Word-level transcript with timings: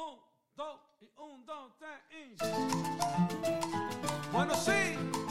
Un, 0.00 0.18
dos, 0.56 0.80
y 1.02 1.10
un, 1.18 1.44
dos, 1.44 1.72
tres, 1.78 2.00
y... 2.10 2.36
Bueno, 4.32 4.54
sí. 4.54 5.29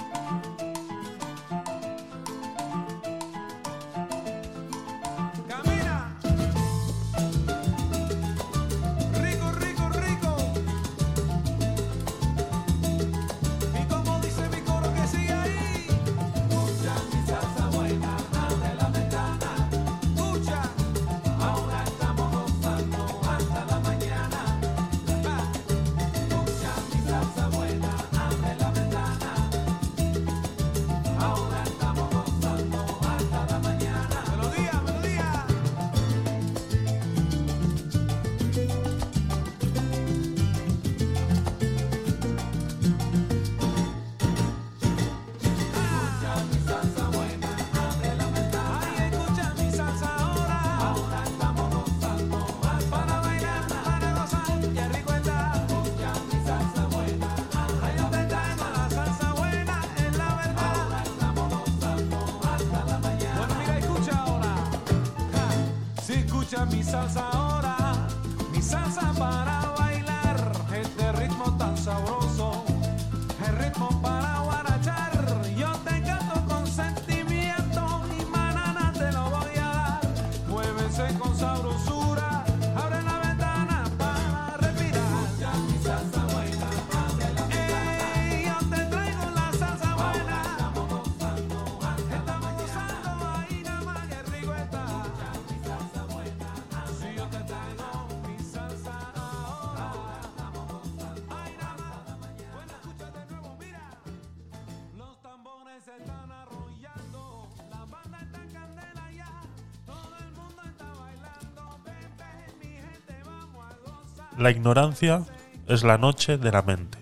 La 114.39 114.51
ignorancia 114.51 115.23
es 115.67 115.83
la 115.83 115.97
noche 115.97 116.37
de 116.37 116.49
la 116.49 116.61
mente, 116.61 116.97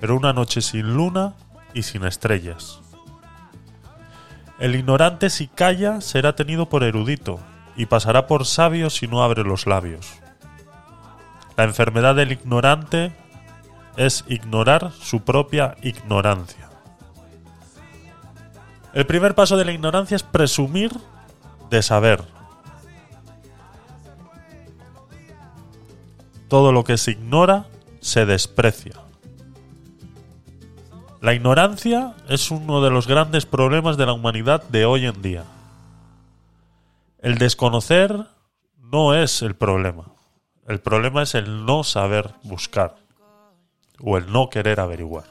pero 0.00 0.16
una 0.16 0.32
noche 0.32 0.60
sin 0.60 0.92
luna 0.92 1.34
y 1.72 1.84
sin 1.84 2.04
estrellas. 2.04 2.80
El 4.58 4.74
ignorante 4.74 5.30
si 5.30 5.46
calla 5.46 6.00
será 6.00 6.34
tenido 6.34 6.68
por 6.68 6.82
erudito 6.82 7.38
y 7.76 7.86
pasará 7.86 8.26
por 8.26 8.44
sabio 8.44 8.90
si 8.90 9.06
no 9.06 9.22
abre 9.22 9.44
los 9.44 9.68
labios. 9.68 10.14
La 11.56 11.62
enfermedad 11.62 12.16
del 12.16 12.32
ignorante 12.32 13.12
es 13.96 14.24
ignorar 14.26 14.90
su 15.00 15.22
propia 15.22 15.76
ignorancia. 15.80 16.68
El 18.94 19.06
primer 19.06 19.36
paso 19.36 19.56
de 19.56 19.64
la 19.64 19.70
ignorancia 19.70 20.16
es 20.16 20.24
presumir 20.24 20.90
de 21.70 21.84
saber. 21.84 22.24
Todo 26.48 26.72
lo 26.72 26.84
que 26.84 26.96
se 26.96 27.12
ignora 27.12 27.66
se 28.00 28.26
desprecia. 28.26 28.94
La 31.20 31.34
ignorancia 31.34 32.14
es 32.28 32.50
uno 32.50 32.82
de 32.82 32.90
los 32.90 33.08
grandes 33.08 33.46
problemas 33.46 33.96
de 33.96 34.06
la 34.06 34.12
humanidad 34.12 34.62
de 34.68 34.84
hoy 34.84 35.06
en 35.06 35.22
día. 35.22 35.44
El 37.18 37.38
desconocer 37.38 38.26
no 38.78 39.14
es 39.14 39.42
el 39.42 39.56
problema. 39.56 40.04
El 40.68 40.80
problema 40.80 41.22
es 41.22 41.34
el 41.34 41.64
no 41.64 41.82
saber 41.82 42.34
buscar 42.44 42.96
o 44.00 44.18
el 44.18 44.30
no 44.30 44.50
querer 44.50 44.78
averiguar. 44.78 45.24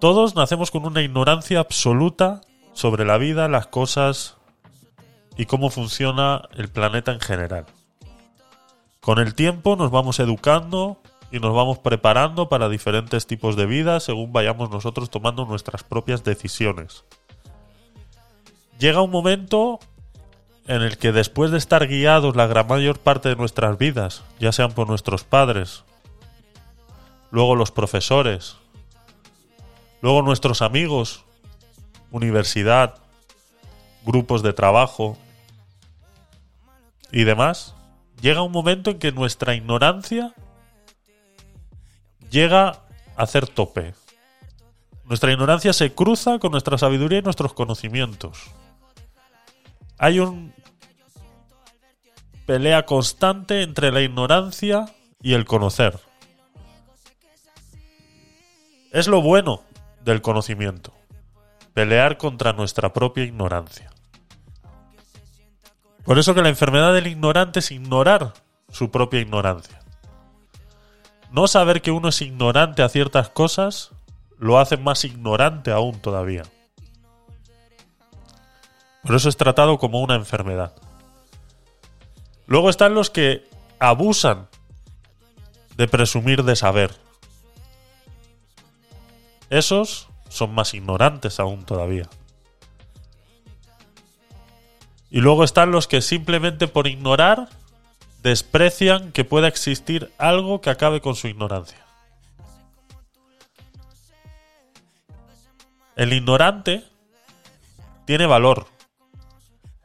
Todos 0.00 0.36
nacemos 0.36 0.70
con 0.70 0.86
una 0.86 1.02
ignorancia 1.02 1.58
absoluta 1.58 2.40
sobre 2.72 3.04
la 3.04 3.18
vida, 3.18 3.48
las 3.48 3.66
cosas 3.66 4.36
y 5.36 5.46
cómo 5.46 5.70
funciona 5.70 6.48
el 6.54 6.68
planeta 6.68 7.12
en 7.12 7.20
general. 7.20 7.66
Con 9.08 9.20
el 9.20 9.34
tiempo 9.34 9.74
nos 9.74 9.90
vamos 9.90 10.20
educando 10.20 11.00
y 11.32 11.40
nos 11.40 11.54
vamos 11.54 11.78
preparando 11.78 12.50
para 12.50 12.68
diferentes 12.68 13.26
tipos 13.26 13.56
de 13.56 13.64
vida 13.64 14.00
según 14.00 14.34
vayamos 14.34 14.68
nosotros 14.68 15.08
tomando 15.08 15.46
nuestras 15.46 15.82
propias 15.82 16.24
decisiones. 16.24 17.06
Llega 18.78 19.00
un 19.00 19.10
momento 19.10 19.78
en 20.66 20.82
el 20.82 20.98
que 20.98 21.12
después 21.12 21.50
de 21.50 21.56
estar 21.56 21.88
guiados 21.88 22.36
la 22.36 22.48
gran 22.48 22.66
mayor 22.66 22.98
parte 22.98 23.30
de 23.30 23.36
nuestras 23.36 23.78
vidas, 23.78 24.24
ya 24.40 24.52
sean 24.52 24.72
por 24.72 24.86
nuestros 24.86 25.24
padres, 25.24 25.84
luego 27.30 27.56
los 27.56 27.70
profesores, 27.70 28.58
luego 30.02 30.20
nuestros 30.20 30.60
amigos, 30.60 31.24
universidad, 32.10 32.96
grupos 34.04 34.42
de 34.42 34.52
trabajo 34.52 35.16
y 37.10 37.24
demás, 37.24 37.74
llega 38.20 38.42
un 38.42 38.52
momento 38.52 38.90
en 38.90 38.98
que 38.98 39.12
nuestra 39.12 39.54
ignorancia 39.54 40.34
llega 42.30 42.68
a 42.68 42.82
hacer 43.16 43.46
tope. 43.48 43.94
Nuestra 45.04 45.32
ignorancia 45.32 45.72
se 45.72 45.94
cruza 45.94 46.38
con 46.38 46.52
nuestra 46.52 46.76
sabiduría 46.76 47.20
y 47.20 47.22
nuestros 47.22 47.54
conocimientos. 47.54 48.50
Hay 49.98 50.20
un 50.20 50.52
pelea 52.46 52.84
constante 52.86 53.62
entre 53.62 53.90
la 53.90 54.00
ignorancia 54.00 54.86
y 55.22 55.34
el 55.34 55.44
conocer. 55.44 55.98
Es 58.92 59.06
lo 59.06 59.20
bueno 59.20 59.62
del 60.02 60.22
conocimiento, 60.22 60.94
pelear 61.74 62.16
contra 62.16 62.52
nuestra 62.52 62.92
propia 62.92 63.24
ignorancia. 63.24 63.87
Por 66.08 66.18
eso 66.18 66.34
que 66.34 66.40
la 66.40 66.48
enfermedad 66.48 66.94
del 66.94 67.06
ignorante 67.06 67.58
es 67.58 67.70
ignorar 67.70 68.32
su 68.72 68.90
propia 68.90 69.20
ignorancia. 69.20 69.78
No 71.30 71.46
saber 71.46 71.82
que 71.82 71.90
uno 71.90 72.08
es 72.08 72.22
ignorante 72.22 72.80
a 72.82 72.88
ciertas 72.88 73.28
cosas 73.28 73.90
lo 74.38 74.58
hace 74.58 74.78
más 74.78 75.04
ignorante 75.04 75.70
aún 75.70 76.00
todavía. 76.00 76.44
Por 79.02 79.16
eso 79.16 79.28
es 79.28 79.36
tratado 79.36 79.76
como 79.76 80.00
una 80.00 80.14
enfermedad. 80.14 80.72
Luego 82.46 82.70
están 82.70 82.94
los 82.94 83.10
que 83.10 83.46
abusan 83.78 84.48
de 85.76 85.88
presumir 85.88 86.42
de 86.42 86.56
saber. 86.56 86.96
Esos 89.50 90.08
son 90.30 90.54
más 90.54 90.72
ignorantes 90.72 91.38
aún 91.38 91.66
todavía. 91.66 92.08
Y 95.10 95.20
luego 95.20 95.44
están 95.44 95.70
los 95.70 95.86
que 95.86 96.02
simplemente 96.02 96.68
por 96.68 96.86
ignorar 96.86 97.48
desprecian 98.22 99.12
que 99.12 99.24
pueda 99.24 99.48
existir 99.48 100.12
algo 100.18 100.60
que 100.60 100.70
acabe 100.70 101.00
con 101.00 101.14
su 101.14 101.28
ignorancia. 101.28 101.78
El 105.96 106.12
ignorante 106.12 106.84
tiene 108.04 108.26
valor. 108.26 108.66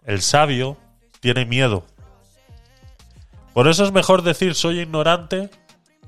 El 0.05 0.21
sabio 0.21 0.77
tiene 1.21 1.45
miedo. 1.45 1.85
Por 3.53 3.67
eso 3.67 3.83
es 3.83 3.91
mejor 3.91 4.23
decir 4.23 4.55
soy 4.55 4.79
ignorante 4.81 5.49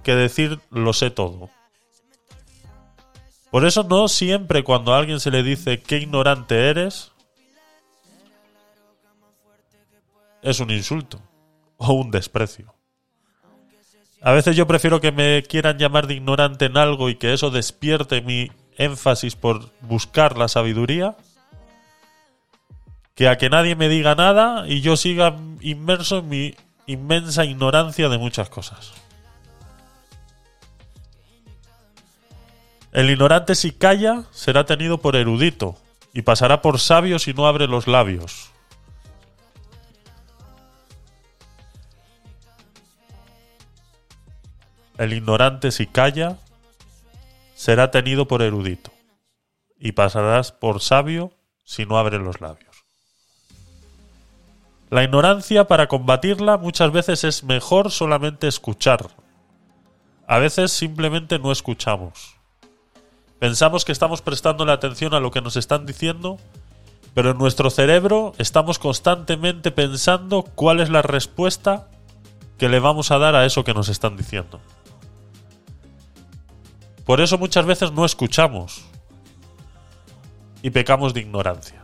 que 0.03 0.15
decir 0.15 0.59
lo 0.69 0.93
sé 0.93 1.09
todo. 1.09 1.49
Por 3.49 3.65
eso 3.65 3.83
no 3.83 4.07
siempre 4.07 4.63
cuando 4.63 4.93
a 4.93 4.97
alguien 4.97 5.19
se 5.19 5.31
le 5.31 5.41
dice 5.41 5.81
qué 5.81 5.97
ignorante 5.97 6.69
eres, 6.69 7.13
es 10.45 10.59
un 10.59 10.69
insulto 10.69 11.21
o 11.77 11.93
un 11.93 12.11
desprecio. 12.11 12.73
A 14.21 14.31
veces 14.31 14.55
yo 14.55 14.67
prefiero 14.67 15.01
que 15.01 15.11
me 15.11 15.43
quieran 15.43 15.77
llamar 15.77 16.07
de 16.07 16.13
ignorante 16.13 16.65
en 16.65 16.77
algo 16.77 17.09
y 17.09 17.15
que 17.15 17.33
eso 17.33 17.49
despierte 17.49 18.21
mi 18.21 18.51
énfasis 18.77 19.35
por 19.35 19.71
buscar 19.81 20.37
la 20.37 20.47
sabiduría, 20.47 21.17
que 23.15 23.27
a 23.27 23.37
que 23.37 23.49
nadie 23.49 23.75
me 23.75 23.89
diga 23.89 24.15
nada 24.15 24.67
y 24.67 24.81
yo 24.81 24.97
siga 24.97 25.35
inmerso 25.61 26.19
en 26.19 26.29
mi 26.29 26.55
inmensa 26.85 27.45
ignorancia 27.45 28.07
de 28.09 28.17
muchas 28.17 28.49
cosas. 28.49 28.93
El 32.91 33.09
ignorante 33.09 33.55
si 33.55 33.71
calla 33.71 34.23
será 34.31 34.65
tenido 34.65 34.99
por 34.99 35.15
erudito 35.15 35.75
y 36.13 36.21
pasará 36.21 36.61
por 36.61 36.79
sabio 36.79 37.19
si 37.19 37.33
no 37.33 37.47
abre 37.47 37.67
los 37.67 37.87
labios. 37.87 38.54
El 44.97 45.13
ignorante 45.13 45.71
si 45.71 45.87
calla 45.87 46.37
será 47.53 47.91
tenido 47.91 48.27
por 48.27 48.41
erudito 48.41 48.91
y 49.77 49.91
pasarás 49.91 50.51
por 50.51 50.81
sabio 50.81 51.33
si 51.65 51.85
no 51.85 51.97
abre 51.97 52.17
los 52.19 52.39
labios. 52.39 52.85
La 54.89 55.03
ignorancia 55.03 55.67
para 55.67 55.87
combatirla 55.87 56.57
muchas 56.57 56.91
veces 56.91 57.23
es 57.23 57.43
mejor 57.43 57.91
solamente 57.91 58.47
escuchar. 58.47 59.09
A 60.27 60.37
veces 60.37 60.71
simplemente 60.71 61.39
no 61.39 61.51
escuchamos. 61.51 62.35
Pensamos 63.39 63.83
que 63.83 63.91
estamos 63.91 64.21
prestando 64.21 64.65
la 64.65 64.73
atención 64.73 65.13
a 65.13 65.19
lo 65.19 65.31
que 65.31 65.41
nos 65.41 65.57
están 65.57 65.85
diciendo, 65.85 66.37
pero 67.13 67.31
en 67.31 67.37
nuestro 67.37 67.69
cerebro 67.69 68.33
estamos 68.37 68.79
constantemente 68.79 69.71
pensando 69.71 70.43
cuál 70.43 70.79
es 70.79 70.89
la 70.89 71.01
respuesta 71.01 71.89
que 72.57 72.69
le 72.69 72.79
vamos 72.79 73.11
a 73.11 73.17
dar 73.17 73.35
a 73.35 73.45
eso 73.45 73.63
que 73.63 73.73
nos 73.73 73.89
están 73.89 74.15
diciendo. 74.15 74.61
Por 77.05 77.21
eso 77.21 77.37
muchas 77.37 77.65
veces 77.65 77.91
no 77.91 78.03
escuchamos 78.03 78.83
y 80.61 80.71
pecamos 80.71 81.13
de 81.13 81.21
ignorancia. 81.21 81.83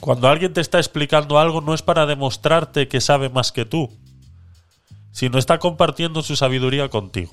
Cuando 0.00 0.28
alguien 0.28 0.52
te 0.52 0.60
está 0.60 0.78
explicando 0.78 1.38
algo 1.38 1.60
no 1.60 1.72
es 1.72 1.82
para 1.82 2.06
demostrarte 2.06 2.88
que 2.88 3.00
sabe 3.00 3.28
más 3.28 3.52
que 3.52 3.64
tú, 3.64 3.90
sino 5.12 5.38
está 5.38 5.58
compartiendo 5.58 6.22
su 6.22 6.36
sabiduría 6.36 6.88
contigo. 6.88 7.32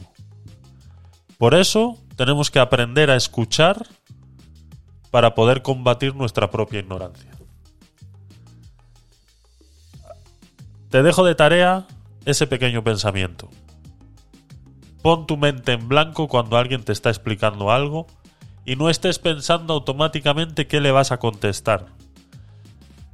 Por 1.38 1.56
eso 1.56 1.98
tenemos 2.16 2.52
que 2.52 2.60
aprender 2.60 3.10
a 3.10 3.16
escuchar 3.16 3.88
para 5.12 5.36
poder 5.36 5.62
combatir 5.62 6.16
nuestra 6.16 6.50
propia 6.50 6.80
ignorancia. 6.80 7.32
Te 10.90 11.02
dejo 11.04 11.26
de 11.26 11.36
tarea 11.36 11.88
ese 12.26 12.48
pequeño 12.48 12.84
pensamiento. 12.84 13.50
Pon 15.04 15.28
tu 15.28 15.36
mente 15.36 15.74
en 15.74 15.90
blanco 15.90 16.30
cuando 16.30 16.58
alguien 16.58 16.84
te 16.84 16.94
está 16.94 17.10
explicando 17.10 17.72
algo 17.72 18.08
y 18.66 18.78
no 18.78 18.90
estés 18.90 19.20
pensando 19.20 19.74
automáticamente 19.74 20.66
qué 20.66 20.80
le 20.80 20.92
vas 20.92 21.12
a 21.12 21.20
contestar. 21.20 21.88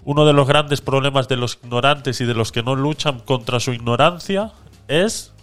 Uno 0.06 0.26
de 0.26 0.34
los 0.34 0.48
grandes 0.48 0.82
problemas 0.82 1.28
de 1.28 1.36
los 1.36 1.58
ignorantes 1.62 2.22
y 2.22 2.26
de 2.26 2.36
los 2.36 2.52
que 2.52 2.62
no 2.62 2.76
luchan 2.76 3.20
contra 3.20 3.60
su 3.60 3.74
ignorancia 3.74 4.52
es 4.88 5.34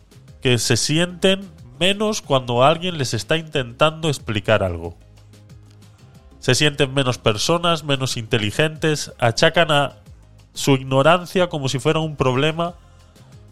que 0.41 0.59
se 0.59 0.77
sienten 0.77 1.51
menos 1.81 2.23
cuando 2.23 2.63
alguien 2.63 2.97
les 2.97 3.13
está 3.13 3.37
intentando 3.37 4.09
explicar 4.09 4.63
algo. 4.63 4.97
Se 6.39 6.55
sienten 6.55 6.95
menos 6.95 7.19
personas, 7.19 7.83
menos 7.83 8.17
inteligentes, 8.17 9.13
achacan 9.19 9.73
a 9.73 9.97
su 10.55 10.75
ignorancia 10.75 11.49
como 11.49 11.69
si 11.69 11.81
fuera 11.81 11.99
un 11.99 12.15
problema, 12.15 12.75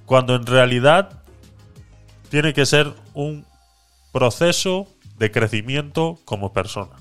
cuando 0.07 0.37
en 0.37 0.47
realidad 0.47 1.24
tiene 2.35 2.53
que 2.53 2.67
ser 2.67 2.93
un 3.13 3.47
proceso 4.11 4.89
de 5.19 5.31
crecimiento 5.31 6.19
como 6.25 6.53
persona. 6.53 6.97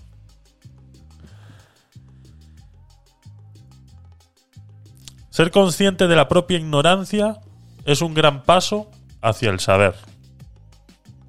Ser 5.31 5.49
consciente 5.49 6.07
de 6.07 6.15
la 6.15 6.27
propia 6.27 6.59
ignorancia 6.59 7.39
es 7.83 8.03
un 8.03 8.13
gran 8.13 8.43
paso 8.43 8.91
hacia 9.23 9.49
el 9.49 9.59
saber. 9.59 9.95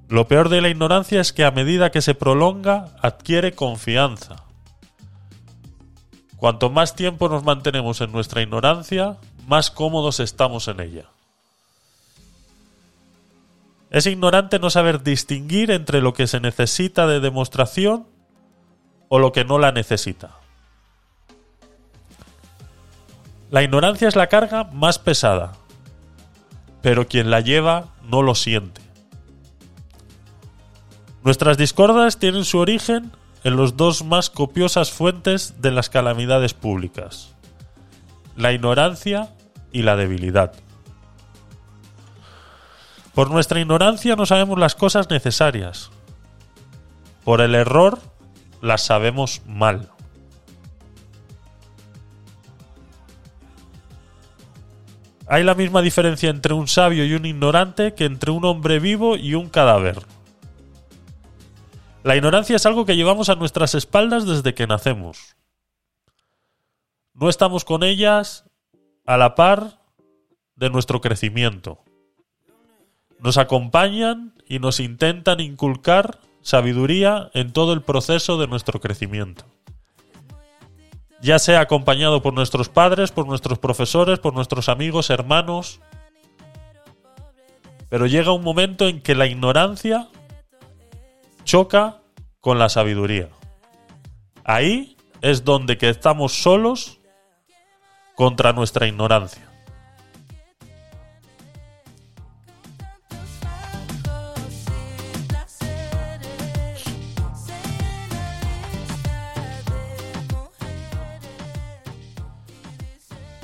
Lo 0.07 0.27
peor 0.27 0.49
de 0.49 0.61
la 0.61 0.69
ignorancia 0.69 1.19
es 1.19 1.33
que 1.33 1.43
a 1.43 1.49
medida 1.49 1.89
que 1.89 2.03
se 2.03 2.13
prolonga 2.13 2.95
adquiere 3.01 3.53
confianza. 3.53 4.35
Cuanto 6.37 6.69
más 6.69 6.93
tiempo 6.93 7.27
nos 7.27 7.43
mantenemos 7.43 8.01
en 8.01 8.11
nuestra 8.11 8.43
ignorancia, 8.43 9.17
más 9.47 9.71
cómodos 9.71 10.19
estamos 10.19 10.67
en 10.67 10.79
ella. 10.81 11.14
Es 13.95 14.07
ignorante 14.07 14.59
no 14.59 14.69
saber 14.69 15.03
distinguir 15.03 15.71
entre 15.71 16.01
lo 16.01 16.13
que 16.13 16.27
se 16.27 16.41
necesita 16.41 17.07
de 17.07 17.21
demostración 17.21 18.05
o 19.07 19.19
lo 19.19 19.31
que 19.31 19.45
no 19.45 19.57
la 19.57 19.71
necesita. 19.71 20.31
La 23.51 23.63
ignorancia 23.63 24.09
es 24.09 24.17
la 24.17 24.27
carga 24.27 24.65
más 24.65 24.99
pesada, 24.99 25.53
pero 26.81 27.07
quien 27.07 27.29
la 27.31 27.39
lleva 27.39 27.93
no 28.03 28.21
lo 28.21 28.35
siente. 28.35 28.81
Nuestras 31.23 31.57
discordas 31.57 32.19
tienen 32.19 32.43
su 32.43 32.57
origen 32.57 33.13
en 33.45 33.55
las 33.55 33.77
dos 33.77 34.03
más 34.03 34.29
copiosas 34.29 34.91
fuentes 34.91 35.61
de 35.61 35.71
las 35.71 35.89
calamidades 35.89 36.53
públicas, 36.53 37.33
la 38.35 38.51
ignorancia 38.51 39.29
y 39.71 39.83
la 39.83 39.95
debilidad. 39.95 40.64
Por 43.15 43.31
nuestra 43.31 43.61
ignorancia 43.61 44.17
no 44.17 44.25
sabemos 44.25 44.59
las 44.59 44.75
cosas 44.75 45.09
necesarias. 45.09 45.89
Por 47.23 47.39
el 47.39 47.55
error 47.55 47.99
las 48.61 48.83
sabemos 48.83 49.41
mal. 49.47 49.89
Hay 55.27 55.43
la 55.43 55.55
misma 55.55 55.81
diferencia 55.81 56.29
entre 56.29 56.53
un 56.53 56.67
sabio 56.67 57.05
y 57.05 57.13
un 57.13 57.25
ignorante 57.25 57.93
que 57.93 58.03
entre 58.03 58.31
un 58.31 58.43
hombre 58.43 58.79
vivo 58.79 59.15
y 59.15 59.33
un 59.33 59.47
cadáver. 59.47 60.03
La 62.03 62.17
ignorancia 62.17 62.57
es 62.57 62.65
algo 62.65 62.85
que 62.85 62.97
llevamos 62.97 63.29
a 63.29 63.35
nuestras 63.35 63.75
espaldas 63.75 64.27
desde 64.27 64.53
que 64.53 64.67
nacemos. 64.67 65.37
No 67.13 67.29
estamos 67.29 67.63
con 67.63 67.81
ellas 67.81 68.43
a 69.05 69.15
la 69.15 69.35
par 69.35 69.79
de 70.55 70.69
nuestro 70.69 70.99
crecimiento. 70.99 71.84
Nos 73.19 73.37
acompañan 73.37 74.33
y 74.47 74.59
nos 74.59 74.79
intentan 74.79 75.39
inculcar 75.39 76.19
sabiduría 76.41 77.31
en 77.33 77.51
todo 77.51 77.73
el 77.73 77.81
proceso 77.81 78.37
de 78.37 78.47
nuestro 78.47 78.79
crecimiento 78.79 79.45
ya 81.25 81.39
sea 81.39 81.61
acompañado 81.61 82.21
por 82.21 82.33
nuestros 82.33 82.69
padres, 82.69 83.11
por 83.11 83.25
nuestros 83.25 83.57
profesores, 83.57 84.19
por 84.19 84.35
nuestros 84.35 84.69
amigos, 84.69 85.09
hermanos. 85.09 85.81
Pero 87.89 88.05
llega 88.05 88.31
un 88.31 88.43
momento 88.43 88.87
en 88.87 89.01
que 89.01 89.15
la 89.15 89.25
ignorancia 89.25 90.07
choca 91.43 92.01
con 92.41 92.59
la 92.59 92.69
sabiduría. 92.69 93.29
Ahí 94.43 94.97
es 95.21 95.43
donde 95.43 95.79
que 95.79 95.89
estamos 95.89 96.43
solos 96.43 96.99
contra 98.13 98.53
nuestra 98.53 98.85
ignorancia. 98.87 99.44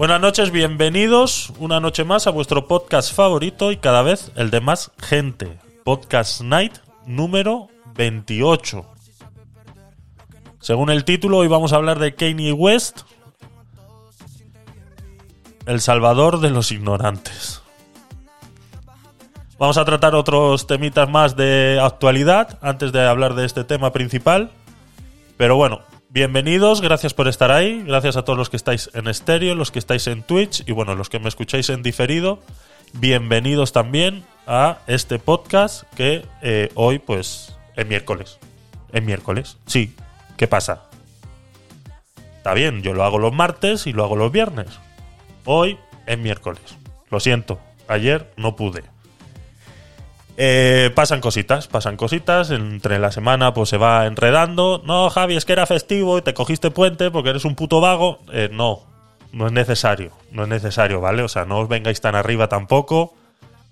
Buenas 0.01 0.19
noches, 0.19 0.49
bienvenidos 0.49 1.53
una 1.59 1.79
noche 1.79 2.03
más 2.03 2.25
a 2.25 2.31
vuestro 2.31 2.65
podcast 2.65 3.13
favorito 3.13 3.71
y 3.71 3.77
cada 3.77 4.01
vez 4.01 4.31
el 4.35 4.49
de 4.49 4.59
más 4.59 4.89
gente. 4.97 5.59
Podcast 5.83 6.41
Night 6.41 6.73
número 7.05 7.67
28. 7.93 8.83
Según 10.59 10.89
el 10.89 11.05
título, 11.05 11.37
hoy 11.37 11.47
vamos 11.47 11.71
a 11.71 11.75
hablar 11.75 11.99
de 11.99 12.15
Kanye 12.15 12.51
West, 12.51 13.01
el 15.67 15.79
salvador 15.81 16.39
de 16.39 16.49
los 16.49 16.71
ignorantes. 16.71 17.61
Vamos 19.59 19.77
a 19.77 19.85
tratar 19.85 20.15
otros 20.15 20.65
temitas 20.65 21.11
más 21.11 21.35
de 21.35 21.79
actualidad 21.79 22.57
antes 22.63 22.91
de 22.91 23.05
hablar 23.05 23.35
de 23.35 23.45
este 23.45 23.63
tema 23.65 23.93
principal. 23.93 24.49
Pero 25.37 25.57
bueno, 25.57 25.81
Bienvenidos, 26.13 26.81
gracias 26.81 27.13
por 27.13 27.29
estar 27.29 27.53
ahí, 27.53 27.83
gracias 27.83 28.17
a 28.17 28.25
todos 28.25 28.37
los 28.37 28.49
que 28.49 28.57
estáis 28.57 28.89
en 28.93 29.07
estéreo, 29.07 29.55
los 29.55 29.71
que 29.71 29.79
estáis 29.79 30.07
en 30.07 30.23
Twitch 30.23 30.61
y 30.67 30.73
bueno, 30.73 30.93
los 30.93 31.07
que 31.07 31.19
me 31.19 31.29
escucháis 31.29 31.69
en 31.69 31.83
diferido, 31.83 32.41
bienvenidos 32.91 33.71
también 33.71 34.25
a 34.45 34.79
este 34.87 35.19
podcast 35.19 35.83
que 35.95 36.25
eh, 36.41 36.69
hoy 36.75 36.99
pues 36.99 37.55
es 37.77 37.87
miércoles. 37.87 38.39
Es 38.91 39.01
miércoles, 39.01 39.57
sí, 39.67 39.95
¿qué 40.35 40.47
pasa? 40.47 40.89
Está 42.35 42.53
bien, 42.55 42.81
yo 42.81 42.93
lo 42.93 43.05
hago 43.05 43.17
los 43.17 43.31
martes 43.31 43.87
y 43.87 43.93
lo 43.93 44.03
hago 44.03 44.17
los 44.17 44.33
viernes. 44.33 44.67
Hoy 45.45 45.79
es 46.07 46.19
miércoles, 46.19 46.77
lo 47.09 47.21
siento, 47.21 47.57
ayer 47.87 48.33
no 48.35 48.57
pude. 48.57 48.83
Eh, 50.37 50.91
pasan 50.95 51.21
cositas, 51.21 51.67
pasan 51.67 51.97
cositas. 51.97 52.51
Entre 52.51 52.99
la 52.99 53.11
semana, 53.11 53.53
pues 53.53 53.69
se 53.69 53.77
va 53.77 54.05
enredando. 54.05 54.81
No, 54.85 55.09
Javi, 55.09 55.35
es 55.35 55.45
que 55.45 55.53
era 55.53 55.65
festivo 55.65 56.17
y 56.17 56.21
te 56.21 56.33
cogiste 56.33 56.71
puente 56.71 57.11
porque 57.11 57.31
eres 57.31 57.45
un 57.45 57.55
puto 57.55 57.81
vago. 57.81 58.19
Eh, 58.31 58.49
no, 58.51 58.81
no 59.31 59.47
es 59.47 59.53
necesario. 59.53 60.11
No 60.31 60.43
es 60.43 60.49
necesario, 60.49 61.01
¿vale? 61.01 61.23
O 61.23 61.27
sea, 61.27 61.45
no 61.45 61.59
os 61.59 61.67
vengáis 61.67 62.01
tan 62.01 62.15
arriba 62.15 62.47
tampoco. 62.47 63.13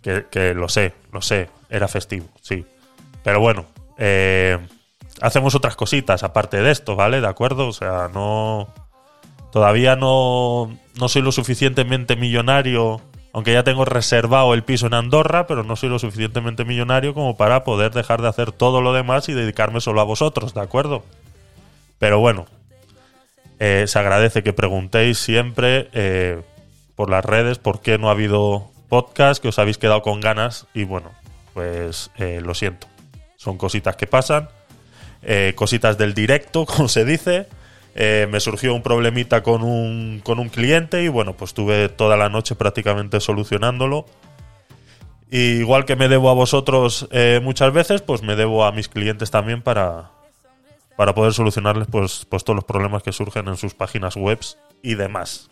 Que, 0.01 0.25
que 0.31 0.53
lo 0.53 0.69
sé, 0.69 0.93
lo 1.11 1.21
sé. 1.21 1.49
Era 1.69 1.87
festivo, 1.87 2.27
sí. 2.41 2.65
Pero 3.23 3.39
bueno, 3.39 3.65
eh, 3.97 4.57
hacemos 5.21 5.55
otras 5.55 5.75
cositas 5.75 6.23
aparte 6.23 6.61
de 6.61 6.71
esto, 6.71 6.95
¿vale? 6.95 7.21
¿De 7.21 7.27
acuerdo? 7.27 7.67
O 7.67 7.73
sea, 7.73 8.09
no. 8.13 8.67
Todavía 9.51 9.95
no, 9.95 10.77
no 10.99 11.09
soy 11.09 11.21
lo 11.21 11.31
suficientemente 11.31 12.15
millonario, 12.15 13.01
aunque 13.33 13.53
ya 13.53 13.63
tengo 13.63 13.86
reservado 13.86 14.53
el 14.53 14.63
piso 14.63 14.88
en 14.88 14.93
Andorra, 14.93 15.48
pero 15.48 15.63
no 15.63 15.75
soy 15.75 15.89
lo 15.89 16.00
suficientemente 16.00 16.65
millonario 16.65 17.13
como 17.13 17.38
para 17.38 17.63
poder 17.63 17.91
dejar 17.91 18.21
de 18.21 18.27
hacer 18.27 18.51
todo 18.51 18.81
lo 18.81 18.93
demás 18.93 19.29
y 19.29 19.33
dedicarme 19.33 19.81
solo 19.81 20.01
a 20.01 20.05
vosotros, 20.05 20.53
¿de 20.53 20.62
acuerdo? 20.62 21.03
Pero 22.00 22.19
bueno, 22.19 22.45
eh, 23.59 23.86
se 23.88 24.00
agradece 24.00 24.43
que 24.43 24.53
preguntéis 24.53 25.17
siempre 25.17 25.89
eh, 25.93 26.41
por 26.95 27.09
las 27.09 27.24
redes 27.24 27.59
por 27.59 27.81
qué 27.81 27.98
no 27.98 28.09
ha 28.09 28.12
habido 28.12 28.69
podcast, 28.89 29.41
que 29.41 29.50
os 29.50 29.59
habéis 29.59 29.77
quedado 29.77 30.01
con 30.01 30.19
ganas 30.19 30.67
y 30.74 30.83
bueno, 30.83 31.12
pues 31.53 32.12
eh, 32.17 32.41
lo 32.43 32.53
siento. 32.55 32.88
Son 33.38 33.57
cositas 33.57 33.95
que 33.95 34.07
pasan, 34.07 34.50
eh, 35.21 35.53
cositas 35.55 35.98
del 35.98 36.13
directo, 36.13 36.65
como 36.67 36.89
se 36.89 37.05
dice. 37.05 37.48
Eh, 37.96 38.27
me 38.29 38.39
surgió 38.39 38.74
un 38.74 38.84
problemita 38.84 39.41
con 39.43 39.63
un, 39.63 40.22
con 40.24 40.39
un 40.39 40.50
cliente 40.50 41.03
y 41.03 41.08
bueno, 41.08 41.34
pues 41.34 41.53
tuve 41.53 41.89
toda 41.89 42.17
la 42.17 42.29
noche 42.29 42.55
prácticamente 42.55 43.19
solucionándolo. 43.19 44.05
Igual 45.31 45.86
que 45.86 45.96
me 45.96 46.08
debo 46.08 46.29
a 46.29 46.34
vosotros 46.34 47.08
eh, 47.12 47.39
muchas 47.43 47.74
veces, 47.74 48.01
pues 48.01 48.24
me 48.24 48.36
debo 48.36 48.65
a 48.65 48.72
mis 48.72 48.89
clientes 48.89 49.29
también 49.31 49.62
para, 49.62 50.12
para 50.96 51.13
poder 51.13 51.34
solucionarles 51.34 51.88
pues, 51.88 52.25
pues 52.29 52.43
todos 52.43 52.55
los 52.55 52.63
problemas 52.63 53.03
que 53.03 53.12
surgen 53.12 53.48
en 53.48 53.58
sus 53.58 53.74
páginas 53.74 54.15
web 54.15 54.39
y 54.81 54.96
demás. 54.96 55.50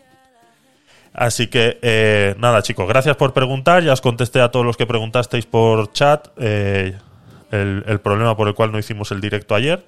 Así 1.14 1.48
que 1.48 1.80
eh, 1.82 2.36
nada 2.38 2.62
chicos, 2.62 2.88
gracias 2.88 3.16
por 3.18 3.34
preguntar, 3.34 3.84
ya 3.84 3.94
os 3.94 4.02
contesté 4.02 4.40
a 4.42 4.52
todos 4.52 4.66
los 4.66 4.78
que 4.78 4.86
preguntasteis 4.86 5.48
por 5.48 5.92
chat 5.92 6.28
el 6.40 8.00
problema 8.04 8.36
por 8.36 8.48
el 8.48 8.54
cual 8.54 8.72
no 8.72 8.78
hicimos 8.78 9.12
el 9.12 9.22
directo 9.22 9.56
ayer, 9.56 9.84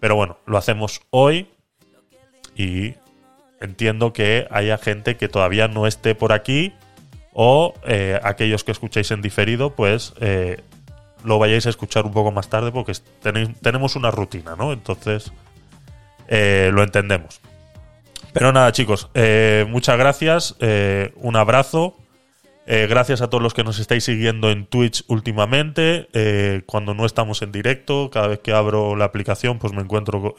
pero 0.00 0.14
bueno, 0.16 0.38
lo 0.46 0.58
hacemos 0.58 1.00
hoy 1.10 1.48
y 2.58 2.96
entiendo 3.60 4.12
que 4.12 4.46
haya 4.50 4.76
gente 4.76 5.16
que 5.16 5.28
todavía 5.28 5.68
no 5.68 5.86
esté 5.86 6.14
por 6.14 6.32
aquí 6.32 6.74
o 7.32 7.72
eh, 7.86 8.18
aquellos 8.24 8.64
que 8.64 8.72
escuchéis 8.72 9.12
en 9.12 9.22
diferido, 9.22 9.70
pues 9.74 10.12
eh, 10.20 10.60
lo 11.24 11.38
vayáis 11.38 11.66
a 11.66 11.70
escuchar 11.70 12.04
un 12.04 12.12
poco 12.12 12.32
más 12.32 12.50
tarde 12.50 12.72
porque 12.72 12.92
tenemos 13.62 13.94
una 13.94 14.10
rutina, 14.10 14.56
¿no? 14.56 14.72
Entonces 14.72 15.32
eh, 16.26 16.70
lo 16.74 16.82
entendemos. 16.82 17.40
Pero 18.32 18.52
nada, 18.52 18.72
chicos, 18.72 19.08
muchas 19.68 19.98
gracias, 19.98 20.54
un 21.16 21.36
abrazo. 21.36 21.96
Gracias 22.66 23.22
a 23.22 23.30
todos 23.30 23.42
los 23.42 23.54
que 23.54 23.64
nos 23.64 23.78
estáis 23.78 24.04
siguiendo 24.04 24.50
en 24.50 24.66
Twitch 24.66 25.02
últimamente. 25.08 26.08
cuando 26.66 26.92
no 26.92 27.06
estamos 27.06 27.40
en 27.40 27.50
directo, 27.50 28.10
cada 28.10 28.28
vez 28.28 28.40
que 28.40 28.52
abro 28.52 28.94
la 28.96 29.06
aplicación, 29.06 29.58
pues 29.58 29.72
me 29.72 29.80
encuentro 29.80 30.36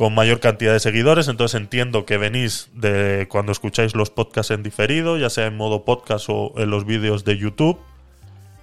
con 0.00 0.14
mayor 0.14 0.40
cantidad 0.40 0.72
de 0.72 0.80
seguidores. 0.80 1.28
Entonces 1.28 1.60
entiendo 1.60 2.06
que 2.06 2.16
venís 2.16 2.70
de 2.72 3.26
cuando 3.28 3.52
escucháis 3.52 3.94
los 3.94 4.08
podcasts 4.08 4.50
en 4.50 4.62
diferido, 4.62 5.18
ya 5.18 5.28
sea 5.28 5.44
en 5.44 5.58
modo 5.58 5.84
podcast 5.84 6.26
o 6.30 6.54
en 6.56 6.70
los 6.70 6.86
vídeos 6.86 7.26
de 7.26 7.36
YouTube. 7.36 7.78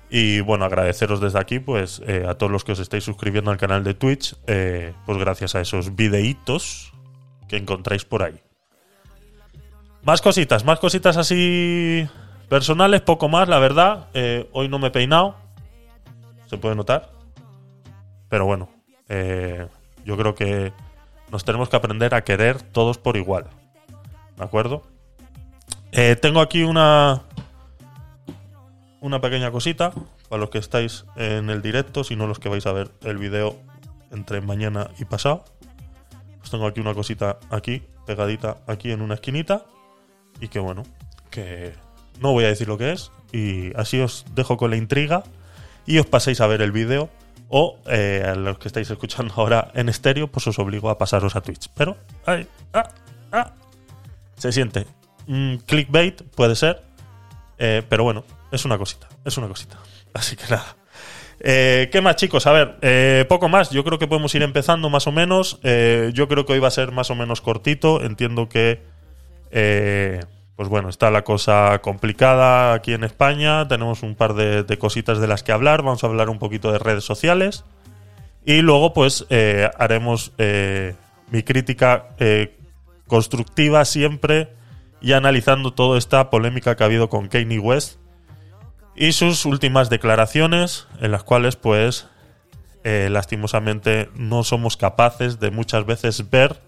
Y 0.10 0.39
bueno, 0.39 0.65
agradeceros 0.65 1.22
desde 1.22 1.38
aquí, 1.38 1.60
pues, 1.60 2.01
eh, 2.08 2.25
a 2.27 2.39
todos 2.39 2.51
los 2.51 2.63
que 2.63 2.72
os 2.72 2.79
estáis 2.79 3.03
suscribiendo 3.03 3.51
al 3.51 3.58
canal 3.58 3.84
de 3.84 3.94
Twitch, 3.94 4.36
eh, 4.48 4.96
pues 5.06 5.20
gracias 5.20 5.53
a 5.53 5.62
esos 5.62 5.96
videitos 5.96 6.91
que 7.48 7.58
encontráis 7.58 8.03
por 8.03 8.24
ahí. 8.24 8.41
Más 10.01 10.24
cositas, 10.24 10.65
más 10.65 10.79
cositas 10.79 11.17
así 11.17 12.10
personales, 12.50 13.01
poco 13.01 13.29
más, 13.29 13.48
la 13.48 13.60
verdad. 13.60 14.08
Eh, 14.15 14.50
hoy 14.53 14.70
no 14.70 14.79
me 14.79 14.88
he 14.88 14.91
peinado, 14.91 15.36
se 16.48 16.58
puede 16.58 16.74
notar. 16.74 17.12
Pero 18.27 18.48
bueno, 18.48 18.70
yo 20.03 20.17
creo 20.17 20.34
que 20.34 20.74
nos 21.31 21.43
tenemos 21.43 21.69
que 21.69 21.75
aprender 21.75 22.15
a 22.15 22.24
querer 22.24 22.62
todos 22.62 22.98
por 22.98 23.17
igual. 23.17 23.46
¿De 24.38 24.43
acuerdo? 24.43 24.84
Eh, 25.91 26.15
tengo 26.15 26.41
aquí 26.41 26.63
una, 26.63 27.24
una 29.01 29.19
pequeña 29.22 29.51
cosita 29.51 29.91
para 30.29 30.39
los 30.39 30.50
que 30.50 30.57
estáis 30.57 31.05
en 31.15 31.50
el 31.50 31.62
directo, 31.62 32.03
si 32.03 32.15
no 32.15 32.27
los 32.27 32.39
que 32.39 32.50
vais 32.50 32.65
a 32.65 32.72
ver 32.72 32.91
el 33.01 33.17
vídeo 33.17 33.57
entre 34.12 34.41
mañana 34.41 34.89
y 35.00 35.05
pasado. 35.05 35.46
Pues 36.39 36.51
tengo 36.51 36.67
aquí 36.67 36.79
una 36.79 36.93
cosita 36.93 37.39
aquí, 37.50 37.84
pegadita 38.05 38.57
aquí 38.67 38.91
en 38.91 39.01
una 39.01 39.15
esquinita. 39.15 39.65
Y 40.39 40.50
que 40.50 40.60
bueno, 40.60 40.84
que 41.31 41.74
no 42.22 42.31
voy 42.31 42.46
a 42.46 42.48
decir 42.48 42.67
lo 42.67 42.77
que 42.77 42.91
es. 42.91 43.12
Y 43.31 43.75
así 43.75 44.00
os 44.00 44.25
dejo 44.36 44.57
con 44.57 44.72
la 44.72 44.77
intriga 44.77 45.24
y 45.86 46.00
os 46.00 46.05
paséis 46.05 46.41
a 46.41 46.48
ver 46.48 46.62
el 46.62 46.72
vídeo. 46.72 47.10
O 47.50 47.77
eh, 47.86 48.24
a 48.25 48.36
los 48.36 48.60
que 48.60 48.68
estáis 48.68 48.89
escuchando 48.89 49.34
ahora 49.38 49.72
en 49.74 49.88
estéreo, 49.89 50.27
pues 50.27 50.48
os 50.48 50.60
obligo 50.60 50.89
a 50.89 50.98
pasaros 50.98 51.36
a 51.36 51.42
Twitch. 51.42 51.70
Pero, 51.75 51.96
ay, 52.25 52.48
ah, 52.74 52.89
ah, 53.32 53.54
se 54.36 54.51
siente. 54.51 54.86
Mm, 55.27 55.56
clickbait 55.66 56.24
puede 56.36 56.56
ser. 56.56 56.84
eh, 57.58 57.84
pero 57.88 58.04
bueno, 58.04 58.24
es 58.51 58.66
una 58.66 58.77
cosita. 58.77 59.08
Es 59.25 59.38
una 59.38 59.48
cosita. 59.48 59.77
Así 60.13 60.36
que 60.36 60.44
nada. 60.50 60.75
Eh, 61.39 61.89
¿Qué 61.92 62.01
más, 62.01 62.16
chicos? 62.16 62.48
A 62.48 62.51
ver, 62.51 63.27
poco 63.27 63.48
más. 63.48 63.70
Yo 63.70 63.84
creo 63.84 64.00
que 64.00 64.08
podemos 64.08 64.34
ir 64.36 64.44
empezando 64.44 64.89
más 64.89 65.08
o 65.08 65.12
menos. 65.12 65.60
Yo 66.13 66.27
creo 66.27 66.46
que 66.46 66.54
hoy 66.54 66.60
va 66.60 66.68
a 66.68 66.72
ser 66.72 66.92
más 66.92 67.10
o 67.12 67.16
menos 67.16 67.42
cortito. 67.42 68.01
Entiendo 68.01 68.50
que, 68.50 68.82
pues 70.58 70.70
bueno, 70.70 70.90
está 70.90 71.12
la 71.12 71.24
cosa 71.24 71.80
complicada 71.84 72.74
aquí 72.74 72.92
en 72.94 73.04
España. 73.04 73.68
Tenemos 73.68 74.02
un 74.02 74.16
par 74.16 74.34
de, 74.34 74.78
cositas 74.80 75.20
de 75.20 75.28
las 75.28 75.44
que 75.44 75.52
hablar. 75.52 75.84
Vamos 75.84 76.04
a 76.04 76.08
hablar 76.08 76.30
un 76.30 76.40
poquito 76.40 76.72
de 76.72 76.80
redes 76.80 77.04
sociales. 77.04 77.64
Y 78.44 78.62
luego, 78.62 78.92
pues, 78.92 79.28
eh, 79.30 79.70
haremos 79.78 80.34
eh, 80.40 80.96
mi 81.30 81.44
crítica 81.44 82.08
eh, 82.18 82.58
constructiva 83.06 83.86
siempre 83.86 84.50
y 85.00 85.14
analizando 85.14 85.74
toda 85.74 86.00
esta 86.00 86.32
polémica 86.32 86.76
que 86.76 86.84
ha 86.84 86.88
habido 86.88 87.08
con 87.08 87.28
Kanye 87.28 87.60
West 87.60 88.00
y 88.96 89.12
sus 89.12 89.46
últimas 89.46 89.92
declaraciones 89.92 90.88
en 91.02 91.12
las 91.12 91.24
cuales 91.24 91.56
pues 91.56 92.08
eh, 92.84 93.10
lastimosamente 93.12 94.10
no 94.16 94.44
somos 94.44 94.76
capaces 94.76 95.40
de 95.40 95.52
muchas 95.52 95.86
veces 95.86 96.32
ver 96.32 96.60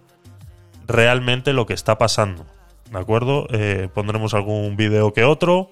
realmente 0.86 1.54
lo 1.54 1.66
que 1.66 1.74
está 1.74 1.98
pasando 1.98 2.46
de 2.92 3.00
acuerdo 3.00 3.48
Eh, 3.52 3.90
pondremos 3.94 4.34
algún 4.34 4.76
vídeo 4.76 5.14
que 5.14 5.24
otro 5.24 5.72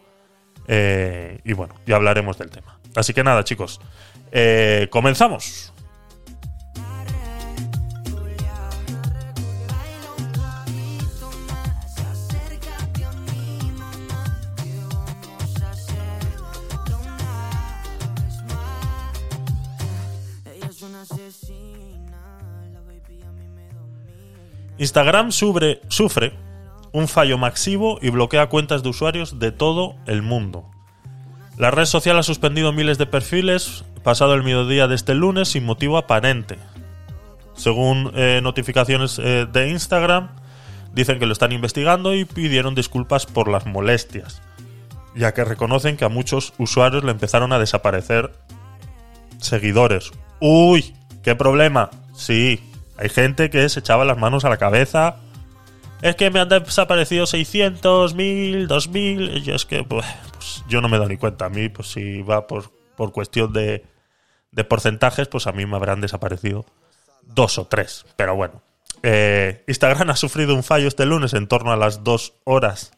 eh, 0.68 1.40
y 1.44 1.54
bueno 1.54 1.76
ya 1.86 1.96
hablaremos 1.96 2.38
del 2.38 2.50
tema 2.50 2.80
así 2.96 3.14
que 3.14 3.24
nada 3.24 3.44
chicos 3.44 3.80
eh, 4.32 4.88
comenzamos. 4.92 5.74
Instagram 24.80 25.32
sufre 25.32 26.47
un 26.98 27.08
fallo 27.08 27.38
masivo 27.38 28.00
y 28.01 28.10
bloquea 28.10 28.50
cuentas 28.50 28.82
de 28.82 28.89
usuarios 28.89 29.38
de 29.38 29.51
todo 29.51 29.96
el 30.08 30.24
mundo. 30.24 30.66
La 31.56 31.70
red 31.70 31.86
social 31.86 32.18
ha 32.18 32.24
suspendido 32.24 32.74
miles 32.74 32.98
de 32.98 33.06
perfiles 33.06 33.86
pasado 34.04 34.34
el 34.34 34.42
mediodía 34.42 34.88
de 34.88 34.96
este 34.96 35.13
lunes 35.13 35.50
sin 35.50 35.63
motivo 35.63 35.98
aparente. 35.98 36.58
Según 37.54 38.12
eh, 38.16 38.39
notificaciones 38.42 39.20
eh, 39.20 39.46
de 39.51 39.70
Instagram, 39.70 40.30
dicen 40.94 41.20
que 41.20 41.27
lo 41.27 41.34
están 41.34 41.51
investigando 41.51 42.16
y 42.16 42.25
pidieron 42.25 42.74
disculpas 42.74 43.27
por 43.27 43.48
las 43.48 43.68
molestias, 43.68 44.42
ya 45.16 45.36
que 45.36 45.44
reconocen 45.44 45.98
que 45.98 46.06
a 46.06 46.10
muchos 46.10 46.54
usuarios 46.58 47.04
le 47.04 47.12
empezaron 47.12 47.54
a 47.54 47.60
desaparecer 47.60 48.32
seguidores. 49.39 50.12
¡Uy! 50.39 50.96
¡Qué 51.22 51.36
problema! 51.36 51.92
Sí, 52.16 52.60
hay 52.98 53.10
gente 53.10 53.51
que 53.51 53.70
se 53.70 53.82
echaba 53.82 54.04
las 54.04 54.18
manos 54.18 54.46
a 54.46 54.50
la 54.50 54.58
cabeza. 54.58 55.18
Es 56.01 56.16
que 56.16 56.30
me 56.30 56.39
han 56.39 56.50
desaparecido 56.50 57.25
600, 57.25 58.13
1000, 58.13 58.68
2000. 58.68 59.48
Y 59.48 59.51
es 59.51 59.66
que, 59.66 59.84
pues, 59.84 60.06
pues, 60.34 60.63
yo 60.68 60.82
no 60.82 60.89
me 60.89 60.98
doy 60.98 61.08
ni 61.08 61.18
cuenta. 61.18 61.46
A 61.46 61.50
mí, 61.50 61.70
pues 61.70 61.89
si 61.89 62.22
va 62.22 62.48
por, 62.48 62.72
por 62.96 63.12
cuestión 63.12 63.51
de, 63.54 63.84
de 64.51 64.63
porcentajes, 64.63 65.27
pues 65.27 65.48
a 65.48 65.51
mí 65.51 65.66
me 65.66 65.75
habrán 65.75 66.01
desaparecido 66.01 66.66
dos 67.24 67.58
o 67.58 67.66
tres. 67.66 68.06
Pero 68.16 68.36
bueno. 68.36 68.62
Eh, 69.04 69.63
Instagram 69.68 70.10
ha 70.12 70.16
sufrido 70.16 70.56
un 70.56 70.63
fallo 70.63 70.88
este 70.88 71.06
lunes 71.06 71.34
en 71.34 71.48
torno 71.48 71.72
a 71.72 71.77
las 71.77 72.04
dos 72.04 72.34
horas 72.44 72.92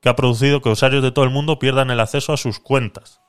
que 0.00 0.08
ha 0.08 0.16
producido 0.16 0.60
que 0.60 0.68
usuarios 0.68 1.02
de 1.02 1.12
todo 1.12 1.24
el 1.24 1.30
mundo 1.30 1.60
pierdan 1.60 1.90
el 1.90 2.00
acceso 2.00 2.32
a 2.32 2.36
sus 2.36 2.58
cuentas. 2.58 3.20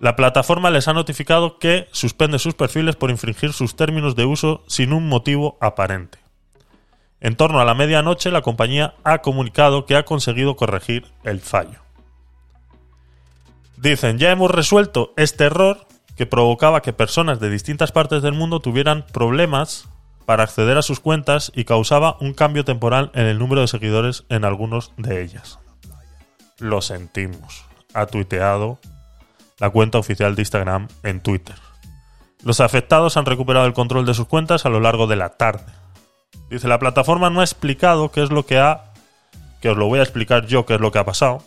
La 0.00 0.16
plataforma 0.16 0.70
les 0.70 0.88
ha 0.88 0.92
notificado 0.92 1.58
que 1.58 1.88
suspende 1.92 2.38
sus 2.38 2.54
perfiles 2.54 2.96
por 2.96 3.10
infringir 3.10 3.52
sus 3.52 3.76
términos 3.76 4.16
de 4.16 4.24
uso 4.24 4.64
sin 4.66 4.92
un 4.92 5.08
motivo 5.08 5.56
aparente. 5.60 6.18
En 7.20 7.36
torno 7.36 7.60
a 7.60 7.64
la 7.64 7.74
medianoche, 7.74 8.30
la 8.30 8.42
compañía 8.42 8.94
ha 9.04 9.18
comunicado 9.18 9.86
que 9.86 9.96
ha 9.96 10.04
conseguido 10.04 10.56
corregir 10.56 11.06
el 11.24 11.40
fallo. 11.40 11.80
Dicen, 13.76 14.18
ya 14.18 14.30
hemos 14.30 14.50
resuelto 14.50 15.12
este 15.16 15.44
error 15.44 15.86
que 16.16 16.26
provocaba 16.26 16.82
que 16.82 16.92
personas 16.92 17.38
de 17.38 17.50
distintas 17.50 17.92
partes 17.92 18.22
del 18.22 18.34
mundo 18.34 18.60
tuvieran 18.60 19.06
problemas 19.12 19.88
para 20.26 20.42
acceder 20.42 20.76
a 20.76 20.82
sus 20.82 21.00
cuentas 21.00 21.52
y 21.54 21.64
causaba 21.64 22.16
un 22.20 22.34
cambio 22.34 22.64
temporal 22.64 23.10
en 23.14 23.26
el 23.26 23.38
número 23.38 23.60
de 23.60 23.68
seguidores 23.68 24.24
en 24.28 24.44
algunos 24.44 24.92
de 24.96 25.22
ellas. 25.22 25.58
Lo 26.58 26.82
sentimos. 26.82 27.64
Ha 27.94 28.06
tuiteado 28.06 28.78
la 29.58 29.70
cuenta 29.70 29.98
oficial 29.98 30.34
de 30.34 30.42
Instagram 30.42 30.88
en 31.02 31.20
Twitter. 31.20 31.56
Los 32.44 32.60
afectados 32.60 33.16
han 33.16 33.26
recuperado 33.26 33.66
el 33.66 33.72
control 33.72 34.06
de 34.06 34.14
sus 34.14 34.26
cuentas 34.26 34.66
a 34.66 34.68
lo 34.68 34.80
largo 34.80 35.06
de 35.06 35.16
la 35.16 35.30
tarde. 35.30 35.72
Dice, 36.50 36.68
la 36.68 36.78
plataforma 36.78 37.30
no 37.30 37.40
ha 37.40 37.44
explicado 37.44 38.10
qué 38.10 38.22
es 38.22 38.30
lo 38.30 38.46
que 38.46 38.58
ha... 38.58 38.92
que 39.60 39.70
os 39.70 39.76
lo 39.76 39.86
voy 39.86 39.98
a 39.98 40.02
explicar 40.02 40.46
yo 40.46 40.64
qué 40.66 40.74
es 40.74 40.80
lo 40.80 40.90
que 40.92 40.98
ha 40.98 41.04
pasado. 41.04 41.42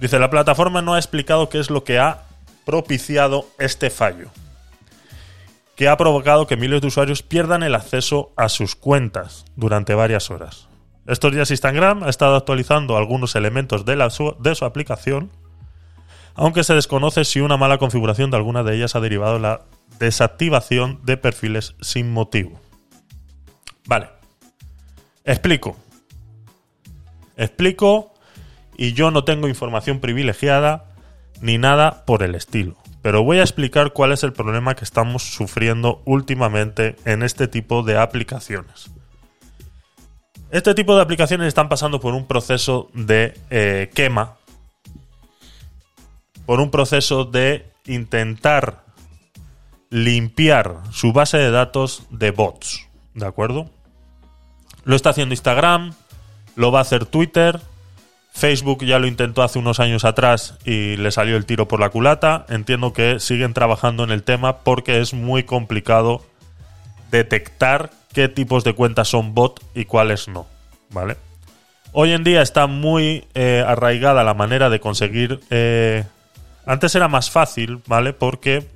Dice, 0.00 0.18
la 0.18 0.30
plataforma 0.30 0.80
no 0.80 0.94
ha 0.94 0.98
explicado 0.98 1.48
qué 1.48 1.60
es 1.60 1.68
lo 1.68 1.84
que 1.84 1.98
ha 1.98 2.22
propiciado 2.64 3.46
este 3.58 3.90
fallo, 3.90 4.28
que 5.76 5.88
ha 5.88 5.96
provocado 5.96 6.46
que 6.46 6.56
miles 6.56 6.80
de 6.80 6.86
usuarios 6.86 7.22
pierdan 7.22 7.62
el 7.62 7.74
acceso 7.74 8.32
a 8.36 8.48
sus 8.48 8.76
cuentas 8.76 9.44
durante 9.56 9.94
varias 9.94 10.30
horas. 10.30 10.68
Estos 11.06 11.32
días 11.32 11.50
Instagram 11.50 12.04
ha 12.04 12.08
estado 12.08 12.36
actualizando 12.36 12.96
algunos 12.96 13.34
elementos 13.34 13.84
de, 13.84 13.96
su, 14.54 14.64
aplicación, 14.64 15.30
aunque 16.34 16.64
se 16.64 16.74
desconoce 16.74 17.24
si 17.24 17.40
una 17.40 17.56
mala 17.56 17.78
configuración 17.78 18.30
de 18.30 18.36
alguna 18.36 18.62
de 18.62 18.76
ellas 18.76 18.94
ha 18.94 19.00
derivado 19.00 19.38
la 19.38 19.62
desactivación 19.98 21.00
de 21.02 21.16
perfiles 21.16 21.74
sin 21.80 22.12
motivo. 22.12 22.60
Vale. 23.86 24.08
Explico. 25.24 25.76
Explico 27.36 28.12
y 28.76 28.92
yo 28.92 29.10
no 29.10 29.24
tengo 29.24 29.48
información 29.48 30.00
privilegiada 30.00 30.86
ni 31.40 31.58
nada 31.58 32.04
por 32.04 32.22
el 32.22 32.34
estilo. 32.34 32.76
Pero 33.02 33.22
voy 33.22 33.38
a 33.38 33.42
explicar 33.42 33.92
cuál 33.92 34.12
es 34.12 34.24
el 34.24 34.32
problema 34.32 34.74
que 34.74 34.84
estamos 34.84 35.22
sufriendo 35.22 36.02
últimamente 36.04 36.96
en 37.04 37.22
este 37.22 37.48
tipo 37.48 37.82
de 37.82 37.98
aplicaciones. 37.98 38.90
Este 40.50 40.74
tipo 40.74 40.96
de 40.96 41.02
aplicaciones 41.02 41.46
están 41.46 41.68
pasando 41.68 42.00
por 42.00 42.12
un 42.12 42.26
proceso 42.26 42.90
de 42.92 43.38
eh, 43.50 43.90
quema, 43.94 44.36
por 46.44 46.60
un 46.60 46.70
proceso 46.70 47.24
de 47.24 47.70
intentar 47.86 48.84
limpiar 49.90 50.78
su 50.90 51.12
base 51.12 51.38
de 51.38 51.50
datos 51.50 52.02
de 52.10 52.32
bots. 52.32 52.89
¿De 53.20 53.26
acuerdo? 53.26 53.70
Lo 54.84 54.96
está 54.96 55.10
haciendo 55.10 55.34
Instagram, 55.34 55.92
lo 56.56 56.72
va 56.72 56.78
a 56.78 56.82
hacer 56.82 57.04
Twitter, 57.04 57.60
Facebook 58.32 58.84
ya 58.84 58.98
lo 58.98 59.06
intentó 59.06 59.42
hace 59.42 59.58
unos 59.58 59.80
años 59.80 60.04
atrás 60.04 60.56
y 60.64 60.96
le 60.96 61.10
salió 61.10 61.36
el 61.36 61.44
tiro 61.44 61.68
por 61.68 61.80
la 61.80 61.90
culata. 61.90 62.46
Entiendo 62.48 62.92
que 62.92 63.20
siguen 63.20 63.52
trabajando 63.52 64.04
en 64.04 64.10
el 64.10 64.22
tema 64.22 64.58
porque 64.58 65.00
es 65.00 65.12
muy 65.12 65.42
complicado 65.42 66.24
detectar 67.10 67.90
qué 68.12 68.28
tipos 68.28 68.64
de 68.64 68.74
cuentas 68.74 69.08
son 69.08 69.34
bot 69.34 69.62
y 69.74 69.84
cuáles 69.84 70.28
no. 70.28 70.46
¿Vale? 70.90 71.16
Hoy 71.92 72.12
en 72.12 72.24
día 72.24 72.40
está 72.40 72.66
muy 72.66 73.26
eh, 73.34 73.64
arraigada 73.66 74.24
la 74.24 74.34
manera 74.34 74.70
de 74.70 74.80
conseguir. 74.80 75.40
eh, 75.50 76.04
antes 76.64 76.94
era 76.94 77.08
más 77.08 77.30
fácil, 77.30 77.82
¿vale? 77.86 78.12
Porque 78.12 78.68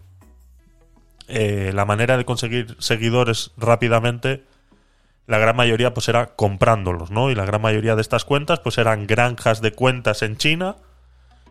eh, 1.28 1.72
la 1.74 1.84
manera 1.84 2.16
de 2.16 2.24
conseguir 2.24 2.76
seguidores 2.78 3.52
rápidamente 3.56 4.44
la 5.26 5.38
gran 5.38 5.56
mayoría 5.56 5.94
pues 5.94 6.08
era 6.08 6.34
comprándolos, 6.34 7.10
¿no? 7.10 7.30
Y 7.30 7.34
la 7.34 7.46
gran 7.46 7.62
mayoría 7.62 7.94
de 7.94 8.02
estas 8.02 8.24
cuentas 8.24 8.60
pues 8.60 8.78
eran 8.78 9.06
granjas 9.06 9.60
de 9.60 9.72
cuentas 9.72 10.22
en 10.22 10.36
China 10.36 10.76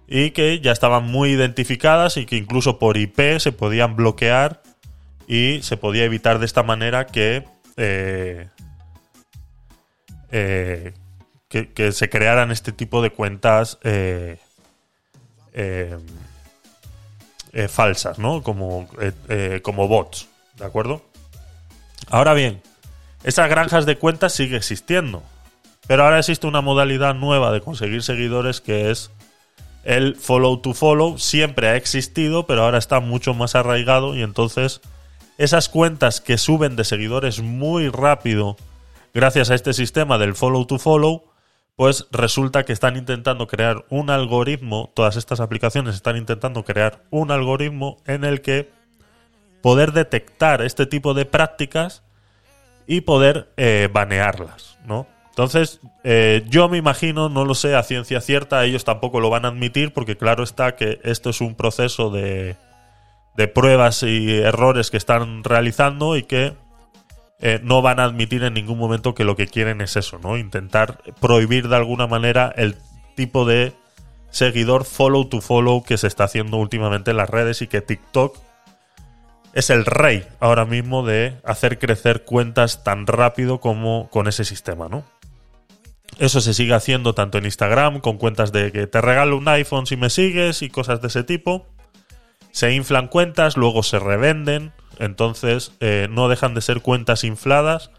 y 0.08 0.32
que 0.32 0.60
ya 0.60 0.72
estaban 0.72 1.06
muy 1.06 1.32
identificadas 1.32 2.18
y 2.18 2.26
que 2.26 2.36
incluso 2.36 2.78
por 2.78 2.98
IP 2.98 3.40
se 3.40 3.52
podían 3.52 3.96
bloquear 3.96 4.62
y 5.28 5.62
se 5.64 5.78
podía 5.78 6.04
evitar 6.04 6.40
de 6.40 6.46
esta 6.46 6.62
manera 6.62 7.08
que, 7.08 7.46
eh, 7.78 8.50
eh, 10.32 10.94
que, 11.48 11.72
que 11.72 11.92
se 11.94 12.10
crearan 12.10 12.52
este 12.52 12.74
tipo 12.74 13.02
de 13.02 13.12
cuentas 13.12 13.80
eh, 13.84 14.38
eh, 17.54 17.68
falsas, 17.68 18.20
¿no? 18.20 18.42
Como, 18.44 18.90
eh, 19.00 19.12
eh, 19.30 19.60
como 19.62 19.88
bots, 19.88 20.28
¿de 20.58 20.66
acuerdo? 20.66 21.04
Ahora 22.10 22.34
bien, 22.34 22.62
esas 23.24 23.50
granjas 23.50 23.86
de 23.86 23.98
cuentas 23.98 24.34
sigue 24.34 24.58
existiendo. 24.58 25.24
Pero 25.88 26.04
ahora 26.04 26.20
existe 26.20 26.48
una 26.48 26.62
modalidad 26.62 27.14
nueva 27.14 27.52
de 27.52 27.62
conseguir 27.62 28.04
seguidores 28.04 28.62
que 28.62 28.90
es 28.90 29.12
el 29.84 30.16
follow 30.16 30.62
to 30.62 30.74
follow. 30.74 31.18
Siempre 31.18 31.68
ha 31.68 31.76
existido, 31.76 32.46
pero 32.48 32.64
ahora 32.64 32.78
está 32.78 33.00
mucho 33.00 33.34
más 33.34 33.56
arraigado 33.56 34.16
y 34.16 34.24
entonces 34.24 34.82
esas 35.38 35.68
cuentas 35.68 36.22
que 36.22 36.38
suben 36.38 36.76
de 36.76 36.86
seguidores 36.86 37.42
muy 37.42 37.90
rápido 37.90 38.56
gracias 39.14 39.50
a 39.50 39.56
este 39.56 39.74
sistema 39.74 40.18
del 40.18 40.36
follow 40.36 40.66
to 40.66 40.80
follow, 40.80 41.24
pues 41.76 42.08
resulta 42.12 42.64
que 42.64 42.74
están 42.74 42.96
intentando 42.98 43.48
crear 43.48 43.86
un 43.90 44.10
algoritmo, 44.10 44.92
todas 44.94 45.16
estas 45.16 45.40
aplicaciones 45.40 45.96
están 45.96 46.18
intentando 46.18 46.64
crear 46.64 47.04
un 47.10 47.32
algoritmo 47.32 47.98
en 48.06 48.24
el 48.24 48.42
que 48.42 48.72
poder 49.62 49.92
detectar 49.92 50.62
este 50.62 50.86
tipo 50.86 51.14
de 51.14 51.26
prácticas 51.26 52.04
y 52.86 53.02
poder 53.02 53.52
eh, 53.58 53.90
banearlas, 53.92 54.78
¿no? 54.86 55.08
Entonces, 55.30 55.80
eh, 56.04 56.44
yo 56.48 56.70
me 56.70 56.78
imagino, 56.78 57.28
no 57.28 57.44
lo 57.44 57.56
sé 57.56 57.76
a 57.76 57.82
ciencia 57.82 58.22
cierta, 58.22 58.64
ellos 58.66 58.84
tampoco 58.84 59.20
lo 59.20 59.32
van 59.32 59.46
a 59.46 59.48
admitir 59.48 59.92
porque 59.92 60.16
claro 60.16 60.44
está 60.44 60.76
que 60.76 61.00
esto 61.04 61.32
es 61.32 61.42
un 61.42 61.56
proceso 61.56 62.12
de, 62.12 62.56
de 63.36 63.48
pruebas 63.48 64.04
y 64.04 64.32
errores 64.36 64.92
que 64.92 64.98
están 64.98 65.44
realizando 65.44 66.18
y 66.18 66.24
que 66.24 66.54
eh, 67.46 67.60
no 67.62 67.82
van 67.82 68.00
a 68.00 68.06
admitir 68.06 68.42
en 68.46 68.54
ningún 68.54 68.78
momento 68.78 69.14
que 69.14 69.26
lo 69.26 69.36
que 69.36 69.48
quieren 69.48 69.82
es 69.82 69.98
eso, 69.98 70.18
¿no? 70.18 70.38
Intentar 70.38 71.00
prohibir 71.20 71.68
de 71.68 71.76
alguna 71.76 72.08
manera 72.08 72.54
el 72.56 72.78
tipo 73.16 73.44
de 73.44 73.74
seguidor 74.30 74.86
follow 74.86 75.26
to 75.26 75.42
follow 75.42 75.84
que 75.84 75.98
se 75.98 76.08
está 76.08 76.24
haciendo 76.24 76.56
últimamente 76.56 77.12
en 77.12 77.18
las 77.18 77.30
redes 77.30 77.62
y 77.62 77.68
que 77.68 77.82
TikTok 77.82 78.38
es 79.52 79.70
el 79.70 79.84
rey 79.84 80.26
ahora 80.40 80.64
mismo 80.64 81.06
de 81.06 81.36
hacer 81.44 81.80
crecer 81.80 82.24
cuentas 82.24 82.86
tan 82.86 83.08
rápido 83.08 83.60
como 83.60 84.10
con 84.10 84.30
ese 84.30 84.46
sistema, 84.46 84.88
¿no? 84.88 85.04
Eso 86.20 86.40
se 86.40 86.54
sigue 86.54 86.76
haciendo 86.76 87.14
tanto 87.14 87.40
en 87.40 87.44
Instagram, 87.44 88.00
con 88.00 88.20
cuentas 88.20 88.54
de 88.54 88.72
que 88.72 88.88
te 88.88 89.02
regalo 89.02 89.36
un 89.36 89.50
iPhone 89.50 89.86
si 89.86 89.98
me 89.98 90.10
sigues 90.10 90.62
y 90.62 90.70
cosas 90.70 91.02
de 91.02 91.10
ese 91.10 91.26
tipo. 91.26 91.68
Se 92.52 92.74
inflan 92.74 93.10
cuentas, 93.10 93.58
luego 93.58 93.84
se 93.84 94.00
revenden, 94.00 94.72
entonces 95.00 95.72
eh, 95.80 96.08
no 96.10 96.30
dejan 96.30 96.54
de 96.54 96.62
ser 96.62 96.82
cuentas 96.82 97.24
infladas 97.24 97.92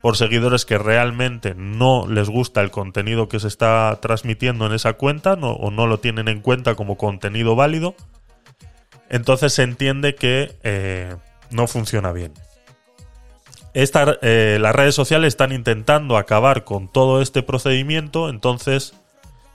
por 0.00 0.16
seguidores 0.16 0.66
que 0.66 0.76
realmente 0.76 1.54
no 1.54 2.06
les 2.06 2.28
gusta 2.28 2.60
el 2.60 2.70
contenido 2.70 3.28
que 3.28 3.40
se 3.40 3.48
está 3.48 3.98
transmitiendo 4.02 4.66
en 4.66 4.72
esa 4.72 4.92
cuenta 4.94 5.32
o 5.32 5.70
no 5.70 5.86
lo 5.86 5.98
tienen 5.98 6.28
en 6.28 6.40
cuenta 6.40 6.74
como 6.74 6.98
contenido 6.98 7.56
válido. 7.56 7.94
Entonces 9.08 9.54
se 9.54 9.62
entiende 9.62 10.14
que 10.14 10.56
eh, 10.62 11.16
no 11.50 11.66
funciona 11.66 12.12
bien. 12.12 12.34
Eh, 13.72 14.58
las 14.60 14.74
redes 14.74 14.94
sociales 14.94 15.28
están 15.28 15.52
intentando 15.52 16.16
acabar 16.16 16.64
con 16.64 16.86
todo 16.86 17.22
este 17.22 17.42
procedimiento, 17.42 18.28
entonces 18.28 18.94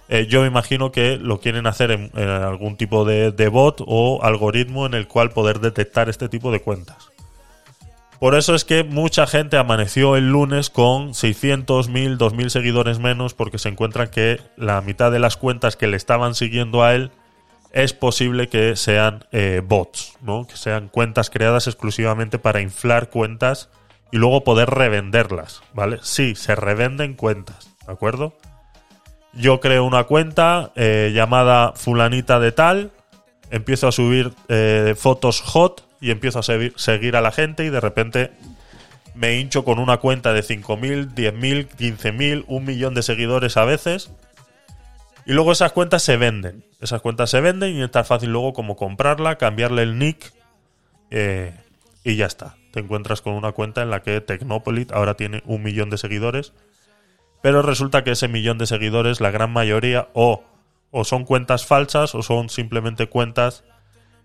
eh, 0.10 0.26
yo 0.28 0.42
me 0.42 0.48
imagino 0.48 0.92
que 0.92 1.18
lo 1.18 1.40
quieren 1.40 1.68
hacer 1.68 1.92
en, 1.92 2.12
algún 2.18 2.76
tipo 2.76 3.06
de, 3.06 3.32
de 3.32 3.48
bot 3.48 3.82
o 3.86 4.24
algoritmo 4.24 4.86
en 4.86 4.96
el 4.96 5.08
cual 5.08 5.30
poder 5.32 5.60
detectar 5.60 6.10
este 6.10 6.28
tipo 6.28 6.52
de 6.52 6.62
cuentas. 6.62 7.10
Por 8.20 8.36
eso 8.36 8.54
es 8.54 8.66
que 8.66 8.84
mucha 8.84 9.28
gente 9.28 9.56
amaneció 9.56 10.18
el 10.18 10.30
lunes 10.30 10.70
con 10.70 11.14
600, 11.14 11.88
1000, 11.88 12.18
2000 12.18 12.50
seguidores 12.50 13.00
menos 13.00 13.34
porque 13.34 13.60
se 13.60 13.70
encuentran 13.70 14.10
que 14.10 14.42
la 14.58 14.82
mitad 14.82 15.10
de 15.10 15.20
las 15.20 15.38
cuentas 15.38 15.78
que 15.78 15.88
le 15.88 15.96
estaban 15.96 16.36
siguiendo 16.36 16.84
a 16.84 16.96
él 16.96 17.12
es 17.72 17.94
posible 17.94 18.50
que 18.50 18.76
sean 18.76 19.26
eh, 19.32 19.62
bots, 19.64 20.18
¿no? 20.22 20.48
Que 20.48 20.58
sean 20.58 20.90
cuentas 20.90 21.30
creadas 21.30 21.68
exclusivamente 21.68 22.40
para 22.40 22.60
inflar 22.60 23.10
cuentas 23.10 23.70
y 24.12 24.18
luego 24.18 24.44
poder 24.44 24.70
revenderlas, 24.70 25.62
¿vale? 25.74 26.00
Sí, 26.02 26.36
se 26.36 26.56
revenden 26.56 27.14
cuentas, 27.14 27.70
¿de 27.86 27.94
acuerdo? 27.94 28.34
Yo 29.34 29.60
creo 29.60 29.86
una 29.86 30.06
cuenta 30.06 30.72
eh, 30.76 31.12
llamada 31.14 31.74
fulanita 31.76 32.40
de 32.40 32.52
tal, 32.52 32.92
empiezo 33.52 33.88
a 33.88 33.92
subir 33.92 34.34
eh, 34.48 34.96
fotos 34.98 35.42
hot 35.42 35.86
y 36.02 36.12
empiezo 36.12 36.40
a 36.40 36.44
seguir, 36.44 37.16
a 37.16 37.22
la 37.22 37.32
gente 37.32 37.66
y 37.66 37.70
de 37.70 37.80
repente 37.80 38.32
me 39.14 39.38
hincho 39.38 39.66
con 39.66 39.80
una 39.80 39.98
cuenta 39.98 40.34
de 40.34 40.42
5.000, 40.42 41.14
10.000, 41.14 41.68
15.000, 41.68 42.46
un 42.48 42.66
millón 42.66 42.94
de 42.94 43.04
seguidores 43.04 43.58
a 43.58 43.66
veces 43.66 44.12
Y 45.26 45.34
luego 45.34 45.52
esas 45.52 45.74
cuentas 45.74 46.04
se 46.04 46.16
venden. 46.18 46.64
Esas 46.80 47.02
cuentas 47.02 47.30
se 47.30 47.42
venden 47.42 47.76
y 47.76 47.84
es 47.84 47.92
tan 47.92 48.06
fácil 48.06 48.32
luego 48.32 48.54
como 48.54 48.76
comprarla, 48.76 49.38
cambiarle 49.38 49.84
el 49.84 50.00
nick 50.00 50.34
eh, 51.12 51.54
y 52.04 52.16
ya 52.16 52.26
está. 52.26 52.56
Te 52.72 52.80
encuentras 52.80 53.22
con 53.22 53.34
una 53.34 53.52
cuenta 53.52 53.82
en 53.82 53.90
la 53.90 54.02
que 54.02 54.22
Tecnopolit 54.22 54.92
ahora 54.92 55.16
tiene 55.16 55.44
un 55.46 55.64
millón 55.64 55.90
de 55.90 55.98
seguidores. 55.98 56.54
Pero 57.42 57.62
resulta 57.62 58.04
que 58.04 58.12
ese 58.12 58.28
millón 58.28 58.58
de 58.58 58.68
seguidores, 58.68 59.22
la 59.22 59.32
gran 59.32 59.52
mayoría, 59.52 60.10
o, 60.14 60.44
o 60.92 61.04
son 61.04 61.26
cuentas 61.26 61.66
falsas 61.66 62.16
o 62.16 62.24
son 62.24 62.50
simplemente 62.50 63.08
cuentas 63.08 63.64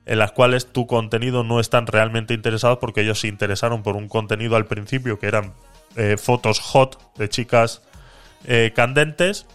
en 0.06 0.18
las 0.18 0.32
cuales 0.32 0.66
tu 0.66 0.86
contenido 0.86 1.44
no 1.44 1.60
están 1.60 1.86
realmente 1.86 2.34
interesados 2.34 2.78
porque 2.78 3.02
ellos 3.02 3.20
se 3.20 3.28
interesaron 3.28 3.82
por 3.82 3.96
un 3.96 4.08
contenido 4.08 4.56
al 4.56 4.66
principio 4.66 5.18
que 5.18 5.26
eran 5.26 5.54
eh, 5.96 6.16
fotos 6.18 6.60
hot 6.60 7.14
de 7.16 7.28
chicas 7.28 7.82
eh, 8.44 8.72
candentes 8.74 9.46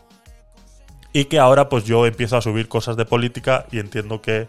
y 1.13 1.25
que 1.25 1.39
ahora 1.39 1.69
pues 1.69 1.85
yo 1.85 2.05
empiezo 2.05 2.37
a 2.37 2.41
subir 2.41 2.67
cosas 2.67 2.97
de 2.97 3.05
política 3.05 3.65
y 3.71 3.79
entiendo 3.79 4.21
que 4.21 4.47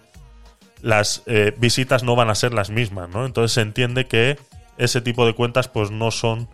las 0.80 1.22
eh, 1.26 1.54
visitas 1.58 2.02
no 2.02 2.16
van 2.16 2.30
a 2.30 2.34
ser 2.34 2.54
las 2.54 2.70
mismas, 2.70 3.10
¿no? 3.10 3.26
Entonces 3.26 3.52
se 3.52 3.60
entiende 3.60 4.06
que 4.06 4.38
ese 4.78 5.02
tipo 5.02 5.26
de 5.26 5.34
cuentas 5.34 5.68
pues 5.68 5.90
no 5.90 6.10
son 6.10 6.48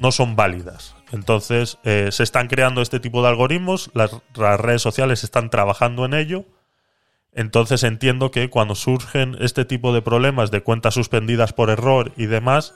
no 0.00 0.10
son 0.10 0.34
válidas. 0.34 0.96
Entonces 1.12 1.78
eh, 1.84 2.08
se 2.10 2.22
están 2.22 2.48
creando 2.48 2.82
este 2.82 2.98
tipo 2.98 3.22
de 3.22 3.28
algoritmos, 3.28 3.90
las, 3.94 4.10
redes 4.34 4.82
sociales 4.82 5.22
están 5.22 5.50
trabajando 5.50 6.04
en 6.04 6.14
ello. 6.14 6.44
Entonces 7.32 7.84
entiendo 7.84 8.30
que 8.30 8.50
cuando 8.50 8.74
surgen 8.74 9.36
este 9.40 9.64
tipo 9.64 9.92
de 9.92 10.02
problemas 10.02 10.50
de 10.50 10.62
cuentas 10.62 10.94
suspendidas 10.94 11.52
por 11.52 11.70
error 11.70 12.12
y 12.16 12.26
demás, 12.26 12.74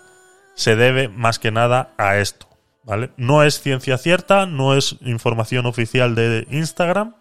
se 0.54 0.76
debe 0.76 1.08
más 1.08 1.38
que 1.38 1.50
nada 1.50 1.92
a 1.98 2.18
esto. 2.18 2.46
¿Vale? 2.84 3.10
No 3.16 3.42
es 3.42 3.60
ciencia 3.60 3.96
cierta, 3.96 4.44
no 4.44 4.76
es 4.76 4.96
información 5.00 5.64
oficial 5.64 6.14
de 6.14 6.46
Instagram, 6.50 7.14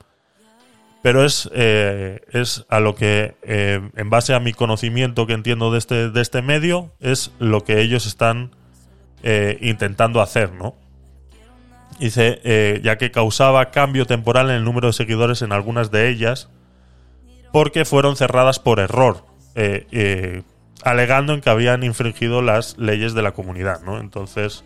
pero 1.01 1.23
es, 1.23 1.49
eh, 1.53 2.19
es 2.31 2.65
a 2.67 2.81
lo 2.81 2.95
que, 2.95 3.35
eh, 3.43 3.79
en 3.95 4.09
base 4.09 4.33
a 4.33 4.41
mi 4.41 4.51
conocimiento 4.51 5.25
que 5.25 5.33
entiendo 5.33 5.71
de 5.71 5.77
este, 5.77 6.09
de 6.09 6.21
este 6.21 6.41
medio, 6.41 6.91
es 6.99 7.31
lo 7.39 7.63
que 7.63 7.79
ellos 7.79 8.05
están 8.05 8.51
eh, 9.23 9.57
intentando 9.61 10.21
hacer, 10.21 10.51
¿no? 10.53 10.75
Dice, 11.99 12.41
eh, 12.43 12.81
ya 12.83 12.97
que 12.97 13.11
causaba 13.11 13.71
cambio 13.71 14.05
temporal 14.05 14.49
en 14.49 14.57
el 14.57 14.63
número 14.65 14.87
de 14.87 14.93
seguidores 14.93 15.41
en 15.41 15.51
algunas 15.53 15.91
de 15.91 16.09
ellas, 16.09 16.49
porque 17.51 17.85
fueron 17.85 18.15
cerradas 18.15 18.59
por 18.59 18.79
error, 18.79 19.25
eh, 19.55 20.41
alegando 20.83 21.33
en 21.33 21.41
que 21.41 21.49
habían 21.49 21.83
infringido 21.83 22.41
las 22.41 22.77
leyes 22.77 23.13
de 23.13 23.21
la 23.21 23.31
comunidad, 23.31 23.81
¿no? 23.83 23.99
Entonces, 23.99 24.65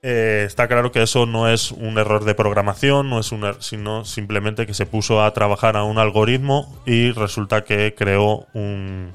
está 0.00 0.66
claro 0.66 0.90
que 0.90 1.02
eso 1.02 1.26
no 1.26 1.48
es 1.48 1.70
un 1.70 1.96
error 1.98 2.24
de 2.24 2.34
programación, 2.34 3.08
no 3.08 3.20
es 3.20 3.30
un 3.30 3.42
er- 3.42 3.60
sino 3.60 4.04
simplemente 4.04 4.66
que 4.66 4.74
se 4.74 4.86
puso 4.86 5.22
a 5.22 5.32
trabajar 5.32 5.76
a 5.76 5.84
un 5.84 5.98
algoritmo 5.98 6.74
y 6.86 7.12
resulta 7.12 7.62
que 7.64 7.94
creó 7.94 8.46
un, 8.54 9.12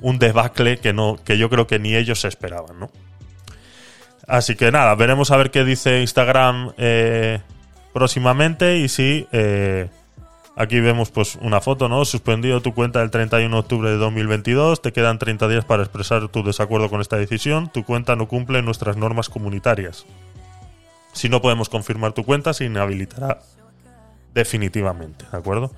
un 0.00 0.18
debacle 0.18 0.78
que 0.78 0.92
no, 0.92 1.18
que 1.24 1.38
yo 1.38 1.50
creo 1.50 1.66
que 1.66 1.78
ni 1.78 1.94
ellos 1.94 2.24
esperaban, 2.24 2.78
¿no? 2.78 2.90
Así 4.26 4.54
que 4.54 4.70
nada, 4.70 4.94
veremos 4.94 5.30
a 5.30 5.36
ver 5.36 5.50
qué 5.50 5.64
dice 5.64 6.00
Instagram 6.00 6.72
eh, 6.78 7.40
próximamente 7.92 8.78
y 8.78 8.88
si 8.88 9.26
eh, 9.32 9.88
aquí 10.54 10.78
vemos 10.78 11.10
pues 11.10 11.36
una 11.36 11.60
foto, 11.60 11.88
¿no? 11.88 12.04
Suspendido 12.04 12.60
tu 12.60 12.72
cuenta 12.72 13.02
el 13.02 13.10
31 13.10 13.54
de 13.54 13.60
octubre 13.60 13.90
de 13.90 13.96
2022, 13.96 14.82
te 14.82 14.92
quedan 14.92 15.18
30 15.18 15.48
días 15.48 15.64
para 15.64 15.82
expresar 15.82 16.28
tu 16.28 16.44
desacuerdo 16.44 16.88
con 16.88 17.00
esta 17.00 17.16
decisión, 17.16 17.70
tu 17.72 17.84
cuenta 17.84 18.14
no 18.14 18.28
cumple 18.28 18.62
nuestras 18.62 18.96
normas 18.96 19.28
comunitarias. 19.28 20.06
Si 21.12 21.28
no 21.28 21.42
podemos 21.42 21.68
confirmar 21.68 22.12
tu 22.12 22.24
cuenta, 22.24 22.52
se 22.54 22.66
inhabilitará 22.66 23.40
definitivamente, 24.32 25.24
¿de 25.30 25.36
acuerdo? 25.38 25.72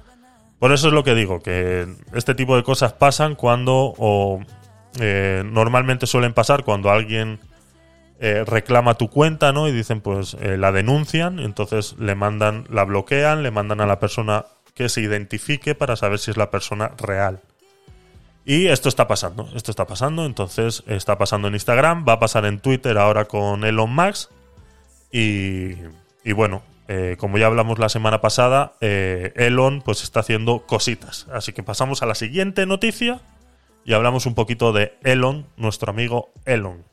Por 0.62 0.70
eso 0.70 0.86
es 0.86 0.94
lo 0.94 1.02
que 1.02 1.16
digo, 1.16 1.40
que 1.40 1.88
este 2.14 2.36
tipo 2.36 2.54
de 2.54 2.62
cosas 2.62 2.92
pasan 2.92 3.34
cuando, 3.34 3.94
o 3.98 4.40
eh, 5.00 5.42
normalmente 5.44 6.06
suelen 6.06 6.34
pasar 6.34 6.62
cuando 6.62 6.88
alguien 6.88 7.40
eh, 8.20 8.44
reclama 8.46 8.94
tu 8.94 9.10
cuenta, 9.10 9.52
¿no? 9.52 9.66
Y 9.66 9.72
dicen, 9.72 10.00
pues 10.00 10.36
eh, 10.40 10.56
la 10.56 10.70
denuncian, 10.70 11.40
entonces 11.40 11.96
le 11.98 12.14
mandan, 12.14 12.64
la 12.70 12.84
bloquean, 12.84 13.42
le 13.42 13.50
mandan 13.50 13.80
a 13.80 13.86
la 13.86 13.98
persona 13.98 14.46
que 14.72 14.88
se 14.88 15.00
identifique 15.00 15.74
para 15.74 15.96
saber 15.96 16.20
si 16.20 16.30
es 16.30 16.36
la 16.36 16.52
persona 16.52 16.92
real. 16.96 17.40
Y 18.44 18.68
esto 18.68 18.88
está 18.88 19.08
pasando, 19.08 19.48
esto 19.56 19.72
está 19.72 19.88
pasando, 19.88 20.26
entonces 20.26 20.84
está 20.86 21.18
pasando 21.18 21.48
en 21.48 21.54
Instagram, 21.54 22.04
va 22.08 22.12
a 22.12 22.20
pasar 22.20 22.44
en 22.44 22.60
Twitter 22.60 22.98
ahora 22.98 23.24
con 23.24 23.64
Elon 23.64 23.92
Musk. 23.92 24.30
Y, 25.10 25.72
y 26.22 26.32
bueno, 26.32 26.62
eh, 26.88 27.16
como 27.18 27.38
ya 27.38 27.46
hablamos 27.46 27.78
la 27.78 27.88
semana 27.88 28.20
pasada, 28.20 28.74
eh, 28.80 29.32
Elon 29.36 29.82
pues 29.82 30.02
está 30.02 30.20
haciendo 30.20 30.66
cositas. 30.66 31.26
Así 31.32 31.52
que 31.52 31.62
pasamos 31.62 32.02
a 32.02 32.06
la 32.06 32.14
siguiente 32.14 32.66
noticia 32.66 33.20
y 33.84 33.94
hablamos 33.94 34.26
un 34.26 34.34
poquito 34.34 34.72
de 34.72 34.94
Elon, 35.02 35.46
nuestro 35.56 35.90
amigo 35.90 36.32
Elon. 36.44 36.84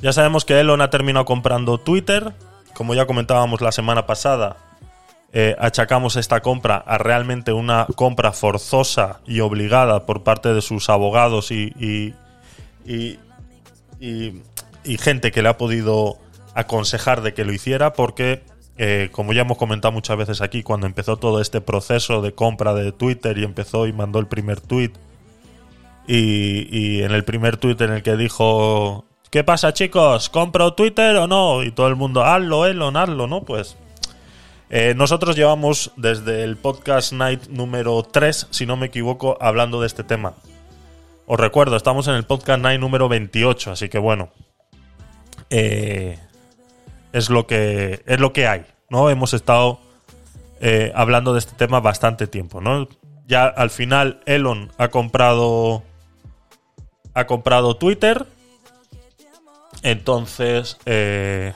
Ya 0.00 0.12
sabemos 0.12 0.44
que 0.44 0.58
Elon 0.58 0.80
ha 0.80 0.90
terminado 0.90 1.24
comprando 1.24 1.78
Twitter. 1.78 2.32
Como 2.74 2.94
ya 2.94 3.06
comentábamos 3.06 3.60
la 3.60 3.72
semana 3.72 4.06
pasada, 4.06 4.56
eh, 5.32 5.54
achacamos 5.58 6.16
esta 6.16 6.40
compra 6.40 6.76
a 6.76 6.96
realmente 6.98 7.52
una 7.52 7.86
compra 7.96 8.32
forzosa 8.32 9.20
y 9.26 9.40
obligada 9.40 10.06
por 10.06 10.22
parte 10.22 10.54
de 10.54 10.62
sus 10.62 10.88
abogados 10.88 11.50
y, 11.50 11.72
y, 11.78 12.14
y- 14.00 14.38
gente 14.98 15.30
que 15.30 15.42
le 15.42 15.50
ha 15.50 15.56
podido 15.58 16.16
aconsejar 16.54 17.20
de 17.20 17.34
que 17.34 17.44
lo 17.44 17.52
hiciera 17.52 17.92
porque, 17.92 18.42
eh, 18.78 19.08
como 19.12 19.32
ya 19.34 19.42
hemos 19.42 19.58
comentado 19.58 19.92
muchas 19.92 20.16
veces 20.16 20.40
aquí, 20.40 20.62
cuando 20.62 20.86
empezó 20.86 21.16
todo 21.18 21.40
este 21.40 21.60
proceso 21.60 22.22
de 22.22 22.32
compra 22.32 22.72
de 22.74 22.90
Twitter 22.92 23.36
y 23.38 23.44
empezó 23.44 23.86
y 23.86 23.92
mandó 23.92 24.18
el 24.18 24.26
primer 24.26 24.60
tweet 24.60 24.92
y, 26.08 26.66
y 26.76 27.02
en 27.02 27.12
el 27.12 27.24
primer 27.24 27.56
tweet 27.58 27.76
en 27.80 27.92
el 27.92 28.02
que 28.02 28.16
dijo 28.16 29.04
¿Qué 29.30 29.44
pasa 29.44 29.72
chicos? 29.72 30.28
¿Compro 30.28 30.74
Twitter 30.74 31.16
o 31.16 31.28
no? 31.28 31.62
Y 31.62 31.70
todo 31.70 31.86
el 31.86 31.94
mundo, 31.96 32.24
hazlo, 32.24 32.66
Elon, 32.66 32.96
hazlo, 32.96 33.28
¿no? 33.28 33.42
Pues 33.42 33.76
eh, 34.70 34.94
nosotros 34.96 35.36
llevamos 35.36 35.92
desde 35.96 36.42
el 36.42 36.56
podcast 36.56 37.12
Night 37.12 37.46
número 37.48 38.02
3, 38.02 38.48
si 38.50 38.66
no 38.66 38.76
me 38.76 38.86
equivoco, 38.86 39.38
hablando 39.40 39.80
de 39.80 39.86
este 39.86 40.02
tema. 40.02 40.34
Os 41.26 41.38
recuerdo, 41.38 41.76
estamos 41.76 42.08
en 42.08 42.14
el 42.14 42.24
podcast 42.24 42.60
Night 42.60 42.80
número 42.80 43.08
28, 43.08 43.70
así 43.70 43.88
que 43.88 43.98
bueno. 43.98 44.30
eh, 45.48 46.18
es 47.12 47.30
lo 47.30 47.46
que 47.46 48.02
es 48.06 48.20
lo 48.20 48.32
que 48.32 48.46
hay, 48.46 48.64
¿no? 48.88 49.10
Hemos 49.10 49.32
estado 49.34 49.80
eh, 50.60 50.92
hablando 50.94 51.32
de 51.32 51.40
este 51.40 51.54
tema 51.54 51.80
bastante 51.80 52.26
tiempo, 52.26 52.60
¿no? 52.60 52.88
Ya 53.26 53.46
al 53.46 53.70
final 53.70 54.20
Elon 54.26 54.72
ha 54.78 54.88
comprado 54.88 55.84
ha 57.14 57.26
comprado 57.26 57.76
Twitter. 57.76 58.26
Entonces, 59.82 60.76
eh, 60.84 61.54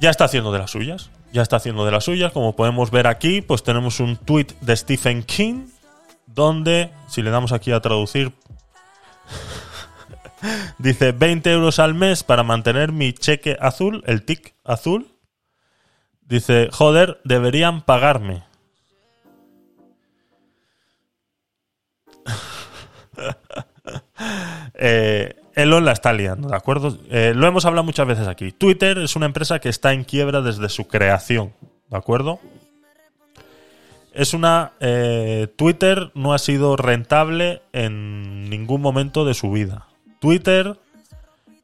ya 0.00 0.10
está 0.10 0.24
haciendo 0.24 0.52
de 0.52 0.58
las 0.58 0.70
suyas. 0.70 1.10
Ya 1.32 1.42
está 1.42 1.56
haciendo 1.56 1.84
de 1.84 1.92
las 1.92 2.04
suyas. 2.04 2.32
Como 2.32 2.56
podemos 2.56 2.90
ver 2.90 3.06
aquí, 3.06 3.40
pues 3.40 3.62
tenemos 3.62 4.00
un 4.00 4.16
tweet 4.16 4.48
de 4.60 4.76
Stephen 4.76 5.22
King. 5.22 5.68
Donde, 6.26 6.90
si 7.08 7.22
le 7.22 7.30
damos 7.30 7.52
aquí 7.52 7.72
a 7.72 7.80
traducir, 7.80 8.32
dice 10.78 11.12
20 11.12 11.52
euros 11.52 11.78
al 11.78 11.94
mes 11.94 12.22
para 12.22 12.42
mantener 12.42 12.90
mi 12.90 13.12
cheque 13.12 13.56
azul, 13.60 14.02
el 14.06 14.24
tic 14.24 14.54
azul. 14.64 15.08
Dice, 16.22 16.68
joder, 16.72 17.20
deberían 17.24 17.82
pagarme. 17.82 18.44
Eh, 24.74 25.41
Elon 25.54 25.84
la 25.84 25.92
está 25.92 26.12
liando, 26.12 26.48
¿de 26.48 26.56
acuerdo? 26.56 26.96
Eh, 27.10 27.32
lo 27.34 27.46
hemos 27.46 27.64
hablado 27.64 27.84
muchas 27.84 28.06
veces 28.06 28.28
aquí. 28.28 28.52
Twitter 28.52 28.98
es 28.98 29.16
una 29.16 29.26
empresa 29.26 29.58
que 29.58 29.68
está 29.68 29.92
en 29.92 30.04
quiebra 30.04 30.40
desde 30.40 30.68
su 30.68 30.86
creación, 30.86 31.52
¿de 31.90 31.96
acuerdo? 31.96 32.40
Es 34.12 34.34
una. 34.34 34.72
eh, 34.80 35.48
Twitter 35.56 36.10
no 36.14 36.34
ha 36.34 36.38
sido 36.38 36.76
rentable 36.76 37.62
en 37.72 38.48
ningún 38.50 38.80
momento 38.80 39.24
de 39.24 39.34
su 39.34 39.50
vida. 39.50 39.88
Twitter 40.20 40.78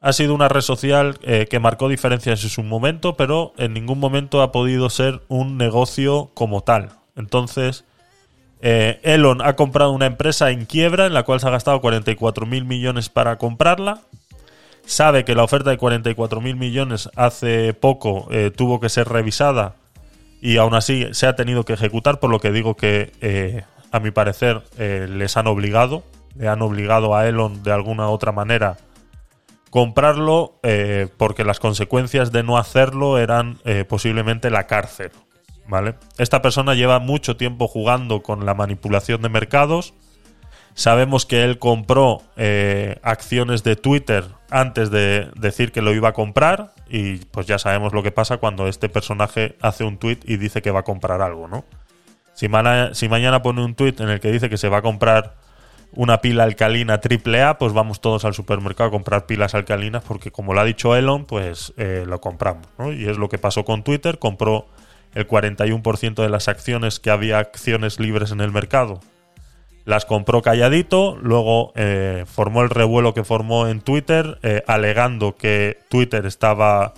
ha 0.01 0.13
sido 0.13 0.33
una 0.33 0.47
red 0.47 0.61
social 0.61 1.17
eh, 1.23 1.47
que 1.49 1.59
marcó 1.59 1.89
diferencias 1.89 2.43
en 2.43 2.49
su 2.49 2.63
momento, 2.63 3.15
pero 3.15 3.53
en 3.57 3.73
ningún 3.73 3.99
momento 3.99 4.41
ha 4.41 4.51
podido 4.51 4.89
ser 4.89 5.21
un 5.27 5.57
negocio 5.57 6.31
como 6.33 6.61
tal. 6.61 6.89
Entonces, 7.15 7.85
eh, 8.61 8.99
Elon 9.03 9.41
ha 9.41 9.55
comprado 9.55 9.91
una 9.91 10.05
empresa 10.05 10.51
en 10.51 10.65
quiebra 10.65 11.05
en 11.05 11.13
la 11.13 11.23
cual 11.23 11.39
se 11.39 11.47
ha 11.47 11.51
gastado 11.51 11.79
44 11.79 12.45
mil 12.45 12.65
millones 12.65 13.09
para 13.09 13.37
comprarla. 13.37 14.01
sabe 14.85 15.23
que 15.23 15.35
la 15.35 15.43
oferta 15.43 15.69
de 15.69 15.77
44.000 15.77 16.55
millones 16.55 17.09
hace 17.15 17.73
poco 17.73 18.27
eh, 18.31 18.51
tuvo 18.51 18.79
que 18.79 18.89
ser 18.89 19.07
revisada 19.07 19.75
y 20.41 20.57
aún 20.57 20.73
así 20.73 21.07
se 21.11 21.27
ha 21.27 21.35
tenido 21.35 21.63
que 21.63 21.73
ejecutar, 21.73 22.19
por 22.19 22.31
lo 22.31 22.39
que 22.39 22.51
digo 22.51 22.75
que 22.75 23.11
eh, 23.21 23.63
a 23.91 23.99
mi 23.99 24.11
parecer 24.11 24.63
les 24.77 25.37
han 25.37 25.47
obligado, 25.47 26.03
le 26.35 26.47
han 26.47 26.61
obligado 26.61 27.15
a 27.15 27.27
Elon 27.27 27.61
de 27.61 27.71
alguna 27.71 28.09
u 28.09 28.11
otra 28.11 28.31
manera 28.31 28.77
comprarlo 29.69 30.59
porque 31.17 31.43
las 31.43 31.59
consecuencias 31.59 32.31
de 32.31 32.43
no 32.43 32.57
hacerlo 32.57 33.17
eran 33.17 33.59
posiblemente 33.87 34.49
la 34.49 34.65
cárcel. 34.67 35.11
¿Vale? 35.69 35.95
Esta 36.17 36.41
persona 36.41 36.73
lleva 36.73 36.97
mucho 36.97 37.37
tiempo 37.37 37.67
jugando 37.67 38.23
con 38.23 38.43
la 38.43 38.55
manipulación 38.55 39.21
de 39.21 39.29
mercados. 39.29 39.93
Sabemos 40.73 41.27
que 41.27 41.43
él 41.43 41.59
compró 41.59 42.23
eh, 42.37 42.97
acciones 43.03 43.63
de 43.63 43.75
Twitter 43.75 44.25
antes 44.49 44.89
de 44.89 45.29
decir 45.35 45.71
que 45.71 45.83
lo 45.83 45.93
iba 45.93 46.09
a 46.09 46.13
comprar. 46.13 46.73
Y 46.89 47.17
pues 47.25 47.45
ya 47.45 47.59
sabemos 47.59 47.93
lo 47.93 48.01
que 48.01 48.11
pasa 48.11 48.37
cuando 48.37 48.67
este 48.67 48.89
personaje 48.89 49.57
hace 49.61 49.83
un 49.83 49.99
tweet 49.99 50.19
y 50.25 50.37
dice 50.37 50.63
que 50.63 50.71
va 50.71 50.79
a 50.79 50.83
comprar 50.83 51.21
algo, 51.21 51.47
¿no? 51.47 51.65
Si, 52.33 52.47
si 52.93 53.09
mañana 53.09 53.41
pone 53.43 53.63
un 53.63 53.75
tweet 53.75 53.95
en 53.99 54.09
el 54.09 54.19
que 54.19 54.31
dice 54.31 54.49
que 54.49 54.57
se 54.57 54.69
va 54.69 54.77
a 54.77 54.81
comprar 54.81 55.35
una 55.91 56.21
pila 56.21 56.45
alcalina 56.45 56.99
AAA, 57.03 57.59
pues 57.59 57.73
vamos 57.73 58.01
todos 58.01 58.25
al 58.25 58.33
supermercado 58.33 58.87
a 58.87 58.91
comprar 58.91 59.25
pilas 59.25 59.53
alcalinas 59.53 60.03
porque 60.03 60.31
como 60.31 60.53
lo 60.53 60.61
ha 60.61 60.65
dicho 60.65 60.95
Elon, 60.95 61.25
pues 61.25 61.73
eh, 61.77 62.05
lo 62.07 62.21
compramos. 62.21 62.65
¿no? 62.77 62.91
Y 62.91 63.07
es 63.07 63.17
lo 63.17 63.29
que 63.29 63.37
pasó 63.37 63.65
con 63.65 63.83
Twitter, 63.83 64.17
compró 64.17 64.67
el 65.13 65.27
41% 65.27 66.21
de 66.21 66.29
las 66.29 66.47
acciones 66.47 66.99
que 66.99 67.09
había 67.09 67.39
acciones 67.39 67.99
libres 67.99 68.31
en 68.31 68.41
el 68.41 68.51
mercado. 68.51 68.99
Las 69.85 70.05
compró 70.05 70.41
calladito, 70.41 71.17
luego 71.21 71.71
eh, 71.75 72.25
formó 72.27 72.61
el 72.61 72.69
revuelo 72.69 73.13
que 73.13 73.23
formó 73.23 73.67
en 73.67 73.81
Twitter, 73.81 74.37
eh, 74.43 74.63
alegando 74.67 75.35
que 75.35 75.79
Twitter 75.89 76.25
estaba 76.25 76.93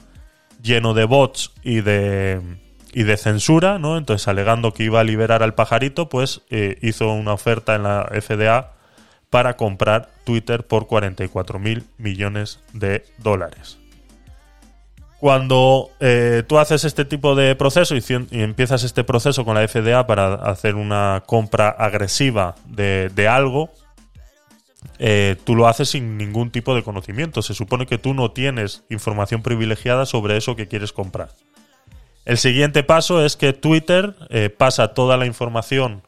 lleno 0.62 0.94
de 0.94 1.06
bots 1.06 1.54
y 1.64 1.82
de, 1.82 2.42
y 2.94 3.04
de 3.04 3.18
censura, 3.18 3.80
¿no? 3.80 3.98
Entonces, 3.98 4.28
alegando 4.28 4.74
que 4.74 4.84
iba 4.84 5.00
a 5.00 5.04
liberar 5.04 5.42
al 5.44 5.54
pajarito, 5.54 6.10
pues 6.10 6.42
eh, 6.50 6.78
hizo 6.82 7.14
una 7.14 7.34
oferta 7.34 7.76
en 7.76 7.84
la 7.84 8.10
FDA 8.12 8.74
para 9.30 9.56
comprar 9.56 10.10
Twitter 10.26 10.68
por 10.68 10.88
44 10.88 11.60
mil 11.60 11.86
millones 11.98 12.60
de 12.74 13.06
dólares. 13.18 13.81
Cuando 15.22 15.92
eh, 16.00 16.42
tú 16.48 16.58
haces 16.58 16.84
este 16.84 17.06
tipo 17.06 17.36
de 17.36 17.56
proceso 17.56 17.96
y, 17.96 18.04
empiezas 18.32 18.84
este 18.84 19.04
proceso 19.04 19.46
con 19.46 19.54
la 19.54 19.68
FDA 19.68 20.08
para 20.08 20.34
hacer 20.34 20.74
una 20.74 21.22
compra 21.28 21.70
agresiva 21.70 22.56
de, 22.66 23.12
de 23.14 23.28
algo, 23.28 23.70
eh, 24.98 25.36
tú 25.44 25.56
lo 25.56 25.68
haces 25.68 25.90
sin 25.90 26.18
ningún 26.18 26.50
tipo 26.50 26.74
de 26.74 26.82
conocimiento. 26.82 27.44
Se 27.44 27.54
supone 27.54 27.86
que 27.86 28.00
tú 28.00 28.16
no 28.16 28.32
tienes 28.32 28.84
información 28.90 29.44
privilegiada 29.44 30.08
sobre 30.08 30.38
eso 30.38 30.56
que 30.56 30.68
quieres 30.68 30.92
comprar. 30.92 31.30
El 32.26 32.40
siguiente 32.40 32.82
paso 32.82 33.24
es 33.24 33.36
que 33.36 33.54
Twitter 33.54 34.16
eh, 34.30 34.50
pasa 34.50 34.96
toda 34.96 35.18
la 35.18 35.28
información 35.28 36.02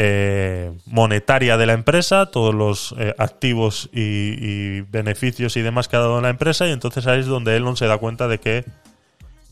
eh, 0.00 0.70
monetaria 0.86 1.56
de 1.56 1.66
la 1.66 1.72
empresa, 1.72 2.26
todos 2.26 2.54
los 2.54 2.94
eh, 2.98 3.16
activos 3.18 3.90
y, 3.92 4.82
beneficios 4.82 5.56
y 5.56 5.62
demás 5.62 5.88
que 5.88 5.96
ha 5.96 5.98
dado 5.98 6.20
la 6.20 6.28
empresa, 6.28 6.68
y 6.68 6.70
entonces 6.70 7.08
ahí 7.08 7.18
es 7.18 7.26
donde 7.26 7.56
Elon 7.56 7.76
se 7.76 7.86
da 7.86 7.98
cuenta 7.98 8.28
de 8.28 8.38
que 8.38 8.64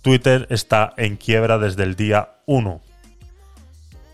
Twitter 0.03 0.47
está 0.49 0.95
en 0.99 1.17
quiebra 1.17 1.59
desde 1.59 1.83
el 1.83 1.97
día 1.97 2.29
1. 2.47 2.81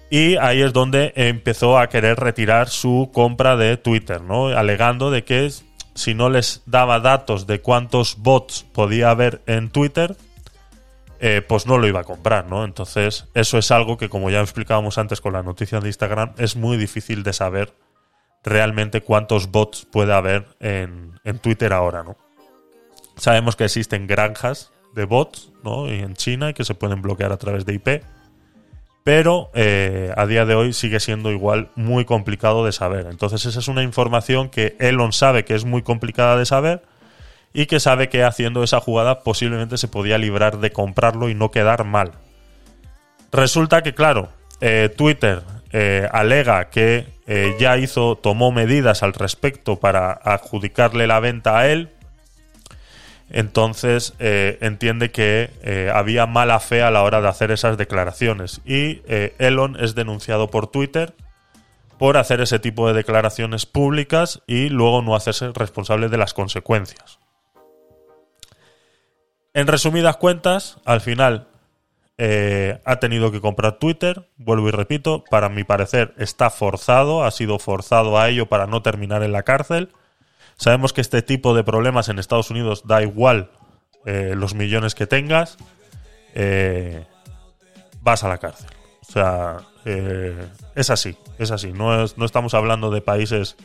Y 0.08 0.36
ahí 0.36 0.62
es 0.62 0.72
donde 0.72 1.12
empezó 1.16 1.78
a 1.78 1.90
querer 1.90 2.18
retirar 2.18 2.70
su 2.70 3.10
compra 3.12 3.58
de 3.58 3.76
Twitter, 3.76 4.22
¿no? 4.22 4.46
Alegando 4.46 5.10
de 5.10 5.24
que 5.24 5.50
si 5.94 6.14
no 6.14 6.30
les 6.30 6.62
daba 6.64 7.00
datos 7.00 7.46
de 7.46 7.60
cuántos 7.60 8.16
bots 8.16 8.64
podía 8.72 9.10
haber 9.10 9.42
en 9.44 9.68
Twitter, 9.68 10.16
eh, 11.24 11.40
pues 11.40 11.68
no 11.68 11.78
lo 11.78 11.86
iba 11.86 12.00
a 12.00 12.04
comprar, 12.04 12.50
¿no? 12.50 12.64
Entonces, 12.64 13.28
eso 13.32 13.56
es 13.56 13.70
algo 13.70 13.96
que, 13.96 14.08
como 14.08 14.28
ya 14.28 14.40
explicábamos 14.40 14.98
antes 14.98 15.20
con 15.20 15.32
la 15.32 15.44
noticia 15.44 15.78
de 15.78 15.86
Instagram, 15.86 16.32
es 16.36 16.56
muy 16.56 16.76
difícil 16.76 17.22
de 17.22 17.32
saber 17.32 17.74
realmente 18.42 19.02
cuántos 19.02 19.52
bots 19.52 19.86
puede 19.86 20.12
haber 20.12 20.48
en, 20.58 21.20
en 21.22 21.38
Twitter 21.38 21.72
ahora, 21.72 22.02
¿no? 22.02 22.16
Sabemos 23.16 23.54
que 23.54 23.66
existen 23.66 24.08
granjas 24.08 24.72
de 24.94 25.04
bots, 25.04 25.52
¿no? 25.62 25.86
Y 25.86 26.00
en 26.00 26.14
China 26.14 26.54
que 26.54 26.64
se 26.64 26.74
pueden 26.74 27.02
bloquear 27.02 27.30
a 27.30 27.36
través 27.36 27.64
de 27.66 27.74
IP. 27.74 28.02
Pero 29.04 29.52
eh, 29.54 30.12
a 30.16 30.26
día 30.26 30.44
de 30.44 30.56
hoy 30.56 30.72
sigue 30.72 30.98
siendo 30.98 31.30
igual 31.30 31.70
muy 31.76 32.04
complicado 32.04 32.64
de 32.64 32.72
saber. 32.72 33.06
Entonces, 33.06 33.46
esa 33.46 33.60
es 33.60 33.68
una 33.68 33.84
información 33.84 34.48
que 34.48 34.76
Elon 34.80 35.12
sabe 35.12 35.44
que 35.44 35.54
es 35.54 35.64
muy 35.64 35.82
complicada 35.82 36.36
de 36.36 36.46
saber 36.46 36.82
y 37.52 37.66
que 37.66 37.80
sabe 37.80 38.08
que 38.08 38.24
haciendo 38.24 38.62
esa 38.62 38.80
jugada 38.80 39.20
posiblemente 39.20 39.76
se 39.78 39.88
podía 39.88 40.18
librar 40.18 40.58
de 40.58 40.72
comprarlo 40.72 41.28
y 41.28 41.34
no 41.34 41.50
quedar 41.50 41.84
mal. 41.84 42.12
Resulta 43.30 43.82
que, 43.82 43.94
claro, 43.94 44.28
eh, 44.60 44.90
Twitter 44.94 45.42
eh, 45.72 46.06
alega 46.12 46.70
que 46.70 47.06
eh, 47.26 47.56
ya 47.58 47.78
hizo, 47.78 48.16
tomó 48.16 48.52
medidas 48.52 49.02
al 49.02 49.14
respecto 49.14 49.80
para 49.80 50.12
adjudicarle 50.12 51.06
la 51.06 51.18
venta 51.20 51.58
a 51.58 51.68
él. 51.68 51.90
Entonces 53.30 54.12
entiende 54.18 55.10
que 55.10 55.48
había 55.94 56.26
mala 56.26 56.60
fe 56.60 56.82
a 56.82 56.90
la 56.90 57.02
hora 57.02 57.22
de 57.22 57.28
hacer 57.28 57.50
esas 57.50 57.78
declaraciones. 57.78 58.60
Y 58.66 59.00
Elon 59.38 59.78
es 59.80 59.94
denunciado 59.94 60.50
por 60.50 60.66
Twitter 60.66 61.14
por 61.96 62.18
hacer 62.18 62.42
ese 62.42 62.58
tipo 62.58 62.88
de 62.88 62.92
declaraciones 62.92 63.64
públicas 63.64 64.42
y 64.46 64.68
luego 64.68 65.00
no 65.00 65.16
hacerse 65.16 65.50
responsable 65.54 66.10
de 66.10 66.18
las 66.18 66.34
consecuencias. 66.34 67.21
En 69.54 69.66
resumidas 69.66 70.16
cuentas, 70.16 70.78
al 70.84 71.00
final 71.00 71.46
eh, 72.18 72.80
ha 72.84 72.96
tenido 72.96 73.30
que 73.30 73.40
comprar 73.40 73.78
Twitter, 73.78 74.28
vuelvo 74.36 74.68
y 74.68 74.70
repito, 74.70 75.24
para 75.30 75.48
mi 75.48 75.64
parecer 75.64 76.14
está 76.18 76.50
forzado, 76.50 77.24
ha 77.24 77.30
sido 77.30 77.58
forzado 77.58 78.18
a 78.18 78.28
ello 78.28 78.46
para 78.46 78.66
no 78.66 78.82
terminar 78.82 79.22
en 79.22 79.32
la 79.32 79.42
cárcel. 79.42 79.90
Sabemos 80.56 80.92
que 80.92 81.00
este 81.00 81.22
tipo 81.22 81.54
de 81.54 81.64
problemas 81.64 82.08
en 82.08 82.18
Estados 82.18 82.50
Unidos 82.50 82.82
da 82.86 83.02
igual 83.02 83.50
eh, 84.06 84.34
los 84.36 84.54
millones 84.54 84.94
que 84.94 85.06
tengas, 85.06 85.56
eh, 86.34 87.04
vas 88.00 88.24
a 88.24 88.28
la 88.28 88.38
cárcel. 88.38 88.70
O 89.06 89.12
sea, 89.12 89.58
eh, 89.84 90.46
es 90.74 90.88
así, 90.90 91.16
es 91.38 91.50
así. 91.50 91.72
No, 91.72 92.02
es- 92.04 92.16
no 92.16 92.24
estamos 92.24 92.54
hablando 92.54 92.90
de 92.90 93.00
países 93.02 93.56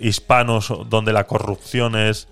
hispanos 0.00 0.72
donde 0.88 1.12
la 1.12 1.24
corrupción 1.24 1.94
es 1.94 2.26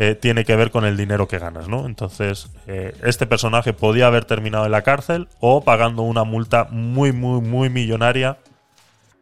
eh, 0.00 0.14
tiene 0.14 0.44
que 0.44 0.54
ver 0.54 0.70
con 0.70 0.84
el 0.84 0.96
dinero 0.96 1.26
que 1.26 1.38
ganas, 1.40 1.66
¿no? 1.68 1.84
Entonces, 1.84 2.48
eh, 2.68 2.94
este 3.02 3.26
personaje 3.26 3.72
podía 3.72 4.06
haber 4.06 4.24
terminado 4.24 4.64
en 4.64 4.70
la 4.70 4.82
cárcel 4.82 5.26
o 5.40 5.64
pagando 5.64 6.02
una 6.02 6.22
multa 6.22 6.68
muy, 6.70 7.10
muy, 7.12 7.40
muy 7.40 7.68
millonaria 7.68 8.38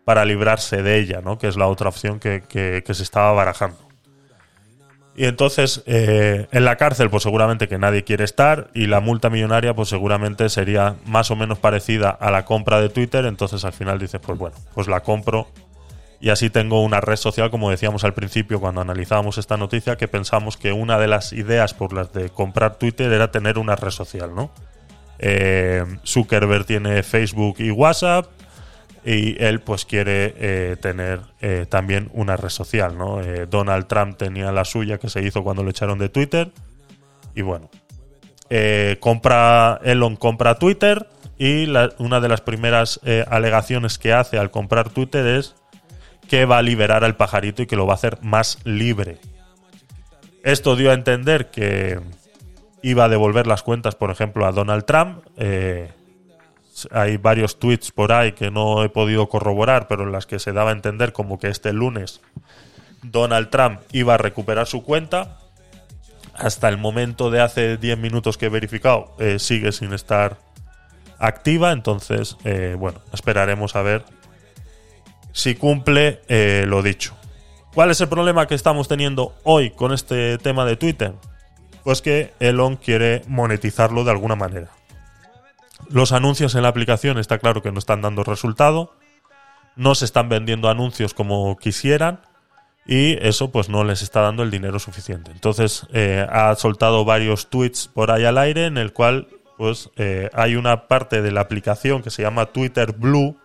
para 0.04 0.26
librarse 0.26 0.82
de 0.82 0.98
ella, 0.98 1.22
¿no? 1.24 1.38
Que 1.38 1.48
es 1.48 1.56
la 1.56 1.66
otra 1.66 1.88
opción 1.88 2.20
que, 2.20 2.42
que- 2.46 2.82
se 2.94 3.02
estaba 3.02 3.32
barajando. 3.32 3.78
Y 5.16 5.24
entonces, 5.24 5.82
eh, 5.86 6.46
en 6.52 6.64
la 6.66 6.76
cárcel, 6.76 7.08
pues 7.08 7.22
seguramente 7.22 7.68
que 7.68 7.78
nadie 7.78 8.04
quiere 8.04 8.24
estar, 8.24 8.68
y 8.74 8.86
la 8.86 9.00
multa 9.00 9.30
millonaria, 9.30 9.72
pues 9.74 9.88
seguramente 9.88 10.50
sería 10.50 10.96
más 11.06 11.30
o 11.30 11.36
menos 11.36 11.58
parecida 11.58 12.10
a 12.10 12.30
la 12.30 12.44
compra 12.44 12.82
de 12.82 12.90
Twitter. 12.90 13.24
Entonces, 13.24 13.64
al 13.64 13.72
final 13.72 13.98
dices, 13.98 14.20
pues 14.24 14.38
bueno, 14.38 14.56
pues 14.74 14.88
la 14.88 15.00
compro 15.00 15.48
y 16.20 16.30
así 16.30 16.50
tengo 16.50 16.82
una 16.82 17.00
red 17.00 17.16
social, 17.16 17.50
como 17.50 17.70
decíamos 17.70 18.04
al 18.04 18.14
principio 18.14 18.60
cuando 18.60 18.80
analizábamos 18.80 19.38
esta 19.38 19.56
noticia, 19.56 19.96
que 19.96 20.08
pensamos 20.08 20.56
que 20.56 20.72
una 20.72 20.98
de 20.98 21.08
las 21.08 21.32
ideas 21.32 21.74
por 21.74 21.92
las 21.92 22.12
de 22.12 22.30
comprar 22.30 22.76
Twitter 22.76 23.12
era 23.12 23.30
tener 23.30 23.58
una 23.58 23.76
red 23.76 23.90
social, 23.90 24.34
¿no? 24.34 24.50
Eh, 25.18 25.84
Zuckerberg 26.04 26.66
tiene 26.66 27.02
Facebook 27.02 27.56
y 27.58 27.70
WhatsApp 27.70 28.26
y 29.04 29.42
él 29.42 29.60
pues 29.60 29.84
quiere 29.84 30.34
eh, 30.36 30.76
tener 30.80 31.20
eh, 31.40 31.66
también 31.68 32.10
una 32.12 32.36
red 32.36 32.48
social, 32.48 32.96
¿no? 32.96 33.20
Donald 33.48 33.86
Trump 33.86 34.16
tenía 34.16 34.52
la 34.52 34.64
suya 34.64 34.98
que 34.98 35.08
se 35.08 35.22
hizo 35.22 35.44
cuando 35.44 35.62
lo 35.62 35.70
echaron 35.70 35.98
de 35.98 36.08
Twitter 36.08 36.50
y 37.34 37.42
bueno, 37.42 37.70
compra 39.00 39.80
Elon 39.84 40.16
compra 40.16 40.58
Twitter 40.58 41.06
y 41.38 41.66
una 41.98 42.20
de 42.20 42.28
las 42.28 42.40
primeras 42.40 43.00
alegaciones 43.28 43.98
que 43.98 44.14
hace 44.14 44.38
al 44.38 44.50
comprar 44.50 44.88
Twitter 44.90 45.26
es 45.26 45.54
que 46.28 46.44
va 46.44 46.58
a 46.58 46.62
liberar 46.62 47.04
al 47.04 47.16
pajarito 47.16 47.62
y 47.62 47.66
que 47.66 47.76
lo 47.76 47.86
va 47.86 47.94
a 47.94 47.96
hacer 47.96 48.18
más 48.22 48.58
libre. 48.64 49.18
Esto 50.42 50.76
dio 50.76 50.90
a 50.90 50.94
entender 50.94 51.50
que 51.50 52.00
iba 52.82 53.04
a 53.04 53.08
devolver 53.08 53.46
las 53.46 53.62
cuentas, 53.62 53.94
por 53.94 54.10
ejemplo, 54.10 54.46
a 54.46 54.52
Donald 54.52 54.84
Trump. 54.84 55.24
Eh, 55.36 55.90
hay 56.90 57.16
varios 57.16 57.58
tweets 57.58 57.90
por 57.90 58.12
ahí 58.12 58.32
que 58.32 58.50
no 58.50 58.84
he 58.84 58.88
podido 58.88 59.28
corroborar, 59.28 59.88
pero 59.88 60.04
en 60.04 60.12
las 60.12 60.26
que 60.26 60.38
se 60.38 60.52
daba 60.52 60.70
a 60.70 60.72
entender 60.72 61.12
como 61.12 61.38
que 61.38 61.48
este 61.48 61.72
lunes 61.72 62.20
Donald 63.02 63.50
Trump 63.50 63.80
iba 63.92 64.14
a 64.14 64.18
recuperar 64.18 64.66
su 64.66 64.82
cuenta. 64.82 65.38
Hasta 66.34 66.68
el 66.68 66.76
momento 66.76 67.30
de 67.30 67.40
hace 67.40 67.76
10 67.78 67.98
minutos 67.98 68.36
que 68.36 68.46
he 68.46 68.50
verificado, 68.50 69.14
eh, 69.18 69.38
sigue 69.38 69.72
sin 69.72 69.92
estar 69.94 70.36
activa. 71.18 71.72
Entonces, 71.72 72.36
eh, 72.44 72.76
bueno, 72.78 73.00
esperaremos 73.12 73.74
a 73.74 73.82
ver 73.82 74.04
si 75.36 75.54
cumple 75.54 76.22
eh, 76.28 76.64
lo 76.66 76.82
dicho. 76.82 77.14
¿Cuál 77.74 77.90
es 77.90 78.00
el 78.00 78.08
problema 78.08 78.46
que 78.46 78.54
estamos 78.54 78.88
teniendo 78.88 79.34
hoy 79.44 79.68
con 79.68 79.92
este 79.92 80.38
tema 80.38 80.64
de 80.64 80.76
Twitter? 80.76 81.12
Pues 81.84 82.00
que 82.00 82.32
Elon 82.40 82.76
quiere 82.76 83.20
monetizarlo 83.28 84.02
de 84.02 84.12
alguna 84.12 84.34
manera. 84.34 84.70
Los 85.90 86.12
anuncios 86.12 86.54
en 86.54 86.62
la 86.62 86.68
aplicación 86.68 87.18
está 87.18 87.36
claro 87.38 87.60
que 87.60 87.70
no 87.70 87.78
están 87.78 88.00
dando 88.00 88.24
resultado. 88.24 88.94
No 89.76 89.94
se 89.94 90.06
están 90.06 90.30
vendiendo 90.30 90.70
anuncios 90.70 91.12
como 91.12 91.54
quisieran. 91.58 92.22
Y 92.86 93.18
eso 93.20 93.52
pues 93.52 93.68
no 93.68 93.84
les 93.84 94.00
está 94.00 94.22
dando 94.22 94.42
el 94.42 94.50
dinero 94.50 94.78
suficiente. 94.78 95.32
Entonces 95.32 95.86
eh, 95.92 96.26
ha 96.30 96.54
soltado 96.54 97.04
varios 97.04 97.50
tweets 97.50 97.88
por 97.88 98.10
ahí 98.10 98.24
al 98.24 98.38
aire 98.38 98.64
en 98.64 98.78
el 98.78 98.94
cual 98.94 99.28
pues 99.58 99.90
eh, 99.96 100.30
hay 100.32 100.56
una 100.56 100.88
parte 100.88 101.20
de 101.20 101.30
la 101.30 101.42
aplicación 101.42 102.02
que 102.02 102.10
se 102.10 102.22
llama 102.22 102.46
Twitter 102.46 102.92
Blue 102.92 103.36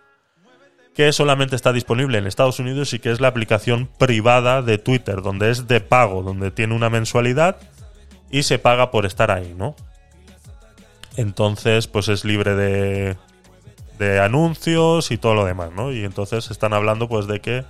que 0.93 1.11
solamente 1.13 1.55
está 1.55 1.71
disponible 1.71 2.17
en 2.17 2.27
Estados 2.27 2.59
Unidos 2.59 2.93
y 2.93 2.99
que 2.99 3.11
es 3.11 3.21
la 3.21 3.29
aplicación 3.29 3.89
privada 3.97 4.61
de 4.61 4.77
Twitter, 4.77 5.21
donde 5.21 5.49
es 5.49 5.67
de 5.67 5.79
pago, 5.79 6.21
donde 6.21 6.51
tiene 6.51 6.75
una 6.75 6.89
mensualidad 6.89 7.57
y 8.29 8.43
se 8.43 8.59
paga 8.59 8.91
por 8.91 9.05
estar 9.05 9.31
ahí, 9.31 9.53
¿no? 9.57 9.75
Entonces, 11.17 11.87
pues 11.87 12.07
es 12.07 12.23
libre 12.25 12.55
de, 12.55 13.17
de 13.99 14.19
anuncios 14.19 15.11
y 15.11 15.17
todo 15.17 15.35
lo 15.35 15.45
demás, 15.45 15.71
¿no? 15.73 15.91
Y 15.91 16.03
entonces 16.03 16.49
están 16.51 16.73
hablando, 16.73 17.07
pues, 17.07 17.27
de 17.27 17.39
que 17.41 17.65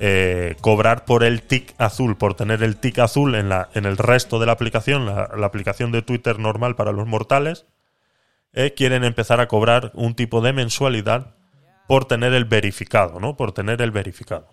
eh, 0.00 0.54
cobrar 0.60 1.04
por 1.04 1.24
el 1.24 1.42
tic 1.42 1.74
azul, 1.78 2.16
por 2.16 2.34
tener 2.34 2.62
el 2.62 2.76
tic 2.76 3.00
azul 3.00 3.34
en, 3.34 3.48
la, 3.48 3.68
en 3.74 3.84
el 3.84 3.96
resto 3.96 4.38
de 4.38 4.46
la 4.46 4.52
aplicación, 4.52 5.06
la, 5.06 5.28
aplicación 5.42 5.90
de 5.90 6.02
Twitter 6.02 6.38
normal 6.38 6.76
para 6.76 6.92
los 6.92 7.06
mortales, 7.06 7.66
eh, 8.52 8.74
quieren 8.76 9.02
empezar 9.02 9.40
a 9.40 9.48
cobrar 9.48 9.90
un 9.94 10.14
tipo 10.14 10.40
de 10.40 10.52
mensualidad 10.52 11.34
por 11.88 12.04
tener 12.04 12.34
el 12.34 12.44
verificado, 12.44 13.18
¿no? 13.18 13.36
Por 13.36 13.50
tener 13.52 13.82
el 13.82 13.90
verificado. 13.90 14.46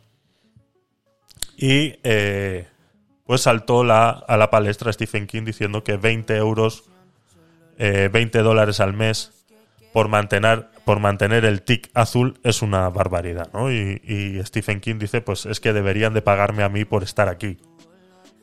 Y 1.57 1.99
eh, 2.03 2.67
pues 3.25 3.41
saltó 3.41 3.83
la, 3.83 4.09
a 4.09 4.37
la 4.37 4.49
palestra 4.49 4.91
Stephen 4.91 5.27
King 5.27 5.43
diciendo 5.43 5.83
que 5.83 5.97
20 5.97 6.35
euros, 6.37 6.85
eh, 7.77 8.09
20 8.11 8.39
dólares 8.39 8.79
al 8.79 8.93
mes 8.93 9.45
por 9.91 10.07
mantener, 10.07 10.69
por 10.85 10.99
mantener 10.99 11.43
el 11.45 11.61
tic 11.61 11.91
azul 11.93 12.39
es 12.43 12.61
una 12.61 12.89
barbaridad, 12.89 13.49
¿no? 13.53 13.69
Y, 13.69 14.01
y 14.03 14.41
Stephen 14.45 14.79
King 14.79 14.97
dice, 14.97 15.19
pues 15.19 15.45
es 15.45 15.59
que 15.59 15.73
deberían 15.73 16.13
de 16.13 16.21
pagarme 16.21 16.63
a 16.63 16.69
mí 16.69 16.85
por 16.85 17.03
estar 17.03 17.27
aquí. 17.27 17.57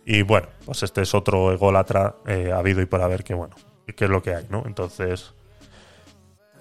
Y 0.05 0.21
bueno, 0.21 0.49
pues 0.67 0.83
este 0.83 1.01
es 1.01 1.15
otro 1.15 1.51
ególatra 1.51 2.17
eh, 2.27 2.53
habido 2.53 2.83
y 2.83 2.87
por 2.87 3.01
haber 3.01 3.25
que, 3.25 3.33
bueno, 3.33 3.57
que 3.97 4.05
es 4.05 4.11
lo 4.11 4.23
que 4.23 4.35
hay, 4.35 4.47
¿no? 4.51 4.65
Entonces, 4.67 5.33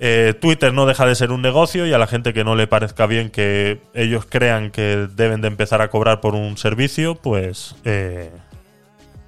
eh, 0.04 0.34
Twitter 0.34 0.74
no 0.74 0.88
deja 0.88 1.06
de 1.06 1.14
ser 1.14 1.32
un 1.32 1.44
negocio 1.44 1.86
y 1.86 1.94
a 1.94 2.00
la 2.00 2.08
gente 2.08 2.34
que 2.34 2.44
no 2.44 2.56
le 2.56 2.66
parezca 2.66 3.06
bien 3.06 3.30
que 3.30 3.80
ellos 3.94 4.26
crean 4.28 4.72
que 4.72 5.08
deben 5.16 5.42
de 5.42 5.48
empezar 5.48 5.84
a 5.84 5.90
cobrar 5.92 6.22
por 6.22 6.34
un 6.34 6.58
servicio, 6.58 7.14
pues 7.14 7.76
eh, 7.86 8.32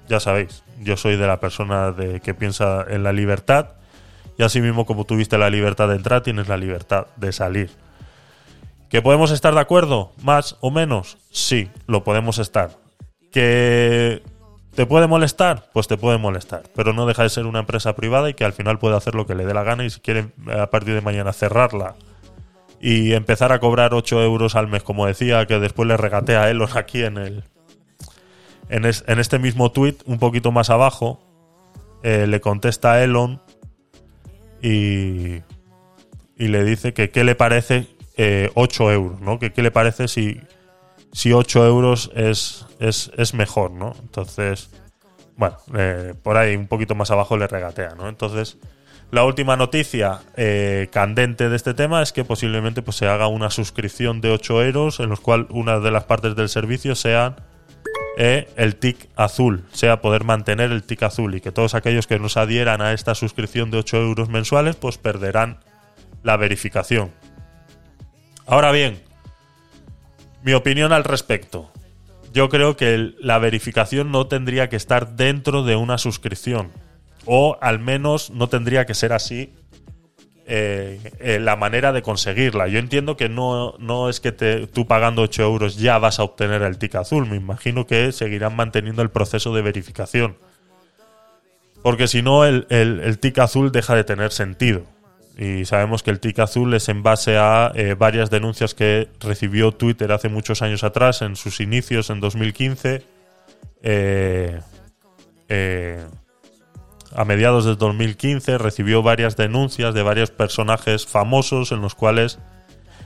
ya 0.08 0.18
sabéis, 0.18 0.64
yo 0.82 0.96
soy 0.96 1.16
de 1.16 1.28
la 1.28 1.38
persona 1.38 1.92
de, 1.92 2.18
que 2.18 2.34
piensa 2.34 2.84
en 2.88 3.04
la 3.04 3.12
libertad 3.12 3.68
y 4.36 4.42
así 4.42 4.60
mismo 4.60 4.84
como 4.84 5.04
tuviste 5.04 5.38
la 5.38 5.48
libertad 5.48 5.86
de 5.86 5.94
entrar, 5.94 6.24
tienes 6.24 6.48
la 6.48 6.56
libertad 6.56 7.06
de 7.14 7.30
salir. 7.30 7.70
¿Que 8.90 9.00
podemos 9.00 9.30
estar 9.30 9.54
de 9.54 9.60
acuerdo? 9.60 10.10
¿Más 10.24 10.56
o 10.58 10.72
menos? 10.72 11.18
Sí, 11.30 11.70
lo 11.86 12.02
podemos 12.02 12.38
estar. 12.38 12.70
¿Que 13.30 14.24
te 14.74 14.86
puede 14.86 15.06
molestar? 15.06 15.70
Pues 15.72 15.86
te 15.88 15.96
puede 15.96 16.18
molestar. 16.18 16.62
Pero 16.74 16.92
no 16.92 17.06
deja 17.06 17.22
de 17.22 17.28
ser 17.30 17.46
una 17.46 17.60
empresa 17.60 17.94
privada 17.94 18.28
y 18.30 18.34
que 18.34 18.44
al 18.44 18.52
final 18.52 18.78
puede 18.78 18.96
hacer 18.96 19.14
lo 19.14 19.26
que 19.26 19.34
le 19.34 19.44
dé 19.46 19.54
la 19.54 19.62
gana 19.62 19.84
y 19.84 19.90
si 19.90 20.00
quiere 20.00 20.26
a 20.58 20.68
partir 20.70 20.94
de 20.94 21.00
mañana 21.00 21.32
cerrarla 21.32 21.94
y 22.80 23.12
empezar 23.14 23.50
a 23.52 23.60
cobrar 23.60 23.94
8 23.94 24.22
euros 24.22 24.54
al 24.56 24.68
mes, 24.68 24.82
como 24.82 25.06
decía, 25.06 25.46
que 25.46 25.58
después 25.58 25.88
le 25.88 25.96
regatea 25.96 26.42
a 26.42 26.50
Elon 26.50 26.68
aquí 26.74 27.02
en 27.02 27.16
el... 27.18 27.44
En, 28.68 28.84
es- 28.84 29.04
en 29.06 29.18
este 29.18 29.38
mismo 29.38 29.72
tweet, 29.72 29.96
un 30.06 30.18
poquito 30.18 30.52
más 30.52 30.68
abajo, 30.70 31.20
eh, 32.02 32.26
le 32.26 32.40
contesta 32.40 32.92
a 32.92 33.02
Elon 33.04 33.40
y, 34.62 35.36
y 36.36 36.48
le 36.48 36.64
dice 36.64 36.92
que 36.94 37.10
qué 37.10 37.24
le 37.24 37.34
parece 37.34 37.86
eh, 38.16 38.50
8 38.54 38.92
euros, 38.92 39.20
¿no? 39.20 39.38
Que 39.38 39.52
qué 39.52 39.62
le 39.62 39.70
parece 39.70 40.08
si, 40.08 40.40
si 41.14 41.32
8 41.32 41.64
euros 41.64 42.10
es, 42.16 42.66
es, 42.80 43.12
es 43.16 43.34
mejor, 43.34 43.70
¿no? 43.70 43.94
Entonces, 44.02 44.68
bueno, 45.36 45.56
eh, 45.76 46.12
por 46.20 46.36
ahí 46.36 46.56
un 46.56 46.66
poquito 46.66 46.96
más 46.96 47.12
abajo 47.12 47.36
le 47.36 47.46
regatea, 47.46 47.94
¿no? 47.94 48.08
Entonces, 48.08 48.58
la 49.12 49.24
última 49.24 49.56
noticia 49.56 50.22
eh, 50.36 50.88
candente 50.90 51.48
de 51.48 51.54
este 51.54 51.72
tema 51.72 52.02
es 52.02 52.12
que 52.12 52.24
posiblemente 52.24 52.82
pues, 52.82 52.96
se 52.96 53.06
haga 53.06 53.28
una 53.28 53.50
suscripción 53.50 54.20
de 54.20 54.32
8 54.32 54.64
euros 54.64 54.98
en 54.98 55.08
los 55.08 55.20
cual 55.20 55.46
una 55.50 55.78
de 55.78 55.92
las 55.92 56.02
partes 56.02 56.34
del 56.34 56.48
servicio 56.48 56.96
sea 56.96 57.36
eh, 58.18 58.48
el 58.56 58.74
tic 58.74 59.08
azul, 59.14 59.66
sea 59.70 60.00
poder 60.00 60.24
mantener 60.24 60.72
el 60.72 60.82
tic 60.82 61.04
azul 61.04 61.36
y 61.36 61.40
que 61.40 61.52
todos 61.52 61.76
aquellos 61.76 62.08
que 62.08 62.18
nos 62.18 62.36
adhieran 62.36 62.82
a 62.82 62.92
esta 62.92 63.14
suscripción 63.14 63.70
de 63.70 63.78
8 63.78 63.98
euros 63.98 64.28
mensuales 64.30 64.74
pues 64.74 64.98
perderán 64.98 65.60
la 66.24 66.36
verificación. 66.36 67.12
Ahora 68.46 68.72
bien, 68.72 69.03
mi 70.44 70.52
opinión 70.52 70.92
al 70.92 71.04
respecto. 71.04 71.70
Yo 72.32 72.50
creo 72.50 72.76
que 72.76 73.14
la 73.18 73.38
verificación 73.38 74.12
no 74.12 74.26
tendría 74.26 74.68
que 74.68 74.76
estar 74.76 75.16
dentro 75.16 75.64
de 75.64 75.74
una 75.74 75.96
suscripción. 75.96 76.70
O 77.24 77.56
al 77.62 77.78
menos 77.78 78.30
no 78.30 78.48
tendría 78.48 78.84
que 78.84 78.92
ser 78.92 79.14
así 79.14 79.54
eh, 80.46 81.00
eh, 81.20 81.40
la 81.40 81.56
manera 81.56 81.92
de 81.92 82.02
conseguirla. 82.02 82.68
Yo 82.68 82.78
entiendo 82.78 83.16
que 83.16 83.30
no, 83.30 83.74
no 83.78 84.10
es 84.10 84.20
que 84.20 84.32
tú 84.32 84.86
pagando 84.86 85.22
8 85.22 85.42
euros 85.42 85.78
ya 85.78 85.96
vas 85.96 86.18
a 86.18 86.24
obtener 86.24 86.60
el 86.60 86.76
tic 86.76 86.94
azul. 86.96 87.26
Me 87.26 87.36
imagino 87.36 87.86
que 87.86 88.12
seguirán 88.12 88.54
manteniendo 88.54 89.00
el 89.00 89.10
proceso 89.10 89.54
de 89.54 89.62
verificación. 89.62 90.36
Porque 91.82 92.06
si 92.06 92.20
no, 92.20 92.44
el, 92.44 92.66
el, 92.68 93.00
el 93.00 93.18
tic 93.18 93.38
azul 93.38 93.72
deja 93.72 93.94
de 93.94 94.04
tener 94.04 94.30
sentido. 94.30 94.82
Y 95.36 95.64
sabemos 95.64 96.02
que 96.02 96.10
el 96.10 96.20
tic 96.20 96.38
azul 96.38 96.74
es 96.74 96.88
en 96.88 97.02
base 97.02 97.36
a 97.36 97.72
eh, 97.74 97.94
varias 97.98 98.30
denuncias 98.30 98.74
que 98.74 99.08
recibió 99.18 99.72
Twitter 99.72 100.12
hace 100.12 100.28
muchos 100.28 100.62
años 100.62 100.84
atrás, 100.84 101.22
en 101.22 101.34
sus 101.34 101.60
inicios, 101.60 102.10
en 102.10 102.20
2015. 102.20 103.02
Eh, 103.82 104.60
eh, 105.48 106.04
a 107.14 107.24
mediados 107.24 107.64
del 107.64 107.76
2015 107.76 108.58
recibió 108.58 109.02
varias 109.02 109.36
denuncias 109.36 109.94
de 109.94 110.02
varios 110.02 110.30
personajes 110.30 111.06
famosos 111.06 111.70
en 111.70 111.80
los 111.80 111.94
cuales 111.94 112.38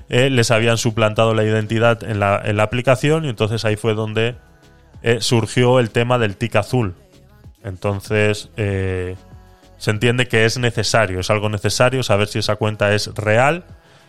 eh, 0.09 0.31
les 0.31 0.51
habían 0.51 0.79
suplantado 0.79 1.35
la 1.35 1.45
identidad 1.45 2.03
en 2.03 2.19
la, 2.19 2.41
en 2.43 2.57
la 2.57 2.63
aplicación 2.63 3.27
y 3.27 3.29
entonces 3.29 3.67
ahí 3.67 3.77
fue 3.77 3.95
donde 3.95 4.37
eh, 5.03 5.19
surgió 5.21 5.79
el 5.79 5.91
tema 5.91 6.19
del 6.19 6.37
tic 6.37 6.57
azul. 6.57 6.95
Entonces 7.63 8.51
se 9.79 9.91
entiende 9.93 10.27
que 10.27 10.45
es 10.45 10.59
necesario, 10.59 11.21
es 11.21 11.31
algo 11.31 11.49
necesario 11.49 12.03
saber 12.03 12.29
si 12.29 12.41
esa 12.41 12.57
cuenta 12.57 12.95
es 12.95 13.15
real 13.15 13.65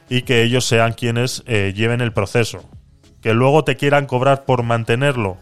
y 0.10 0.24
que 0.24 0.42
ellos 0.42 0.66
sean 0.66 0.94
quienes 0.94 1.44
eh, 1.46 1.74
lleven 1.76 2.02
el 2.02 2.12
proceso. 2.12 2.68
Que 3.22 3.34
luego 3.34 3.64
te 3.64 3.76
quieran 3.76 4.08
cobrar 4.08 4.46
por 4.46 4.64
mantenerlo. 4.64 5.38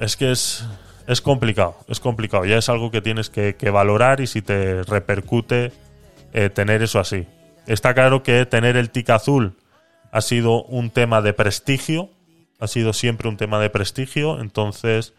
Es 0.00 0.16
que 0.16 0.32
es, 0.32 0.64
es 1.06 1.20
complicado, 1.20 1.76
es 1.88 2.00
complicado. 2.00 2.44
Ya 2.44 2.58
es 2.58 2.68
algo 2.68 2.90
que 2.90 3.00
tienes 3.00 3.30
que, 3.30 3.54
valorar 3.70 4.20
y 4.20 4.26
si 4.26 4.42
te 4.42 4.82
repercute 4.82 5.72
eh, 6.32 6.50
tener 6.50 6.82
eso 6.82 6.98
así. 6.98 7.26
Está 7.66 7.94
claro 7.94 8.24
que 8.24 8.44
tener 8.46 8.76
el 8.76 8.90
tic 8.90 9.10
azul 9.10 9.56
ha 10.10 10.20
sido 10.20 10.64
un 10.64 10.90
tema 10.90 11.22
de 11.22 11.32
prestigio, 11.32 12.10
ha 12.58 12.66
sido 12.66 12.92
siempre 12.92 13.28
un 13.28 13.36
tema 13.36 13.60
de 13.60 13.70
prestigio, 13.70 14.40
entonces 14.40 15.14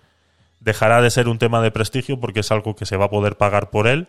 dejará 0.63 1.01
de 1.01 1.09
ser 1.09 1.27
un 1.27 1.39
tema 1.39 1.61
de 1.61 1.71
prestigio 1.71 2.19
porque 2.19 2.41
es 2.41 2.51
algo 2.51 2.75
que 2.75 2.85
se 2.85 2.97
va 2.97 3.05
a 3.05 3.09
poder 3.09 3.37
pagar 3.37 3.69
por 3.69 3.87
él. 3.87 4.07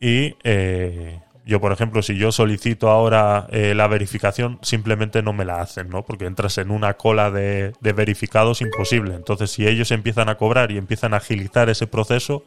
Y 0.00 0.36
eh, 0.44 1.20
yo, 1.44 1.60
por 1.60 1.72
ejemplo, 1.72 2.02
si 2.02 2.16
yo 2.16 2.32
solicito 2.32 2.90
ahora 2.90 3.46
eh, 3.50 3.74
la 3.74 3.86
verificación, 3.86 4.58
simplemente 4.62 5.22
no 5.22 5.32
me 5.32 5.44
la 5.44 5.60
hacen, 5.60 5.88
¿no? 5.88 6.04
Porque 6.04 6.26
entras 6.26 6.58
en 6.58 6.70
una 6.70 6.94
cola 6.94 7.30
de, 7.30 7.72
de 7.80 7.92
verificados 7.92 8.60
imposible. 8.62 9.14
Entonces, 9.14 9.50
si 9.50 9.66
ellos 9.66 9.90
empiezan 9.90 10.28
a 10.28 10.36
cobrar 10.36 10.70
y 10.70 10.78
empiezan 10.78 11.12
a 11.12 11.18
agilizar 11.18 11.68
ese 11.68 11.86
proceso, 11.86 12.44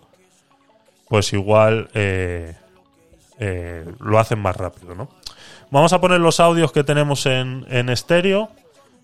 pues 1.08 1.32
igual 1.34 1.90
eh, 1.94 2.56
eh, 3.40 3.86
lo 4.00 4.20
hacen 4.20 4.40
más 4.40 4.56
rápido, 4.56 4.96
¿no? 4.96 5.10
Vamos 5.70 5.94
a 5.94 6.02
poner 6.02 6.20
los 6.20 6.40
audios 6.40 6.72
que 6.72 6.84
tenemos 6.84 7.26
en, 7.26 7.66
en 7.70 7.90
estéreo. 7.90 8.50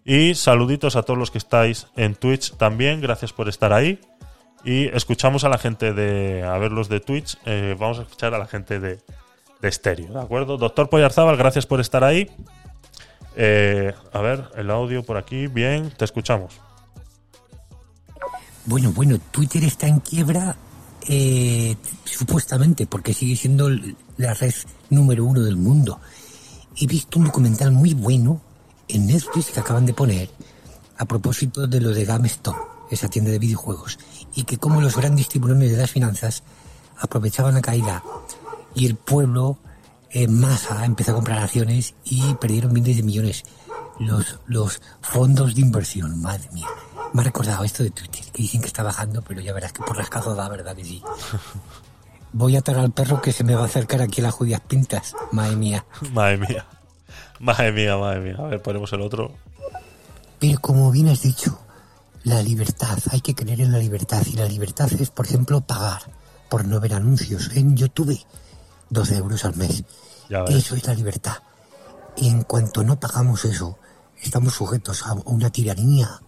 Y 0.05 0.35
saluditos 0.35 0.95
a 0.95 1.03
todos 1.03 1.19
los 1.19 1.31
que 1.31 1.37
estáis 1.37 1.87
en 1.95 2.15
Twitch 2.15 2.55
también. 2.57 3.01
Gracias 3.01 3.33
por 3.33 3.49
estar 3.49 3.73
ahí. 3.73 3.99
Y 4.63 4.87
escuchamos 4.95 5.43
a 5.43 5.49
la 5.49 5.57
gente 5.57 5.93
de. 5.93 6.43
A 6.43 6.57
ver, 6.57 6.71
los 6.71 6.89
de 6.89 6.99
Twitch. 6.99 7.37
eh, 7.45 7.75
vamos 7.79 7.99
a 7.99 8.03
escuchar 8.03 8.33
a 8.33 8.39
la 8.39 8.47
gente 8.47 8.79
de, 8.79 8.99
de 9.61 9.67
estéreo, 9.67 10.13
¿de 10.13 10.21
acuerdo? 10.21 10.57
Doctor 10.57 10.89
Poyarzábal, 10.89 11.37
gracias 11.37 11.65
por 11.65 11.79
estar 11.79 12.03
ahí. 12.03 12.29
Eh, 13.35 13.93
a 14.11 14.19
ver, 14.19 14.49
el 14.55 14.69
audio 14.71 15.03
por 15.03 15.17
aquí. 15.17 15.47
Bien, 15.47 15.91
te 15.91 16.05
escuchamos. 16.05 16.59
Bueno, 18.65 18.91
bueno, 18.91 19.17
Twitter 19.31 19.63
está 19.63 19.87
en 19.87 19.99
quiebra 19.99 20.55
eh, 21.07 21.75
supuestamente 22.03 22.85
porque 22.85 23.13
sigue 23.13 23.35
siendo 23.35 23.69
la 24.17 24.33
red 24.33 24.53
número 24.89 25.25
uno 25.25 25.41
del 25.41 25.55
mundo. 25.55 25.99
He 26.75 26.85
visto 26.85 27.19
un 27.19 27.25
documental 27.25 27.71
muy 27.71 27.93
bueno 27.93 28.41
en 28.89 29.07
Netflix 29.07 29.51
que 29.51 29.59
acaban 29.59 29.85
de 29.85 29.93
poner 29.93 30.29
a 30.97 31.05
propósito 31.05 31.65
de 31.67 31.79
lo 31.79 31.91
de 31.91 32.05
GameStop, 32.05 32.55
esa 32.91 33.07
tienda 33.07 33.31
de 33.31 33.39
videojuegos, 33.39 33.97
y 34.35 34.43
que 34.43 34.57
como 34.57 34.81
los 34.81 34.97
grandes 34.97 35.29
tiburones 35.29 35.71
de 35.71 35.77
las 35.77 35.91
finanzas 35.91 36.43
aprovechaban 36.99 37.53
la 37.53 37.61
caída 37.61 38.03
y 38.75 38.85
el 38.85 38.95
pueblo 38.95 39.57
en 40.11 40.39
masa 40.39 40.83
empezó 40.85 41.11
a 41.11 41.15
comprar 41.15 41.39
acciones 41.39 41.93
y 42.03 42.33
perdieron 42.35 42.73
miles 42.73 42.97
de 42.97 43.03
millones 43.03 43.43
los, 43.99 44.39
los 44.47 44.81
fondos 45.01 45.55
de 45.55 45.61
inversión, 45.61 46.21
madre 46.21 46.49
mía. 46.51 46.67
Me 47.13 47.21
ha 47.21 47.25
recordado 47.25 47.63
esto 47.63 47.83
de 47.83 47.91
Twitter, 47.91 48.23
que 48.31 48.41
dicen 48.41 48.61
que 48.61 48.67
está 48.67 48.83
bajando, 48.83 49.21
pero 49.21 49.41
ya 49.41 49.53
verás 49.53 49.73
que 49.73 49.83
por 49.83 49.97
las 49.97 50.09
cazas 50.09 50.35
da, 50.35 50.47
¿verdad 50.49 50.75
que 50.75 50.85
sí? 50.85 51.01
Voy 52.33 52.55
a 52.55 52.59
atar 52.59 52.77
al 52.77 52.91
perro 52.91 53.21
que 53.21 53.31
se 53.31 53.43
me 53.43 53.55
va 53.55 53.63
a 53.63 53.65
acercar 53.65 54.01
aquí 54.01 54.21
a 54.21 54.25
las 54.25 54.33
judías 54.33 54.61
pintas, 54.61 55.15
madre 55.31 55.55
mía. 55.55 55.85
Madre 56.13 56.37
mía. 56.37 56.65
Madre 57.41 57.71
mía, 57.71 57.97
madre 57.97 58.19
mía. 58.19 58.35
A 58.37 58.47
ver, 58.47 58.61
ponemos 58.61 58.91
el 58.93 59.01
otro. 59.01 59.33
Pero 60.39 60.59
como 60.59 60.91
bien 60.91 61.07
has 61.07 61.21
dicho, 61.21 61.59
la 62.23 62.41
libertad, 62.41 62.97
hay 63.11 63.21
que 63.21 63.33
creer 63.33 63.61
en 63.61 63.71
la 63.71 63.77
libertad. 63.77 64.23
Y 64.25 64.33
la 64.33 64.45
libertad 64.45 64.89
es, 64.99 65.09
por 65.09 65.25
ejemplo, 65.25 65.61
pagar 65.61 66.01
por 66.49 66.65
no 66.65 66.79
ver 66.79 66.93
anuncios 66.93 67.51
en 67.55 67.77
YouTube. 67.77 68.19
12 68.89 69.17
euros 69.17 69.45
al 69.45 69.55
mes. 69.55 69.83
Eso 70.49 70.75
es 70.75 70.85
la 70.85 70.93
libertad. 70.93 71.37
Y 72.17 72.27
en 72.27 72.43
cuanto 72.43 72.83
no 72.83 72.99
pagamos 72.99 73.45
eso, 73.45 73.77
estamos 74.21 74.55
sujetos 74.55 75.05
a 75.05 75.13
una 75.13 75.49
tiranía 75.49 76.21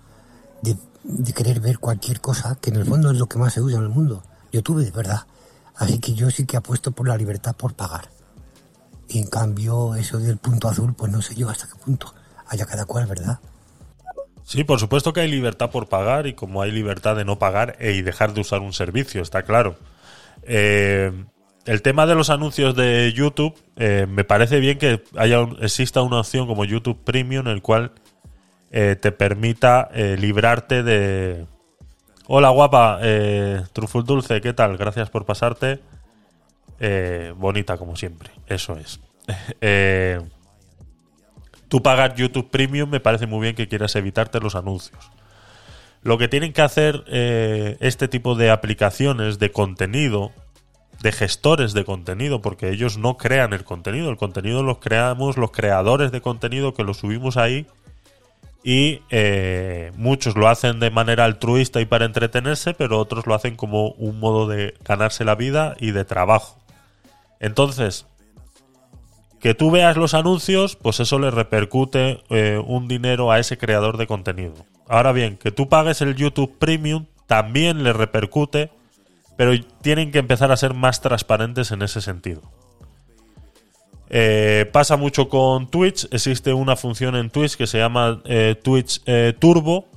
de, 0.62 0.78
de 1.03 1.34
querer 1.34 1.59
ver 1.59 1.80
cualquier 1.80 2.22
cosa, 2.22 2.55
que 2.62 2.70
en 2.70 2.78
el 2.78 2.86
fondo 2.86 3.12
es 3.12 3.18
lo 3.18 3.28
que 3.28 3.39
más 3.39 3.53
se 3.53 3.62
usa 3.62 3.80
en 3.80 3.84
el 3.84 3.89
mundo. 3.89 4.24
YouTube, 4.51 4.84
de 4.84 4.91
verdad. 4.91 5.26
Así 5.76 5.99
que 5.99 6.14
yo 6.14 6.30
sí 6.30 6.45
que 6.45 6.57
apuesto 6.57 6.91
por 6.91 7.07
la 7.07 7.18
libertad 7.18 7.55
por 7.55 7.74
pagar. 7.74 8.09
Y 9.14 9.20
en 9.20 9.28
cambio, 9.28 9.95
eso 9.95 10.20
del 10.20 10.38
punto 10.38 10.70
azul, 10.70 10.93
pues 10.93 11.12
no 11.12 11.22
sé 11.22 11.36
yo 11.36 11.49
hasta 11.49 11.68
qué 11.68 11.74
punto. 11.84 12.14
Haya 12.47 12.66
cada 12.66 12.86
cual, 12.86 13.07
¿verdad? 13.07 13.39
Sí, 14.45 14.64
por 14.64 14.80
supuesto 14.80 15.12
que 15.12 15.20
hay 15.20 15.30
libertad 15.30 15.70
por 15.70 15.89
pagar 15.89 16.28
y 16.28 16.34
como 16.34 16.62
hay 16.62 16.72
libertad 16.72 17.18
de 17.18 17.26
no 17.26 17.38
pagar 17.38 17.76
e- 17.80 17.91
y 17.91 18.01
dejar 18.01 18.34
de 18.34 18.39
usar 18.39 18.62
un 18.62 18.72
servicio, 18.72 19.22
está 19.22 19.43
claro. 19.43 19.76
Eh, 20.43 21.12
el 21.66 21.82
tema 21.82 22.05
de 22.05 22.16
los 22.16 22.30
anuncios 22.30 22.74
de 22.74 23.12
YouTube, 23.14 23.53
eh, 23.76 24.07
me 24.09 24.24
parece 24.24 24.59
bien 24.62 24.78
que 24.78 25.03
haya 25.18 25.41
exista 25.59 26.01
una 26.01 26.22
opción 26.22 26.47
como 26.47 26.64
YouTube 26.64 27.03
Premium 27.03 27.47
en 27.47 27.53
el 27.53 27.62
cual 27.62 27.91
eh, 28.72 28.95
te 28.95 29.12
permita 29.12 29.89
eh, 29.93 30.16
librarte 30.18 30.84
de... 30.84 31.47
Hola 32.28 32.49
guapa, 32.49 32.99
eh, 33.01 33.62
Truful 33.74 34.05
Dulce, 34.05 34.39
¿qué 34.39 34.53
tal? 34.53 34.78
Gracias 34.78 35.09
por 35.09 35.26
pasarte. 35.26 35.82
Eh, 36.84 37.36
bonita 37.38 37.78
como 37.78 37.96
siempre, 37.96 38.32
eso 38.48 38.76
es. 38.76 39.00
Eh, 39.62 40.20
tú 41.68 41.84
pagar 41.84 42.16
YouTube 42.16 42.50
Premium 42.50 42.90
me 42.90 43.00
parece 43.00 43.28
muy 43.28 43.40
bien 43.40 43.56
que 43.56 43.68
quieras 43.68 43.96
evitarte 43.96 44.40
los 44.40 44.56
anuncios. 44.56 45.12
Lo 46.02 46.18
que 46.18 46.28
tienen 46.28 46.54
que 46.54 46.64
hacer 46.64 47.04
eh, 47.08 47.78
este 47.80 48.08
tipo 48.08 48.34
de 48.34 48.50
aplicaciones 48.50 49.38
de 49.38 49.52
contenido, 49.52 50.32
de 51.04 51.12
gestores 51.12 51.74
de 51.74 51.86
contenido, 51.86 52.42
porque 52.42 52.72
ellos 52.72 52.98
no 52.98 53.16
crean 53.16 53.54
el 53.54 53.64
contenido, 53.64 54.10
el 54.10 54.18
contenido 54.18 54.64
los 54.64 54.80
creamos 54.80 55.38
los 55.38 55.52
creadores 55.52 56.12
de 56.12 56.20
contenido 56.20 56.74
que 56.74 56.84
lo 56.84 56.96
subimos 56.96 57.38
ahí 57.38 57.68
y 58.64 59.02
muchos 59.96 60.36
lo 60.36 60.50
hacen 60.50 60.80
de 60.80 60.90
manera 60.90 61.26
altruista 61.26 61.80
y 61.80 61.86
para 61.86 62.06
entretenerse, 62.06 62.74
pero 62.74 62.98
otros 62.98 63.28
lo 63.28 63.36
hacen 63.36 63.56
como 63.56 63.92
un 63.92 64.20
modo 64.20 64.48
de 64.48 64.74
ganarse 64.84 65.24
la 65.24 65.36
vida 65.36 65.76
y 65.80 65.92
de 65.92 66.06
trabajo. 66.06 66.61
Entonces, 67.42 68.06
que 69.39 69.56
tú 69.56 69.72
veas 69.72 69.98
los 69.98 70.14
anuncios, 70.14 70.76
pues 70.76 71.00
eso 71.00 71.18
le 71.18 71.32
repercute 71.32 72.24
eh, 72.30 72.62
un 72.64 72.88
dinero 72.88 73.32
a 73.32 73.39
ese 73.39 73.58
creador 73.58 73.98
de 73.98 74.06
contenido. 74.06 74.54
Ahora 74.88 75.12
bien, 75.12 75.38
que 75.38 75.52
tú 75.52 75.68
pagues 75.68 76.02
el 76.02 76.16
YouTube 76.16 76.58
Premium 76.60 77.08
también 77.26 77.84
le 77.84 77.94
repercute, 77.94 78.70
pero 79.38 79.54
tienen 79.82 80.12
que 80.12 80.20
empezar 80.20 80.52
a 80.52 80.58
ser 80.58 80.76
más 80.76 81.02
transparentes 81.02 81.72
en 81.72 81.82
ese 81.82 82.00
sentido. 82.00 82.44
Eh, 84.10 84.70
pasa 84.72 84.96
mucho 84.96 85.28
con 85.28 85.68
Twitch, 85.72 86.08
existe 86.12 86.54
una 86.54 86.76
función 86.76 87.16
en 87.16 87.32
Twitch 87.32 87.56
que 87.56 87.66
se 87.66 87.80
llama 87.80 88.22
eh, 88.26 88.56
Twitch 88.62 89.02
Turbo 89.39 89.88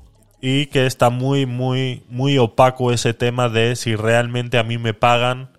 y 0.41 0.67
que 0.67 0.87
está 0.87 1.11
muy, 1.11 1.45
muy, 1.45 2.05
muy 2.09 2.39
opaco 2.39 2.93
ese 2.93 3.13
tema 3.13 3.51
de 3.51 3.77
si 3.77 3.97
realmente 3.97 4.57
a 4.57 4.63
mí 4.63 4.79
me 4.79 4.95
pagan 4.95 5.54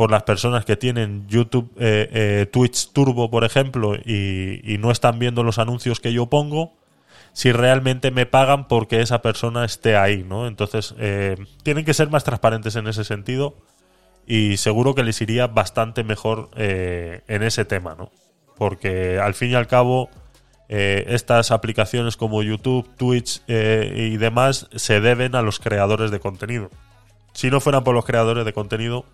por 0.00 0.10
las 0.10 0.22
personas 0.22 0.64
que 0.64 0.78
tienen 0.78 1.28
YouTube, 1.28 1.72
eh, 1.78 2.08
eh, 2.10 2.46
Twitch 2.50 2.90
Turbo, 2.94 3.30
por 3.30 3.44
ejemplo, 3.44 3.96
y, 3.96 4.78
no 4.78 4.90
están 4.90 5.18
viendo 5.18 5.42
los 5.42 5.58
anuncios 5.58 6.00
que 6.00 6.14
yo 6.14 6.24
pongo, 6.24 6.72
si 7.34 7.52
realmente 7.52 8.10
me 8.10 8.24
pagan 8.24 8.66
porque 8.66 9.02
esa 9.02 9.20
persona 9.20 9.62
esté 9.66 9.98
ahí, 9.98 10.24
¿no? 10.26 10.46
Entonces, 10.46 10.94
eh, 10.98 11.36
tienen 11.64 11.84
que 11.84 11.92
ser 11.92 12.08
más 12.08 12.24
transparentes 12.24 12.76
en 12.76 12.86
ese 12.86 13.04
sentido 13.04 13.56
y 14.26 14.56
seguro 14.56 14.94
que 14.94 15.02
les 15.02 15.20
iría 15.20 15.48
bastante 15.48 16.02
mejor 16.02 16.48
eh, 16.56 17.20
en 17.28 17.42
ese 17.42 17.66
tema, 17.66 17.94
¿no? 17.94 18.10
Porque 18.56 19.18
al 19.18 19.34
fin 19.34 19.50
y 19.50 19.54
al 19.54 19.66
cabo, 19.66 20.08
estas 20.66 21.50
aplicaciones 21.50 22.16
como 22.16 22.42
YouTube, 22.42 22.88
Twitch 22.96 23.42
y 23.46 24.16
demás 24.16 24.66
se 24.74 25.02
deben 25.02 25.34
a 25.34 25.42
los 25.42 25.60
creadores 25.60 26.10
de 26.10 26.20
contenido. 26.20 26.70
Si 27.34 27.50
no 27.50 27.60
fueran 27.60 27.84
por 27.84 27.94
los 27.94 28.06
creadores 28.06 28.46
de 28.46 28.54
contenido, 28.54 29.04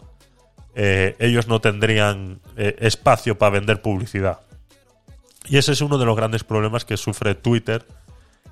eh, 0.79 1.17
ellos 1.21 1.49
no 1.49 1.63
tendrían 1.63 2.41
eh, 2.59 2.77
espacio 2.81 3.39
para 3.39 3.49
vender 3.49 3.81
publicidad. 3.81 4.41
Y 5.49 5.57
ese 5.57 5.73
es 5.73 5.81
uno 5.81 5.97
de 5.97 6.05
los 6.05 6.15
grandes 6.15 6.45
problemas 6.45 6.85
que 6.85 6.99
sufre 6.99 7.35
Twitter, 7.35 7.87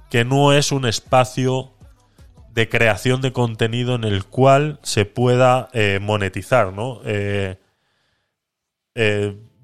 que 0.08 0.24
no 0.24 0.54
es 0.54 0.72
un 0.72 0.86
espacio 0.86 1.72
de 2.50 2.70
creación 2.70 3.20
de 3.20 3.32
contenido 3.32 3.94
en 3.94 4.04
el 4.04 4.24
cual 4.24 4.78
se 4.82 5.04
pueda 5.04 5.68
eh, 5.74 5.98
monetizar, 6.00 6.72
¿no? 6.72 7.02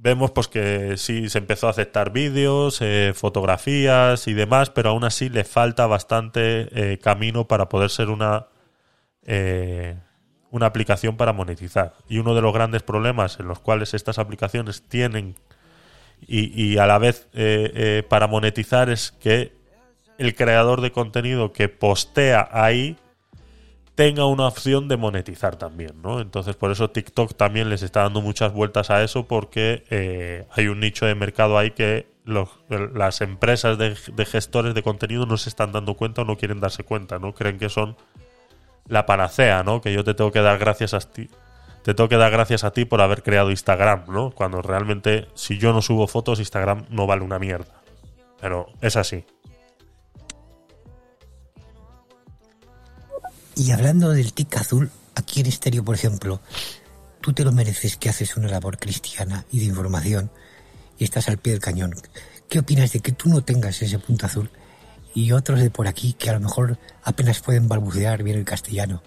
Vemos 0.02 0.30
pues 0.30 0.48
que 0.48 0.96
sí 0.96 1.28
se 1.28 1.38
empezó 1.38 1.66
a 1.66 1.70
aceptar 1.70 2.10
vídeos, 2.10 2.80
fotografías 3.14 4.26
y 4.26 4.32
demás, 4.34 4.70
pero 4.70 4.90
aún 4.90 5.04
así 5.04 5.28
le 5.28 5.44
falta 5.44 5.86
bastante 5.86 6.98
camino 7.02 7.46
para 7.46 7.68
poder 7.68 7.90
ser 7.90 8.08
una 8.08 8.48
una 10.50 10.66
aplicación 10.66 11.16
para 11.16 11.32
monetizar. 11.32 11.94
Y 12.08 12.18
uno 12.18 12.34
de 12.34 12.42
los 12.42 12.52
grandes 12.52 12.82
problemas 12.82 13.38
en 13.40 13.48
los 13.48 13.60
cuales 13.60 13.94
estas 13.94 14.18
aplicaciones 14.18 14.82
tienen 14.82 15.36
y, 16.26 16.62
y 16.62 16.78
a 16.78 16.86
la 16.86 16.98
vez 16.98 17.28
eh, 17.32 17.72
eh, 17.74 18.02
para 18.08 18.26
monetizar 18.26 18.90
es 18.90 19.12
que 19.12 19.52
el 20.18 20.34
creador 20.34 20.80
de 20.80 20.92
contenido 20.92 21.52
que 21.52 21.68
postea 21.68 22.48
ahí 22.52 22.96
tenga 23.94 24.26
una 24.26 24.46
opción 24.46 24.88
de 24.88 24.96
monetizar 24.96 25.56
también, 25.56 26.00
¿no? 26.02 26.20
Entonces 26.20 26.56
por 26.56 26.70
eso 26.70 26.90
TikTok 26.90 27.36
también 27.36 27.68
les 27.70 27.82
está 27.82 28.02
dando 28.02 28.20
muchas 28.20 28.52
vueltas 28.52 28.90
a 28.90 29.02
eso 29.02 29.26
porque 29.26 29.84
eh, 29.90 30.46
hay 30.52 30.68
un 30.68 30.80
nicho 30.80 31.06
de 31.06 31.14
mercado 31.14 31.58
ahí 31.58 31.70
que 31.72 32.08
las 32.24 33.20
empresas 33.22 33.76
de, 33.78 33.96
de 34.14 34.24
gestores 34.24 34.74
de 34.74 34.82
contenido 34.82 35.26
no 35.26 35.36
se 35.36 35.48
están 35.48 35.72
dando 35.72 35.94
cuenta 35.94 36.22
o 36.22 36.24
no 36.24 36.36
quieren 36.36 36.60
darse 36.60 36.84
cuenta, 36.84 37.18
¿no? 37.18 37.34
Creen 37.34 37.58
que 37.58 37.68
son 37.68 37.96
la 38.90 39.06
panacea, 39.06 39.62
¿no? 39.62 39.80
Que 39.80 39.92
yo 39.92 40.04
te 40.04 40.14
tengo 40.14 40.32
que 40.32 40.40
dar 40.40 40.58
gracias 40.58 40.92
a 40.94 41.00
ti. 41.00 41.30
Te 41.84 41.94
tengo 41.94 42.08
que 42.08 42.16
dar 42.16 42.30
gracias 42.30 42.64
a 42.64 42.72
ti 42.72 42.84
por 42.84 43.00
haber 43.00 43.22
creado 43.22 43.50
Instagram, 43.50 44.04
¿no? 44.08 44.32
Cuando 44.32 44.60
realmente, 44.60 45.28
si 45.34 45.58
yo 45.58 45.72
no 45.72 45.80
subo 45.80 46.06
fotos, 46.06 46.40
Instagram 46.40 46.86
no 46.90 47.06
vale 47.06 47.22
una 47.22 47.38
mierda. 47.38 47.82
Pero 48.40 48.66
es 48.80 48.96
así. 48.96 49.24
Y 53.54 53.70
hablando 53.70 54.10
del 54.10 54.32
tic 54.32 54.56
azul, 54.56 54.90
aquí 55.14 55.40
en 55.40 55.46
Estéreo, 55.46 55.84
por 55.84 55.94
ejemplo, 55.94 56.40
tú 57.20 57.32
te 57.32 57.44
lo 57.44 57.52
mereces 57.52 57.96
que 57.96 58.08
haces 58.08 58.36
una 58.36 58.48
labor 58.48 58.78
cristiana 58.78 59.44
y 59.52 59.60
de 59.60 59.66
información 59.66 60.30
y 60.98 61.04
estás 61.04 61.28
al 61.28 61.38
pie 61.38 61.52
del 61.52 61.62
cañón. 61.62 61.94
¿Qué 62.48 62.58
opinas 62.58 62.92
de 62.92 63.00
que 63.00 63.12
tú 63.12 63.28
no 63.28 63.42
tengas 63.42 63.80
ese 63.82 64.00
punto 64.00 64.26
azul 64.26 64.50
y 65.14 65.32
otros 65.32 65.60
de 65.60 65.70
por 65.70 65.88
aquí 65.88 66.12
que 66.12 66.30
a 66.30 66.34
lo 66.34 66.40
mejor 66.40 66.78
apenas 67.02 67.40
pueden 67.40 67.68
balbucear 67.68 68.22
bien 68.22 68.38
el 68.38 68.44
castellano 68.44 69.02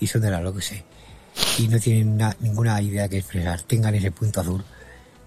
y 0.00 0.06
son 0.06 0.20
de 0.22 0.30
la 0.30 0.40
lo 0.40 0.54
que 0.54 0.62
sé 0.62 0.84
y 1.58 1.68
no 1.68 1.78
tienen 1.78 2.16
na- 2.16 2.36
ninguna 2.40 2.80
idea 2.80 3.08
que 3.08 3.18
expresar, 3.18 3.62
tengan 3.62 3.94
ese 3.94 4.10
punto 4.10 4.40
azul? 4.40 4.64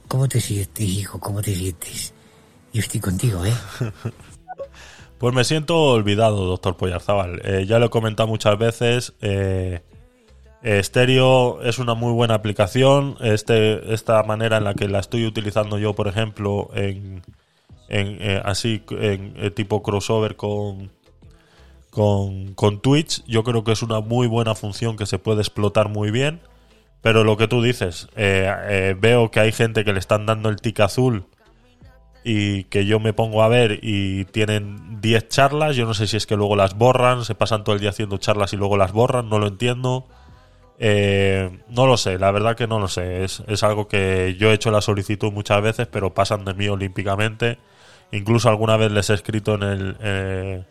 ¿Cómo 0.07 0.27
te 0.27 0.41
sientes, 0.41 0.85
hijo? 0.87 1.19
¿Cómo 1.19 1.41
te 1.41 1.53
sientes? 1.55 2.13
Yo 2.73 2.81
estoy 2.81 2.99
contigo, 2.99 3.45
¿eh? 3.45 3.53
Pues 5.19 5.35
me 5.35 5.43
siento 5.43 5.75
olvidado, 5.77 6.45
doctor 6.45 6.77
Poyarzábal. 6.77 7.41
Eh, 7.43 7.65
ya 7.67 7.77
lo 7.77 7.87
he 7.87 7.89
comentado 7.89 8.27
muchas 8.29 8.57
veces. 8.57 9.13
Eh, 9.19 9.81
Stereo 10.81 11.61
es 11.61 11.77
una 11.77 11.93
muy 11.93 12.13
buena 12.13 12.35
aplicación. 12.35 13.17
Este, 13.19 13.93
esta 13.93 14.23
manera 14.23 14.57
en 14.57 14.63
la 14.63 14.75
que 14.75 14.87
la 14.87 14.99
estoy 14.99 15.25
utilizando 15.25 15.77
yo, 15.77 15.93
por 15.93 16.07
ejemplo, 16.07 16.69
en, 16.73 17.21
en, 17.89 18.17
eh, 18.21 18.41
así 18.45 18.83
en 18.91 19.33
eh, 19.37 19.51
tipo 19.51 19.81
crossover 19.81 20.35
con, 20.35 20.91
con, 21.89 22.53
con 22.53 22.81
Twitch, 22.81 23.25
yo 23.25 23.43
creo 23.43 23.63
que 23.63 23.71
es 23.71 23.81
una 23.81 23.99
muy 23.99 24.27
buena 24.27 24.55
función 24.55 24.95
que 24.95 25.07
se 25.07 25.19
puede 25.19 25.41
explotar 25.41 25.89
muy 25.89 26.11
bien. 26.11 26.39
Pero 27.01 27.23
lo 27.23 27.37
que 27.37 27.47
tú 27.47 27.61
dices, 27.61 28.09
eh, 28.17 28.93
veo 28.99 29.31
que 29.31 29.39
hay 29.39 29.53
gente 29.53 29.85
que 29.85 29.93
le 29.93 29.99
están 29.99 30.25
dando 30.25 30.49
el 30.49 30.57
tic 30.57 30.81
azul 30.81 31.27
y 32.25 32.65
que 32.65 32.85
yo 32.85 32.99
me 32.99 33.13
pongo 33.13 33.41
a 33.41 33.47
ver 33.47 33.79
y 33.81 34.25
tienen 34.25 34.99
10 34.99 35.29
charlas. 35.29 35.77
Yo 35.77 35.85
no 35.85 35.93
sé 35.93 36.07
si 36.07 36.17
es 36.17 36.27
que 36.27 36.35
luego 36.35 36.57
las 36.57 36.77
borran, 36.77 37.23
se 37.23 37.35
pasan 37.35 37.63
todo 37.63 37.73
el 37.73 37.81
día 37.81 37.91
haciendo 37.91 38.17
charlas 38.17 38.51
y 38.51 38.57
luego 38.57 38.75
las 38.75 38.91
borran, 38.91 39.29
no 39.29 39.39
lo 39.39 39.47
entiendo. 39.47 40.07
No 41.69 41.87
lo 41.87 41.95
sé, 41.95 42.19
la 42.19 42.31
verdad 42.31 42.57
que 42.57 42.67
no 42.67 42.79
lo 42.79 42.89
sé. 42.89 43.23
Es, 43.23 43.43
es 43.47 43.63
algo 43.63 43.87
que 43.87 44.35
yo 44.37 44.51
he 44.51 44.53
hecho 44.53 44.69
la 44.69 44.81
solicitud 44.81 45.31
muchas 45.31 45.61
veces, 45.61 45.87
pero 45.87 46.13
pasan 46.13 46.43
de 46.43 46.53
mí 46.53 46.67
olímpicamente. 46.67 47.59
Incluso 48.11 48.49
alguna 48.49 48.77
vez 48.77 48.91
les 48.91 49.09
he 49.09 49.13
escrito 49.13 49.55
en 49.55 49.63
el, 49.63 49.97
eh, 50.01 50.63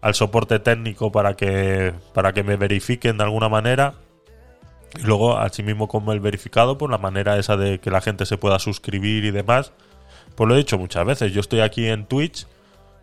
al 0.00 0.14
soporte 0.14 0.58
técnico 0.58 1.12
para 1.12 1.34
que, 1.34 1.92
para 2.14 2.32
que 2.32 2.42
me 2.42 2.56
verifiquen 2.56 3.18
de 3.18 3.24
alguna 3.24 3.48
manera. 3.48 3.94
Y 4.98 5.02
luego, 5.02 5.38
así 5.38 5.62
mismo 5.62 5.86
como 5.86 6.12
el 6.12 6.20
verificado, 6.20 6.78
por 6.78 6.90
la 6.90 6.98
manera 6.98 7.38
esa 7.38 7.56
de 7.56 7.78
que 7.78 7.90
la 7.90 8.00
gente 8.00 8.26
se 8.26 8.38
pueda 8.38 8.58
suscribir 8.58 9.24
y 9.24 9.30
demás. 9.30 9.72
Pues 10.34 10.48
lo 10.48 10.54
he 10.54 10.58
dicho 10.58 10.78
muchas 10.78 11.06
veces. 11.06 11.32
Yo 11.32 11.40
estoy 11.40 11.60
aquí 11.60 11.86
en 11.86 12.06
Twitch 12.06 12.46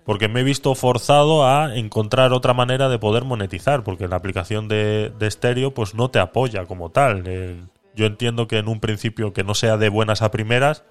porque 0.06 0.30
me 0.30 0.40
he 0.40 0.44
visto 0.44 0.74
forzado 0.74 1.46
a 1.46 1.76
encontrar 1.76 2.32
otra 2.32 2.54
manera 2.54 2.88
de 2.88 2.98
poder 2.98 3.26
monetizar, 3.26 3.84
porque 3.84 4.08
la 4.08 4.16
aplicación 4.16 4.70
de, 4.70 5.12
de 5.20 5.28
estéreo 5.28 5.74
pues 5.74 5.96
no 5.96 6.10
te 6.10 6.20
apoya 6.20 6.66
como 6.66 6.90
tal. 6.92 7.24
Eh, 7.26 7.58
yo 7.94 8.06
entiendo 8.06 8.48
que 8.48 8.58
en 8.58 8.70
un 8.70 8.80
principio 8.80 9.34
que 9.34 9.44
no 9.44 9.54
sea 9.54 9.76
de 9.76 9.90
buenas 9.90 10.22
a 10.22 10.32
primeras, 10.32 10.84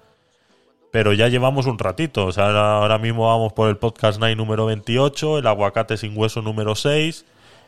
pero 0.91 1.13
ya 1.13 1.27
llevamos 1.27 1.65
un 1.65 1.77
ratito. 1.79 2.25
O 2.25 2.31
sea, 2.31 2.49
ahora, 2.49 2.97
mismo 2.97 3.27
vamos 3.27 3.53
por 3.53 3.69
el 3.69 3.77
podcast 3.77 4.19
Night 4.19 4.37
número 4.37 4.65
28, 4.65 5.39
el 5.39 5.47
aguacate 5.47 5.97
sin 5.97 6.17
hueso 6.17 6.41
número 6.41 6.75
6, 6.75 7.25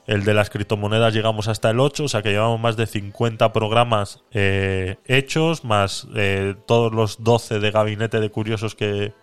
el 0.07 0.24
de 0.24 0.34
las 0.34 0.49
criptomonedas 0.49 1.13
llegamos 1.13 1.47
hasta 1.47 1.70
el 1.70 1.80
8, 1.80 2.05
o 2.05 2.07
sea 2.07 2.22
que 2.22 2.32
llevamos 2.32 2.59
más 2.59 2.78
de 2.78 2.88
50 2.88 3.53
programas 3.53 4.24
eh, 4.32 4.97
hechos, 5.05 5.63
más 5.63 6.07
eh, 6.15 6.55
todos 6.65 6.93
los 6.93 7.24
12 7.24 7.59
de 7.59 7.72
gabinete 7.72 8.20
de 8.20 8.30
curiosos 8.30 8.76
que, 8.76 9.13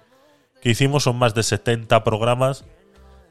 que 0.60 0.70
hicimos, 0.70 1.02
son 1.02 1.18
más 1.18 1.34
de 1.34 1.42
70 1.42 2.04
programas 2.04 2.64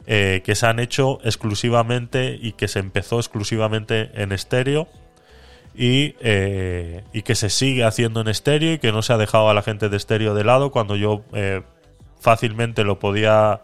eh, 0.07 0.41
que 0.43 0.55
se 0.55 0.68
han 0.68 0.80
hecho 0.80 1.20
exclusivamente 1.24 2.38
y 2.39 2.51
que 2.51 2.68
se 2.68 2.80
empezó 2.80 3.18
exclusivamente 3.18 4.11
en 4.22 4.32
estéreo 4.32 4.88
y, 5.78 6.15
eh, 6.19 7.03
y 7.13 7.21
que 7.23 7.36
se 7.36 7.49
sigue 7.49 7.84
haciendo 7.84 8.21
en 8.21 8.28
estéreo 8.28 8.73
y 8.73 8.80
que 8.80 8.91
no 8.91 9.01
se 9.01 9.13
ha 9.13 9.17
dejado 9.17 9.49
a 9.49 9.53
la 9.53 9.61
gente 9.61 9.89
de 9.89 9.97
estéreo 9.97 10.34
de 10.34 10.43
lado 10.43 10.71
cuando 10.71 10.95
yo 10.95 11.23
eh, 11.34 11.61
fácilmente 12.19 12.84
lo 12.84 12.99
podía 12.99 13.61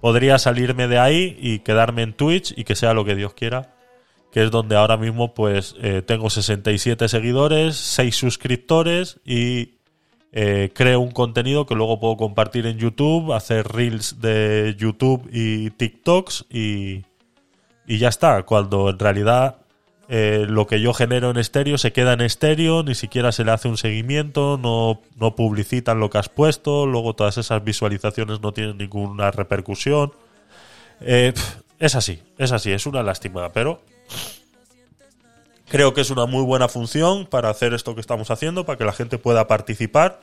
podría 0.00 0.38
salirme 0.38 0.88
de 0.88 0.98
ahí 0.98 1.36
y 1.40 1.60
quedarme 1.60 2.02
en 2.02 2.12
Twitch 2.12 2.52
y 2.56 2.64
que 2.64 2.74
sea 2.74 2.94
lo 2.94 3.04
que 3.04 3.14
Dios 3.14 3.34
quiera 3.34 3.74
que 4.32 4.42
es 4.42 4.50
donde 4.50 4.76
ahora 4.76 4.96
mismo 4.96 5.32
pues 5.32 5.76
eh, 5.80 6.02
tengo 6.02 6.28
67 6.28 7.08
seguidores 7.08 7.76
6 7.76 8.16
suscriptores 8.16 9.20
y 9.24 9.74
creo 10.74 10.98
un 10.98 11.12
contenido 11.12 11.64
que 11.64 11.76
luego 11.76 12.00
puedo 12.00 12.16
compartir 12.16 12.66
en 12.66 12.76
YouTube 12.76 13.32
hacer 13.32 13.68
reels 13.68 14.20
de 14.20 14.74
YouTube 14.76 15.28
y 15.32 15.70
TikToks 15.70 16.46
y, 16.50 17.04
y 17.86 17.98
ya 17.98 18.08
está 18.08 18.42
cuando 18.42 18.90
en 18.90 18.98
realidad 18.98 19.63
eh, 20.08 20.44
lo 20.48 20.66
que 20.66 20.80
yo 20.80 20.92
genero 20.92 21.30
en 21.30 21.38
estéreo 21.38 21.78
se 21.78 21.92
queda 21.92 22.12
en 22.12 22.20
estéreo, 22.20 22.82
ni 22.82 22.94
siquiera 22.94 23.32
se 23.32 23.44
le 23.44 23.52
hace 23.52 23.68
un 23.68 23.78
seguimiento, 23.78 24.58
no, 24.60 25.00
no 25.16 25.34
publicitan 25.34 25.98
lo 25.98 26.10
que 26.10 26.18
has 26.18 26.28
puesto, 26.28 26.86
luego 26.86 27.14
todas 27.14 27.38
esas 27.38 27.64
visualizaciones 27.64 28.40
no 28.40 28.52
tienen 28.52 28.76
ninguna 28.76 29.30
repercusión. 29.30 30.12
Eh, 31.00 31.32
es 31.78 31.94
así, 31.94 32.22
es 32.38 32.52
así, 32.52 32.72
es 32.72 32.86
una 32.86 33.02
lástima, 33.02 33.50
pero 33.52 33.82
creo 35.68 35.94
que 35.94 36.02
es 36.02 36.10
una 36.10 36.26
muy 36.26 36.44
buena 36.44 36.68
función 36.68 37.26
para 37.26 37.48
hacer 37.48 37.72
esto 37.72 37.94
que 37.94 38.00
estamos 38.00 38.30
haciendo, 38.30 38.66
para 38.66 38.76
que 38.76 38.84
la 38.84 38.92
gente 38.92 39.18
pueda 39.18 39.46
participar. 39.48 40.20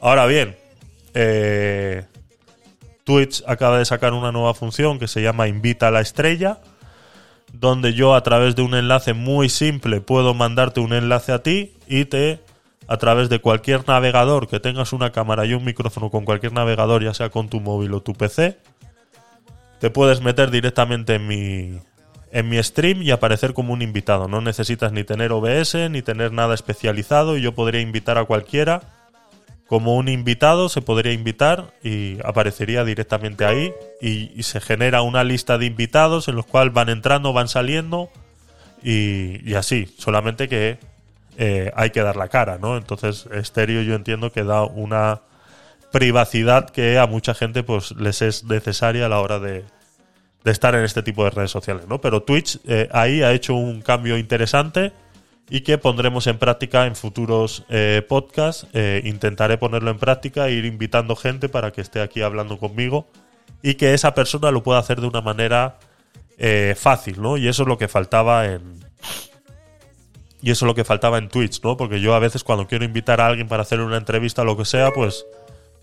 Ahora 0.00 0.26
bien, 0.26 0.56
eh, 1.14 2.04
Twitch 3.04 3.42
acaba 3.46 3.78
de 3.78 3.84
sacar 3.86 4.12
una 4.12 4.30
nueva 4.30 4.52
función 4.54 4.98
que 4.98 5.08
se 5.08 5.22
llama 5.22 5.48
Invita 5.48 5.88
a 5.88 5.90
la 5.90 6.00
estrella 6.00 6.60
donde 7.52 7.94
yo 7.94 8.14
a 8.14 8.22
través 8.22 8.56
de 8.56 8.62
un 8.62 8.74
enlace 8.74 9.12
muy 9.12 9.48
simple 9.48 10.00
puedo 10.00 10.34
mandarte 10.34 10.80
un 10.80 10.92
enlace 10.92 11.32
a 11.32 11.42
ti 11.42 11.74
y 11.86 12.04
te 12.04 12.40
a 12.86 12.96
través 12.96 13.28
de 13.28 13.40
cualquier 13.40 13.86
navegador 13.86 14.48
que 14.48 14.58
tengas 14.58 14.92
una 14.92 15.12
cámara 15.12 15.46
y 15.46 15.54
un 15.54 15.64
micrófono 15.64 16.10
con 16.10 16.24
cualquier 16.24 16.52
navegador, 16.52 17.04
ya 17.04 17.14
sea 17.14 17.28
con 17.28 17.48
tu 17.48 17.60
móvil 17.60 17.94
o 17.94 18.00
tu 18.00 18.14
PC, 18.14 18.58
te 19.78 19.90
puedes 19.90 20.20
meter 20.20 20.50
directamente 20.50 21.14
en 21.14 21.26
mi 21.26 21.78
en 22.32 22.48
mi 22.48 22.62
stream 22.62 23.02
y 23.02 23.10
aparecer 23.10 23.54
como 23.54 23.72
un 23.72 23.82
invitado. 23.82 24.28
No 24.28 24.40
necesitas 24.40 24.92
ni 24.92 25.04
tener 25.04 25.32
OBS 25.32 25.90
ni 25.90 26.02
tener 26.02 26.32
nada 26.32 26.54
especializado 26.54 27.36
y 27.36 27.42
yo 27.42 27.54
podría 27.54 27.80
invitar 27.80 28.18
a 28.18 28.24
cualquiera 28.24 28.82
como 29.70 29.94
un 29.94 30.08
invitado 30.08 30.68
se 30.68 30.82
podría 30.82 31.12
invitar 31.12 31.72
y 31.80 32.18
aparecería 32.24 32.84
directamente 32.84 33.44
ahí 33.44 33.72
y, 34.00 34.42
se 34.42 34.60
genera 34.60 35.02
una 35.02 35.22
lista 35.22 35.58
de 35.58 35.66
invitados 35.66 36.26
en 36.26 36.34
los 36.34 36.44
cuales 36.44 36.74
van 36.74 36.88
entrando, 36.88 37.32
van 37.32 37.46
saliendo 37.46 38.10
y, 38.82 39.48
y 39.48 39.54
así, 39.54 39.86
solamente 39.96 40.48
que 40.48 40.78
eh, 41.38 41.70
hay 41.76 41.90
que 41.90 42.02
dar 42.02 42.16
la 42.16 42.26
cara, 42.26 42.58
¿no? 42.58 42.76
Entonces, 42.76 43.28
estéreo 43.32 43.82
yo 43.82 43.94
entiendo 43.94 44.32
que 44.32 44.42
da 44.42 44.64
una 44.64 45.20
privacidad 45.92 46.70
que 46.70 46.98
a 46.98 47.06
mucha 47.06 47.32
gente 47.32 47.62
pues 47.62 47.92
les 47.92 48.22
es 48.22 48.42
necesaria 48.42 49.06
a 49.06 49.08
la 49.08 49.20
hora 49.20 49.38
de, 49.38 49.64
de 50.42 50.50
estar 50.50 50.74
en 50.74 50.82
este 50.82 51.04
tipo 51.04 51.22
de 51.22 51.30
redes 51.30 51.52
sociales, 51.52 51.86
¿no? 51.86 52.00
Pero 52.00 52.24
Twitch 52.24 52.58
eh, 52.66 52.88
ahí 52.90 53.22
ha 53.22 53.30
hecho 53.30 53.54
un 53.54 53.82
cambio 53.82 54.18
interesante 54.18 54.92
y 55.50 55.62
que 55.62 55.78
pondremos 55.78 56.28
en 56.28 56.38
práctica 56.38 56.86
en 56.86 56.94
futuros 56.94 57.64
eh, 57.68 58.02
podcasts. 58.08 58.68
Eh, 58.72 59.02
intentaré 59.04 59.58
ponerlo 59.58 59.90
en 59.90 59.98
práctica 59.98 60.48
e 60.48 60.52
ir 60.52 60.64
invitando 60.64 61.16
gente 61.16 61.48
para 61.48 61.72
que 61.72 61.80
esté 61.80 62.00
aquí 62.00 62.22
hablando 62.22 62.56
conmigo 62.56 63.08
y 63.60 63.74
que 63.74 63.92
esa 63.92 64.14
persona 64.14 64.52
lo 64.52 64.62
pueda 64.62 64.78
hacer 64.78 65.00
de 65.00 65.08
una 65.08 65.20
manera 65.20 65.78
eh, 66.38 66.74
fácil, 66.78 67.20
¿no? 67.20 67.36
Y 67.36 67.48
eso 67.48 67.64
es 67.64 67.68
lo 67.68 67.76
que 67.76 67.88
faltaba 67.88 68.46
en. 68.46 68.80
Y 70.40 70.52
eso 70.52 70.64
es 70.64 70.68
lo 70.68 70.74
que 70.74 70.84
faltaba 70.84 71.18
en 71.18 71.28
Twitch, 71.28 71.62
¿no? 71.62 71.76
Porque 71.76 72.00
yo 72.00 72.14
a 72.14 72.20
veces 72.20 72.44
cuando 72.44 72.66
quiero 72.66 72.84
invitar 72.84 73.20
a 73.20 73.26
alguien 73.26 73.48
para 73.48 73.62
hacer 73.62 73.80
una 73.80 73.98
entrevista 73.98 74.42
o 74.42 74.44
lo 74.44 74.56
que 74.56 74.64
sea, 74.64 74.92
pues 74.92 75.26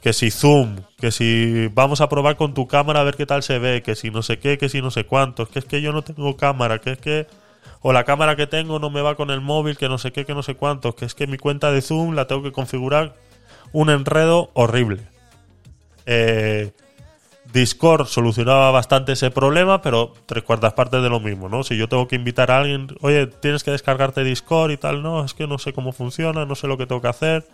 que 0.02 0.14
si 0.14 0.32
Zoom, 0.32 0.78
que 0.98 1.12
si 1.12 1.68
vamos 1.74 2.02
a 2.02 2.08
probar 2.08 2.38
con 2.38 2.54
tu 2.54 2.68
cámara 2.68 3.02
a 3.02 3.04
ver 3.04 3.16
qué 3.16 3.26
tal 3.26 3.44
se 3.44 3.60
ve, 3.60 3.84
que 3.84 3.96
si 3.96 4.10
no 4.10 4.24
sé 4.24 4.40
qué, 4.40 4.58
que 4.58 4.70
si 4.70 4.82
no 4.82 4.90
sé 4.92 5.06
cuántos, 5.06 5.50
que 5.50 5.60
es 5.60 5.66
que 5.66 5.82
yo 5.82 5.92
no 5.92 6.04
tengo 6.04 6.38
cámara, 6.38 6.80
que 6.80 6.92
es 6.92 6.98
que 6.98 7.28
o 7.82 7.94
la 7.94 8.04
cámara 8.04 8.36
que 8.36 8.48
tengo 8.48 8.80
no 8.80 8.90
me 8.90 9.02
va 9.02 9.16
con 9.16 9.32
el 9.32 9.42
móvil, 9.42 9.78
que 9.78 9.90
no 9.90 9.98
sé 9.98 10.12
qué, 10.12 10.26
que 10.26 10.34
no 10.34 10.44
sé 10.44 10.56
cuántos, 10.56 10.96
que 10.96 11.06
es 11.06 11.16
que 11.16 11.28
mi 11.28 11.38
cuenta 11.38 11.72
de 11.72 11.82
Zoom 11.82 12.16
la 12.16 12.28
tengo 12.28 12.44
que 12.44 12.52
configurar 12.52 13.16
un 13.72 13.90
enredo 13.90 14.50
horrible. 14.54 15.04
Eh, 16.06 16.72
Discord 17.54 18.08
solucionaba 18.08 18.72
bastante 18.72 19.14
ese 19.14 19.32
problema, 19.32 19.82
pero 19.82 20.14
tres 20.26 20.44
cuartas 20.44 20.74
partes 20.74 21.02
de 21.02 21.10
lo 21.10 21.20
mismo, 21.20 21.50
¿no? 21.50 21.64
Si 21.64 21.78
yo 21.78 21.88
tengo 21.88 22.08
que 22.08 22.16
invitar 22.16 22.52
a 22.52 22.60
alguien, 22.60 22.88
oye, 23.02 23.28
tienes 23.28 23.64
que 23.64 23.72
descargarte 23.72 24.24
Discord 24.24 24.72
y 24.72 24.78
tal, 24.78 25.02
no, 25.02 25.24
es 25.24 25.34
que 25.34 25.48
no 25.48 25.58
sé 25.58 25.74
cómo 25.74 25.92
funciona, 25.92 26.46
no 26.46 26.56
sé 26.56 26.68
lo 26.68 26.78
que 26.78 26.86
tengo 26.86 27.02
que 27.02 27.08
hacer, 27.08 27.48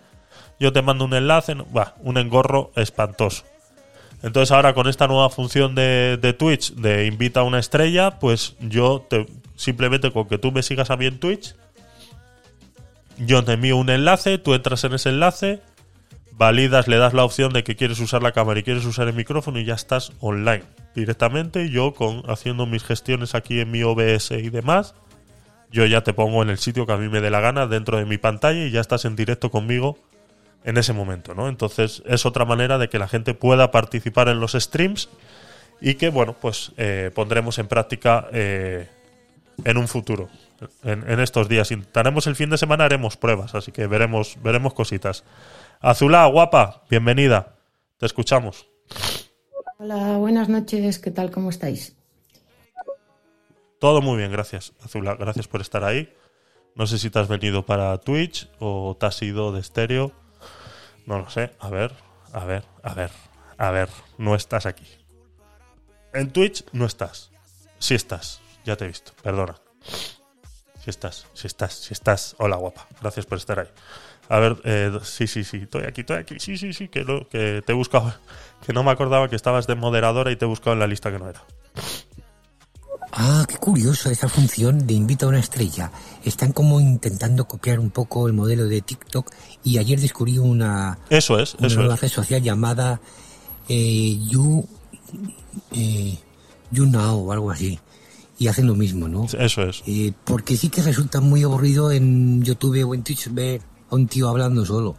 yo 0.59 0.73
te 0.73 0.81
mando 0.81 1.05
un 1.05 1.13
enlace, 1.13 1.55
bah, 1.71 1.95
un 2.01 2.17
engorro 2.17 2.71
espantoso. 2.75 3.43
Entonces 4.23 4.51
ahora 4.51 4.73
con 4.73 4.87
esta 4.87 5.07
nueva 5.07 5.29
función 5.29 5.75
de, 5.75 6.17
de 6.19 6.33
Twitch 6.33 6.73
de 6.75 7.05
invita 7.05 7.41
a 7.41 7.43
una 7.43 7.59
estrella, 7.59 8.19
pues 8.19 8.55
yo 8.61 9.05
te, 9.09 9.27
simplemente 9.55 10.11
con 10.11 10.27
que 10.27 10.37
tú 10.37 10.51
me 10.51 10.63
sigas 10.63 10.89
a 10.89 10.97
mí 10.97 11.05
en 11.05 11.19
Twitch, 11.19 11.55
yo 13.17 13.43
te 13.43 13.53
envío 13.53 13.77
un 13.77 13.89
enlace, 13.89 14.37
tú 14.37 14.53
entras 14.53 14.83
en 14.83 14.93
ese 14.93 15.09
enlace, 15.09 15.61
validas, 16.31 16.87
le 16.87 16.97
das 16.97 17.13
la 17.13 17.23
opción 17.23 17.53
de 17.53 17.63
que 17.63 17.75
quieres 17.75 17.99
usar 17.99 18.23
la 18.23 18.31
cámara 18.31 18.59
y 18.59 18.63
quieres 18.63 18.85
usar 18.85 19.07
el 19.07 19.13
micrófono 19.13 19.59
y 19.59 19.65
ya 19.65 19.75
estás 19.75 20.11
online 20.19 20.63
directamente. 20.95 21.69
Yo 21.69 21.93
con 21.93 22.23
haciendo 22.29 22.65
mis 22.65 22.83
gestiones 22.83 23.35
aquí 23.35 23.59
en 23.59 23.71
mi 23.71 23.83
OBS 23.83 24.31
y 24.31 24.49
demás, 24.49 24.95
yo 25.71 25.85
ya 25.85 26.01
te 26.01 26.13
pongo 26.13 26.41
en 26.43 26.49
el 26.49 26.57
sitio 26.57 26.85
que 26.85 26.93
a 26.93 26.97
mí 26.97 27.09
me 27.09 27.21
dé 27.21 27.29
la 27.29 27.39
gana 27.39 27.67
dentro 27.67 27.97
de 27.97 28.05
mi 28.05 28.17
pantalla 28.17 28.65
y 28.65 28.71
ya 28.71 28.81
estás 28.81 29.05
en 29.05 29.15
directo 29.15 29.51
conmigo 29.51 29.97
en 30.63 30.77
ese 30.77 30.93
momento, 30.93 31.33
¿no? 31.33 31.49
Entonces 31.49 32.03
es 32.05 32.25
otra 32.25 32.45
manera 32.45 32.77
de 32.77 32.89
que 32.89 32.99
la 32.99 33.07
gente 33.07 33.33
pueda 33.33 33.71
participar 33.71 34.29
en 34.29 34.39
los 34.39 34.53
streams 34.53 35.09
y 35.81 35.95
que, 35.95 36.09
bueno, 36.09 36.35
pues 36.39 36.71
eh, 36.77 37.11
pondremos 37.13 37.59
en 37.59 37.67
práctica 37.67 38.27
eh, 38.31 38.87
en 39.63 39.77
un 39.77 39.87
futuro. 39.87 40.29
En, 40.83 41.09
en 41.09 41.19
estos 41.19 41.49
días 41.49 41.71
intentaremos 41.71 42.27
el 42.27 42.35
fin 42.35 42.49
de 42.49 42.57
semana, 42.57 42.85
haremos 42.85 43.17
pruebas, 43.17 43.55
así 43.55 43.71
que 43.71 43.87
veremos, 43.87 44.37
veremos 44.41 44.73
cositas. 44.73 45.23
Azulá, 45.79 46.25
guapa, 46.25 46.83
bienvenida. 46.89 47.55
Te 47.97 48.05
escuchamos. 48.05 48.67
Hola, 49.79 50.17
buenas 50.17 50.49
noches, 50.49 50.99
¿qué 50.99 51.11
tal? 51.11 51.31
¿Cómo 51.31 51.49
estáis? 51.49 51.95
Todo 53.79 54.01
muy 54.01 54.17
bien, 54.17 54.31
gracias, 54.31 54.73
Azulá. 54.81 55.15
Gracias 55.15 55.47
por 55.47 55.59
estar 55.59 55.83
ahí. 55.83 56.13
No 56.75 56.87
sé 56.87 56.97
si 56.97 57.09
te 57.09 57.19
has 57.19 57.27
venido 57.27 57.65
para 57.65 57.97
Twitch 57.99 58.49
o 58.59 58.95
te 58.97 59.05
has 59.05 59.21
ido 59.21 59.51
de 59.51 59.59
estéreo. 59.59 60.11
No 61.05 61.19
lo 61.19 61.29
sé. 61.29 61.51
A 61.59 61.69
ver, 61.69 61.93
a 62.31 62.45
ver, 62.45 62.63
a 62.81 62.93
ver, 62.93 63.11
a 63.57 63.71
ver. 63.71 63.89
No 64.17 64.35
estás 64.35 64.65
aquí. 64.65 64.87
En 66.13 66.31
Twitch 66.31 66.63
no 66.71 66.85
estás. 66.85 67.31
Sí 67.77 67.93
estás. 67.93 68.41
Ya 68.65 68.75
te 68.75 68.85
he 68.85 68.87
visto. 68.87 69.11
Perdona. 69.21 69.55
Si 70.83 70.89
estás, 70.89 71.25
si 71.33 71.47
estás, 71.47 71.73
si 71.73 71.93
estás. 71.93 72.35
Hola, 72.39 72.57
guapa. 72.57 72.87
Gracias 73.01 73.25
por 73.25 73.37
estar 73.37 73.59
ahí. 73.59 73.67
A 74.29 74.39
ver, 74.39 74.57
eh, 74.63 74.91
sí, 75.03 75.27
sí, 75.27 75.43
sí. 75.43 75.57
Estoy 75.63 75.83
aquí, 75.83 76.01
estoy 76.01 76.17
aquí. 76.17 76.39
Sí, 76.39 76.57
sí, 76.57 76.73
sí. 76.73 76.87
Que, 76.87 77.03
lo- 77.03 77.27
que 77.29 77.61
te 77.65 77.71
he 77.71 77.75
buscado. 77.75 78.13
Que 78.65 78.73
no 78.73 78.83
me 78.83 78.91
acordaba 78.91 79.29
que 79.29 79.35
estabas 79.35 79.67
de 79.67 79.75
moderadora 79.75 80.31
y 80.31 80.35
te 80.35 80.45
he 80.45 80.47
buscado 80.47 80.73
en 80.73 80.79
la 80.79 80.87
lista 80.87 81.11
que 81.11 81.19
no 81.19 81.29
era. 81.29 81.43
Ah, 83.15 83.45
qué 83.47 83.57
curioso 83.57 84.09
esa 84.09 84.27
función 84.27 84.87
de 84.87 84.93
invita 84.95 85.25
a 85.25 85.29
una 85.29 85.39
estrella. 85.39 85.91
Están 86.23 86.51
como 86.51 86.79
intentando 86.79 87.45
copiar 87.45 87.79
un 87.79 87.91
poco 87.91 88.25
el 88.27 88.33
modelo 88.33 88.65
de 88.65 88.81
TikTok 88.81 89.31
y 89.63 89.77
ayer 89.77 89.99
descubrí 89.99 90.39
una, 90.39 90.97
Eso 91.09 91.37
es, 91.39 91.53
una 91.55 91.67
eso 91.67 91.77
nueva 91.79 91.93
es. 91.95 92.01
red 92.01 92.09
social 92.09 92.41
llamada 92.41 92.99
eh, 93.69 94.17
You, 94.27 94.67
eh, 95.73 96.17
you 96.71 96.85
Now 96.87 97.27
o 97.27 97.31
algo 97.31 97.51
así. 97.51 97.79
Y 98.39 98.47
hacen 98.47 98.67
lo 98.67 98.75
mismo, 98.75 99.07
¿no? 99.07 99.25
Eso 99.25 99.61
es. 99.63 99.83
Eh, 99.85 100.11
porque 100.23 100.57
sí 100.57 100.69
que 100.69 100.81
resulta 100.81 101.21
muy 101.21 101.43
aburrido 101.43 101.91
en 101.91 102.43
YouTube 102.43 102.83
o 102.87 102.95
en 102.95 103.03
Twitch 103.03 103.29
ver 103.31 103.61
a 103.89 103.95
un 103.95 104.07
tío 104.07 104.27
hablando 104.27 104.65
solo. 104.65 104.95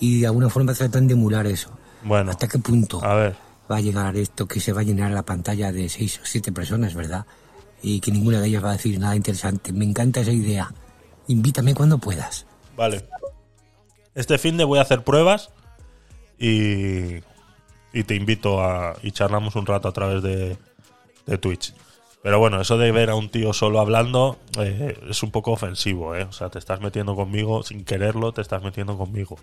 Y 0.00 0.20
de 0.20 0.26
alguna 0.26 0.50
forma 0.50 0.74
tratan 0.74 1.06
de 1.06 1.14
emular 1.14 1.46
eso. 1.46 1.70
Bueno, 2.04 2.30
¿Hasta 2.30 2.46
qué 2.46 2.58
punto 2.58 3.02
a 3.02 3.14
ver. 3.14 3.36
va 3.70 3.76
a 3.76 3.80
llegar 3.80 4.16
esto 4.16 4.46
que 4.46 4.60
se 4.60 4.72
va 4.74 4.82
a 4.82 4.84
llenar 4.84 5.10
la 5.12 5.22
pantalla 5.22 5.72
de 5.72 5.88
seis 5.88 6.20
o 6.22 6.26
siete 6.26 6.52
personas, 6.52 6.94
verdad? 6.94 7.24
Y 7.82 8.00
que 8.00 8.12
ninguna 8.12 8.40
de 8.40 8.48
ellas 8.48 8.62
va 8.64 8.70
a 8.70 8.72
decir 8.72 8.98
nada 8.98 9.16
interesante. 9.16 9.72
Me 9.72 9.86
encanta 9.86 10.20
esa 10.20 10.32
idea. 10.32 10.70
Invítame 11.28 11.74
cuando 11.74 11.96
puedas. 11.98 12.46
Vale. 12.76 13.06
Este 14.14 14.36
fin 14.38 14.56
de 14.58 14.64
voy 14.64 14.78
a 14.78 14.82
hacer 14.82 15.02
pruebas 15.04 15.50
y, 16.38 17.16
y 17.92 18.04
te 18.04 18.14
invito 18.14 18.60
a. 18.62 18.96
y 19.02 19.10
charlamos 19.12 19.56
un 19.56 19.64
rato 19.66 19.88
a 19.88 19.92
través 19.92 20.22
de, 20.22 20.58
de 21.26 21.38
Twitch. 21.38 21.74
Pero 22.24 22.38
bueno, 22.38 22.58
eso 22.58 22.78
de 22.78 22.90
ver 22.90 23.10
a 23.10 23.16
un 23.16 23.28
tío 23.28 23.52
solo 23.52 23.80
hablando 23.80 24.38
eh, 24.58 24.98
es 25.10 25.22
un 25.22 25.30
poco 25.30 25.52
ofensivo, 25.52 26.14
¿eh? 26.16 26.22
O 26.22 26.32
sea, 26.32 26.48
te 26.48 26.58
estás 26.58 26.80
metiendo 26.80 27.14
conmigo, 27.14 27.62
sin 27.62 27.84
quererlo, 27.84 28.32
te 28.32 28.40
estás 28.40 28.62
metiendo 28.62 28.96
conmigo. 28.96 29.36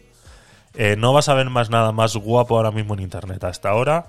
Eh, 0.74 0.96
no 0.98 1.14
vas 1.14 1.30
a 1.30 1.36
ver 1.36 1.52
más 1.52 1.70
nada 1.70 1.92
más 1.92 2.16
guapo 2.16 2.58
ahora 2.58 2.72
mismo 2.72 2.96
en 2.96 3.02
internet. 3.02 3.44
Hasta 3.44 3.70
ahora 3.70 4.08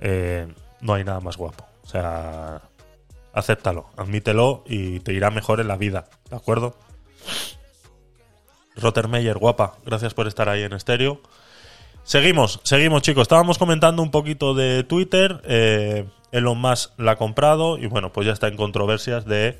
eh, 0.00 0.48
no 0.80 0.94
hay 0.94 1.04
nada 1.04 1.20
más 1.20 1.36
guapo. 1.36 1.66
O 1.82 1.86
sea, 1.86 2.62
acéptalo, 3.34 3.90
admítelo 3.98 4.64
y 4.66 5.00
te 5.00 5.12
irá 5.12 5.30
mejor 5.30 5.60
en 5.60 5.68
la 5.68 5.76
vida, 5.76 6.08
¿de 6.30 6.36
acuerdo? 6.36 6.78
Rottermeyer, 8.76 9.36
guapa, 9.36 9.74
gracias 9.84 10.14
por 10.14 10.26
estar 10.26 10.48
ahí 10.48 10.62
en 10.62 10.72
estéreo. 10.72 11.20
Seguimos, 12.04 12.58
seguimos 12.62 13.02
chicos. 13.02 13.24
Estábamos 13.24 13.58
comentando 13.58 14.02
un 14.02 14.10
poquito 14.10 14.54
de 14.54 14.82
Twitter. 14.82 15.42
Eh, 15.44 16.06
Elon 16.32 16.58
Musk 16.60 16.98
la 16.98 17.12
ha 17.12 17.16
comprado 17.16 17.78
y 17.78 17.86
bueno, 17.86 18.12
pues 18.12 18.26
ya 18.26 18.32
está 18.32 18.48
en 18.48 18.56
controversias 18.56 19.24
de 19.24 19.58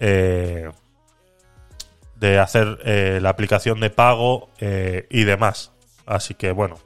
eh, 0.00 0.70
de 2.16 2.38
hacer 2.38 2.78
eh, 2.84 3.18
la 3.20 3.30
aplicación 3.30 3.80
de 3.80 3.90
pago 3.90 4.48
eh, 4.58 5.06
y 5.10 5.24
demás. 5.24 5.72
Así 6.06 6.34
que 6.34 6.52
bueno, 6.52 6.78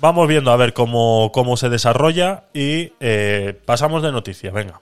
vamos 0.00 0.28
viendo 0.28 0.50
a 0.52 0.56
ver 0.56 0.72
cómo, 0.72 1.30
cómo 1.32 1.56
se 1.56 1.68
desarrolla 1.68 2.44
y 2.52 2.88
pasamos 3.64 4.02
de 4.02 4.12
noticia. 4.12 4.50
Venga. 4.50 4.80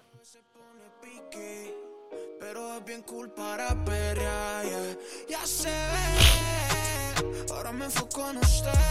ahora 7.51 7.73
me 7.73 7.85
enfoco 7.85 8.31
en 8.31 8.37
usted. 8.39 8.87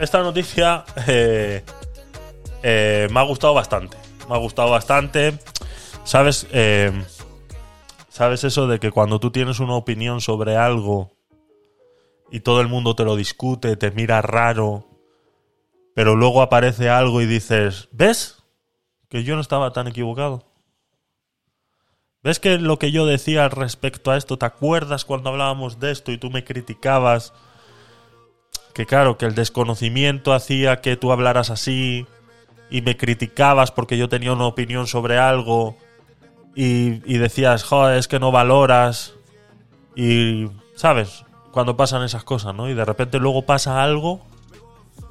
Esta 0.00 0.22
noticia 0.22 0.84
eh, 1.06 1.62
eh, 2.62 3.08
me 3.10 3.20
ha 3.20 3.22
gustado 3.22 3.54
bastante. 3.54 3.96
Me 4.28 4.34
ha 4.34 4.38
gustado 4.38 4.70
bastante. 4.70 5.38
¿Sabes? 6.04 6.46
Eh, 6.52 6.90
¿Sabes 8.08 8.44
eso 8.44 8.66
de 8.66 8.80
que 8.80 8.90
cuando 8.90 9.20
tú 9.20 9.30
tienes 9.30 9.60
una 9.60 9.74
opinión 9.74 10.20
sobre 10.20 10.56
algo 10.56 11.12
y 12.30 12.40
todo 12.40 12.60
el 12.60 12.68
mundo 12.68 12.94
te 12.96 13.04
lo 13.04 13.16
discute, 13.16 13.76
te 13.76 13.90
mira 13.90 14.22
raro, 14.22 14.86
pero 15.94 16.16
luego 16.16 16.42
aparece 16.42 16.88
algo 16.88 17.20
y 17.20 17.26
dices, 17.26 17.88
¿ves? 17.92 18.42
Que 19.08 19.24
yo 19.24 19.34
no 19.34 19.40
estaba 19.40 19.72
tan 19.72 19.88
equivocado. 19.88 20.44
¿Ves 22.22 22.40
que 22.40 22.58
lo 22.58 22.78
que 22.78 22.92
yo 22.92 23.06
decía 23.06 23.48
respecto 23.48 24.10
a 24.10 24.16
esto, 24.16 24.36
¿te 24.36 24.46
acuerdas 24.46 25.04
cuando 25.04 25.30
hablábamos 25.30 25.80
de 25.80 25.90
esto 25.90 26.12
y 26.12 26.18
tú 26.18 26.30
me 26.30 26.44
criticabas? 26.44 27.32
Que 28.72 28.86
claro, 28.86 29.18
que 29.18 29.26
el 29.26 29.34
desconocimiento 29.34 30.32
hacía 30.32 30.80
que 30.80 30.96
tú 30.96 31.12
hablaras 31.12 31.50
así 31.50 32.06
y 32.70 32.82
me 32.82 32.96
criticabas 32.96 33.72
porque 33.72 33.98
yo 33.98 34.08
tenía 34.08 34.32
una 34.32 34.46
opinión 34.46 34.86
sobre 34.86 35.18
algo 35.18 35.76
y, 36.54 37.02
y 37.04 37.18
decías, 37.18 37.62
joder, 37.62 37.98
es 37.98 38.08
que 38.08 38.20
no 38.20 38.30
valoras 38.32 39.14
y, 39.96 40.48
¿sabes? 40.76 41.24
Cuando 41.52 41.76
pasan 41.76 42.02
esas 42.02 42.24
cosas, 42.24 42.54
¿no? 42.54 42.68
Y 42.68 42.74
de 42.74 42.84
repente 42.84 43.18
luego 43.18 43.44
pasa 43.44 43.82
algo 43.82 44.20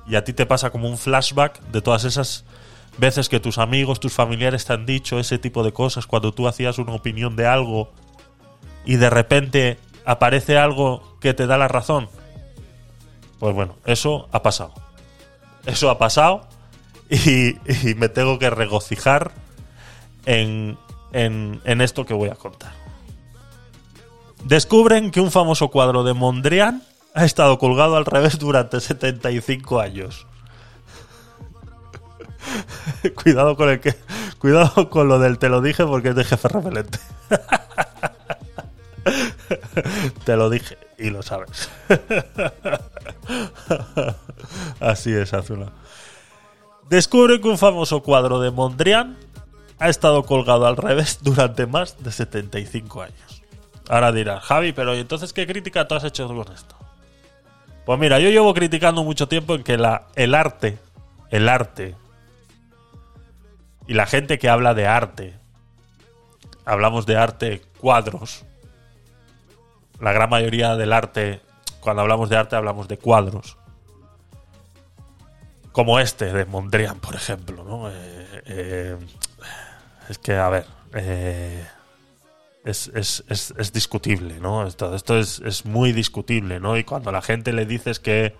y 0.07 0.15
a 0.15 0.23
ti 0.23 0.33
te 0.33 0.45
pasa 0.45 0.71
como 0.71 0.89
un 0.89 0.97
flashback 0.97 1.61
de 1.71 1.81
todas 1.81 2.03
esas 2.03 2.45
veces 2.97 3.29
que 3.29 3.39
tus 3.39 3.57
amigos, 3.57 3.99
tus 3.99 4.13
familiares 4.13 4.65
te 4.65 4.73
han 4.73 4.85
dicho 4.85 5.19
ese 5.19 5.37
tipo 5.37 5.63
de 5.63 5.71
cosas 5.71 6.07
cuando 6.07 6.33
tú 6.33 6.47
hacías 6.47 6.79
una 6.79 6.93
opinión 6.93 7.35
de 7.35 7.45
algo 7.45 7.91
y 8.85 8.95
de 8.95 9.09
repente 9.09 9.77
aparece 10.05 10.57
algo 10.57 11.17
que 11.19 11.33
te 11.33 11.47
da 11.47 11.57
la 11.57 11.67
razón. 11.67 12.09
Pues 13.39 13.55
bueno, 13.55 13.75
eso 13.85 14.27
ha 14.31 14.43
pasado. 14.43 14.73
Eso 15.65 15.89
ha 15.89 15.97
pasado 15.97 16.47
y, 17.09 17.55
me 17.95 18.09
tengo 18.09 18.37
que 18.37 18.49
regocijar 18.49 19.31
en, 20.25 20.77
en, 21.13 21.61
en 21.63 21.81
esto 21.81 22.05
que 22.05 22.13
voy 22.13 22.29
a 22.29 22.35
contar. 22.35 22.73
Descubren 24.43 25.11
que 25.11 25.21
un 25.21 25.31
famoso 25.31 25.69
cuadro 25.69 26.03
de 26.03 26.13
Mondrian 26.13 26.83
ha 27.13 27.25
estado 27.25 27.57
colgado 27.57 27.97
al 27.97 28.05
revés 28.05 28.39
durante 28.39 28.79
75 28.79 29.79
años. 29.79 30.27
cuidado 33.23 33.55
con 33.55 33.69
el 33.69 33.79
que. 33.79 33.95
Cuidado 34.37 34.89
con 34.89 35.07
lo 35.07 35.19
del 35.19 35.37
te 35.37 35.49
lo 35.49 35.61
dije 35.61 35.85
porque 35.85 36.09
es 36.09 36.15
de 36.15 36.23
jefe 36.23 36.47
repelente. 36.47 36.99
te 40.23 40.37
lo 40.37 40.49
dije 40.49 40.77
y 40.99 41.09
lo 41.09 41.23
sabes. 41.23 41.69
Así 44.79 45.13
es, 45.13 45.33
Azula. 45.33 45.71
Descubre 46.89 47.39
que 47.39 47.47
un 47.47 47.57
famoso 47.57 48.03
cuadro 48.03 48.39
de 48.39 48.51
Mondrian 48.51 49.17
ha 49.79 49.89
estado 49.89 50.23
colgado 50.23 50.67
al 50.67 50.75
revés 50.75 51.19
durante 51.21 51.65
más 51.65 52.03
de 52.03 52.11
75 52.11 53.01
años. 53.01 53.43
Ahora 53.87 54.11
dirás, 54.11 54.43
Javi, 54.43 54.73
pero 54.73 54.95
¿y 54.95 54.99
entonces 54.99 55.33
qué 55.33 55.47
crítica 55.47 55.87
tú 55.87 55.95
has 55.95 56.03
hecho 56.03 56.27
con 56.27 56.53
esto? 56.53 56.75
Pues 57.85 57.99
mira, 57.99 58.19
yo 58.19 58.29
llevo 58.29 58.53
criticando 58.53 59.03
mucho 59.03 59.27
tiempo 59.27 59.55
en 59.55 59.63
que 59.63 59.77
la, 59.77 60.07
el 60.15 60.35
arte, 60.35 60.77
el 61.31 61.49
arte 61.49 61.95
y 63.87 63.93
la 63.93 64.05
gente 64.05 64.37
que 64.37 64.49
habla 64.49 64.75
de 64.75 64.85
arte, 64.85 65.33
hablamos 66.65 67.07
de 67.07 67.17
arte 67.17 67.61
cuadros, 67.79 68.45
la 70.01 70.11
gran 70.13 70.29
mayoría 70.29 70.75
del 70.75 70.93
arte, 70.93 71.41
cuando 71.79 72.01
hablamos 72.01 72.29
de 72.29 72.37
arte 72.37 72.55
hablamos 72.55 72.87
de 72.87 72.97
cuadros. 72.97 73.57
Como 75.71 75.99
este 75.99 76.33
de 76.33 76.45
Mondrian, 76.45 76.99
por 76.99 77.15
ejemplo, 77.15 77.63
¿no? 77.63 77.89
Eh, 77.89 77.93
eh, 78.45 78.97
es 80.09 80.17
que, 80.17 80.33
a 80.35 80.49
ver, 80.49 80.65
eh, 80.95 81.63
es, 82.65 82.87
es- 82.95 83.23
es- 83.29 83.53
es 83.57 83.71
discutible, 83.71 84.39
¿no? 84.39 84.65
Esto, 84.65 84.95
esto 84.95 85.17
es, 85.17 85.65
muy 85.65 85.91
discutible, 85.93 86.59
¿no? 86.59 86.75
Y 86.77 86.83
cuando 86.83 87.11
a 87.11 87.13
la 87.13 87.21
gente 87.21 87.53
le 87.53 87.65
dices 87.65 87.99
que 87.99 88.35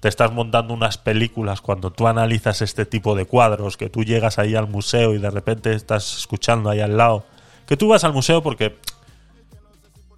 te 0.00 0.08
estás 0.08 0.32
montando 0.32 0.72
unas 0.72 0.96
películas, 0.96 1.60
cuando 1.60 1.90
tú 1.90 2.08
analizas 2.08 2.62
este 2.62 2.86
tipo 2.86 3.14
de 3.14 3.26
cuadros, 3.26 3.76
que 3.76 3.90
tú 3.90 4.02
llegas 4.02 4.38
ahí 4.38 4.54
al 4.56 4.66
museo 4.66 5.14
y 5.14 5.18
de 5.18 5.30
repente 5.30 5.74
estás 5.74 6.16
escuchando 6.16 6.70
ahí 6.70 6.80
al 6.80 6.96
lado, 6.96 7.24
que 7.66 7.76
tú 7.76 7.88
vas 7.88 8.02
al 8.04 8.14
museo 8.14 8.42
porque 8.42 8.78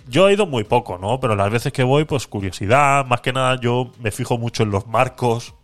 yo 0.09 0.29
he 0.29 0.35
ido 0.35 0.47
muy 0.47 0.65
poco, 0.65 0.99
¿no? 0.99 1.21
Pero 1.21 1.37
las 1.37 1.51
veces 1.51 1.73
que 1.73 1.83
voy, 1.83 2.05
pues 2.05 2.27
curiosidad, 2.27 3.07
más 3.07 3.21
que 3.21 3.33
nada 3.33 3.57
yo 3.61 3.93
me 4.01 4.11
fijo 4.11 4.39
mucho 4.39 4.63
en 4.63 4.71
los 4.71 4.87
marcos, 4.87 5.55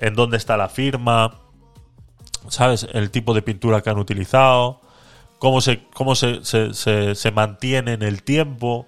en 0.00 0.14
dónde 0.14 0.36
está 0.36 0.56
la 0.56 0.68
firma, 0.68 1.40
¿sabes? 2.48 2.86
El 2.92 3.10
tipo 3.10 3.34
de 3.34 3.42
pintura 3.42 3.80
que 3.80 3.90
han 3.90 3.98
utilizado, 3.98 4.80
cómo 5.38 5.60
se, 5.60 5.84
cómo 5.94 6.14
se, 6.14 6.42
se, 6.44 7.30
mantiene 7.32 7.94
en 7.94 8.02
el 8.02 8.22
tiempo. 8.22 8.86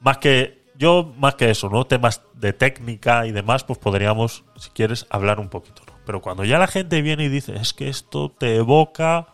Más 0.00 0.18
que, 0.18 0.64
yo, 0.76 1.12
más 1.16 1.36
que 1.36 1.50
eso, 1.50 1.68
¿no? 1.68 1.84
Temas 1.86 2.22
de 2.34 2.52
técnica 2.52 3.26
y 3.26 3.32
demás, 3.32 3.64
pues 3.64 3.78
podríamos, 3.78 4.44
si 4.56 4.70
quieres, 4.70 5.06
hablar 5.10 5.40
un 5.40 5.48
poquito, 5.48 5.82
¿no? 5.86 5.92
Pero 6.04 6.20
cuando 6.20 6.44
ya 6.44 6.58
la 6.58 6.66
gente 6.66 7.00
viene 7.02 7.24
y 7.24 7.28
dice, 7.28 7.54
es 7.56 7.72
que 7.72 7.88
esto 7.88 8.30
te 8.30 8.56
evoca 8.56 9.28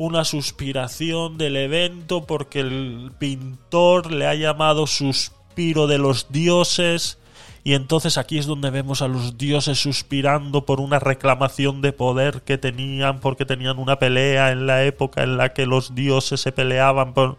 una 0.00 0.24
suspiración 0.24 1.36
del 1.36 1.58
evento 1.58 2.24
porque 2.24 2.60
el 2.60 3.12
pintor 3.18 4.10
le 4.10 4.26
ha 4.26 4.34
llamado 4.34 4.86
suspiro 4.86 5.86
de 5.86 5.98
los 5.98 6.32
dioses 6.32 7.18
y 7.64 7.74
entonces 7.74 8.16
aquí 8.16 8.38
es 8.38 8.46
donde 8.46 8.70
vemos 8.70 9.02
a 9.02 9.08
los 9.08 9.36
dioses 9.36 9.78
suspirando 9.78 10.64
por 10.64 10.80
una 10.80 11.00
reclamación 11.00 11.82
de 11.82 11.92
poder 11.92 12.40
que 12.40 12.56
tenían 12.56 13.20
porque 13.20 13.44
tenían 13.44 13.78
una 13.78 13.98
pelea 13.98 14.52
en 14.52 14.66
la 14.66 14.84
época 14.84 15.22
en 15.22 15.36
la 15.36 15.52
que 15.52 15.66
los 15.66 15.94
dioses 15.94 16.40
se 16.40 16.50
peleaban 16.50 17.12
por... 17.12 17.36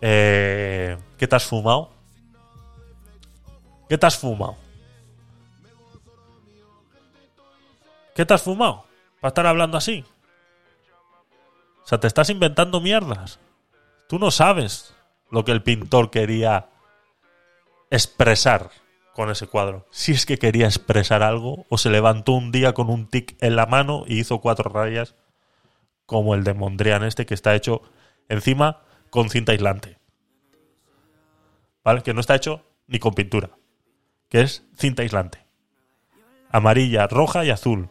Eh, 0.00 0.96
¿Qué 1.18 1.26
te 1.26 1.34
has 1.34 1.44
fumado? 1.44 1.90
¿Qué 3.88 3.98
te 3.98 4.06
has 4.06 4.16
fumado? 4.16 4.54
¿Qué 8.14 8.24
te 8.24 8.32
has 8.32 8.42
fumado? 8.42 8.84
¿Para 9.20 9.30
estar 9.30 9.46
hablando 9.48 9.76
así? 9.76 10.04
O 11.84 11.86
sea, 11.86 11.98
te 11.98 12.06
estás 12.06 12.30
inventando 12.30 12.80
mierdas. 12.80 13.38
Tú 14.08 14.18
no 14.18 14.30
sabes 14.30 14.94
lo 15.30 15.44
que 15.44 15.52
el 15.52 15.62
pintor 15.62 16.10
quería 16.10 16.68
expresar 17.90 18.70
con 19.14 19.30
ese 19.30 19.46
cuadro. 19.46 19.86
Si 19.90 20.12
es 20.12 20.26
que 20.26 20.38
quería 20.38 20.66
expresar 20.66 21.22
algo, 21.22 21.66
o 21.68 21.78
se 21.78 21.90
levantó 21.90 22.32
un 22.32 22.52
día 22.52 22.72
con 22.72 22.88
un 22.88 23.06
tic 23.06 23.36
en 23.40 23.56
la 23.56 23.66
mano 23.66 24.04
y 24.06 24.20
hizo 24.20 24.40
cuatro 24.40 24.70
rayas, 24.70 25.14
como 26.06 26.34
el 26.34 26.44
de 26.44 26.54
Mondrian 26.54 27.04
este, 27.04 27.26
que 27.26 27.34
está 27.34 27.54
hecho 27.54 27.82
encima 28.28 28.82
con 29.10 29.30
cinta 29.30 29.52
aislante. 29.52 29.98
¿Vale? 31.84 32.02
Que 32.02 32.14
no 32.14 32.20
está 32.20 32.34
hecho 32.34 32.64
ni 32.86 32.98
con 32.98 33.14
pintura. 33.14 33.50
Que 34.28 34.40
es 34.40 34.64
cinta 34.76 35.02
aislante. 35.02 35.44
Amarilla, 36.50 37.06
roja 37.06 37.44
y 37.44 37.50
azul. 37.50 37.90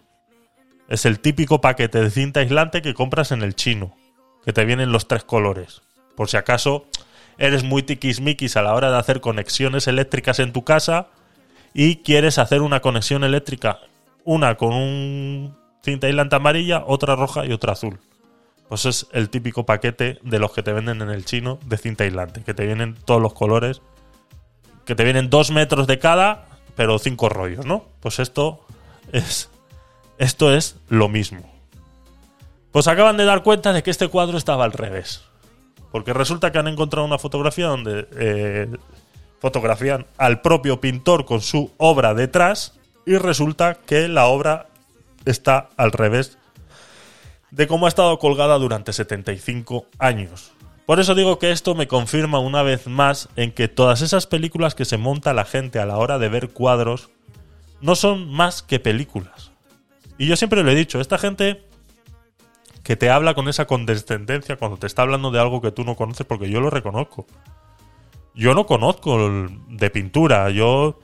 Es 0.91 1.05
el 1.05 1.21
típico 1.21 1.61
paquete 1.61 2.01
de 2.01 2.09
cinta 2.09 2.41
aislante 2.41 2.81
que 2.81 2.93
compras 2.93 3.31
en 3.31 3.43
el 3.43 3.55
chino. 3.55 3.95
Que 4.43 4.51
te 4.51 4.65
vienen 4.65 4.91
los 4.91 5.07
tres 5.07 5.23
colores. 5.23 5.83
Por 6.17 6.27
si 6.27 6.35
acaso 6.35 6.85
eres 7.37 7.63
muy 7.63 7.81
tiquismiquis 7.81 8.57
a 8.57 8.61
la 8.61 8.73
hora 8.73 8.91
de 8.91 8.97
hacer 8.97 9.21
conexiones 9.21 9.87
eléctricas 9.87 10.39
en 10.39 10.51
tu 10.51 10.65
casa 10.65 11.07
y 11.73 12.03
quieres 12.03 12.37
hacer 12.39 12.61
una 12.61 12.81
conexión 12.81 13.23
eléctrica, 13.23 13.79
una 14.25 14.55
con 14.55 14.73
un 14.73 15.55
cinta 15.81 16.07
aislante 16.07 16.35
amarilla, 16.35 16.83
otra 16.85 17.15
roja 17.15 17.45
y 17.45 17.53
otra 17.53 17.71
azul. 17.71 18.01
Pues 18.67 18.85
es 18.85 19.07
el 19.13 19.29
típico 19.29 19.65
paquete 19.65 20.19
de 20.23 20.39
los 20.39 20.51
que 20.51 20.61
te 20.61 20.73
venden 20.73 21.01
en 21.01 21.09
el 21.09 21.23
chino 21.23 21.57
de 21.67 21.77
cinta 21.77 22.03
aislante, 22.03 22.43
que 22.43 22.53
te 22.53 22.65
vienen 22.65 22.95
todos 23.05 23.21
los 23.21 23.33
colores, 23.33 23.81
que 24.83 24.95
te 24.95 25.05
vienen 25.05 25.29
dos 25.29 25.51
metros 25.51 25.87
de 25.87 25.99
cada, 25.99 26.49
pero 26.75 26.99
cinco 26.99 27.29
rollos, 27.29 27.65
¿no? 27.65 27.85
Pues 28.01 28.19
esto 28.19 28.65
es, 29.13 29.50
esto 30.21 30.53
es 30.53 30.75
lo 30.87 31.09
mismo. 31.09 31.51
Pues 32.71 32.87
acaban 32.87 33.17
de 33.17 33.25
dar 33.25 33.41
cuenta 33.41 33.73
de 33.73 33.81
que 33.81 33.89
este 33.89 34.07
cuadro 34.07 34.37
estaba 34.37 34.65
al 34.65 34.71
revés. 34.71 35.23
Porque 35.91 36.13
resulta 36.13 36.51
que 36.51 36.59
han 36.59 36.67
encontrado 36.67 37.07
una 37.07 37.17
fotografía 37.17 37.65
donde 37.65 38.07
eh, 38.15 38.67
fotografían 39.39 40.05
al 40.19 40.41
propio 40.41 40.79
pintor 40.79 41.25
con 41.25 41.41
su 41.41 41.71
obra 41.77 42.13
detrás 42.13 42.77
y 43.07 43.17
resulta 43.17 43.73
que 43.73 44.07
la 44.07 44.27
obra 44.27 44.67
está 45.25 45.69
al 45.75 45.91
revés 45.91 46.37
de 47.49 47.65
cómo 47.65 47.87
ha 47.87 47.89
estado 47.89 48.19
colgada 48.19 48.59
durante 48.59 48.93
75 48.93 49.87
años. 49.97 50.51
Por 50.85 50.99
eso 50.99 51.15
digo 51.15 51.39
que 51.39 51.49
esto 51.49 51.73
me 51.73 51.87
confirma 51.87 52.37
una 52.37 52.61
vez 52.61 52.85
más 52.85 53.27
en 53.37 53.53
que 53.53 53.67
todas 53.67 54.01
esas 54.01 54.27
películas 54.27 54.75
que 54.75 54.85
se 54.85 54.97
monta 54.97 55.33
la 55.33 55.45
gente 55.45 55.79
a 55.79 55.87
la 55.87 55.97
hora 55.97 56.19
de 56.19 56.29
ver 56.29 56.49
cuadros 56.49 57.09
no 57.81 57.95
son 57.95 58.31
más 58.31 58.61
que 58.61 58.79
películas. 58.79 59.50
Y 60.21 60.27
yo 60.27 60.35
siempre 60.35 60.61
lo 60.61 60.69
he 60.69 60.75
dicho, 60.75 61.01
esta 61.01 61.17
gente 61.17 61.63
que 62.83 62.95
te 62.95 63.09
habla 63.09 63.33
con 63.33 63.47
esa 63.47 63.65
condescendencia 63.65 64.55
cuando 64.55 64.77
te 64.77 64.85
está 64.85 65.01
hablando 65.01 65.31
de 65.31 65.39
algo 65.39 65.61
que 65.61 65.71
tú 65.71 65.83
no 65.83 65.95
conoces, 65.95 66.27
porque 66.27 66.47
yo 66.47 66.61
lo 66.61 66.69
reconozco. 66.69 67.25
Yo 68.35 68.53
no 68.53 68.67
conozco 68.67 69.17
de 69.67 69.89
pintura, 69.89 70.51
yo 70.51 70.99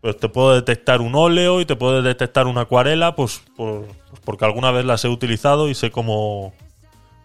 pues, 0.00 0.16
te 0.16 0.30
puedo 0.30 0.54
detectar 0.54 1.02
un 1.02 1.14
óleo 1.14 1.60
y 1.60 1.66
te 1.66 1.76
puedo 1.76 2.00
detectar 2.00 2.46
una 2.46 2.62
acuarela, 2.62 3.14
pues, 3.14 3.42
por- 3.56 3.84
pues 4.08 4.20
porque 4.24 4.46
alguna 4.46 4.70
vez 4.70 4.86
las 4.86 5.04
he 5.04 5.08
utilizado 5.08 5.68
y 5.68 5.74
sé 5.74 5.90
cómo 5.90 6.54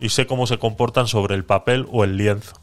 y 0.01 0.09
sé 0.09 0.27
cómo 0.27 0.47
se 0.47 0.57
comportan 0.59 1.07
sobre 1.07 1.35
el 1.35 1.45
papel 1.45 1.85
o 1.93 2.03
el 2.03 2.17
lienzo. 2.17 2.55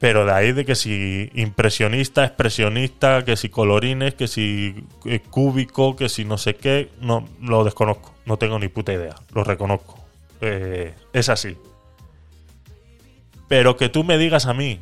Pero 0.00 0.24
de 0.24 0.32
ahí 0.32 0.52
de 0.52 0.64
que 0.64 0.74
si 0.74 1.30
impresionista, 1.34 2.24
expresionista, 2.24 3.24
que 3.24 3.36
si 3.36 3.50
colorines, 3.50 4.14
que 4.14 4.26
si 4.26 4.74
eh, 5.04 5.20
cúbico, 5.20 5.94
que 5.94 6.08
si 6.08 6.24
no 6.24 6.38
sé 6.38 6.56
qué, 6.56 6.90
no 7.00 7.28
lo 7.42 7.62
desconozco. 7.64 8.14
No 8.24 8.38
tengo 8.38 8.58
ni 8.58 8.68
puta 8.68 8.94
idea. 8.94 9.14
Lo 9.34 9.44
reconozco. 9.44 10.02
Eh, 10.40 10.94
es 11.12 11.28
así. 11.28 11.58
Pero 13.46 13.76
que 13.76 13.90
tú 13.90 14.02
me 14.02 14.16
digas 14.16 14.46
a 14.46 14.54
mí 14.54 14.80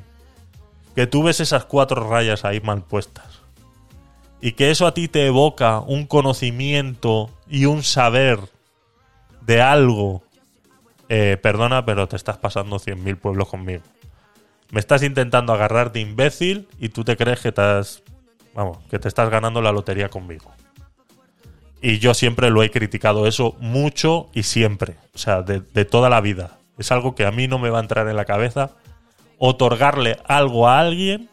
que 0.95 1.09
tú 1.09 1.25
ves 1.25 1.41
esas 1.41 1.65
cuatro 1.65 2.09
rayas 2.09 2.45
ahí 2.45 2.61
mal 2.61 2.83
puestas 2.83 3.41
y 4.41 4.53
que 4.53 4.71
eso 4.71 4.87
a 4.87 4.95
ti 4.95 5.09
te 5.09 5.27
evoca 5.27 5.81
un 5.81 6.07
conocimiento 6.07 7.31
y 7.49 7.65
un 7.65 7.83
saber 7.83 8.41
de 9.41 9.61
algo, 9.63 10.23
eh, 11.09 11.37
perdona, 11.43 11.85
pero 11.85 12.07
te 12.07 12.17
estás 12.17 12.37
pasando 12.39 12.79
100.000 12.79 13.17
pueblos 13.17 13.49
conmigo. 13.49 13.83
Me 14.71 14.81
estás 14.81 15.03
intentando 15.03 15.53
agarrar 15.53 15.93
de 15.93 16.01
imbécil 16.01 16.69
y 16.79 16.91
tú 16.91 17.05
te 17.05 17.17
crees 17.17 17.41
que 17.41 17.53
has, 17.61 18.03
vamos, 18.55 18.79
que 18.91 18.99
te 18.99 19.09
estás 19.09 19.31
ganando 19.31 19.63
la 19.63 19.73
lotería 19.73 20.09
conmigo. 20.09 20.53
Y 21.81 21.99
yo 21.99 22.13
siempre 22.13 22.51
lo 22.51 22.63
he 22.63 22.71
criticado 22.71 23.27
eso 23.27 23.57
mucho 23.61 24.29
y 24.35 24.43
siempre, 24.43 24.97
o 25.15 25.19
sea, 25.19 25.43
de, 25.43 25.61
de 25.61 25.85
toda 25.85 26.11
la 26.11 26.21
vida. 26.21 26.59
Es 26.77 26.93
algo 26.93 27.15
que 27.15 27.25
a 27.25 27.31
mí 27.31 27.49
no 27.49 27.59
me 27.59 27.71
va 27.71 27.79
a 27.79 27.83
entrar 27.83 28.09
en 28.09 28.17
la 28.17 28.25
cabeza 28.25 28.73
otorgarle 29.39 30.19
algo 30.27 30.69
a 30.69 30.81
alguien 30.81 31.31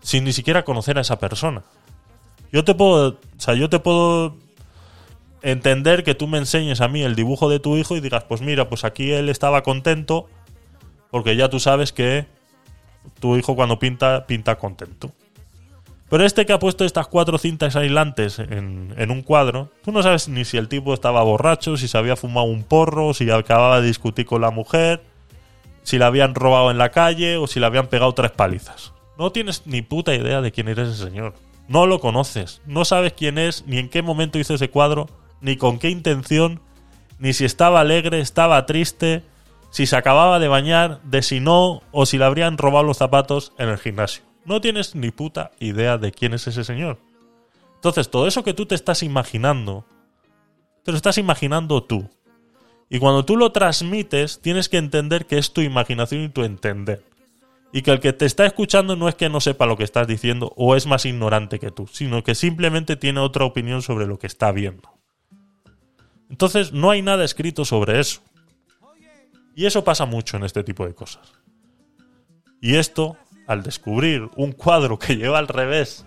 sin 0.00 0.24
ni 0.24 0.32
siquiera 0.32 0.64
conocer 0.64 0.96
a 0.98 1.02
esa 1.02 1.18
persona. 1.18 1.64
Yo 2.52 2.64
te 2.64 2.74
puedo, 2.74 3.10
o 3.10 3.40
sea, 3.40 3.54
yo 3.54 3.68
te 3.68 3.78
puedo 3.78 4.36
entender 5.42 6.04
que 6.04 6.14
tú 6.14 6.26
me 6.26 6.38
enseñes 6.38 6.80
a 6.80 6.88
mí 6.88 7.02
el 7.02 7.14
dibujo 7.14 7.48
de 7.50 7.60
tu 7.60 7.76
hijo 7.76 7.96
y 7.96 8.00
digas, 8.00 8.24
pues 8.24 8.40
mira, 8.40 8.68
pues 8.68 8.84
aquí 8.84 9.12
él 9.12 9.28
estaba 9.28 9.62
contento 9.62 10.28
porque 11.10 11.36
ya 11.36 11.48
tú 11.48 11.60
sabes 11.60 11.92
que 11.92 12.26
tu 13.20 13.36
hijo 13.36 13.54
cuando 13.54 13.78
pinta, 13.78 14.26
pinta 14.26 14.56
contento. 14.56 15.12
Pero 16.08 16.24
este 16.24 16.46
que 16.46 16.54
ha 16.54 16.58
puesto 16.58 16.84
estas 16.84 17.06
cuatro 17.06 17.36
cintas 17.36 17.76
aislantes 17.76 18.38
en, 18.38 18.94
en 18.96 19.10
un 19.10 19.22
cuadro, 19.22 19.70
tú 19.84 19.92
no 19.92 20.02
sabes 20.02 20.28
ni 20.28 20.44
si 20.44 20.56
el 20.56 20.68
tipo 20.68 20.94
estaba 20.94 21.22
borracho, 21.22 21.76
si 21.76 21.86
se 21.86 21.98
había 21.98 22.16
fumado 22.16 22.46
un 22.46 22.62
porro, 22.62 23.12
si 23.12 23.30
acababa 23.30 23.80
de 23.80 23.88
discutir 23.88 24.24
con 24.24 24.40
la 24.40 24.50
mujer, 24.50 25.02
si 25.82 25.98
la 25.98 26.06
habían 26.06 26.34
robado 26.34 26.70
en 26.70 26.78
la 26.78 26.90
calle 26.90 27.36
o 27.36 27.46
si 27.46 27.60
le 27.60 27.66
habían 27.66 27.88
pegado 27.88 28.12
tres 28.14 28.30
palizas. 28.30 28.92
No 29.18 29.32
tienes 29.32 29.66
ni 29.66 29.82
puta 29.82 30.14
idea 30.14 30.40
de 30.40 30.52
quién 30.52 30.68
eres 30.68 30.88
ese 30.88 31.04
señor. 31.04 31.34
No 31.66 31.86
lo 31.86 32.00
conoces. 32.00 32.62
No 32.66 32.84
sabes 32.84 33.12
quién 33.12 33.36
es, 33.36 33.64
ni 33.66 33.78
en 33.78 33.88
qué 33.88 34.00
momento 34.00 34.38
hizo 34.38 34.54
ese 34.54 34.70
cuadro, 34.70 35.08
ni 35.40 35.56
con 35.56 35.78
qué 35.78 35.90
intención, 35.90 36.60
ni 37.18 37.32
si 37.32 37.44
estaba 37.44 37.80
alegre, 37.80 38.20
estaba 38.20 38.64
triste, 38.64 39.22
si 39.78 39.86
se 39.86 39.94
acababa 39.94 40.40
de 40.40 40.48
bañar, 40.48 41.00
de 41.04 41.22
si 41.22 41.38
no, 41.38 41.84
o 41.92 42.04
si 42.04 42.18
le 42.18 42.24
habrían 42.24 42.58
robado 42.58 42.82
los 42.82 42.96
zapatos 42.96 43.52
en 43.58 43.68
el 43.68 43.78
gimnasio. 43.78 44.24
No 44.44 44.60
tienes 44.60 44.96
ni 44.96 45.12
puta 45.12 45.52
idea 45.60 45.98
de 45.98 46.10
quién 46.10 46.34
es 46.34 46.48
ese 46.48 46.64
señor. 46.64 46.98
Entonces, 47.76 48.10
todo 48.10 48.26
eso 48.26 48.42
que 48.42 48.54
tú 48.54 48.66
te 48.66 48.74
estás 48.74 49.04
imaginando, 49.04 49.84
te 50.82 50.90
lo 50.90 50.96
estás 50.96 51.16
imaginando 51.16 51.84
tú. 51.84 52.10
Y 52.90 52.98
cuando 52.98 53.24
tú 53.24 53.36
lo 53.36 53.52
transmites, 53.52 54.40
tienes 54.40 54.68
que 54.68 54.78
entender 54.78 55.26
que 55.26 55.38
es 55.38 55.52
tu 55.52 55.60
imaginación 55.60 56.24
y 56.24 56.28
tu 56.28 56.42
entender. 56.42 57.04
Y 57.72 57.82
que 57.82 57.92
el 57.92 58.00
que 58.00 58.12
te 58.12 58.26
está 58.26 58.46
escuchando 58.46 58.96
no 58.96 59.08
es 59.08 59.14
que 59.14 59.28
no 59.28 59.40
sepa 59.40 59.66
lo 59.66 59.76
que 59.76 59.84
estás 59.84 60.08
diciendo 60.08 60.52
o 60.56 60.74
es 60.74 60.88
más 60.88 61.04
ignorante 61.04 61.60
que 61.60 61.70
tú, 61.70 61.86
sino 61.86 62.24
que 62.24 62.34
simplemente 62.34 62.96
tiene 62.96 63.20
otra 63.20 63.44
opinión 63.44 63.82
sobre 63.82 64.08
lo 64.08 64.18
que 64.18 64.26
está 64.26 64.50
viendo. 64.50 64.90
Entonces 66.30 66.72
no 66.72 66.90
hay 66.90 67.00
nada 67.00 67.24
escrito 67.24 67.64
sobre 67.64 68.00
eso. 68.00 68.22
Y 69.58 69.66
eso 69.66 69.82
pasa 69.82 70.06
mucho 70.06 70.36
en 70.36 70.44
este 70.44 70.62
tipo 70.62 70.86
de 70.86 70.94
cosas. 70.94 71.32
Y 72.60 72.76
esto, 72.76 73.16
al 73.48 73.64
descubrir 73.64 74.30
un 74.36 74.52
cuadro 74.52 75.00
que 75.00 75.16
lleva 75.16 75.40
al 75.40 75.48
revés 75.48 76.06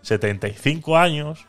75 0.00 0.96
años, 0.96 1.44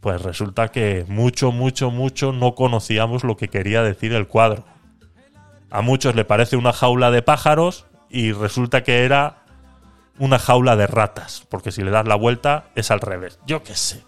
pues 0.00 0.22
resulta 0.22 0.68
que 0.68 1.04
mucho, 1.08 1.52
mucho, 1.52 1.90
mucho 1.90 2.32
no 2.32 2.54
conocíamos 2.54 3.22
lo 3.22 3.36
que 3.36 3.48
quería 3.48 3.82
decir 3.82 4.14
el 4.14 4.28
cuadro. 4.28 4.64
A 5.68 5.82
muchos 5.82 6.14
le 6.14 6.24
parece 6.24 6.56
una 6.56 6.72
jaula 6.72 7.10
de 7.10 7.20
pájaros 7.20 7.84
y 8.08 8.32
resulta 8.32 8.82
que 8.82 9.04
era 9.04 9.42
una 10.18 10.38
jaula 10.38 10.76
de 10.76 10.86
ratas, 10.86 11.44
porque 11.50 11.70
si 11.70 11.82
le 11.82 11.90
das 11.90 12.08
la 12.08 12.14
vuelta 12.14 12.70
es 12.76 12.90
al 12.90 13.02
revés. 13.02 13.38
Yo 13.46 13.62
qué 13.62 13.74
sé. 13.74 14.02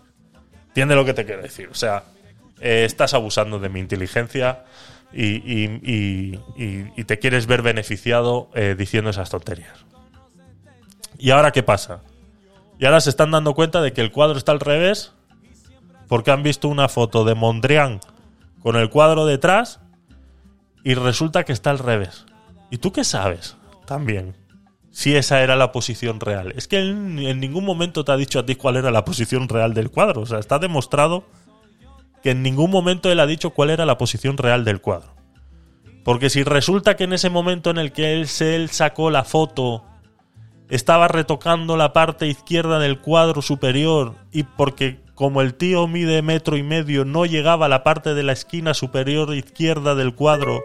¿Entiendes 0.69 0.97
lo 0.97 1.05
que 1.05 1.13
te 1.13 1.27
quiero 1.27 1.43
decir? 1.43 1.69
O 1.69 1.75
sea, 1.75 2.05
eh, 2.59 2.85
estás 2.87 3.13
abusando 3.13 3.59
de 3.59 3.69
mi 3.69 3.81
inteligencia 3.81 4.65
y, 5.13 5.25
y- 5.25 6.39
y- 6.57 6.93
y- 6.97 7.05
te 7.05 7.19
quieres 7.19 7.47
ver 7.47 7.63
beneficiado 7.63 8.51
eh, 8.55 8.75
diciendo 8.77 9.11
esas 9.11 9.31
tonterías. 9.31 9.85
¿Y 11.19 11.31
ahora 11.31 11.51
qué 11.51 11.63
pasa? 11.63 12.03
Y 12.79 12.85
ahora 12.85 13.01
se 13.01 13.11
están 13.11 13.31
dando 13.31 13.55
cuenta 13.55 13.81
de 13.81 13.93
que 13.93 14.01
el 14.01 14.13
cuadro 14.13 14.39
está 14.39 14.53
al 14.53 14.61
revés 14.61 15.13
porque 16.07 16.31
han 16.31 16.43
visto 16.43 16.69
una 16.69 16.89
foto 16.89 17.25
de 17.25 17.35
Mondrian 17.35 18.01
con 18.63 18.77
el 18.77 18.89
cuadro 18.91 19.27
detrás 19.27 19.81
y 20.85 20.95
resulta 20.95 21.45
que 21.45 21.53
está 21.53 21.71
al 21.71 21.79
revés. 21.79 22.25
¿Y 22.71 22.79
tú 22.79 22.93
qué 22.93 23.03
sabes? 23.05 23.57
También. 23.87 24.37
Si 24.91 25.15
esa 25.17 25.43
era 25.43 25.57
la 25.57 25.71
posición 25.73 26.19
real. 26.21 26.53
Es 26.57 26.67
que 26.69 26.79
en, 26.81 27.19
en 27.19 27.41
ningún 27.41 27.65
momento 27.65 28.05
te 28.05 28.13
ha 28.13 28.17
dicho 28.17 28.39
a 28.39 28.47
ti 28.47 28.55
cuál 28.57 28.77
era 28.77 28.91
la 28.91 29.05
posición 29.05 29.49
real 29.49 29.75
del 29.75 29.91
cuadro. 29.91 30.23
O 30.23 30.27
sea, 30.27 30.39
está 30.39 30.59
demostrado 30.59 31.25
que 32.23 32.31
en 32.31 32.43
ningún 32.43 32.71
momento 32.71 33.11
él 33.11 33.21
ha 33.21 33.27
dicho 33.27 33.51
cuál 33.51 33.71
era 33.71 33.87
la 33.87 33.99
posición 33.99 34.37
real 34.37 34.65
del 34.65 34.81
cuadro. 34.81 35.15
Porque 36.05 36.31
si 36.31 36.43
resulta 36.43 36.97
que 36.97 37.05
en 37.05 37.13
ese 37.13 37.31
momento 37.31 37.71
en 37.71 37.79
el 37.79 37.93
que 37.93 38.15
él, 38.15 38.29
él 38.41 38.71
sacó 38.71 39.11
la 39.11 39.25
foto 39.25 39.85
estaba 40.69 41.09
retocando 41.09 41.77
la 41.77 41.93
parte 41.93 42.27
izquierda 42.27 42.79
del 42.79 43.01
cuadro 43.01 43.43
superior 43.43 44.15
y 44.33 44.43
porque 44.43 45.01
como 45.15 45.41
el 45.41 45.55
tío 45.55 45.89
mide 45.89 46.23
metro 46.23 46.57
y 46.57 46.63
medio 46.63 47.05
no 47.05 47.27
llegaba 47.27 47.67
a 47.67 47.69
la 47.69 47.83
parte 47.83 48.15
de 48.15 48.23
la 48.23 48.33
esquina 48.33 48.75
superior 48.75 49.35
izquierda 49.35 49.95
del 49.95 50.15
cuadro, 50.15 50.63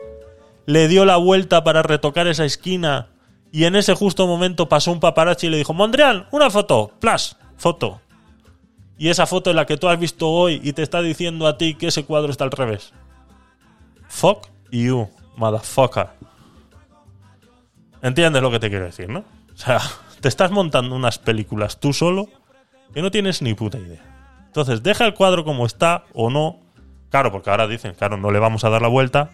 le 0.66 0.88
dio 0.88 1.06
la 1.06 1.18
vuelta 1.18 1.64
para 1.64 1.82
retocar 1.82 2.28
esa 2.28 2.45
esquina 2.45 3.10
y 3.51 3.66
en 3.66 3.76
ese 3.76 3.93
justo 3.95 4.28
momento 4.28 4.68
pasó 4.68 4.91
un 4.91 4.99
paparazzi 4.99 5.47
y 5.47 5.49
le 5.49 5.58
dijo, 5.58 5.74
Mondrian, 5.74 6.28
una 6.32 6.49
foto, 6.49 6.91
plus, 6.99 7.36
foto. 7.56 8.01
Y 8.98 9.10
esa 9.10 9.26
foto 9.26 9.50
es 9.50 9.56
la 9.56 9.66
que 9.66 9.78
tú 9.78 9.88
has 9.89 10.00
visto 10.00 10.30
hoy 10.30 10.62
y 10.64 10.74
te 10.74 10.84
está 10.84 11.02
diciendo 11.02 11.48
a 11.48 11.58
ti 11.58 11.76
que 11.76 11.88
ese 11.88 12.06
cuadro 12.06 12.32
está 12.32 12.44
al 12.44 12.52
revés. 12.52 12.94
Fuck 14.08 14.48
you, 14.72 15.10
motherfucker. 15.36 16.10
¿Entiendes 18.02 18.41
lo 18.41 18.52
que 18.52 18.60
te 18.60 18.70
quiero 18.70 18.86
decir, 18.86 19.10
no? 19.10 19.20
O 19.54 19.58
sea, 19.58 19.80
te 20.22 20.28
estás 20.28 20.52
montando 20.52 20.96
unas 20.96 21.18
películas 21.18 21.80
tú 21.80 21.94
solo 21.94 22.30
que 22.94 23.02
no 23.02 23.12
tienes 23.12 23.41
ni 23.41 23.54
puta 23.54 23.80
idea. 23.80 24.02
Entonces, 24.46 24.84
deja 24.84 25.06
el 25.06 25.16
cuadro 25.16 25.44
como 25.44 25.66
está 25.66 26.04
o 26.14 26.30
no. 26.30 26.60
Claro, 27.10 27.32
porque 27.32 27.50
ahora 27.50 27.68
dicen, 27.68 27.96
claro, 27.96 28.18
no 28.18 28.30
le 28.30 28.39
vamos 28.39 28.64
a 28.64 28.70
dar 28.70 28.84
la 28.84 28.88
vuelta. 28.88 29.32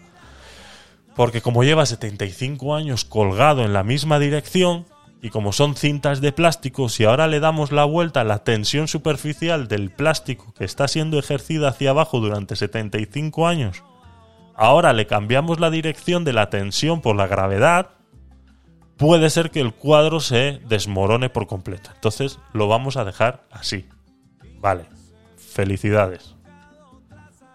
Porque 1.14 1.42
como 1.42 1.62
lleva 1.62 1.84
75 1.84 2.74
años 2.74 3.04
colgado 3.04 3.62
en 3.62 3.74
la 3.74 3.82
misma 3.82 4.18
dirección, 4.18 4.86
y 5.22 5.30
como 5.30 5.52
son 5.52 5.76
cintas 5.76 6.20
de 6.20 6.32
plástico, 6.32 6.88
si 6.88 7.04
ahora 7.04 7.26
le 7.26 7.40
damos 7.40 7.72
la 7.72 7.84
vuelta 7.84 8.22
a 8.22 8.24
la 8.24 8.42
tensión 8.42 8.88
superficial 8.88 9.68
del 9.68 9.90
plástico 9.90 10.54
que 10.54 10.64
está 10.64 10.88
siendo 10.88 11.18
ejercida 11.18 11.68
hacia 11.68 11.90
abajo 11.90 12.20
durante 12.20 12.56
75 12.56 13.46
años, 13.46 13.84
ahora 14.54 14.92
le 14.92 15.06
cambiamos 15.06 15.60
la 15.60 15.70
dirección 15.70 16.24
de 16.24 16.32
la 16.32 16.48
tensión 16.48 17.02
por 17.02 17.16
la 17.16 17.26
gravedad, 17.26 17.90
puede 18.96 19.28
ser 19.28 19.50
que 19.50 19.60
el 19.60 19.74
cuadro 19.74 20.20
se 20.20 20.60
desmorone 20.66 21.28
por 21.28 21.46
completo. 21.46 21.90
Entonces 21.94 22.38
lo 22.54 22.68
vamos 22.68 22.96
a 22.96 23.04
dejar 23.04 23.44
así. 23.50 23.86
Vale. 24.58 24.86
Felicidades. 25.36 26.36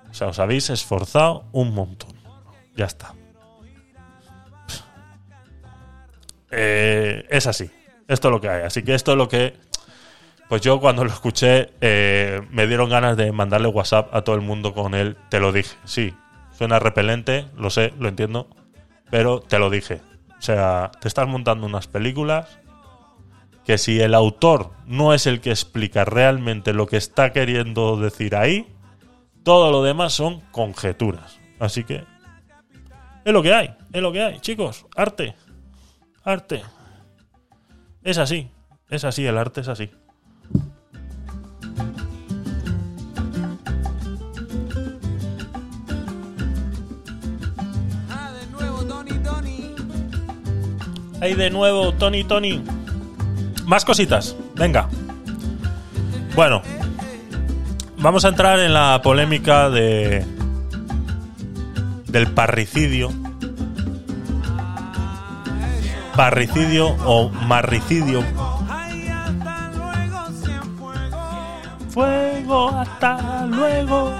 O 0.09 0.13
sea, 0.13 0.27
os 0.27 0.37
habéis 0.39 0.69
esforzado 0.69 1.45
un 1.51 1.73
montón. 1.73 2.13
Ya 2.75 2.85
está. 2.85 3.14
Eh, 6.51 7.25
es 7.29 7.47
así. 7.47 7.69
Esto 8.07 8.27
es 8.27 8.31
lo 8.31 8.41
que 8.41 8.49
hay. 8.49 8.63
Así 8.63 8.83
que 8.83 8.95
esto 8.95 9.11
es 9.11 9.17
lo 9.17 9.27
que. 9.27 9.53
Pues 10.47 10.61
yo 10.61 10.79
cuando 10.79 11.03
lo 11.03 11.09
escuché 11.09 11.71
eh, 11.81 12.41
me 12.51 12.67
dieron 12.67 12.89
ganas 12.89 13.17
de 13.17 13.31
mandarle 13.31 13.67
WhatsApp 13.67 14.13
a 14.13 14.21
todo 14.21 14.35
el 14.35 14.41
mundo 14.41 14.73
con 14.73 14.93
él. 14.93 15.17
Te 15.29 15.39
lo 15.39 15.51
dije. 15.51 15.75
Sí, 15.85 16.13
suena 16.51 16.79
repelente, 16.79 17.47
lo 17.57 17.69
sé, 17.69 17.93
lo 17.99 18.07
entiendo. 18.07 18.47
Pero 19.09 19.39
te 19.39 19.59
lo 19.59 19.69
dije. 19.69 20.01
O 20.37 20.41
sea, 20.41 20.91
te 20.99 21.07
estás 21.07 21.27
montando 21.27 21.65
unas 21.65 21.87
películas 21.87 22.59
que 23.65 23.77
si 23.79 23.99
el 23.99 24.13
autor 24.13 24.71
no 24.85 25.13
es 25.13 25.25
el 25.25 25.41
que 25.41 25.49
explica 25.49 26.05
realmente 26.05 26.73
lo 26.73 26.85
que 26.85 26.97
está 26.97 27.31
queriendo 27.31 27.97
decir 27.97 28.35
ahí, 28.35 28.67
todo 29.43 29.71
lo 29.71 29.83
demás 29.83 30.13
son 30.13 30.41
conjeturas. 30.51 31.39
Así 31.59 31.83
que 31.83 32.03
es 33.23 33.33
lo 33.33 33.41
que 33.41 33.53
hay, 33.53 33.75
es 33.91 34.01
lo 34.01 34.11
que 34.11 34.21
hay, 34.21 34.39
chicos. 34.39 34.85
Arte, 34.95 35.33
arte. 36.25 36.63
Es 38.03 38.17
así, 38.17 38.49
es 38.89 39.03
así, 39.03 39.25
el 39.25 39.37
arte 39.37 39.61
es 39.61 39.67
así. 39.67 39.91
Ah, 48.09 48.31
de 48.31 48.47
nuevo, 48.47 48.83
Tony, 48.85 49.19
Tony. 49.19 49.75
Ahí 51.21 51.35
de 51.35 51.49
nuevo, 51.51 51.93
Tony, 51.93 52.23
Tony. 52.23 52.63
Más 53.65 53.85
cositas, 53.85 54.35
venga. 54.55 54.89
Bueno, 56.35 56.63
vamos 57.97 58.25
a 58.25 58.29
entrar 58.29 58.59
en 58.59 58.73
la 58.73 58.99
polémica 59.03 59.69
de 59.69 60.25
del 62.07 62.27
parricidio. 62.31 63.24
Parricidio 66.15 66.95
o 67.05 67.29
marricidio. 67.29 68.23
Hasta 68.69 69.69
luego. 69.73 70.25
Fuego, 71.89 72.69
hasta 72.69 73.45
luego. 73.47 74.13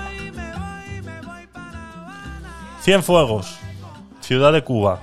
Cienfuegos, 2.82 3.58
ciudad 4.20 4.52
de 4.52 4.64
Cuba. 4.64 5.00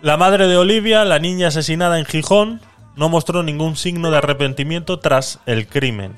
La 0.00 0.16
madre 0.16 0.46
de 0.46 0.56
Olivia, 0.56 1.04
la 1.04 1.18
niña 1.18 1.48
asesinada 1.48 1.98
en 1.98 2.04
Gijón, 2.04 2.60
no 2.94 3.08
mostró 3.08 3.42
ningún 3.42 3.74
signo 3.74 4.12
de 4.12 4.18
arrepentimiento 4.18 5.00
tras 5.00 5.40
el 5.46 5.66
crimen. 5.66 6.16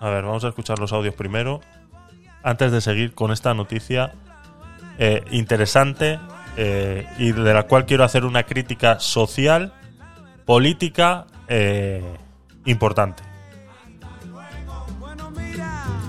A 0.00 0.08
ver, 0.08 0.24
vamos 0.24 0.44
a 0.44 0.48
escuchar 0.48 0.78
los 0.78 0.92
audios 0.92 1.14
primero, 1.14 1.60
antes 2.42 2.72
de 2.72 2.80
seguir 2.80 3.14
con 3.14 3.30
esta 3.30 3.52
noticia 3.52 4.14
eh, 4.98 5.24
interesante 5.30 6.18
eh, 6.56 7.06
y 7.18 7.32
de 7.32 7.54
la 7.54 7.64
cual 7.66 7.86
quiero 7.86 8.04
hacer 8.04 8.24
una 8.24 8.42
crítica 8.42 8.98
social, 9.00 9.72
política 10.44 11.26
eh, 11.48 12.02
importante. 12.66 13.22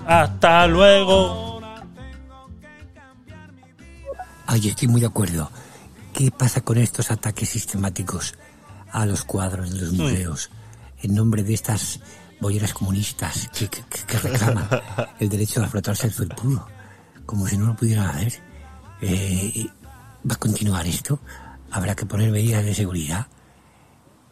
Hasta 0.05 0.65
luego. 0.67 1.61
Ay, 4.47 4.67
estoy 4.69 4.87
muy 4.87 5.01
de 5.01 5.07
acuerdo. 5.07 5.51
¿Qué 6.13 6.31
pasa 6.31 6.61
con 6.61 6.77
estos 6.79 7.11
ataques 7.11 7.49
sistemáticos 7.49 8.35
a 8.91 9.05
los 9.05 9.23
cuadros 9.23 9.71
de 9.71 9.81
los 9.81 9.93
museos 9.93 10.49
en 11.03 11.13
nombre 11.13 11.43
de 11.43 11.53
estas 11.53 11.99
bolleras 12.41 12.73
comunistas 12.73 13.47
que, 13.53 13.69
que- 13.69 13.83
que 14.07 14.17
reclaman 14.17 14.67
el 15.19 15.29
derecho 15.29 15.63
a 15.63 15.67
frotarse 15.67 16.07
el 16.07 16.13
felpudo? 16.13 16.67
Como 17.27 17.45
si 17.47 17.57
no 17.57 17.67
lo 17.67 17.75
pudieran 17.75 18.07
hacer. 18.07 18.41
Eh, 19.01 19.67
¿Va 20.29 20.35
a 20.35 20.39
continuar 20.39 20.85
esto? 20.85 21.19
¿Habrá 21.71 21.95
que 21.95 22.05
poner 22.05 22.31
medidas 22.31 22.65
de 22.65 22.73
seguridad? 22.73 23.27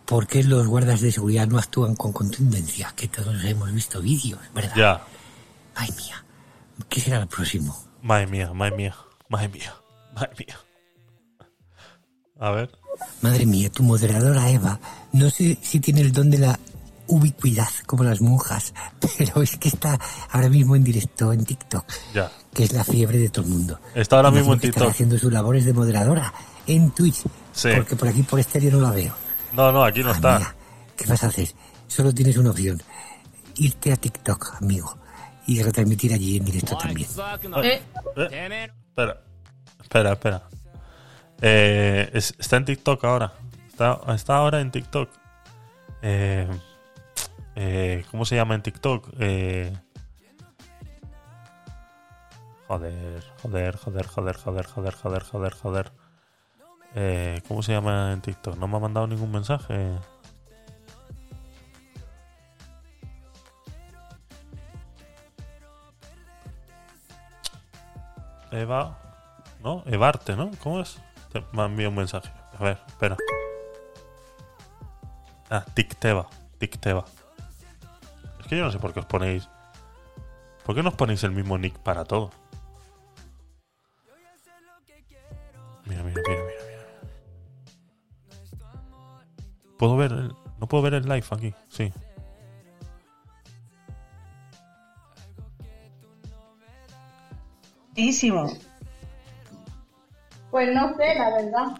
¿Por 0.05 0.27
qué 0.27 0.43
los 0.43 0.67
guardas 0.67 1.01
de 1.01 1.11
seguridad 1.11 1.47
no 1.47 1.57
actúan 1.57 1.95
con 1.95 2.13
contundencia? 2.13 2.93
Que 2.95 3.07
todos 3.07 3.43
hemos 3.43 3.71
visto 3.73 4.01
vídeos, 4.01 4.39
¿verdad? 4.53 4.75
Ya. 4.75 5.01
Ay, 5.75 5.89
mía. 5.97 6.23
¿Qué 6.89 7.01
será 7.01 7.21
el 7.21 7.27
próximo? 7.27 7.77
Madre 8.01 8.27
mía, 8.27 8.53
madre 8.53 8.75
mía, 8.75 8.95
madre 9.29 9.49
mía, 9.49 9.73
madre 10.13 10.33
mía. 10.39 10.57
A 12.39 12.51
ver. 12.51 12.71
Madre 13.21 13.45
mía, 13.45 13.69
tu 13.71 13.83
moderadora 13.83 14.49
Eva, 14.49 14.79
no 15.11 15.29
sé 15.29 15.57
si 15.61 15.79
tiene 15.79 16.01
el 16.01 16.11
don 16.11 16.29
de 16.29 16.39
la 16.39 16.59
ubicuidad 17.07 17.69
como 17.85 18.03
las 18.03 18.21
monjas, 18.21 18.73
pero 19.17 19.41
es 19.41 19.57
que 19.57 19.69
está 19.69 19.97
ahora 20.31 20.49
mismo 20.49 20.75
en 20.75 20.83
directo 20.83 21.31
en 21.33 21.45
TikTok, 21.45 21.85
Ya. 22.13 22.31
que 22.53 22.63
es 22.65 22.73
la 22.73 22.83
fiebre 22.83 23.17
de 23.17 23.29
todo 23.29 23.45
el 23.45 23.51
mundo. 23.51 23.79
Está 23.95 24.17
ahora 24.17 24.31
mismo 24.31 24.53
en 24.53 24.59
TikTok. 24.59 24.89
haciendo 24.89 25.17
sus 25.17 25.31
labores 25.31 25.65
de 25.65 25.73
moderadora 25.73 26.33
en 26.67 26.91
Twitch, 26.91 27.23
Sí. 27.53 27.69
porque 27.75 27.95
por 27.95 28.07
aquí 28.09 28.23
por 28.23 28.39
estéreo 28.39 28.71
no 28.71 28.81
la 28.81 28.91
veo. 28.91 29.13
No, 29.53 29.71
no, 29.71 29.83
aquí 29.83 30.01
no 30.03 30.09
Ay, 30.09 30.15
está. 30.15 30.55
¿Qué 30.95 31.05
vas 31.05 31.23
a 31.23 31.27
hacer? 31.27 31.49
Solo 31.87 32.13
tienes 32.13 32.37
una 32.37 32.49
opción, 32.51 32.81
irte 33.55 33.93
a 33.93 33.95
TikTok, 33.95 34.55
amigo, 34.61 34.97
y 35.47 35.61
retransmitir 35.63 36.13
allí 36.13 36.37
en 36.37 36.45
directo 36.45 36.77
también. 36.77 37.07
Eh, 37.63 37.81
espera, 38.89 39.21
espera, 39.81 40.11
espera. 40.13 40.43
Eh, 41.41 42.09
es- 42.13 42.33
está 42.37 42.57
en 42.57 42.65
TikTok 42.65 43.03
ahora. 43.05 43.33
Está, 43.69 43.99
está 44.13 44.35
ahora 44.37 44.59
en 44.59 44.71
TikTok. 44.71 45.09
Eh, 46.01 46.47
eh, 47.59 48.05
¿Cómo 48.11 48.23
se 48.25 48.35
llama 48.35 48.55
en 48.55 48.61
TikTok? 48.61 49.09
Eh, 49.19 49.73
joder, 52.67 53.23
joder, 53.41 53.75
joder, 53.77 54.05
joder, 54.07 54.35
joder, 54.37 54.65
joder, 54.65 54.93
joder, 54.93 55.23
joder, 55.23 55.53
joder. 55.53 55.91
Eh, 56.95 57.41
¿Cómo 57.47 57.63
se 57.63 57.71
llama 57.73 58.13
en 58.13 58.21
TikTok? 58.21 58.57
No 58.57 58.67
me 58.67 58.77
ha 58.77 58.79
mandado 58.79 59.07
ningún 59.07 59.31
mensaje. 59.31 59.95
Eva. 68.51 68.97
¿No? 69.63 69.83
Evarte, 69.85 70.35
¿no? 70.35 70.51
¿Cómo 70.63 70.79
es? 70.81 70.97
Te- 71.31 71.43
me 71.51 71.63
enviado 71.65 71.89
un 71.89 71.95
mensaje. 71.97 72.31
A 72.57 72.63
ver, 72.63 72.77
espera. 72.87 73.17
Ah, 75.49 75.65
Ticteva. 75.73 76.27
Ticteva. 76.57 77.05
Es 78.39 78.47
que 78.47 78.57
yo 78.57 78.63
no 78.63 78.71
sé 78.71 78.79
por 78.79 78.93
qué 78.93 78.99
os 78.99 79.05
ponéis. 79.05 79.49
¿Por 80.65 80.75
qué 80.75 80.83
no 80.83 80.89
os 80.89 80.95
ponéis 80.95 81.23
el 81.23 81.31
mismo 81.31 81.57
nick 81.57 81.77
para 81.79 82.05
todo? 82.05 82.29
Mira, 85.85 86.03
mira, 86.03 86.21
mira, 86.27 86.43
mira, 86.43 86.63
mira. 86.67 86.77
¿Puedo 89.77 89.95
ver 89.95 90.11
el... 90.11 90.35
¿No 90.59 90.67
puedo 90.67 90.83
ver 90.83 90.95
el 90.95 91.03
live 91.03 91.25
aquí? 91.31 91.53
Sí. 91.69 91.93
Buenísimo. 97.93 98.47
Pues 100.51 100.73
no 100.73 100.95
sé, 100.95 101.15
la 101.15 101.29
verdad. 101.29 101.79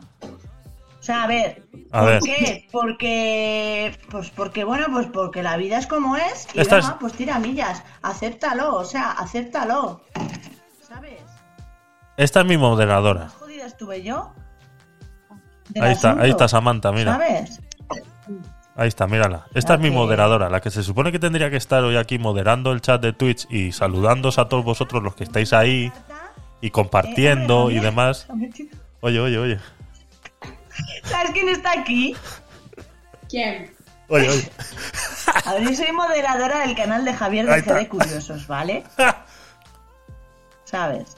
O 1.08 1.10
sea, 1.10 1.24
a 1.24 1.28
ver, 1.28 1.64
A 1.94 2.00
¿por 2.02 2.10
ver. 2.10 2.22
qué? 2.22 2.68
Porque, 2.70 3.98
pues 4.12 4.30
porque, 4.32 4.66
bueno, 4.66 4.88
pues 4.92 5.08
porque 5.08 5.42
la 5.42 5.56
vida 5.56 5.78
es 5.78 5.88
como 5.88 6.18
es 6.18 6.50
y 6.54 6.60
Esta 6.60 6.76
venga, 6.76 6.90
es- 6.90 6.96
pues 7.00 7.14
tira 7.14 7.40
millas, 7.40 7.82
acéptalo, 8.02 8.76
o 8.76 8.84
sea, 8.84 9.12
acéptalo. 9.12 10.02
¿Sabes? 10.86 11.22
Esta 12.18 12.42
es 12.42 12.46
mi 12.46 12.58
moderadora. 12.58 13.30
Jodida 13.30 13.68
estuve 13.68 14.04
yo. 14.04 14.34
Ahí 15.80 15.94
está, 15.94 16.18
ahí 16.20 16.30
está 16.32 16.50
Samantha, 16.50 16.92
mira. 16.92 17.14
¿Sabes? 17.14 17.62
Ahí 18.76 18.90
está, 18.90 19.08
mírala. 19.08 19.48
Esta 19.54 19.76
es 19.76 19.80
mi 19.80 19.90
moderadora, 19.90 20.50
la 20.50 20.60
que 20.60 20.72
se 20.72 20.84
supone 20.84 21.14
que 21.14 21.20
tendría 21.20 21.50
que 21.50 21.56
estar 21.56 21.86
hoy 21.86 21.96
aquí 21.96 22.20
moderando 22.20 22.74
el 22.74 22.82
chat 22.82 23.02
de 23.02 23.14
Twitch 23.14 23.48
y 23.50 23.72
saludándoos 23.72 24.40
a 24.40 24.50
todos 24.50 24.66
vosotros 24.66 25.02
los 25.02 25.16
que 25.16 25.24
estáis 25.24 25.54
ahí 25.54 25.90
y 26.60 26.70
compartiendo 26.70 27.72
y 27.72 27.80
demás. 27.80 28.28
Oye, 29.00 29.22
oye, 29.22 29.38
oye. 29.38 29.60
¿Sabes 31.04 31.32
quién 31.32 31.50
está 31.50 31.72
aquí? 31.72 32.16
¿Quién? 33.30 33.74
Oye, 34.10 34.30
oye. 34.30 34.52
A 35.46 35.54
ver, 35.54 35.64
yo 35.70 35.76
soy 35.76 35.92
moderadora 35.92 36.60
del 36.62 36.76
canal 36.76 37.04
de 37.06 37.14
Javier 37.14 37.46
de 37.46 37.52
GD 37.52 37.58
está. 37.60 37.90
Curiosos, 37.90 38.48
¿vale? 38.48 38.84
¿Sabes? 40.64 41.16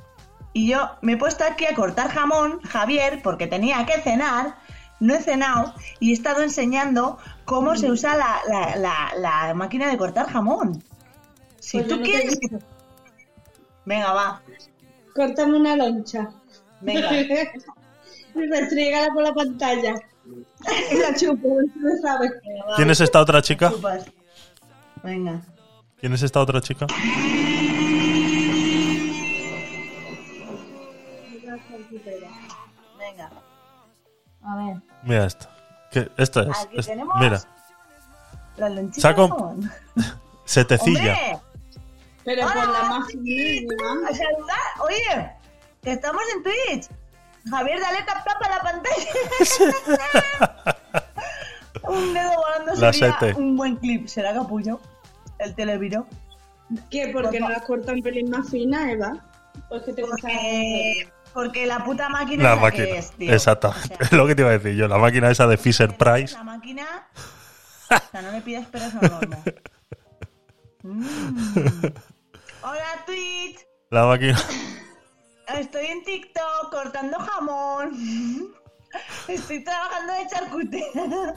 Y 0.53 0.67
yo 0.69 0.89
me 1.01 1.13
he 1.13 1.17
puesto 1.17 1.43
aquí 1.43 1.65
a 1.65 1.75
cortar 1.75 2.09
jamón, 2.11 2.59
Javier, 2.63 3.21
porque 3.23 3.47
tenía 3.47 3.85
que 3.85 4.01
cenar, 4.01 4.55
no 4.99 5.13
he 5.15 5.21
cenado 5.21 5.73
y 5.99 6.09
he 6.11 6.13
estado 6.13 6.41
enseñando 6.41 7.19
cómo 7.45 7.75
se 7.75 7.89
usa 7.91 8.15
la, 8.15 8.41
la- 8.47 8.75
la- 8.75 9.13
la 9.17 9.53
máquina 9.53 9.87
de 9.87 9.97
cortar 9.97 10.27
jamón. 10.31 10.83
Si 11.59 11.77
Pues 11.77 11.87
tú 11.89 11.97
no 11.97 12.03
quieres... 12.03 12.37
Venga, 13.85 14.11
va. 14.13 14.41
Córtame 15.15 15.57
una 15.57 15.75
loncha. 15.75 16.29
Venga. 16.81 17.09
y 18.43 18.47
restriégala 18.49 19.13
por 19.13 19.23
la 19.23 19.33
pantalla. 19.33 19.95
Y 20.91 20.95
la 20.97 21.15
chupo, 21.15 21.47
tú 21.73 21.79
lo 21.79 21.95
sabes. 22.01 22.31
¿Quién 22.75 22.89
es 22.89 23.01
esta 23.01 23.21
otra 23.21 23.41
chica? 23.41 23.71
Venga. 25.03 25.41
¿Quién 25.99 26.13
es 26.13 26.21
esta 26.23 26.39
otra 26.41 26.61
chica? 26.61 26.85
Venga. 32.97 33.29
A 34.43 34.55
ver. 34.55 34.81
Mira 35.03 35.25
esta. 35.25 35.49
¿Qué? 35.91 36.09
Esta 36.17 36.41
es. 36.43 36.49
Aquí 36.63 36.77
tenemos 36.85 37.15
mira, 37.19 37.41
La 38.57 38.69
lonchita 38.69 39.09
Saco- 39.09 39.27
jamón. 39.29 39.71
setecilla. 40.45 41.13
¡Hombre! 41.13 41.39
Pero 42.25 42.47
por 42.47 42.55
la 42.55 42.83
más 42.83 43.15
mínima. 43.15 43.73
a 44.07 44.13
saludar. 44.13 44.59
Oye, 44.83 45.31
que 45.81 45.91
estamos 45.93 46.21
en 46.35 46.43
Twitch. 46.43 46.87
Javier, 47.49 47.79
dale 47.79 48.03
tap 48.03 48.25
tap 48.25 48.41
a 48.43 48.49
la 48.49 48.61
pantalla. 48.61 49.05
un 51.83 52.13
dedo 52.13 52.31
volando 52.35 52.73
La 52.81 52.93
sería 52.93 53.17
sete. 53.19 53.33
un 53.39 53.55
buen 53.55 53.75
clip. 53.77 54.07
¿Será 54.07 54.33
capullo? 54.33 54.79
El 55.39 55.55
televiro. 55.55 56.05
¿Qué? 56.91 57.07
¿Por 57.13 57.29
qué 57.29 57.39
no 57.39 57.49
las 57.49 57.63
cortan 57.63 57.95
un 57.95 58.01
pelín 58.03 58.29
más 58.29 58.49
fina, 58.49 58.91
Eva? 58.91 59.13
Pues 59.69 59.83
que 59.83 59.93
te. 59.93 60.01
Porque, 60.03 61.09
porque 61.33 61.65
la 61.65 61.83
puta 61.83 62.09
máquina 62.09 62.43
La 62.43 62.49
es 62.51 62.55
la 62.55 62.61
máquina. 62.61 62.85
que 62.85 62.97
es, 62.97 63.11
tío. 63.11 63.33
Exactamente. 63.33 63.95
O 63.95 64.03
Es 64.03 64.09
sea, 64.09 64.17
lo 64.17 64.27
que 64.27 64.35
te 64.35 64.41
iba 64.41 64.51
a 64.51 64.57
decir 64.57 64.75
yo. 64.75 64.87
La 64.87 64.97
máquina 64.97 65.29
esa 65.31 65.47
de 65.47 65.57
Fisher 65.57 65.95
Price. 65.95 66.33
La 66.35 66.43
máquina... 66.43 67.07
O 67.91 68.11
sea, 68.11 68.21
no 68.21 68.31
le 68.31 68.41
pidas 68.41 68.67
peras 68.67 68.93
al. 68.93 69.27
Mm. 70.83 71.07
Hola, 72.61 72.85
Twitch. 73.07 73.65
La 73.89 74.05
máquina. 74.05 74.39
Estoy 75.57 75.85
en 75.87 76.03
TikTok 76.03 76.69
cortando 76.71 77.17
jamón. 77.19 77.91
Estoy 79.27 79.63
trabajando 79.63 80.13
de 80.13 80.27
charcutera. 80.27 81.35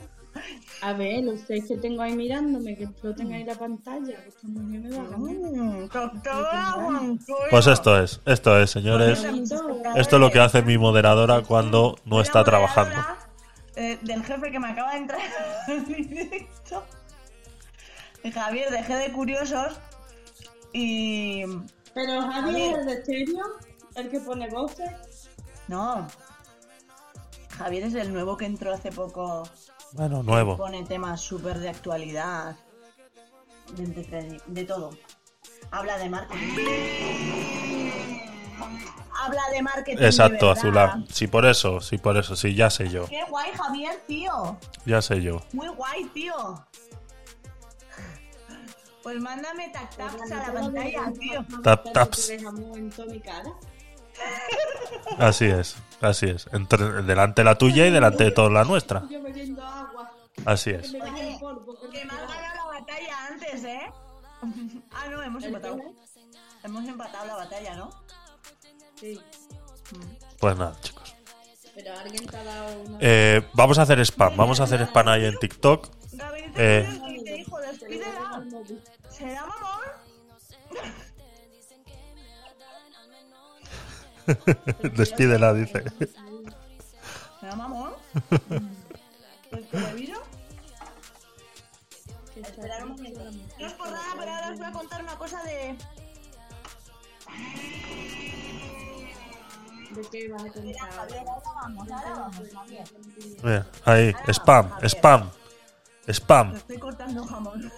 A 0.81 0.93
ver, 0.95 1.25
los 1.25 1.41
seis 1.47 1.65
que 1.69 1.77
tengo 1.77 2.01
ahí 2.03 2.15
mirándome, 2.17 2.75
que 2.77 2.85
exploten 2.85 3.33
ahí 3.35 3.45
la 3.45 3.55
pantalla. 3.55 4.17
Que 4.23 4.29
esta 4.29 4.49
mujer 4.49 4.81
me 4.81 4.91
ganas. 4.91 5.19
Mm, 5.19 5.89
Montoya. 6.81 7.19
Pues 7.51 7.67
esto 7.67 8.03
es. 8.03 8.21
Esto 8.25 8.59
es, 8.59 8.71
señores. 8.71 9.23
Esto 9.25 10.17
es 10.17 10.21
lo 10.21 10.31
que 10.31 10.41
hace 10.41 10.63
mi 10.63 10.79
moderadora 10.79 11.43
cuando 11.43 11.99
no 12.07 12.21
está 12.23 12.43
trabajando. 12.45 12.97
eh, 13.77 13.99
del 14.03 14.23
jefe 14.25 14.51
que 14.51 14.59
me 14.59 14.69
acaba 14.71 14.93
de 14.93 14.99
entrar 14.99 15.21
en 15.69 15.89
mi 15.89 16.03
directo. 16.05 16.83
Javier, 18.33 18.71
dejé 18.71 18.97
de 18.97 19.13
curiosos. 19.13 19.79
Y. 20.73 21.45
Pero 21.95 22.23
Javi 22.23 22.63
es 22.63 22.79
el 22.79 22.87
de 22.87 22.93
estéreo, 22.95 23.45
el 23.97 24.11
que 24.11 24.21
pone 24.21 24.49
voces. 24.49 25.31
No. 25.69 26.07
Javier 27.57 27.85
es 27.85 27.95
el 27.95 28.13
nuevo 28.13 28.37
que 28.37 28.47
entró 28.47 28.73
hace 28.73 28.91
poco. 28.91 29.49
Bueno, 29.93 30.23
nuevo. 30.23 30.57
Pone 30.57 30.85
temas 30.85 31.21
súper 31.21 31.59
de 31.59 31.69
actualidad. 31.69 32.57
De, 33.77 34.41
de 34.47 34.65
todo. 34.65 34.91
Habla 35.71 35.99
de 35.99 36.09
marketing. 36.11 37.93
Habla 39.25 39.43
de 39.53 39.63
marketing. 39.63 39.99
de 39.99 40.07
Exacto, 40.07 40.47
verdad. 40.55 40.59
Azulá. 40.59 41.05
Sí, 41.09 41.27
por 41.27 41.47
eso, 41.47 41.81
sí, 41.81 41.99
por 41.99 42.17
eso, 42.17 42.37
sí, 42.37 42.55
ya 42.55 42.71
sé 42.71 42.89
yo. 42.89 43.07
Qué 43.07 43.23
guay, 43.29 43.51
Javier, 43.53 44.03
tío. 44.07 44.59
Ya 44.85 45.01
sé 45.01 45.23
yo. 45.23 45.43
Muy 45.53 45.69
guay, 45.69 46.05
tío. 46.07 46.65
Pues 49.03 49.21
mándame 49.21 49.69
tac 49.71 49.97
taps 49.97 50.31
a 50.31 50.37
la 50.37 50.53
pantalla, 50.53 51.13
tío. 51.19 51.45
Tap, 51.63 51.93
taps. 51.93 52.31
En 52.31 52.91
mi 53.11 53.21
cara. 53.21 53.53
Así 55.19 55.45
es, 55.47 55.77
así 56.01 56.27
es. 56.27 56.49
Entre, 56.53 57.03
delante 57.03 57.45
la 57.45 57.57
tuya 57.57 57.87
y 57.87 57.91
delante 57.91 58.25
de 58.25 58.31
toda 58.31 58.51
la 58.51 58.65
nuestra. 58.65 59.03
Yo 59.11 59.23
bebiendo 59.23 59.63
agua. 59.63 60.11
Así 60.45 60.71
es. 60.71 60.95
Oye. 60.95 61.39
Que 61.93 62.05
me 62.05 62.13
has 62.13 62.29
ganado 62.29 62.73
la 62.73 62.81
batalla 62.81 63.27
antes, 63.31 63.65
¿eh? 63.65 63.81
Ah, 64.91 65.07
no, 65.11 65.23
hemos 65.23 65.45
empatado. 65.45 65.79
Hemos 66.65 66.89
empatado 66.89 67.27
la 67.27 67.37
batalla, 67.37 67.77
¿no? 67.77 67.91
Sí, 68.97 69.21
Pues 70.41 70.57
nada, 70.57 70.77
chicos. 70.81 71.15
pero 71.75 71.97
alguien 71.99 72.27
te 72.27 72.37
ha 72.37 72.45
dado 72.45 72.81
una. 72.83 72.99
Eh, 73.01 73.47
vamos 73.53 73.79
a 73.79 73.83
hacer 73.83 74.01
spam. 74.01 74.37
Vamos 74.37 74.61
a 74.61 74.65
hacer 74.65 74.81
spam 74.83 75.09
ahí 75.09 75.25
en 75.27 75.39
TikTok. 75.39 75.89
Gaby, 76.13 76.41
Eh. 76.57 77.01
te 77.25 77.33
dijo, 77.35 77.59
despídela. 77.61 78.43
¿Será 79.11 79.43
mamón? 79.47 79.81
Despídela, 84.97 85.55
dice. 85.55 85.85
¿Será 87.41 87.57
mamón? 87.57 87.93
¿El 89.51 89.67
televiro? 89.67 90.23
Esperar 92.37 92.85
un 92.85 92.93
momento. 92.93 93.21
No 93.59 93.67
es 93.67 93.73
por 93.75 93.91
nada, 93.91 94.15
pero 94.19 94.33
ahora 94.33 94.51
os 94.51 94.59
voy 94.59 94.67
a 94.67 94.73
contar 94.73 95.03
una 95.03 95.17
cosa 95.17 95.43
de... 95.43 95.77
¿De 99.91 100.01
qué 100.11 100.29
vas 100.29 100.45
a 100.45 100.51
contar? 100.51 100.91
Ahí, 103.85 104.15
spam, 104.29 104.71
spam, 104.83 105.31
spam. 106.09 106.57
Estoy 106.57 106.79
cortando 106.79 107.25
jamón. 107.27 107.71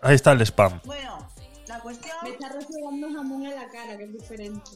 Ahí 0.00 0.14
está 0.14 0.32
el 0.32 0.40
spam. 0.46 0.80
Bueno, 0.84 1.28
la 1.66 1.80
cuestión... 1.80 2.16
Me 2.22 2.30
está 2.30 2.48
rociando 2.48 3.12
jamón 3.12 3.44
en 3.44 3.54
la 3.54 3.68
cara, 3.68 3.98
que 3.98 4.04
es 4.04 4.12
diferente. 4.12 4.70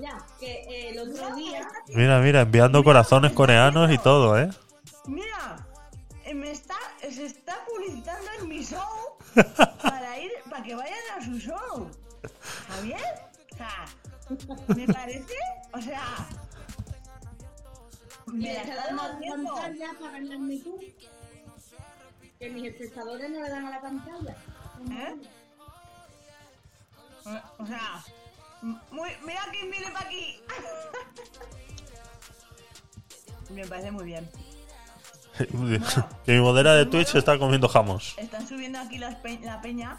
Ya, 0.00 0.24
que 0.38 0.52
eh, 0.62 0.90
el 0.90 0.98
otro 1.10 1.34
día. 1.34 1.68
Mira, 1.88 2.20
mira, 2.20 2.40
enviando 2.42 2.82
corazones 2.84 3.32
coreanos 3.32 3.90
y 3.90 3.98
todo, 3.98 4.38
¿eh? 4.38 4.48
Mira, 5.06 5.66
eh, 6.24 6.32
me 6.34 6.50
está, 6.52 6.76
se 7.00 7.26
está 7.26 7.56
publicitando 7.66 8.30
en 8.40 8.48
mi 8.48 8.64
show 8.64 9.18
para 9.82 10.18
ir, 10.20 10.30
para 10.48 10.62
que 10.62 10.74
vayan 10.74 10.98
a 11.18 11.24
su 11.24 11.38
show. 11.38 11.90
¿Está 12.22 12.80
bien? 12.82 13.00
O 13.52 13.56
sea, 13.56 13.84
me 14.74 14.86
parece, 14.86 15.34
o 15.72 15.80
sea, 15.80 16.02
me 18.26 18.52
la 18.54 18.62
está 18.62 18.72
está 18.72 18.86
dando 18.86 19.02
a 19.02 19.08
la 19.08 19.14
devolviendo. 19.14 19.54
pantalla 19.54 19.90
para 20.00 20.12
ganarme 20.12 20.58
tú. 20.58 20.80
Que 22.38 22.50
mis 22.50 22.64
espectadores 22.70 23.30
no 23.30 23.42
le 23.42 23.50
dan 23.50 23.66
a 23.66 23.70
la 23.70 23.80
pantalla. 23.80 24.36
¿Eh? 24.90 25.14
O 27.58 27.66
sea, 27.66 28.04
muy, 28.90 29.10
mira 29.26 29.40
quién 29.50 29.70
viene 29.70 29.86
para 29.92 30.06
aquí. 30.06 30.40
Me 33.50 33.66
parece 33.66 33.90
muy 33.92 34.04
bien. 34.04 34.30
que 36.24 36.32
mi 36.32 36.40
modera 36.40 36.74
de 36.74 36.86
Twitch 36.86 37.14
está 37.14 37.38
comiendo 37.38 37.68
jamos. 37.68 38.14
Están 38.16 38.46
subiendo 38.48 38.78
aquí 38.78 38.98
las 38.98 39.14
pe- 39.16 39.40
la 39.42 39.60
peña. 39.60 39.96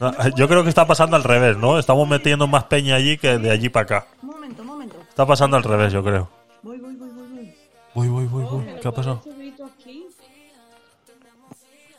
No, 0.00 0.12
yo 0.30 0.48
creo 0.48 0.62
que 0.64 0.68
está 0.70 0.86
pasando 0.86 1.14
al 1.16 1.22
revés, 1.22 1.56
¿no? 1.56 1.78
Estamos 1.78 2.08
metiendo 2.08 2.46
más 2.48 2.64
peña 2.64 2.96
allí 2.96 3.16
que 3.16 3.38
de 3.38 3.50
allí 3.50 3.68
para 3.68 3.84
acá. 3.84 4.06
Un 4.22 4.30
momento, 4.30 4.62
un 4.62 4.68
momento. 4.68 5.00
Está 5.08 5.24
pasando 5.24 5.56
al 5.56 5.62
revés, 5.62 5.92
yo 5.92 6.02
creo. 6.02 6.28
Voy, 6.62 6.78
voy, 6.78 6.94
voy, 6.96 7.10
voy, 7.10 7.28
voy. 7.28 7.54
Uy, 7.94 8.08
uy, 8.08 8.24
uy, 8.32 8.44
Oh, 8.50 8.56
uy. 8.56 8.64
¿me 8.64 8.72
lo 8.72 8.80
¿Qué 8.80 8.88
ha 8.88 8.92
pasado? 8.92 9.22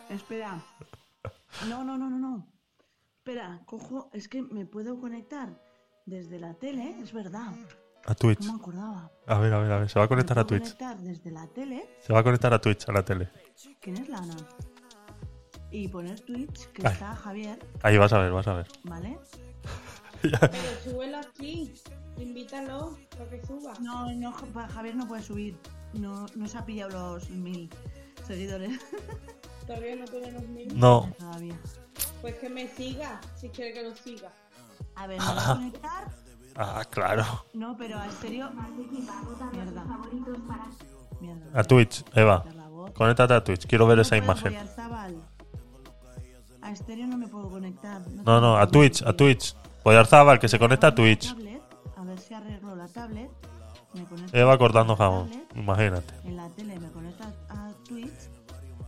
Espera. 0.09 0.59
No, 1.69 1.83
no, 1.83 1.97
no, 1.97 2.09
no, 2.09 2.17
no. 2.19 2.47
Espera, 3.27 3.59
cojo. 3.65 4.07
Es 4.13 4.27
que 4.29 4.43
me 4.43 4.67
puedo 4.67 4.99
conectar 4.99 5.59
desde 6.05 6.39
la 6.39 6.53
tele, 6.53 6.95
es 7.01 7.11
verdad. 7.11 7.55
A 8.05 8.13
Twitch. 8.13 8.45
No 8.45 8.53
me 8.53 8.59
acordaba. 8.59 9.11
A 9.25 9.39
ver, 9.39 9.51
a 9.51 9.57
ver, 9.61 9.71
a 9.71 9.79
ver. 9.79 9.89
Se 9.89 9.97
va 9.97 10.05
a 10.05 10.07
conectar 10.07 10.37
Me 10.37 10.41
a 10.41 10.45
Twitch. 10.45 10.61
conectar 10.61 10.99
desde 10.99 11.31
la 11.31 11.47
tele. 11.47 11.89
Se 12.01 12.13
va 12.13 12.19
a 12.19 12.23
conectar 12.23 12.53
a 12.53 12.61
Twitch, 12.61 12.87
a 12.87 12.91
la 12.91 13.03
tele. 13.03 13.31
¿Quién 13.81 13.97
es 13.97 14.09
Lana? 14.09 14.35
Y 15.71 15.87
poner 15.87 16.19
Twitch, 16.21 16.67
que 16.67 16.85
Ay. 16.85 16.93
está 16.93 17.15
Javier, 17.15 17.57
Ahí 17.81 17.97
vas 17.97 18.13
a 18.13 18.19
ver, 18.19 18.31
vas 18.31 18.47
a 18.47 18.53
ver. 18.57 18.67
¿vale? 18.83 19.17
Pero 20.21 20.39
súbelo 20.83 21.17
aquí. 21.17 21.73
Invítalo 22.17 22.95
para 23.17 23.27
que 23.31 23.43
suba. 23.43 23.73
No, 23.81 24.13
no, 24.13 24.31
Ja- 24.33 24.67
Javier 24.67 24.95
no 24.95 25.07
puede 25.07 25.23
subir. 25.23 25.57
No, 25.93 26.27
no 26.35 26.47
se 26.47 26.59
ha 26.59 26.63
pillado 26.67 27.15
los 27.15 27.27
mil 27.31 27.71
seguidores 28.27 28.79
Todavía 29.65 29.95
no 29.95 30.05
tenemos 30.05 30.47
mil. 30.47 30.79
No, 30.79 31.09
todavía. 31.17 31.55
Pues 32.21 32.35
que 32.35 32.49
me 32.49 32.67
siga, 32.67 33.19
si 33.35 33.49
quiere 33.49 33.73
que 33.73 33.83
lo 33.83 33.95
siga. 33.95 34.31
A 34.95 35.07
ver, 35.07 35.19
me 35.19 35.25
a 35.25 35.53
conectar. 35.55 36.07
ah, 36.55 36.83
claro. 36.89 37.25
No, 37.53 37.75
pero 37.77 37.97
a 37.97 38.07
estéreo. 38.07 38.49
Mierda. 39.51 39.85
Mierda. 41.19 41.59
A 41.59 41.63
Twitch, 41.63 42.03
Eva. 42.13 42.43
Conéctate 42.93 43.33
a 43.33 43.43
Twitch. 43.43 43.65
Quiero 43.65 43.87
ver 43.87 43.97
No 43.97 44.01
esa 44.03 44.17
imagen. 44.17 44.55
A 46.61 46.71
estéreo 46.71 47.07
no 47.07 47.17
me 47.17 47.27
puedo 47.27 47.49
conectar. 47.49 48.01
No, 48.25 48.41
no, 48.41 48.57
a 48.57 48.67
Twitch, 48.67 49.01
a 49.03 49.13
Twitch. 49.13 49.55
Poyarzábal, 49.83 50.39
que 50.39 50.47
se 50.47 50.57
conecta 50.57 50.87
a 50.87 50.95
Twitch. 50.95 51.35
A 51.95 52.03
ver 52.03 52.19
si 52.19 52.33
arreglo 52.33 52.75
la 52.75 52.87
tablet. 52.87 53.29
Me 53.93 54.05
Eva 54.39 54.57
cortando 54.57 54.95
jamón. 54.95 55.29
Imagínate. 55.55 56.13
En 56.23 56.35
la 56.35 56.49
tele 56.49 56.79
me 56.79 56.89
conecto 56.91 57.23
a 57.49 57.71
Twitch. 57.87 58.24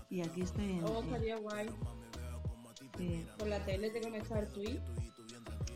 Y 0.10 0.22
aquí 0.22 0.42
estoy 0.42 0.66
en. 0.72 0.84
Oh, 0.84 1.02
estaría 1.04 1.36
guay. 1.38 1.68
eh, 3.00 3.26
Por 3.38 3.48
la 3.48 3.60
tele 3.60 3.90
te 3.90 4.02
conectas 4.02 4.32
al 4.32 4.48
tweet. 4.48 4.80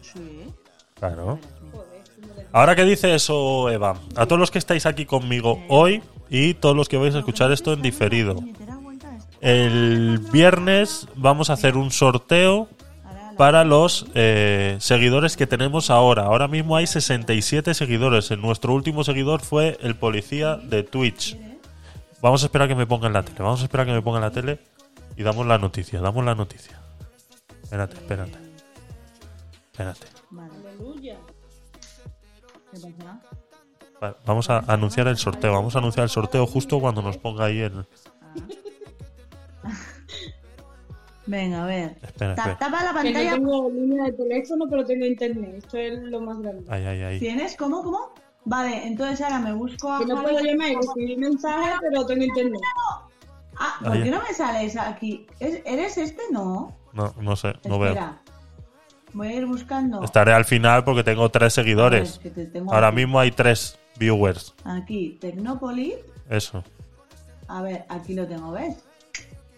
sí. 0.02 0.46
Claro. 0.96 1.40
Ahora 2.52 2.76
que 2.76 2.84
dice 2.84 3.16
eso, 3.16 3.70
Eva, 3.72 3.98
a 4.16 4.26
todos 4.28 4.40
los 4.40 4.52
que 4.52 4.60
estáis 4.60 4.86
aquí 4.86 5.06
conmigo 5.08 5.60
hoy 5.68 6.04
y 6.30 6.54
todos 6.54 6.76
los 6.76 6.88
que 6.88 6.98
vais 6.98 7.16
a 7.16 7.20
escuchar 7.20 7.52
esto 7.52 7.74
en 7.74 7.82
diferido. 7.82 8.36
El 9.40 10.20
viernes 10.32 11.08
vamos 11.16 11.50
a 11.50 11.54
hacer 11.54 11.76
un 11.76 11.90
sorteo 11.90 12.68
para 13.36 13.64
los 13.64 14.06
eh, 14.14 14.78
seguidores 14.80 15.36
que 15.38 15.48
tenemos 15.48 15.90
ahora. 15.90 16.26
Ahora 16.26 16.48
mismo 16.48 16.76
hay 16.76 16.86
67 16.86 17.74
seguidores. 17.74 18.30
El- 18.30 18.42
Nuestro 18.42 18.74
último 18.76 19.04
seguidor 19.04 19.42
fue 19.42 19.78
el 19.82 19.96
policía 19.96 20.58
de 20.58 20.84
Twitch. 20.84 21.36
Vamos 22.22 22.44
a 22.44 22.46
esperar 22.46 22.68
que 22.68 22.76
me 22.76 22.86
ponga 22.86 23.08
en 23.08 23.14
la 23.14 23.24
tele. 23.24 23.38
Vamos 23.40 23.62
a 23.62 23.64
esperar 23.64 23.86
que 23.86 23.94
me 23.94 24.02
ponga 24.02 24.18
en 24.20 24.24
la 24.24 24.32
tele 24.32 24.60
y 25.18 25.24
damos 25.24 25.46
la 25.48 25.58
noticia. 25.58 26.00
Damos 26.02 26.24
la 26.24 26.36
noticia. 26.36 26.80
Espérate, 27.64 27.96
espérate. 27.96 28.38
Espérate. 29.72 30.08
Vale, 30.30 30.54
Aleluya. 30.68 31.18
¿qué 32.72 32.80
pasa? 32.80 33.22
Va- 34.04 34.18
Vamos 34.26 34.50
a 34.50 34.60
anunciar 34.60 35.08
el 35.08 35.18
sorteo. 35.18 35.52
Vamos 35.54 35.76
a 35.76 35.80
anunciar 35.80 36.04
el 36.04 36.10
sorteo 36.10 36.46
justo 36.48 36.80
cuando 36.80 37.02
nos 37.02 37.18
ponga 37.18 37.46
ahí 37.46 37.60
el. 37.60 37.86
Venga, 41.28 41.64
a 41.64 41.66
ver. 41.68 41.98
Espera, 42.02 42.36
Ta- 42.36 42.52
espera. 42.52 42.58
Tapa 42.58 42.84
la 42.84 43.02
Que 43.02 43.10
no 43.10 43.14
pantalla. 43.14 43.32
tengo 43.34 43.70
línea 43.70 44.04
de 44.06 44.12
teléfono, 44.14 44.66
pero 44.70 44.86
tengo 44.86 45.06
internet. 45.06 45.56
Esto 45.58 45.78
es 45.78 46.00
lo 46.04 46.20
más 46.22 46.40
grande. 46.40 46.66
Ahí, 46.70 46.84
ahí, 46.86 47.02
ahí. 47.04 47.20
¿Tienes? 47.20 47.56
¿Cómo? 47.56 47.84
¿Cómo? 47.84 48.14
Vale, 48.46 48.88
entonces 48.88 49.22
ahora 49.22 49.40
me 49.40 49.54
busco 49.54 49.92
a. 49.92 50.00
Que 50.00 50.06
no 50.06 50.22
puedo 50.22 50.40
llamar 50.40 50.72
y 50.72 50.76
recibir 50.76 51.18
mensajes, 51.20 51.74
pero 51.82 52.06
tengo 52.06 52.24
internet. 52.24 52.62
Ah, 53.60 53.76
¿por 53.84 53.92
Ahí. 53.92 54.04
qué 54.04 54.10
no 54.12 54.22
me 54.22 54.34
sales 54.34 54.76
aquí? 54.78 55.28
¿Es- 55.40 55.62
¿Eres 55.66 55.98
este? 55.98 56.22
No. 56.32 56.76
No, 56.94 57.14
no 57.22 57.36
sé, 57.36 57.54
no 57.66 57.78
veo. 57.80 57.90
Espera. 57.92 58.22
Voy 59.14 59.28
a 59.28 59.34
ir 59.36 59.46
buscando. 59.46 60.04
Estaré 60.04 60.34
al 60.34 60.46
final 60.46 60.84
porque 60.84 61.04
tengo 61.04 61.30
tres 61.30 61.54
seguidores. 61.54 62.10
A 62.10 62.14
ver, 62.14 62.22
que 62.24 62.30
te 62.32 62.46
tengo 62.48 62.74
Ahora 62.74 62.88
aquí. 62.88 62.96
mismo 62.98 63.20
hay 63.20 63.32
tres 63.32 63.78
viewers. 63.98 64.54
Aquí, 64.64 65.18
Tecnópolis. 65.22 65.96
Eso. 66.30 66.64
A 67.48 67.62
ver, 67.62 67.86
aquí 67.90 68.14
lo 68.14 68.26
tengo, 68.26 68.52
¿ves? 68.54 68.78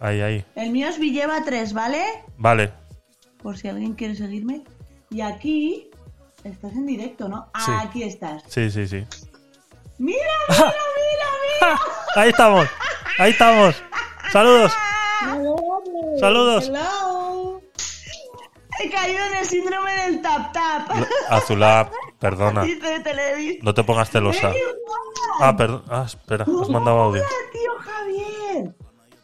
Ahí, 0.00 0.20
ahí. 0.20 0.44
El 0.56 0.70
mío 0.72 0.88
es 0.88 0.98
Villeva 0.98 1.42
3, 1.44 1.72
¿vale? 1.72 2.02
Vale. 2.36 2.72
Por 3.42 3.56
si 3.56 3.68
alguien 3.68 3.94
quiere 3.94 4.16
seguirme. 4.16 4.64
Y 5.10 5.20
aquí. 5.20 5.88
Estás 6.44 6.72
en 6.72 6.86
directo, 6.86 7.28
¿no? 7.28 7.48
Sí. 7.64 7.72
Aquí 7.80 8.02
estás. 8.02 8.42
Sí, 8.46 8.70
sí, 8.70 8.86
sí. 8.86 9.04
¡Mira, 9.98 10.18
mira, 10.48 10.60
mira, 10.60 11.26
mira! 11.60 11.80
Ahí 12.16 12.28
estamos. 12.30 12.68
Ahí 13.18 13.30
estamos. 13.30 13.82
Saludos. 14.30 14.72
Saludos. 16.20 16.68
Hello. 16.68 17.60
He 18.80 18.90
caído 18.90 19.24
en 19.24 19.34
el 19.36 19.46
síndrome 19.46 19.94
del 20.02 20.20
tap 20.20 20.52
tap. 20.52 20.90
Azulá, 21.30 21.90
perdona. 22.18 22.64
No 23.62 23.72
te 23.72 23.84
pongas 23.84 24.10
celosa. 24.10 24.52
Ah, 25.40 25.56
perdón. 25.56 25.84
Ah, 25.88 26.04
espera. 26.06 26.44
Has 26.44 26.68
mandado 26.68 26.98
audio. 26.98 27.22
Tío 27.52 27.72
Javier. 27.78 28.74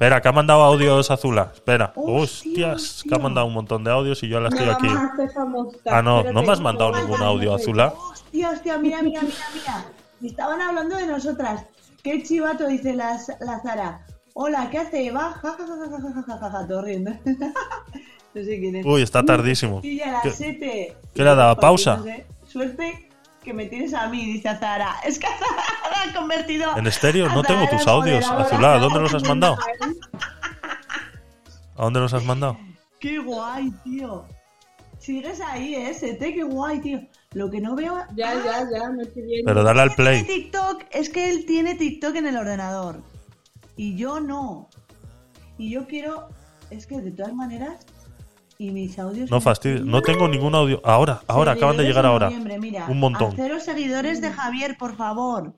Espera, 0.01 0.23
que 0.23 0.29
ha 0.29 0.33
mandado 0.33 0.63
audios 0.63 1.11
Azula. 1.11 1.51
Espera. 1.53 1.93
Hostia, 1.95 2.73
Hostias, 2.73 3.05
que 3.07 3.15
ha 3.15 3.19
mandado 3.19 3.47
un 3.47 3.53
montón 3.53 3.85
de 3.85 3.91
audios 3.91 4.23
y 4.23 4.29
yo 4.29 4.41
la 4.41 4.49
estoy 4.49 4.67
aquí. 4.67 4.87
Ah, 5.85 6.01
no, 6.01 6.23
no 6.23 6.43
me 6.43 6.53
has 6.53 6.61
mandado 6.63 6.97
ningún 6.97 7.21
audio, 7.21 7.55
Azula. 7.55 7.93
Hostia, 8.11 8.49
hostia, 8.49 8.79
mira, 8.79 9.03
mira, 9.03 9.21
mira, 9.21 9.45
mira. 9.53 9.85
Estaban 10.23 10.63
hablando 10.63 10.97
de 10.97 11.07
nosotras. 11.07 11.67
Qué 12.03 12.23
chivato, 12.23 12.67
dice 12.67 12.95
la, 12.95 13.19
la 13.41 13.61
Zara. 13.61 14.07
Hola, 14.33 14.71
¿qué 14.71 14.79
hace 14.79 15.07
Eva? 15.07 15.33
Ja, 15.33 15.51
ja, 15.51 15.67
ja, 15.67 15.77
ja, 15.77 16.13
ja, 16.15 16.39
ja, 16.39 16.51
ja, 16.51 16.67
todo 16.67 16.81
riendo. 16.81 17.11
no 17.27 18.43
sé 18.43 18.59
quién 18.59 18.77
es. 18.77 18.87
Uy, 18.87 19.03
está 19.03 19.23
tardísimo. 19.23 19.83
Sí, 19.83 19.99
ya 19.99 20.13
las 20.13 20.39
¿Qué, 20.39 20.97
¿Qué 21.13 21.23
le 21.23 21.29
ha 21.29 21.35
dado? 21.35 21.57
¿Pausa? 21.57 21.99
No 21.99 22.05
sé. 22.05 22.27
Suerte 22.47 23.10
que 23.43 23.55
me 23.55 23.67
tienes 23.67 23.95
a 23.95 24.09
mí, 24.09 24.25
dice 24.27 24.55
Zara. 24.57 24.97
Es 25.05 25.19
que 25.19 25.27
Zara 25.27 26.03
ha 26.11 26.15
convertido. 26.15 26.77
En 26.77 26.87
estéreo 26.87 27.29
no 27.29 27.43
tengo 27.43 27.67
tus 27.69 27.87
audios. 27.87 28.25
Azulá, 28.27 28.75
¿a 28.75 28.79
dónde 28.79 29.01
los 29.01 29.15
has 29.15 29.25
mandado? 29.27 29.57
¿A 31.77 31.83
dónde 31.85 32.01
los 32.01 32.13
has 32.13 32.25
mandado? 32.25 32.59
Qué 32.99 33.19
guay, 33.19 33.71
tío. 33.85 34.27
Sigues 34.99 35.41
ahí, 35.41 35.75
eh, 35.75 35.95
Sete, 35.95 36.35
qué 36.35 36.43
guay, 36.43 36.81
tío. 36.81 37.01
Lo 37.33 37.51
que 37.51 37.61
no 37.61 37.75
veo. 37.75 37.97
Ya, 38.15 38.33
Ah, 38.33 38.43
ya, 38.45 38.67
ya, 38.79 38.91
me 38.91 39.05
estoy 39.05 39.23
viendo. 39.23 39.47
Pero 39.47 39.63
dale 39.63 39.81
al 39.81 39.95
play. 39.95 40.25
TikTok 40.25 40.85
es 40.91 41.09
que 41.09 41.31
él 41.31 41.47
tiene 41.47 41.75
TikTok 41.77 42.17
en 42.17 42.27
el 42.27 42.37
ordenador. 42.37 43.03
Y 43.77 43.97
yo 43.97 44.21
no. 44.21 44.69
Y 45.57 45.71
yo 45.71 45.87
quiero. 45.87 46.29
Es 46.71 46.87
que 46.87 47.01
de 47.01 47.13
todas 47.13 47.33
maneras. 47.33 47.87
Y 48.61 48.73
mis 48.73 48.99
audios. 48.99 49.31
No 49.31 49.41
fastidies. 49.41 49.87
No 49.87 50.03
tengo 50.03 50.29
ningún 50.29 50.55
audio. 50.55 50.83
Ahora, 50.85 51.23
ahora, 51.27 51.53
acaban 51.53 51.79
de 51.79 51.85
llegar 51.85 52.05
ahora. 52.05 52.29
mira. 52.29 52.85
Un 52.91 53.01
montón. 53.01 53.33
A 53.33 53.35
cero 53.35 53.59
seguidores 53.59 54.21
de 54.21 54.31
Javier, 54.31 54.77
por 54.77 54.97
favor. 54.97 55.55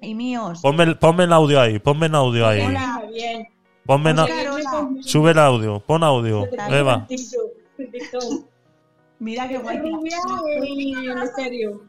Y 0.00 0.14
míos. 0.14 0.60
Ponme, 0.62 0.84
el- 0.84 0.96
ponme 0.96 1.24
el 1.24 1.32
audio 1.34 1.60
ahí, 1.60 1.78
ponme 1.78 2.06
el 2.06 2.14
audio 2.14 2.48
ahí. 2.48 2.62
Hola, 2.64 3.02
bien. 3.12 3.46
Ponme 3.84 4.12
Oscar, 4.12 4.48
hola. 4.48 4.88
Sube 5.02 5.32
el 5.32 5.38
audio, 5.38 5.80
pon 5.80 6.02
audio. 6.02 6.46
Eva. 6.70 7.06
Mira 9.18 9.46
qué 9.46 9.58
guay. 9.58 9.76
En 9.76 11.34
serio. 11.36 11.82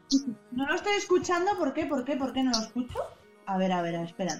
No 0.50 0.66
lo 0.66 0.74
estoy 0.74 0.92
escuchando, 0.98 1.52
¿por 1.56 1.72
qué? 1.72 1.86
¿Por 1.86 2.04
qué? 2.04 2.16
¿Por 2.16 2.34
qué 2.34 2.42
no 2.42 2.50
lo 2.50 2.58
escucho? 2.58 2.98
A 3.46 3.56
ver, 3.56 3.72
a 3.72 3.80
ver, 3.80 3.94
espera. 3.94 4.34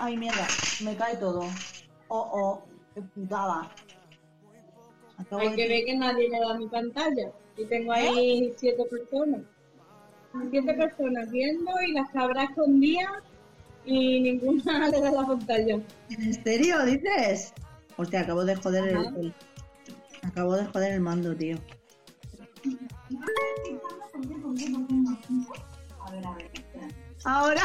Ay, 0.00 0.16
mierda, 0.16 0.44
me 0.82 0.96
cae 0.96 1.16
todo. 1.18 1.44
Oh, 2.08 2.30
oh, 2.32 2.64
qué 2.94 3.02
putada. 3.02 3.70
Acabo 5.18 5.40
Hay 5.42 5.50
de- 5.50 5.56
que 5.56 5.68
ver 5.68 5.84
que 5.84 5.96
nadie 5.96 6.28
le 6.28 6.38
da 6.40 6.54
mi 6.58 6.66
pantalla. 6.68 7.30
Y 7.56 7.64
tengo 7.66 7.92
ahí 7.92 8.52
siete 8.56 8.82
personas. 8.90 9.40
Siete 10.50 10.74
personas 10.74 11.30
viendo 11.30 11.70
y 11.86 11.92
las 11.92 12.10
cabras 12.10 12.50
escondidas 12.50 13.10
y 13.86 14.20
ninguna 14.20 14.88
le 14.90 15.00
da 15.00 15.10
la 15.10 15.26
pantalla. 15.26 15.78
¿En 16.10 16.44
serio 16.44 16.84
dices? 16.84 17.54
Hostia, 17.96 18.20
acabo 18.20 18.44
de 18.44 18.56
joder 18.56 18.88
el, 18.88 18.96
Ajá. 18.96 19.12
el- 19.16 19.34
Acabo 20.22 20.54
de 20.56 20.66
joder 20.66 20.92
el 20.92 21.00
mando, 21.00 21.34
tío. 21.36 21.56
Ahora. 27.24 27.62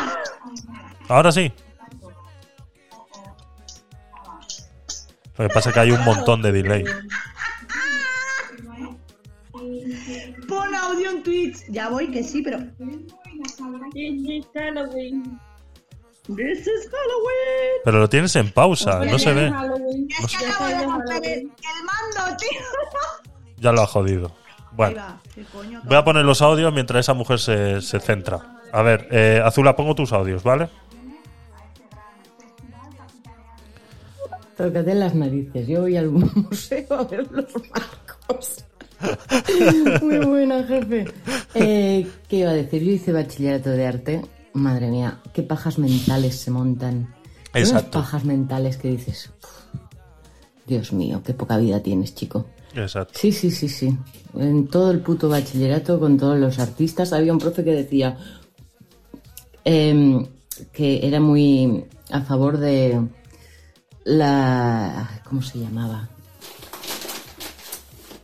Ahora 1.08 1.32
sí. 1.32 1.52
Lo 5.38 5.48
que 5.48 5.54
pasa 5.54 5.70
es 5.70 5.74
que 5.74 5.80
hay 5.80 5.92
un 5.92 6.04
montón 6.04 6.42
de 6.42 6.52
delay. 6.52 6.84
Pon 10.48 10.76
audio 10.76 11.12
en 11.12 11.24
Twitch. 11.24 11.66
Ya 11.70 11.90
voy, 11.90 12.12
que 12.12 12.24
sí, 12.24 12.42
pero. 12.42 12.60
Halloween. 14.54 15.40
This 16.28 16.60
is 16.60 16.90
Halloween. 16.90 17.82
Pero 17.84 18.00
lo 18.00 18.10
tienes 18.10 18.36
en 18.36 18.52
pausa, 18.52 19.00
Pues 19.00 19.12
no 19.12 19.20
se 19.20 19.34
ve. 19.34 19.50
Halloween. 19.50 20.08
Es 20.24 20.38
que 20.38 20.46
acabo 20.46 20.68
de 20.68 20.86
romper 20.86 21.26
el, 21.26 21.44
mando, 21.44 22.38
tío. 22.38 22.62
Ya 23.58 23.72
lo 23.72 23.82
ha 23.82 23.88
jodido. 23.88 24.32
Bueno, 24.74 25.20
voy 25.84 25.98
a 25.98 26.04
poner 26.04 26.24
los 26.24 26.42
audios 26.42 26.74
mientras 26.74 27.02
esa 27.02 27.14
mujer 27.14 27.40
se, 27.40 27.82
se 27.82 28.00
centra. 28.00 28.60
A 28.72 28.82
ver, 28.82 29.08
eh, 29.12 29.42
Azula, 29.44 29.76
pongo 29.76 29.96
tus 29.96 30.14
audios, 30.14 30.44
¿vale? 30.44 30.70
Tócate 34.56 34.96
las 34.96 35.16
narices. 35.16 35.68
Yo 35.68 35.82
voy 35.82 35.98
al 35.98 36.10
museo 36.12 36.94
a 36.94 37.04
ver 37.04 37.30
los 37.32 37.52
marcos. 37.70 38.66
Muy 40.02 40.18
buena, 40.26 40.64
jefe. 40.64 41.06
Eh, 41.56 42.08
¿Qué 42.28 42.38
iba 42.38 42.52
a 42.52 42.54
decir? 42.54 42.84
Yo 42.84 42.92
hice 42.92 43.12
bachillerato 43.12 43.70
de 43.70 43.88
arte. 43.88 44.22
Madre 44.54 44.90
mía, 44.90 45.20
qué 45.34 45.44
pajas 45.44 45.78
mentales 45.80 46.36
se 46.38 46.52
montan. 46.52 47.14
Unas 47.54 47.70
Exacto. 47.70 48.00
pajas 48.00 48.24
mentales 48.26 48.78
que 48.78 48.90
dices. 48.90 49.30
"Uf, 49.44 49.80
Dios 50.68 50.94
mío, 50.94 51.22
qué 51.26 51.34
poca 51.34 51.58
vida 51.58 51.82
tienes, 51.82 52.16
chico. 52.16 52.46
Exacto. 52.76 53.18
Sí, 53.20 53.32
sí, 53.32 53.52
sí, 53.52 53.68
sí. 53.68 53.98
En 54.38 54.68
todo 54.68 54.92
el 54.92 55.00
puto 55.02 55.28
bachillerato, 55.28 56.00
con 56.00 56.18
todos 56.18 56.38
los 56.40 56.60
artistas, 56.60 57.12
había 57.12 57.34
un 57.34 57.40
profe 57.40 57.64
que 57.64 57.72
decía 57.72 58.18
em, 59.66 60.26
que 60.72 61.06
era 61.06 61.20
muy 61.20 61.86
a 62.12 62.22
favor 62.22 62.58
de 62.58 63.02
la... 64.06 65.22
¿Cómo 65.28 65.42
se 65.42 65.60
llamaba? 65.60 66.10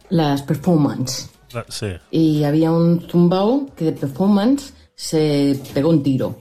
Las 0.09 0.41
performance. 0.43 1.29
La- 1.53 1.65
Sí. 1.69 1.87
Y 2.11 2.43
había 2.43 2.71
un 2.71 3.01
zumbao 3.09 3.67
que 3.75 3.85
de 3.85 3.91
performance 3.93 4.73
se 4.95 5.59
pegó 5.73 5.89
un 5.89 6.03
tiro. 6.03 6.37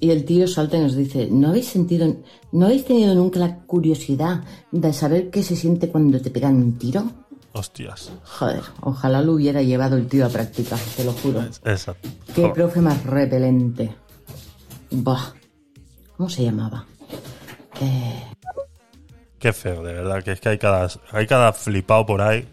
Y 0.00 0.10
el 0.10 0.24
tío 0.24 0.48
salta 0.48 0.76
y 0.76 0.80
nos 0.80 0.96
dice, 0.96 1.28
¿no 1.30 1.48
habéis 1.50 1.68
sentido, 1.68 2.12
no 2.50 2.66
habéis 2.66 2.84
tenido 2.84 3.14
nunca 3.14 3.38
la 3.38 3.58
curiosidad 3.58 4.42
de 4.72 4.92
saber 4.92 5.30
qué 5.30 5.42
se 5.44 5.54
siente 5.54 5.88
cuando 5.90 6.20
te 6.20 6.30
pegan 6.30 6.56
un 6.56 6.76
tiro? 6.76 7.04
Hostias. 7.52 8.10
Joder, 8.24 8.62
ojalá 8.80 9.20
lo 9.22 9.34
hubiera 9.34 9.62
llevado 9.62 9.96
el 9.96 10.08
tío 10.08 10.26
a 10.26 10.28
práctica, 10.28 10.76
te 10.96 11.04
lo 11.04 11.12
juro. 11.12 11.42
Exacto. 11.64 12.08
Qué 12.34 12.40
Joder. 12.42 12.52
profe 12.52 12.80
más 12.80 13.04
repelente. 13.04 13.94
Bah. 14.90 15.34
¿Cómo 16.16 16.28
se 16.28 16.44
llamaba? 16.44 16.84
Eh, 17.80 18.22
Qué 19.38 19.52
feo, 19.52 19.82
de 19.82 19.92
verdad, 19.92 20.22
que 20.22 20.32
es 20.32 20.40
que 20.40 20.48
hay 20.50 20.58
cada, 20.58 20.88
hay 21.10 21.26
cada 21.26 21.52
flipado 21.52 22.06
por 22.06 22.22
ahí. 22.22 22.46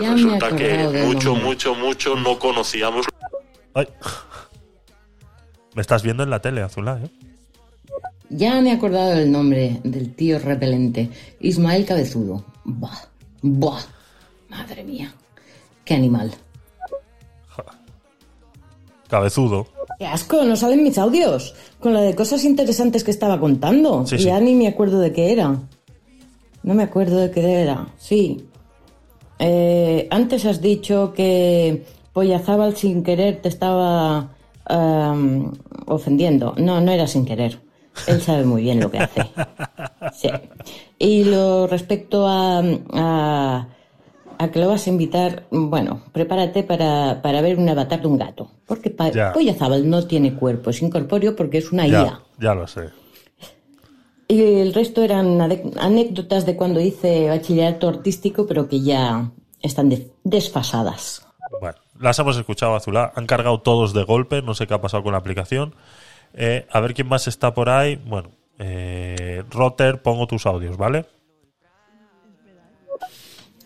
Ya 0.00 0.12
Resulta 0.14 0.56
que 0.56 1.04
mucho, 1.06 1.34
mucho, 1.34 1.74
mucho 1.74 2.16
no 2.16 2.38
conocíamos 2.38 3.06
Ay. 3.74 3.86
Me 5.74 5.82
estás 5.82 6.02
viendo 6.02 6.22
en 6.22 6.30
la 6.30 6.40
tele, 6.40 6.62
Azula, 6.62 7.00
¿eh? 7.02 7.10
Ya 8.30 8.60
me 8.60 8.70
he 8.70 8.72
acordado 8.72 9.10
del 9.10 9.30
nombre 9.30 9.80
del 9.84 10.14
tío 10.14 10.38
repelente. 10.38 11.10
Ismael 11.40 11.84
Cabezudo. 11.84 12.44
Bah. 12.64 13.08
Bah. 13.42 13.80
Madre 14.48 14.84
mía. 14.84 15.12
Qué 15.84 15.94
animal. 15.94 16.32
Cabezudo. 19.08 19.66
Qué 19.98 20.06
asco, 20.06 20.44
no 20.44 20.56
salen 20.56 20.82
mis 20.82 20.96
audios. 20.98 21.54
Con 21.80 21.92
la 21.92 22.00
de 22.00 22.14
cosas 22.14 22.44
interesantes 22.44 23.04
que 23.04 23.10
estaba 23.10 23.38
contando. 23.38 24.06
Sí, 24.06 24.16
Y 24.16 24.18
ya 24.24 24.38
sí. 24.38 24.44
ni 24.44 24.54
me 24.54 24.68
acuerdo 24.68 25.00
de 25.00 25.12
qué 25.12 25.32
era. 25.32 25.58
No 26.62 26.74
me 26.74 26.84
acuerdo 26.84 27.18
de 27.18 27.30
qué 27.30 27.62
era. 27.62 27.88
Sí. 27.98 28.46
Eh, 29.38 30.08
antes 30.10 30.44
has 30.46 30.60
dicho 30.60 31.12
que 31.14 31.84
Pollazábal 32.12 32.76
sin 32.76 33.02
querer 33.02 33.42
te 33.42 33.48
estaba 33.48 34.30
am, 34.66 35.52
ofendiendo. 35.86 36.54
No, 36.56 36.80
no 36.80 36.92
era 36.92 37.06
sin 37.06 37.24
querer. 37.24 37.58
Él 38.06 38.20
sabe 38.20 38.44
muy 38.44 38.62
bien 38.62 38.80
lo 38.80 38.90
que 38.90 38.98
hace. 38.98 39.22
Sí. 40.12 40.28
Y 40.98 41.24
lo 41.24 41.66
respecto 41.66 42.28
a, 42.28 42.62
a, 42.92 43.68
a 44.38 44.50
que 44.50 44.60
lo 44.60 44.68
vas 44.68 44.86
a 44.86 44.90
invitar, 44.90 45.44
bueno, 45.50 46.02
prepárate 46.12 46.62
para, 46.62 47.20
para 47.20 47.40
ver 47.40 47.58
un 47.58 47.68
avatar 47.68 48.00
de 48.00 48.06
un 48.06 48.18
gato. 48.18 48.50
Porque. 48.66 48.90
Pollazábal 48.90 49.88
no 49.88 50.06
tiene 50.06 50.34
cuerpo, 50.34 50.70
es 50.70 50.82
incorpóreo 50.82 51.34
porque 51.34 51.58
es 51.58 51.72
una 51.72 51.88
IA. 51.88 51.90
Ya, 51.90 52.20
ya 52.38 52.54
lo 52.54 52.66
sé. 52.68 52.90
Y 54.28 54.40
el 54.60 54.72
resto 54.74 55.02
eran 55.02 55.40
anécdotas 55.40 56.46
de 56.46 56.56
cuando 56.56 56.80
hice 56.80 57.28
bachillerato 57.28 57.88
artístico, 57.88 58.46
pero 58.46 58.68
que 58.68 58.80
ya 58.80 59.30
están 59.60 59.88
de- 59.90 60.10
desfasadas. 60.24 61.26
Bueno, 61.60 61.76
las 62.00 62.18
hemos 62.18 62.36
escuchado, 62.36 62.74
Azula. 62.74 63.12
Han 63.16 63.26
cargado 63.26 63.60
todos 63.60 63.92
de 63.92 64.02
golpe. 64.04 64.40
No 64.42 64.54
sé 64.54 64.66
qué 64.66 64.74
ha 64.74 64.80
pasado 64.80 65.02
con 65.02 65.12
la 65.12 65.18
aplicación. 65.18 65.74
Eh, 66.32 66.66
a 66.70 66.80
ver 66.80 66.94
quién 66.94 67.06
más 67.08 67.28
está 67.28 67.52
por 67.54 67.68
ahí. 67.68 67.96
Bueno, 67.96 68.30
eh, 68.58 69.44
Rotter, 69.50 70.00
pongo 70.02 70.26
tus 70.26 70.46
audios, 70.46 70.76
¿vale? 70.76 71.04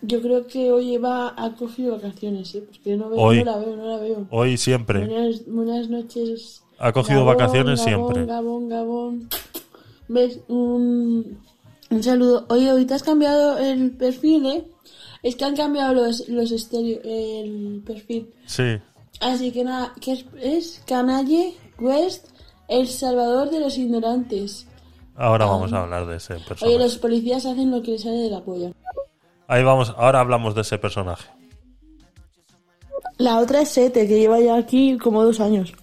Yo 0.01 0.21
creo 0.21 0.47
que 0.47 0.71
hoy 0.71 0.95
Eva 0.95 1.33
ha 1.37 1.51
cogido 1.55 1.95
vacaciones, 1.95 2.55
¿eh? 2.55 2.63
Porque 2.65 2.95
no, 2.95 3.09
veo, 3.09 3.19
Hoy. 3.19 3.39
no 3.39 3.45
la 3.51 3.57
veo, 3.57 3.75
no 3.75 3.85
la 3.85 3.97
veo. 3.97 4.27
Hoy 4.29 4.55
siempre. 4.57 5.05
Buenas, 5.05 5.41
buenas 5.45 5.89
noches. 5.89 6.63
Ha 6.77 6.93
cogido 6.93 7.25
Gabón, 7.25 7.37
vacaciones 7.37 7.85
Gabón, 7.85 8.13
siempre. 8.13 8.25
Gabón, 8.25 8.69
Gabón. 8.69 9.29
¿Ves? 10.09 10.39
Un, 10.47 11.39
un 11.89 12.03
saludo. 12.03 12.45
Oye, 12.49 12.71
hoy 12.71 12.85
te 12.85 12.95
has 12.95 13.03
cambiado 13.03 13.57
el 13.57 13.91
perfil, 13.91 14.45
¿eh? 14.47 14.67
Es 15.23 15.35
que 15.35 15.45
han 15.45 15.55
cambiado 15.55 15.93
los, 15.93 16.27
los 16.27 16.51
estéreo, 16.51 16.99
el 17.03 17.81
perfil. 17.85 18.29
Sí. 18.45 18.77
Así 19.21 19.51
que 19.51 19.63
nada, 19.63 19.93
que 20.01 20.13
es, 20.13 20.25
es 20.41 20.83
Canalle 20.87 21.53
West, 21.79 22.27
el 22.67 22.87
salvador 22.87 23.49
de 23.49 23.59
los 23.59 23.77
ignorantes. 23.77 24.65
Ahora 25.15 25.45
vamos 25.45 25.73
a 25.73 25.83
hablar 25.83 26.07
de 26.07 26.15
ese 26.17 26.35
Oye, 26.35 26.43
personaje. 26.47 26.77
los 26.79 26.97
policías 26.97 27.45
hacen 27.45 27.69
lo 27.71 27.81
que 27.81 27.91
les 27.91 28.01
sale 28.03 28.17
de 28.17 28.29
la 28.29 28.41
polla. 28.41 28.71
Ahí 29.47 29.63
vamos, 29.63 29.93
ahora 29.97 30.21
hablamos 30.21 30.55
de 30.55 30.61
ese 30.61 30.77
personaje. 30.77 31.27
La 33.17 33.39
otra 33.39 33.61
es 33.61 33.69
Sete, 33.69 34.07
que 34.07 34.17
lleva 34.19 34.39
ya 34.39 34.55
aquí 34.55 34.97
como 34.97 35.23
dos 35.23 35.39
años. 35.41 35.73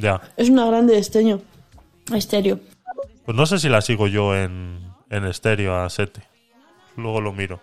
Ya. 0.00 0.22
Es 0.38 0.48
una 0.48 0.64
grande 0.66 0.94
de 0.94 1.00
esteño. 1.00 1.40
Estéreo. 2.14 2.60
Pues 3.28 3.36
no 3.36 3.44
sé 3.44 3.58
si 3.58 3.68
la 3.68 3.82
sigo 3.82 4.06
yo 4.06 4.34
en, 4.34 4.80
en 5.10 5.26
estéreo 5.26 5.76
a 5.76 5.90
Sete. 5.90 6.22
Luego 6.96 7.20
lo 7.20 7.34
miro. 7.34 7.60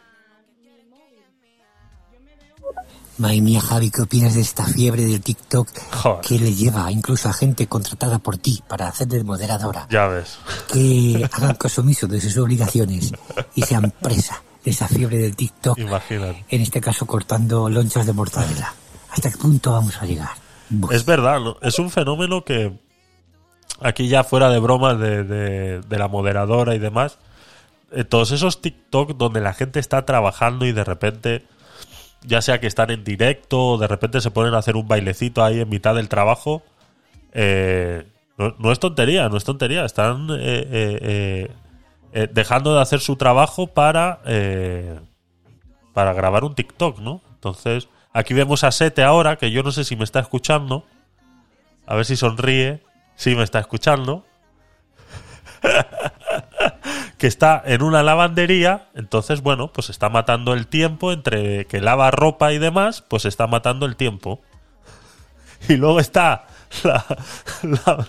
Madre 3.17 3.41
mía, 3.41 3.61
Javi, 3.61 3.89
¿qué 3.89 4.03
opinas 4.03 4.35
de 4.35 4.41
esta 4.41 4.63
fiebre 4.63 5.05
del 5.05 5.21
TikTok 5.21 5.67
Joder. 5.91 6.21
que 6.21 6.37
le 6.37 6.53
lleva 6.53 6.91
incluso 6.91 7.29
a 7.29 7.33
gente 7.33 7.65
contratada 7.65 8.19
por 8.19 8.37
ti 8.37 8.61
para 8.67 8.89
hacer 8.89 9.07
de 9.07 9.23
moderadora? 9.23 9.87
Ya 9.89 10.05
ves. 10.05 10.37
Que 10.71 11.27
hagan 11.33 11.55
caso 11.55 11.81
omiso 11.81 12.05
de 12.05 12.21
sus 12.21 12.37
obligaciones 12.37 13.11
y 13.55 13.63
sean 13.63 13.91
presa 13.99 14.43
de 14.63 14.69
esa 14.69 14.87
fiebre 14.87 15.17
del 15.17 15.35
TikTok, 15.35 15.79
Imagínate. 15.79 16.45
en 16.47 16.61
este 16.61 16.79
caso 16.79 17.07
cortando 17.07 17.71
lonchas 17.71 18.05
de 18.05 18.13
mortadela. 18.13 18.71
¿Hasta 19.09 19.31
qué 19.31 19.37
punto 19.39 19.71
vamos 19.71 19.99
a 19.99 20.05
llegar? 20.05 20.29
Es 20.91 21.05
verdad, 21.05 21.39
¿no? 21.39 21.57
es 21.63 21.79
un 21.79 21.89
fenómeno 21.89 22.43
que 22.43 22.84
aquí 23.81 24.07
ya 24.07 24.23
fuera 24.23 24.49
de 24.49 24.59
bromas 24.59 24.99
de, 24.99 25.23
de- 25.23 25.97
la 25.97 26.07
moderadora 26.07 26.75
y 26.75 26.79
demás, 26.79 27.17
eh, 27.91 28.03
todos 28.03 28.31
esos 28.31 28.61
TikTok 28.61 29.17
donde 29.17 29.41
la 29.41 29.53
gente 29.53 29.79
está 29.79 30.05
trabajando 30.05 30.65
y 30.65 30.71
de 30.71 30.83
repente, 30.83 31.43
ya 32.23 32.41
sea 32.41 32.59
que 32.59 32.67
están 32.67 32.91
en 32.91 33.03
directo 33.03 33.61
o 33.61 33.77
de 33.77 33.87
repente 33.87 34.21
se 34.21 34.31
ponen 34.31 34.53
a 34.53 34.59
hacer 34.59 34.75
un 34.75 34.87
bailecito 34.87 35.43
ahí 35.43 35.59
en 35.61 35.69
mitad 35.69 35.95
del 35.95 36.09
trabajo, 36.09 36.63
eh, 37.33 38.05
no, 38.37 38.71
es 38.71 38.79
tontería, 38.79 39.29
no 39.29 39.37
es 39.37 39.43
tontería, 39.45 39.85
están 39.85 40.27
eh, 40.31 41.49
eh, 42.13 42.27
dejando 42.33 42.73
de 42.75 42.81
hacer 42.81 42.99
su 42.99 43.15
trabajo 43.15 43.67
para... 43.67 44.19
para 45.93 46.13
grabar 46.13 46.43
un 46.43 46.55
TikTok, 46.55 46.99
¿no? 46.99 47.21
Entonces, 47.35 47.87
aquí 48.11 48.33
vemos 48.33 48.65
a 48.65 48.71
Sete 48.71 49.01
ahora, 49.03 49.37
que 49.37 49.51
yo 49.51 49.63
no 49.63 49.71
sé 49.71 49.85
si 49.85 49.95
me 49.95 50.03
está 50.03 50.19
escuchando. 50.19 50.83
A 51.87 51.95
ver 51.95 52.03
si 52.05 52.17
sonríe. 52.17 52.81
Sí, 53.15 53.35
me 53.35 53.43
está 53.43 53.59
escuchando. 53.59 54.25
que 57.17 57.27
está 57.27 57.61
en 57.65 57.81
una 57.81 58.03
lavandería. 58.03 58.89
Entonces, 58.93 59.41
bueno, 59.41 59.71
pues 59.71 59.89
está 59.89 60.09
matando 60.09 60.53
el 60.53 60.67
tiempo 60.67 61.11
entre 61.11 61.65
que 61.65 61.81
lava 61.81 62.11
ropa 62.11 62.53
y 62.53 62.57
demás, 62.57 63.01
pues 63.01 63.25
está 63.25 63.47
matando 63.47 63.85
el 63.85 63.95
tiempo. 63.95 64.41
Y 65.67 65.77
luego 65.77 65.99
está 65.99 66.47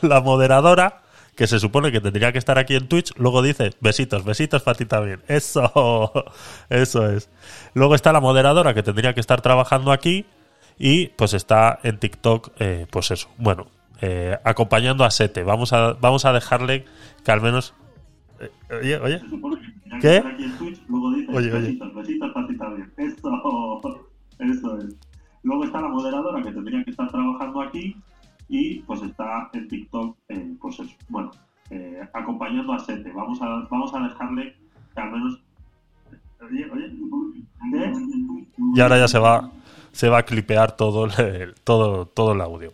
la 0.03 0.21
moderadora, 0.21 1.03
que 1.37 1.47
se 1.47 1.61
supone 1.61 1.93
que 1.93 2.01
tendría 2.01 2.33
que 2.33 2.39
estar 2.39 2.59
aquí 2.59 2.75
en 2.75 2.89
Twitch. 2.89 3.13
Luego 3.17 3.43
dice, 3.43 3.73
besitos, 3.81 4.25
besitos 4.25 4.63
para 4.63 4.77
ti 4.77 4.87
también. 4.87 5.23
Eso, 5.29 6.13
eso 6.69 7.11
es. 7.11 7.29
Luego 7.75 7.95
está 7.95 8.13
la 8.13 8.21
moderadora, 8.21 8.75
que 8.75 8.83
tendría 8.83 9.15
que 9.15 9.21
estar 9.21 9.41
trabajando 9.41 9.93
aquí. 9.93 10.27
Y 10.79 11.09
pues 11.09 11.33
está 11.33 11.79
en 11.85 11.99
TikTok, 11.99 12.51
eh, 12.59 12.87
pues 12.91 13.11
eso. 13.11 13.29
Bueno, 13.39 13.67
eh, 14.01 14.39
acompañando 14.45 15.05
a 15.05 15.11
Sete. 15.11 15.43
Vamos 15.43 15.73
a, 15.73 15.95
vamos 15.95 16.25
a 16.25 16.33
dejarle 16.33 16.85
que 17.25 17.33
al 17.33 17.41
menos... 17.41 17.75
eh, 18.41 18.51
oye, 18.81 18.99
oye. 18.99 19.23
¿Qué? 20.01 20.23
Oye, 21.33 21.53
oye. 21.53 21.79
Eso, 22.97 24.09
eso 24.39 24.79
es. 24.79 24.97
Luego 25.43 25.65
está 25.65 25.81
la 25.81 25.89
moderadora 25.89 26.43
que 26.43 26.53
tendría 26.53 26.85
que 26.85 26.91
estar 26.91 27.11
trabajando 27.11 27.63
aquí 27.63 27.97
y 28.49 28.81
pues 28.81 29.03
está 29.03 29.49
en 29.53 29.69
TikTok, 29.69 30.17
eh, 30.29 30.55
pues 30.61 30.81
eso. 30.81 30.95
Bueno, 31.09 31.31
acompañando 32.13 32.73
a 32.73 32.79
Sete. 32.81 33.13
Vamos 33.13 33.41
a, 33.41 33.67
vamos 33.71 33.95
a 33.95 34.01
dejarle 34.01 34.55
que 34.95 35.01
al 35.01 35.13
menos. 35.13 35.41
Oye, 36.43 36.71
oye. 36.71 36.93
¿Qué? 37.73 37.93
Y 38.75 38.81
ahora 38.81 38.99
ya 38.99 39.09
se 39.09 39.19
va, 39.19 39.51
se 39.93 40.09
va 40.09 40.19
a 40.19 40.23
clipear 40.25 40.77
todo 40.77 41.07
el, 41.07 41.55
todo, 41.65 42.07
todo 42.07 42.33
el 42.33 42.41
audio. 42.41 42.73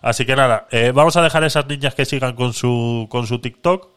Así 0.00 0.24
que 0.24 0.36
nada, 0.36 0.66
eh, 0.70 0.92
vamos 0.94 1.16
a 1.16 1.22
dejar 1.22 1.44
a 1.44 1.46
esas 1.46 1.66
niñas 1.66 1.94
que 1.94 2.04
sigan 2.04 2.34
con 2.34 2.52
su, 2.52 3.06
con 3.10 3.26
su 3.26 3.40
TikTok 3.40 3.88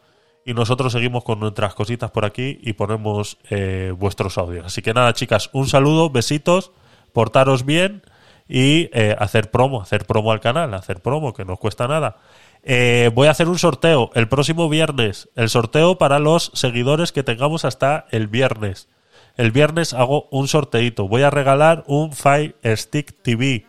y 0.44 0.54
nosotros 0.54 0.92
seguimos 0.92 1.24
con 1.24 1.40
nuestras 1.40 1.74
cositas 1.74 2.10
por 2.10 2.24
aquí 2.24 2.58
y 2.62 2.74
ponemos 2.74 3.38
eh, 3.50 3.92
vuestros 3.96 4.36
audios. 4.36 4.66
Así 4.66 4.82
que 4.82 4.92
nada, 4.92 5.14
chicas, 5.14 5.48
un 5.52 5.68
saludo, 5.68 6.10
besitos, 6.10 6.72
portaros 7.12 7.64
bien 7.64 8.02
y 8.46 8.90
eh, 8.92 9.16
hacer 9.18 9.50
promo, 9.50 9.80
hacer 9.80 10.04
promo 10.04 10.32
al 10.32 10.40
canal, 10.40 10.74
hacer 10.74 11.00
promo, 11.00 11.32
que 11.32 11.44
no 11.44 11.54
os 11.54 11.58
cuesta 11.58 11.88
nada. 11.88 12.18
Eh, 12.62 13.10
voy 13.14 13.28
a 13.28 13.30
hacer 13.30 13.48
un 13.48 13.58
sorteo 13.58 14.10
el 14.14 14.28
próximo 14.28 14.68
viernes, 14.68 15.30
el 15.34 15.48
sorteo 15.48 15.96
para 15.96 16.18
los 16.18 16.50
seguidores 16.54 17.12
que 17.12 17.22
tengamos 17.22 17.64
hasta 17.64 18.06
el 18.10 18.28
viernes. 18.28 18.88
El 19.36 19.50
viernes 19.50 19.94
hago 19.94 20.28
un 20.30 20.46
sorteito. 20.46 21.08
Voy 21.08 21.22
a 21.22 21.30
regalar 21.30 21.84
un 21.86 22.12
Fire 22.12 22.54
Stick 22.64 23.20
TV, 23.22 23.66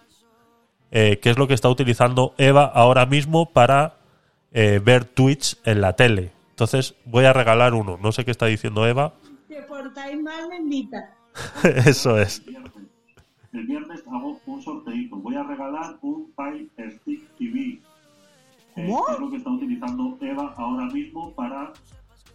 eh, 0.98 1.20
que 1.20 1.30
es 1.30 1.38
lo 1.38 1.46
que 1.46 1.54
está 1.54 1.68
utilizando 1.68 2.34
Eva 2.38 2.64
ahora 2.64 3.06
mismo 3.06 3.52
para 3.52 3.98
eh, 4.54 4.80
ver 4.82 5.04
Twitch 5.04 5.58
en 5.66 5.82
la 5.82 5.92
tele. 5.98 6.32
Entonces 6.52 6.96
voy 7.04 7.26
a 7.26 7.34
regalar 7.34 7.74
uno. 7.74 8.00
No 8.02 8.14
sé 8.14 8.24
qué 8.24 8.32
está 8.32 8.46
diciendo 8.46 8.88
Eva. 8.88 9.14
Si 9.50 9.58
os 9.58 9.66
portáis 9.66 10.18
mal, 10.22 10.48
me 10.48 10.56
invita. 10.56 11.14
Eso 11.86 12.18
es. 12.18 12.42
El 13.52 13.68
viernes 13.68 14.04
hago 14.08 14.40
un 14.46 14.62
sorteito. 14.62 15.18
Voy 15.18 15.36
a 15.36 15.44
regalar 15.44 15.98
un 16.02 16.32
Fire 16.34 16.70
Stick 16.94 17.28
TV. 17.38 17.82
eh, 18.78 18.96
es 19.12 19.20
lo 19.20 19.30
que 19.30 19.36
está 19.36 19.50
utilizando 19.50 20.18
Eva 20.22 20.54
ahora 20.56 20.86
mismo 20.86 21.34
para 21.34 21.74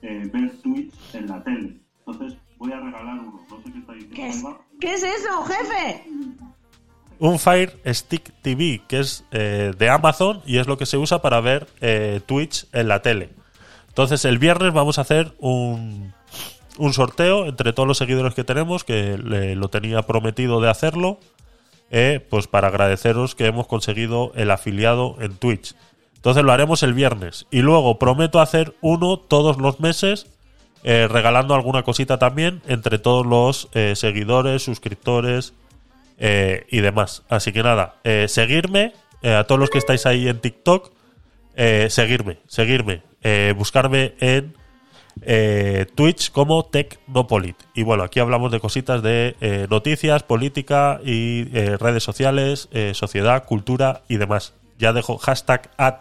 eh, 0.02 0.28
ver 0.30 0.54
Twitch 0.58 0.92
en 1.14 1.28
la 1.28 1.42
tele. 1.42 1.80
Entonces 2.00 2.38
voy 2.58 2.72
a 2.72 2.80
regalar 2.80 3.20
uno. 3.20 3.40
No 3.48 3.56
sé 3.62 3.72
qué 3.72 3.78
está 3.78 3.94
diciendo 3.94 4.16
¿Qué 4.16 4.28
es, 4.28 4.40
Eva. 4.40 4.60
¿Qué 4.78 4.92
es 4.92 5.02
eso, 5.02 5.44
jefe? 5.44 6.04
Un 7.20 7.38
Fire 7.38 7.78
Stick 7.86 8.32
TV, 8.42 8.80
que 8.88 8.98
es 9.00 9.24
eh, 9.30 9.72
de 9.78 9.88
Amazon 9.90 10.40
y 10.46 10.56
es 10.58 10.66
lo 10.66 10.78
que 10.78 10.86
se 10.86 10.96
usa 10.96 11.20
para 11.22 11.40
ver 11.40 11.66
eh, 11.82 12.20
Twitch 12.26 12.66
en 12.72 12.88
la 12.88 13.02
tele. 13.02 13.28
Entonces 13.88 14.24
el 14.24 14.38
viernes 14.38 14.72
vamos 14.72 14.96
a 14.98 15.02
hacer 15.02 15.32
un, 15.38 16.14
un 16.78 16.92
sorteo 16.94 17.44
entre 17.46 17.72
todos 17.74 17.86
los 17.86 17.98
seguidores 17.98 18.34
que 18.34 18.42
tenemos, 18.44 18.84
que 18.84 19.18
le- 19.18 19.54
lo 19.54 19.68
tenía 19.68 20.00
prometido 20.02 20.60
de 20.62 20.70
hacerlo, 20.70 21.20
eh, 21.90 22.24
pues 22.30 22.46
para 22.46 22.68
agradeceros 22.68 23.34
que 23.34 23.46
hemos 23.46 23.66
conseguido 23.66 24.32
el 24.34 24.50
afiliado 24.50 25.16
en 25.20 25.36
Twitch. 25.36 25.74
Entonces 26.16 26.42
lo 26.42 26.52
haremos 26.52 26.82
el 26.82 26.94
viernes. 26.94 27.46
Y 27.50 27.60
luego 27.60 27.98
prometo 27.98 28.40
hacer 28.40 28.74
uno 28.80 29.18
todos 29.18 29.58
los 29.58 29.78
meses, 29.80 30.26
regalando 30.82 31.54
alguna 31.54 31.82
cosita 31.82 32.18
también 32.18 32.62
entre 32.66 32.98
todos 32.98 33.26
los 33.26 33.68
seguidores, 33.98 34.62
suscriptores 34.62 35.52
eh, 36.20 36.66
y 36.70 36.80
demás. 36.80 37.24
Así 37.28 37.50
que 37.52 37.62
nada, 37.62 37.96
eh, 38.04 38.26
seguirme, 38.28 38.92
eh, 39.22 39.34
a 39.34 39.44
todos 39.44 39.58
los 39.58 39.70
que 39.70 39.78
estáis 39.78 40.06
ahí 40.06 40.28
en 40.28 40.38
TikTok, 40.38 40.92
eh, 41.56 41.88
seguirme, 41.90 42.38
seguirme, 42.46 43.02
buscarme 43.56 44.14
en 44.20 44.54
Twitch 45.94 46.30
como 46.30 46.64
Tecnopolit. 46.66 47.56
Y 47.74 47.82
bueno, 47.82 48.04
aquí 48.04 48.20
hablamos 48.20 48.52
de 48.52 48.60
cositas 48.60 49.02
de 49.02 49.66
noticias, 49.68 50.22
política 50.22 51.00
y 51.04 51.44
redes 51.76 52.02
sociales, 52.02 52.70
sociedad, 52.92 53.44
cultura 53.44 54.02
y 54.08 54.16
demás. 54.16 54.54
Ya 54.78 54.92
dejo 54.94 55.18
hashtag 55.18 55.70
ad. 55.76 55.96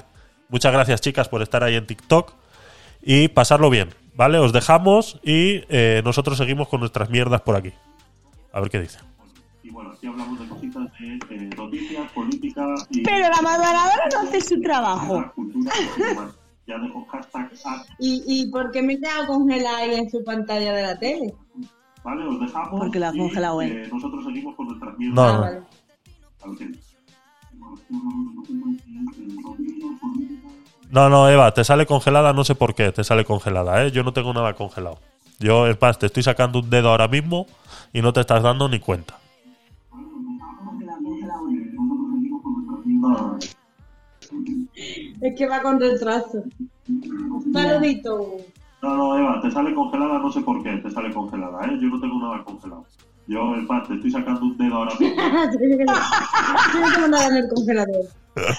Muchas 0.48 0.72
gracias 0.72 1.02
chicas 1.02 1.28
por 1.28 1.42
estar 1.42 1.64
ahí 1.64 1.76
en 1.76 1.88
TikTok 1.88 2.34
y 3.02 3.28
pasarlo 3.28 3.70
bien, 3.70 3.90
¿vale? 4.14 4.38
Os 4.38 4.54
dejamos 4.54 5.20
y 5.24 5.64
nosotros 6.06 6.38
seguimos 6.38 6.70
con 6.70 6.80
nuestras 6.80 7.10
mierdas 7.10 7.42
por 7.42 7.58
aquí. 7.58 7.74
A 8.54 8.62
ver 8.62 8.70
qué 8.70 8.80
dice. 8.80 9.00
Y 9.64 9.72
bueno, 9.72 9.92
aquí 9.92 10.08
hablamos 10.08 10.40
de 10.40 10.48
cositas 10.48 10.84
de 11.00 11.36
eh, 11.36 11.50
noticias, 11.58 12.12
política 12.14 12.66
y 12.92 13.04
Pero 13.04 13.30
la 13.30 13.42
moderadora 13.42 14.08
no 14.14 14.20
hace 14.22 14.42
su 14.42 14.62
trabajo. 14.62 15.32
cultura. 15.36 15.72
Ya 16.66 16.78
dejo 16.78 17.06
hashtag. 17.12 17.52
¿Y, 18.00 18.24
¿Y 18.28 18.48
por 18.52 18.72
qué 18.72 18.82
me 18.82 18.94
he 18.94 19.00
quedado 19.00 19.28
congelada 19.28 19.78
ahí 19.80 19.96
en 19.96 20.10
su 20.10 20.24
pantalla 20.24 20.72
de 20.74 20.82
la 20.84 20.98
tele? 21.00 21.34
¿Vale? 22.04 22.26
Os 22.28 22.40
dejamos. 22.40 22.80
Porque 22.80 23.00
la 23.00 23.10
has 23.10 23.16
congelado 23.18 23.62
él. 23.62 23.72
eh, 23.72 23.90
nosotros 23.92 24.24
seguimos 24.26 24.56
con 24.56 24.68
nuestras 24.68 24.98
mierdas. 24.98 25.16
No, 25.16 25.24
Ah, 25.24 25.34
no. 25.34 25.42
vale. 25.42 25.62
No, 30.92 31.08
no, 31.10 31.30
Eva, 31.30 31.54
te 31.54 31.64
sale 31.64 31.86
congelada, 31.86 32.34
no 32.34 32.44
sé 32.44 32.56
por 32.56 32.74
qué 32.74 32.92
te 32.92 33.04
sale 33.04 33.24
congelada, 33.26 33.84
¿eh? 33.86 33.92
Yo 33.92 34.04
no 34.04 34.12
tengo 34.14 34.34
nada 34.34 34.54
congelado. 34.54 35.00
Yo, 35.40 35.68
es 35.68 35.80
más, 35.80 36.00
te 36.00 36.08
estoy 36.08 36.24
sacando 36.24 36.60
un 36.60 36.70
dedo 36.70 36.90
ahora 36.90 37.08
mismo 37.08 37.46
y 37.94 38.02
no 38.02 38.12
te 38.12 38.22
estás 38.22 38.42
dando 38.42 38.68
ni 38.68 38.80
cuenta. 38.80 39.18
Es 45.22 45.36
que 45.38 45.48
va 45.48 45.62
con 45.62 45.80
retraso. 45.80 46.44
Un 46.88 47.52
saludito. 47.54 48.38
no, 48.82 48.96
no, 48.98 49.18
Eva, 49.18 49.42
te 49.42 49.52
sale 49.52 49.74
congelada, 49.76 50.20
no 50.20 50.32
sé 50.32 50.42
por 50.42 50.64
qué 50.64 50.78
te 50.78 50.90
sale 50.92 51.14
congelada, 51.14 51.66
¿eh? 51.68 51.78
Yo 51.82 51.88
no 51.90 52.00
tengo 52.00 52.20
nada 52.20 52.44
congelado. 52.44 52.86
Yo, 53.28 53.56
es 53.56 53.64
más, 53.70 53.88
te 53.88 53.94
estoy 53.96 54.10
sacando 54.12 54.42
un 54.42 54.58
dedo 54.58 54.76
ahora 54.76 54.94
mismo. 55.00 55.16
Yo 56.74 56.80
no 56.80 56.94
tengo 56.96 57.08
nada 57.10 57.28
en 57.28 57.36
el 57.36 57.50
congelador. 57.50 58.06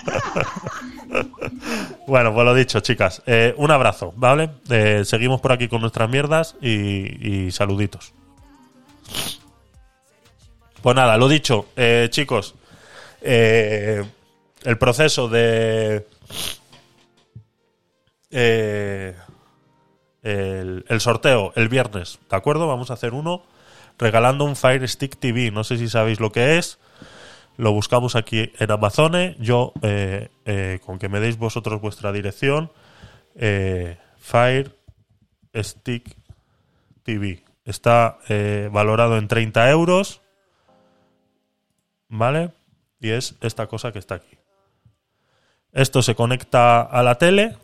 Bueno, 2.06 2.34
pues 2.34 2.44
lo 2.44 2.54
dicho, 2.54 2.80
chicas. 2.80 3.22
Eh, 3.26 3.54
un 3.56 3.70
abrazo, 3.70 4.12
¿vale? 4.16 4.50
Eh, 4.68 5.02
seguimos 5.04 5.40
por 5.40 5.52
aquí 5.52 5.68
con 5.68 5.80
nuestras 5.80 6.08
mierdas 6.10 6.56
y, 6.60 7.46
y 7.46 7.50
saluditos. 7.52 8.12
Pues 10.82 10.96
nada, 10.96 11.16
lo 11.16 11.28
dicho, 11.28 11.66
eh, 11.76 12.08
chicos. 12.10 12.54
eh, 13.22 14.04
el 14.64 14.78
proceso 14.78 15.28
de. 15.28 16.06
Eh, 18.30 19.16
el, 20.22 21.00
sorteo 21.00 21.52
el 21.56 21.68
viernes, 21.68 22.18
¿de 22.28 22.36
acuerdo? 22.36 22.66
Vamos 22.66 22.90
a 22.90 22.94
hacer 22.94 23.14
uno 23.14 23.42
regalando 23.98 24.44
un 24.44 24.56
Fire 24.56 24.88
Stick 24.88 25.18
TV. 25.18 25.50
No 25.50 25.64
sé 25.64 25.76
si 25.76 25.88
sabéis 25.88 26.20
lo 26.20 26.32
que 26.32 26.58
es. 26.58 26.78
Lo 27.56 27.72
buscamos 27.72 28.16
aquí 28.16 28.52
en 28.58 28.70
Amazon. 28.70 29.34
Yo, 29.38 29.72
eh, 29.82 30.28
eh, 30.46 30.80
con 30.84 30.98
que 30.98 31.08
me 31.08 31.20
deis 31.20 31.36
vosotros 31.36 31.80
vuestra 31.80 32.12
dirección, 32.12 32.72
Fire 34.18 34.76
Stick 35.54 36.16
TV. 37.02 37.42
Está 37.64 38.18
valorado 38.70 39.18
en 39.18 39.28
30 39.28 39.70
euros. 39.70 40.22
¿Vale? 42.08 42.50
Y 43.00 43.10
es 43.10 43.36
esta 43.40 43.66
cosa 43.66 43.92
que 43.92 43.98
está 43.98 44.16
aquí. 44.16 44.39
Esto 45.72 46.02
se 46.02 46.14
conecta 46.14 46.82
a 46.82 47.02
la 47.02 47.16
tele. 47.16 47.56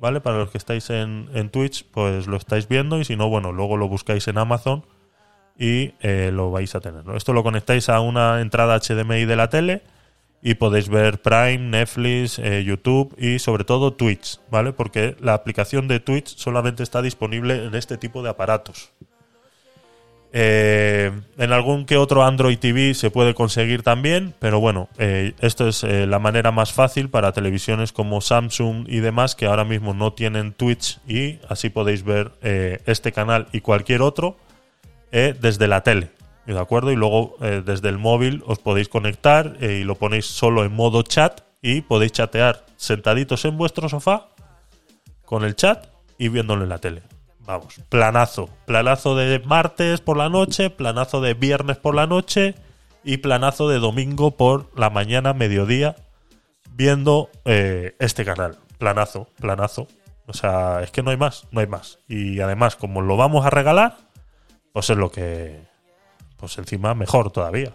¿Vale? 0.00 0.20
Para 0.20 0.38
los 0.38 0.50
que 0.50 0.58
estáis 0.58 0.90
en, 0.90 1.28
en 1.34 1.50
Twitch, 1.50 1.84
pues 1.90 2.28
lo 2.28 2.36
estáis 2.36 2.68
viendo. 2.68 3.00
Y 3.00 3.04
si 3.04 3.16
no, 3.16 3.28
bueno, 3.28 3.50
luego 3.50 3.76
lo 3.76 3.88
buscáis 3.88 4.28
en 4.28 4.38
Amazon 4.38 4.84
y 5.58 5.94
eh, 6.00 6.30
lo 6.32 6.52
vais 6.52 6.74
a 6.74 6.80
tener. 6.80 7.02
Esto 7.16 7.32
lo 7.32 7.42
conectáis 7.42 7.88
a 7.88 8.00
una 8.00 8.40
entrada 8.40 8.78
HDMI 8.78 9.24
de 9.24 9.36
la 9.36 9.48
tele 9.48 9.82
y 10.40 10.54
podéis 10.54 10.88
ver 10.88 11.20
Prime, 11.20 11.58
Netflix, 11.58 12.38
eh, 12.38 12.62
YouTube 12.64 13.14
y 13.18 13.40
sobre 13.40 13.64
todo 13.64 13.92
Twitch, 13.92 14.38
¿vale? 14.50 14.72
Porque 14.72 15.16
la 15.18 15.34
aplicación 15.34 15.88
de 15.88 15.98
Twitch 15.98 16.36
solamente 16.36 16.84
está 16.84 17.02
disponible 17.02 17.64
en 17.64 17.74
este 17.74 17.98
tipo 17.98 18.22
de 18.22 18.30
aparatos. 18.30 18.92
Eh, 20.32 21.10
en 21.38 21.52
algún 21.52 21.86
que 21.86 21.96
otro 21.96 22.22
Android 22.22 22.58
TV 22.58 22.94
se 22.94 23.10
puede 23.10 23.34
conseguir 23.34 23.82
también, 23.82 24.34
pero 24.38 24.60
bueno, 24.60 24.88
eh, 24.98 25.32
esto 25.40 25.66
es 25.66 25.84
eh, 25.84 26.06
la 26.06 26.18
manera 26.18 26.50
más 26.50 26.72
fácil 26.72 27.08
para 27.08 27.32
televisiones 27.32 27.92
como 27.92 28.20
Samsung 28.20 28.86
y 28.88 29.00
demás 29.00 29.34
que 29.34 29.46
ahora 29.46 29.64
mismo 29.64 29.94
no 29.94 30.12
tienen 30.12 30.52
Twitch 30.52 30.98
y 31.08 31.38
así 31.48 31.70
podéis 31.70 32.04
ver 32.04 32.32
este 32.86 33.12
canal 33.12 33.48
y 33.52 33.60
cualquier 33.60 34.02
otro 34.02 34.36
desde 35.10 35.68
la 35.68 35.82
tele. 35.82 36.10
¿De 36.46 36.58
acuerdo? 36.58 36.90
Y 36.92 36.96
luego 36.96 37.36
desde 37.40 37.88
el 37.88 37.98
móvil 37.98 38.42
os 38.46 38.58
podéis 38.58 38.88
conectar 38.88 39.56
y 39.60 39.84
lo 39.84 39.96
ponéis 39.96 40.26
solo 40.26 40.64
en 40.64 40.72
modo 40.72 41.02
chat 41.02 41.42
y 41.62 41.82
podéis 41.82 42.12
chatear 42.12 42.64
sentaditos 42.76 43.44
en 43.44 43.56
vuestro 43.56 43.88
sofá 43.88 44.28
con 45.24 45.44
el 45.44 45.56
chat 45.56 45.88
y 46.18 46.28
viéndolo 46.28 46.62
en 46.62 46.70
la 46.70 46.78
tele. 46.78 47.02
Vamos, 47.48 47.80
planazo. 47.88 48.50
Planazo 48.66 49.16
de 49.16 49.38
martes 49.38 50.02
por 50.02 50.18
la 50.18 50.28
noche, 50.28 50.68
planazo 50.68 51.22
de 51.22 51.32
viernes 51.32 51.78
por 51.78 51.94
la 51.94 52.06
noche 52.06 52.54
y 53.02 53.16
planazo 53.16 53.70
de 53.70 53.78
domingo 53.78 54.32
por 54.32 54.70
la 54.78 54.90
mañana, 54.90 55.32
mediodía, 55.32 55.96
viendo 56.72 57.30
eh, 57.46 57.96
este 58.00 58.26
canal. 58.26 58.58
Planazo, 58.76 59.30
planazo. 59.40 59.88
O 60.26 60.34
sea, 60.34 60.82
es 60.82 60.90
que 60.90 61.02
no 61.02 61.10
hay 61.10 61.16
más, 61.16 61.48
no 61.50 61.60
hay 61.60 61.66
más. 61.66 62.00
Y 62.06 62.40
además, 62.40 62.76
como 62.76 63.00
lo 63.00 63.16
vamos 63.16 63.46
a 63.46 63.50
regalar, 63.50 63.96
pues 64.74 64.90
es 64.90 64.98
lo 64.98 65.10
que. 65.10 65.58
Pues 66.36 66.58
encima 66.58 66.94
mejor 66.94 67.30
todavía. 67.30 67.72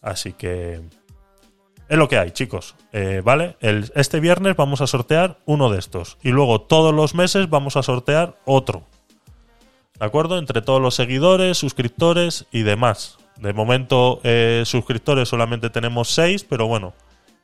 Así 0.00 0.32
que. 0.32 0.80
Es 1.88 1.98
lo 1.98 2.08
que 2.08 2.18
hay, 2.18 2.30
chicos. 2.32 2.74
Eh, 2.92 3.22
¿Vale? 3.24 3.56
Este 3.60 4.20
viernes 4.20 4.56
vamos 4.56 4.80
a 4.80 4.86
sortear 4.86 5.38
uno 5.46 5.70
de 5.70 5.78
estos. 5.78 6.18
Y 6.22 6.30
luego 6.30 6.60
todos 6.60 6.94
los 6.94 7.14
meses 7.14 7.48
vamos 7.48 7.76
a 7.76 7.82
sortear 7.82 8.36
otro. 8.44 8.82
¿De 9.98 10.04
acuerdo? 10.04 10.38
Entre 10.38 10.62
todos 10.62 10.80
los 10.80 10.94
seguidores, 10.94 11.58
suscriptores 11.58 12.46
y 12.50 12.62
demás. 12.62 13.18
De 13.36 13.52
momento, 13.52 14.20
eh, 14.24 14.62
suscriptores 14.66 15.28
solamente 15.28 15.70
tenemos 15.70 16.08
6, 16.08 16.44
pero 16.44 16.66
bueno. 16.66 16.94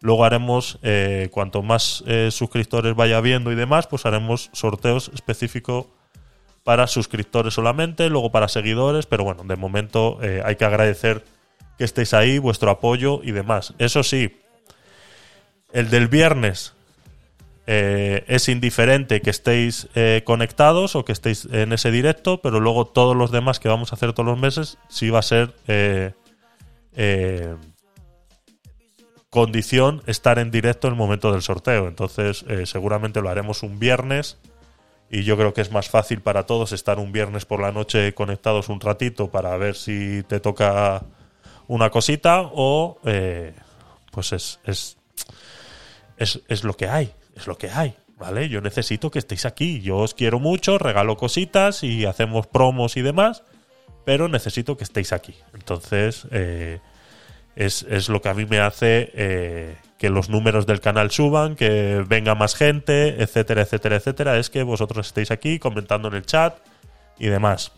Luego 0.00 0.24
haremos, 0.24 0.80
eh, 0.82 1.28
cuanto 1.30 1.62
más 1.62 2.02
suscriptores 2.30 2.96
vaya 2.96 3.20
viendo 3.20 3.52
y 3.52 3.54
demás, 3.54 3.86
pues 3.86 4.04
haremos 4.04 4.50
sorteos 4.52 5.12
específicos 5.14 5.86
para 6.64 6.88
suscriptores 6.88 7.54
solamente, 7.54 8.08
luego 8.08 8.32
para 8.32 8.48
seguidores, 8.48 9.06
pero 9.06 9.22
bueno, 9.22 9.44
de 9.44 9.54
momento 9.54 10.18
hay 10.44 10.56
que 10.56 10.64
agradecer 10.64 11.24
que 11.82 11.86
estéis 11.86 12.14
ahí, 12.14 12.38
vuestro 12.38 12.70
apoyo 12.70 13.22
y 13.24 13.32
demás. 13.32 13.74
Eso 13.78 14.04
sí, 14.04 14.36
el 15.72 15.90
del 15.90 16.06
viernes 16.06 16.74
eh, 17.66 18.24
es 18.28 18.48
indiferente 18.48 19.20
que 19.20 19.30
estéis 19.30 19.88
eh, 19.96 20.22
conectados 20.24 20.94
o 20.94 21.04
que 21.04 21.10
estéis 21.10 21.48
en 21.50 21.72
ese 21.72 21.90
directo, 21.90 22.40
pero 22.40 22.60
luego 22.60 22.86
todos 22.86 23.16
los 23.16 23.32
demás 23.32 23.58
que 23.58 23.68
vamos 23.68 23.90
a 23.90 23.96
hacer 23.96 24.12
todos 24.12 24.28
los 24.28 24.38
meses 24.38 24.78
sí 24.88 25.10
va 25.10 25.18
a 25.18 25.22
ser 25.22 25.56
eh, 25.66 26.12
eh, 26.94 27.56
condición 29.28 30.02
estar 30.06 30.38
en 30.38 30.52
directo 30.52 30.86
en 30.86 30.92
el 30.92 30.98
momento 30.98 31.32
del 31.32 31.42
sorteo. 31.42 31.88
Entonces 31.88 32.44
eh, 32.46 32.64
seguramente 32.64 33.20
lo 33.20 33.28
haremos 33.28 33.64
un 33.64 33.80
viernes 33.80 34.38
y 35.10 35.24
yo 35.24 35.36
creo 35.36 35.52
que 35.52 35.62
es 35.62 35.72
más 35.72 35.88
fácil 35.88 36.20
para 36.20 36.46
todos 36.46 36.70
estar 36.70 37.00
un 37.00 37.10
viernes 37.10 37.44
por 37.44 37.60
la 37.60 37.72
noche 37.72 38.14
conectados 38.14 38.68
un 38.68 38.80
ratito 38.80 39.32
para 39.32 39.56
ver 39.56 39.74
si 39.74 40.22
te 40.28 40.38
toca 40.38 41.02
una 41.68 41.90
cosita 41.90 42.42
o 42.42 42.98
eh, 43.04 43.54
pues 44.10 44.32
es, 44.32 44.60
es, 44.64 44.96
es, 46.16 46.40
es 46.48 46.64
lo 46.64 46.74
que 46.74 46.88
hay, 46.88 47.12
es 47.34 47.46
lo 47.46 47.56
que 47.56 47.70
hay, 47.70 47.94
¿vale? 48.18 48.48
Yo 48.48 48.60
necesito 48.60 49.10
que 49.10 49.18
estéis 49.18 49.46
aquí, 49.46 49.80
yo 49.80 49.98
os 49.98 50.14
quiero 50.14 50.38
mucho, 50.38 50.78
regalo 50.78 51.16
cositas 51.16 51.82
y 51.82 52.04
hacemos 52.06 52.46
promos 52.46 52.96
y 52.96 53.02
demás, 53.02 53.42
pero 54.04 54.28
necesito 54.28 54.76
que 54.76 54.84
estéis 54.84 55.12
aquí. 55.12 55.34
Entonces, 55.54 56.26
eh, 56.30 56.80
es, 57.56 57.82
es 57.88 58.08
lo 58.08 58.20
que 58.22 58.28
a 58.28 58.34
mí 58.34 58.46
me 58.46 58.60
hace 58.60 59.10
eh, 59.14 59.76
que 59.98 60.10
los 60.10 60.28
números 60.28 60.66
del 60.66 60.80
canal 60.80 61.10
suban, 61.10 61.54
que 61.54 62.04
venga 62.08 62.34
más 62.34 62.54
gente, 62.54 63.22
etcétera, 63.22 63.62
etcétera, 63.62 63.96
etcétera. 63.96 64.38
Es 64.38 64.50
que 64.50 64.62
vosotros 64.62 65.06
estéis 65.06 65.30
aquí 65.30 65.58
comentando 65.58 66.08
en 66.08 66.14
el 66.14 66.26
chat 66.26 66.58
y 67.18 67.28
demás. 67.28 67.72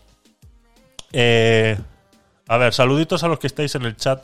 Eh, 1.11 1.77
a 2.47 2.57
ver, 2.57 2.73
saluditos 2.73 3.23
a 3.23 3.27
los 3.27 3.39
que 3.39 3.47
estáis 3.47 3.75
en 3.75 3.83
el 3.83 3.95
chat 3.95 4.23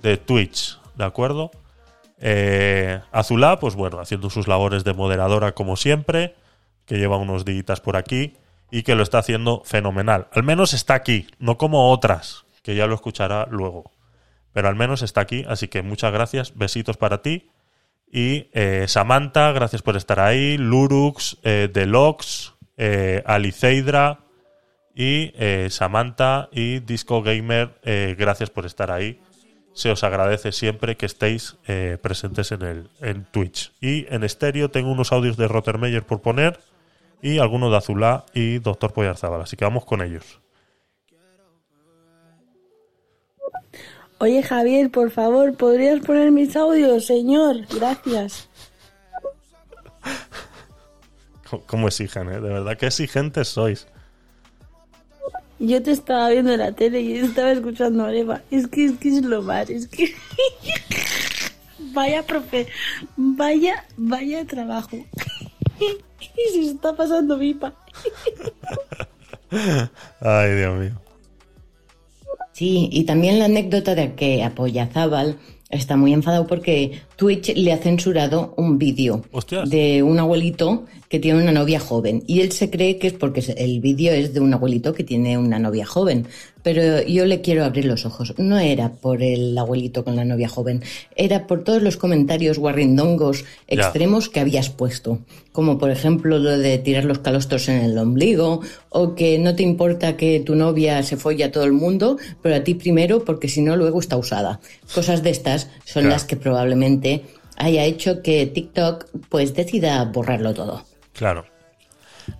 de 0.00 0.16
Twitch, 0.16 0.78
¿de 0.94 1.04
acuerdo? 1.04 1.50
Eh, 2.18 3.00
Azulá, 3.10 3.58
pues 3.58 3.74
bueno, 3.74 3.98
haciendo 3.98 4.30
sus 4.30 4.46
labores 4.46 4.84
de 4.84 4.94
moderadora 4.94 5.52
como 5.52 5.76
siempre, 5.76 6.36
que 6.86 6.98
lleva 6.98 7.16
unos 7.16 7.44
días 7.44 7.80
por 7.80 7.96
aquí 7.96 8.36
y 8.70 8.84
que 8.84 8.94
lo 8.94 9.02
está 9.02 9.18
haciendo 9.18 9.62
fenomenal. 9.64 10.28
Al 10.32 10.42
menos 10.42 10.72
está 10.72 10.94
aquí, 10.94 11.26
no 11.38 11.58
como 11.58 11.90
otras, 11.90 12.44
que 12.62 12.74
ya 12.74 12.86
lo 12.86 12.94
escuchará 12.94 13.46
luego. 13.50 13.90
Pero 14.52 14.68
al 14.68 14.76
menos 14.76 15.02
está 15.02 15.20
aquí, 15.20 15.44
así 15.48 15.68
que 15.68 15.82
muchas 15.82 16.12
gracias, 16.12 16.56
besitos 16.56 16.96
para 16.96 17.22
ti. 17.22 17.50
Y 18.10 18.50
eh, 18.52 18.84
Samantha, 18.88 19.52
gracias 19.52 19.82
por 19.82 19.96
estar 19.96 20.20
ahí. 20.20 20.58
Lurux, 20.58 21.38
eh, 21.42 21.70
Delox, 21.72 22.54
eh, 22.76 23.22
Aliceidra 23.26 24.20
y 24.94 25.32
eh, 25.36 25.68
Samantha 25.70 26.48
y 26.52 26.80
Disco 26.80 27.22
Gamer, 27.22 27.74
eh, 27.82 28.14
gracias 28.18 28.50
por 28.50 28.66
estar 28.66 28.90
ahí. 28.90 29.20
Se 29.74 29.90
os 29.90 30.04
agradece 30.04 30.52
siempre 30.52 30.96
que 30.98 31.06
estéis 31.06 31.56
eh, 31.66 31.96
presentes 32.02 32.52
en, 32.52 32.62
el, 32.62 32.88
en 33.00 33.24
Twitch. 33.24 33.72
Y 33.80 34.06
en 34.14 34.22
estéreo 34.22 34.70
tengo 34.70 34.90
unos 34.92 35.12
audios 35.12 35.36
de 35.38 35.48
Rottermeyer 35.48 36.02
por 36.02 36.20
poner 36.20 36.60
y 37.22 37.38
algunos 37.38 37.70
de 37.70 37.78
Azulá 37.78 38.26
y 38.34 38.58
Doctor 38.58 38.92
Poyarzábal. 38.92 39.40
Así 39.40 39.56
que 39.56 39.64
vamos 39.64 39.84
con 39.86 40.02
ellos. 40.02 40.40
Oye, 44.18 44.42
Javier, 44.42 44.90
por 44.90 45.10
favor, 45.10 45.56
¿podrías 45.56 46.00
poner 46.00 46.30
mis 46.30 46.54
audios, 46.54 47.06
señor? 47.06 47.56
Gracias. 47.74 48.48
¿Cómo- 51.50 51.62
¿Cómo 51.66 51.88
exigen, 51.88 52.28
eh? 52.28 52.40
De 52.40 52.48
verdad, 52.48 52.76
qué 52.76 52.86
exigentes 52.86 53.48
sois. 53.48 53.88
Yo 55.64 55.80
te 55.80 55.92
estaba 55.92 56.28
viendo 56.28 56.52
en 56.52 56.58
la 56.58 56.72
tele 56.72 57.00
y 57.00 57.18
estaba 57.18 57.52
escuchando 57.52 58.04
a 58.04 58.12
Eva. 58.12 58.42
Es 58.50 58.66
que 58.66 58.84
es, 58.84 58.98
que 58.98 59.10
es 59.10 59.24
lo 59.24 59.42
más, 59.42 59.70
es 59.70 59.86
que... 59.86 60.12
vaya 61.94 62.24
profe, 62.24 62.66
vaya, 63.16 63.86
vaya 63.96 64.44
trabajo. 64.44 64.96
y 64.96 66.52
se 66.52 66.62
está 66.62 66.96
pasando 66.96 67.38
pipa. 67.38 67.74
Ay, 70.20 70.54
Dios 70.56 70.80
mío. 70.80 71.00
Sí, 72.50 72.88
y 72.90 73.04
también 73.04 73.38
la 73.38 73.44
anécdota 73.44 73.94
de 73.94 74.16
que 74.16 74.42
Apoyazábal 74.42 75.38
está 75.70 75.96
muy 75.96 76.12
enfadado 76.12 76.48
porque 76.48 77.02
Twitch 77.22 77.54
le 77.56 77.72
ha 77.72 77.78
censurado 77.78 78.52
un 78.56 78.78
vídeo 78.78 79.22
de 79.66 80.02
un 80.02 80.18
abuelito 80.18 80.86
que 81.08 81.20
tiene 81.20 81.40
una 81.40 81.52
novia 81.52 81.78
joven. 81.78 82.24
Y 82.26 82.40
él 82.40 82.50
se 82.50 82.68
cree 82.68 82.98
que 82.98 83.06
es 83.06 83.12
porque 83.12 83.44
el 83.58 83.80
vídeo 83.80 84.12
es 84.12 84.34
de 84.34 84.40
un 84.40 84.52
abuelito 84.52 84.92
que 84.92 85.04
tiene 85.04 85.38
una 85.38 85.60
novia 85.60 85.86
joven. 85.86 86.26
Pero 86.64 87.02
yo 87.02 87.26
le 87.26 87.40
quiero 87.40 87.64
abrir 87.64 87.84
los 87.84 88.06
ojos. 88.06 88.34
No 88.38 88.58
era 88.58 88.92
por 88.92 89.22
el 89.22 89.56
abuelito 89.58 90.04
con 90.04 90.14
la 90.16 90.24
novia 90.24 90.48
joven, 90.48 90.80
era 91.16 91.46
por 91.48 91.64
todos 91.64 91.82
los 91.82 91.96
comentarios 91.96 92.58
guarrindongos 92.58 93.42
Ya. 93.68 93.82
extremos 93.82 94.28
que 94.28 94.40
habías 94.40 94.70
puesto. 94.70 95.18
Como 95.50 95.76
por 95.76 95.90
ejemplo 95.90 96.38
lo 96.38 96.56
de 96.56 96.78
tirar 96.78 97.04
los 97.04 97.18
calostros 97.18 97.68
en 97.68 97.78
el 97.84 97.98
ombligo, 97.98 98.60
o 98.90 99.14
que 99.14 99.38
no 99.38 99.54
te 99.56 99.64
importa 99.64 100.16
que 100.16 100.40
tu 100.40 100.54
novia 100.54 101.02
se 101.02 101.16
folle 101.16 101.44
a 101.44 101.52
todo 101.52 101.64
el 101.64 101.72
mundo, 101.72 102.16
pero 102.42 102.54
a 102.54 102.64
ti 102.64 102.74
primero 102.74 103.24
porque 103.24 103.48
si 103.48 103.60
no 103.60 103.76
luego 103.76 103.98
está 104.00 104.16
usada. 104.16 104.60
Cosas 104.94 105.22
de 105.22 105.30
estas 105.30 105.64
son 105.84 106.02
Claro. 106.04 106.08
las 106.10 106.24
que 106.24 106.36
probablemente 106.36 107.11
haya 107.56 107.84
hecho 107.84 108.22
que 108.22 108.46
TikTok 108.46 109.06
pues 109.28 109.54
decida 109.54 110.04
borrarlo 110.04 110.54
todo. 110.54 110.84
Claro. 111.12 111.44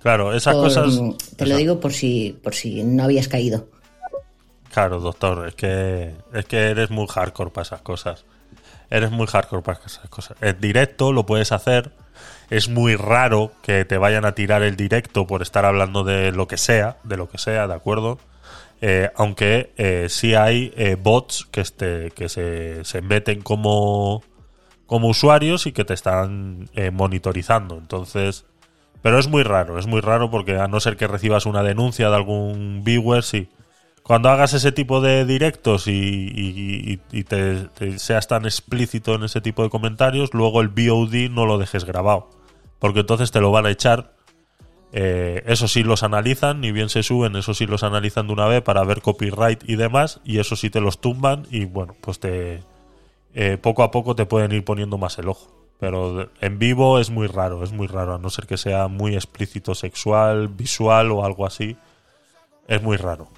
Claro, 0.00 0.32
esas 0.32 0.54
Por- 0.54 0.64
cosas. 0.64 0.94
Te 1.36 1.46
lo 1.46 1.56
digo 1.56 1.80
por 1.80 1.92
si, 1.92 2.38
por 2.42 2.54
si 2.54 2.82
no 2.84 3.04
habías 3.04 3.28
caído. 3.28 3.68
Claro, 4.72 5.00
doctor, 5.00 5.48
es 5.48 5.54
que, 5.54 6.14
es 6.32 6.44
que 6.46 6.58
eres 6.70 6.90
muy 6.90 7.06
hardcore 7.06 7.50
para 7.50 7.62
esas 7.62 7.82
cosas. 7.82 8.24
Eres 8.90 9.10
muy 9.10 9.26
hardcore 9.26 9.62
para 9.62 9.80
esas 9.84 10.08
cosas. 10.08 10.36
En 10.40 10.60
directo 10.60 11.12
lo 11.12 11.26
puedes 11.26 11.52
hacer. 11.52 11.92
Es 12.48 12.68
muy 12.68 12.96
raro 12.96 13.52
que 13.62 13.84
te 13.84 13.98
vayan 13.98 14.24
a 14.24 14.34
tirar 14.34 14.62
el 14.62 14.76
directo 14.76 15.26
por 15.26 15.42
estar 15.42 15.64
hablando 15.64 16.04
de 16.04 16.32
lo 16.32 16.46
que 16.46 16.58
sea, 16.58 16.98
de 17.02 17.16
lo 17.16 17.28
que 17.28 17.38
sea, 17.38 17.66
¿de 17.66 17.74
acuerdo? 17.74 18.18
Eh, 18.80 19.10
aunque 19.16 19.72
eh, 19.76 20.06
sí 20.10 20.34
hay 20.34 20.72
eh, 20.76 20.96
bots 21.00 21.46
que, 21.50 21.60
este, 21.60 22.10
que 22.10 22.28
se, 22.28 22.84
se 22.84 23.00
meten 23.00 23.40
como, 23.40 24.22
como 24.92 25.08
usuarios 25.08 25.66
y 25.66 25.72
que 25.72 25.86
te 25.86 25.94
están 25.94 26.68
eh, 26.74 26.90
monitorizando. 26.90 27.78
Entonces, 27.78 28.44
pero 29.00 29.18
es 29.18 29.26
muy 29.26 29.42
raro, 29.42 29.78
es 29.78 29.86
muy 29.86 30.02
raro 30.02 30.30
porque 30.30 30.58
a 30.58 30.68
no 30.68 30.80
ser 30.80 30.98
que 30.98 31.06
recibas 31.06 31.46
una 31.46 31.62
denuncia 31.62 32.10
de 32.10 32.16
algún 32.16 32.82
viewer, 32.84 33.22
sí. 33.22 33.48
Cuando 34.02 34.28
hagas 34.28 34.52
ese 34.52 34.70
tipo 34.70 35.00
de 35.00 35.24
directos 35.24 35.86
y, 35.88 35.92
y- 35.92 37.00
y- 37.10 37.18
y 37.18 37.24
te, 37.24 37.70
seas 37.98 38.28
tan 38.28 38.44
explícito 38.44 39.14
en 39.14 39.22
ese 39.22 39.40
tipo 39.40 39.62
de 39.62 39.70
comentarios, 39.70 40.34
luego 40.34 40.60
el 40.60 40.68
VOD 40.68 41.30
no 41.30 41.46
lo 41.46 41.56
dejes 41.56 41.86
grabado. 41.86 42.28
Porque 42.78 43.00
entonces 43.00 43.30
te 43.30 43.40
lo 43.40 43.50
van 43.50 43.64
a 43.64 43.70
echar. 43.70 44.12
Eh, 44.92 45.42
eso 45.46 45.68
sí 45.68 45.84
los 45.84 46.02
analizan, 46.02 46.60
ni 46.60 46.70
bien 46.70 46.90
se 46.90 47.02
suben, 47.02 47.34
eso 47.36 47.54
sí 47.54 47.64
los 47.64 47.82
analizan 47.82 48.26
de 48.26 48.34
una 48.34 48.46
vez 48.46 48.60
para 48.60 48.84
ver 48.84 49.00
copyright 49.00 49.64
y 49.66 49.76
demás, 49.76 50.20
y 50.22 50.38
eso 50.38 50.54
sí 50.54 50.68
te 50.68 50.82
los 50.82 51.00
tumban 51.00 51.46
y 51.50 51.64
bueno, 51.64 51.96
pues 52.02 52.20
te 52.20 52.62
eh, 53.34 53.58
poco 53.58 53.82
a 53.82 53.90
poco 53.90 54.14
te 54.14 54.26
pueden 54.26 54.52
ir 54.52 54.64
poniendo 54.64 54.98
más 54.98 55.18
el 55.18 55.28
ojo. 55.28 55.50
Pero 55.78 56.30
en 56.40 56.58
vivo 56.58 57.00
es 57.00 57.10
muy 57.10 57.26
raro, 57.26 57.64
es 57.64 57.72
muy 57.72 57.88
raro, 57.88 58.14
a 58.14 58.18
no 58.18 58.30
ser 58.30 58.46
que 58.46 58.56
sea 58.56 58.86
muy 58.86 59.14
explícito 59.14 59.74
sexual, 59.74 60.48
visual 60.48 61.10
o 61.10 61.24
algo 61.24 61.44
así. 61.44 61.76
Es 62.68 62.80
muy 62.80 62.96
raro. 62.96 63.28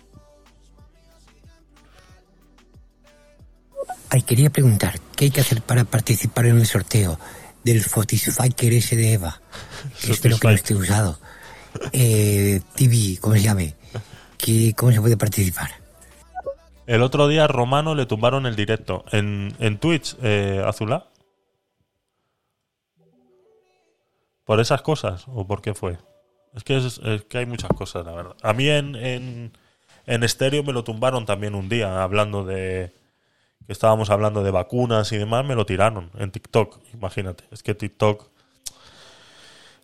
Ay, 4.11 4.23
quería 4.23 4.51
preguntar, 4.51 5.01
¿qué 5.17 5.25
hay 5.25 5.31
que 5.31 5.41
hacer 5.41 5.63
para 5.63 5.85
participar 5.85 6.47
en 6.47 6.59
el 6.59 6.67
sorteo 6.67 7.19
del 7.65 7.81
Fotisfiker 7.83 8.73
ese 8.75 8.95
de 8.95 9.15
Eva? 9.15 9.41
Espero 10.09 10.39
que 10.39 10.49
no 10.49 10.55
esté 10.55 10.75
usado. 10.75 11.19
Eh, 11.93 12.61
TV, 12.77 13.19
¿cómo 13.21 13.35
se 13.35 13.43
llame? 13.43 13.75
¿Qué, 14.37 14.75
¿Cómo 14.77 14.93
se 14.93 15.01
puede 15.01 15.17
participar? 15.17 15.84
El 16.87 17.03
otro 17.03 17.29
día 17.29 17.47
Romano 17.47 17.95
le 17.95 18.07
tumbaron 18.07 18.47
el 18.47 18.57
directo. 18.57 19.05
En, 19.11 19.55
en 19.59 19.79
Twitch, 19.79 20.17
eh, 20.23 20.63
Azulá. 20.65 21.07
¿Por 24.45 24.61
esas 24.61 24.83
cosas? 24.83 25.25
¿O 25.29 25.47
por 25.47 25.63
qué 25.63 25.73
fue? 25.75 25.97
Es 26.55 26.63
que, 26.63 26.77
es, 26.77 27.01
que 27.29 27.39
hay 27.39 27.47
muchas 27.47 27.71
cosas, 27.71 28.05
la 28.05 28.13
verdad. 28.13 28.37
A 28.43 28.53
mí 28.53 28.69
en, 28.69 28.95
en, 28.97 29.53
en 30.07 30.23
estéreo 30.23 30.63
me 30.63 30.73
lo 30.73 30.85
tumbaron 30.85 31.25
también 31.25 31.55
un 31.55 31.69
día, 31.69 32.03
hablando 32.03 32.45
de 32.45 32.93
que 33.67 33.73
estábamos 33.73 34.11
hablando 34.11 34.43
de 34.45 34.51
vacunas 34.51 35.11
y 35.13 35.17
demás, 35.17 35.45
me 35.47 35.55
lo 35.55 35.65
tiraron 35.65 36.11
en 36.19 36.31
TikTok. 36.31 36.79
Imagínate, 36.93 37.45
es 37.51 37.63
que 37.63 37.75
TikTok. 37.75 38.29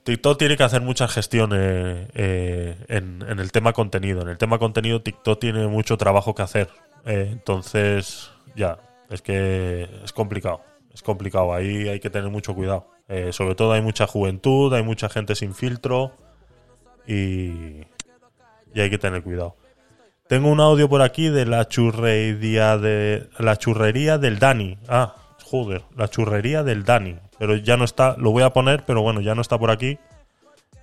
TikTok 0.05 0.39
tiene 0.39 0.57
que 0.59 0.63
hacer 0.63 0.83
muchas 0.83 1.11
gestiones 1.13 2.09
eh, 2.15 2.77
en, 2.89 3.25
en 3.27 3.39
el 3.39 3.51
tema 3.53 3.73
contenido. 3.73 4.21
En 4.21 4.29
el 4.29 4.37
tema 4.39 4.59
contenido, 4.59 5.01
TikTok 5.01 5.41
tiene 5.41 5.67
mucho 5.67 5.97
trabajo 5.97 6.35
que 6.35 6.43
hacer. 6.43 6.69
Eh, 7.07 7.29
entonces, 7.33 8.31
ya, 8.55 8.79
es 9.09 9.23
que 9.23 9.89
es 10.05 10.13
complicado. 10.13 10.61
Es 10.93 11.03
complicado. 11.03 11.55
Ahí 11.55 11.89
hay 11.89 12.01
que 12.01 12.11
tener 12.11 12.31
mucho 12.31 12.55
cuidado. 12.55 12.89
Eh, 13.09 13.33
sobre 13.33 13.55
todo 13.55 13.73
hay 13.73 13.83
mucha 13.83 14.07
juventud, 14.07 14.73
hay 14.73 14.83
mucha 14.83 15.09
gente 15.09 15.35
sin 15.35 15.55
filtro 15.55 16.13
y, 17.07 17.81
y 18.75 18.81
hay 18.81 18.91
que 18.91 18.99
tener 18.99 19.23
cuidado. 19.23 19.57
Tengo 20.29 20.49
un 20.49 20.61
audio 20.61 20.89
por 20.89 21.03
aquí 21.03 21.29
de 21.29 21.45
la 21.45 21.67
churrería 21.67 22.79
de 22.79 23.29
la 23.39 23.57
churrería 23.57 24.17
del 24.17 24.39
Dani. 24.39 24.79
Ah, 24.87 25.17
joder, 25.45 25.83
la 25.97 26.07
churrería 26.07 26.63
del 26.63 26.85
Dani. 26.85 27.19
Pero 27.37 27.57
ya 27.57 27.77
no 27.77 27.85
está, 27.85 28.15
lo 28.17 28.31
voy 28.31 28.45
a 28.45 28.51
poner, 28.51 28.85
pero 28.87 29.03
bueno, 29.03 29.21
ya 29.21 29.35
no 29.35 29.43
está 29.43 29.59
por 29.59 29.73
aquí. 29.73 29.99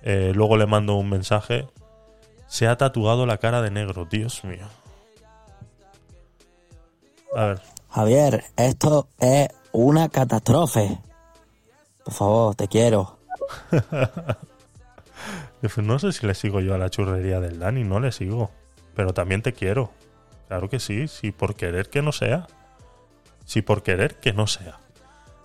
Eh, 0.02 0.32
luego 0.34 0.58
le 0.58 0.66
mando 0.66 0.96
un 0.96 1.08
mensaje. 1.08 1.66
Se 2.46 2.66
ha 2.66 2.76
tatuado 2.76 3.24
la 3.24 3.38
cara 3.38 3.62
de 3.62 3.70
negro, 3.70 4.04
Dios 4.04 4.44
mío. 4.44 4.66
A 7.34 7.44
ver. 7.44 7.60
Javier, 7.90 8.44
esto 8.56 9.08
es 9.18 9.48
una 9.72 10.08
catástrofe. 10.08 10.98
Por 12.04 12.14
favor, 12.14 12.54
te 12.54 12.68
quiero. 12.68 13.18
no 15.76 15.98
sé 15.98 16.12
si 16.12 16.26
le 16.26 16.34
sigo 16.34 16.60
yo 16.60 16.74
a 16.74 16.78
la 16.78 16.90
churrería 16.90 17.40
del 17.40 17.58
Dani, 17.58 17.84
no 17.84 18.00
le 18.00 18.12
sigo. 18.12 18.50
Pero 18.94 19.14
también 19.14 19.42
te 19.42 19.52
quiero. 19.52 19.90
Claro 20.48 20.68
que 20.68 20.80
sí, 20.80 21.08
si 21.08 21.30
por 21.30 21.54
querer 21.54 21.90
que 21.90 22.02
no 22.02 22.12
sea. 22.12 22.46
Si 23.44 23.62
por 23.62 23.82
querer 23.82 24.16
que 24.16 24.32
no 24.32 24.46
sea. 24.46 24.78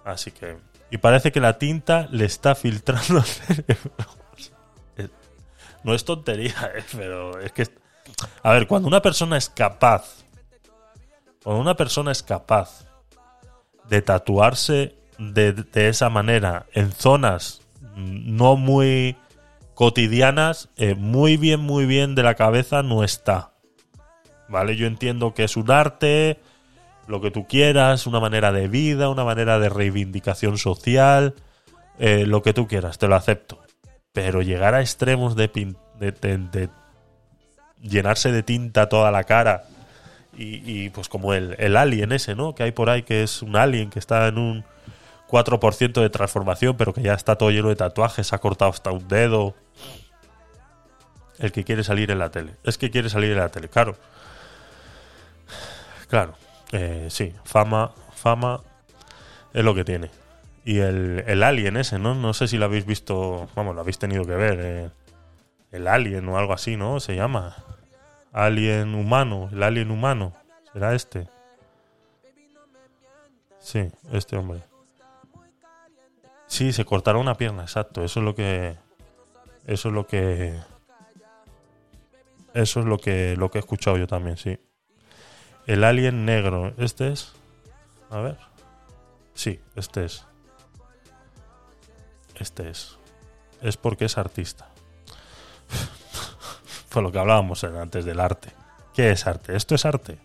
Así 0.06 0.32
que. 0.32 0.58
Y 0.90 0.98
parece 0.98 1.32
que 1.32 1.40
la 1.40 1.58
tinta 1.58 2.08
le 2.12 2.26
está 2.26 2.56
filtrando 2.56 3.18
al 3.18 3.26
cerebro. 3.26 4.06
No 5.84 5.94
es 5.94 6.06
tontería, 6.06 6.72
¿eh? 6.76 6.84
pero 6.96 7.40
es 7.40 7.52
que. 7.52 7.68
A 8.42 8.54
ver, 8.54 8.68
cuando 8.68 8.88
una 8.88 9.02
persona 9.02 9.38
es 9.38 9.50
capaz. 9.50 10.23
Cuando 11.44 11.62
una 11.62 11.76
persona 11.76 12.12
es 12.12 12.24
capaz 12.24 12.86
de 13.90 14.02
tatuarse 14.02 14.96
de, 15.20 15.66
esa 15.74 16.10
manera 16.10 16.66
en 16.74 16.92
zonas 16.92 17.62
no 17.96 18.56
muy 18.56 19.18
cotidianas, 19.76 20.70
eh, 20.78 20.96
muy 20.96 21.38
bien, 21.38 21.60
muy 21.60 21.86
bien 21.86 22.16
de 22.16 22.24
la 22.24 22.36
cabeza 22.36 22.82
no 22.82 23.04
está. 23.04 23.52
¿Vale? 24.48 24.76
Yo 24.76 24.88
entiendo 24.88 25.34
que 25.34 25.44
es 25.44 25.58
un 25.58 25.70
arte, 25.72 26.40
lo 27.08 27.22
que 27.22 27.32
tú 27.32 27.46
quieras, 27.48 28.08
una 28.08 28.20
manera 28.20 28.52
de 28.52 28.68
vida, 28.68 29.10
una 29.10 29.24
manera 29.26 29.60
de 29.60 29.70
reivindicación 29.70 30.58
social, 30.58 31.36
eh, 32.00 32.26
lo 32.26 32.42
que 32.42 32.54
tú 32.54 32.68
quieras, 32.68 32.98
te 32.98 33.08
lo 33.08 33.16
acepto. 33.16 33.60
Pero 34.12 34.42
llegar 34.42 34.76
a 34.76 34.82
extremos 34.82 35.36
de, 35.36 35.48
de- 36.00 36.12
de 36.12 36.70
llenarse 37.82 38.32
de 38.32 38.44
tinta 38.44 38.88
toda 38.90 39.12
la 39.12 39.24
cara 39.24 39.64
y, 40.38 40.86
y, 40.86 40.90
pues 40.90 41.10
como 41.10 41.34
el, 41.34 41.56
el 41.60 41.76
alien 41.78 42.12
ese, 42.12 42.36
¿no? 42.36 42.56
Que 42.56 42.64
hay 42.64 42.72
por 42.72 42.90
ahí 42.90 43.04
que 43.04 43.24
es 43.24 43.42
un 43.42 43.56
alien 43.56 43.90
que 43.90 44.00
está 44.00 44.28
en 44.28 44.38
un 44.38 44.66
4% 45.30 46.02
de 46.02 46.10
transformación, 46.10 46.78
pero 46.78 46.94
que 46.94 47.02
ya 47.02 47.14
está 47.14 47.36
todo 47.38 47.52
lleno 47.52 47.70
de 47.70 47.76
tatuajes, 47.76 48.34
ha 48.34 48.38
cortado 48.40 48.72
hasta 48.72 48.92
un 48.92 49.08
dedo. 49.08 49.56
El 51.40 51.52
que 51.52 51.64
quiere 51.64 51.84
salir 51.84 52.12
en 52.12 52.20
la 52.20 52.30
tele. 52.30 52.54
Es 52.64 52.78
que 52.78 52.92
quiere 52.92 53.10
salir 53.10 53.32
en 53.32 53.38
la 53.40 53.50
tele, 53.50 53.68
claro. 53.68 53.96
Claro, 56.08 56.36
eh, 56.72 57.08
sí, 57.10 57.34
fama, 57.44 57.92
fama 58.14 58.62
es 59.54 59.64
lo 59.64 59.74
que 59.74 59.84
tiene. 59.84 60.12
Y 60.64 60.80
el, 60.80 61.24
el 61.28 61.44
alien 61.44 61.76
ese, 61.78 61.98
¿no? 62.00 62.14
No 62.16 62.34
sé 62.34 62.48
si 62.48 62.58
lo 62.58 62.66
habéis 62.66 62.86
visto, 62.86 63.50
vamos, 63.56 63.74
lo 63.76 63.82
habéis 63.82 63.98
tenido 64.00 64.24
que 64.26 64.36
ver. 64.36 64.60
eh, 64.62 64.90
el 65.74 65.88
alien 65.88 66.30
o 66.30 66.38
algo 66.38 66.54
así, 66.54 66.78
¿no? 66.78 67.00
Se 67.00 67.16
llama. 67.16 67.56
Alien 68.34 68.96
humano, 68.96 69.50
el 69.52 69.62
alien 69.62 69.92
humano. 69.92 70.34
¿Será 70.74 70.96
este? 70.96 71.30
Sí, 73.60 73.90
este 74.12 74.36
hombre. 74.36 74.64
Sí, 76.48 76.74
se 76.74 76.84
cortaron 76.84 77.22
una 77.22 77.36
pierna, 77.36 77.64
exacto. 77.64 78.04
Eso 78.04 78.20
es 78.20 78.26
lo 78.26 78.36
que. 78.36 78.76
Eso 79.66 79.90
es 79.90 79.94
lo 79.94 80.06
que. 80.06 80.60
Eso 82.54 82.80
es 82.82 82.86
lo 82.86 82.98
que, 82.98 83.36
lo 83.38 83.50
que 83.50 83.60
he 83.60 83.62
escuchado 83.62 83.98
yo 83.98 84.08
también, 84.08 84.38
sí. 84.38 84.60
El 85.66 85.84
alien 85.84 86.26
negro. 86.26 86.74
¿Este 86.78 87.12
es? 87.12 87.34
A 88.10 88.20
ver. 88.20 88.38
Sí, 89.34 89.60
este 89.76 90.06
es. 90.06 90.26
Este 92.36 92.70
es. 92.70 92.98
Es 93.62 93.78
porque 93.78 94.06
es 94.06 94.18
artista. 94.18 94.68
Fue 96.94 97.02
lo 97.02 97.12
que 97.12 97.18
hablábamos 97.18 97.64
antes 97.64 98.06
del 98.06 98.20
arte. 98.20 98.50
¿Qué 98.94 99.10
es 99.10 99.26
arte? 99.26 99.56
Esto 99.56 99.74
es 99.74 99.84
arte. 99.84 100.20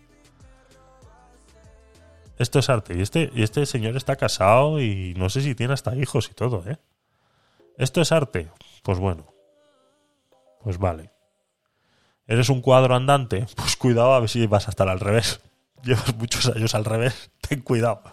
Esto 2.37 2.59
es 2.59 2.69
arte. 2.69 2.95
Y 2.95 3.01
este, 3.01 3.31
y 3.33 3.41
este 3.41 3.65
señor 3.65 3.97
está 3.97 4.17
casado 4.17 4.79
y 4.79 5.15
no 5.17 5.31
sé 5.31 5.41
si 5.41 5.55
tiene 5.55 5.73
hasta 5.73 5.95
hijos 5.95 6.29
y 6.29 6.35
todo, 6.35 6.63
¿eh? 6.69 6.77
¿Esto 7.79 8.01
es 8.01 8.11
arte? 8.11 8.51
Pues 8.83 8.99
bueno. 8.99 9.33
Pues 10.61 10.77
vale. 10.77 11.09
¿Eres 12.27 12.49
un 12.49 12.61
cuadro 12.61 12.95
andante? 12.95 13.47
Pues 13.55 13.75
cuidado 13.75 14.13
a 14.13 14.19
ver 14.19 14.29
si 14.29 14.45
vas 14.45 14.67
a 14.67 14.69
estar 14.69 14.89
al 14.89 14.99
revés. 14.99 15.41
Llevas 15.83 16.15
muchos 16.17 16.45
años 16.55 16.75
al 16.75 16.85
revés. 16.85 17.31
Ten 17.49 17.61
cuidado. 17.61 18.03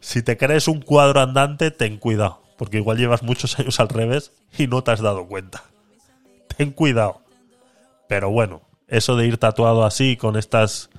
Si 0.00 0.24
te 0.24 0.36
crees 0.36 0.66
un 0.66 0.82
cuadro 0.82 1.20
andante, 1.20 1.70
ten 1.70 1.98
cuidado. 1.98 2.42
Porque 2.58 2.78
igual 2.78 2.98
llevas 2.98 3.22
muchos 3.22 3.56
años 3.60 3.78
al 3.78 3.88
revés 3.88 4.32
y 4.58 4.66
no 4.66 4.82
te 4.82 4.90
has 4.90 5.00
dado 5.00 5.28
cuenta. 5.28 5.62
Ten 6.56 6.72
cuidado. 6.72 7.21
Pero 8.12 8.30
bueno, 8.30 8.60
eso 8.88 9.16
de 9.16 9.26
ir 9.26 9.38
tatuado 9.38 9.86
así, 9.86 10.18
con 10.18 10.36
estas. 10.36 10.90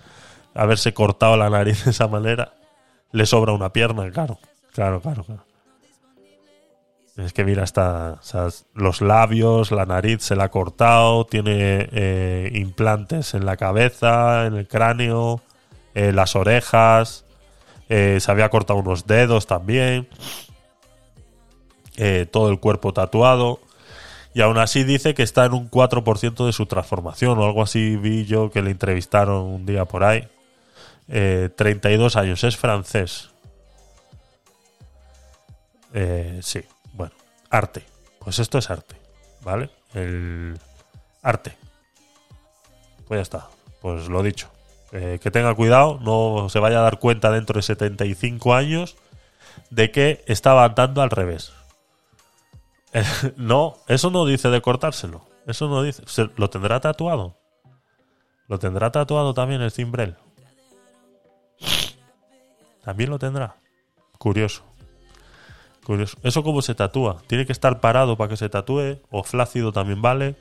haberse 0.55 0.95
cortado 0.95 1.37
la 1.37 1.47
nariz 1.47 1.85
de 1.85 1.91
esa 1.91 2.07
manera, 2.07 2.55
le 3.11 3.27
sobra 3.27 3.53
una 3.53 3.71
pierna, 3.71 4.09
claro. 4.09 4.39
Claro, 4.73 4.99
claro, 4.99 5.23
claro. 5.23 5.45
Es 7.15 7.31
que 7.31 7.43
mira, 7.43 7.63
está. 7.63 8.17
o 8.19 8.23
sea, 8.23 8.47
los 8.73 9.01
labios, 9.01 9.69
la 9.69 9.85
nariz 9.85 10.23
se 10.23 10.35
la 10.35 10.45
ha 10.45 10.49
cortado, 10.49 11.27
tiene 11.27 11.87
eh, 11.91 12.49
implantes 12.55 13.35
en 13.35 13.45
la 13.45 13.57
cabeza, 13.57 14.47
en 14.47 14.55
el 14.55 14.67
cráneo, 14.67 15.43
eh, 15.93 16.11
las 16.13 16.35
orejas, 16.35 17.25
eh, 17.89 18.17
se 18.19 18.31
había 18.31 18.49
cortado 18.49 18.79
unos 18.79 19.05
dedos 19.05 19.45
también, 19.45 20.07
eh, 21.95 22.25
todo 22.31 22.49
el 22.49 22.59
cuerpo 22.59 22.91
tatuado. 22.91 23.59
Y 24.33 24.41
aún 24.41 24.57
así 24.57 24.83
dice 24.83 25.13
que 25.13 25.23
está 25.23 25.45
en 25.45 25.53
un 25.53 25.69
4% 25.69 26.45
de 26.45 26.53
su 26.53 26.65
transformación 26.65 27.37
o 27.37 27.45
algo 27.45 27.61
así 27.61 27.95
vi 27.97 28.25
yo 28.25 28.49
que 28.49 28.61
le 28.61 28.71
entrevistaron 28.71 29.43
un 29.43 29.65
día 29.65 29.85
por 29.85 30.03
ahí. 30.03 30.27
Eh, 31.07 31.49
32 31.55 32.15
años, 32.15 32.43
es 32.43 32.57
francés. 32.57 33.29
Eh, 35.93 36.39
sí, 36.41 36.61
bueno, 36.93 37.13
arte. 37.49 37.83
Pues 38.19 38.39
esto 38.39 38.57
es 38.57 38.69
arte, 38.69 38.95
¿vale? 39.41 39.69
El 39.93 40.57
arte. 41.21 41.55
Pues 43.07 43.19
ya 43.19 43.21
está, 43.21 43.47
pues 43.81 44.07
lo 44.07 44.23
dicho. 44.23 44.49
Eh, 44.91 45.19
que 45.21 45.31
tenga 45.31 45.53
cuidado, 45.55 45.99
no 46.01 46.49
se 46.49 46.59
vaya 46.59 46.79
a 46.79 46.83
dar 46.83 46.99
cuenta 46.99 47.31
dentro 47.31 47.57
de 47.57 47.63
75 47.63 48.53
años 48.53 48.95
de 49.69 49.91
que 49.91 50.23
estaba 50.27 50.63
andando 50.65 51.01
al 51.01 51.09
revés. 51.09 51.51
No, 53.37 53.75
eso 53.87 54.09
no 54.11 54.25
dice 54.25 54.49
de 54.49 54.61
cortárselo. 54.61 55.25
Eso 55.47 55.67
no 55.67 55.81
dice. 55.83 56.03
Se- 56.05 56.29
¿Lo 56.37 56.49
tendrá 56.49 56.79
tatuado? 56.79 57.37
¿Lo 58.47 58.59
tendrá 58.59 58.91
tatuado 58.91 59.33
también 59.33 59.61
el 59.61 59.71
cimbrel? 59.71 60.15
También 62.83 63.09
lo 63.09 63.19
tendrá. 63.19 63.55
Curioso. 64.17 64.63
Curioso. 65.85 66.17
¿Eso 66.23 66.43
cómo 66.43 66.61
se 66.61 66.75
tatúa? 66.75 67.21
¿Tiene 67.27 67.45
que 67.45 67.51
estar 67.51 67.79
parado 67.79 68.17
para 68.17 68.29
que 68.29 68.37
se 68.37 68.49
tatúe? 68.49 68.99
¿O 69.09 69.23
flácido 69.23 69.71
también 69.71 70.01
vale? 70.01 70.35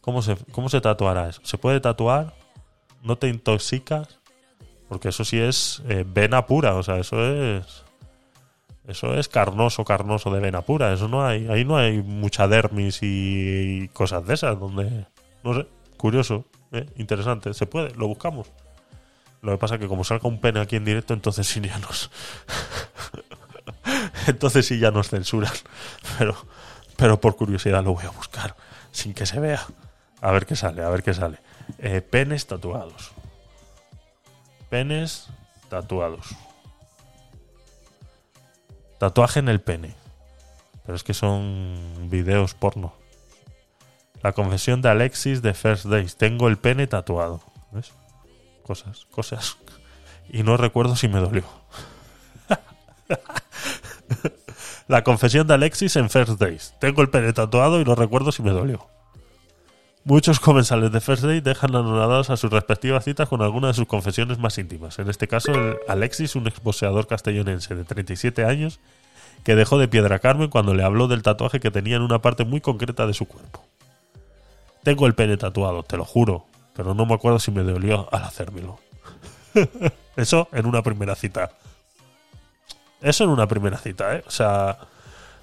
¿Cómo 0.00 0.22
se, 0.22 0.36
cómo 0.52 0.68
se 0.68 0.80
tatuará 0.80 1.28
eso? 1.28 1.40
¿Se 1.44 1.58
puede 1.58 1.80
tatuar? 1.80 2.34
¿No 3.02 3.16
te 3.16 3.28
intoxicas? 3.28 4.18
Porque 4.88 5.08
eso 5.08 5.24
sí 5.24 5.38
es 5.38 5.82
eh, 5.88 6.04
vena 6.06 6.46
pura. 6.46 6.74
O 6.74 6.82
sea, 6.82 6.98
eso 6.98 7.22
es. 7.24 7.84
Eso 8.86 9.14
es 9.14 9.28
carnoso, 9.28 9.84
carnoso 9.84 10.30
de 10.30 10.40
vena 10.40 10.62
pura. 10.62 10.92
Eso 10.92 11.08
no 11.08 11.24
hay. 11.24 11.46
Ahí 11.48 11.64
no 11.64 11.76
hay 11.76 12.02
mucha 12.02 12.48
dermis 12.48 12.98
y, 13.02 13.88
cosas 13.92 14.26
de 14.26 14.34
esas. 14.34 14.58
Donde. 14.58 15.06
No 15.44 15.54
sé. 15.54 15.66
Curioso. 15.96 16.44
¿eh? 16.72 16.86
Interesante. 16.96 17.54
Se 17.54 17.66
puede. 17.66 17.94
Lo 17.94 18.08
buscamos. 18.08 18.50
Lo 19.40 19.52
que 19.52 19.58
pasa 19.58 19.74
es 19.74 19.80
que 19.80 19.88
como 19.88 20.04
salga 20.04 20.28
un 20.28 20.40
pene 20.40 20.60
aquí 20.60 20.76
en 20.76 20.84
directo, 20.84 21.14
entonces 21.14 21.46
sí 21.46 21.60
ya 21.60 21.78
nos. 21.78 22.10
entonces 24.26 24.66
sí 24.66 24.78
ya 24.78 24.90
nos 24.90 25.08
censuran. 25.08 25.52
Pero, 26.18 26.36
pero 26.96 27.20
por 27.20 27.36
curiosidad 27.36 27.82
lo 27.84 27.94
voy 27.94 28.04
a 28.04 28.10
buscar. 28.10 28.56
Sin 28.90 29.14
que 29.14 29.26
se 29.26 29.40
vea. 29.40 29.64
A 30.20 30.30
ver 30.30 30.46
qué 30.46 30.54
sale, 30.54 30.82
a 30.82 30.88
ver 30.88 31.02
qué 31.02 31.14
sale. 31.14 31.38
Eh, 31.78 32.00
penes 32.00 32.46
tatuados. 32.46 33.10
Penes 34.70 35.28
tatuados. 35.68 36.36
Tatuaje 39.02 39.40
en 39.40 39.48
el 39.48 39.60
pene. 39.60 39.96
Pero 40.86 40.94
es 40.94 41.02
que 41.02 41.12
son 41.12 42.08
videos 42.08 42.54
porno. 42.54 42.92
La 44.22 44.30
confesión 44.30 44.80
de 44.80 44.90
Alexis 44.90 45.42
de 45.42 45.54
First 45.54 45.86
Days. 45.86 46.14
Tengo 46.14 46.46
el 46.46 46.56
pene 46.56 46.86
tatuado. 46.86 47.40
¿Ves? 47.72 47.90
Cosas, 48.62 49.06
cosas. 49.10 49.58
Y 50.28 50.44
no 50.44 50.56
recuerdo 50.56 50.94
si 50.94 51.08
me 51.08 51.18
dolió. 51.18 51.42
La 54.86 55.02
confesión 55.02 55.48
de 55.48 55.54
Alexis 55.54 55.96
en 55.96 56.08
First 56.08 56.38
Days. 56.38 56.72
Tengo 56.78 57.02
el 57.02 57.10
pene 57.10 57.32
tatuado 57.32 57.80
y 57.80 57.84
no 57.84 57.96
recuerdo 57.96 58.30
si 58.30 58.44
me 58.44 58.52
dolió. 58.52 58.86
Muchos 60.04 60.40
comensales 60.40 60.90
de 60.90 61.00
First 61.00 61.22
Day 61.22 61.40
dejan 61.40 61.76
anonadados 61.76 62.30
a 62.30 62.36
sus 62.36 62.50
respectivas 62.50 63.04
citas 63.04 63.28
con 63.28 63.40
alguna 63.40 63.68
de 63.68 63.74
sus 63.74 63.86
confesiones 63.86 64.38
más 64.38 64.58
íntimas. 64.58 64.98
En 64.98 65.08
este 65.08 65.28
caso, 65.28 65.52
Alexis, 65.86 66.34
un 66.34 66.48
exposeador 66.48 67.06
castellonense 67.06 67.76
de 67.76 67.84
37 67.84 68.44
años, 68.44 68.80
que 69.44 69.54
dejó 69.54 69.78
de 69.78 69.86
Piedra 69.86 70.18
Carmen 70.18 70.50
cuando 70.50 70.74
le 70.74 70.82
habló 70.82 71.06
del 71.06 71.22
tatuaje 71.22 71.60
que 71.60 71.70
tenía 71.70 71.96
en 71.96 72.02
una 72.02 72.20
parte 72.20 72.44
muy 72.44 72.60
concreta 72.60 73.06
de 73.06 73.14
su 73.14 73.26
cuerpo. 73.26 73.64
Tengo 74.82 75.06
el 75.06 75.14
pene 75.14 75.36
tatuado, 75.36 75.84
te 75.84 75.96
lo 75.96 76.04
juro, 76.04 76.46
pero 76.74 76.94
no 76.94 77.06
me 77.06 77.14
acuerdo 77.14 77.38
si 77.38 77.52
me 77.52 77.62
dolió 77.62 78.08
al 78.12 78.24
hacérmelo. 78.24 78.80
Eso 80.16 80.48
en 80.52 80.66
una 80.66 80.82
primera 80.82 81.14
cita. 81.14 81.52
Eso 83.00 83.22
en 83.22 83.30
una 83.30 83.46
primera 83.46 83.78
cita, 83.78 84.16
¿eh? 84.16 84.24
O 84.26 84.30
sea, 84.30 84.78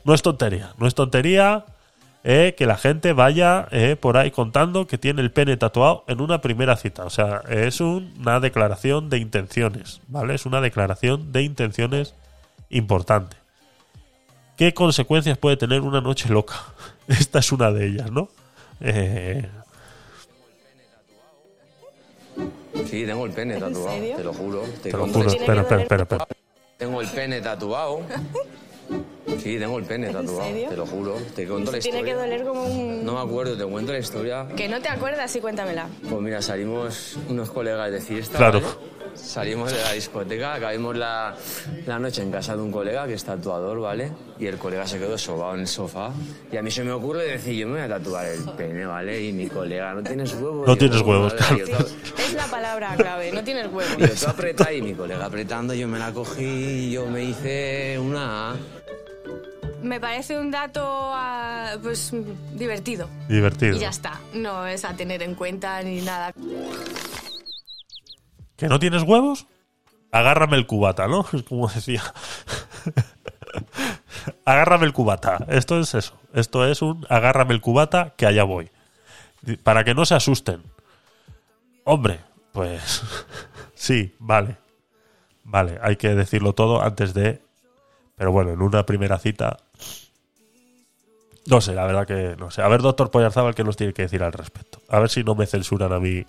no 0.03 0.13
es 0.13 0.21
tontería. 0.21 0.73
No 0.77 0.85
es 0.85 0.95
tontería 0.95 1.65
eh, 2.23 2.53
que 2.57 2.65
la 2.65 2.77
gente 2.77 3.13
vaya 3.13 3.67
eh, 3.71 3.95
por 3.99 4.17
ahí 4.17 4.31
contando 4.31 4.87
que 4.87 4.97
tiene 4.97 5.21
el 5.21 5.31
pene 5.31 5.55
tatuado 5.57 6.03
en 6.07 6.19
una 6.21 6.41
primera 6.41 6.75
cita. 6.75 7.05
O 7.05 7.09
sea, 7.09 7.41
es 7.49 7.79
un- 7.81 8.13
una 8.19 8.39
declaración 8.39 9.09
de 9.09 9.17
intenciones, 9.19 10.01
¿vale? 10.07 10.35
Es 10.35 10.45
una 10.45 10.59
declaración 10.61 11.31
de 11.31 11.43
intenciones 11.43 12.13
importante. 12.69 13.37
¿Qué 14.57 14.73
consecuencias 14.73 15.37
puede 15.37 15.55
tener 15.55 15.81
una 15.81 16.01
noche 16.01 16.27
loca? 16.29 16.55
Esta 17.07 17.39
es 17.39 17.51
una 17.53 17.71
de 17.71 17.87
ellas, 17.87 18.11
¿no? 18.11 18.29
Eh, 18.81 19.47
Sí, 22.89 23.05
tengo 23.05 23.25
el 23.25 23.31
pene 23.33 23.57
tatuado, 23.59 23.87
te 24.15 24.23
lo 24.23 24.33
juro. 24.33 24.61
te 24.81 24.91
lo 24.91 25.07
juro. 25.07 25.27
Espera, 25.29 25.61
espera, 25.61 25.81
espera, 25.81 26.03
espera. 26.03 26.27
Tengo 26.77 27.01
el 27.01 27.07
pene 27.09 27.41
tatuado. 27.41 28.01
Sí, 29.41 29.57
tengo 29.59 29.77
el 29.77 29.85
pene 29.85 30.07
tatuado, 30.07 30.43
serio? 30.43 30.69
te 30.69 30.75
lo 30.77 30.85
juro. 30.85 31.15
Te 31.35 31.47
cuento 31.47 31.71
la 31.71 31.79
Tiene 31.79 32.03
que 32.03 32.09
historia. 32.11 32.23
doler 32.37 32.43
como 32.45 32.63
un... 32.65 33.05
No 33.05 33.13
me 33.13 33.19
acuerdo, 33.21 33.55
te 33.57 33.63
cuento 33.65 33.91
la 33.91 33.99
historia. 33.99 34.47
Que 34.55 34.67
no 34.67 34.81
te 34.81 34.89
acuerdas 34.89 35.35
y 35.35 35.39
cuéntamela. 35.39 35.87
Pues 36.09 36.21
mira, 36.21 36.41
salimos 36.41 37.17
unos 37.29 37.49
colegas 37.51 37.91
de 37.91 38.01
fiesta. 38.01 38.37
Claro. 38.37 38.61
¿vale? 38.61 38.73
Salimos 39.15 39.71
de 39.71 39.77
la 39.81 39.91
discoteca, 39.93 40.53
acabamos 40.53 40.95
la, 40.95 41.35
la 41.85 41.99
noche 41.99 42.21
en 42.21 42.31
casa 42.31 42.55
de 42.55 42.61
un 42.61 42.71
colega 42.71 43.05
que 43.07 43.15
es 43.15 43.23
tatuador, 43.23 43.79
¿vale? 43.79 44.11
Y 44.39 44.45
el 44.45 44.57
colega 44.57 44.87
se 44.87 44.97
quedó 44.97 45.17
sobado 45.17 45.55
en 45.55 45.61
el 45.61 45.67
sofá. 45.67 46.11
Y 46.51 46.57
a 46.57 46.61
mí 46.61 46.71
se 46.71 46.83
me 46.83 46.91
ocurre 46.91 47.25
decir, 47.25 47.55
yo 47.55 47.67
me 47.67 47.73
voy 47.73 47.81
a 47.81 47.87
tatuar 47.89 48.25
el 48.27 48.43
pene, 48.55 48.85
¿vale? 48.85 49.21
Y 49.21 49.33
mi 49.33 49.47
colega, 49.47 49.93
¿no 49.93 50.03
tienes 50.03 50.33
huevos? 50.35 50.65
No 50.67 50.75
tienes 50.77 51.01
"¿Cómo, 51.01 51.11
huevos, 51.11 51.35
vale?". 51.49 51.63
claro. 51.63 51.85
Es 52.17 52.33
la 52.33 52.45
palabra 52.47 52.95
clave, 52.95 53.31
no 53.31 53.43
tienes 53.43 53.65
huevos. 53.67 53.95
y 53.97 54.01
yo, 54.01 54.07
tú 54.09 54.27
aprieta 54.29 54.71
y 54.73 54.81
mi 54.81 54.93
colega 54.93 55.25
apretando, 55.25 55.73
yo 55.73 55.87
me 55.87 55.99
la 55.99 56.11
cogí 56.13 56.43
y 56.43 56.91
yo 56.91 57.05
me 57.07 57.23
hice 57.23 57.97
una 57.99 58.51
A. 58.51 58.55
Me 59.81 59.99
parece 59.99 60.37
un 60.37 60.51
dato, 60.51 60.81
ah, 60.83 61.77
pues, 61.81 62.13
divertido. 62.53 63.09
Divertido. 63.27 63.77
Y 63.77 63.79
ya 63.79 63.89
está. 63.89 64.19
No 64.33 64.65
es 64.65 64.83
a 64.85 64.93
tener 64.95 65.23
en 65.23 65.35
cuenta 65.35 65.81
ni 65.81 66.01
nada. 66.01 66.33
¿Que 68.57 68.67
no 68.67 68.79
tienes 68.79 69.03
huevos? 69.03 69.47
Agárrame 70.11 70.57
el 70.57 70.67
cubata, 70.67 71.07
¿no? 71.07 71.25
Es 71.33 71.43
como 71.43 71.67
decía. 71.67 72.03
agárrame 74.45 74.85
el 74.85 74.93
cubata. 74.93 75.45
Esto 75.47 75.79
es 75.79 75.93
eso. 75.95 76.19
Esto 76.33 76.67
es 76.67 76.81
un 76.81 77.05
agárrame 77.09 77.53
el 77.53 77.61
cubata 77.61 78.13
que 78.17 78.25
allá 78.25 78.43
voy. 78.43 78.69
Para 79.63 79.83
que 79.83 79.93
no 79.93 80.05
se 80.05 80.15
asusten. 80.15 80.63
Hombre, 81.85 82.19
pues 82.51 83.01
sí, 83.75 84.13
vale. 84.19 84.57
Vale, 85.43 85.79
hay 85.81 85.95
que 85.95 86.09
decirlo 86.09 86.53
todo 86.53 86.83
antes 86.83 87.13
de... 87.13 87.41
Pero 88.19 88.33
bueno, 88.33 88.51
en 88.51 88.61
una 88.61 88.85
primera 88.85 89.17
cita... 89.17 89.55
No 91.45 91.61
sé, 91.61 91.73
la 91.73 91.85
verdad 91.85 92.05
que 92.05 92.35
no 92.37 92.51
sé. 92.51 92.61
A 92.61 92.67
ver, 92.67 92.81
doctor 92.81 93.11
Poyarzábal, 93.11 93.55
¿qué 93.55 93.63
nos 93.63 93.77
tiene 93.77 93.93
que 93.93 94.01
decir 94.01 94.21
al 94.23 94.33
respecto? 94.33 94.81
A 94.89 94.99
ver 94.99 95.09
si 95.09 95.23
no 95.23 95.35
me 95.35 95.45
censuran 95.45 95.93
a 95.93 96.01
mí 96.01 96.25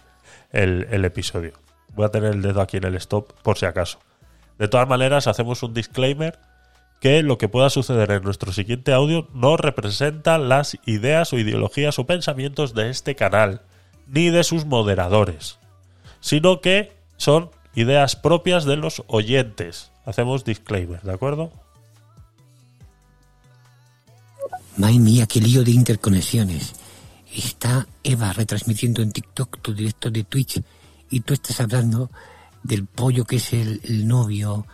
el, 0.52 0.86
el 0.92 1.04
episodio. 1.04 1.52
Voy 1.94 2.06
a 2.06 2.10
tener 2.10 2.32
el 2.32 2.42
dedo 2.42 2.60
aquí 2.60 2.76
en 2.76 2.84
el 2.84 2.94
stop 2.94 3.32
por 3.42 3.58
si 3.58 3.66
acaso. 3.66 3.98
De 4.56 4.68
todas 4.68 4.88
maneras, 4.88 5.26
hacemos 5.26 5.64
un 5.64 5.74
disclaimer 5.74 6.38
que 7.00 7.24
lo 7.24 7.38
que 7.38 7.48
pueda 7.48 7.70
suceder 7.70 8.12
en 8.12 8.22
nuestro 8.22 8.52
siguiente 8.52 8.92
audio 8.92 9.26
no 9.34 9.56
representa 9.56 10.38
las 10.38 10.78
ideas 10.86 11.32
o 11.32 11.38
ideologías 11.40 11.98
o 11.98 12.06
pensamientos 12.06 12.72
de 12.72 12.88
este 12.88 13.16
canal, 13.16 13.62
ni 14.06 14.30
de 14.30 14.44
sus 14.44 14.64
moderadores, 14.64 15.58
sino 16.20 16.60
que 16.60 16.92
son 17.16 17.50
ideas 17.74 18.14
propias 18.14 18.64
de 18.64 18.76
los 18.76 19.02
oyentes. 19.08 19.90
Hacemos 20.04 20.44
disclaimer, 20.44 21.02
¿de 21.02 21.12
acuerdo? 21.12 21.50
Madre 24.80 24.98
mía, 24.98 25.26
qué 25.26 25.42
lío 25.42 25.62
de 25.62 25.72
interconexiones. 25.72 26.72
Está 27.36 27.86
Eva 28.02 28.32
retransmitiendo 28.32 29.02
en 29.02 29.12
TikTok 29.12 29.60
tu 29.60 29.74
directo 29.74 30.10
de 30.10 30.24
Twitch 30.24 30.62
y 31.10 31.20
tú 31.20 31.34
estás 31.34 31.60
hablando 31.60 32.10
del 32.62 32.86
pollo 32.86 33.26
que 33.26 33.36
es 33.36 33.52
el, 33.52 33.82
el 33.84 34.08
novio 34.08 34.66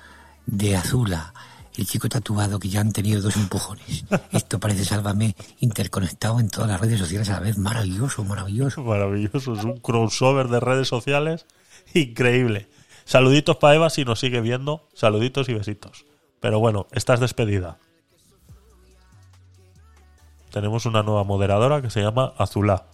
de 0.46 0.76
Azula, 0.76 1.34
el 1.76 1.88
chico 1.88 2.08
tatuado 2.08 2.60
que 2.60 2.68
ya 2.68 2.82
han 2.82 2.92
tenido 2.92 3.20
dos 3.20 3.34
empujones. 3.34 4.04
Esto 4.30 4.60
parece 4.60 4.84
Sálvame 4.84 5.34
interconectado 5.58 6.38
en 6.38 6.50
todas 6.50 6.70
las 6.70 6.80
redes 6.80 7.00
sociales 7.00 7.28
a 7.30 7.32
la 7.32 7.40
vez. 7.40 7.58
Maravilloso, 7.58 8.22
maravilloso. 8.22 8.84
Maravilloso, 8.84 9.54
es 9.54 9.64
un 9.64 9.80
crossover 9.80 10.46
de 10.46 10.60
redes 10.60 10.86
sociales 10.86 11.46
increíble. 11.94 12.68
Saluditos 13.06 13.56
para 13.56 13.74
Eva 13.74 13.90
si 13.90 14.04
nos 14.04 14.20
sigue 14.20 14.40
viendo, 14.40 14.86
saluditos 14.94 15.48
y 15.48 15.54
besitos. 15.54 16.06
Pero 16.38 16.60
bueno, 16.60 16.86
estás 16.92 17.18
despedida. 17.18 17.80
Tenemos 20.56 20.86
una 20.86 21.02
nueva 21.02 21.22
moderadora 21.22 21.82
que 21.82 21.90
se 21.90 22.00
llama 22.00 22.32
Azulá. 22.38 22.84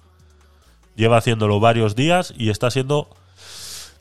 Lleva 0.97 1.18
haciéndolo 1.18 1.60
varios 1.60 1.94
días 1.94 2.34
y 2.36 2.51
está 2.51 2.72
siendo 2.72 3.09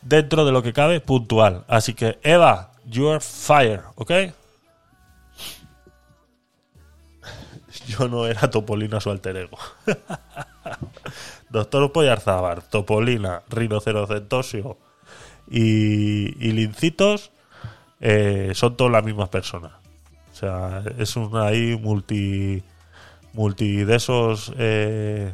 dentro 0.01 0.45
de 0.45 0.51
lo 0.51 0.63
que 0.63 0.73
cabe 0.73 0.99
puntual. 0.99 1.63
Así 1.67 1.93
que 1.93 2.17
Eva, 2.23 2.71
you're 2.85 3.19
fire, 3.19 3.83
¿ok? 3.93 4.13
Yo 7.87 8.07
no 8.07 8.25
era 8.25 8.49
Topolina 8.49 8.99
su 8.99 9.11
alter 9.11 9.37
ego. 9.37 9.59
Doctor 11.51 11.91
Poyarzábar, 11.91 12.63
Topolina, 12.63 13.43
Rinocerocentosio 13.47 14.79
y, 15.51 16.47
y 16.47 16.51
Lincitos 16.53 17.29
eh, 17.99 18.53
son 18.55 18.75
todas 18.75 18.91
las 18.91 19.03
mismas 19.03 19.29
personas. 19.29 19.73
O 20.31 20.35
sea, 20.35 20.81
es 20.97 21.15
una 21.15 21.45
ahí 21.45 21.77
multi, 21.79 22.63
multi 23.33 23.83
de 23.83 23.95
esos 23.95 24.53
eh, 24.57 25.33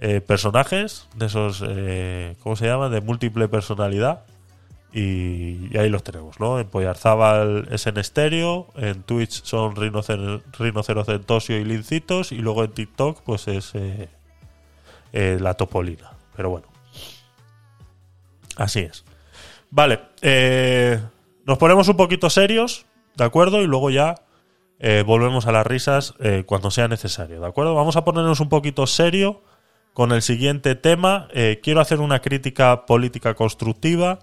eh, 0.00 0.20
personajes, 0.20 1.08
de 1.16 1.26
esos, 1.26 1.62
eh, 1.66 2.36
¿cómo 2.42 2.56
se 2.56 2.66
llama? 2.66 2.88
De 2.88 3.00
múltiple 3.00 3.48
personalidad. 3.48 4.24
Y, 4.92 5.76
ahí 5.76 5.90
los 5.90 6.02
tenemos, 6.02 6.40
¿no? 6.40 6.58
En 6.58 6.68
Poyarzábal 6.68 7.68
es 7.70 7.86
en 7.86 7.98
estéreo, 7.98 8.68
en 8.76 9.02
Twitch 9.02 9.44
son 9.44 9.76
Rinocer- 9.76 10.42
Rinocerocentosio 10.58 11.58
y 11.58 11.64
Lincitos, 11.64 12.32
y 12.32 12.38
luego 12.38 12.64
en 12.64 12.72
TikTok, 12.72 13.22
pues 13.22 13.48
es 13.48 13.74
la 15.12 15.54
Topolina. 15.54 16.12
Pero 16.34 16.50
bueno, 16.50 16.68
así 18.56 18.80
es. 18.80 19.04
Vale, 19.70 20.00
nos 21.44 21.58
ponemos 21.58 21.86
un 21.88 21.96
poquito 21.98 22.30
serios, 22.30 22.86
¿de 23.14 23.24
acuerdo? 23.24 23.60
Y 23.60 23.66
luego 23.66 23.90
ya 23.90 24.14
eh, 24.80 25.02
volvemos 25.04 25.46
a 25.46 25.52
las 25.52 25.66
risas 25.66 26.14
eh, 26.20 26.44
cuando 26.46 26.70
sea 26.70 26.86
necesario, 26.86 27.40
¿de 27.40 27.46
acuerdo? 27.46 27.74
Vamos 27.74 27.96
a 27.96 28.04
ponernos 28.04 28.40
un 28.40 28.48
poquito 28.48 28.86
serio 28.86 29.42
con 29.92 30.12
el 30.12 30.22
siguiente 30.22 30.76
tema. 30.76 31.28
Eh, 31.32 31.60
quiero 31.62 31.80
hacer 31.80 32.00
una 32.00 32.20
crítica 32.20 32.86
política 32.86 33.34
constructiva 33.34 34.20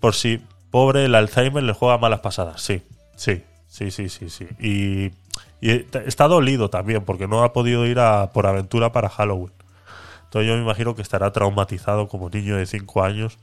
por 0.00 0.16
si 0.16 0.40
pobre 0.72 1.04
el 1.04 1.14
Alzheimer 1.14 1.62
le 1.62 1.72
juega 1.72 1.98
malas 1.98 2.20
pasadas. 2.20 2.62
Sí, 2.62 2.82
sí, 3.14 3.44
sí, 3.68 3.92
sí, 3.92 4.08
sí, 4.08 4.28
sí. 4.28 4.48
Y, 4.58 5.12
y 5.60 5.86
está 6.04 6.26
dolido 6.26 6.68
también 6.68 7.04
porque 7.04 7.28
no 7.28 7.44
ha 7.44 7.52
podido 7.52 7.86
ir 7.86 8.00
a 8.00 8.32
por 8.32 8.46
aventura 8.46 8.90
para 8.90 9.08
Halloween. 9.08 9.52
Entonces 10.24 10.48
yo 10.48 10.56
me 10.56 10.62
imagino 10.62 10.96
que 10.96 11.02
estará 11.02 11.30
traumatizado 11.32 12.08
como 12.08 12.28
niño 12.30 12.56
de 12.56 12.66
5 12.66 13.04
años 13.04 13.38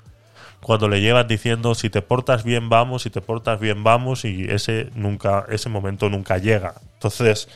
cuando 0.61 0.89
le 0.89 1.01
llevas 1.01 1.27
diciendo 1.27 1.75
si 1.75 1.89
te 1.89 2.01
portas 2.01 2.43
bien 2.43 2.69
vamos, 2.69 3.03
si 3.03 3.09
te 3.09 3.21
portas 3.21 3.59
bien 3.59 3.83
vamos 3.83 4.25
y 4.25 4.45
ese 4.49 4.89
nunca 4.95 5.45
ese 5.49 5.69
momento 5.69 6.09
nunca 6.09 6.37
llega. 6.37 6.75
Entonces, 6.93 7.47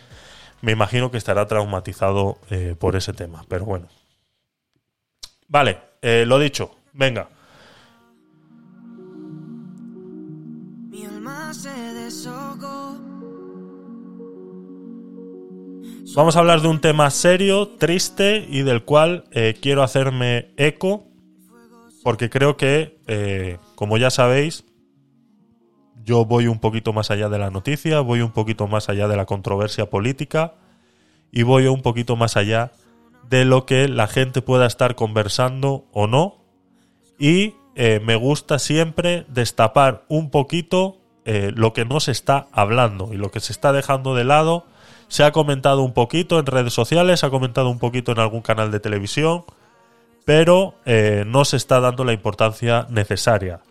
me 0.61 0.71
imagino 0.71 1.11
que 1.11 1.17
estará 1.17 1.47
traumatizado 1.47 2.37
eh, 2.49 2.75
por 2.77 2.95
ese 2.95 3.13
tema, 3.13 3.43
pero 3.47 3.65
bueno. 3.65 3.87
Vale, 5.47 5.79
eh, 6.01 6.23
lo 6.25 6.39
dicho, 6.39 6.75
venga. 6.93 7.27
Mi 10.89 11.05
alma 11.05 11.53
se 11.53 11.69
Vamos 16.13 16.35
a 16.35 16.39
hablar 16.39 16.61
de 16.61 16.67
un 16.67 16.81
tema 16.81 17.09
serio, 17.09 17.69
triste 17.77 18.45
y 18.49 18.63
del 18.63 18.83
cual 18.83 19.23
eh, 19.31 19.57
quiero 19.59 19.81
hacerme 19.81 20.51
eco 20.57 21.10
porque 22.03 22.29
creo 22.29 22.57
que, 22.57 22.99
eh, 23.07 23.57
como 23.75 23.97
ya 23.97 24.09
sabéis, 24.09 24.65
yo 26.03 26.25
voy 26.25 26.47
un 26.47 26.59
poquito 26.59 26.93
más 26.93 27.11
allá 27.11 27.29
de 27.29 27.39
la 27.39 27.49
noticia, 27.49 27.99
voy 27.99 28.21
un 28.21 28.31
poquito 28.31 28.67
más 28.67 28.89
allá 28.89 29.07
de 29.07 29.15
la 29.15 29.25
controversia 29.25 29.89
política 29.89 30.55
y 31.31 31.43
voy 31.43 31.67
un 31.67 31.81
poquito 31.81 32.15
más 32.15 32.37
allá 32.37 32.71
de 33.29 33.45
lo 33.45 33.65
que 33.65 33.87
la 33.87 34.07
gente 34.07 34.41
pueda 34.41 34.65
estar 34.65 34.95
conversando 34.95 35.85
o 35.91 36.07
no. 36.07 36.37
Y 37.19 37.53
eh, 37.75 38.01
me 38.03 38.15
gusta 38.15 38.59
siempre 38.59 39.25
destapar 39.29 40.03
un 40.09 40.31
poquito 40.31 40.97
eh, 41.23 41.51
lo 41.55 41.71
que 41.71 41.85
no 41.85 41.99
se 41.99 42.11
está 42.11 42.47
hablando 42.51 43.13
y 43.13 43.17
lo 43.17 43.31
que 43.31 43.39
se 43.39 43.53
está 43.53 43.71
dejando 43.71 44.15
de 44.15 44.23
lado. 44.23 44.65
Se 45.07 45.23
ha 45.23 45.31
comentado 45.31 45.81
un 45.81 45.93
poquito 45.93 46.39
en 46.39 46.45
redes 46.45 46.73
sociales, 46.73 47.19
se 47.19 47.25
ha 47.25 47.29
comentado 47.29 47.69
un 47.69 47.79
poquito 47.79 48.11
en 48.11 48.19
algún 48.19 48.41
canal 48.41 48.71
de 48.71 48.79
televisión, 48.79 49.45
pero 50.25 50.75
eh, 50.85 51.23
no 51.25 51.45
se 51.45 51.57
está 51.57 51.79
dando 51.79 52.03
la 52.03 52.13
importancia 52.13 52.85
necesaria. 52.89 53.61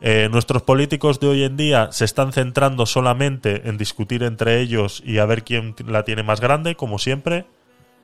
Eh, 0.00 0.28
nuestros 0.30 0.62
políticos 0.62 1.20
de 1.20 1.26
hoy 1.28 1.44
en 1.44 1.56
día 1.56 1.88
se 1.90 2.04
están 2.04 2.32
centrando 2.32 2.84
solamente 2.84 3.68
en 3.68 3.78
discutir 3.78 4.22
entre 4.22 4.60
ellos 4.60 5.02
y 5.04 5.18
a 5.18 5.26
ver 5.26 5.42
quién 5.42 5.74
la 5.86 6.04
tiene 6.04 6.22
más 6.22 6.40
grande, 6.40 6.76
como 6.76 6.98
siempre. 6.98 7.46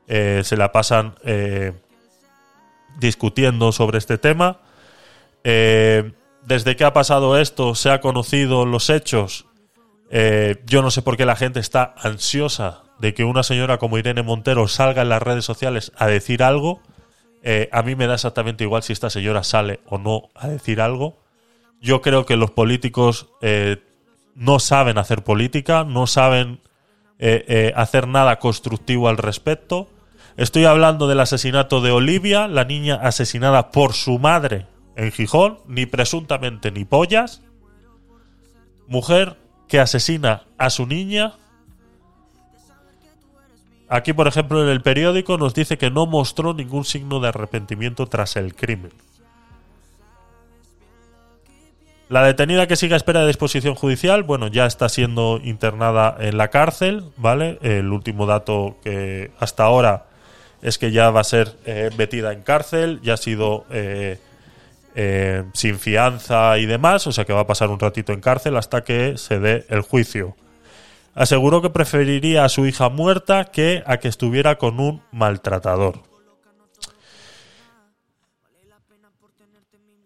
Eh, 0.09 0.43
se 0.45 0.57
la 0.57 0.73
pasan 0.73 1.15
discutiendo 2.99 3.73
sobre 3.73 3.99
este 3.99 4.19
tema. 4.19 4.59
Desde 5.43 6.77
que 6.77 6.85
ha 6.85 6.93
pasado 6.93 7.39
esto, 7.39 7.75
se 7.75 7.91
ha 7.91 8.01
conocido 8.01 8.67
los 8.67 8.91
hechos. 8.91 9.47
Yo 10.67 10.83
no 10.83 10.91
sé 10.91 11.03
por 11.03 11.17
qué 11.17 11.25
la 11.25 11.37
gente 11.37 11.61
está 11.61 11.95
ansiosa 11.99 12.83
de 12.99 13.15
que 13.15 13.25
una 13.25 13.43
señora 13.43 13.79
como 13.79 13.99
Irene 13.99 14.23
Montero 14.23 14.69
salga 14.69 15.03
en 15.03 15.09
las 15.09 15.23
redes 15.23 15.45
sociales 15.45 15.93
a 15.97 16.07
decir 16.07 16.43
algo. 16.43 16.81
Eh, 17.43 17.69
a 17.73 17.83
mí 17.83 17.97
me 17.97 18.07
da 18.07 18.15
exactamente 18.15 18.65
igual 18.65 18.83
si 18.83 18.93
esta 18.93 19.11
señora 19.11 19.43
sale 19.43 19.81
o 19.87 19.99
no 19.99 20.31
a 20.35 20.49
decir 20.49 20.81
algo. 20.81 21.19
Yo 21.81 22.01
creo 22.01 22.25
que 22.25 22.37
los 22.37 22.53
políticos 22.53 23.29
eh, 23.41 23.83
no 24.35 24.61
saben 24.61 24.99
hacer 24.99 25.25
política, 25.25 25.85
no 25.85 26.07
saben 26.07 26.61
eh, 27.19 27.73
hacer 27.77 28.07
nada 28.07 28.39
constructivo 28.39 29.09
al 29.09 29.19
respecto. 29.19 29.89
Estoy 30.37 30.65
hablando 30.65 31.09
del 31.09 31.21
asesinato 31.21 31.81
de 31.81 31.91
Olivia, 31.91 32.49
la 32.49 32.65
niña 32.65 32.95
asesinada 32.95 33.71
por 33.71 33.93
su 33.93 34.19
madre 34.19 34.67
en 34.97 35.11
Gijón, 35.11 35.59
ni 35.67 35.87
presuntamente 35.87 36.71
ni 36.71 36.85
pollas. 36.85 37.43
Mujer 38.87 39.37
que 39.69 39.81
asesina 39.81 40.45
a 40.59 40.71
su 40.71 40.87
niña. 40.87 41.35
Aquí, 43.93 44.15
por 44.15 44.27
ejemplo, 44.27 44.63
en 44.63 44.71
el 44.71 44.81
periódico 44.81 45.37
nos 45.37 45.53
dice 45.53 45.77
que 45.77 45.91
no 45.91 46.07
mostró 46.07 46.55
ningún 46.55 46.87
signo 46.87 47.21
de 47.21 47.29
arrepentimiento 47.29 48.07
tras 48.07 48.37
el 48.37 48.55
crimen. 48.55 48.91
La 52.09 52.25
detenida 52.25 52.67
que 52.67 52.77
sigue 52.77 52.95
a 52.95 52.97
espera 52.97 53.21
de 53.21 53.27
disposición 53.27 53.75
judicial, 53.75 54.23
bueno, 54.23 54.47
ya 54.47 54.65
está 54.65 54.89
siendo 54.89 55.41
internada 55.45 56.17
en 56.21 56.39
la 56.39 56.49
cárcel, 56.49 57.05
¿vale? 57.19 57.59
El 57.61 57.93
último 57.93 58.25
dato 58.25 58.79
que 58.83 59.31
hasta 59.39 59.65
ahora 59.65 60.07
es 60.63 60.79
que 60.79 60.91
ya 60.91 61.11
va 61.11 61.21
a 61.21 61.25
ser 61.25 61.55
eh, 61.67 61.91
metida 61.99 62.33
en 62.33 62.41
cárcel, 62.41 62.99
ya 63.03 63.13
ha 63.13 63.19
sido 63.19 63.67
eh, 63.71 64.19
eh, 64.95 65.45
sin 65.53 65.79
fianza 65.79 66.57
y 66.57 66.65
demás, 66.65 67.07
o 67.07 67.13
sea 67.13 67.27
que 67.27 67.35
va 67.35 67.41
a 67.41 67.47
pasar 67.47 67.69
un 67.69 67.79
ratito 67.79 68.15
en 68.15 68.23
cárcel 68.23 68.57
hasta 68.57 68.85
que 68.85 69.19
se 69.19 69.39
dé 69.39 69.67
el 69.69 69.83
juicio. 69.83 70.35
Aseguró 71.15 71.61
que 71.61 71.71
preferiría 71.71 72.45
a 72.45 72.49
su 72.49 72.67
hija 72.67 72.89
muerta 72.89 73.45
que 73.47 73.83
a 73.87 73.99
que 73.99 74.09
estuviera 74.09 74.57
con 74.57 74.81
un 74.81 75.03
maltratador. 75.13 76.01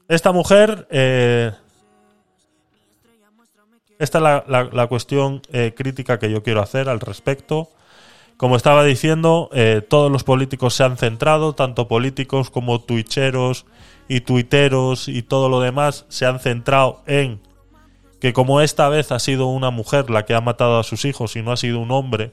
Esta 0.09 0.33
mujer 0.33 0.87
eh, 0.91 1.53
esta 3.99 4.19
es 4.19 4.23
la, 4.23 4.69
la- 4.73 4.87
cuestión 4.89 5.43
eh, 5.53 5.73
crítica 5.77 6.19
que 6.19 6.31
yo 6.31 6.43
quiero 6.43 6.61
hacer 6.61 6.89
al 6.89 7.01
respecto. 7.01 7.71
Como 8.37 8.57
estaba 8.57 8.85
diciendo, 8.85 9.49
eh, 9.53 9.83
todos 9.89 10.13
los 10.13 10.23
políticos 10.23 10.75
se 10.75 10.85
han 10.85 10.99
centrado, 10.99 11.55
tanto 11.55 11.89
políticos 11.89 12.51
como 12.51 12.81
tuicheros 12.83 13.65
y 14.09 14.21
tuiteros 14.21 15.09
y 15.09 15.23
todo 15.23 15.49
lo 15.49 15.61
demás, 15.61 16.05
se 16.09 16.27
han 16.27 16.39
centrado 16.39 17.03
en 17.07 17.41
que 18.21 18.33
como 18.33 18.61
esta 18.61 18.89
vez 18.89 19.13
ha 19.13 19.19
sido 19.19 19.47
una 19.47 19.71
mujer 19.71 20.11
la 20.11 20.25
que 20.25 20.35
ha 20.35 20.41
matado 20.41 20.79
a 20.79 20.85
sus 20.85 21.05
hijos 21.05 21.37
y 21.37 21.43
no 21.43 21.53
ha 21.53 21.57
sido 21.57 21.81
un 21.81 21.91
hombre, 21.91 22.33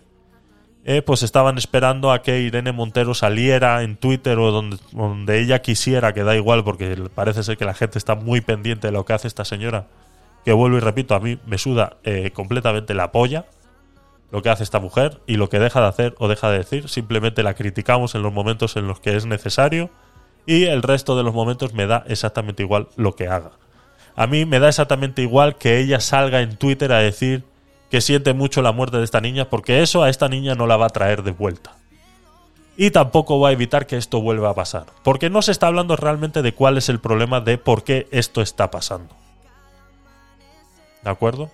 eh, 0.86 1.02
pues 1.02 1.24
estaban 1.24 1.58
esperando 1.58 2.12
a 2.12 2.22
que 2.22 2.42
Irene 2.42 2.72
Montero 2.72 3.14
saliera 3.14 3.84
en 3.84 3.96
Twitter 3.96 4.38
o 4.38 4.52
donde, 4.52 5.40
ella 5.40 5.62
quisiera, 5.62 6.14
que 6.14 6.24
da 6.24 6.36
igual 6.36 6.64
porque 6.64 6.96
parece 7.16 7.44
ser 7.44 7.58
que 7.58 7.66
la 7.66 7.74
gente 7.74 7.98
está 7.98 8.16
muy 8.16 8.42
pendiente 8.42 8.88
de 8.88 8.94
lo 8.94 9.06
que 9.06 9.14
hace 9.14 9.28
esta 9.28 9.46
señora 9.46 9.88
que 10.44 10.52
vuelvo 10.52 10.78
y 10.78 10.82
repito, 10.82 11.16
a 11.16 11.20
mí 11.20 11.40
me 11.46 11.58
suda 11.58 11.98
eh, 12.04 12.32
completamente 12.32 12.94
la 12.94 13.12
polla 13.12 13.46
lo 14.34 14.42
que 14.42 14.50
hace 14.50 14.64
esta 14.64 14.80
mujer 14.80 15.22
y 15.28 15.38
lo 15.38 15.48
que 15.48 15.60
deja 15.60 15.80
de 15.80 15.88
hacer 15.88 16.16
o 16.18 16.28
deja 16.28 16.50
de 16.50 16.58
decir. 16.58 16.90
Simplemente 16.90 17.44
la 17.44 17.54
criticamos 17.54 18.16
en 18.16 18.24
los 18.24 18.34
momentos 18.34 18.76
en 18.78 18.88
los 18.88 19.00
que 19.00 19.16
es 19.16 19.28
necesario 19.28 19.92
y 20.48 20.66
el 20.66 20.82
resto 20.82 21.16
de 21.16 21.22
los 21.22 21.36
momentos 21.36 21.74
me 21.76 21.86
da 21.86 22.04
exactamente 22.08 22.64
igual 22.64 22.88
lo 22.96 23.16
que 23.16 23.28
haga. 23.28 23.52
A 24.16 24.28
mí 24.28 24.46
me 24.46 24.60
da 24.60 24.70
exactamente 24.70 25.22
igual 25.22 25.56
que 25.58 25.80
ella 25.80 26.00
salga 26.00 26.42
en 26.42 26.56
Twitter 26.58 26.92
a 26.92 27.00
decir 27.00 27.44
que 27.90 28.02
siente 28.02 28.34
mucho 28.34 28.62
la 28.62 28.72
muerte 28.72 28.98
de 28.98 29.04
esta 29.04 29.22
niña 29.22 29.50
porque 29.50 29.82
eso 29.82 30.04
a 30.04 30.10
esta 30.10 30.28
niña 30.30 30.56
no 30.56 30.68
la 30.68 30.78
va 30.78 30.88
a 30.88 30.92
traer 30.92 31.24
de 31.24 31.32
vuelta. 31.32 31.76
Y 32.76 32.90
tampoco 32.92 33.40
va 33.40 33.50
a 33.50 33.52
evitar 33.52 33.86
que 33.86 33.98
esto 33.98 34.20
vuelva 34.22 34.50
a 34.50 34.56
pasar. 34.56 34.86
Porque 35.04 35.30
no 35.30 35.42
se 35.44 35.52
está 35.52 35.68
hablando 35.68 35.96
realmente 35.96 36.42
de 36.42 36.54
cuál 36.54 36.78
es 36.78 36.90
el 36.90 37.00
problema 37.00 37.40
de 37.40 37.58
por 37.60 37.84
qué 37.84 38.08
esto 38.12 38.42
está 38.42 38.72
pasando. 38.72 39.16
¿De 41.04 41.10
acuerdo? 41.10 41.52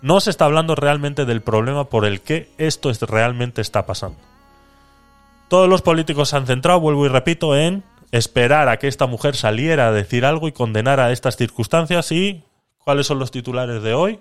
No 0.00 0.20
se 0.20 0.30
está 0.30 0.46
hablando 0.46 0.74
realmente 0.74 1.26
del 1.26 1.42
problema 1.42 1.84
por 1.84 2.04
el 2.06 2.20
que 2.22 2.50
esto 2.58 2.88
es- 2.90 3.02
realmente 3.02 3.60
está 3.60 3.84
pasando. 3.86 4.18
Todos 5.48 5.68
los 5.68 5.82
políticos 5.82 6.30
se 6.30 6.36
han 6.36 6.46
centrado, 6.46 6.80
vuelvo 6.80 7.04
y 7.04 7.08
repito, 7.08 7.54
en 7.54 7.84
esperar 8.12 8.68
a 8.68 8.78
que 8.78 8.86
esta 8.86 9.06
mujer 9.06 9.34
saliera 9.34 9.88
a 9.88 9.92
decir 9.92 10.24
algo 10.24 10.46
y 10.46 10.52
condenar 10.52 11.00
a 11.00 11.10
estas 11.10 11.36
circunstancias. 11.36 12.12
¿Y 12.12 12.44
cuáles 12.78 13.06
son 13.06 13.18
los 13.18 13.32
titulares 13.32 13.82
de 13.82 13.94
hoy? 13.94 14.20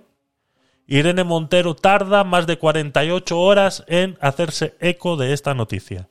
Irene 0.88 1.24
Montero 1.24 1.76
tarda 1.76 2.24
más 2.24 2.48
de 2.48 2.58
48 2.58 3.40
horas 3.40 3.84
en 3.88 4.18
hacerse 4.20 4.76
eco 4.80 5.18
de 5.18 5.34
esta 5.34 5.54
noticia. 5.54 6.10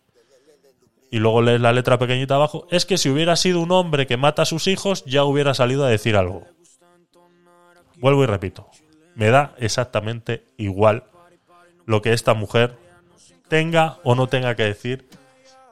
Y 1.10 1.18
luego 1.18 1.42
lees 1.42 1.60
la 1.60 1.72
letra 1.72 1.98
pequeñita 1.98 2.36
abajo. 2.36 2.68
Es 2.70 2.86
que 2.86 2.96
si 2.96 3.08
hubiera 3.08 3.34
sido 3.34 3.60
un 3.60 3.72
hombre 3.72 4.06
que 4.06 4.16
mata 4.16 4.42
a 4.42 4.46
sus 4.46 4.68
hijos, 4.68 5.04
ya 5.06 5.24
hubiera 5.24 5.54
salido 5.54 5.84
a 5.84 5.88
decir 5.88 6.16
algo. 6.16 6.46
Vuelvo 7.96 8.22
y 8.22 8.26
repito, 8.26 8.68
me 9.14 9.28
da 9.28 9.54
exactamente 9.58 10.44
igual 10.56 11.04
lo 11.84 12.00
que 12.00 12.12
esta 12.12 12.34
mujer 12.34 12.76
tenga 13.48 13.98
o 14.04 14.14
no 14.14 14.28
tenga 14.28 14.54
que 14.54 14.62
decir 14.62 15.08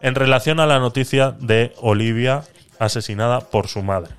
en 0.00 0.14
relación 0.14 0.60
a 0.60 0.66
la 0.66 0.78
noticia 0.78 1.32
de 1.32 1.72
Olivia 1.80 2.44
asesinada 2.78 3.40
por 3.40 3.68
su 3.68 3.82
madre. 3.82 4.14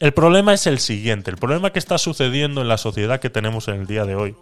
El 0.00 0.12
problema 0.12 0.52
es 0.52 0.66
el 0.66 0.78
siguiente, 0.78 1.30
el 1.30 1.36
problema 1.36 1.72
que 1.72 1.78
está 1.78 1.98
sucediendo 1.98 2.60
en 2.60 2.68
la 2.68 2.78
sociedad 2.78 3.20
que 3.20 3.30
tenemos 3.30 3.68
en 3.68 3.76
el 3.76 3.86
día 3.86 4.04
de 4.04 4.16
hoy 4.16 4.36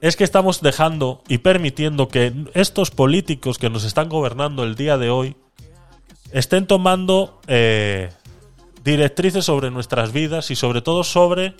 es 0.00 0.16
que 0.16 0.24
estamos 0.24 0.62
dejando 0.62 1.22
y 1.28 1.38
permitiendo 1.38 2.08
que 2.08 2.32
estos 2.54 2.90
políticos 2.90 3.58
que 3.58 3.70
nos 3.70 3.84
están 3.84 4.08
gobernando 4.08 4.64
el 4.64 4.74
día 4.74 4.96
de 4.96 5.10
hoy 5.10 5.36
estén 6.32 6.66
tomando 6.66 7.40
eh, 7.46 8.10
directrices 8.82 9.44
sobre 9.44 9.70
nuestras 9.70 10.12
vidas 10.12 10.50
y 10.50 10.56
sobre 10.56 10.80
todo 10.80 11.04
sobre 11.04 11.54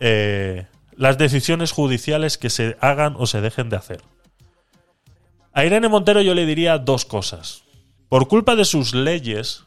eh, 0.00 0.66
las 0.96 1.16
decisiones 1.16 1.72
judiciales 1.72 2.36
que 2.36 2.50
se 2.50 2.76
hagan 2.80 3.14
o 3.16 3.26
se 3.26 3.40
dejen 3.40 3.70
de 3.70 3.76
hacer. 3.76 4.02
A 5.52 5.64
Irene 5.64 5.88
Montero 5.88 6.20
yo 6.20 6.34
le 6.34 6.46
diría 6.46 6.78
dos 6.78 7.04
cosas. 7.04 7.64
Por 8.08 8.28
culpa 8.28 8.56
de 8.56 8.64
sus 8.64 8.94
leyes 8.94 9.64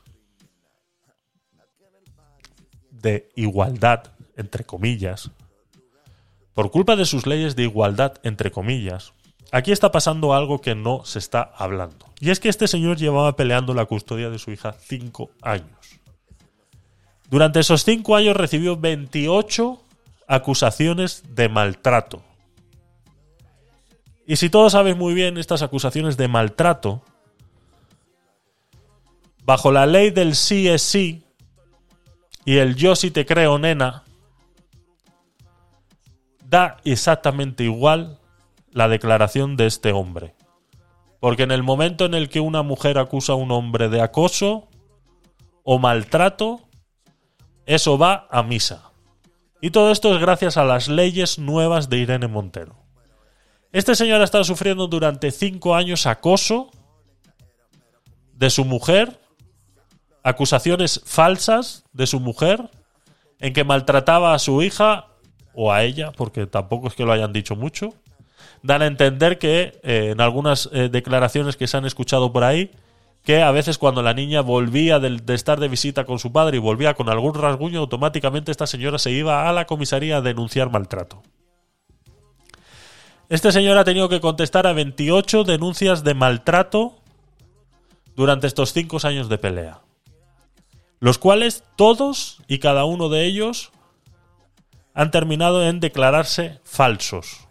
de 2.91 3.29
igualdad, 3.35 4.03
entre 4.37 4.63
comillas, 4.63 5.31
por 6.53 6.71
culpa 6.71 6.95
de 6.95 7.05
sus 7.05 7.25
leyes 7.25 7.55
de 7.55 7.63
igualdad, 7.63 8.13
entre 8.23 8.51
comillas, 8.51 9.13
aquí 9.51 9.71
está 9.71 9.91
pasando 9.91 10.33
algo 10.33 10.61
que 10.61 10.75
no 10.75 11.05
se 11.05 11.19
está 11.19 11.51
hablando. 11.55 12.07
Y 12.19 12.29
es 12.29 12.39
que 12.39 12.49
este 12.49 12.67
señor 12.67 12.97
llevaba 12.97 13.35
peleando 13.35 13.73
la 13.73 13.85
custodia 13.85 14.29
de 14.29 14.39
su 14.39 14.51
hija 14.51 14.73
cinco 14.73 15.31
años. 15.41 15.99
Durante 17.29 17.61
esos 17.61 17.83
cinco 17.83 18.15
años 18.15 18.35
recibió 18.35 18.75
28 18.75 19.81
acusaciones 20.27 21.23
de 21.29 21.47
maltrato. 21.47 22.21
Y 24.31 24.37
si 24.37 24.49
todos 24.49 24.71
sabéis 24.71 24.95
muy 24.95 25.13
bien 25.13 25.37
estas 25.37 25.61
acusaciones 25.61 26.15
de 26.15 26.29
maltrato, 26.29 27.01
bajo 29.43 29.73
la 29.73 29.85
ley 29.85 30.09
del 30.09 30.35
sí 30.35 30.69
es 30.69 30.81
sí 30.81 31.25
y 32.45 32.59
el 32.59 32.77
yo 32.77 32.95
sí 32.95 33.11
te 33.11 33.25
creo, 33.25 33.59
nena, 33.59 34.05
da 36.45 36.77
exactamente 36.85 37.65
igual 37.65 38.19
la 38.71 38.87
declaración 38.87 39.57
de 39.57 39.65
este 39.65 39.91
hombre. 39.91 40.33
Porque 41.19 41.43
en 41.43 41.51
el 41.51 41.61
momento 41.61 42.05
en 42.05 42.13
el 42.13 42.29
que 42.29 42.39
una 42.39 42.63
mujer 42.63 42.99
acusa 42.99 43.33
a 43.33 43.35
un 43.35 43.51
hombre 43.51 43.89
de 43.89 43.99
acoso 43.99 44.69
o 45.63 45.77
maltrato, 45.77 46.61
eso 47.65 47.97
va 47.97 48.29
a 48.31 48.43
misa. 48.43 48.91
Y 49.59 49.71
todo 49.71 49.91
esto 49.91 50.15
es 50.15 50.21
gracias 50.21 50.55
a 50.55 50.63
las 50.63 50.87
leyes 50.87 51.37
nuevas 51.37 51.89
de 51.89 51.97
Irene 51.97 52.29
Montero. 52.29 52.80
Este 53.71 53.95
señor 53.95 54.19
ha 54.21 54.25
estado 54.25 54.43
sufriendo 54.43 54.87
durante 54.87 55.31
cinco 55.31 55.75
años 55.75 56.05
acoso 56.05 56.71
de 58.33 58.49
su 58.49 58.65
mujer, 58.65 59.19
acusaciones 60.23 61.01
falsas 61.05 61.85
de 61.93 62.05
su 62.05 62.19
mujer, 62.19 62.69
en 63.39 63.53
que 63.53 63.63
maltrataba 63.63 64.33
a 64.33 64.39
su 64.39 64.61
hija 64.61 65.07
o 65.53 65.71
a 65.71 65.83
ella, 65.83 66.11
porque 66.11 66.47
tampoco 66.47 66.87
es 66.87 66.95
que 66.95 67.05
lo 67.05 67.13
hayan 67.13 67.33
dicho 67.33 67.55
mucho. 67.55 67.93
Dan 68.61 68.81
a 68.81 68.87
entender 68.87 69.39
que 69.39 69.79
eh, 69.83 70.09
en 70.11 70.21
algunas 70.21 70.69
eh, 70.73 70.89
declaraciones 70.89 71.55
que 71.55 71.67
se 71.67 71.77
han 71.77 71.85
escuchado 71.85 72.33
por 72.33 72.43
ahí, 72.43 72.71
que 73.23 73.41
a 73.41 73.51
veces 73.51 73.77
cuando 73.77 74.01
la 74.01 74.13
niña 74.13 74.41
volvía 74.41 74.99
de, 74.99 75.21
estar 75.33 75.59
de 75.59 75.67
visita 75.67 76.05
con 76.05 76.19
su 76.19 76.31
padre 76.31 76.57
y 76.57 76.59
volvía 76.59 76.93
con 76.93 77.09
algún 77.09 77.35
rasguño, 77.35 77.79
automáticamente 77.79 78.51
esta 78.51 78.67
señora 78.67 78.97
se 78.97 79.11
iba 79.11 79.47
a 79.47 79.53
la 79.53 79.65
comisaría 79.65 80.17
a 80.17 80.21
denunciar 80.21 80.71
maltrato. 80.71 81.21
Este 83.31 83.53
señor 83.53 83.77
ha 83.77 83.85
tenido 83.85 84.09
que 84.09 84.19
contestar 84.19 84.67
a 84.67 84.73
28 84.73 85.45
denuncias 85.45 86.03
de 86.03 86.13
maltrato 86.13 86.99
durante 88.13 88.45
estos 88.45 88.73
cinco 88.73 88.97
años 89.03 89.29
de 89.29 89.37
pelea. 89.37 89.79
Los 90.99 91.17
cuales 91.17 91.63
todos 91.77 92.41
y 92.49 92.59
cada 92.59 92.83
uno 92.83 93.07
de 93.07 93.23
ellos 93.23 93.71
han 94.93 95.11
terminado 95.11 95.65
en 95.65 95.79
declararse 95.79 96.59
falsos. 96.65 97.47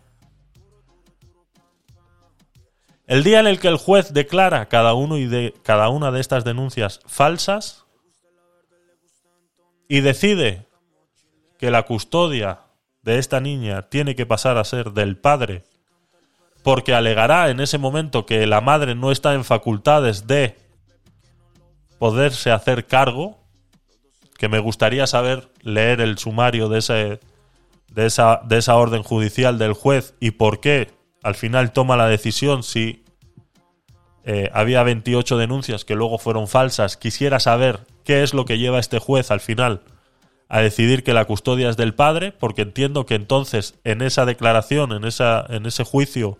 El 3.07 3.24
día 3.24 3.40
en 3.40 3.47
el 3.47 3.59
que 3.59 3.69
el 3.69 3.78
juez 3.78 4.12
declara 4.12 4.69
cada 4.69 4.93
uno 4.93 5.16
y 5.16 5.24
de 5.24 5.55
cada 5.62 5.89
una 5.89 6.11
de 6.11 6.20
estas 6.20 6.44
denuncias 6.44 7.01
falsas 7.07 7.86
y 9.89 10.02
decide 10.02 10.66
que 11.57 11.70
la 11.70 11.85
custodia 11.85 12.65
de 13.01 13.19
esta 13.19 13.40
niña 13.40 13.89
tiene 13.89 14.15
que 14.15 14.27
pasar 14.27 14.59
a 14.59 14.65
ser 14.65 14.93
del 14.93 15.16
padre 15.16 15.69
porque 16.62 16.95
alegará 16.95 17.51
en 17.51 17.61
ese 17.61 17.78
momento 17.78 18.27
que 18.27 18.47
la 18.47 18.61
madre 18.61 18.95
no 18.95 19.12
está 19.12 19.35
en 19.35 19.45
facultades 19.45 20.27
de 20.27 20.57
poderse 21.99 22.51
hacer 22.51 22.87
cargo, 22.87 23.39
que 24.39 24.49
me 24.49 24.59
gustaría 24.59 25.07
saber 25.07 25.51
leer 25.62 26.01
el 26.01 26.19
sumario 26.19 26.69
de 26.69 26.78
ese 26.78 27.20
de 27.93 28.07
esa 28.07 28.41
de 28.45 28.59
esa 28.59 28.77
orden 28.77 29.03
judicial 29.03 29.59
del 29.59 29.73
juez 29.73 30.15
y 30.20 30.32
por 30.32 30.61
qué 30.61 30.91
al 31.23 31.35
final 31.35 31.73
toma 31.73 31.97
la 31.97 32.07
decisión 32.07 32.62
si 32.62 33.05
eh, 34.24 34.51
había 34.53 34.82
28 34.82 35.37
denuncias 35.39 35.85
que 35.85 35.95
luego 35.95 36.19
fueron 36.19 36.47
falsas. 36.47 36.97
Quisiera 36.97 37.41
saber 37.41 37.81
qué 38.05 38.23
es 38.23 38.32
lo 38.35 38.45
que 38.45 38.59
lleva 38.59 38.78
este 38.78 38.99
juez 38.99 39.31
al 39.31 39.41
final 39.41 39.82
a 40.49 40.61
decidir 40.61 41.05
que 41.05 41.15
la 41.15 41.24
custodia 41.27 41.70
es 41.70 41.77
del 41.77 41.95
padre, 41.95 42.32
porque 42.32 42.62
entiendo 42.62 43.07
que 43.07 43.15
entonces 43.15 43.78
en 43.85 44.03
esa 44.03 44.24
declaración, 44.24 44.93
en, 44.93 45.05
esa, 45.05 45.47
en 45.49 45.65
ese 45.65 45.85
juicio, 45.85 46.39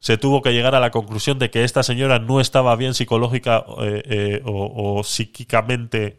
se 0.00 0.16
tuvo 0.16 0.42
que 0.42 0.52
llegar 0.52 0.74
a 0.74 0.80
la 0.80 0.90
conclusión 0.90 1.38
de 1.38 1.50
que 1.50 1.64
esta 1.64 1.82
señora 1.82 2.18
no 2.18 2.40
estaba 2.40 2.76
bien 2.76 2.94
psicológica 2.94 3.64
eh, 3.80 4.02
eh, 4.04 4.42
o, 4.44 5.02
psíquicamente 5.02 6.18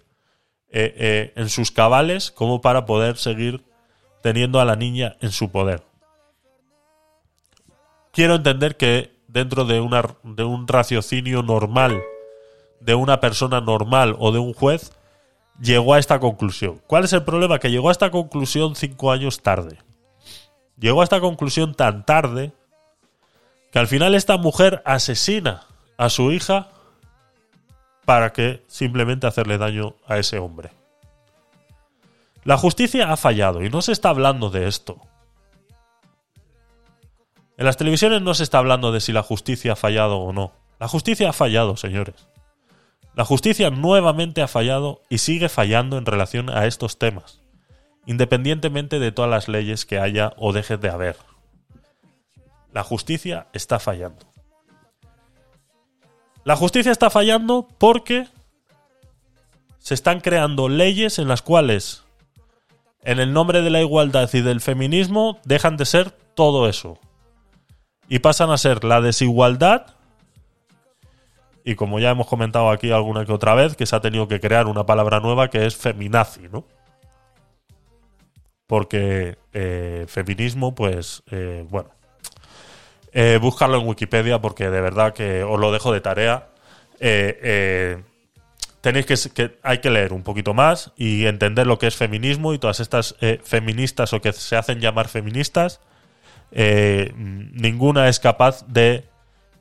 eh, 0.69 1.33
en 1.35 1.49
sus 1.49 1.71
cabales 1.71 2.31
como 2.31 2.61
para 2.61 2.85
poder 2.85 3.17
seguir 3.17 3.63
teniendo 4.21 4.59
a 4.59 4.65
la 4.65 4.75
niña 4.75 5.15
en 5.21 5.31
su 5.31 5.51
poder. 5.51 5.83
Quiero 8.11 8.35
entender 8.35 8.75
que 8.75 9.15
dentro 9.27 9.63
de, 9.65 9.75
de 10.23 10.43
un 10.43 10.67
raciocinio 10.67 11.41
normal, 11.41 12.01
de 12.81 12.95
una 12.95 13.19
persona 13.19 13.61
normal 13.61 14.15
o 14.19 14.31
de 14.31 14.39
un 14.39 14.53
juez, 14.53 14.91
llegó 15.61 15.93
a 15.93 15.99
esta 15.99 16.19
conclusión. 16.19 16.81
¿Cuál 16.85 17.05
es 17.05 17.13
el 17.13 17.23
problema? 17.23 17.59
Que 17.59 17.71
llegó 17.71 17.89
a 17.89 17.91
esta 17.93 18.11
conclusión 18.11 18.75
cinco 18.75 19.11
años 19.11 19.41
tarde. 19.41 19.77
Llegó 20.77 21.01
a 21.01 21.03
esta 21.03 21.21
conclusión 21.21 21.75
tan 21.75 22.05
tarde 22.05 22.53
que 23.71 23.79
al 23.79 23.87
final 23.87 24.15
esta 24.15 24.37
mujer 24.37 24.81
asesina 24.85 25.67
a 25.97 26.09
su 26.09 26.31
hija 26.31 26.69
para 28.05 28.33
que 28.33 28.63
simplemente 28.67 29.27
hacerle 29.27 29.57
daño 29.57 29.95
a 30.07 30.17
ese 30.17 30.39
hombre. 30.39 30.71
La 32.43 32.57
justicia 32.57 33.11
ha 33.11 33.17
fallado 33.17 33.63
y 33.63 33.69
no 33.69 33.81
se 33.81 33.91
está 33.91 34.09
hablando 34.09 34.49
de 34.49 34.67
esto. 34.67 34.99
En 37.57 37.65
las 37.65 37.77
televisiones 37.77 38.21
no 38.21 38.33
se 38.33 38.43
está 38.43 38.57
hablando 38.57 38.91
de 38.91 39.01
si 39.01 39.11
la 39.11 39.21
justicia 39.21 39.73
ha 39.73 39.75
fallado 39.75 40.17
o 40.17 40.33
no. 40.33 40.53
La 40.79 40.87
justicia 40.87 41.29
ha 41.29 41.33
fallado, 41.33 41.75
señores. 41.75 42.27
La 43.13 43.25
justicia 43.25 43.69
nuevamente 43.69 44.41
ha 44.41 44.47
fallado 44.47 45.01
y 45.09 45.17
sigue 45.17 45.49
fallando 45.49 45.97
en 45.97 46.05
relación 46.05 46.49
a 46.49 46.65
estos 46.67 46.97
temas, 46.97 47.41
independientemente 48.05 48.97
de 48.97 49.11
todas 49.11 49.29
las 49.29 49.49
leyes 49.49 49.85
que 49.85 49.99
haya 49.99 50.33
o 50.37 50.53
deje 50.53 50.77
de 50.77 50.89
haber. 50.89 51.17
La 52.71 52.83
justicia 52.83 53.47
está 53.53 53.79
fallando. 53.79 54.25
La 56.43 56.55
justicia 56.55 56.91
está 56.91 57.09
fallando 57.09 57.67
porque 57.77 58.27
se 59.79 59.93
están 59.93 60.19
creando 60.19 60.69
leyes 60.69 61.19
en 61.19 61.27
las 61.27 61.41
cuales, 61.41 62.03
en 63.03 63.19
el 63.19 63.33
nombre 63.33 63.61
de 63.61 63.69
la 63.69 63.81
igualdad 63.81 64.29
y 64.33 64.41
del 64.41 64.61
feminismo, 64.61 65.39
dejan 65.45 65.77
de 65.77 65.85
ser 65.85 66.11
todo 66.11 66.69
eso. 66.69 66.99
Y 68.07 68.19
pasan 68.19 68.51
a 68.51 68.57
ser 68.57 68.83
la 68.83 69.01
desigualdad 69.01 69.95
y 71.63 71.75
como 71.75 71.99
ya 71.99 72.09
hemos 72.09 72.25
comentado 72.25 72.71
aquí 72.71 72.91
alguna 72.91 73.25
que 73.25 73.31
otra 73.31 73.53
vez, 73.53 73.75
que 73.75 73.85
se 73.85 73.95
ha 73.95 74.01
tenido 74.01 74.27
que 74.27 74.39
crear 74.39 74.65
una 74.65 74.87
palabra 74.87 75.19
nueva 75.19 75.49
que 75.49 75.67
es 75.67 75.75
feminazi, 75.75 76.47
¿no? 76.49 76.65
Porque 78.65 79.37
eh, 79.53 80.05
feminismo, 80.07 80.73
pues, 80.73 81.21
eh, 81.29 81.65
bueno, 81.69 81.91
eh, 83.13 83.39
buscarlo 83.41 83.79
en 83.79 83.87
Wikipedia 83.87 84.39
porque 84.39 84.69
de 84.69 84.81
verdad 84.81 85.13
que 85.13 85.43
os 85.43 85.59
lo 85.59 85.71
dejo 85.71 85.91
de 85.91 86.01
tarea. 86.01 86.49
Eh, 86.99 87.39
eh, 87.41 88.03
tenéis 88.81 89.05
que, 89.05 89.15
que 89.33 89.59
hay 89.63 89.79
que 89.79 89.89
leer 89.89 90.13
un 90.13 90.23
poquito 90.23 90.53
más 90.53 90.91
y 90.95 91.25
entender 91.25 91.67
lo 91.67 91.79
que 91.79 91.87
es 91.87 91.95
feminismo 91.95 92.53
y 92.53 92.59
todas 92.59 92.79
estas 92.79 93.15
eh, 93.21 93.39
feministas 93.43 94.13
o 94.13 94.21
que 94.21 94.33
se 94.33 94.55
hacen 94.55 94.79
llamar 94.79 95.07
feministas, 95.07 95.81
eh, 96.51 97.11
ninguna 97.15 98.09
es 98.09 98.19
capaz 98.19 98.65
de 98.67 99.05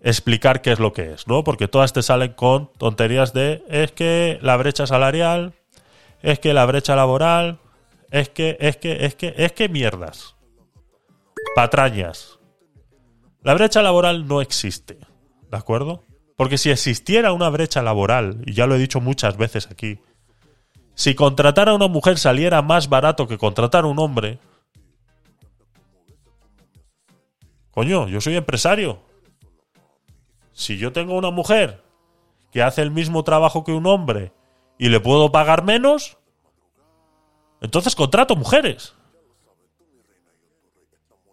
explicar 0.02 0.62
qué 0.62 0.72
es 0.72 0.78
lo 0.78 0.92
que 0.92 1.12
es, 1.12 1.26
¿no? 1.26 1.42
Porque 1.42 1.68
todas 1.68 1.92
te 1.92 2.02
salen 2.02 2.32
con 2.32 2.70
tonterías 2.78 3.32
de 3.32 3.64
es 3.68 3.92
que 3.92 4.38
la 4.42 4.56
brecha 4.56 4.86
salarial, 4.86 5.54
es 6.22 6.38
que 6.38 6.54
la 6.54 6.66
brecha 6.66 6.94
laboral, 6.94 7.58
es 8.10 8.28
que, 8.28 8.56
es 8.60 8.76
que, 8.76 9.04
es 9.04 9.14
que, 9.16 9.34
es 9.36 9.52
que 9.52 9.68
mierdas. 9.68 10.36
Patrañas. 11.54 12.37
La 13.42 13.54
brecha 13.54 13.82
laboral 13.82 14.26
no 14.26 14.40
existe, 14.40 14.98
¿de 15.50 15.56
acuerdo? 15.56 16.04
Porque 16.36 16.58
si 16.58 16.70
existiera 16.70 17.32
una 17.32 17.48
brecha 17.48 17.82
laboral, 17.82 18.42
y 18.46 18.52
ya 18.52 18.66
lo 18.66 18.74
he 18.74 18.78
dicho 18.78 19.00
muchas 19.00 19.36
veces 19.36 19.68
aquí, 19.70 20.00
si 20.94 21.14
contratar 21.14 21.68
a 21.68 21.74
una 21.74 21.86
mujer 21.86 22.18
saliera 22.18 22.62
más 22.62 22.88
barato 22.88 23.28
que 23.28 23.38
contratar 23.38 23.84
a 23.84 23.86
un 23.86 23.98
hombre, 24.00 24.40
coño, 27.70 28.08
yo 28.08 28.20
soy 28.20 28.36
empresario, 28.36 29.00
si 30.52 30.76
yo 30.76 30.92
tengo 30.92 31.16
una 31.16 31.30
mujer 31.30 31.84
que 32.50 32.62
hace 32.62 32.82
el 32.82 32.90
mismo 32.90 33.22
trabajo 33.22 33.62
que 33.62 33.72
un 33.72 33.86
hombre 33.86 34.32
y 34.78 34.88
le 34.88 34.98
puedo 34.98 35.30
pagar 35.30 35.62
menos, 35.62 36.18
entonces 37.60 37.94
contrato 37.94 38.34
mujeres. 38.34 38.94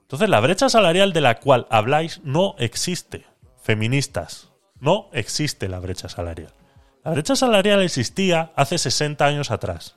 Entonces 0.06 0.30
la 0.30 0.40
brecha 0.40 0.70
salarial 0.70 1.14
de 1.14 1.22
la 1.22 1.40
cual 1.40 1.66
habláis 1.72 2.22
no 2.24 2.54
existe, 2.60 3.26
feministas. 3.64 4.52
No 4.80 5.10
existe 5.14 5.68
la 5.68 5.80
brecha 5.80 6.10
salarial. 6.10 6.54
La 7.04 7.12
brecha 7.12 7.36
salarial 7.36 7.82
existía 7.82 8.52
hace 8.56 8.78
60 8.78 9.26
años 9.26 9.50
atrás, 9.50 9.96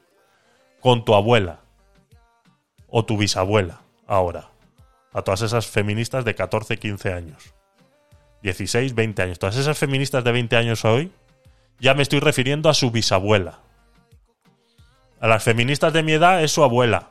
con 0.80 1.04
tu 1.04 1.14
abuela 1.14 1.60
o 2.86 3.04
tu 3.04 3.18
bisabuela, 3.18 3.82
ahora, 4.06 4.48
a 5.12 5.20
todas 5.20 5.42
esas 5.42 5.66
feministas 5.66 6.24
de 6.24 6.34
14, 6.34 6.78
15 6.78 7.12
años. 7.12 7.54
16, 8.42 8.94
20 8.94 9.22
años. 9.22 9.38
Todas 9.38 9.56
esas 9.56 9.76
feministas 9.76 10.24
de 10.24 10.32
20 10.32 10.56
años 10.56 10.86
hoy, 10.86 11.12
ya 11.80 11.92
me 11.92 12.02
estoy 12.02 12.20
refiriendo 12.20 12.70
a 12.70 12.74
su 12.74 12.90
bisabuela. 12.90 13.58
A 15.20 15.26
las 15.26 15.42
feministas 15.42 15.92
de 15.92 16.02
mi 16.02 16.12
edad 16.12 16.42
es 16.42 16.52
su 16.52 16.64
abuela. 16.64 17.10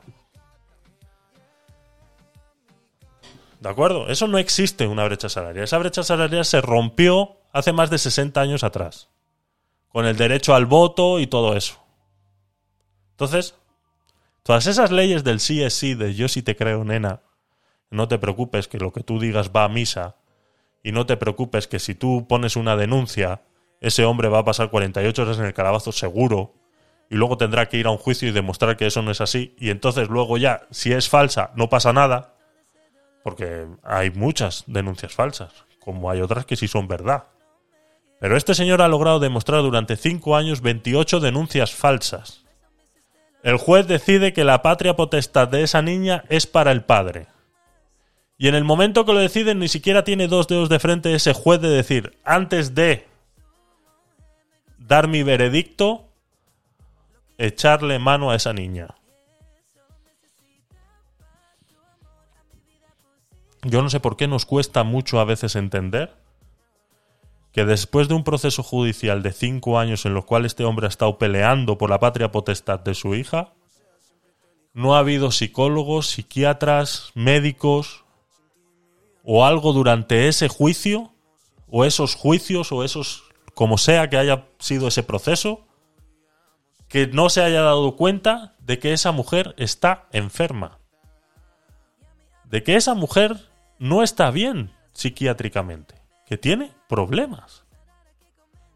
¿De 3.60 3.68
acuerdo? 3.68 4.08
Eso 4.08 4.28
no 4.28 4.38
existe 4.38 4.86
una 4.86 5.04
brecha 5.04 5.28
salarial. 5.28 5.64
Esa 5.64 5.78
brecha 5.78 6.02
salarial 6.02 6.44
se 6.44 6.60
rompió 6.60 7.38
hace 7.52 7.72
más 7.72 7.90
de 7.90 7.98
60 7.98 8.40
años 8.40 8.62
atrás. 8.62 9.08
Con 9.88 10.06
el 10.06 10.16
derecho 10.16 10.54
al 10.54 10.66
voto 10.66 11.18
y 11.18 11.26
todo 11.26 11.56
eso. 11.56 11.82
Entonces, 13.12 13.56
todas 14.44 14.66
esas 14.66 14.92
leyes 14.92 15.24
del 15.24 15.40
sí 15.40 15.62
es 15.62 15.74
sí, 15.74 15.94
de 15.94 16.14
yo 16.14 16.28
sí 16.28 16.42
te 16.42 16.54
creo, 16.54 16.84
nena, 16.84 17.22
No 17.90 18.06
te 18.06 18.18
preocupes 18.18 18.68
que 18.68 18.78
lo 18.78 18.92
que 18.92 19.02
tú 19.02 19.18
digas 19.18 19.50
va 19.50 19.64
a 19.64 19.68
misa. 19.68 20.16
Y 20.84 20.92
no 20.92 21.06
te 21.06 21.16
preocupes 21.16 21.66
que 21.66 21.80
si 21.80 21.94
tú 21.94 22.26
pones 22.28 22.54
una 22.54 22.76
denuncia, 22.76 23.42
ese 23.80 24.04
hombre 24.04 24.28
va 24.28 24.40
a 24.40 24.44
pasar 24.44 24.70
48 24.70 25.22
horas 25.22 25.38
en 25.38 25.46
el 25.46 25.54
calabazo 25.54 25.90
seguro. 25.90 26.54
Y 27.10 27.16
luego 27.16 27.36
tendrá 27.36 27.68
que 27.68 27.78
ir 27.78 27.86
a 27.86 27.90
un 27.90 27.98
juicio 27.98 28.28
y 28.28 28.32
demostrar 28.32 28.76
que 28.76 28.86
eso 28.86 29.02
no 29.02 29.10
es 29.10 29.20
así. 29.20 29.56
Y 29.58 29.70
entonces 29.70 30.08
luego 30.08 30.36
ya, 30.36 30.68
si 30.70 30.92
es 30.92 31.08
falsa, 31.08 31.50
no 31.56 31.68
pasa 31.68 31.92
nada. 31.92 32.37
Porque 33.22 33.66
hay 33.82 34.10
muchas 34.10 34.64
denuncias 34.66 35.14
falsas, 35.14 35.52
como 35.80 36.10
hay 36.10 36.20
otras 36.20 36.46
que 36.46 36.56
sí 36.56 36.68
son 36.68 36.88
verdad. 36.88 37.24
Pero 38.20 38.36
este 38.36 38.54
señor 38.54 38.82
ha 38.82 38.88
logrado 38.88 39.20
demostrar 39.20 39.62
durante 39.62 39.96
5 39.96 40.36
años 40.36 40.60
28 40.60 41.20
denuncias 41.20 41.74
falsas. 41.74 42.44
El 43.42 43.56
juez 43.56 43.86
decide 43.86 44.32
que 44.32 44.44
la 44.44 44.62
patria 44.62 44.96
potestad 44.96 45.48
de 45.48 45.62
esa 45.62 45.82
niña 45.82 46.24
es 46.28 46.46
para 46.46 46.72
el 46.72 46.84
padre. 46.84 47.28
Y 48.36 48.48
en 48.48 48.54
el 48.54 48.64
momento 48.64 49.04
que 49.04 49.12
lo 49.12 49.20
deciden, 49.20 49.58
ni 49.58 49.68
siquiera 49.68 50.04
tiene 50.04 50.28
dos 50.28 50.48
dedos 50.48 50.68
de 50.68 50.78
frente 50.78 51.14
ese 51.14 51.32
juez 51.32 51.60
de 51.60 51.68
decir, 51.68 52.16
antes 52.24 52.74
de 52.74 53.06
dar 54.78 55.08
mi 55.08 55.22
veredicto, 55.22 56.08
echarle 57.36 57.98
mano 57.98 58.30
a 58.30 58.36
esa 58.36 58.52
niña. 58.52 58.97
Yo 63.62 63.82
no 63.82 63.90
sé 63.90 64.00
por 64.00 64.16
qué 64.16 64.28
nos 64.28 64.46
cuesta 64.46 64.84
mucho 64.84 65.20
a 65.20 65.24
veces 65.24 65.56
entender 65.56 66.16
que 67.52 67.64
después 67.64 68.08
de 68.08 68.14
un 68.14 68.24
proceso 68.24 68.62
judicial 68.62 69.22
de 69.22 69.32
cinco 69.32 69.78
años 69.78 70.06
en 70.06 70.14
los 70.14 70.24
cuales 70.24 70.52
este 70.52 70.64
hombre 70.64 70.86
ha 70.86 70.88
estado 70.88 71.18
peleando 71.18 71.78
por 71.78 71.90
la 71.90 71.98
patria 71.98 72.30
potestad 72.30 72.78
de 72.80 72.94
su 72.94 73.14
hija, 73.14 73.52
no 74.74 74.94
ha 74.94 75.00
habido 75.00 75.32
psicólogos, 75.32 76.08
psiquiatras, 76.08 77.10
médicos 77.14 78.04
o 79.24 79.44
algo 79.44 79.72
durante 79.72 80.28
ese 80.28 80.48
juicio, 80.48 81.12
o 81.66 81.84
esos 81.84 82.14
juicios, 82.14 82.72
o 82.72 82.84
esos, 82.84 83.24
como 83.54 83.76
sea 83.76 84.08
que 84.08 84.16
haya 84.16 84.46
sido 84.58 84.88
ese 84.88 85.02
proceso, 85.02 85.66
que 86.88 87.06
no 87.08 87.28
se 87.28 87.42
haya 87.42 87.60
dado 87.60 87.96
cuenta 87.96 88.54
de 88.60 88.78
que 88.78 88.92
esa 88.92 89.12
mujer 89.12 89.54
está 89.58 90.06
enferma. 90.12 90.77
De 92.48 92.62
que 92.62 92.76
esa 92.76 92.94
mujer 92.94 93.48
no 93.78 94.02
está 94.02 94.30
bien 94.30 94.72
psiquiátricamente, 94.92 95.94
que 96.26 96.38
tiene 96.38 96.72
problemas. 96.88 97.64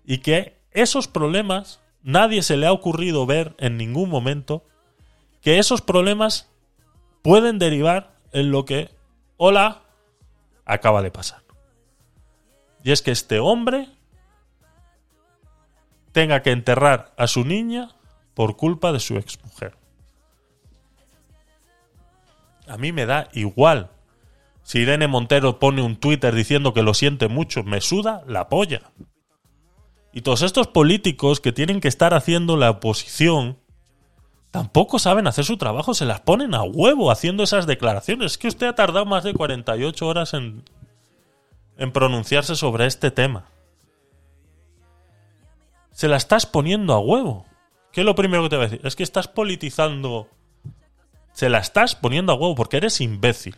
Y 0.04 0.18
que 0.18 0.60
esos 0.70 1.08
problemas 1.08 1.80
nadie 2.02 2.42
se 2.42 2.56
le 2.56 2.66
ha 2.66 2.72
ocurrido 2.72 3.26
ver 3.26 3.54
en 3.58 3.76
ningún 3.76 4.08
momento 4.08 4.64
que 5.40 5.58
esos 5.58 5.80
problemas 5.80 6.50
pueden 7.22 7.58
derivar 7.58 8.14
en 8.32 8.50
lo 8.50 8.64
que, 8.64 8.90
hola, 9.36 9.82
acaba 10.64 11.02
de 11.02 11.10
pasar. 11.10 11.42
Y 12.82 12.92
es 12.92 13.02
que 13.02 13.12
este 13.12 13.38
hombre 13.38 13.88
tenga 16.12 16.42
que 16.42 16.50
enterrar 16.50 17.12
a 17.16 17.26
su 17.26 17.44
niña 17.44 17.90
por 18.34 18.56
culpa 18.56 18.92
de 18.92 19.00
su 19.00 19.16
exmujer. 19.16 19.76
A 22.72 22.78
mí 22.78 22.90
me 22.90 23.04
da 23.04 23.28
igual. 23.34 23.90
Si 24.62 24.78
Irene 24.78 25.06
Montero 25.06 25.58
pone 25.58 25.82
un 25.82 25.96
Twitter 25.96 26.34
diciendo 26.34 26.72
que 26.72 26.82
lo 26.82 26.94
siente 26.94 27.28
mucho, 27.28 27.64
me 27.64 27.82
suda 27.82 28.22
la 28.26 28.48
polla. 28.48 28.92
Y 30.10 30.22
todos 30.22 30.40
estos 30.40 30.68
políticos 30.68 31.40
que 31.40 31.52
tienen 31.52 31.80
que 31.80 31.88
estar 31.88 32.14
haciendo 32.14 32.56
la 32.56 32.70
oposición 32.70 33.58
tampoco 34.50 34.98
saben 34.98 35.26
hacer 35.26 35.44
su 35.44 35.58
trabajo, 35.58 35.92
se 35.92 36.06
las 36.06 36.20
ponen 36.20 36.54
a 36.54 36.62
huevo 36.62 37.10
haciendo 37.10 37.42
esas 37.42 37.66
declaraciones. 37.66 38.32
Es 38.32 38.38
que 38.38 38.48
usted 38.48 38.68
ha 38.68 38.74
tardado 38.74 39.04
más 39.04 39.22
de 39.22 39.34
48 39.34 40.06
horas 40.06 40.32
en, 40.32 40.64
en 41.76 41.92
pronunciarse 41.92 42.56
sobre 42.56 42.86
este 42.86 43.10
tema. 43.10 43.44
Se 45.90 46.08
la 46.08 46.16
estás 46.16 46.46
poniendo 46.46 46.94
a 46.94 47.00
huevo. 47.00 47.44
¿Qué 47.92 48.00
es 48.00 48.06
lo 48.06 48.14
primero 48.14 48.44
que 48.44 48.48
te 48.48 48.56
voy 48.56 48.64
a 48.64 48.68
decir? 48.68 48.86
Es 48.86 48.96
que 48.96 49.02
estás 49.02 49.28
politizando. 49.28 50.28
Se 51.32 51.48
la 51.48 51.58
estás 51.58 51.94
poniendo 51.94 52.32
a 52.32 52.36
huevo 52.36 52.54
porque 52.54 52.76
eres 52.78 53.00
imbécil. 53.00 53.56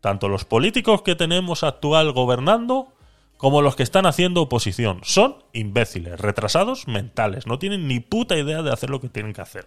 Tanto 0.00 0.28
los 0.28 0.44
políticos 0.44 1.02
que 1.02 1.14
tenemos 1.14 1.64
actual 1.64 2.12
gobernando 2.12 2.92
como 3.36 3.62
los 3.62 3.76
que 3.76 3.82
están 3.82 4.06
haciendo 4.06 4.42
oposición. 4.42 5.00
Son 5.02 5.36
imbéciles, 5.52 6.18
retrasados 6.18 6.88
mentales. 6.88 7.46
No 7.46 7.58
tienen 7.58 7.88
ni 7.88 8.00
puta 8.00 8.36
idea 8.36 8.62
de 8.62 8.72
hacer 8.72 8.90
lo 8.90 9.00
que 9.00 9.08
tienen 9.08 9.32
que 9.32 9.42
hacer. 9.42 9.66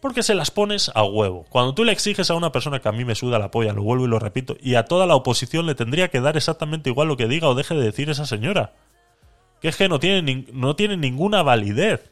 Porque 0.00 0.22
se 0.22 0.34
las 0.34 0.50
pones 0.50 0.90
a 0.94 1.04
huevo. 1.04 1.46
Cuando 1.48 1.74
tú 1.74 1.84
le 1.84 1.92
exiges 1.92 2.30
a 2.30 2.34
una 2.34 2.50
persona 2.50 2.80
que 2.80 2.88
a 2.88 2.92
mí 2.92 3.04
me 3.04 3.14
suda 3.14 3.38
la 3.38 3.50
polla, 3.50 3.72
lo 3.72 3.82
vuelvo 3.82 4.04
y 4.04 4.08
lo 4.08 4.18
repito, 4.18 4.56
y 4.60 4.74
a 4.74 4.84
toda 4.84 5.06
la 5.06 5.14
oposición 5.14 5.64
le 5.66 5.76
tendría 5.76 6.08
que 6.08 6.20
dar 6.20 6.36
exactamente 6.36 6.90
igual 6.90 7.08
lo 7.08 7.16
que 7.16 7.28
diga 7.28 7.48
o 7.48 7.54
deje 7.54 7.74
de 7.74 7.84
decir 7.84 8.10
esa 8.10 8.26
señora. 8.26 8.72
Que 9.60 9.68
es 9.68 9.76
que 9.76 9.88
no 9.88 10.00
tiene, 10.00 10.46
no 10.52 10.74
tiene 10.74 10.96
ninguna 10.96 11.44
validez. 11.44 12.10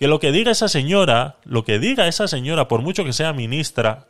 Que 0.00 0.08
lo 0.08 0.18
que 0.18 0.32
diga 0.32 0.50
esa 0.50 0.68
señora, 0.68 1.36
lo 1.44 1.62
que 1.62 1.78
diga 1.78 2.08
esa 2.08 2.26
señora, 2.26 2.68
por 2.68 2.80
mucho 2.80 3.04
que 3.04 3.12
sea 3.12 3.34
ministra, 3.34 4.08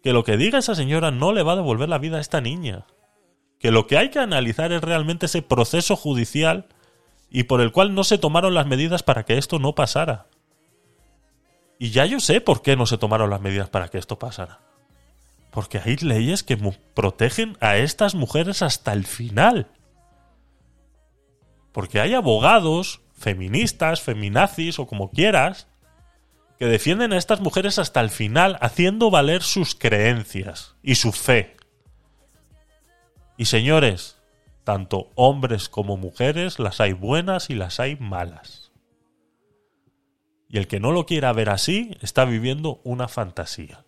que 0.00 0.12
lo 0.12 0.22
que 0.22 0.36
diga 0.36 0.60
esa 0.60 0.76
señora 0.76 1.10
no 1.10 1.32
le 1.32 1.42
va 1.42 1.54
a 1.54 1.56
devolver 1.56 1.88
la 1.88 1.98
vida 1.98 2.18
a 2.18 2.20
esta 2.20 2.40
niña. 2.40 2.86
Que 3.58 3.72
lo 3.72 3.88
que 3.88 3.98
hay 3.98 4.10
que 4.10 4.20
analizar 4.20 4.72
es 4.72 4.80
realmente 4.80 5.26
ese 5.26 5.42
proceso 5.42 5.96
judicial 5.96 6.66
y 7.30 7.42
por 7.42 7.60
el 7.60 7.72
cual 7.72 7.96
no 7.96 8.04
se 8.04 8.16
tomaron 8.16 8.54
las 8.54 8.68
medidas 8.68 9.02
para 9.02 9.24
que 9.24 9.38
esto 9.38 9.58
no 9.58 9.74
pasara. 9.74 10.26
Y 11.80 11.90
ya 11.90 12.06
yo 12.06 12.20
sé 12.20 12.40
por 12.40 12.62
qué 12.62 12.76
no 12.76 12.86
se 12.86 12.96
tomaron 12.96 13.28
las 13.28 13.40
medidas 13.40 13.68
para 13.70 13.88
que 13.88 13.98
esto 13.98 14.20
pasara. 14.20 14.60
Porque 15.50 15.80
hay 15.84 15.96
leyes 15.96 16.44
que 16.44 16.56
protegen 16.94 17.56
a 17.58 17.76
estas 17.76 18.14
mujeres 18.14 18.62
hasta 18.62 18.92
el 18.92 19.04
final. 19.04 19.66
Porque 21.72 22.00
hay 22.00 22.14
abogados, 22.14 23.00
feministas, 23.22 24.02
feminazis 24.02 24.78
o 24.78 24.86
como 24.86 25.10
quieras, 25.10 25.68
que 26.58 26.66
defienden 26.66 27.12
a 27.12 27.18
estas 27.18 27.40
mujeres 27.40 27.78
hasta 27.78 28.00
el 28.00 28.10
final 28.10 28.58
haciendo 28.60 29.10
valer 29.10 29.42
sus 29.42 29.74
creencias 29.74 30.76
y 30.82 30.96
su 30.96 31.12
fe. 31.12 31.56
Y 33.36 33.46
señores, 33.46 34.18
tanto 34.64 35.10
hombres 35.14 35.68
como 35.68 35.96
mujeres, 35.96 36.58
las 36.58 36.80
hay 36.80 36.92
buenas 36.92 37.50
y 37.50 37.54
las 37.54 37.80
hay 37.80 37.96
malas. 37.96 38.72
Y 40.48 40.58
el 40.58 40.66
que 40.66 40.80
no 40.80 40.92
lo 40.92 41.06
quiera 41.06 41.32
ver 41.32 41.48
así 41.48 41.96
está 42.00 42.24
viviendo 42.24 42.80
una 42.84 43.08
fantasía. 43.08 43.84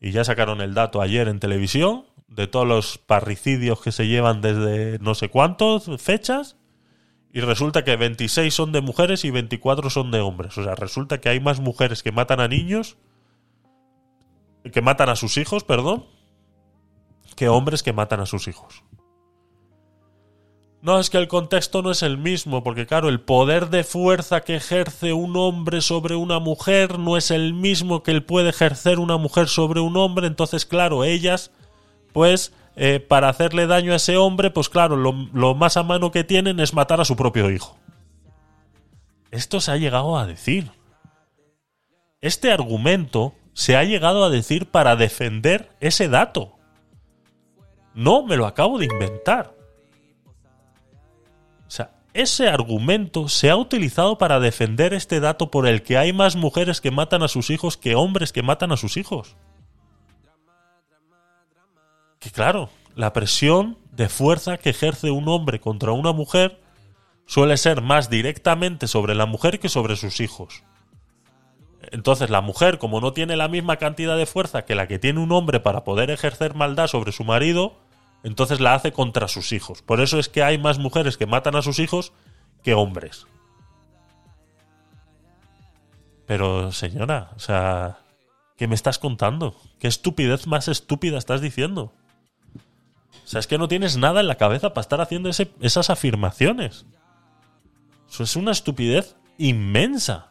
Y 0.00 0.10
ya 0.10 0.24
sacaron 0.24 0.60
el 0.60 0.74
dato 0.74 1.00
ayer 1.00 1.28
en 1.28 1.40
televisión 1.40 2.06
de 2.28 2.46
todos 2.46 2.66
los 2.66 2.98
parricidios 2.98 3.80
que 3.80 3.92
se 3.92 4.06
llevan 4.06 4.40
desde 4.40 4.98
no 4.98 5.14
sé 5.14 5.28
cuántas 5.28 5.88
fechas. 5.98 6.56
Y 7.36 7.42
resulta 7.42 7.84
que 7.84 7.96
26 7.96 8.54
son 8.54 8.72
de 8.72 8.80
mujeres 8.80 9.26
y 9.26 9.30
24 9.30 9.90
son 9.90 10.10
de 10.10 10.20
hombres. 10.20 10.56
O 10.56 10.64
sea, 10.64 10.74
resulta 10.74 11.20
que 11.20 11.28
hay 11.28 11.38
más 11.38 11.60
mujeres 11.60 12.02
que 12.02 12.10
matan 12.10 12.40
a 12.40 12.48
niños, 12.48 12.96
que 14.72 14.80
matan 14.80 15.10
a 15.10 15.16
sus 15.16 15.36
hijos, 15.36 15.62
perdón, 15.62 16.06
que 17.36 17.50
hombres 17.50 17.82
que 17.82 17.92
matan 17.92 18.20
a 18.20 18.24
sus 18.24 18.48
hijos. 18.48 18.84
No, 20.80 20.98
es 20.98 21.10
que 21.10 21.18
el 21.18 21.28
contexto 21.28 21.82
no 21.82 21.90
es 21.90 22.02
el 22.02 22.16
mismo, 22.16 22.64
porque 22.64 22.86
claro, 22.86 23.10
el 23.10 23.20
poder 23.20 23.68
de 23.68 23.84
fuerza 23.84 24.40
que 24.40 24.56
ejerce 24.56 25.12
un 25.12 25.36
hombre 25.36 25.82
sobre 25.82 26.16
una 26.16 26.38
mujer 26.38 26.98
no 26.98 27.18
es 27.18 27.30
el 27.30 27.52
mismo 27.52 28.02
que 28.02 28.12
el 28.12 28.24
puede 28.24 28.48
ejercer 28.48 28.98
una 28.98 29.18
mujer 29.18 29.48
sobre 29.48 29.80
un 29.80 29.98
hombre, 29.98 30.26
entonces 30.26 30.64
claro, 30.64 31.04
ellas, 31.04 31.50
pues, 32.14 32.54
eh, 32.76 33.00
para 33.00 33.30
hacerle 33.30 33.66
daño 33.66 33.92
a 33.92 33.96
ese 33.96 34.18
hombre, 34.18 34.50
pues 34.50 34.68
claro, 34.68 34.96
lo, 34.96 35.12
lo 35.32 35.54
más 35.54 35.78
a 35.78 35.82
mano 35.82 36.10
que 36.10 36.24
tienen 36.24 36.60
es 36.60 36.74
matar 36.74 37.00
a 37.00 37.06
su 37.06 37.16
propio 37.16 37.50
hijo. 37.50 37.78
Esto 39.30 39.60
se 39.60 39.72
ha 39.72 39.76
llegado 39.76 40.18
a 40.18 40.26
decir. 40.26 40.70
Este 42.20 42.52
argumento 42.52 43.34
se 43.54 43.76
ha 43.76 43.84
llegado 43.84 44.24
a 44.24 44.30
decir 44.30 44.70
para 44.70 44.94
defender 44.94 45.74
ese 45.80 46.08
dato. 46.08 46.58
No 47.94 48.22
me 48.22 48.36
lo 48.36 48.46
acabo 48.46 48.78
de 48.78 48.84
inventar. 48.84 49.54
O 51.66 51.70
sea, 51.70 51.92
ese 52.12 52.48
argumento 52.48 53.28
se 53.30 53.48
ha 53.48 53.56
utilizado 53.56 54.18
para 54.18 54.38
defender 54.38 54.92
este 54.92 55.20
dato 55.20 55.50
por 55.50 55.66
el 55.66 55.82
que 55.82 55.96
hay 55.96 56.12
más 56.12 56.36
mujeres 56.36 56.82
que 56.82 56.90
matan 56.90 57.22
a 57.22 57.28
sus 57.28 57.48
hijos 57.48 57.78
que 57.78 57.94
hombres 57.94 58.32
que 58.32 58.42
matan 58.42 58.70
a 58.72 58.76
sus 58.76 58.98
hijos. 58.98 59.36
Claro, 62.32 62.70
la 62.94 63.12
presión 63.12 63.78
de 63.92 64.08
fuerza 64.08 64.58
que 64.58 64.70
ejerce 64.70 65.10
un 65.10 65.28
hombre 65.28 65.60
contra 65.60 65.92
una 65.92 66.12
mujer 66.12 66.60
suele 67.26 67.56
ser 67.56 67.82
más 67.82 68.10
directamente 68.10 68.86
sobre 68.86 69.14
la 69.14 69.26
mujer 69.26 69.58
que 69.58 69.68
sobre 69.68 69.96
sus 69.96 70.20
hijos. 70.20 70.62
Entonces 71.92 72.30
la 72.30 72.40
mujer, 72.40 72.78
como 72.78 73.00
no 73.00 73.12
tiene 73.12 73.36
la 73.36 73.48
misma 73.48 73.76
cantidad 73.76 74.16
de 74.16 74.26
fuerza 74.26 74.64
que 74.64 74.74
la 74.74 74.88
que 74.88 74.98
tiene 74.98 75.20
un 75.20 75.32
hombre 75.32 75.60
para 75.60 75.84
poder 75.84 76.10
ejercer 76.10 76.54
maldad 76.54 76.88
sobre 76.88 77.12
su 77.12 77.24
marido, 77.24 77.76
entonces 78.22 78.60
la 78.60 78.74
hace 78.74 78.92
contra 78.92 79.28
sus 79.28 79.52
hijos. 79.52 79.82
Por 79.82 80.00
eso 80.00 80.18
es 80.18 80.28
que 80.28 80.42
hay 80.42 80.58
más 80.58 80.78
mujeres 80.78 81.16
que 81.16 81.26
matan 81.26 81.54
a 81.54 81.62
sus 81.62 81.78
hijos 81.78 82.12
que 82.62 82.74
hombres. 82.74 83.26
Pero 86.26 86.72
señora, 86.72 87.30
o 87.36 87.38
sea, 87.38 87.98
¿Qué 88.56 88.68
me 88.68 88.74
estás 88.74 88.98
contando? 88.98 89.54
¿Qué 89.78 89.86
estupidez 89.86 90.46
más 90.46 90.68
estúpida 90.68 91.18
estás 91.18 91.40
diciendo? 91.42 91.92
O 93.26 93.28
sea, 93.28 93.40
es 93.40 93.48
que 93.48 93.58
no 93.58 93.66
tienes 93.66 93.96
nada 93.96 94.20
en 94.20 94.28
la 94.28 94.36
cabeza 94.36 94.72
para 94.72 94.82
estar 94.82 95.00
haciendo 95.00 95.28
esas 95.28 95.90
afirmaciones. 95.90 96.86
Eso 98.08 98.22
es 98.22 98.36
una 98.36 98.52
estupidez 98.52 99.16
inmensa. 99.36 100.28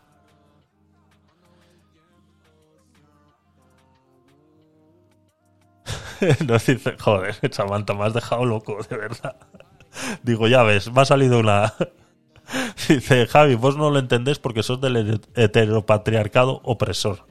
Nos 6.48 6.66
dice, 6.66 6.96
joder, 6.98 7.36
Samantha, 7.52 7.94
me 7.94 8.06
has 8.06 8.14
dejado 8.14 8.46
loco, 8.46 8.78
de 8.90 8.96
verdad. 8.96 9.36
Digo, 10.24 10.48
ya 10.48 10.64
ves, 10.64 10.90
me 10.90 11.02
ha 11.02 11.06
salido 11.06 11.40
una. 11.40 11.74
Dice, 12.88 13.28
Javi, 13.28 13.56
vos 13.56 13.76
no 13.76 13.90
lo 13.90 14.00
entendés 14.00 14.40
porque 14.40 14.64
sos 14.64 14.80
del 14.80 15.20
heteropatriarcado 15.36 16.62
opresor. 16.64 17.28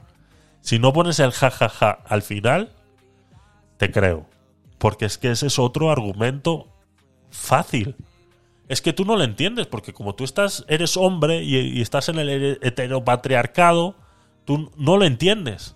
Si 0.61 0.77
no 0.77 0.93
pones 0.93 1.19
el 1.19 1.31
jajaja 1.31 1.97
al 2.05 2.21
final, 2.21 2.71
te 3.77 3.91
creo. 3.91 4.27
Porque 4.77 5.05
es 5.05 5.17
que 5.17 5.31
ese 5.31 5.47
es 5.47 5.59
otro 5.59 5.91
argumento 5.91 6.67
fácil. 7.29 7.95
Es 8.67 8.81
que 8.81 8.93
tú 8.93 9.05
no 9.05 9.15
lo 9.15 9.23
entiendes, 9.23 9.67
porque 9.67 9.93
como 9.93 10.15
tú 10.15 10.23
estás, 10.23 10.65
eres 10.67 10.97
hombre 10.97 11.43
y, 11.43 11.81
estás 11.81 12.09
en 12.09 12.19
el 12.19 12.59
heteropatriarcado, 12.61 13.95
tú 14.43 14.71
no 14.75 14.97
lo 14.97 15.05
entiendes. 15.05 15.75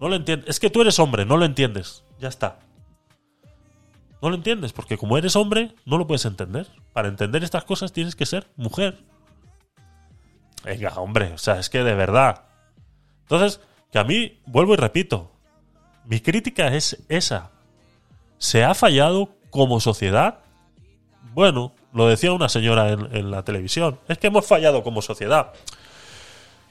No 0.00 0.08
lo 0.08 0.16
entiendes. 0.16 0.48
Es 0.48 0.60
que 0.60 0.70
tú 0.70 0.80
eres 0.80 0.98
hombre, 0.98 1.24
no 1.24 1.36
lo 1.36 1.44
entiendes. 1.44 2.04
Ya 2.18 2.28
está. 2.28 2.60
No 4.22 4.30
lo 4.30 4.36
entiendes, 4.36 4.72
porque 4.72 4.96
como 4.96 5.18
eres 5.18 5.36
hombre, 5.36 5.74
no 5.84 5.98
lo 5.98 6.06
puedes 6.06 6.24
entender. 6.24 6.66
Para 6.94 7.08
entender 7.08 7.44
estas 7.44 7.64
cosas 7.64 7.92
tienes 7.92 8.16
que 8.16 8.24
ser 8.24 8.46
mujer. 8.56 9.04
Venga, 10.64 10.94
hombre, 10.96 11.32
o 11.34 11.38
sea, 11.38 11.58
es 11.58 11.68
que 11.68 11.84
de 11.84 11.94
verdad. 11.94 12.46
Entonces, 13.22 13.60
que 13.92 13.98
a 13.98 14.04
mí, 14.04 14.40
vuelvo 14.46 14.72
y 14.72 14.76
repito, 14.78 15.33
mi 16.04 16.20
crítica 16.20 16.68
es 16.68 16.98
esa. 17.08 17.50
¿Se 18.38 18.64
ha 18.64 18.74
fallado 18.74 19.30
como 19.50 19.80
sociedad? 19.80 20.40
Bueno, 21.32 21.72
lo 21.92 22.06
decía 22.08 22.32
una 22.32 22.48
señora 22.48 22.90
en, 22.90 23.30
la 23.30 23.44
televisión. 23.44 23.98
Es 24.08 24.18
que 24.18 24.26
hemos 24.26 24.46
fallado 24.46 24.82
como 24.82 25.02
sociedad. 25.02 25.52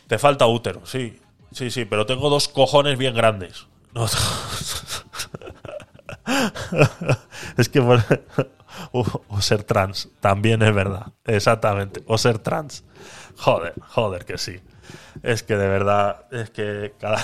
Te 0.08 0.20
falta 0.20 0.46
útero, 0.46 0.86
sí. 0.86 1.20
Sí, 1.52 1.72
sí, 1.72 1.86
pero 1.86 2.06
tengo 2.06 2.30
dos 2.30 2.48
cojones 2.48 2.98
bien 2.98 3.16
grandes. 3.16 3.68
No, 3.94 4.06
es 7.58 7.70
que 7.70 7.80
o 8.92 9.42
ser 9.42 9.64
trans 9.64 10.10
también 10.20 10.64
es 10.64 10.74
verdad, 10.74 11.14
exactamente. 11.26 12.04
O 12.08 12.18
ser 12.18 12.40
trans. 12.40 12.84
Joder, 13.38 13.76
joder 13.90 14.26
que 14.26 14.40
sí. 14.40 14.60
Es 15.22 15.44
que 15.44 15.56
de 15.56 15.68
verdad, 15.68 16.26
es 16.32 16.50
que 16.50 16.94
cada. 17.00 17.24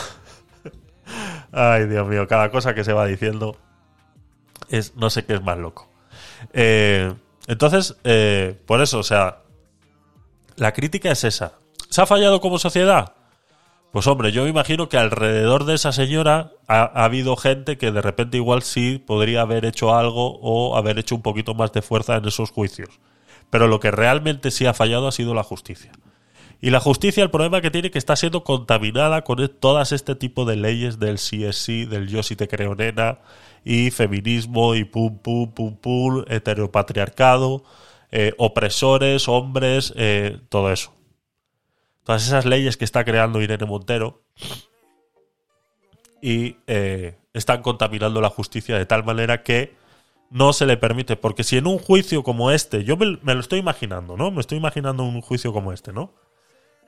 Ay, 1.52 1.88
Dios 1.88 2.08
mío, 2.08 2.28
cada 2.28 2.52
cosa 2.52 2.74
que 2.74 2.84
se 2.84 2.94
va 2.94 3.06
diciendo 3.06 3.58
es 4.70 4.96
no 4.96 5.10
sé 5.10 5.26
qué 5.26 5.34
es 5.34 5.42
más 5.42 5.58
loco. 5.58 5.90
Eh, 6.54 7.14
entonces, 7.48 7.96
eh, 8.04 8.60
por 8.66 8.82
eso, 8.82 9.00
o 9.00 9.04
sea, 9.04 9.40
la 10.56 10.74
crítica 10.74 11.12
es 11.12 11.24
esa. 11.24 11.54
¿Se 11.90 12.02
ha 12.02 12.06
fallado 12.06 12.40
como 12.42 12.60
sociedad? 12.60 13.14
Pues 13.92 14.06
hombre, 14.06 14.32
yo 14.32 14.44
me 14.44 14.50
imagino 14.50 14.88
que 14.88 14.98
alrededor 14.98 15.66
de 15.66 15.74
esa 15.74 15.92
señora 15.92 16.52
ha, 16.68 16.82
ha 16.82 17.06
habido 17.06 17.36
gente 17.36 17.80
que 17.80 17.92
de 17.92 18.02
repente 18.02 18.38
igual 18.38 18.62
sí 18.62 19.04
podría 19.04 19.42
haber 19.42 19.66
hecho 19.66 19.96
algo 19.96 20.38
o 20.42 20.78
haber 20.78 21.00
hecho 21.00 21.16
un 21.16 21.24
poquito 21.24 21.56
más 21.56 21.72
de 21.72 21.82
fuerza 21.82 22.18
en 22.18 22.28
esos 22.28 22.52
juicios. 22.52 23.00
Pero 23.50 23.68
lo 23.68 23.80
que 23.80 23.90
realmente 23.90 24.52
sí 24.52 24.68
ha 24.68 24.76
fallado 24.76 25.08
ha 25.08 25.12
sido 25.12 25.34
la 25.34 25.42
justicia. 25.44 25.92
Y 26.62 26.72
la 26.72 26.80
justicia, 26.80 27.24
el 27.24 27.32
problema 27.32 27.62
que 27.62 27.72
tiene 27.72 27.90
que 27.90 27.98
está 27.98 28.16
siendo 28.16 28.44
contaminada 28.44 29.24
con 29.24 29.48
todas 29.60 29.94
este 29.94 30.16
tipo 30.16 30.44
de 30.44 30.58
leyes 30.58 31.00
del 31.00 31.18
sí 31.18 31.46
es 31.46 31.56
sí, 31.56 31.86
del 31.86 32.08
yo 32.08 32.22
sí 32.22 32.36
te 32.36 32.50
creo 32.50 32.76
nena, 32.76 33.20
y 33.64 33.92
feminismo, 33.92 34.76
y 34.76 34.84
pum 34.84 35.20
pum 35.20 35.52
pum 35.52 35.78
pum, 35.78 36.26
heteropatriarcado, 36.28 37.64
eh, 38.12 38.34
opresores, 38.38 39.28
hombres, 39.30 39.94
eh, 39.96 40.40
todo 40.50 40.72
eso. 40.72 40.94
Todas 42.04 42.26
esas 42.26 42.46
leyes 42.46 42.76
que 42.76 42.86
está 42.86 43.06
creando 43.06 43.42
Irene 43.42 43.66
Montero 43.66 44.24
y 46.22 46.58
eh, 46.68 47.16
están 47.34 47.62
contaminando 47.62 48.20
la 48.20 48.30
justicia 48.30 48.78
de 48.78 48.86
tal 48.86 49.06
manera 49.06 49.44
que 49.44 49.76
no 50.30 50.52
se 50.54 50.66
le 50.66 50.76
permite. 50.76 51.16
Porque 51.16 51.44
si 51.44 51.58
en 51.58 51.68
un 51.68 51.78
juicio 51.78 52.24
como 52.24 52.52
este, 52.52 52.84
yo 52.84 52.98
me, 52.98 53.18
me 53.22 53.36
lo 53.36 53.40
estoy 53.40 53.60
imaginando, 53.60 54.18
¿no? 54.18 54.32
Me 54.32 54.42
estoy 54.42 54.58
imaginando 54.58 55.04
un 55.04 55.22
juicio 55.22 55.54
como 55.54 55.72
este, 55.72 55.94
¿no? 55.94 56.14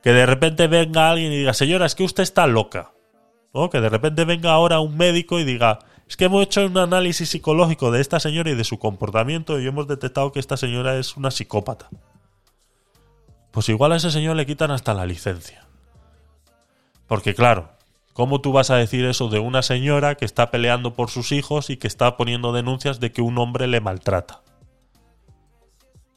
Que 0.01 0.13
de 0.13 0.25
repente 0.25 0.67
venga 0.67 1.09
alguien 1.09 1.31
y 1.31 1.37
diga, 1.37 1.53
señora, 1.53 1.85
es 1.85 1.95
que 1.95 2.03
usted 2.03 2.23
está 2.23 2.47
loca. 2.47 2.91
¿No? 3.53 3.69
Que 3.69 3.81
de 3.81 3.89
repente 3.89 4.25
venga 4.25 4.51
ahora 4.51 4.79
un 4.79 4.97
médico 4.97 5.39
y 5.39 5.43
diga, 5.43 5.79
es 6.11 6.17
que 6.17 6.25
hemos 6.25 6.43
hecho 6.43 6.65
un 6.65 6.77
análisis 6.77 7.29
psicológico 7.29 7.89
de 7.89 8.01
esta 8.01 8.19
señora 8.19 8.49
y 8.49 8.55
de 8.55 8.63
su 8.63 8.79
comportamiento 8.79 9.59
y 9.59 9.67
hemos 9.67 9.87
detectado 9.87 10.33
que 10.33 10.41
esta 10.41 10.57
señora 10.57 10.97
es 10.97 11.15
una 11.15 11.31
psicópata. 11.31 11.89
Pues 13.51 13.69
igual 13.69 13.91
a 13.91 13.97
ese 13.97 14.11
señor 14.11 14.35
le 14.35 14.45
quitan 14.45 14.71
hasta 14.71 14.93
la 14.93 15.05
licencia. 15.05 15.67
Porque 17.07 17.35
claro, 17.35 17.71
¿cómo 18.13 18.41
tú 18.41 18.51
vas 18.51 18.71
a 18.71 18.75
decir 18.75 19.05
eso 19.05 19.29
de 19.29 19.39
una 19.39 19.61
señora 19.61 20.15
que 20.15 20.25
está 20.25 20.51
peleando 20.51 20.95
por 20.95 21.09
sus 21.09 21.31
hijos 21.31 21.69
y 21.69 21.77
que 21.77 21.87
está 21.87 22.17
poniendo 22.17 22.53
denuncias 22.53 22.99
de 22.99 23.11
que 23.11 23.21
un 23.21 23.37
hombre 23.37 23.67
le 23.67 23.81
maltrata? 23.81 24.41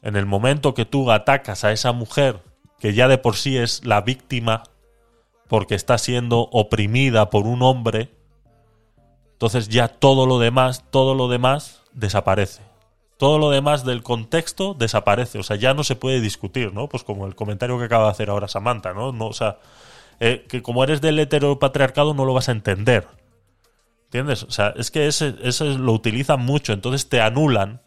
En 0.01 0.15
el 0.15 0.25
momento 0.25 0.73
que 0.73 0.85
tú 0.85 1.11
atacas 1.11 1.63
a 1.63 1.71
esa 1.71 1.91
mujer, 1.91 2.41
que 2.85 2.93
ya 2.93 3.07
de 3.07 3.17
por 3.17 3.35
sí 3.35 3.57
es 3.57 3.83
la 3.83 4.01
víctima, 4.01 4.61
porque 5.47 5.73
está 5.73 5.97
siendo 5.97 6.41
oprimida 6.51 7.31
por 7.31 7.47
un 7.47 7.63
hombre, 7.63 8.11
entonces 9.31 9.69
ya 9.69 9.87
todo 9.87 10.27
lo 10.27 10.37
demás, 10.37 10.85
todo 10.91 11.15
lo 11.15 11.27
demás 11.27 11.81
desaparece. 11.93 12.61
Todo 13.17 13.39
lo 13.39 13.49
demás 13.49 13.85
del 13.85 14.03
contexto 14.03 14.75
desaparece. 14.75 15.39
O 15.39 15.43
sea, 15.43 15.55
ya 15.55 15.73
no 15.73 15.83
se 15.83 15.95
puede 15.95 16.21
discutir, 16.21 16.75
¿no? 16.75 16.87
Pues 16.87 17.03
como 17.03 17.25
el 17.25 17.33
comentario 17.33 17.79
que 17.79 17.85
acaba 17.85 18.05
de 18.05 18.11
hacer 18.11 18.29
ahora 18.29 18.47
Samantha, 18.47 18.93
¿no? 18.93 19.11
no 19.11 19.29
o 19.29 19.33
sea, 19.33 19.57
eh, 20.19 20.45
que 20.47 20.61
como 20.61 20.83
eres 20.83 21.01
del 21.01 21.17
heteropatriarcado 21.17 22.13
no 22.13 22.23
lo 22.23 22.35
vas 22.35 22.49
a 22.49 22.51
entender. 22.51 23.07
¿Entiendes? 24.03 24.43
O 24.43 24.51
sea, 24.51 24.75
es 24.77 24.91
que 24.91 25.07
ese, 25.07 25.33
ese 25.41 25.65
lo 25.65 25.91
utilizan 25.91 26.39
mucho, 26.39 26.71
entonces 26.71 27.09
te 27.09 27.19
anulan. 27.19 27.81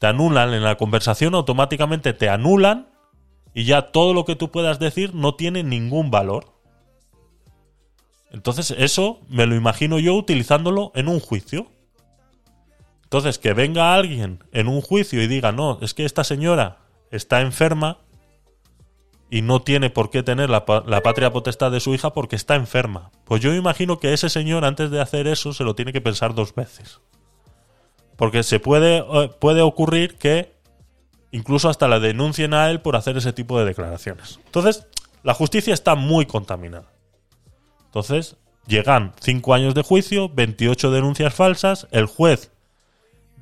Te 0.00 0.08
anulan 0.08 0.54
en 0.54 0.64
la 0.64 0.74
conversación, 0.74 1.36
automáticamente 1.36 2.14
te 2.14 2.28
anulan 2.28 2.95
y 3.56 3.64
ya 3.64 3.90
todo 3.90 4.12
lo 4.12 4.26
que 4.26 4.36
tú 4.36 4.50
puedas 4.50 4.78
decir 4.78 5.14
no 5.14 5.34
tiene 5.34 5.62
ningún 5.62 6.10
valor. 6.10 6.52
Entonces 8.30 8.74
eso 8.76 9.20
me 9.30 9.46
lo 9.46 9.56
imagino 9.56 9.98
yo 9.98 10.14
utilizándolo 10.14 10.92
en 10.94 11.08
un 11.08 11.20
juicio. 11.20 11.66
Entonces 13.04 13.38
que 13.38 13.54
venga 13.54 13.94
alguien 13.94 14.44
en 14.52 14.68
un 14.68 14.82
juicio 14.82 15.22
y 15.22 15.26
diga, 15.26 15.52
no, 15.52 15.78
es 15.80 15.94
que 15.94 16.04
esta 16.04 16.22
señora 16.22 16.80
está 17.10 17.40
enferma 17.40 17.96
y 19.30 19.40
no 19.40 19.62
tiene 19.62 19.88
por 19.88 20.10
qué 20.10 20.22
tener 20.22 20.50
la, 20.50 20.66
la 20.84 21.02
patria 21.02 21.32
potestad 21.32 21.70
de 21.70 21.80
su 21.80 21.94
hija 21.94 22.12
porque 22.12 22.36
está 22.36 22.56
enferma. 22.56 23.10
Pues 23.24 23.40
yo 23.40 23.54
imagino 23.54 23.98
que 23.98 24.12
ese 24.12 24.28
señor 24.28 24.66
antes 24.66 24.90
de 24.90 25.00
hacer 25.00 25.26
eso 25.26 25.54
se 25.54 25.64
lo 25.64 25.74
tiene 25.74 25.94
que 25.94 26.02
pensar 26.02 26.34
dos 26.34 26.54
veces. 26.54 27.00
Porque 28.16 28.42
se 28.42 28.60
puede, 28.60 28.98
eh, 28.98 29.30
puede 29.40 29.62
ocurrir 29.62 30.18
que 30.18 30.55
incluso 31.36 31.68
hasta 31.68 31.86
la 31.86 32.00
denuncien 32.00 32.54
a 32.54 32.70
él 32.70 32.80
por 32.80 32.96
hacer 32.96 33.18
ese 33.18 33.34
tipo 33.34 33.58
de 33.58 33.66
declaraciones. 33.66 34.40
Entonces, 34.46 34.86
la 35.22 35.34
justicia 35.34 35.74
está 35.74 35.94
muy 35.94 36.24
contaminada. 36.24 36.86
Entonces, 37.84 38.36
llegan 38.66 39.12
5 39.20 39.52
años 39.52 39.74
de 39.74 39.82
juicio, 39.82 40.30
28 40.30 40.90
denuncias 40.90 41.34
falsas, 41.34 41.88
el 41.90 42.06
juez 42.06 42.52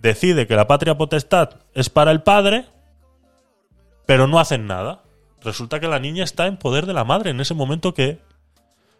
decide 0.02 0.48
que 0.48 0.56
la 0.56 0.66
patria 0.66 0.98
potestad 0.98 1.60
es 1.72 1.88
para 1.88 2.10
el 2.10 2.22
padre, 2.22 2.66
pero 4.06 4.26
no 4.26 4.40
hacen 4.40 4.66
nada. 4.66 5.04
Resulta 5.40 5.78
que 5.78 5.86
la 5.86 6.00
niña 6.00 6.24
está 6.24 6.46
en 6.46 6.56
poder 6.56 6.86
de 6.86 6.94
la 6.94 7.04
madre 7.04 7.30
en 7.30 7.40
ese 7.40 7.54
momento 7.54 7.94
que... 7.94 8.20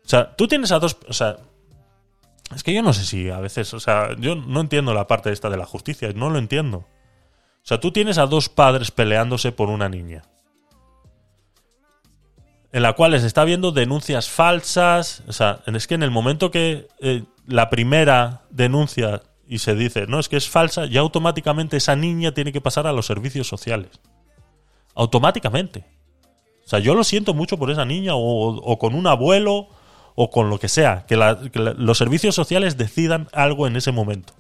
O 0.04 0.08
sea, 0.08 0.36
tú 0.36 0.46
tienes 0.46 0.70
a 0.70 0.78
dos... 0.78 0.98
O 1.08 1.12
sea, 1.12 1.38
es 2.54 2.62
que 2.62 2.72
yo 2.72 2.82
no 2.82 2.92
sé 2.92 3.04
si 3.04 3.28
a 3.28 3.40
veces... 3.40 3.74
O 3.74 3.80
sea, 3.80 4.14
yo 4.18 4.36
no 4.36 4.60
entiendo 4.60 4.94
la 4.94 5.08
parte 5.08 5.32
esta 5.32 5.50
de 5.50 5.56
la 5.56 5.66
justicia, 5.66 6.12
no 6.14 6.30
lo 6.30 6.38
entiendo. 6.38 6.86
O 7.64 7.66
sea, 7.66 7.80
tú 7.80 7.92
tienes 7.92 8.18
a 8.18 8.26
dos 8.26 8.50
padres 8.50 8.90
peleándose 8.90 9.50
por 9.50 9.70
una 9.70 9.88
niña. 9.88 10.22
En 12.72 12.82
la 12.82 12.92
cual 12.92 13.18
se 13.18 13.26
está 13.26 13.44
viendo 13.44 13.72
denuncias 13.72 14.28
falsas. 14.28 15.22
O 15.28 15.32
sea, 15.32 15.60
es 15.64 15.86
que 15.86 15.94
en 15.94 16.02
el 16.02 16.10
momento 16.10 16.50
que 16.50 16.88
eh, 17.00 17.24
la 17.46 17.70
primera 17.70 18.42
denuncia 18.50 19.22
y 19.48 19.58
se 19.58 19.74
dice, 19.74 20.06
no, 20.06 20.20
es 20.20 20.28
que 20.28 20.36
es 20.36 20.48
falsa, 20.48 20.84
ya 20.84 21.00
automáticamente 21.00 21.78
esa 21.78 21.96
niña 21.96 22.32
tiene 22.32 22.52
que 22.52 22.60
pasar 22.60 22.86
a 22.86 22.92
los 22.92 23.06
servicios 23.06 23.48
sociales. 23.48 23.98
Automáticamente. 24.94 25.86
O 26.66 26.68
sea, 26.68 26.80
yo 26.80 26.94
lo 26.94 27.02
siento 27.02 27.32
mucho 27.32 27.56
por 27.58 27.70
esa 27.70 27.86
niña 27.86 28.12
o, 28.14 28.78
con 28.78 28.94
un 28.94 29.06
abuelo 29.06 29.68
o 30.14 30.30
con 30.30 30.50
lo 30.50 30.58
que 30.58 30.68
sea. 30.68 31.06
Que, 31.06 31.16
los 31.16 31.96
servicios 31.96 32.34
sociales 32.34 32.76
decidan 32.76 33.28
algo 33.32 33.66
en 33.66 33.76
ese 33.76 33.90
momento. 33.90 34.34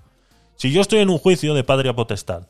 Si 0.56 0.72
yo 0.72 0.82
estoy 0.82 0.98
en 0.98 1.08
un 1.08 1.18
juicio 1.18 1.54
de 1.54 1.64
padre 1.64 1.88
a 1.88 1.96
potestad 1.96 2.46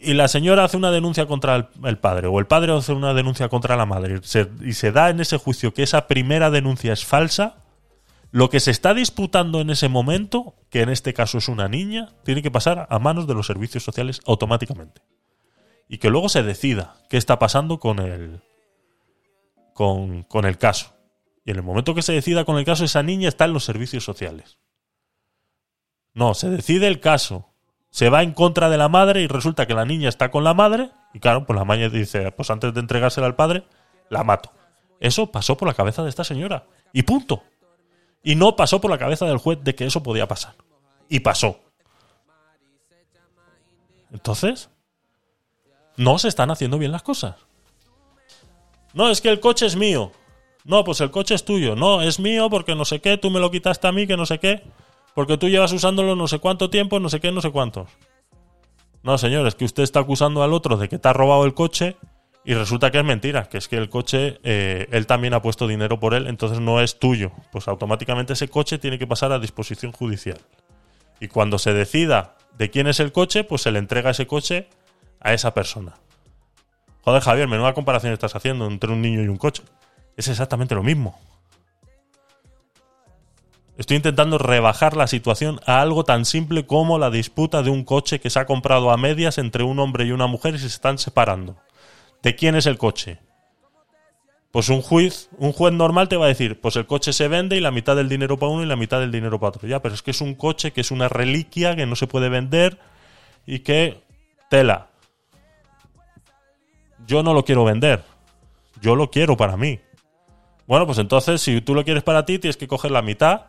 y 0.00 0.14
la 0.14 0.28
señora 0.28 0.64
hace 0.64 0.76
una 0.76 0.90
denuncia 0.90 1.26
contra 1.26 1.68
el, 1.84 1.98
padre 1.98 2.26
o 2.26 2.38
el 2.38 2.46
padre 2.46 2.72
hace 2.72 2.92
una 2.92 3.12
denuncia 3.12 3.48
contra 3.48 3.76
la 3.76 3.84
madre 3.86 4.20
y 4.64 4.72
se 4.72 4.92
da 4.92 5.10
en 5.10 5.20
ese 5.20 5.36
juicio 5.36 5.74
que 5.74 5.82
esa 5.82 6.06
primera 6.06 6.50
denuncia 6.50 6.92
es 6.92 7.04
falsa, 7.04 7.56
lo 8.30 8.48
que 8.48 8.60
se 8.60 8.70
está 8.70 8.94
disputando 8.94 9.60
en 9.60 9.70
ese 9.70 9.88
momento, 9.88 10.54
que 10.70 10.82
en 10.82 10.88
este 10.88 11.12
caso 11.12 11.38
es 11.38 11.48
una 11.48 11.68
niña, 11.68 12.12
tiene 12.24 12.42
que 12.42 12.50
pasar 12.50 12.86
a 12.88 12.98
manos 12.98 13.26
de 13.26 13.34
los 13.34 13.46
servicios 13.46 13.82
sociales 13.82 14.20
automáticamente. 14.26 15.02
Y 15.88 15.98
que 15.98 16.10
luego 16.10 16.28
se 16.28 16.44
decida 16.44 16.94
qué 17.10 17.16
está 17.16 17.40
pasando 17.40 17.80
con 17.80 17.98
el, 17.98 18.40
con, 19.74 20.22
con 20.22 20.44
el 20.44 20.58
caso. 20.58 20.94
Y 21.44 21.50
en 21.50 21.56
el 21.56 21.62
momento 21.64 21.94
que 21.94 22.02
se 22.02 22.12
decida 22.12 22.44
con 22.44 22.56
el 22.56 22.64
caso, 22.64 22.84
esa 22.84 23.02
niña 23.02 23.28
está 23.28 23.46
en 23.46 23.52
los 23.52 23.64
servicios 23.64 24.04
sociales. 24.04 24.58
No, 26.14 26.34
se 26.34 26.48
decide 26.48 26.86
el 26.86 27.00
caso. 27.00 27.49
Se 27.90 28.08
va 28.08 28.22
en 28.22 28.32
contra 28.32 28.70
de 28.70 28.78
la 28.78 28.88
madre 28.88 29.20
y 29.20 29.26
resulta 29.26 29.66
que 29.66 29.74
la 29.74 29.84
niña 29.84 30.08
está 30.08 30.30
con 30.30 30.44
la 30.44 30.54
madre. 30.54 30.90
Y 31.12 31.18
claro, 31.18 31.44
pues 31.44 31.58
la 31.58 31.64
madre 31.64 31.90
dice, 31.90 32.30
pues 32.32 32.50
antes 32.50 32.72
de 32.72 32.80
entregársela 32.80 33.26
al 33.26 33.34
padre, 33.34 33.64
la 34.08 34.22
mato. 34.22 34.52
Eso 35.00 35.32
pasó 35.32 35.56
por 35.56 35.66
la 35.66 35.74
cabeza 35.74 36.02
de 36.02 36.10
esta 36.10 36.24
señora. 36.24 36.66
Y 36.92 37.02
punto. 37.02 37.42
Y 38.22 38.36
no 38.36 38.54
pasó 38.54 38.80
por 38.80 38.90
la 38.90 38.98
cabeza 38.98 39.26
del 39.26 39.38
juez 39.38 39.58
de 39.62 39.74
que 39.74 39.86
eso 39.86 40.02
podía 40.02 40.28
pasar. 40.28 40.54
Y 41.08 41.20
pasó. 41.20 41.58
Entonces, 44.12 44.70
no 45.96 46.18
se 46.18 46.28
están 46.28 46.50
haciendo 46.50 46.78
bien 46.78 46.92
las 46.92 47.02
cosas. 47.02 47.36
No, 48.92 49.08
es 49.08 49.20
que 49.20 49.30
el 49.30 49.40
coche 49.40 49.66
es 49.66 49.76
mío. 49.76 50.12
No, 50.64 50.84
pues 50.84 51.00
el 51.00 51.10
coche 51.10 51.34
es 51.34 51.44
tuyo. 51.44 51.76
No, 51.76 52.02
es 52.02 52.20
mío 52.20 52.50
porque 52.50 52.74
no 52.74 52.84
sé 52.84 53.00
qué, 53.00 53.16
tú 53.16 53.30
me 53.30 53.40
lo 53.40 53.50
quitaste 53.50 53.86
a 53.86 53.92
mí, 53.92 54.06
que 54.06 54.16
no 54.16 54.26
sé 54.26 54.38
qué. 54.38 54.62
Porque 55.14 55.36
tú 55.36 55.48
llevas 55.48 55.72
usándolo 55.72 56.16
no 56.16 56.28
sé 56.28 56.38
cuánto 56.38 56.70
tiempo, 56.70 57.00
no 57.00 57.08
sé 57.08 57.20
qué, 57.20 57.32
no 57.32 57.40
sé 57.40 57.50
cuántos. 57.50 57.88
No, 59.02 59.16
señor, 59.18 59.46
es 59.46 59.54
que 59.54 59.64
usted 59.64 59.82
está 59.82 60.00
acusando 60.00 60.42
al 60.42 60.52
otro 60.52 60.76
de 60.76 60.88
que 60.88 60.98
te 60.98 61.08
ha 61.08 61.12
robado 61.12 61.44
el 61.44 61.54
coche 61.54 61.96
y 62.44 62.54
resulta 62.54 62.90
que 62.90 62.98
es 62.98 63.04
mentira, 63.04 63.48
que 63.48 63.58
es 63.58 63.68
que 63.68 63.76
el 63.76 63.88
coche, 63.88 64.40
eh, 64.42 64.86
él 64.90 65.06
también 65.06 65.34
ha 65.34 65.42
puesto 65.42 65.66
dinero 65.66 66.00
por 66.00 66.14
él, 66.14 66.26
entonces 66.26 66.60
no 66.60 66.80
es 66.80 66.98
tuyo. 66.98 67.32
Pues 67.52 67.68
automáticamente 67.68 68.32
ese 68.32 68.48
coche 68.48 68.78
tiene 68.78 68.98
que 68.98 69.06
pasar 69.06 69.32
a 69.32 69.38
disposición 69.38 69.92
judicial. 69.92 70.38
Y 71.20 71.28
cuando 71.28 71.58
se 71.58 71.74
decida 71.74 72.36
de 72.56 72.70
quién 72.70 72.86
es 72.86 73.00
el 73.00 73.12
coche, 73.12 73.44
pues 73.44 73.62
se 73.62 73.70
le 73.70 73.78
entrega 73.78 74.10
ese 74.10 74.26
coche 74.26 74.68
a 75.20 75.34
esa 75.34 75.52
persona. 75.52 75.94
Joder, 77.02 77.22
Javier, 77.22 77.48
menuda 77.48 77.74
comparación 77.74 78.12
estás 78.12 78.34
haciendo 78.36 78.66
entre 78.66 78.92
un 78.92 79.02
niño 79.02 79.22
y 79.22 79.28
un 79.28 79.36
coche. 79.36 79.62
Es 80.16 80.28
exactamente 80.28 80.74
lo 80.74 80.82
mismo. 80.82 81.18
Estoy 83.80 83.96
intentando 83.96 84.36
rebajar 84.36 84.94
la 84.94 85.06
situación 85.06 85.58
a 85.64 85.80
algo 85.80 86.04
tan 86.04 86.26
simple 86.26 86.66
como 86.66 86.98
la 86.98 87.08
disputa 87.08 87.62
de 87.62 87.70
un 87.70 87.82
coche 87.82 88.20
que 88.20 88.28
se 88.28 88.38
ha 88.38 88.44
comprado 88.44 88.90
a 88.90 88.98
medias 88.98 89.38
entre 89.38 89.64
un 89.64 89.78
hombre 89.78 90.04
y 90.04 90.12
una 90.12 90.26
mujer 90.26 90.54
y 90.54 90.58
se 90.58 90.66
están 90.66 90.98
separando. 90.98 91.56
¿De 92.22 92.36
quién 92.36 92.56
es 92.56 92.66
el 92.66 92.76
coche? 92.76 93.20
Pues 94.50 94.68
un 94.68 94.82
juez, 94.82 95.30
un 95.38 95.54
juez 95.54 95.72
normal 95.72 96.10
te 96.10 96.18
va 96.18 96.26
a 96.26 96.28
decir, 96.28 96.60
pues 96.60 96.76
el 96.76 96.84
coche 96.84 97.14
se 97.14 97.26
vende 97.28 97.56
y 97.56 97.60
la 97.60 97.70
mitad 97.70 97.96
del 97.96 98.10
dinero 98.10 98.38
para 98.38 98.52
uno 98.52 98.62
y 98.62 98.66
la 98.66 98.76
mitad 98.76 99.00
del 99.00 99.12
dinero 99.12 99.40
para 99.40 99.48
otro. 99.48 99.66
Ya, 99.66 99.80
pero 99.80 99.94
es 99.94 100.02
que 100.02 100.10
es 100.10 100.20
un 100.20 100.34
coche 100.34 100.74
que 100.74 100.82
es 100.82 100.90
una 100.90 101.08
reliquia 101.08 101.74
que 101.74 101.86
no 101.86 101.96
se 101.96 102.06
puede 102.06 102.28
vender 102.28 102.78
y 103.46 103.60
que 103.60 104.02
tela. 104.50 104.88
Yo 107.06 107.22
no 107.22 107.32
lo 107.32 107.46
quiero 107.46 107.64
vender. 107.64 108.04
Yo 108.82 108.94
lo 108.94 109.10
quiero 109.10 109.38
para 109.38 109.56
mí. 109.56 109.80
Bueno, 110.66 110.84
pues 110.84 110.98
entonces 110.98 111.40
si 111.40 111.62
tú 111.62 111.74
lo 111.74 111.82
quieres 111.82 112.02
para 112.02 112.26
ti, 112.26 112.38
tienes 112.38 112.58
que 112.58 112.68
coger 112.68 112.90
la 112.90 113.00
mitad 113.00 113.46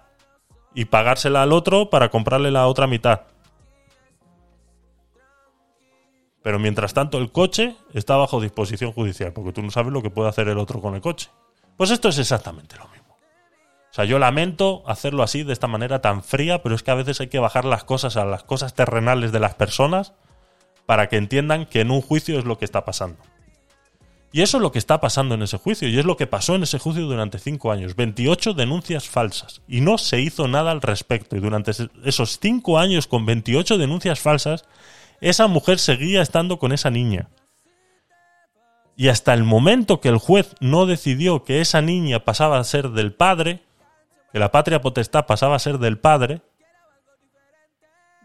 y 0.73 0.85
pagársela 0.85 1.43
al 1.43 1.53
otro 1.53 1.89
para 1.89 2.09
comprarle 2.09 2.51
la 2.51 2.67
otra 2.67 2.87
mitad. 2.87 3.21
Pero 6.43 6.57
mientras 6.57 6.93
tanto 6.93 7.17
el 7.19 7.31
coche 7.31 7.75
está 7.93 8.15
bajo 8.17 8.41
disposición 8.41 8.93
judicial, 8.93 9.31
porque 9.33 9.51
tú 9.51 9.61
no 9.61 9.69
sabes 9.69 9.93
lo 9.93 10.01
que 10.01 10.09
puede 10.09 10.29
hacer 10.29 10.47
el 10.47 10.57
otro 10.57 10.81
con 10.81 10.95
el 10.95 11.01
coche. 11.01 11.29
Pues 11.77 11.91
esto 11.91 12.09
es 12.09 12.17
exactamente 12.17 12.75
lo 12.77 12.87
mismo. 12.87 13.15
O 13.91 13.93
sea, 13.93 14.05
yo 14.05 14.19
lamento 14.19 14.83
hacerlo 14.85 15.21
así, 15.21 15.43
de 15.43 15.53
esta 15.53 15.67
manera 15.67 16.01
tan 16.01 16.23
fría, 16.23 16.63
pero 16.63 16.75
es 16.75 16.81
que 16.81 16.91
a 16.91 16.95
veces 16.95 17.19
hay 17.19 17.27
que 17.27 17.39
bajar 17.39 17.65
las 17.65 17.83
cosas 17.83 18.17
a 18.17 18.25
las 18.25 18.43
cosas 18.43 18.73
terrenales 18.73 19.31
de 19.31 19.39
las 19.39 19.55
personas 19.55 20.13
para 20.85 21.09
que 21.09 21.17
entiendan 21.17 21.65
que 21.65 21.81
en 21.81 21.91
un 21.91 22.01
juicio 22.01 22.39
es 22.39 22.45
lo 22.45 22.57
que 22.57 22.65
está 22.65 22.85
pasando. 22.85 23.17
Y 24.33 24.41
eso 24.41 24.57
es 24.57 24.63
lo 24.63 24.71
que 24.71 24.79
está 24.79 25.01
pasando 25.01 25.35
en 25.35 25.41
ese 25.41 25.57
juicio, 25.57 25.89
y 25.89 25.99
es 25.99 26.05
lo 26.05 26.15
que 26.15 26.25
pasó 26.25 26.55
en 26.55 26.63
ese 26.63 26.79
juicio 26.79 27.03
durante 27.03 27.37
cinco 27.37 27.71
años. 27.71 27.95
28 27.95 28.53
denuncias 28.53 29.09
falsas, 29.09 29.61
y 29.67 29.81
no 29.81 29.97
se 29.97 30.21
hizo 30.21 30.47
nada 30.47 30.71
al 30.71 30.81
respecto. 30.81 31.35
Y 31.35 31.39
durante 31.39 31.71
esos 32.05 32.39
cinco 32.39 32.79
años 32.79 33.07
con 33.07 33.25
28 33.25 33.77
denuncias 33.77 34.19
falsas, 34.21 34.63
esa 35.19 35.47
mujer 35.47 35.79
seguía 35.79 36.21
estando 36.21 36.59
con 36.59 36.71
esa 36.71 36.89
niña. 36.89 37.29
Y 38.95 39.09
hasta 39.09 39.33
el 39.33 39.43
momento 39.43 39.99
que 39.99 40.09
el 40.09 40.17
juez 40.17 40.55
no 40.61 40.85
decidió 40.85 41.43
que 41.43 41.59
esa 41.59 41.81
niña 41.81 42.23
pasaba 42.23 42.57
a 42.57 42.63
ser 42.63 42.89
del 42.89 43.13
padre, 43.13 43.61
que 44.31 44.39
la 44.39 44.51
patria 44.51 44.81
potestad 44.81 45.25
pasaba 45.25 45.55
a 45.55 45.59
ser 45.59 45.77
del 45.77 45.97
padre, 45.97 46.41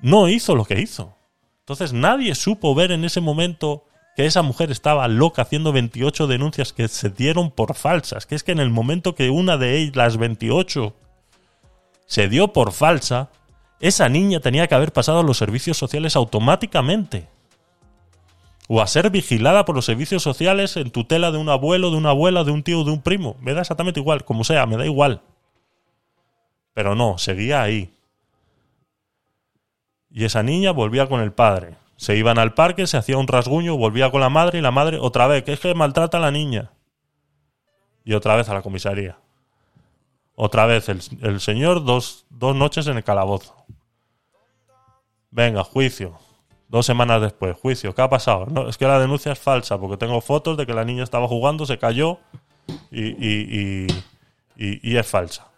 no 0.02 0.28
hizo 0.28 0.54
lo 0.54 0.64
que 0.64 0.80
hizo. 0.80 1.16
Entonces 1.60 1.92
nadie 1.92 2.34
supo 2.34 2.74
ver 2.74 2.92
en 2.92 3.04
ese 3.04 3.20
momento 3.20 3.85
que 4.16 4.24
esa 4.24 4.40
mujer 4.40 4.70
estaba 4.70 5.06
loca 5.08 5.42
haciendo 5.42 5.72
28 5.72 6.26
denuncias 6.26 6.72
que 6.72 6.88
se 6.88 7.10
dieron 7.10 7.50
por 7.50 7.74
falsas. 7.74 8.24
Que 8.24 8.34
es 8.34 8.42
que 8.42 8.52
en 8.52 8.60
el 8.60 8.70
momento 8.70 9.14
que 9.14 9.28
una 9.28 9.58
de 9.58 9.76
ellas, 9.76 9.94
las 9.94 10.16
28, 10.16 10.94
se 12.06 12.28
dio 12.28 12.54
por 12.54 12.72
falsa, 12.72 13.28
esa 13.78 14.08
niña 14.08 14.40
tenía 14.40 14.68
que 14.68 14.74
haber 14.74 14.90
pasado 14.90 15.20
a 15.20 15.22
los 15.22 15.36
servicios 15.36 15.76
sociales 15.76 16.16
automáticamente. 16.16 17.28
O 18.68 18.80
a 18.80 18.86
ser 18.86 19.10
vigilada 19.10 19.66
por 19.66 19.76
los 19.76 19.84
servicios 19.84 20.22
sociales 20.22 20.78
en 20.78 20.90
tutela 20.90 21.30
de 21.30 21.36
un 21.36 21.50
abuelo, 21.50 21.90
de 21.90 21.98
una 21.98 22.10
abuela, 22.10 22.42
de 22.42 22.52
un 22.52 22.62
tío, 22.62 22.84
de 22.84 22.92
un 22.92 23.02
primo. 23.02 23.36
Me 23.40 23.52
da 23.52 23.60
exactamente 23.60 24.00
igual, 24.00 24.24
como 24.24 24.44
sea, 24.44 24.64
me 24.64 24.78
da 24.78 24.86
igual. 24.86 25.20
Pero 26.72 26.94
no, 26.94 27.18
seguía 27.18 27.60
ahí. 27.60 27.92
Y 30.10 30.24
esa 30.24 30.42
niña 30.42 30.70
volvía 30.70 31.06
con 31.06 31.20
el 31.20 31.32
padre. 31.32 31.76
Se 31.96 32.16
iban 32.16 32.38
al 32.38 32.54
parque, 32.54 32.86
se 32.86 32.96
hacía 32.96 33.18
un 33.18 33.26
rasguño, 33.26 33.76
volvía 33.76 34.10
con 34.10 34.20
la 34.20 34.28
madre 34.28 34.58
y 34.58 34.62
la 34.62 34.70
madre 34.70 34.98
otra 35.00 35.26
vez, 35.26 35.44
que 35.44 35.52
es 35.54 35.60
que 35.60 35.74
maltrata 35.74 36.18
a 36.18 36.20
la 36.20 36.30
niña. 36.30 36.72
Y 38.04 38.14
otra 38.14 38.36
vez 38.36 38.48
a 38.48 38.54
la 38.54 38.62
comisaría. 38.62 39.18
Otra 40.34 40.66
vez 40.66 40.88
el, 40.88 41.00
el 41.22 41.40
señor 41.40 41.84
dos, 41.84 42.26
dos 42.28 42.54
noches 42.54 42.86
en 42.86 42.98
el 42.98 43.04
calabozo. 43.04 43.54
Venga, 45.30 45.64
juicio. 45.64 46.18
Dos 46.68 46.84
semanas 46.84 47.22
después, 47.22 47.56
juicio. 47.56 47.94
¿Qué 47.94 48.02
ha 48.02 48.08
pasado? 48.08 48.46
No, 48.46 48.68
es 48.68 48.76
que 48.76 48.86
la 48.86 48.98
denuncia 48.98 49.32
es 49.32 49.38
falsa 49.38 49.78
porque 49.78 49.96
tengo 49.96 50.20
fotos 50.20 50.56
de 50.56 50.66
que 50.66 50.74
la 50.74 50.84
niña 50.84 51.04
estaba 51.04 51.28
jugando, 51.28 51.64
se 51.64 51.78
cayó 51.78 52.18
y, 52.90 53.02
y, 53.02 53.86
y, 53.86 53.86
y, 54.56 54.90
y 54.92 54.96
es 54.96 55.06
falsa. 55.06 55.48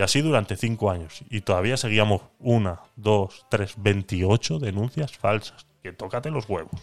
Y 0.00 0.02
así 0.02 0.22
durante 0.22 0.56
cinco 0.56 0.90
años. 0.90 1.20
Y 1.28 1.42
todavía 1.42 1.76
seguíamos 1.76 2.22
una, 2.38 2.80
dos, 2.96 3.44
tres, 3.50 3.74
28 3.76 4.58
denuncias 4.58 5.12
falsas. 5.18 5.66
Que 5.82 5.92
tócate 5.92 6.30
los 6.30 6.48
huevos. 6.48 6.80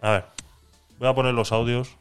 A 0.00 0.10
ver, 0.10 0.24
voy 0.98 1.08
a 1.08 1.14
poner 1.14 1.32
los 1.32 1.52
audios. 1.52 1.96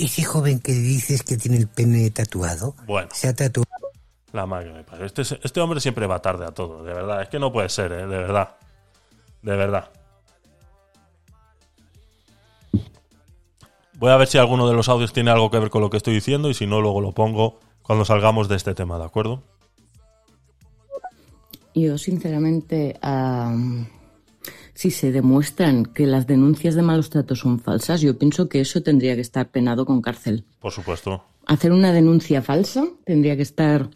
Ese 0.00 0.24
joven 0.24 0.58
que 0.58 0.72
dices 0.72 1.22
que 1.22 1.36
tiene 1.36 1.58
el 1.58 1.68
pene 1.68 2.10
tatuado, 2.10 2.74
Bueno, 2.86 3.10
se 3.12 3.28
ha 3.28 3.36
tatuado. 3.36 3.70
la 4.32 4.46
madre 4.46 4.66
que 4.66 4.72
me 4.78 4.82
parió. 4.82 5.06
Este, 5.06 5.22
este 5.22 5.60
hombre 5.60 5.78
siempre 5.78 6.08
va 6.08 6.20
tarde 6.20 6.44
a 6.44 6.50
todo, 6.50 6.82
de 6.82 6.92
verdad. 6.92 7.22
Es 7.22 7.28
que 7.28 7.38
no 7.38 7.52
puede 7.52 7.68
ser, 7.68 7.92
¿eh? 7.92 7.98
de 7.98 8.18
verdad. 8.18 8.56
De 9.42 9.54
verdad. 9.54 9.88
Voy 14.00 14.10
a 14.12 14.16
ver 14.16 14.28
si 14.28 14.38
alguno 14.38 14.66
de 14.66 14.72
los 14.72 14.88
audios 14.88 15.12
tiene 15.12 15.30
algo 15.30 15.50
que 15.50 15.58
ver 15.58 15.68
con 15.68 15.82
lo 15.82 15.90
que 15.90 15.98
estoy 15.98 16.14
diciendo 16.14 16.48
y 16.48 16.54
si 16.54 16.66
no, 16.66 16.80
luego 16.80 17.02
lo 17.02 17.12
pongo 17.12 17.60
cuando 17.82 18.06
salgamos 18.06 18.48
de 18.48 18.56
este 18.56 18.74
tema, 18.74 18.98
¿de 18.98 19.04
acuerdo? 19.04 19.42
Yo, 21.74 21.98
sinceramente, 21.98 22.98
am, 23.02 23.88
si 24.72 24.90
se 24.90 25.12
demuestran 25.12 25.84
que 25.84 26.06
las 26.06 26.26
denuncias 26.26 26.76
de 26.76 26.80
malos 26.80 27.10
tratos 27.10 27.40
son 27.40 27.60
falsas, 27.60 28.00
yo 28.00 28.16
pienso 28.16 28.48
que 28.48 28.62
eso 28.62 28.82
tendría 28.82 29.14
que 29.16 29.20
estar 29.20 29.50
penado 29.50 29.84
con 29.84 30.00
cárcel. 30.00 30.46
Por 30.60 30.72
supuesto. 30.72 31.22
Hacer 31.46 31.70
una 31.70 31.92
denuncia 31.92 32.40
falsa 32.40 32.86
tendría 33.04 33.36
que 33.36 33.42
estar 33.42 33.90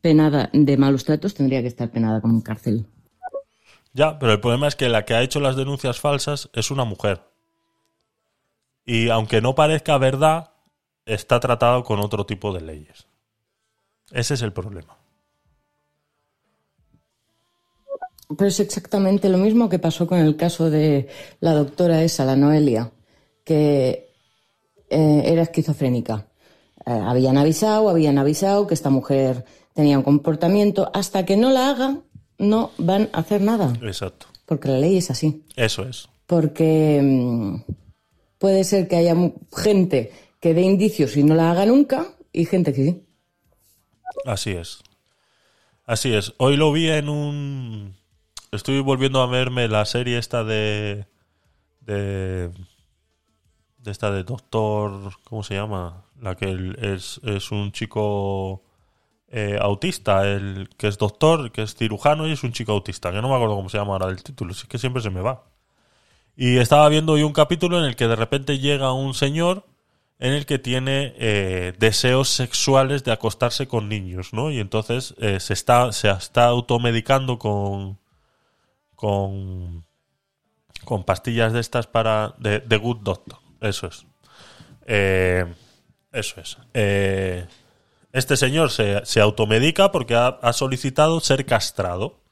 penada 0.00 0.48
de 0.52 0.76
malos 0.76 1.04
tratos, 1.04 1.34
tendría 1.34 1.60
que 1.60 1.66
estar 1.66 1.90
penada 1.90 2.20
con 2.20 2.40
cárcel. 2.40 2.86
Ya, 3.94 4.16
pero 4.20 4.30
el 4.30 4.38
problema 4.38 4.68
es 4.68 4.76
que 4.76 4.88
la 4.88 5.04
que 5.04 5.14
ha 5.14 5.22
hecho 5.22 5.40
las 5.40 5.56
denuncias 5.56 5.98
falsas 5.98 6.50
es 6.52 6.70
una 6.70 6.84
mujer. 6.84 7.22
Y 8.90 9.08
aunque 9.08 9.40
no 9.40 9.54
parezca 9.54 9.98
verdad, 9.98 10.50
está 11.06 11.38
tratado 11.38 11.84
con 11.84 12.00
otro 12.00 12.26
tipo 12.26 12.52
de 12.52 12.60
leyes. 12.60 13.06
Ese 14.10 14.34
es 14.34 14.42
el 14.42 14.52
problema. 14.52 14.96
Pero 18.36 18.48
es 18.48 18.58
exactamente 18.58 19.28
lo 19.28 19.38
mismo 19.38 19.68
que 19.68 19.78
pasó 19.78 20.08
con 20.08 20.18
el 20.18 20.34
caso 20.34 20.70
de 20.70 21.08
la 21.38 21.54
doctora 21.54 22.02
esa, 22.02 22.24
la 22.24 22.34
Noelia, 22.34 22.90
que 23.44 24.10
eh, 24.88 25.22
era 25.24 25.42
esquizofrénica. 25.42 26.26
Eh, 26.84 26.90
habían 26.90 27.38
avisado, 27.38 27.90
habían 27.90 28.18
avisado 28.18 28.66
que 28.66 28.74
esta 28.74 28.90
mujer 28.90 29.44
tenía 29.72 29.98
un 29.98 30.04
comportamiento. 30.04 30.90
Hasta 30.92 31.24
que 31.24 31.36
no 31.36 31.50
la 31.50 31.70
haga, 31.70 31.98
no 32.38 32.72
van 32.76 33.08
a 33.12 33.20
hacer 33.20 33.40
nada. 33.40 33.72
Exacto. 33.82 34.26
Porque 34.46 34.66
la 34.66 34.78
ley 34.78 34.96
es 34.96 35.12
así. 35.12 35.44
Eso 35.54 35.84
es. 35.84 36.08
Porque 36.26 37.00
mm, 37.00 37.79
puede 38.40 38.64
ser 38.64 38.88
que 38.88 38.96
haya 38.96 39.14
gente 39.56 40.12
que 40.40 40.54
dé 40.54 40.62
indicios 40.62 41.16
y 41.16 41.22
no 41.22 41.36
la 41.36 41.52
haga 41.52 41.66
nunca 41.66 42.08
y 42.32 42.46
gente 42.46 42.72
que 42.74 42.84
sí. 42.84 43.04
Así 44.24 44.50
es. 44.52 44.82
Así 45.86 46.12
es. 46.14 46.34
Hoy 46.38 46.56
lo 46.56 46.72
vi 46.72 46.88
en 46.88 47.08
un. 47.08 47.96
Estoy 48.52 48.80
volviendo 48.80 49.20
a 49.22 49.26
verme 49.26 49.68
la 49.68 49.84
serie 49.84 50.18
esta 50.18 50.44
de. 50.44 51.06
de. 51.80 52.50
de 53.78 53.90
esta 53.90 54.10
de 54.10 54.24
Doctor. 54.24 55.12
¿Cómo 55.24 55.42
se 55.42 55.54
llama? 55.54 56.04
La 56.20 56.36
que 56.36 56.46
el- 56.50 56.76
es, 56.84 57.20
es 57.24 57.50
un 57.50 57.72
chico 57.72 58.62
eh, 59.28 59.58
autista, 59.60 60.26
el 60.28 60.68
que 60.76 60.88
es 60.88 60.98
doctor, 60.98 61.52
que 61.52 61.62
es 61.62 61.74
cirujano 61.76 62.26
y 62.28 62.32
es 62.32 62.42
un 62.44 62.52
chico 62.52 62.72
autista, 62.72 63.12
que 63.12 63.22
no 63.22 63.28
me 63.28 63.34
acuerdo 63.36 63.56
cómo 63.56 63.68
se 63.70 63.78
llama 63.78 63.94
ahora 63.94 64.06
del 64.08 64.22
título, 64.22 64.52
es 64.52 64.64
que 64.64 64.78
siempre 64.78 65.02
se 65.02 65.10
me 65.10 65.20
va. 65.22 65.44
Y 66.42 66.56
estaba 66.56 66.88
viendo 66.88 67.12
hoy 67.12 67.22
un 67.22 67.34
capítulo 67.34 67.78
en 67.78 67.84
el 67.84 67.96
que 67.96 68.08
de 68.08 68.16
repente 68.16 68.58
llega 68.58 68.94
un 68.94 69.12
señor 69.12 69.66
en 70.18 70.32
el 70.32 70.46
que 70.46 70.58
tiene 70.58 71.12
eh, 71.18 71.74
deseos 71.78 72.30
sexuales 72.30 73.04
de 73.04 73.12
acostarse 73.12 73.68
con 73.68 73.90
niños, 73.90 74.32
¿no? 74.32 74.50
Y 74.50 74.58
entonces 74.58 75.14
eh, 75.18 75.38
se 75.38 75.52
está 75.52 75.92
se 75.92 76.08
está 76.08 76.46
automedicando 76.46 77.38
con 77.38 77.98
con 78.94 79.84
con 80.86 81.04
pastillas 81.04 81.52
de 81.52 81.60
estas 81.60 81.86
para 81.86 82.34
de, 82.38 82.76
Good 82.78 83.00
Doctor, 83.02 83.38
eso 83.60 83.88
es. 83.88 84.06
Eh, 84.86 85.44
eso 86.10 86.40
es. 86.40 86.56
Este 88.12 88.38
señor 88.38 88.70
se, 88.70 89.04
se 89.04 89.20
automedica 89.20 89.92
porque 89.92 90.14
ha, 90.14 90.28
ha 90.28 90.54
solicitado 90.54 91.20
ser 91.20 91.44
castrado 91.44 92.22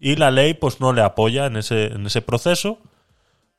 y 0.00 0.16
la 0.16 0.32
ley 0.32 0.54
pues 0.54 0.80
no 0.80 0.92
le 0.92 1.02
apoya 1.02 1.46
en 1.46 1.56
ese 1.56 1.92
en 1.92 2.04
ese 2.04 2.20
proceso 2.20 2.80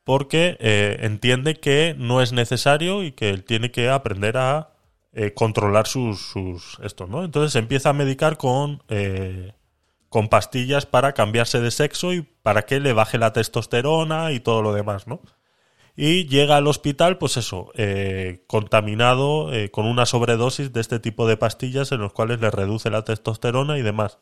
porque 0.10 0.57
eh, 0.60 0.98
entiende 1.02 1.60
que 1.60 1.94
no 1.95 2.19
es 2.19 2.34
necesario 2.34 3.03
y 3.03 3.11
que 3.11 3.30
él 3.30 3.44
tiene 3.44 3.69
que 3.69 3.90
aprender 3.90 4.38
a 4.38 4.72
eh, 5.14 5.36
controlar 5.36 5.86
sus, 5.86 6.31
sus 6.31 6.80
¿no? 7.07 7.23
Entonces 7.23 7.56
empieza 7.56 7.90
a 7.90 7.94
medicar 7.94 8.38
con 8.38 8.81
eh, 8.88 9.53
con 10.10 10.27
pastillas 10.27 10.88
para 10.88 11.14
cambiarse 11.14 11.61
de 11.61 11.69
sexo 11.69 12.11
y 12.11 12.23
para 12.41 12.64
que 12.64 12.80
le 12.80 12.94
baje 12.94 13.19
la 13.19 13.34
testosterona 13.34 14.31
y 14.31 14.40
todo 14.40 14.64
lo 14.64 14.73
demás, 14.73 15.06
¿no? 15.06 15.22
Y 15.95 16.26
llega 16.26 16.57
al 16.57 16.65
hospital, 16.65 17.19
pues 17.19 17.38
eso, 17.38 17.72
eh, 17.76 18.44
contaminado 18.48 19.52
con 19.72 19.86
una 19.86 20.07
sobredosis 20.07 20.73
de 20.73 20.81
este 20.81 20.99
tipo 20.99 21.27
de 21.27 21.38
pastillas 21.38 21.91
en 21.91 21.99
los 21.99 22.14
cuales 22.14 22.41
le 22.41 22.49
reduce 22.49 22.90
la 22.90 23.03
testosterona 23.03 23.77
y 23.77 23.84
demás. 23.84 24.18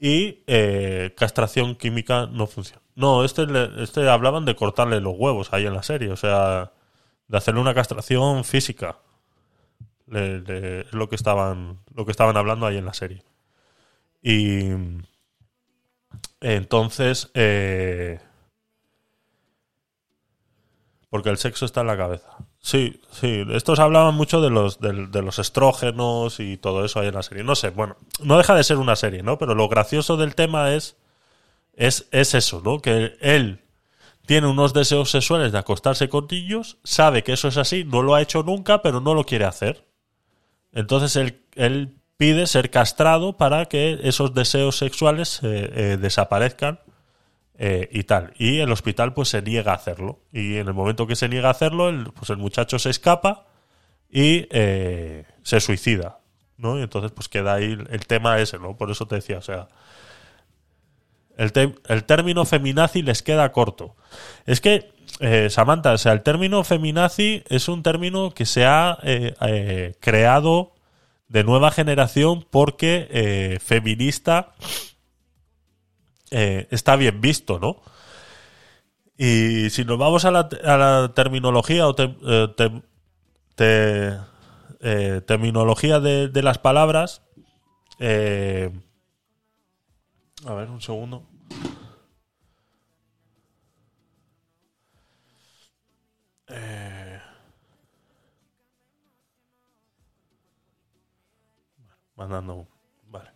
Y 0.00 0.42
eh, 0.46 1.14
castración 1.16 1.76
química 1.76 2.26
no 2.26 2.46
funciona. 2.46 2.82
No, 2.96 3.24
este, 3.24 3.46
este 3.82 4.08
hablaban 4.08 4.44
de 4.46 4.56
cortarle 4.56 5.00
los 5.00 5.14
huevos 5.16 5.52
ahí 5.52 5.66
en 5.66 5.74
la 5.74 5.82
serie, 5.82 6.10
o 6.10 6.16
sea, 6.16 6.72
de 7.28 7.36
hacerle 7.38 7.60
una 7.60 7.74
castración 7.74 8.44
física. 8.44 8.98
Le- 10.06 10.40
le- 10.40 10.80
es 10.82 10.92
lo 10.92 11.08
que 11.08 11.14
estaban, 11.16 11.78
lo 11.94 12.04
que 12.04 12.10
estaban 12.10 12.36
hablando 12.36 12.66
ahí 12.66 12.76
en 12.76 12.84
la 12.84 12.94
serie. 12.94 13.22
Y 14.22 14.70
entonces, 16.40 17.30
eh, 17.34 18.18
porque 21.08 21.28
el 21.30 21.36
sexo 21.38 21.64
está 21.66 21.80
en 21.82 21.86
la 21.88 21.96
cabeza. 21.96 22.36
Sí, 22.62 23.00
sí. 23.10 23.44
Estos 23.52 23.78
hablaban 23.78 24.14
mucho 24.14 24.40
de 24.40 24.50
los, 24.50 24.80
de, 24.80 25.22
los 25.22 25.38
estrógenos 25.38 26.40
y 26.40 26.58
todo 26.58 26.84
eso 26.84 27.00
ahí 27.00 27.08
en 27.08 27.14
la 27.14 27.22
serie. 27.22 27.42
No 27.42 27.54
sé, 27.54 27.70
bueno, 27.70 27.96
no 28.22 28.36
deja 28.36 28.54
de 28.54 28.64
ser 28.64 28.76
una 28.76 28.96
serie, 28.96 29.22
¿no? 29.22 29.38
Pero 29.38 29.54
lo 29.54 29.68
gracioso 29.68 30.16
del 30.16 30.34
tema 30.34 30.74
es, 30.74 30.96
es, 31.74 32.06
es 32.12 32.34
eso, 32.34 32.60
¿no? 32.62 32.80
Que 32.80 33.16
él 33.20 33.62
tiene 34.26 34.46
unos 34.46 34.74
deseos 34.74 35.10
sexuales 35.10 35.52
de 35.52 35.58
acostarse 35.58 36.08
con 36.08 36.28
niños, 36.30 36.76
sabe 36.84 37.24
que 37.24 37.32
eso 37.32 37.48
es 37.48 37.56
así, 37.56 37.84
no 37.84 38.02
lo 38.02 38.14
ha 38.14 38.22
hecho 38.22 38.42
nunca, 38.42 38.82
pero 38.82 39.00
no 39.00 39.14
lo 39.14 39.24
quiere 39.24 39.46
hacer. 39.46 39.86
Entonces 40.72 41.16
él, 41.16 41.42
él 41.54 41.96
pide 42.16 42.46
ser 42.46 42.70
castrado 42.70 43.38
para 43.38 43.64
que 43.66 43.98
esos 44.02 44.34
deseos 44.34 44.76
sexuales 44.76 45.40
eh, 45.42 45.72
eh, 45.74 45.98
desaparezcan 45.98 46.78
eh, 47.62 47.90
y 47.92 48.04
tal. 48.04 48.32
Y 48.38 48.60
el 48.60 48.72
hospital 48.72 49.12
pues 49.12 49.28
se 49.28 49.42
niega 49.42 49.72
a 49.72 49.74
hacerlo. 49.74 50.20
Y 50.32 50.56
en 50.56 50.66
el 50.66 50.72
momento 50.72 51.06
que 51.06 51.14
se 51.14 51.28
niega 51.28 51.48
a 51.48 51.50
hacerlo, 51.50 51.90
el, 51.90 52.04
pues 52.04 52.30
el 52.30 52.38
muchacho 52.38 52.78
se 52.78 52.88
escapa 52.88 53.48
y 54.08 54.46
eh, 54.50 55.26
se 55.42 55.60
suicida. 55.60 56.20
¿no? 56.56 56.78
Y 56.78 56.82
entonces 56.82 57.12
pues 57.12 57.28
queda 57.28 57.52
ahí 57.52 57.76
el, 57.90 58.06
tema 58.06 58.38
ese, 58.38 58.58
¿no? 58.58 58.78
Por 58.78 58.90
eso 58.90 59.06
te 59.06 59.16
decía, 59.16 59.36
o 59.36 59.42
sea, 59.42 59.68
el, 61.36 61.52
el 61.86 62.04
término 62.04 62.46
feminazi 62.46 63.02
les 63.02 63.22
queda 63.22 63.52
corto. 63.52 63.94
Es 64.46 64.62
que, 64.62 64.90
eh, 65.20 65.50
Samantha, 65.50 65.92
o 65.92 65.98
sea, 65.98 66.12
el 66.12 66.22
término 66.22 66.64
feminazi 66.64 67.44
es 67.50 67.68
un 67.68 67.82
término 67.82 68.30
que 68.30 68.46
se 68.46 68.64
ha 68.64 68.98
eh, 69.02 69.94
creado 70.00 70.72
de 71.28 71.44
nueva 71.44 71.70
generación 71.72 72.46
porque 72.50 73.60
feminista 73.62 74.54
eh, 76.30 76.66
está 76.70 76.96
bien 76.96 77.20
visto, 77.20 77.58
¿no? 77.58 77.82
Y 79.16 79.68
si 79.70 79.84
nos 79.84 79.98
vamos 79.98 80.24
a 80.24 80.30
la, 80.30 80.48
a 80.64 80.76
la 80.78 81.12
terminología 81.14 81.86
o 81.86 81.94
te- 81.94 82.16
eh, 82.26 82.48
te- 82.56 82.82
te- 83.56 84.18
eh, 84.80 85.20
terminología 85.26 86.00
de, 86.00 86.28
de 86.28 86.42
las 86.42 86.58
palabras, 86.58 87.22
eh, 88.00 88.70
a 90.46 90.54
ver, 90.54 90.70
un 90.70 90.80
segundo. 90.80 91.26
Eh, 96.48 97.20
mandando. 102.16 102.66
Vale. 103.08 103.30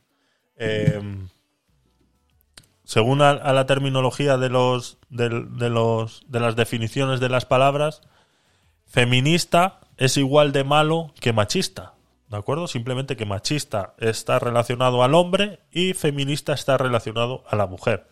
Según 2.94 3.22
a, 3.22 3.34
la 3.52 3.66
terminología 3.66 4.36
de 4.36 4.48
los, 4.50 4.98
del- 5.10 5.58
de 5.58 5.68
los 5.68 6.22
de 6.28 6.38
las 6.38 6.54
definiciones 6.54 7.18
de 7.18 7.28
las 7.28 7.44
palabras, 7.44 8.02
feminista 8.86 9.80
es 9.96 10.16
igual 10.16 10.52
de 10.52 10.62
malo 10.62 11.12
que 11.18 11.32
machista. 11.32 11.94
¿De 12.28 12.36
acuerdo? 12.36 12.68
Simplemente 12.68 13.16
que 13.16 13.26
machista 13.26 13.94
está 13.98 14.38
relacionado 14.38 15.02
al 15.02 15.16
hombre 15.16 15.58
y 15.72 15.94
feminista 15.94 16.52
está 16.52 16.78
relacionado 16.78 17.42
a 17.48 17.56
la 17.56 17.66
mujer. 17.66 18.06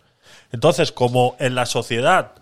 Entonces, 0.50 0.90
como 0.90 1.36
en 1.38 1.54
la 1.54 1.66
sociedad 1.66 2.32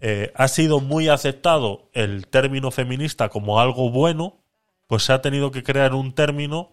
eh, 0.00 0.32
ha 0.34 0.48
sido 0.48 0.80
muy 0.80 1.08
aceptado 1.08 1.90
el 1.92 2.26
término 2.26 2.72
feminista 2.72 3.28
como 3.28 3.60
algo 3.60 3.92
bueno, 3.92 4.40
pues 4.88 5.04
se 5.04 5.12
ha 5.12 5.22
tenido 5.22 5.52
que 5.52 5.62
crear 5.62 5.94
un 5.94 6.12
término 6.12 6.72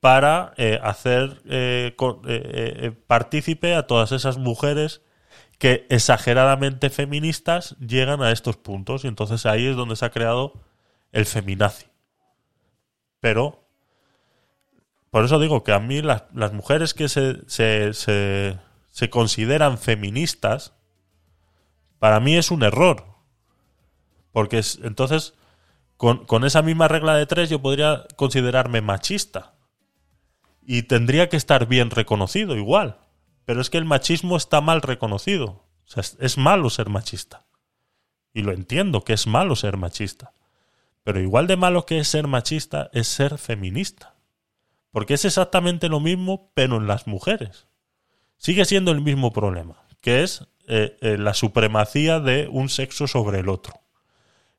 para 0.00 0.54
eh, 0.56 0.78
hacer 0.82 1.42
eh, 1.46 1.94
eh, 2.26 2.92
partícipe 3.06 3.74
a 3.74 3.86
todas 3.86 4.12
esas 4.12 4.38
mujeres 4.38 5.02
que 5.58 5.86
exageradamente 5.90 6.90
feministas 6.90 7.76
llegan 7.80 8.22
a 8.22 8.32
estos 8.32 8.56
puntos. 8.56 9.04
Y 9.04 9.08
entonces 9.08 9.46
ahí 9.46 9.66
es 9.66 9.76
donde 9.76 9.96
se 9.96 10.06
ha 10.06 10.10
creado 10.10 10.54
el 11.12 11.26
feminazi. 11.26 11.86
Pero, 13.20 13.64
por 15.10 15.24
eso 15.24 15.38
digo 15.38 15.64
que 15.64 15.72
a 15.72 15.80
mí 15.80 16.02
las, 16.02 16.24
las 16.34 16.52
mujeres 16.52 16.94
que 16.94 17.08
se, 17.08 17.38
se, 17.48 17.92
se, 17.94 18.58
se 18.90 19.10
consideran 19.10 19.78
feministas, 19.78 20.72
para 21.98 22.20
mí 22.20 22.36
es 22.36 22.50
un 22.50 22.62
error. 22.62 23.04
Porque 24.32 24.58
es- 24.58 24.78
entonces, 24.82 25.34
con, 25.96 26.26
con 26.26 26.44
esa 26.44 26.62
misma 26.62 26.88
regla 26.88 27.14
de 27.16 27.26
tres, 27.26 27.50
yo 27.50 27.62
podría 27.62 28.06
considerarme 28.16 28.80
machista. 28.80 29.54
Y 30.72 30.84
tendría 30.84 31.28
que 31.28 31.36
estar 31.36 31.66
bien 31.66 31.90
reconocido 31.90 32.56
igual. 32.56 33.00
Pero 33.44 33.60
es 33.60 33.70
que 33.70 33.78
el 33.78 33.84
machismo 33.84 34.36
está 34.36 34.60
mal 34.60 34.82
reconocido. 34.82 35.46
O 35.48 35.66
sea, 35.84 36.04
es, 36.20 36.38
malo 36.38 36.70
ser 36.70 36.88
machista. 36.88 37.44
Y 38.32 38.42
lo 38.42 38.52
entiendo 38.52 39.02
que 39.02 39.12
es 39.12 39.26
malo 39.26 39.56
ser 39.56 39.76
machista. 39.76 40.32
Pero 41.02 41.18
igual 41.18 41.48
de 41.48 41.56
malo 41.56 41.86
que 41.86 41.98
es 41.98 42.06
ser 42.06 42.28
machista 42.28 42.88
es 42.92 43.08
ser 43.08 43.36
feminista. 43.38 44.14
Porque 44.92 45.14
es 45.14 45.24
exactamente 45.24 45.88
lo 45.88 45.98
mismo, 45.98 46.52
pero 46.54 46.76
en 46.76 46.86
las 46.86 47.08
mujeres. 47.08 47.66
Sigue 48.36 48.64
siendo 48.64 48.92
el 48.92 49.00
mismo 49.00 49.32
problema, 49.32 49.82
que 50.00 50.22
es 50.22 50.46
eh, 50.68 50.96
eh, 51.00 51.18
la 51.18 51.34
supremacía 51.34 52.20
de 52.20 52.46
un 52.46 52.68
sexo 52.68 53.08
sobre 53.08 53.40
el 53.40 53.48
otro. 53.48 53.74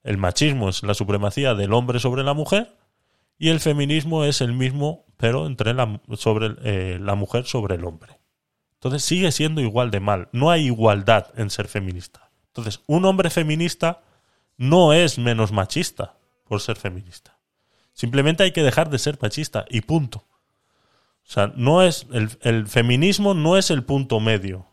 El 0.04 0.18
machismo 0.18 0.68
es 0.68 0.84
la 0.84 0.94
supremacía 0.94 1.56
del 1.56 1.72
hombre 1.72 2.02
sobre 2.02 2.24
la 2.24 2.34
mujer 2.34 2.81
y 3.41 3.49
el 3.49 3.59
feminismo 3.59 4.23
es 4.23 4.39
el 4.41 4.53
mismo, 4.53 5.07
pero 5.18 5.47
entre 5.47 5.73
la, 5.73 5.99
sobre, 6.15 6.53
eh, 6.61 6.99
la 7.01 7.15
mujer 7.15 7.45
sobre 7.45 7.73
el 7.73 7.85
hombre. 7.85 8.19
Entonces 8.76 9.03
sigue 9.03 9.31
siendo 9.31 9.61
igual 9.61 9.89
de 9.89 9.99
mal. 9.99 10.30
No 10.31 10.51
hay 10.51 10.68
igualdad 10.68 11.26
en 11.35 11.49
ser 11.49 11.68
feminista. 11.68 12.30
Entonces, 12.49 12.81
un 12.85 13.03
hombre 13.03 13.31
feminista 13.31 14.03
no 14.57 14.93
es 14.93 15.18
menos 15.18 15.51
machista 15.51 16.19
por 16.43 16.61
ser 16.61 16.77
feminista. 16.77 17.39
Simplemente 17.93 18.43
hay 18.43 18.51
que 18.51 18.61
dejar 18.61 18.91
de 18.91 18.99
ser 18.99 19.18
machista 19.19 19.65
y 19.72 19.81
punto. 19.81 20.19
O 20.19 21.31
sea, 21.31 21.51
no 21.55 21.81
es 21.81 22.05
el, 22.13 22.30
el 22.41 22.68
feminismo 22.68 23.34
no 23.34 23.57
es 23.57 23.72
el 23.72 23.84
punto 23.84 24.19
medio. 24.19 24.68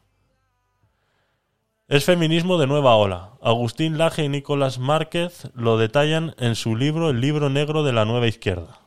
Es 1.88 2.04
feminismo 2.04 2.58
de 2.58 2.66
nueva 2.66 2.96
ola. 2.96 3.30
Agustín 3.40 3.96
Laje 3.96 4.22
y 4.22 4.28
Nicolás 4.28 4.78
Márquez 4.78 5.50
lo 5.54 5.78
detallan 5.78 6.34
en 6.36 6.54
su 6.54 6.76
libro 6.76 7.08
El 7.08 7.22
libro 7.22 7.48
negro 7.48 7.82
de 7.82 7.94
la 7.94 8.04
nueva 8.04 8.26
izquierda. 8.26 8.80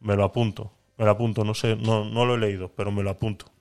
Me 0.00 0.16
lo 0.16 0.24
apunto, 0.24 0.72
me 0.96 1.04
lo 1.04 1.10
apunto, 1.10 1.44
no 1.44 1.52
sé, 1.52 1.76
no, 1.76 2.06
no 2.06 2.24
lo 2.24 2.36
he 2.36 2.38
leído, 2.38 2.72
pero 2.74 2.90
me 2.90 3.02
lo 3.02 3.10
apunto. 3.10 3.52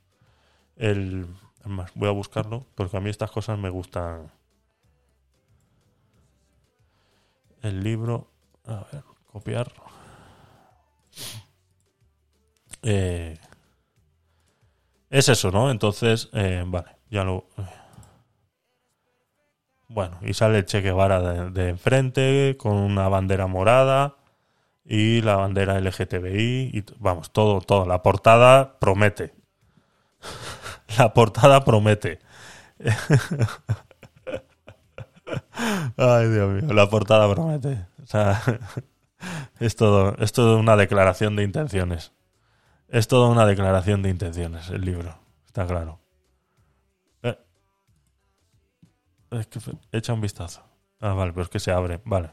El, 0.78 1.28
es 1.60 1.68
más, 1.68 1.92
voy 1.94 2.08
a 2.08 2.14
buscarlo 2.14 2.66
porque 2.74 2.96
a 2.96 3.02
mí 3.02 3.10
estas 3.10 3.32
cosas 3.32 3.60
me 3.60 3.70
gustan. 3.70 4.32
El 7.62 7.84
libro, 7.84 8.32
a 8.66 8.86
ver, 8.94 9.04
copiar. 9.30 9.74
Eh, 12.82 13.38
es 15.10 15.28
eso, 15.28 15.52
¿no? 15.52 15.70
Entonces, 15.70 16.30
eh, 16.32 16.64
vale, 16.66 16.96
ya 17.10 17.26
lo. 17.26 17.46
Bueno, 19.94 20.18
y 20.22 20.34
sale 20.34 20.58
el 20.58 20.66
Che 20.66 20.82
Guevara 20.82 21.22
de, 21.52 21.70
enfrente 21.70 22.58
con 22.60 22.74
una 22.74 23.08
bandera 23.10 23.46
morada 23.46 24.16
y 24.84 25.22
la 25.22 25.36
bandera 25.36 25.80
LGTBI 25.80 26.72
y 26.74 26.84
vamos, 26.98 27.32
todo, 27.32 27.62
todo. 27.62 27.86
La 27.86 28.02
portada 28.02 28.80
promete. 28.80 29.36
La 30.98 31.14
portada 31.14 31.64
promete. 31.64 32.18
Ay, 35.98 36.28
Dios 36.28 36.50
mío, 36.50 36.74
la 36.74 36.90
portada 36.90 37.32
promete. 37.32 37.86
Es 39.60 39.78
todo, 39.78 40.16
es 40.18 40.34
todo 40.34 40.58
una 40.58 40.76
declaración 40.76 41.38
de 41.38 41.44
intenciones. 41.44 42.12
Es 42.90 43.08
toda 43.08 43.30
una 43.30 43.46
declaración 43.46 44.02
de 44.02 44.10
intenciones 44.10 44.70
el 44.70 44.82
libro, 44.82 45.18
está 45.46 45.66
claro. 45.66 46.03
Echa 49.92 50.14
un 50.14 50.22
vistazo. 50.22 50.64
Ah, 51.00 51.14
vale, 51.14 51.34
pero 51.34 51.44
es 51.44 51.50
que 51.50 51.60
se 51.60 51.72
abre, 51.72 52.00
vale. 52.06 52.32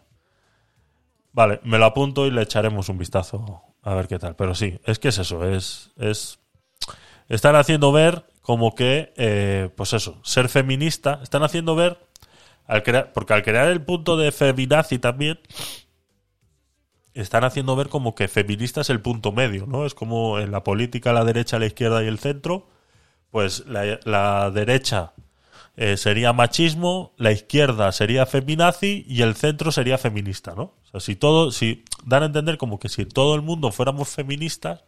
Vale, 1.32 1.60
me 1.64 1.78
lo 1.78 1.86
apunto 1.86 2.26
y 2.26 2.30
le 2.30 2.42
echaremos 2.42 2.88
un 2.88 2.98
vistazo 2.98 3.62
a 3.82 3.94
ver 3.94 4.08
qué 4.08 4.18
tal. 4.18 4.36
Pero 4.36 4.54
sí, 4.54 4.80
es 4.84 4.98
que 4.98 5.08
es 5.08 5.18
eso, 5.18 5.44
es, 5.44 5.90
es 5.96 6.38
están 7.28 7.56
haciendo 7.56 7.92
ver 7.92 8.26
como 8.42 8.74
que, 8.74 9.12
eh, 9.16 9.70
pues 9.76 9.92
eso, 9.92 10.20
ser 10.24 10.48
feminista, 10.48 11.20
están 11.22 11.42
haciendo 11.42 11.74
ver, 11.74 11.98
al 12.66 12.82
crear, 12.82 13.12
porque 13.12 13.34
al 13.34 13.42
crear 13.42 13.68
el 13.68 13.82
punto 13.82 14.16
de 14.16 14.32
feminazi 14.32 14.98
también, 14.98 15.38
están 17.14 17.44
haciendo 17.44 17.76
ver 17.76 17.88
como 17.88 18.14
que 18.14 18.28
feminista 18.28 18.80
es 18.80 18.90
el 18.90 19.00
punto 19.00 19.32
medio, 19.32 19.66
¿no? 19.66 19.84
Es 19.84 19.94
como 19.94 20.38
en 20.38 20.52
la 20.52 20.64
política 20.64 21.12
la 21.12 21.24
derecha, 21.24 21.58
la 21.58 21.66
izquierda 21.66 22.02
y 22.02 22.06
el 22.06 22.18
centro, 22.18 22.68
pues 23.30 23.64
la 23.66 24.50
derecha 24.50 25.12
eh, 25.82 25.96
sería 25.96 26.34
machismo, 26.34 27.14
la 27.16 27.32
izquierda 27.32 27.90
sería 27.92 28.26
feminazi 28.26 29.02
y 29.08 29.22
el 29.22 29.34
centro 29.34 29.72
sería 29.72 29.96
feminista, 29.96 30.52
¿no? 30.54 30.74
O 30.84 30.86
sea, 30.90 31.00
si 31.00 31.16
todo, 31.16 31.52
si 31.52 31.84
dan 32.04 32.22
a 32.22 32.26
entender 32.26 32.58
como 32.58 32.78
que 32.78 32.90
si 32.90 33.06
todo 33.06 33.34
el 33.34 33.40
mundo 33.40 33.72
fuéramos 33.72 34.10
feministas, 34.10 34.84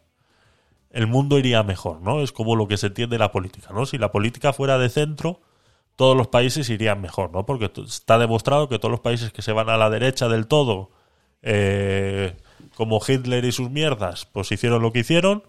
el 0.91 1.07
mundo 1.07 1.39
iría 1.39 1.63
mejor, 1.63 2.03
¿no? 2.03 2.21
Es 2.21 2.31
como 2.31 2.57
lo 2.57 2.69
que 2.69 2.77
se 2.77 2.89
entiende 2.89 3.17
la 3.17 3.33
política, 3.33 3.71
¿no? 3.73 3.87
Si 3.87 3.97
la 3.97 4.13
política 4.13 4.53
fuera 4.53 4.77
de 4.77 4.91
centro, 4.91 5.41
todos 5.97 6.15
los 6.15 6.29
países 6.29 6.69
irían 6.69 7.01
mejor, 7.01 7.33
¿no? 7.33 7.47
Porque 7.47 7.73
está 7.87 8.19
demostrado 8.19 8.69
que 8.69 8.79
todos 8.79 8.93
los 8.93 9.01
países 9.01 9.33
que 9.33 9.41
se 9.41 9.53
van 9.53 9.71
a 9.71 9.79
la 9.79 9.89
derecha 9.89 10.29
del 10.29 10.47
todo, 10.47 10.91
eh, 11.41 12.37
como 12.75 13.01
Hitler 13.01 13.47
y 13.47 13.53
sus 13.53 13.71
mierdas, 13.71 14.27
pues 14.27 14.53
hicieron 14.53 14.83
lo 14.83 14.93
que 14.93 14.99
hicieron, 14.99 15.43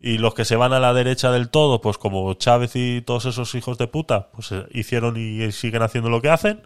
y 0.00 0.18
los 0.18 0.34
que 0.34 0.44
se 0.44 0.56
van 0.56 0.72
a 0.72 0.78
la 0.80 0.94
derecha 0.94 1.30
del 1.32 1.48
todo, 1.50 1.80
pues 1.80 1.98
como 1.98 2.32
Chávez 2.34 2.72
y 2.76 3.02
todos 3.02 3.24
esos 3.26 3.54
hijos 3.54 3.78
de 3.78 3.88
puta, 3.88 4.30
pues 4.30 4.52
eh, 4.52 4.64
hicieron 4.72 5.16
y 5.16 5.50
siguen 5.52 5.82
haciendo 5.82 6.08
lo 6.10 6.22
que 6.22 6.30
hacen, 6.30 6.62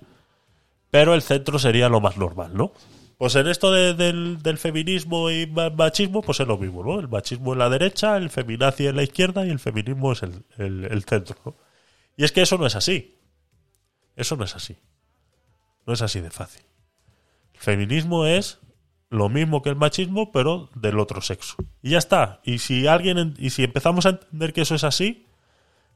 pero 0.90 1.14
el 1.14 1.22
centro 1.22 1.58
sería 1.58 1.88
lo 1.88 2.00
más 2.00 2.16
normal, 2.18 2.54
¿no? 2.54 2.72
Pues 3.16 3.34
en 3.36 3.46
esto 3.46 3.70
de- 3.70 3.94
del, 3.94 4.42
del 4.42 4.58
feminismo 4.58 5.30
y 5.30 5.46
ma- 5.46 5.70
machismo, 5.70 6.22
pues 6.22 6.40
es 6.40 6.46
lo 6.46 6.58
mismo, 6.58 6.82
¿no? 6.84 6.98
El 7.00 7.08
machismo 7.08 7.52
en 7.52 7.60
la 7.60 7.70
derecha, 7.70 8.16
el 8.16 8.30
feminazi 8.30 8.86
en 8.88 8.96
la 8.96 9.02
izquierda 9.04 9.46
y 9.46 9.50
el 9.50 9.60
feminismo 9.60 10.12
es 10.12 10.22
el, 10.24 10.44
el- 10.58 10.84
el 10.90 11.04
centro, 11.04 11.36
¿no? 11.44 11.54
Y 12.16 12.24
es 12.24 12.32
que 12.32 12.42
eso 12.42 12.58
no 12.58 12.66
es 12.66 12.74
así. 12.76 13.16
Eso 14.16 14.36
no 14.36 14.44
es 14.44 14.54
así. 14.56 14.76
No 15.86 15.94
es 15.94 16.02
así 16.02 16.20
de 16.20 16.30
fácil. 16.30 16.62
El 17.54 17.60
feminismo 17.60 18.26
es 18.26 18.58
lo 19.12 19.28
mismo 19.28 19.60
que 19.62 19.68
el 19.68 19.76
machismo, 19.76 20.32
pero 20.32 20.70
del 20.74 20.98
otro 20.98 21.20
sexo. 21.20 21.56
Y 21.82 21.90
ya 21.90 21.98
está. 21.98 22.40
Y 22.44 22.58
si 22.58 22.86
alguien 22.86 23.18
en- 23.18 23.34
y 23.38 23.50
si 23.50 23.62
empezamos 23.62 24.06
a 24.06 24.10
entender 24.10 24.52
que 24.52 24.62
eso 24.62 24.74
es 24.74 24.84
así, 24.84 25.26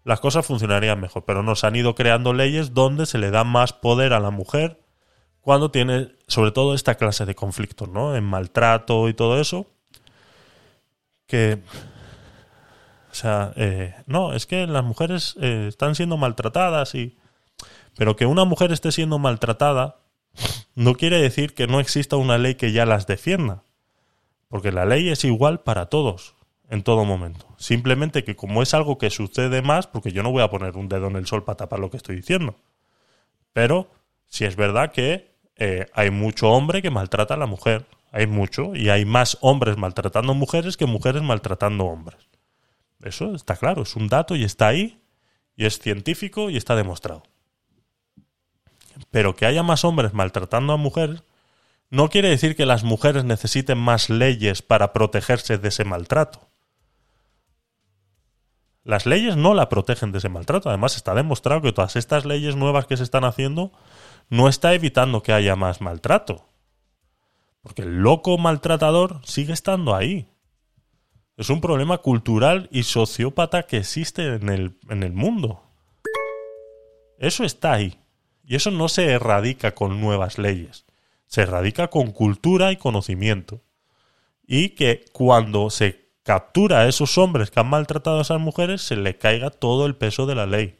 las 0.04 0.20
cosas 0.20 0.46
funcionarían 0.46 1.00
mejor. 1.00 1.24
Pero 1.24 1.42
nos 1.42 1.64
han 1.64 1.74
ido 1.76 1.94
creando 1.94 2.32
leyes 2.32 2.74
donde 2.74 3.06
se 3.06 3.18
le 3.18 3.30
da 3.30 3.42
más 3.42 3.72
poder 3.72 4.12
a 4.12 4.20
la 4.20 4.30
mujer 4.30 4.80
cuando 5.40 5.70
tiene, 5.70 6.12
sobre 6.28 6.50
todo, 6.52 6.74
esta 6.74 6.96
clase 6.96 7.24
de 7.24 7.34
conflictos, 7.34 7.88
¿no? 7.88 8.14
En 8.16 8.24
maltrato 8.24 9.08
y 9.08 9.14
todo 9.14 9.40
eso. 9.40 9.66
Que. 11.26 11.62
O 13.10 13.14
sea, 13.14 13.52
eh, 13.56 13.94
no, 14.06 14.34
es 14.34 14.44
que 14.46 14.66
las 14.66 14.84
mujeres 14.84 15.36
eh, 15.40 15.66
están 15.68 15.94
siendo 15.94 16.16
maltratadas 16.18 16.94
y. 16.94 17.16
Pero 17.96 18.14
que 18.14 18.26
una 18.26 18.44
mujer 18.44 18.72
esté 18.72 18.92
siendo 18.92 19.18
maltratada 19.18 19.96
no 20.74 20.94
quiere 20.94 21.20
decir 21.20 21.54
que 21.54 21.66
no 21.66 21.80
exista 21.80 22.16
una 22.16 22.38
ley 22.38 22.54
que 22.54 22.72
ya 22.72 22.86
las 22.86 23.06
defienda. 23.06 23.62
Porque 24.48 24.72
la 24.72 24.84
ley 24.84 25.08
es 25.08 25.24
igual 25.24 25.60
para 25.60 25.86
todos, 25.86 26.34
en 26.70 26.82
todo 26.82 27.04
momento. 27.04 27.46
Simplemente 27.58 28.24
que 28.24 28.36
como 28.36 28.62
es 28.62 28.74
algo 28.74 28.98
que 28.98 29.10
sucede 29.10 29.62
más, 29.62 29.86
porque 29.86 30.12
yo 30.12 30.22
no 30.22 30.30
voy 30.30 30.42
a 30.42 30.50
poner 30.50 30.76
un 30.76 30.88
dedo 30.88 31.08
en 31.08 31.16
el 31.16 31.26
sol 31.26 31.44
para 31.44 31.56
tapar 31.56 31.80
lo 31.80 31.90
que 31.90 31.96
estoy 31.96 32.16
diciendo. 32.16 32.56
Pero 33.52 33.90
si 34.26 34.44
es 34.44 34.56
verdad 34.56 34.92
que 34.92 35.36
eh, 35.56 35.86
hay 35.94 36.10
mucho 36.10 36.50
hombre 36.50 36.82
que 36.82 36.90
maltrata 36.90 37.34
a 37.34 37.38
la 37.38 37.46
mujer. 37.46 37.86
Hay 38.12 38.26
mucho. 38.26 38.74
Y 38.74 38.90
hay 38.90 39.04
más 39.04 39.38
hombres 39.40 39.76
maltratando 39.76 40.34
mujeres 40.34 40.76
que 40.76 40.86
mujeres 40.86 41.22
maltratando 41.22 41.84
hombres. 41.84 42.28
Eso 43.02 43.34
está 43.34 43.56
claro, 43.56 43.82
es 43.82 43.94
un 43.96 44.08
dato 44.08 44.36
y 44.36 44.44
está 44.44 44.68
ahí. 44.68 45.00
Y 45.56 45.64
es 45.64 45.78
científico 45.78 46.50
y 46.50 46.56
está 46.56 46.76
demostrado. 46.76 47.22
Pero 49.10 49.36
que 49.36 49.46
haya 49.46 49.62
más 49.62 49.84
hombres 49.84 50.14
maltratando 50.14 50.72
a 50.72 50.76
mujeres 50.76 51.22
no 51.90 52.08
quiere 52.08 52.28
decir 52.28 52.56
que 52.56 52.66
las 52.66 52.82
mujeres 52.82 53.24
necesiten 53.24 53.78
más 53.78 54.10
leyes 54.10 54.62
para 54.62 54.92
protegerse 54.92 55.58
de 55.58 55.68
ese 55.68 55.84
maltrato. 55.84 56.48
Las 58.82 59.06
leyes 59.06 59.36
no 59.36 59.54
la 59.54 59.68
protegen 59.68 60.12
de 60.12 60.18
ese 60.18 60.28
maltrato. 60.28 60.68
Además, 60.68 60.96
está 60.96 61.14
demostrado 61.14 61.62
que 61.62 61.72
todas 61.72 61.96
estas 61.96 62.24
leyes 62.24 62.56
nuevas 62.56 62.86
que 62.86 62.96
se 62.96 63.02
están 63.02 63.24
haciendo 63.24 63.72
no 64.28 64.48
está 64.48 64.74
evitando 64.74 65.22
que 65.22 65.32
haya 65.32 65.56
más 65.56 65.80
maltrato. 65.80 66.48
Porque 67.62 67.82
el 67.82 67.98
loco 67.98 68.38
maltratador 68.38 69.20
sigue 69.24 69.52
estando 69.52 69.94
ahí. 69.94 70.28
Es 71.36 71.50
un 71.50 71.60
problema 71.60 71.98
cultural 71.98 72.68
y 72.72 72.84
sociópata 72.84 73.64
que 73.64 73.78
existe 73.78 74.34
en 74.34 74.48
el, 74.48 74.78
en 74.88 75.02
el 75.02 75.12
mundo. 75.12 75.62
Eso 77.18 77.44
está 77.44 77.72
ahí. 77.72 77.98
Y 78.46 78.54
eso 78.54 78.70
no 78.70 78.88
se 78.88 79.06
erradica 79.10 79.74
con 79.74 80.00
nuevas 80.00 80.38
leyes. 80.38 80.86
Se 81.26 81.42
erradica 81.42 81.88
con 81.88 82.12
cultura 82.12 82.70
y 82.70 82.76
conocimiento. 82.76 83.62
Y 84.46 84.70
que 84.70 85.04
cuando 85.12 85.68
se 85.70 86.12
captura 86.22 86.80
a 86.80 86.86
esos 86.86 87.18
hombres 87.18 87.50
que 87.50 87.58
han 87.58 87.68
maltratado 87.68 88.18
a 88.18 88.22
esas 88.22 88.40
mujeres, 88.40 88.82
se 88.82 88.94
le 88.96 89.18
caiga 89.18 89.50
todo 89.50 89.84
el 89.86 89.96
peso 89.96 90.26
de 90.26 90.36
la 90.36 90.46
ley. 90.46 90.78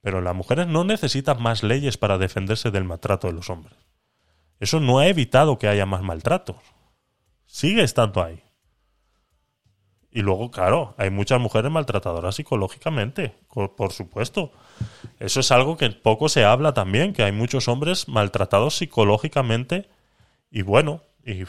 Pero 0.00 0.20
las 0.20 0.34
mujeres 0.34 0.66
no 0.66 0.82
necesitan 0.82 1.40
más 1.40 1.62
leyes 1.62 1.96
para 1.98 2.18
defenderse 2.18 2.72
del 2.72 2.84
maltrato 2.84 3.28
de 3.28 3.32
los 3.34 3.48
hombres. 3.48 3.76
Eso 4.58 4.80
no 4.80 4.98
ha 4.98 5.06
evitado 5.06 5.58
que 5.58 5.68
haya 5.68 5.86
más 5.86 6.02
maltratos. 6.02 6.56
Sigue 7.46 7.82
estando 7.82 8.24
ahí. 8.24 8.42
Y 10.10 10.22
luego, 10.22 10.50
claro, 10.50 10.94
hay 10.98 11.10
muchas 11.10 11.40
mujeres 11.40 11.70
maltratadoras 11.70 12.34
psicológicamente, 12.36 13.36
co- 13.48 13.76
por 13.76 13.92
supuesto. 13.92 14.50
Eso 15.18 15.40
es 15.40 15.50
algo 15.50 15.76
que 15.76 15.90
poco 15.90 16.28
se 16.28 16.44
habla 16.44 16.74
también, 16.74 17.12
que 17.12 17.22
hay 17.22 17.32
muchos 17.32 17.68
hombres 17.68 18.08
maltratados 18.08 18.76
psicológicamente 18.76 19.88
y 20.50 20.62
bueno, 20.62 21.02
y, 21.24 21.44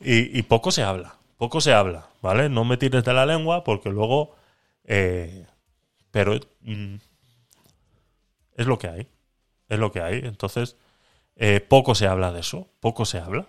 y, 0.00 0.42
poco 0.42 0.70
se 0.70 0.82
habla, 0.82 1.14
poco 1.36 1.60
se 1.60 1.72
habla, 1.72 2.08
¿vale? 2.20 2.48
No 2.48 2.64
me 2.64 2.76
tires 2.76 3.04
de 3.04 3.12
la 3.12 3.26
lengua 3.26 3.64
porque 3.64 3.90
luego... 3.90 4.34
eh, 4.84 5.46
pero 6.10 6.38
mm, 6.62 6.96
es 8.56 8.66
lo 8.66 8.78
que 8.78 8.88
hay, 8.88 9.08
es 9.68 9.78
lo 9.78 9.92
que 9.92 10.02
hay. 10.02 10.20
Entonces, 10.24 10.76
eh, 11.36 11.60
poco 11.60 11.94
se 11.94 12.06
habla 12.06 12.32
de 12.32 12.40
eso, 12.40 12.68
poco 12.80 13.04
se 13.04 13.18
habla. 13.18 13.46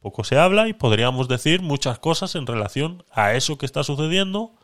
Poco 0.00 0.24
se 0.24 0.38
habla 0.38 0.66
y 0.66 0.72
podríamos 0.72 1.28
decir 1.28 1.60
muchas 1.60 1.98
cosas 1.98 2.34
en 2.34 2.46
relación 2.46 3.04
a 3.10 3.34
eso 3.34 3.58
que 3.58 3.66
está 3.66 3.84
sucediendo 3.84 4.54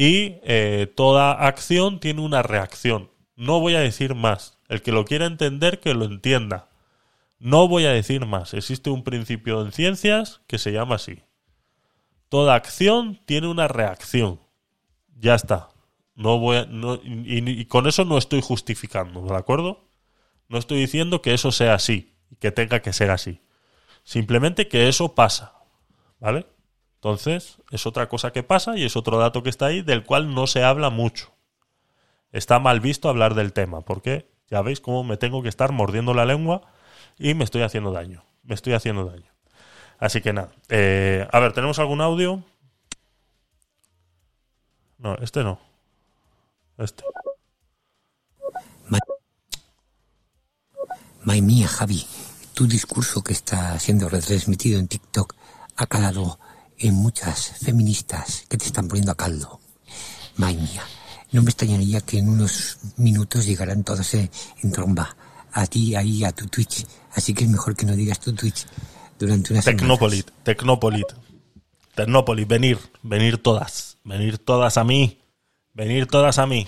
y 0.00 0.38
eh, 0.44 0.92
toda 0.94 1.32
acción 1.32 1.98
tiene 1.98 2.20
una 2.20 2.42
reacción. 2.42 3.10
No 3.34 3.58
voy 3.58 3.74
a 3.74 3.80
decir 3.80 4.14
más. 4.14 4.56
El 4.68 4.80
que 4.80 4.92
lo 4.92 5.04
quiera 5.04 5.26
entender, 5.26 5.80
que 5.80 5.92
lo 5.92 6.04
entienda. 6.04 6.68
No 7.40 7.66
voy 7.66 7.84
a 7.84 7.90
decir 7.92 8.24
más. 8.24 8.54
Existe 8.54 8.90
un 8.90 9.02
principio 9.02 9.60
en 9.60 9.72
ciencias 9.72 10.40
que 10.46 10.58
se 10.58 10.70
llama 10.70 10.94
así. 10.94 11.24
Toda 12.28 12.54
acción 12.54 13.20
tiene 13.24 13.48
una 13.48 13.66
reacción. 13.66 14.40
Ya 15.18 15.34
está. 15.34 15.70
No 16.14 16.38
voy 16.38 16.58
a- 16.58 16.66
no- 16.66 17.00
y, 17.02 17.38
y 17.50 17.64
con 17.64 17.88
eso 17.88 18.04
no 18.04 18.18
estoy 18.18 18.40
justificando, 18.40 19.22
¿de 19.22 19.36
acuerdo? 19.36 19.88
No 20.48 20.58
estoy 20.58 20.78
diciendo 20.78 21.22
que 21.22 21.34
eso 21.34 21.50
sea 21.50 21.74
así 21.74 22.14
y 22.30 22.36
que 22.36 22.52
tenga 22.52 22.80
que 22.82 22.92
ser 22.92 23.10
así. 23.10 23.40
Simplemente 24.04 24.68
que 24.68 24.88
eso 24.88 25.16
pasa. 25.16 25.54
¿Vale? 26.20 26.46
Entonces, 26.98 27.58
es 27.70 27.86
otra 27.86 28.08
cosa 28.08 28.32
que 28.32 28.42
pasa 28.42 28.76
y 28.76 28.84
es 28.84 28.96
otro 28.96 29.18
dato 29.18 29.44
que 29.44 29.50
está 29.50 29.66
ahí 29.66 29.82
del 29.82 30.04
cual 30.04 30.34
no 30.34 30.48
se 30.48 30.64
habla 30.64 30.90
mucho. 30.90 31.32
Está 32.32 32.58
mal 32.58 32.80
visto 32.80 33.08
hablar 33.08 33.34
del 33.34 33.52
tema, 33.52 33.82
porque 33.82 34.28
ya 34.50 34.62
veis 34.62 34.80
cómo 34.80 35.04
me 35.04 35.16
tengo 35.16 35.42
que 35.42 35.48
estar 35.48 35.70
mordiendo 35.70 36.12
la 36.12 36.24
lengua 36.24 36.62
y 37.16 37.34
me 37.34 37.44
estoy 37.44 37.62
haciendo 37.62 37.92
daño. 37.92 38.24
Me 38.42 38.54
estoy 38.54 38.72
haciendo 38.72 39.04
daño. 39.04 39.30
Así 39.98 40.20
que 40.20 40.32
nada. 40.32 40.50
eh, 40.68 41.26
a 41.30 41.38
ver, 41.38 41.52
¿tenemos 41.52 41.78
algún 41.78 42.00
audio? 42.00 42.42
No, 44.98 45.14
este 45.16 45.44
no. 45.44 45.60
Este. 46.78 47.04
Madre 51.22 51.42
mía, 51.42 51.68
Javi, 51.68 52.06
tu 52.54 52.66
discurso 52.66 53.22
que 53.22 53.32
está 53.32 53.78
siendo 53.78 54.08
retransmitido 54.08 54.80
en 54.80 54.88
TikTok 54.88 55.34
ha 55.76 55.86
calado 55.86 56.38
en 56.78 56.94
muchas 56.94 57.52
feministas 57.60 58.44
que 58.48 58.56
te 58.56 58.66
están 58.66 58.88
poniendo 58.88 59.12
a 59.12 59.16
caldo. 59.16 59.60
Madre 60.36 60.56
mía, 60.56 60.82
no 61.32 61.42
me 61.42 61.50
extrañaría 61.50 62.00
que 62.00 62.18
en 62.18 62.28
unos 62.28 62.78
minutos 62.96 63.44
llegarán 63.44 63.84
todas 63.84 64.14
eh, 64.14 64.30
en 64.62 64.72
tromba 64.72 65.16
a 65.52 65.66
ti, 65.66 65.94
ahí, 65.94 66.24
a 66.24 66.32
tu 66.32 66.46
Twitch. 66.46 66.86
Así 67.14 67.34
que 67.34 67.44
es 67.44 67.50
mejor 67.50 67.74
que 67.74 67.86
no 67.86 67.96
digas 67.96 68.20
tu 68.20 68.32
Twitch 68.32 68.66
durante 69.18 69.52
una 69.52 69.62
semana. 69.62 69.78
Tecnopolit, 69.78 70.30
Tecnopolit. 70.42 71.06
Tecnopolit, 71.94 72.48
venir, 72.48 72.78
venir 73.02 73.42
todas. 73.42 73.98
Venir 74.04 74.38
todas 74.38 74.78
a 74.78 74.84
mí. 74.84 75.20
Venir 75.74 76.06
todas 76.06 76.38
a 76.38 76.46
mí. 76.46 76.66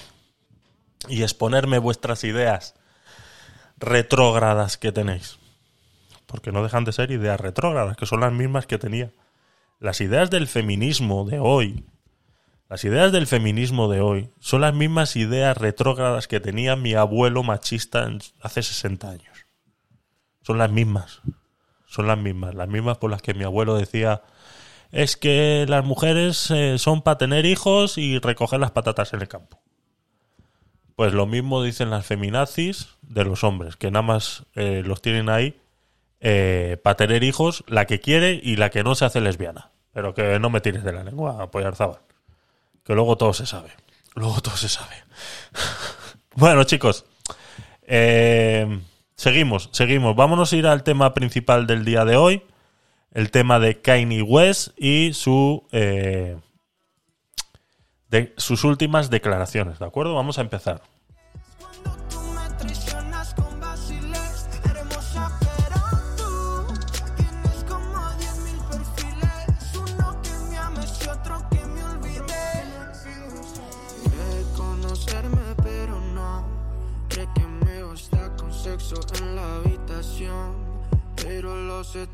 Y 1.08 1.22
exponerme 1.22 1.78
vuestras 1.78 2.24
ideas 2.24 2.74
retrógradas 3.78 4.76
que 4.76 4.92
tenéis. 4.92 5.38
Porque 6.26 6.52
no 6.52 6.62
dejan 6.62 6.84
de 6.84 6.92
ser 6.92 7.10
ideas 7.10 7.40
retrógradas, 7.40 7.96
que 7.96 8.06
son 8.06 8.20
las 8.20 8.32
mismas 8.32 8.66
que 8.66 8.78
tenía. 8.78 9.10
Las 9.80 10.00
ideas 10.00 10.30
del 10.30 10.46
feminismo 10.46 11.24
de 11.24 11.40
hoy, 11.40 11.84
las 12.68 12.84
ideas 12.84 13.10
del 13.10 13.26
feminismo 13.26 13.90
de 13.90 14.00
hoy, 14.00 14.30
son 14.38 14.60
las 14.60 14.74
mismas 14.74 15.16
ideas 15.16 15.58
retrógradas 15.58 16.28
que 16.28 16.38
tenía 16.38 16.76
mi 16.76 16.94
abuelo 16.94 17.42
machista 17.42 18.08
hace 18.40 18.62
60 18.62 19.10
años. 19.10 19.46
Son 20.42 20.58
las 20.58 20.70
mismas 20.70 21.20
son 21.90 22.06
las 22.06 22.18
mismas, 22.18 22.54
las 22.54 22.68
mismas 22.68 22.98
por 22.98 23.10
las 23.10 23.20
que 23.20 23.34
mi 23.34 23.42
abuelo 23.42 23.74
decía 23.74 24.22
es 24.92 25.16
que 25.16 25.66
las 25.68 25.84
mujeres 25.84 26.50
eh, 26.52 26.78
son 26.78 27.02
para 27.02 27.18
tener 27.18 27.46
hijos 27.46 27.98
y 27.98 28.18
recoger 28.20 28.60
las 28.60 28.70
patatas 28.70 29.12
en 29.12 29.20
el 29.20 29.28
campo. 29.28 29.60
Pues 30.94 31.12
lo 31.12 31.26
mismo 31.26 31.64
dicen 31.64 31.90
las 31.90 32.06
feminazis 32.06 32.90
de 33.02 33.24
los 33.24 33.42
hombres, 33.42 33.76
que 33.76 33.90
nada 33.90 34.02
más 34.02 34.44
eh, 34.54 34.82
los 34.84 35.02
tienen 35.02 35.28
ahí 35.28 35.59
para 36.20 36.96
tener 36.96 37.24
hijos, 37.24 37.64
la 37.66 37.86
que 37.86 38.00
quiere 38.00 38.40
y 38.42 38.56
la 38.56 38.70
que 38.70 38.84
no 38.84 38.94
se 38.94 39.04
hace 39.04 39.20
lesbiana. 39.20 39.70
Pero 39.92 40.14
que 40.14 40.38
no 40.38 40.50
me 40.50 40.60
tires 40.60 40.84
de 40.84 40.92
la 40.92 41.02
lengua, 41.02 41.42
apoyar 41.42 41.74
Zabal. 41.74 42.00
Que 42.84 42.94
luego 42.94 43.16
todo 43.16 43.32
se 43.32 43.46
sabe. 43.46 43.70
Luego 44.14 44.40
todo 44.40 44.56
se 44.56 44.68
sabe. 44.68 44.94
bueno, 46.34 46.64
chicos. 46.64 47.04
Eh, 47.82 48.80
seguimos, 49.16 49.68
seguimos. 49.72 50.14
Vámonos 50.16 50.52
a 50.52 50.56
ir 50.56 50.66
al 50.66 50.82
tema 50.82 51.14
principal 51.14 51.66
del 51.66 51.84
día 51.84 52.04
de 52.04 52.16
hoy. 52.16 52.42
El 53.12 53.30
tema 53.30 53.58
de 53.58 53.80
Kanye 53.80 54.22
West 54.22 54.68
y 54.78 55.12
su 55.14 55.66
eh, 55.72 56.36
de 58.08 58.32
sus 58.36 58.64
últimas 58.64 59.10
declaraciones, 59.10 59.78
¿de 59.78 59.86
acuerdo? 59.86 60.14
Vamos 60.14 60.38
a 60.38 60.42
empezar. 60.42 60.82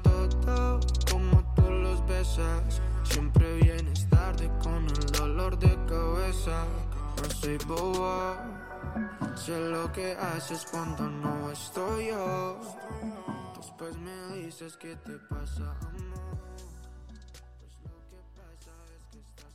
Todo 0.03 0.81
como 1.11 1.55
tú 1.57 1.63
los 1.71 2.07
besas. 2.07 2.81
Siempre 3.03 3.57
vienes 3.57 4.09
tarde 4.09 4.49
con 4.63 4.87
el 4.87 5.07
dolor 5.07 5.59
de 5.59 5.75
cabeza. 5.89 6.65
No 7.21 7.31
soy 7.31 7.59
boba. 7.67 9.35
Sé 9.35 9.59
lo 9.59 9.91
que 9.93 10.13
haces 10.13 10.67
cuando 10.71 11.11
no 11.11 11.51
estoy 11.51 12.07
yo. 12.09 12.61
Después 13.57 13.97
me 13.99 14.37
dices 14.37 14.77
qué 14.77 14.95
te 14.97 15.19
pasa, 15.29 15.77
amor. 15.81 16.39
Pues 17.59 17.73
lo 17.83 17.99
que 18.11 18.21
pasa 18.37 18.71
es 18.97 19.05
que 19.11 19.19
estás 19.19 19.53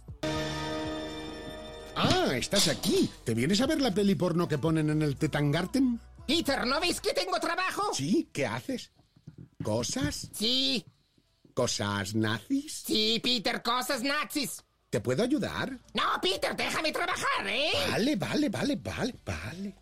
Ah, 1.96 2.36
estás 2.36 2.68
aquí. 2.68 3.10
¿Te 3.24 3.34
vienes 3.34 3.62
a 3.62 3.66
ver 3.66 3.80
la 3.80 3.94
peli 3.94 4.16
porno 4.16 4.48
que 4.48 4.58
ponen 4.58 4.90
en 4.90 5.02
el 5.02 5.16
Tetangarten? 5.16 6.02
Peter, 6.28 6.68
¿no 6.68 6.82
veis 6.82 7.00
que 7.00 7.14
tengo 7.14 7.40
trabajo? 7.40 7.94
Sí, 7.94 8.30
¿qué 8.34 8.46
haces? 8.46 8.92
¿Cosas? 9.64 10.30
Sí, 10.34 10.86
¿Cosas 11.54 12.16
nazis? 12.16 12.84
sí, 12.86 13.20
Peter, 13.22 13.62
cosas 13.62 14.02
nazis. 14.04 14.64
¿Te 14.90 15.00
puedo 15.00 15.24
ayudar? 15.24 15.72
No, 15.94 16.04
Peter, 16.22 16.56
déjame 16.56 16.92
trabajar, 16.92 17.48
¿eh? 17.48 17.72
Vale, 17.92 18.16
vale, 18.16 18.50
vale, 18.50 18.76
vale, 18.76 19.16
vale. 19.26 19.76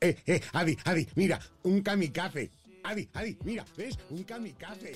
Eh, 0.00 0.16
eh, 0.26 0.40
Adi, 0.52 0.76
Adi, 0.84 1.08
mira, 1.16 1.40
un 1.62 1.80
kamikaze. 1.82 2.50
Adi, 2.84 3.08
Adi, 3.14 3.38
mira, 3.44 3.64
¿ves? 3.76 3.96
Un 4.10 4.22
kamikaze. 4.24 4.92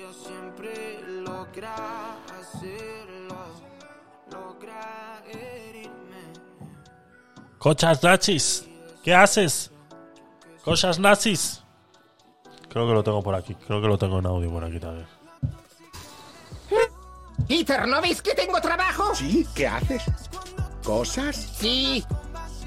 Ella 0.00 0.12
siempre 0.14 1.00
logra 1.26 1.74
hacerlo, 2.40 3.36
logra 4.32 5.22
herirme. 5.28 6.32
Cochas 7.58 8.02
nazis, 8.02 8.66
¿qué 9.04 9.14
haces? 9.14 9.70
Cosas 10.64 10.98
nazis. 10.98 11.62
Creo 12.70 12.86
que 12.86 12.94
lo 12.94 13.04
tengo 13.04 13.22
por 13.22 13.34
aquí, 13.34 13.54
creo 13.54 13.82
que 13.82 13.88
lo 13.88 13.98
tengo 13.98 14.20
en 14.20 14.26
audio 14.26 14.50
por 14.50 14.64
aquí 14.64 14.80
también. 14.80 15.06
Peter, 17.46 17.86
¿no 17.86 18.00
veis 18.00 18.22
que 18.22 18.34
tengo 18.34 18.58
trabajo? 18.58 19.14
Sí, 19.14 19.46
¿qué 19.54 19.66
haces? 19.66 20.02
¿Cosas? 20.82 21.36
Sí, 21.36 22.02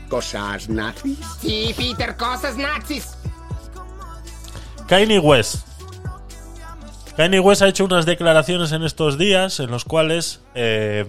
¿Cosas 0.08 0.70
nazis? 0.70 1.18
sí, 1.42 1.74
Peter, 1.76 2.16
cosas 2.16 2.58
nazis. 2.58 3.18
Kanye 4.88 5.18
West. 5.18 5.73
Kanye 7.16 7.40
West 7.40 7.62
ha 7.62 7.68
hecho 7.68 7.86
unas 7.86 8.08
declaraciones 8.08 8.72
en 8.72 8.82
estos 8.82 9.20
días 9.20 9.60
en 9.60 9.70
los 9.70 9.86
cuales 9.86 10.42
eh, 10.56 11.06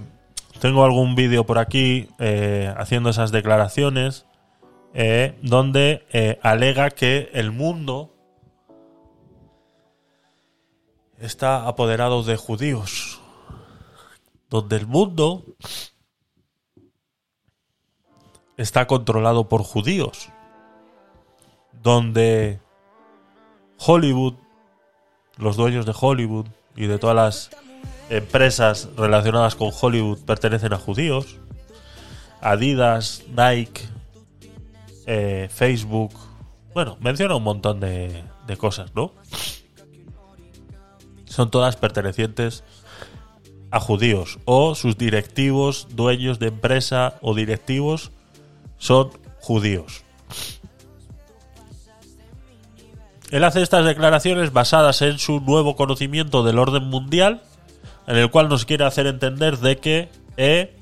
tengo 0.60 0.84
algún 0.84 1.14
vídeo 1.14 1.46
por 1.46 1.58
aquí 1.58 2.10
eh, 2.18 2.72
haciendo 2.76 3.08
esas 3.08 3.32
declaraciones 3.32 4.26
eh, 4.92 5.38
donde 5.40 6.38
alega 6.42 6.90
que 6.90 7.30
el 7.32 7.52
mundo 7.52 8.14
está 11.18 11.66
apoderado 11.66 12.22
de 12.22 12.36
judíos. 12.36 13.22
Donde 14.50 14.76
el 14.76 14.86
mundo 14.86 15.56
está 18.58 18.86
controlado 18.86 19.48
por 19.48 19.62
judíos. 19.62 20.28
Donde 21.82 22.60
Hollywood, 23.78 24.34
los 25.38 25.56
dueños 25.56 25.86
de 25.86 25.94
Hollywood 25.98 26.46
y 26.76 26.86
de 26.86 26.98
todas 26.98 27.16
las 27.16 27.50
empresas 28.10 28.88
relacionadas 28.96 29.54
con 29.54 29.70
Hollywood 29.78 30.20
pertenecen 30.24 30.72
a 30.72 30.78
judíos. 30.78 31.36
Adidas, 32.40 33.24
Nike, 33.28 33.82
eh, 35.06 35.48
Facebook. 35.50 36.12
Bueno, 36.74 36.96
menciona 37.00 37.36
un 37.36 37.42
montón 37.42 37.80
de, 37.80 38.24
de 38.46 38.56
cosas, 38.56 38.94
¿no? 38.94 39.12
Son 41.24 41.50
todas 41.50 41.76
pertenecientes 41.76 42.64
a 43.70 43.80
judíos. 43.80 44.38
O 44.44 44.74
sus 44.74 44.96
directivos, 44.96 45.88
dueños 45.90 46.38
de 46.38 46.48
empresa 46.48 47.18
o 47.22 47.34
directivos 47.34 48.12
son 48.78 49.10
judíos. 49.40 50.04
Él 53.30 53.44
hace 53.44 53.62
estas 53.62 53.84
declaraciones 53.84 54.52
basadas 54.52 55.02
en 55.02 55.18
su 55.18 55.40
nuevo 55.40 55.76
conocimiento 55.76 56.42
del 56.42 56.58
orden 56.58 56.84
mundial, 56.84 57.42
en 58.06 58.16
el 58.16 58.30
cual 58.30 58.48
nos 58.48 58.64
quiere 58.64 58.84
hacer 58.84 59.06
entender 59.06 59.58
de 59.58 59.78
que 59.78 60.08
eh, 60.36 60.76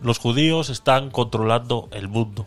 los 0.00 0.18
judíos 0.18 0.70
están 0.70 1.10
controlando 1.10 1.88
el 1.92 2.08
mundo. 2.08 2.46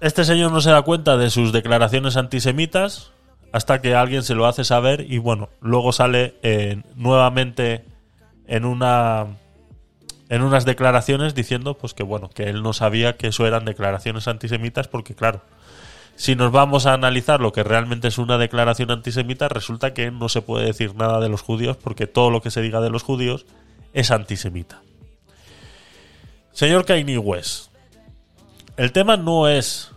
Este 0.00 0.24
señor 0.24 0.50
no 0.50 0.60
se 0.60 0.70
da 0.70 0.82
cuenta 0.82 1.16
de 1.16 1.30
sus 1.30 1.52
declaraciones 1.52 2.16
antisemitas 2.16 3.12
hasta 3.52 3.80
que 3.80 3.94
alguien 3.94 4.24
se 4.24 4.34
lo 4.34 4.46
hace 4.46 4.64
saber 4.64 5.06
y 5.08 5.18
bueno, 5.18 5.48
luego 5.60 5.92
sale 5.92 6.34
eh, 6.42 6.82
nuevamente 6.96 7.84
en 8.48 8.64
una 8.64 9.26
en 10.32 10.40
unas 10.40 10.64
declaraciones 10.64 11.34
diciendo 11.34 11.76
pues 11.76 11.92
que 11.92 12.02
bueno, 12.02 12.30
que 12.30 12.44
él 12.44 12.62
no 12.62 12.72
sabía 12.72 13.18
que 13.18 13.26
eso 13.26 13.46
eran 13.46 13.66
declaraciones 13.66 14.26
antisemitas 14.28 14.88
porque 14.88 15.14
claro, 15.14 15.42
si 16.16 16.34
nos 16.34 16.50
vamos 16.50 16.86
a 16.86 16.94
analizar 16.94 17.38
lo 17.42 17.52
que 17.52 17.62
realmente 17.62 18.08
es 18.08 18.16
una 18.16 18.38
declaración 18.38 18.90
antisemita, 18.90 19.50
resulta 19.50 19.92
que 19.92 20.10
no 20.10 20.30
se 20.30 20.40
puede 20.40 20.64
decir 20.64 20.94
nada 20.94 21.20
de 21.20 21.28
los 21.28 21.42
judíos 21.42 21.76
porque 21.76 22.06
todo 22.06 22.30
lo 22.30 22.40
que 22.40 22.50
se 22.50 22.62
diga 22.62 22.80
de 22.80 22.88
los 22.88 23.02
judíos 23.02 23.44
es 23.92 24.10
antisemita. 24.10 24.80
Señor 26.52 26.86
Kanye 26.86 27.18
West, 27.18 27.70
el 28.78 28.90
tema 28.92 29.18
no 29.18 29.48
es 29.48 29.92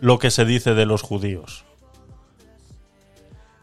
lo 0.00 0.18
que 0.18 0.30
se 0.30 0.46
dice 0.46 0.72
de 0.72 0.86
los 0.86 1.02
judíos. 1.02 1.66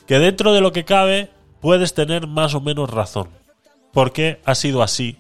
Que 0.06 0.20
dentro 0.20 0.53
de 0.53 0.62
lo 0.62 0.74
que 0.74 0.86
cabe 0.86 1.32
puedes 1.60 1.95
tener 1.95 2.28
más 2.28 2.53
o 2.53 2.62
menos 2.62 2.91
razón. 2.91 3.30
Porque 3.91 4.40
ha 4.45 4.53
sido 4.53 4.84
así. 4.84 5.18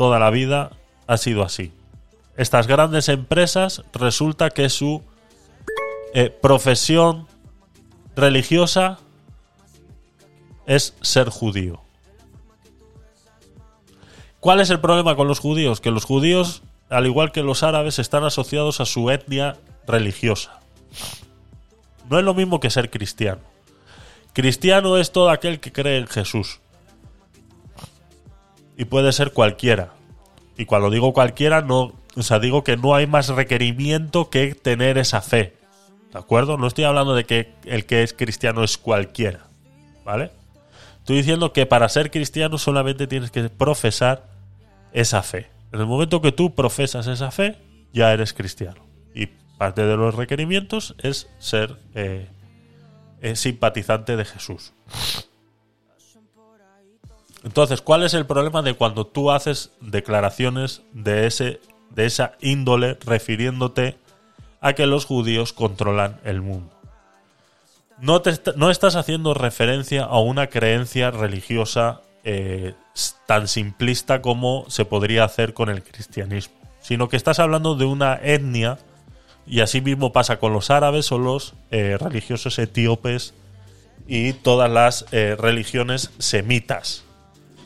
Toda 0.00 0.18
la 0.18 0.30
vida 0.30 0.70
ha 1.06 1.18
sido 1.18 1.42
así. 1.42 1.72
Estas 2.34 2.66
grandes 2.66 3.10
empresas 3.10 3.82
resulta 3.92 4.48
que 4.48 4.70
su 4.70 5.02
eh, 6.14 6.30
profesión 6.30 7.26
religiosa 8.16 8.98
es 10.64 10.94
ser 11.02 11.28
judío. 11.28 11.82
¿Cuál 14.40 14.60
es 14.60 14.70
el 14.70 14.80
problema 14.80 15.16
con 15.16 15.28
los 15.28 15.38
judíos? 15.38 15.82
Que 15.82 15.90
los 15.90 16.06
judíos, 16.06 16.62
al 16.88 17.04
igual 17.04 17.30
que 17.30 17.42
los 17.42 17.62
árabes, 17.62 17.98
están 17.98 18.24
asociados 18.24 18.80
a 18.80 18.86
su 18.86 19.10
etnia 19.10 19.58
religiosa. 19.86 20.60
No 22.08 22.18
es 22.18 22.24
lo 22.24 22.32
mismo 22.32 22.58
que 22.58 22.70
ser 22.70 22.88
cristiano. 22.88 23.42
Cristiano 24.32 24.96
es 24.96 25.12
todo 25.12 25.28
aquel 25.28 25.60
que 25.60 25.72
cree 25.72 25.98
en 25.98 26.06
Jesús. 26.06 26.58
Y 28.80 28.86
puede 28.86 29.12
ser 29.12 29.34
cualquiera. 29.34 29.92
Y 30.56 30.64
cuando 30.64 30.88
digo 30.88 31.12
cualquiera, 31.12 31.60
no, 31.60 31.92
o 32.16 32.22
sea, 32.22 32.38
digo 32.38 32.64
que 32.64 32.78
no 32.78 32.94
hay 32.94 33.06
más 33.06 33.28
requerimiento 33.28 34.30
que 34.30 34.54
tener 34.54 34.96
esa 34.96 35.20
fe. 35.20 35.54
¿De 36.10 36.18
acuerdo? 36.18 36.56
No 36.56 36.66
estoy 36.66 36.84
hablando 36.84 37.14
de 37.14 37.26
que 37.26 37.52
el 37.66 37.84
que 37.84 38.02
es 38.02 38.14
cristiano 38.14 38.64
es 38.64 38.78
cualquiera. 38.78 39.40
¿Vale? 40.02 40.32
Estoy 40.96 41.18
diciendo 41.18 41.52
que 41.52 41.66
para 41.66 41.90
ser 41.90 42.10
cristiano 42.10 42.56
solamente 42.56 43.06
tienes 43.06 43.30
que 43.30 43.50
profesar 43.50 44.30
esa 44.94 45.22
fe. 45.22 45.50
En 45.72 45.80
el 45.80 45.86
momento 45.86 46.22
que 46.22 46.32
tú 46.32 46.54
profesas 46.54 47.06
esa 47.06 47.30
fe, 47.30 47.58
ya 47.92 48.14
eres 48.14 48.32
cristiano. 48.32 48.86
Y 49.14 49.26
parte 49.58 49.82
de 49.82 49.94
los 49.98 50.14
requerimientos 50.14 50.94
es 51.02 51.28
ser 51.38 51.76
eh, 51.94 52.30
simpatizante 53.34 54.16
de 54.16 54.24
Jesús. 54.24 54.72
Entonces, 57.44 57.80
¿cuál 57.80 58.02
es 58.02 58.14
el 58.14 58.26
problema 58.26 58.62
de 58.62 58.74
cuando 58.74 59.06
tú 59.06 59.30
haces 59.30 59.70
declaraciones 59.80 60.82
de, 60.92 61.26
ese, 61.26 61.60
de 61.90 62.06
esa 62.06 62.32
índole 62.40 62.98
refiriéndote 63.04 63.96
a 64.60 64.74
que 64.74 64.86
los 64.86 65.06
judíos 65.06 65.52
controlan 65.52 66.20
el 66.24 66.42
mundo? 66.42 66.70
No, 67.98 68.22
te 68.22 68.34
no 68.56 68.70
estás 68.70 68.96
haciendo 68.96 69.34
referencia 69.34 70.04
a 70.04 70.20
una 70.20 70.48
creencia 70.48 71.10
religiosa 71.10 72.02
eh, 72.24 72.74
tan 73.26 73.48
simplista 73.48 74.20
como 74.22 74.64
se 74.68 74.84
podría 74.84 75.24
hacer 75.24 75.54
con 75.54 75.68
el 75.68 75.82
cristianismo, 75.82 76.54
sino 76.80 77.08
que 77.08 77.16
estás 77.16 77.38
hablando 77.38 77.74
de 77.74 77.84
una 77.86 78.18
etnia, 78.22 78.78
y 79.46 79.60
así 79.60 79.80
mismo 79.80 80.12
pasa 80.12 80.38
con 80.38 80.52
los 80.52 80.70
árabes 80.70 81.10
o 81.12 81.18
los 81.18 81.54
eh, 81.70 81.96
religiosos 81.98 82.58
etíopes 82.58 83.34
y 84.06 84.34
todas 84.34 84.70
las 84.70 85.06
eh, 85.12 85.36
religiones 85.38 86.10
semitas 86.18 87.04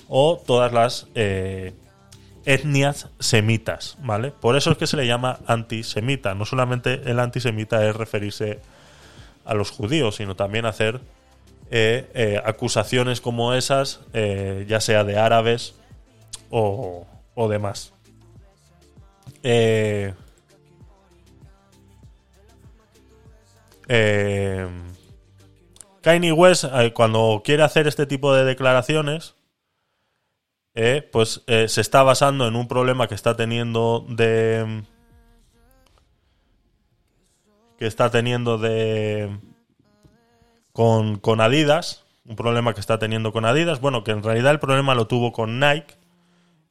o 0.08 0.42
todas 0.44 0.72
las 0.72 1.06
eh, 1.14 1.72
etnias 2.44 3.08
semitas, 3.18 3.96
¿vale? 4.02 4.30
Por 4.30 4.56
eso 4.56 4.70
es 4.70 4.78
que 4.78 4.86
se 4.86 4.96
le 4.96 5.06
llama 5.06 5.38
antisemita. 5.46 6.34
No 6.34 6.44
solamente 6.44 7.02
el 7.06 7.18
antisemita 7.20 7.86
es 7.86 7.96
referirse 7.96 8.60
a 9.44 9.54
los 9.54 9.70
judíos, 9.70 10.16
sino 10.16 10.36
también 10.36 10.66
hacer 10.66 11.00
eh, 11.70 12.10
eh, 12.14 12.40
acusaciones 12.44 13.20
como 13.20 13.54
esas, 13.54 14.00
ya 14.12 14.80
sea 14.80 15.04
de 15.04 15.18
árabes 15.18 15.74
o, 16.50 17.06
o 17.34 17.48
demás. 17.48 17.94
Eh, 19.46 20.14
eh, 23.88 24.66
Kanye 26.00 26.32
West, 26.32 26.64
cuando 26.94 27.42
quiere 27.44 27.62
hacer 27.62 27.86
este 27.86 28.06
tipo 28.06 28.34
de 28.34 28.44
declaraciones, 28.44 29.34
eh, 30.74 31.08
pues 31.12 31.42
eh, 31.46 31.68
se 31.68 31.80
está 31.80 32.02
basando 32.02 32.48
en 32.48 32.56
un 32.56 32.66
problema 32.66 33.06
que 33.06 33.14
está 33.14 33.36
teniendo 33.36 34.04
de. 34.08 34.82
que 37.78 37.86
está 37.86 38.10
teniendo 38.10 38.58
de. 38.58 39.38
con, 40.72 41.18
con 41.18 41.40
Adidas. 41.40 42.04
Un 42.26 42.36
problema 42.36 42.74
que 42.74 42.80
está 42.80 42.98
teniendo 42.98 43.32
con 43.32 43.44
Adidas. 43.44 43.80
Bueno, 43.80 44.02
que 44.02 44.10
en 44.10 44.22
realidad 44.22 44.50
el 44.50 44.58
problema 44.58 44.94
lo 44.96 45.06
tuvo 45.06 45.32
con 45.32 45.60
Nike. 45.60 45.94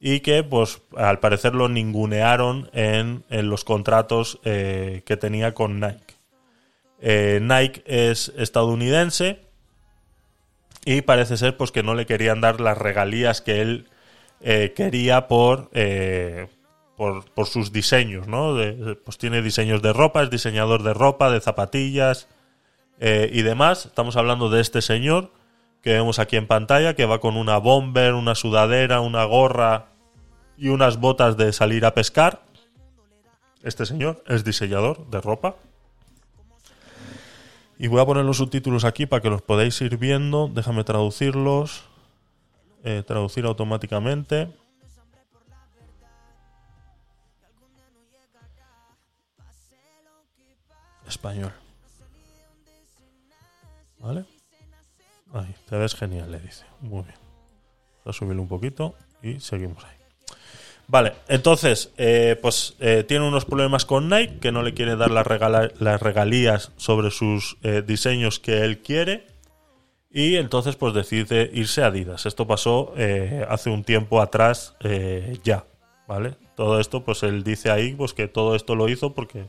Y 0.00 0.20
que, 0.20 0.42
pues, 0.42 0.82
al 0.96 1.18
parecer 1.20 1.54
lo 1.54 1.70
ningunearon 1.70 2.68
en, 2.74 3.24
en 3.30 3.48
los 3.48 3.64
contratos 3.64 4.38
eh, 4.44 5.02
que 5.06 5.16
tenía 5.16 5.54
con 5.54 5.80
Nike. 5.80 6.14
Nike 7.40 7.82
es 7.86 8.32
estadounidense 8.36 9.40
y 10.86 11.02
parece 11.02 11.36
ser 11.36 11.56
pues 11.56 11.70
que 11.70 11.82
no 11.82 11.94
le 11.94 12.06
querían 12.06 12.40
dar 12.40 12.60
las 12.60 12.78
regalías 12.78 13.42
que 13.42 13.60
él 13.60 13.88
eh, 14.46 14.74
quería 14.76 15.26
por, 15.26 15.70
eh, 15.72 16.48
por 16.98 17.24
por 17.30 17.46
sus 17.46 17.72
diseños, 17.72 18.28
¿no? 18.28 18.54
Pues 19.02 19.16
tiene 19.16 19.40
diseños 19.40 19.80
de 19.80 19.94
ropa, 19.94 20.22
es 20.22 20.28
diseñador 20.28 20.82
de 20.82 20.92
ropa, 20.92 21.30
de 21.30 21.40
zapatillas 21.40 22.28
eh, 23.00 23.30
y 23.32 23.40
demás. 23.40 23.86
Estamos 23.86 24.16
hablando 24.16 24.50
de 24.50 24.60
este 24.60 24.82
señor 24.82 25.30
que 25.80 25.94
vemos 25.94 26.18
aquí 26.18 26.36
en 26.36 26.46
pantalla 26.46 26.94
que 26.94 27.06
va 27.06 27.20
con 27.20 27.38
una 27.38 27.56
bomber, 27.56 28.12
una 28.12 28.34
sudadera, 28.34 29.00
una 29.00 29.24
gorra 29.24 29.86
y 30.58 30.68
unas 30.68 30.98
botas 30.98 31.38
de 31.38 31.50
salir 31.54 31.86
a 31.86 31.94
pescar. 31.94 32.42
Este 33.62 33.86
señor 33.86 34.22
es 34.26 34.44
diseñador 34.44 35.08
de 35.08 35.22
ropa. 35.22 35.56
Y 37.78 37.86
voy 37.86 38.02
a 38.02 38.04
poner 38.04 38.26
los 38.26 38.36
subtítulos 38.36 38.84
aquí 38.84 39.06
para 39.06 39.22
que 39.22 39.30
los 39.30 39.40
podáis 39.40 39.80
ir 39.80 39.96
viendo. 39.96 40.50
Déjame 40.52 40.84
traducirlos. 40.84 41.93
Eh, 42.86 43.02
traducir 43.02 43.46
automáticamente. 43.46 44.46
Español. 51.08 51.50
¿Vale? 53.98 54.26
Ahí, 55.32 55.54
te 55.66 55.76
ves 55.78 55.94
genial, 55.94 56.30
le 56.30 56.38
dice. 56.40 56.66
Muy 56.80 57.04
bien. 57.04 57.16
Voy 58.04 58.10
a 58.10 58.12
subirlo 58.12 58.42
un 58.42 58.48
poquito 58.48 58.94
y 59.22 59.40
seguimos 59.40 59.82
ahí. 59.82 59.96
Vale, 60.86 61.14
entonces, 61.28 61.90
eh, 61.96 62.38
pues 62.42 62.76
eh, 62.80 63.02
tiene 63.08 63.26
unos 63.26 63.46
problemas 63.46 63.86
con 63.86 64.10
Nike, 64.10 64.40
que 64.40 64.52
no 64.52 64.62
le 64.62 64.74
quiere 64.74 64.96
dar 64.96 65.10
las, 65.10 65.26
las 65.80 66.02
regalías 66.02 66.72
sobre 66.76 67.10
sus 67.10 67.56
diseños 67.86 68.40
que 68.40 68.62
él 68.62 68.82
quiere. 68.82 69.33
Y 70.16 70.36
entonces, 70.36 70.76
pues 70.76 70.94
decide 70.94 71.50
irse 71.52 71.82
a 71.82 71.86
Adidas. 71.86 72.24
Esto 72.24 72.46
pasó 72.46 72.94
eh, 72.96 73.44
hace 73.50 73.68
un 73.68 73.82
tiempo 73.82 74.22
atrás 74.22 74.76
eh, 74.78 75.40
ya, 75.42 75.64
¿vale? 76.06 76.36
Todo 76.54 76.78
esto, 76.78 77.04
pues 77.04 77.24
él 77.24 77.42
dice 77.42 77.72
ahí 77.72 77.94
pues 77.94 78.14
que 78.14 78.28
todo 78.28 78.54
esto 78.54 78.76
lo 78.76 78.88
hizo 78.88 79.12
porque 79.12 79.48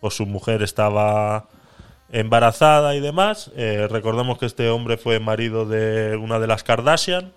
pues 0.00 0.14
su 0.14 0.24
mujer 0.24 0.62
estaba 0.62 1.48
embarazada 2.10 2.96
y 2.96 3.00
demás. 3.00 3.50
Eh, 3.56 3.88
recordemos 3.90 4.38
que 4.38 4.46
este 4.46 4.70
hombre 4.70 4.96
fue 4.96 5.20
marido 5.20 5.66
de 5.66 6.16
una 6.16 6.38
de 6.38 6.46
las 6.46 6.64
Kardashian. 6.64 7.34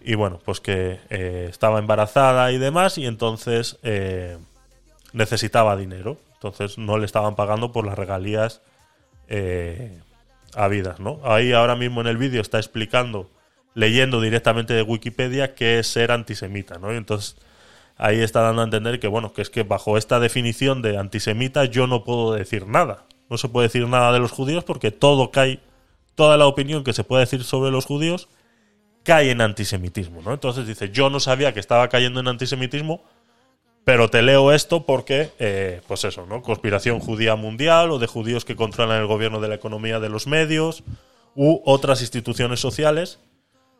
Y 0.00 0.16
bueno, 0.16 0.40
pues 0.44 0.58
que 0.58 0.98
eh, 1.10 1.46
estaba 1.48 1.78
embarazada 1.78 2.50
y 2.50 2.58
demás, 2.58 2.98
y 2.98 3.06
entonces 3.06 3.78
necesitaba 5.12 5.76
dinero. 5.76 6.16
Entonces 6.34 6.76
no 6.76 6.98
le 6.98 7.06
estaban 7.06 7.36
pagando 7.36 7.70
por 7.70 7.86
las 7.86 7.96
regalías 7.96 8.62
habidas, 10.54 11.00
¿no? 11.00 11.20
Ahí 11.24 11.52
ahora 11.52 11.76
mismo 11.76 12.00
en 12.00 12.06
el 12.06 12.16
vídeo 12.16 12.40
está 12.40 12.58
explicando, 12.58 13.30
leyendo 13.74 14.20
directamente 14.20 14.74
de 14.74 14.82
Wikipedia, 14.82 15.54
qué 15.54 15.78
es 15.78 15.86
ser 15.86 16.12
antisemita, 16.12 16.78
¿no? 16.78 16.92
Y 16.92 16.96
entonces 16.96 17.36
ahí 17.96 18.20
está 18.20 18.40
dando 18.40 18.62
a 18.62 18.64
entender 18.64 19.00
que, 19.00 19.08
bueno, 19.08 19.32
que 19.32 19.42
es 19.42 19.50
que 19.50 19.62
bajo 19.62 19.96
esta 19.96 20.20
definición 20.20 20.82
de 20.82 20.98
antisemita 20.98 21.64
yo 21.64 21.86
no 21.86 22.04
puedo 22.04 22.34
decir 22.34 22.66
nada. 22.66 23.04
No 23.30 23.38
se 23.38 23.48
puede 23.48 23.68
decir 23.68 23.86
nada 23.88 24.12
de 24.12 24.18
los 24.18 24.30
judíos 24.30 24.64
porque 24.64 24.90
todo 24.90 25.30
cae, 25.30 25.60
toda 26.14 26.36
la 26.36 26.46
opinión 26.46 26.84
que 26.84 26.92
se 26.92 27.04
puede 27.04 27.20
decir 27.20 27.44
sobre 27.44 27.70
los 27.70 27.86
judíos 27.86 28.28
cae 29.04 29.30
en 29.30 29.40
antisemitismo, 29.40 30.22
¿no? 30.22 30.32
Entonces 30.32 30.66
dice, 30.66 30.90
yo 30.90 31.10
no 31.10 31.18
sabía 31.18 31.52
que 31.54 31.60
estaba 31.60 31.88
cayendo 31.88 32.20
en 32.20 32.28
antisemitismo, 32.28 33.02
pero 33.84 34.08
te 34.08 34.22
leo 34.22 34.52
esto 34.52 34.86
porque, 34.86 35.30
eh, 35.38 35.80
pues 35.88 36.04
eso, 36.04 36.24
¿no? 36.26 36.42
Conspiración 36.42 37.00
judía 37.00 37.34
mundial 37.34 37.90
o 37.90 37.98
de 37.98 38.06
judíos 38.06 38.44
que 38.44 38.54
controlan 38.54 39.00
el 39.00 39.06
gobierno 39.06 39.40
de 39.40 39.48
la 39.48 39.56
economía 39.56 39.98
de 39.98 40.08
los 40.08 40.26
medios 40.26 40.84
u 41.34 41.60
otras 41.64 42.00
instituciones 42.00 42.60
sociales. 42.60 43.18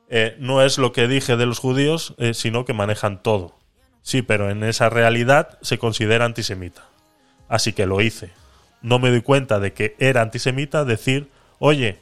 Eh, 0.08 0.36
no 0.38 0.62
es 0.62 0.76
lo 0.78 0.92
que 0.92 1.06
dije 1.06 1.36
de 1.36 1.46
los 1.46 1.60
judíos, 1.60 2.14
eh, 2.18 2.34
sino 2.34 2.64
que 2.64 2.72
manejan 2.72 3.22
todo. 3.22 3.54
Sí, 4.02 4.22
pero 4.22 4.50
en 4.50 4.64
esa 4.64 4.90
realidad 4.90 5.58
se 5.62 5.78
considera 5.78 6.24
antisemita. 6.24 6.84
Así 7.48 7.72
que 7.72 7.86
lo 7.86 8.00
hice. 8.00 8.30
No 8.82 8.98
me 8.98 9.10
doy 9.10 9.22
cuenta 9.22 9.60
de 9.60 9.72
que 9.72 9.94
era 10.00 10.22
antisemita 10.22 10.84
decir, 10.84 11.30
oye, 11.60 12.00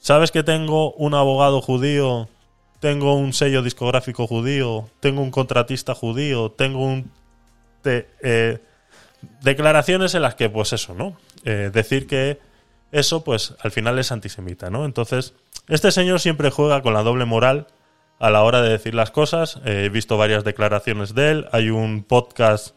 ¿sabes 0.00 0.32
que 0.32 0.42
tengo 0.42 0.92
un 0.94 1.14
abogado 1.14 1.60
judío? 1.60 2.28
Tengo 2.80 3.14
un 3.14 3.32
sello 3.32 3.62
discográfico 3.62 4.26
judío, 4.26 4.88
tengo 5.00 5.20
un 5.20 5.30
contratista 5.30 5.94
judío, 5.94 6.50
tengo 6.52 6.84
un... 6.84 7.10
eh, 7.84 8.58
declaraciones 9.42 10.14
en 10.14 10.22
las 10.22 10.34
que, 10.36 10.48
pues 10.48 10.72
eso, 10.72 10.94
¿no? 10.94 11.16
Eh, 11.44 11.70
decir 11.72 12.06
que 12.06 12.38
eso, 12.92 13.24
pues 13.24 13.54
al 13.60 13.72
final 13.72 13.98
es 13.98 14.12
antisemita, 14.12 14.70
¿no? 14.70 14.84
Entonces, 14.84 15.34
este 15.68 15.90
señor 15.90 16.20
siempre 16.20 16.50
juega 16.50 16.82
con 16.82 16.94
la 16.94 17.02
doble 17.02 17.24
moral 17.24 17.66
a 18.18 18.30
la 18.30 18.42
hora 18.42 18.62
de 18.62 18.70
decir 18.70 18.94
las 18.94 19.10
cosas. 19.10 19.60
Eh, 19.64 19.84
he 19.86 19.88
visto 19.88 20.16
varias 20.16 20.44
declaraciones 20.44 21.14
de 21.14 21.30
él. 21.30 21.48
Hay 21.52 21.70
un 21.70 22.04
podcast 22.04 22.74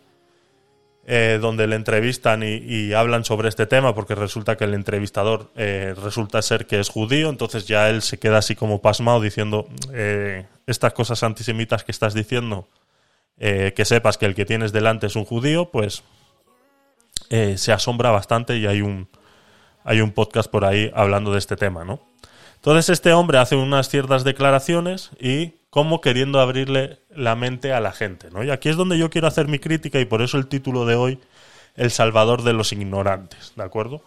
eh, 1.07 1.39
donde 1.41 1.65
le 1.65 1.75
entrevistan 1.75 2.43
y, 2.43 2.93
hablan 2.93 3.25
sobre 3.25 3.49
este 3.49 3.65
tema 3.65 3.95
porque 3.95 4.13
resulta 4.13 4.55
que 4.55 4.65
el 4.65 4.75
entrevistador 4.75 5.51
eh, 5.55 5.95
resulta 6.01 6.41
ser 6.43 6.67
que 6.67 6.79
es 6.79 6.89
judío, 6.89 7.29
entonces 7.29 7.67
ya 7.67 7.89
él 7.89 8.03
se 8.03 8.19
queda 8.19 8.37
así 8.37 8.55
como 8.55 8.81
pasmado 8.81 9.19
diciendo 9.19 9.67
eh, 9.93 10.45
estas 10.67 10.93
cosas 10.93 11.23
antisemitas 11.23 11.83
que 11.83 11.91
estás 11.91 12.13
diciendo, 12.13 12.67
que 13.39 13.85
sepas 13.85 14.19
que 14.19 14.27
el 14.27 14.35
que 14.35 14.45
tienes 14.45 14.71
delante 14.71 15.07
es 15.07 15.15
un 15.15 15.25
judío, 15.25 15.71
pues 15.71 16.03
se 17.27 17.71
asombra 17.71 18.11
bastante 18.11 18.55
y 18.57 18.67
hay 18.67 18.81
un, 18.81 19.09
hay 19.83 20.01
un 20.01 20.11
podcast 20.11 20.51
por 20.51 20.63
ahí 20.63 20.91
hablando 20.93 21.31
de 21.31 21.39
este 21.39 21.55
tema, 21.55 21.83
¿no? 21.83 21.99
Entonces 22.57 22.89
este 22.89 23.11
hombre 23.13 23.39
hace 23.39 23.55
unas 23.55 23.89
ciertas 23.89 24.23
declaraciones 24.23 25.09
y 25.19 25.55
como 25.71 26.01
queriendo 26.01 26.41
abrirle 26.41 26.99
la 27.09 27.35
mente 27.35 27.73
a 27.73 27.79
la 27.79 27.93
gente, 27.93 28.29
¿no? 28.29 28.43
Y 28.43 28.51
aquí 28.51 28.67
es 28.67 28.75
donde 28.75 28.97
yo 28.97 29.09
quiero 29.09 29.27
hacer 29.27 29.47
mi 29.47 29.57
crítica 29.57 29.99
y 29.99 30.05
por 30.05 30.21
eso 30.21 30.37
el 30.37 30.47
título 30.47 30.85
de 30.85 30.95
hoy, 30.95 31.19
El 31.75 31.91
Salvador 31.91 32.43
de 32.43 32.51
los 32.51 32.73
Ignorantes, 32.73 33.53
¿de 33.55 33.63
acuerdo? 33.63 34.03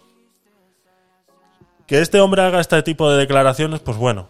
Que 1.87 2.01
este 2.01 2.19
hombre 2.19 2.43
haga 2.43 2.61
este 2.61 2.81
tipo 2.83 3.11
de 3.11 3.17
declaraciones, 3.17 3.79
pues 3.79 3.97
bueno, 3.97 4.29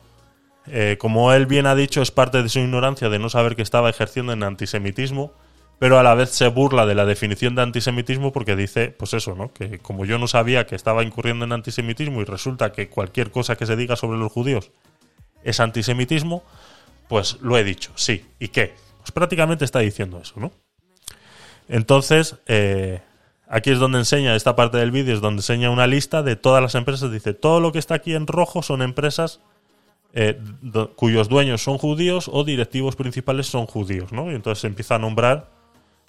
eh, 0.67 0.95
como 0.97 1.33
él 1.33 1.45
bien 1.45 1.67
ha 1.67 1.75
dicho, 1.75 2.01
es 2.01 2.09
parte 2.09 2.41
de 2.41 2.47
su 2.47 2.59
ignorancia 2.59 3.09
de 3.09 3.19
no 3.19 3.29
saber 3.29 3.57
que 3.57 3.61
estaba 3.61 3.89
ejerciendo 3.89 4.31
en 4.31 4.41
antisemitismo, 4.41 5.33
pero 5.77 5.99
a 5.99 6.03
la 6.03 6.15
vez 6.15 6.29
se 6.29 6.47
burla 6.47 6.85
de 6.85 6.95
la 6.95 7.05
definición 7.05 7.53
de 7.53 7.63
antisemitismo 7.63 8.31
porque 8.31 8.55
dice, 8.55 8.95
pues 8.97 9.13
eso, 9.13 9.35
¿no? 9.35 9.51
Que 9.51 9.79
como 9.79 10.05
yo 10.05 10.17
no 10.17 10.27
sabía 10.27 10.65
que 10.65 10.75
estaba 10.75 11.03
incurriendo 11.03 11.43
en 11.43 11.51
antisemitismo 11.51 12.21
y 12.21 12.23
resulta 12.23 12.71
que 12.71 12.87
cualquier 12.87 13.29
cosa 13.29 13.57
que 13.57 13.65
se 13.65 13.75
diga 13.75 13.97
sobre 13.97 14.17
los 14.17 14.31
judíos 14.31 14.71
es 15.43 15.59
antisemitismo, 15.59 16.43
pues 17.07 17.37
lo 17.41 17.57
he 17.57 17.63
dicho, 17.63 17.91
sí. 17.95 18.25
¿Y 18.39 18.49
qué? 18.49 18.73
Pues 18.99 19.11
prácticamente 19.11 19.65
está 19.65 19.79
diciendo 19.79 20.19
eso, 20.21 20.39
¿no? 20.39 20.51
Entonces, 21.67 22.37
eh, 22.47 23.01
aquí 23.47 23.71
es 23.71 23.79
donde 23.79 23.99
enseña, 23.99 24.35
esta 24.35 24.55
parte 24.55 24.77
del 24.77 24.91
vídeo 24.91 25.13
es 25.13 25.21
donde 25.21 25.39
enseña 25.39 25.69
una 25.69 25.87
lista 25.87 26.23
de 26.23 26.35
todas 26.35 26.61
las 26.61 26.75
empresas. 26.75 27.11
Dice, 27.11 27.33
todo 27.33 27.59
lo 27.59 27.71
que 27.71 27.79
está 27.79 27.95
aquí 27.95 28.13
en 28.13 28.27
rojo 28.27 28.61
son 28.61 28.81
empresas 28.81 29.41
eh, 30.13 30.39
cuyos 30.95 31.27
dueños 31.27 31.61
son 31.61 31.77
judíos 31.77 32.29
o 32.31 32.43
directivos 32.43 32.95
principales 32.95 33.47
son 33.47 33.65
judíos, 33.65 34.11
¿no? 34.11 34.31
Y 34.31 34.35
entonces 34.35 34.61
se 34.61 34.67
empieza 34.67 34.95
a 34.95 34.99
nombrar, 34.99 35.49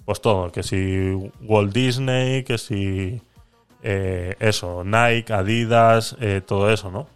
pues 0.05 0.21
todo, 0.21 0.53
que 0.53 0.63
si 0.63 1.31
Walt 1.43 1.73
Disney, 1.73 2.45
que 2.45 2.57
si 2.57 3.21
eh, 3.83 4.37
eso, 4.39 4.85
Nike, 4.85 5.33
Adidas, 5.33 6.17
todo 6.47 6.71
eso, 6.71 6.91
¿no? 6.91 7.09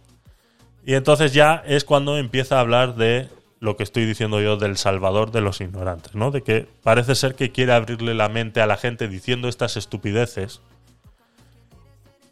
Y 0.85 0.95
entonces 0.95 1.33
ya 1.33 1.63
es 1.65 1.85
cuando 1.85 2.17
empieza 2.17 2.57
a 2.57 2.61
hablar 2.61 2.95
de 2.95 3.29
lo 3.61 3.77
que 3.77 3.83
estoy 3.83 4.05
diciendo 4.05 4.41
yo 4.41 4.57
del 4.57 4.75
salvador 4.75 5.31
de 5.31 5.39
los 5.39 5.61
ignorantes, 5.61 6.15
¿no? 6.15 6.31
De 6.31 6.41
que 6.41 6.67
parece 6.81 7.13
ser 7.13 7.35
que 7.35 7.51
quiere 7.51 7.73
abrirle 7.73 8.15
la 8.15 8.27
mente 8.27 8.59
a 8.59 8.65
la 8.65 8.75
gente 8.75 9.07
diciendo 9.07 9.47
estas 9.47 9.77
estupideces. 9.77 10.61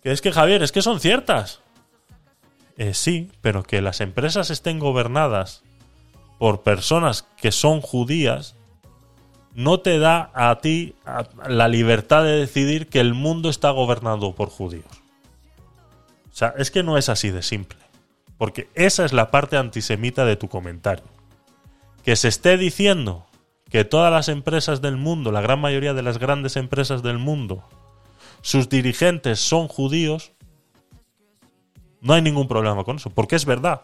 Que 0.02 0.12
es 0.12 0.22
que, 0.22 0.32
Javier, 0.32 0.64
es 0.64 0.72
que 0.72 0.82
son 0.82 1.00
ciertas. 1.00 1.62
Eh, 2.78 2.96
sí, 2.96 3.30
pero 3.42 3.62
que 3.62 3.80
las 3.80 4.02
empresas 4.02 4.50
estén 4.50 4.80
gobernadas 4.80 5.62
por 6.40 6.64
personas 6.64 7.28
que 7.38 7.52
son 7.52 7.82
judías 7.82 8.56
no 9.54 9.82
te 9.82 10.00
da 10.00 10.32
a 10.34 10.58
ti 10.60 10.96
la 11.48 11.68
libertad 11.68 12.24
de 12.24 12.40
decidir 12.40 12.88
que 12.88 13.00
el 13.00 13.14
mundo 13.14 13.52
está 13.52 13.70
gobernado 13.70 14.34
por 14.34 14.50
judíos. 14.50 15.04
O 16.32 16.36
sea, 16.36 16.56
es 16.58 16.72
que 16.72 16.82
no 16.82 16.98
es 16.98 17.08
así 17.08 17.30
de 17.30 17.44
simple. 17.44 17.78
Porque 18.40 18.70
esa 18.74 19.06
es 19.06 19.14
la 19.14 19.30
parte 19.30 19.58
antisemita 19.58 20.26
de 20.26 20.38
tu 20.38 20.48
comentario. 20.48 21.19
Que 22.10 22.16
se 22.16 22.28
esté 22.28 22.58
diciendo 22.58 23.28
que 23.70 23.86
todas 23.86 24.12
las 24.12 24.30
empresas 24.30 24.82
del 24.82 24.98
mundo, 24.98 25.32
la 25.32 25.42
gran 25.42 25.62
mayoría 25.62 25.94
de 25.94 26.02
las 26.02 26.18
grandes 26.18 26.56
empresas 26.56 27.04
del 27.04 27.20
mundo, 27.20 27.64
sus 28.42 28.68
dirigentes 28.68 29.40
son 29.40 29.68
judíos, 29.68 30.32
no 32.02 32.16
hay 32.16 32.24
ningún 32.24 32.48
problema 32.48 32.84
con 32.84 32.96
eso, 32.96 33.12
porque 33.12 33.36
es 33.36 33.46
verdad. 33.46 33.82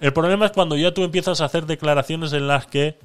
El 0.00 0.12
problema 0.12 0.44
es 0.44 0.52
cuando 0.52 0.76
ya 0.76 0.92
tú 0.92 1.02
empiezas 1.02 1.40
a 1.40 1.46
hacer 1.46 1.64
declaraciones 1.64 2.34
en 2.34 2.46
las 2.46 2.66
que 2.66 2.98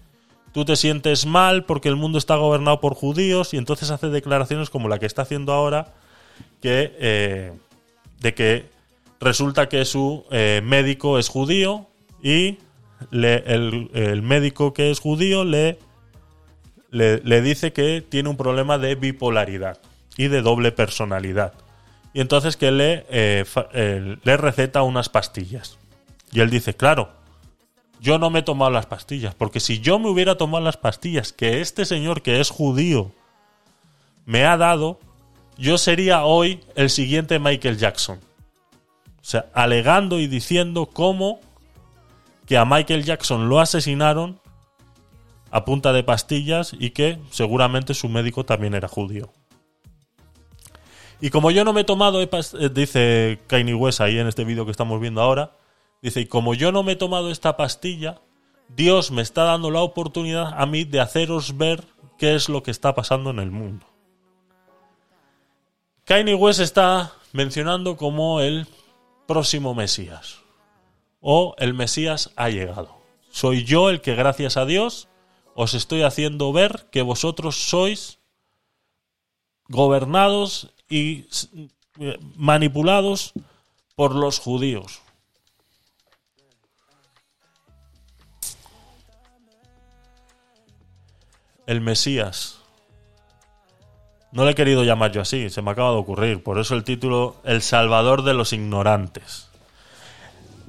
tú 0.51 0.65
te 0.65 0.75
sientes 0.75 1.25
mal 1.25 1.63
porque 1.63 1.87
el 1.87 1.95
mundo 1.95 2.17
está 2.17 2.35
gobernado 2.35 2.81
por 2.81 2.93
judíos 2.93 3.53
y 3.53 3.57
entonces 3.57 3.89
hace 3.89 4.09
declaraciones 4.09 4.69
como 4.69 4.89
la 4.89 4.99
que 4.99 5.05
está 5.05 5.21
haciendo 5.21 5.53
ahora, 5.53 5.93
que 6.61 6.93
eh, 6.99 7.53
de 8.19 8.33
que 8.33 8.65
resulta 9.21 9.69
que 9.69 9.85
su 9.85 10.25
eh, 10.29 10.59
médico 10.61 11.17
es 11.17 11.29
judío 11.29 11.87
y 12.21 12.57
le- 13.11 13.43
el, 13.45 14.21
médico 14.21 14.73
que 14.73 14.91
es 14.91 14.99
judío 14.99 15.43
le, 15.43 15.79
le, 16.91 17.41
dice 17.41 17.73
que 17.73 18.05
tiene 18.07 18.29
un 18.29 18.37
problema 18.37 18.77
de 18.77 18.95
bipolaridad 18.95 19.79
y 20.17 20.27
de 20.27 20.41
doble 20.41 20.71
personalidad. 20.71 21.53
Y 22.13 22.21
entonces 22.21 22.55
que 22.57 22.71
le, 22.71 23.05
eh, 23.09 23.43
eh, 23.73 24.17
le 24.23 24.37
receta 24.37 24.83
unas 24.83 25.09
pastillas. 25.09 25.77
Y 26.31 26.39
él 26.39 26.49
dice, 26.49 26.73
claro, 26.73 27.09
yo 27.99 28.17
no 28.17 28.29
me 28.29 28.39
he 28.39 28.43
tomado 28.43 28.71
las 28.71 28.85
pastillas, 28.85 29.35
porque 29.35 29.59
si 29.59 29.79
yo 29.79 29.99
me 29.99 30.09
hubiera 30.09 30.37
tomado 30.37 30.63
las 30.63 30.77
pastillas 30.77 31.33
que 31.33 31.61
este 31.61 31.85
señor 31.85 32.21
que 32.21 32.39
es 32.39 32.49
judío 32.49 33.11
me 34.25 34.45
ha 34.45 34.57
dado, 34.57 34.99
yo 35.57 35.77
sería 35.77 36.25
hoy 36.25 36.61
el 36.75 36.89
siguiente 36.89 37.39
Michael 37.39 37.77
Jackson. 37.77 38.19
O 38.19 39.27
sea, 39.27 39.47
alegando 39.53 40.19
y 40.19 40.27
diciendo 40.27 40.87
cómo 40.91 41.39
que 42.45 42.57
a 42.57 42.65
Michael 42.65 43.03
Jackson 43.03 43.49
lo 43.49 43.59
asesinaron 43.59 44.39
a 45.51 45.65
punta 45.65 45.93
de 45.93 46.03
pastillas 46.03 46.75
y 46.77 46.91
que 46.91 47.19
seguramente 47.31 47.93
su 47.93 48.09
médico 48.09 48.45
también 48.45 48.73
era 48.73 48.87
judío. 48.87 49.31
Y 51.21 51.29
como 51.29 51.49
yo 51.49 51.63
no 51.63 51.71
me 51.71 51.81
he 51.81 51.85
tomado, 51.85 52.21
pas- 52.29 52.55
eh, 52.59 52.69
dice 52.69 53.39
Kanye 53.47 53.73
West 53.73 54.01
ahí 54.01 54.19
en 54.19 54.27
este 54.27 54.43
vídeo 54.43 54.65
que 54.65 54.71
estamos 54.71 54.99
viendo 54.99 55.21
ahora, 55.21 55.55
dice, 56.01 56.19
y 56.21 56.25
como 56.25 56.53
yo 56.53 56.71
no 56.71 56.83
me 56.83 56.91
he 56.91 56.95
tomado 56.97 57.31
esta 57.31 57.55
pastilla, 57.55 58.21
Dios 58.67 59.11
me 59.11 59.21
está 59.21 59.43
dando 59.43 59.71
la 59.71 59.81
oportunidad 59.81 60.53
a 60.61 60.65
mí 60.65 60.83
de 60.83 60.99
haceros 60.99 61.57
ver 61.57 61.85
qué 62.17 62.35
es 62.35 62.49
lo 62.49 62.63
que 62.63 62.71
está 62.71 62.93
pasando 62.93 63.29
en 63.29 63.39
el 63.39 63.49
mundo. 63.51 63.85
Kanye 66.03 66.35
West 66.35 66.59
está 66.59 67.13
mencionando 67.31 67.95
como 67.95 68.41
el 68.41 68.67
próximo 69.25 69.73
Mesías. 69.73 70.41
O 71.27 71.55
el 71.57 71.73
Mesías 71.73 72.29
ha 72.35 72.49
llegado. 72.49 73.01
Soy 73.31 73.63
yo 73.63 73.89
el 73.89 73.99
que 73.99 74.13
gracias 74.13 74.57
a 74.57 74.65
Dios 74.65 75.07
os 75.55 75.73
estoy 75.73 76.03
haciendo 76.03 76.53
ver 76.53 76.87
que 76.91 77.01
vosotros 77.01 77.55
sois 77.55 78.19
gobernados 79.67 80.71
y 80.87 81.25
eh, 81.99 82.19
manipulados 82.35 83.33
por 83.95 84.13
los 84.13 84.37
judíos. 84.37 85.01
El 91.65 91.81
Mesías. 91.81 92.59
No 94.31 94.45
le 94.45 94.51
he 94.51 94.55
querido 94.55 94.83
llamar 94.83 95.11
yo 95.11 95.21
así, 95.21 95.49
se 95.49 95.63
me 95.63 95.71
acaba 95.71 95.89
de 95.89 95.97
ocurrir. 95.97 96.43
Por 96.43 96.59
eso 96.59 96.75
el 96.75 96.83
título 96.83 97.37
El 97.43 97.63
Salvador 97.63 98.21
de 98.21 98.35
los 98.35 98.53
Ignorantes. 98.53 99.49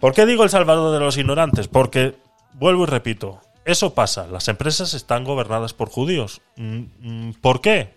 ¿Por 0.00 0.12
qué 0.14 0.26
digo 0.26 0.44
el 0.44 0.50
Salvador 0.50 0.92
de 0.92 1.00
los 1.00 1.16
Ignorantes? 1.16 1.68
Porque, 1.68 2.16
vuelvo 2.54 2.84
y 2.84 2.86
repito, 2.86 3.40
eso 3.64 3.94
pasa. 3.94 4.26
Las 4.26 4.48
empresas 4.48 4.94
están 4.94 5.24
gobernadas 5.24 5.72
por 5.72 5.88
judíos. 5.88 6.42
Mm, 6.56 6.82
mm, 7.00 7.32
¿Por 7.40 7.60
qué? 7.60 7.94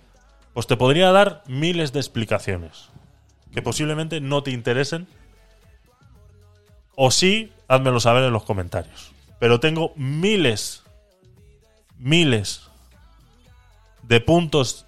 Pues 0.54 0.66
te 0.68 0.78
podría 0.78 1.12
dar 1.12 1.44
miles 1.48 1.94
de 1.94 2.00
explicaciones. 2.00 2.90
que 3.54 3.64
posiblemente 3.64 4.22
no 4.22 4.44
te 4.44 4.52
interesen. 4.52 5.08
O 6.96 7.10
sí, 7.10 7.52
házmelo 7.68 8.00
saber 8.00 8.24
en 8.24 8.32
los 8.32 8.44
comentarios. 8.44 9.12
Pero 9.40 9.60
tengo 9.60 9.92
miles, 9.96 10.84
miles 11.98 12.70
de 14.04 14.20
puntos 14.22 14.86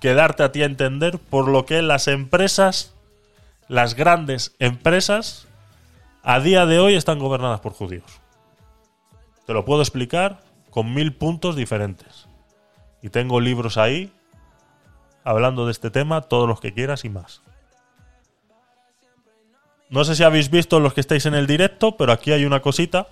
que 0.00 0.14
darte 0.14 0.44
a 0.44 0.52
ti 0.52 0.62
a 0.62 0.66
entender 0.66 1.18
por 1.18 1.48
lo 1.48 1.66
que 1.66 1.82
las 1.82 2.06
empresas, 2.06 2.94
las 3.66 3.94
grandes 3.94 4.54
empresas, 4.60 5.45
a 6.28 6.40
día 6.40 6.66
de 6.66 6.80
hoy 6.80 6.96
están 6.96 7.20
gobernadas 7.20 7.60
por 7.60 7.72
judíos. 7.72 8.20
Te 9.46 9.52
lo 9.52 9.64
puedo 9.64 9.80
explicar 9.80 10.42
con 10.70 10.92
mil 10.92 11.14
puntos 11.14 11.54
diferentes. 11.54 12.26
Y 13.00 13.10
tengo 13.10 13.38
libros 13.40 13.76
ahí 13.76 14.12
hablando 15.22 15.66
de 15.66 15.72
este 15.72 15.88
tema, 15.88 16.22
todos 16.22 16.48
los 16.48 16.60
que 16.60 16.74
quieras 16.74 17.04
y 17.04 17.10
más. 17.10 17.42
No 19.88 20.04
sé 20.04 20.16
si 20.16 20.24
habéis 20.24 20.50
visto 20.50 20.80
los 20.80 20.94
que 20.94 21.00
estáis 21.00 21.26
en 21.26 21.34
el 21.34 21.46
directo, 21.46 21.96
pero 21.96 22.10
aquí 22.10 22.32
hay 22.32 22.44
una 22.44 22.60
cosita 22.60 23.06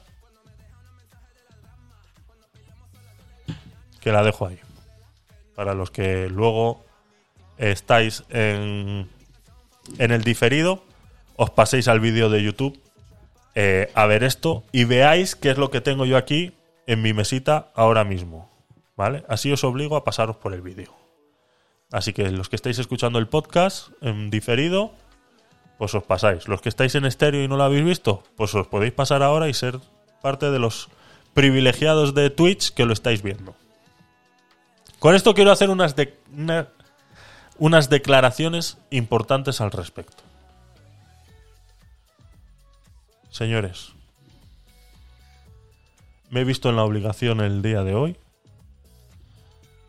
que 4.01 4.11
la 4.11 4.25
dejo 4.25 4.49
ahí. 4.49 4.59
Para 5.55 5.75
los 5.75 5.93
que 5.93 6.29
luego 6.29 6.85
estáis 7.59 8.25
en, 8.31 9.09
en 9.99 10.11
el 10.11 10.25
diferido, 10.25 10.83
os 11.37 11.51
paséis 11.51 11.87
al 11.87 12.01
vídeo 12.01 12.29
de 12.29 12.43
YouTube 12.43 12.84
eh, 13.55 13.91
a 13.95 14.07
ver 14.07 14.25
esto 14.25 14.65
y 14.73 14.85
veáis 14.85 15.37
qué 15.37 15.51
es 15.51 15.59
lo 15.59 15.71
que 15.71 15.81
tengo 15.81 16.05
yo 16.05 16.17
aquí 16.17 16.53
en 16.87 17.03
mi 17.03 17.13
mesita 17.13 17.71
ahora 17.75 18.05
mismo. 18.05 18.51
¿Vale? 18.97 19.25
Así 19.29 19.53
os 19.53 19.65
obligo 19.65 19.97
a 19.97 20.05
pasaros 20.05 20.37
por 20.37 20.55
el 20.55 20.63
vídeo. 20.63 20.95
Así 21.93 22.13
que 22.13 22.31
los 22.31 22.49
que 22.49 22.57
estáis 22.57 22.79
escuchando 22.79 23.19
el 23.19 23.29
podcast 23.29 23.89
en 24.01 24.31
diferido, 24.31 24.93
pues 25.79 25.95
os 25.95 26.03
pasáis. 26.03 26.49
Los 26.49 26.61
que 26.61 26.69
estáis 26.69 26.97
en 26.97 27.05
estéreo 27.05 27.43
y 27.43 27.49
no 27.49 27.57
lo 27.57 27.65
habéis 27.65 27.85
visto, 27.85 28.25
pues 28.37 28.55
os 28.55 28.67
podéis 28.67 28.93
pasar 28.93 29.23
ahora 29.23 29.49
y 29.49 29.55
ser 29.55 29.79
parte 30.21 30.51
de 30.51 30.59
los 30.59 30.89
privilegiados 31.35 32.15
de 32.15 32.31
Twitch 32.31 32.73
que 32.73 32.85
lo 32.85 32.93
estáis 32.93 33.23
viendo. 33.23 33.55
Con 34.99 35.15
esto 35.15 35.35
quiero 35.35 35.53
hacer 35.53 35.71
unas, 35.71 35.95
unas 37.59 37.91
declaraciones 37.91 38.79
importantes 38.91 39.61
al 39.61 39.71
respecto. 39.71 40.24
Señores, 43.35 43.93
me 46.31 46.43
he 46.43 46.45
visto 46.45 46.71
en 46.71 46.77
la 46.77 46.85
obligación 46.85 47.41
el 47.41 47.63
día 47.63 47.83
de 47.83 47.93
hoy 47.93 48.17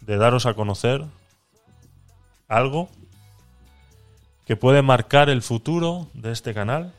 de 0.02 0.18
daros 0.18 0.48
a 0.48 0.56
conocer 0.56 1.06
algo 2.48 2.90
que 4.48 4.56
puede 4.56 4.82
marcar 4.82 5.30
el 5.30 5.44
futuro 5.44 6.08
de 6.16 6.32
este 6.32 6.56
canal 6.56 6.92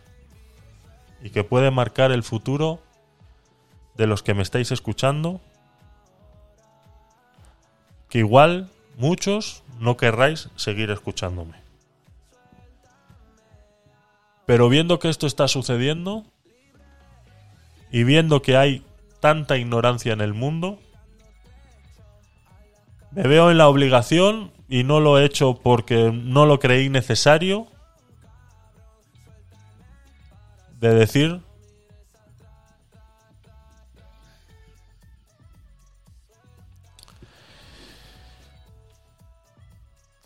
y 1.21 1.31
que 1.31 1.43
puede 1.43 1.73
marcar 1.73 2.13
el 2.13 2.23
futuro 2.23 2.79
de 3.97 4.07
los 4.07 4.23
que 4.23 4.35
me 4.35 4.45
estáis 4.45 4.71
escuchando 4.71 5.41
que 8.09 8.19
igual 8.19 8.71
muchos 8.97 9.65
no 9.81 9.97
querráis 9.97 10.49
seguir 10.55 10.93
escuchándome. 10.93 11.57
Pero 14.47 14.69
viendo 14.69 15.01
que 15.01 15.09
esto 15.09 15.27
está 15.27 15.49
sucediendo 15.49 16.25
y 17.91 18.05
viendo 18.05 18.43
que 18.43 18.57
hay 18.57 18.85
tanta 19.21 19.57
ignorancia 19.57 20.13
en 20.13 20.21
el 20.21 20.35
mundo, 20.35 20.79
me 23.13 23.23
veo 23.23 23.51
en 23.51 23.59
la 23.59 23.69
obligación, 23.69 24.53
y 24.69 24.85
no 24.85 25.01
lo 25.01 25.19
he 25.19 25.25
hecho 25.25 25.55
porque 25.63 26.11
no 26.13 26.45
lo 26.45 26.59
creí 26.59 26.89
necesario, 26.89 27.67
de 30.81 30.95
decir 30.95 31.41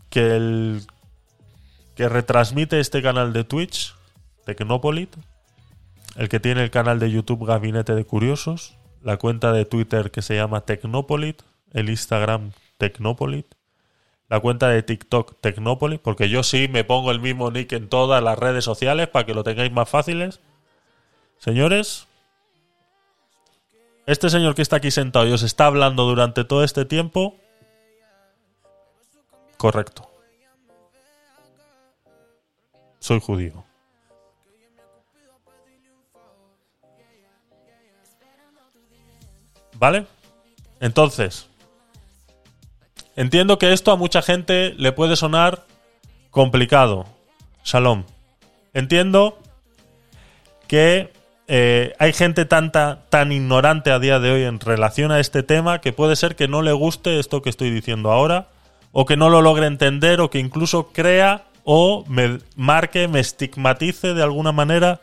que 0.08 0.36
el 0.36 0.86
que 1.94 2.08
retransmite 2.08 2.80
este 2.80 3.02
canal 3.02 3.32
de 3.32 3.44
Twitch, 3.44 3.94
Tecnopolit, 4.44 5.14
el 6.16 6.28
que 6.28 6.40
tiene 6.40 6.62
el 6.62 6.70
canal 6.70 6.98
de 6.98 7.10
YouTube 7.10 7.46
Gabinete 7.46 7.94
de 7.94 8.04
Curiosos, 8.04 8.76
la 9.02 9.16
cuenta 9.16 9.52
de 9.52 9.64
Twitter 9.64 10.10
que 10.10 10.22
se 10.22 10.36
llama 10.36 10.62
Tecnopolit, 10.62 11.42
el 11.72 11.88
Instagram 11.88 12.52
Tecnopolit, 12.78 13.46
la 14.28 14.40
cuenta 14.40 14.68
de 14.68 14.82
TikTok 14.82 15.40
Tecnopolit, 15.40 16.00
porque 16.00 16.28
yo 16.28 16.42
sí 16.42 16.68
me 16.68 16.84
pongo 16.84 17.10
el 17.10 17.20
mismo 17.20 17.50
nick 17.50 17.72
en 17.72 17.88
todas 17.88 18.22
las 18.22 18.38
redes 18.38 18.64
sociales 18.64 19.08
para 19.08 19.26
que 19.26 19.34
lo 19.34 19.44
tengáis 19.44 19.72
más 19.72 19.88
fáciles. 19.88 20.40
Señores, 21.38 22.06
este 24.06 24.30
señor 24.30 24.54
que 24.54 24.62
está 24.62 24.76
aquí 24.76 24.90
sentado 24.90 25.26
y 25.26 25.32
os 25.32 25.42
está 25.42 25.66
hablando 25.66 26.04
durante 26.04 26.44
todo 26.44 26.64
este 26.64 26.84
tiempo, 26.84 27.36
correcto. 29.56 30.08
Soy 32.98 33.20
judío. 33.20 33.69
¿Vale? 39.80 40.04
Entonces, 40.78 41.48
entiendo 43.16 43.58
que 43.58 43.72
esto 43.72 43.90
a 43.92 43.96
mucha 43.96 44.20
gente 44.20 44.74
le 44.76 44.92
puede 44.92 45.16
sonar 45.16 45.64
complicado. 46.30 47.06
Shalom. 47.64 48.04
Entiendo 48.74 49.38
que 50.68 51.10
eh, 51.48 51.94
hay 51.98 52.12
gente 52.12 52.44
tanta, 52.44 53.06
tan 53.08 53.32
ignorante 53.32 53.90
a 53.90 53.98
día 53.98 54.20
de 54.20 54.30
hoy 54.30 54.42
en 54.42 54.60
relación 54.60 55.12
a 55.12 55.18
este 55.18 55.42
tema 55.42 55.80
que 55.80 55.94
puede 55.94 56.14
ser 56.14 56.36
que 56.36 56.46
no 56.46 56.60
le 56.60 56.72
guste 56.72 57.18
esto 57.18 57.40
que 57.40 57.48
estoy 57.48 57.70
diciendo 57.70 58.12
ahora, 58.12 58.48
o 58.92 59.06
que 59.06 59.16
no 59.16 59.30
lo 59.30 59.40
logre 59.40 59.66
entender, 59.66 60.20
o 60.20 60.28
que 60.28 60.40
incluso 60.40 60.88
crea 60.92 61.46
o 61.64 62.04
me 62.06 62.40
marque, 62.54 63.08
me 63.08 63.20
estigmatice 63.20 64.12
de 64.12 64.22
alguna 64.22 64.52
manera 64.52 65.00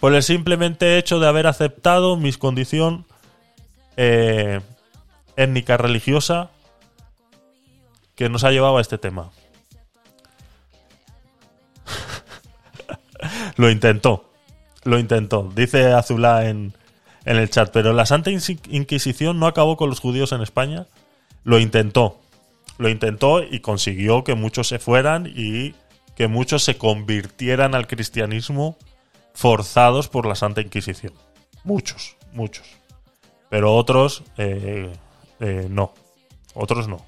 por 0.00 0.14
el 0.14 0.22
simplemente 0.22 0.96
hecho 0.96 1.20
de 1.20 1.28
haber 1.28 1.46
aceptado 1.46 2.16
mi 2.16 2.32
condición 2.32 3.04
eh, 3.96 4.60
étnica 5.36 5.76
religiosa 5.76 6.50
que 8.14 8.28
nos 8.28 8.44
ha 8.44 8.50
llevado 8.50 8.78
a 8.78 8.80
este 8.80 8.98
tema. 8.98 9.30
lo 13.56 13.70
intentó, 13.70 14.32
lo 14.84 14.98
intentó, 14.98 15.50
dice 15.54 15.92
Azulá 15.92 16.48
en, 16.48 16.72
en 17.24 17.36
el 17.36 17.50
chat, 17.50 17.70
pero 17.72 17.92
la 17.92 18.06
Santa 18.06 18.30
Inquisición 18.30 19.38
no 19.38 19.46
acabó 19.46 19.76
con 19.76 19.90
los 19.90 20.00
judíos 20.00 20.32
en 20.32 20.42
España, 20.42 20.86
lo 21.44 21.58
intentó, 21.58 22.20
lo 22.78 22.88
intentó 22.88 23.42
y 23.42 23.60
consiguió 23.60 24.24
que 24.24 24.34
muchos 24.34 24.68
se 24.68 24.78
fueran 24.78 25.26
y 25.26 25.74
que 26.16 26.28
muchos 26.28 26.64
se 26.64 26.78
convirtieran 26.78 27.74
al 27.74 27.86
cristianismo 27.86 28.76
forzados 29.34 30.08
por 30.08 30.26
la 30.26 30.34
Santa 30.34 30.62
Inquisición. 30.62 31.12
Muchos, 31.62 32.16
muchos. 32.32 32.66
Pero 33.48 33.74
otros 33.74 34.22
eh, 34.36 34.92
eh, 35.40 35.66
no. 35.70 35.92
Otros 36.54 36.88
no. 36.88 37.04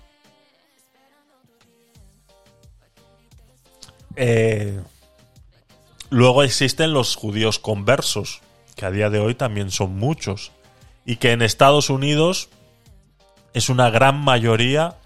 Eh, 4.17 4.81
luego 6.11 6.43
existen 6.43 6.93
los 6.93 7.15
judíos 7.15 7.59
conversos, 7.59 8.41
que 8.75 8.85
a 8.85 8.91
día 8.91 9.11
de 9.11 9.21
hoy 9.21 9.35
también 9.35 9.71
son 9.71 9.97
muchos. 9.97 10.53
Y 11.07 11.17
que 11.17 11.33
en 11.33 11.41
Estados 11.41 11.89
Unidos 11.89 12.51
es 13.55 13.69
una 13.69 13.91
gran 13.91 14.21
mayoría, 14.21 14.97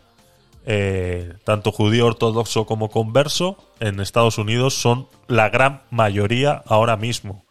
eh, 0.67 1.35
tanto 1.45 1.73
judío 1.73 2.07
ortodoxo 2.07 2.67
como 2.67 2.91
converso, 2.91 3.57
en 3.81 4.01
Estados 4.01 4.39
Unidos 4.39 4.75
son 4.75 5.09
la 5.29 5.49
gran 5.51 5.83
mayoría 5.91 6.63
ahora 6.67 6.97
mismo. 6.97 7.42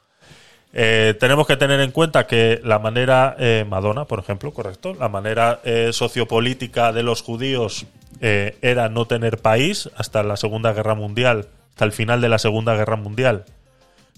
Eh, 0.74 1.16
tenemos 1.19 1.48
que 1.48 1.58
tener 1.58 1.82
en 1.82 1.91
cuenta 1.91 2.27
que 2.27 2.61
la 2.64 2.80
manera, 2.80 3.35
eh, 3.40 3.66
Madonna, 3.67 4.06
por 4.06 4.19
ejemplo, 4.19 4.53
correcto, 4.53 4.95
la 4.98 5.09
manera 5.09 5.59
eh, 5.64 5.90
sociopolítica 5.91 6.93
de 6.93 7.03
los 7.03 7.22
judíos 7.22 7.85
eh, 8.22 8.58
era 8.61 8.88
no 8.88 9.06
tener 9.06 9.40
país 9.40 9.90
hasta 9.98 10.24
la 10.24 10.38
Segunda 10.38 10.72
Guerra 10.74 10.95
Mundial, 10.95 11.48
hasta 11.72 11.85
el 11.85 11.91
final 11.91 12.22
de 12.22 12.30
la 12.30 12.38
Segunda 12.38 12.75
Guerra 12.75 12.95
Mundial. 12.95 13.45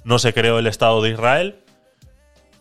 No 0.03 0.19
se 0.19 0.33
creó 0.33 0.59
el 0.59 0.67
Estado 0.67 1.01
de 1.01 1.11
Israel, 1.11 1.56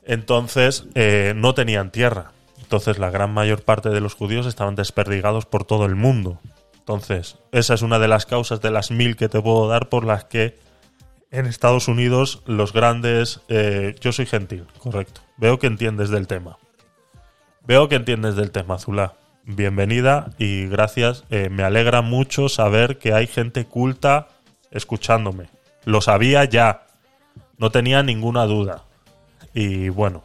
entonces 0.07 0.85
eh, 0.95 1.33
no 1.37 1.55
tenían 1.55 1.91
tierra. 1.91 2.33
Entonces 2.61 2.99
la 2.99 3.11
gran 3.11 3.35
mayor 3.35 3.63
parte 3.63 3.91
de 3.91 4.01
los 4.01 4.15
judíos 4.15 4.47
estaban 4.47 4.77
desperdigados 4.77 5.45
por 5.45 5.65
todo 5.65 5.85
el 5.85 5.97
mundo. 5.97 6.41
Entonces, 6.79 7.37
esa 7.53 7.75
es 7.75 7.83
una 7.83 7.99
de 7.99 8.09
las 8.09 8.25
causas 8.27 8.61
de 8.61 8.71
las 8.71 8.91
mil 8.91 9.17
que 9.17 9.29
te 9.29 9.41
puedo 9.41 9.69
dar 9.69 9.89
por 9.89 10.05
las 10.05 10.25
que 10.25 10.59
en 11.33 11.47
Estados 11.47 11.89
Unidos 11.89 12.43
los 12.47 12.73
grandes... 12.73 13.41
eh, 13.49 13.97
yo 14.01 14.13
soy 14.13 14.27
gentil, 14.27 14.67
correcto. 14.79 15.23
Veo 15.39 15.59
que 15.59 15.67
entiendes 15.67 16.11
del 16.11 16.29
tema. 16.29 16.59
Veo 17.67 17.89
que 17.89 17.97
entiendes 17.97 18.37
del 18.37 18.51
tema, 18.51 18.79
Zula. 18.79 19.15
Bienvenida 19.45 20.31
y 20.39 20.67
gracias. 20.67 21.25
Eh, 21.31 21.49
me 21.49 21.65
alegra 21.65 22.03
mucho 22.03 22.49
saber 22.49 22.99
que 22.99 23.15
hay 23.15 23.27
gente 23.27 23.65
culta 23.65 24.29
escuchándome. 24.71 25.49
Lo 25.85 26.01
sabía 26.01 26.45
ya. 26.45 26.87
No 27.57 27.71
tenía 27.71 28.03
ninguna 28.03 28.45
duda. 28.45 28.85
Y 29.55 29.89
bueno. 29.89 30.25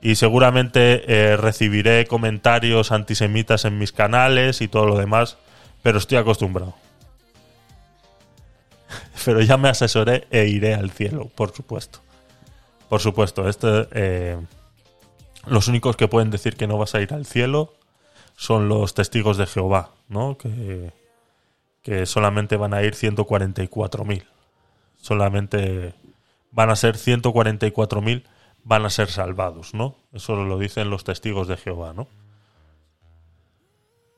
Y 0.00 0.14
seguramente 0.14 1.04
eh, 1.08 1.36
recibiré 1.36 2.06
comentarios 2.06 2.92
antisemitas 2.92 3.64
en 3.64 3.78
mis 3.78 3.92
canales 3.92 4.60
y 4.60 4.68
todo 4.68 4.86
lo 4.86 4.96
demás. 4.96 5.36
Pero 5.82 5.98
estoy 5.98 6.18
acostumbrado. 6.18 6.74
Pero 9.26 9.42
ya 9.42 9.56
me 9.56 9.68
asesoré 9.68 10.28
e 10.30 10.46
iré 10.46 10.74
al 10.74 10.92
cielo, 10.92 11.28
por 11.34 11.50
supuesto. 11.50 11.98
Por 12.88 13.00
supuesto, 13.00 13.48
este, 13.48 13.88
eh, 13.90 14.38
los 15.46 15.66
únicos 15.66 15.96
que 15.96 16.06
pueden 16.06 16.30
decir 16.30 16.56
que 16.56 16.68
no 16.68 16.78
vas 16.78 16.94
a 16.94 17.00
ir 17.00 17.12
al 17.12 17.26
cielo 17.26 17.74
son 18.36 18.68
los 18.68 18.94
testigos 18.94 19.36
de 19.36 19.48
Jehová, 19.48 19.90
¿no? 20.08 20.38
Que, 20.38 20.92
que 21.82 22.06
solamente 22.06 22.56
van 22.56 22.72
a 22.72 22.84
ir 22.84 22.94
144.000. 22.94 24.26
Solamente 24.94 25.94
van 26.52 26.70
a 26.70 26.76
ser 26.76 26.94
144.000, 26.94 28.22
van 28.62 28.86
a 28.86 28.90
ser 28.90 29.10
salvados, 29.10 29.74
¿no? 29.74 29.96
Eso 30.12 30.36
lo 30.36 30.56
dicen 30.56 30.88
los 30.88 31.02
testigos 31.02 31.48
de 31.48 31.56
Jehová, 31.56 31.92
¿no? 31.94 32.06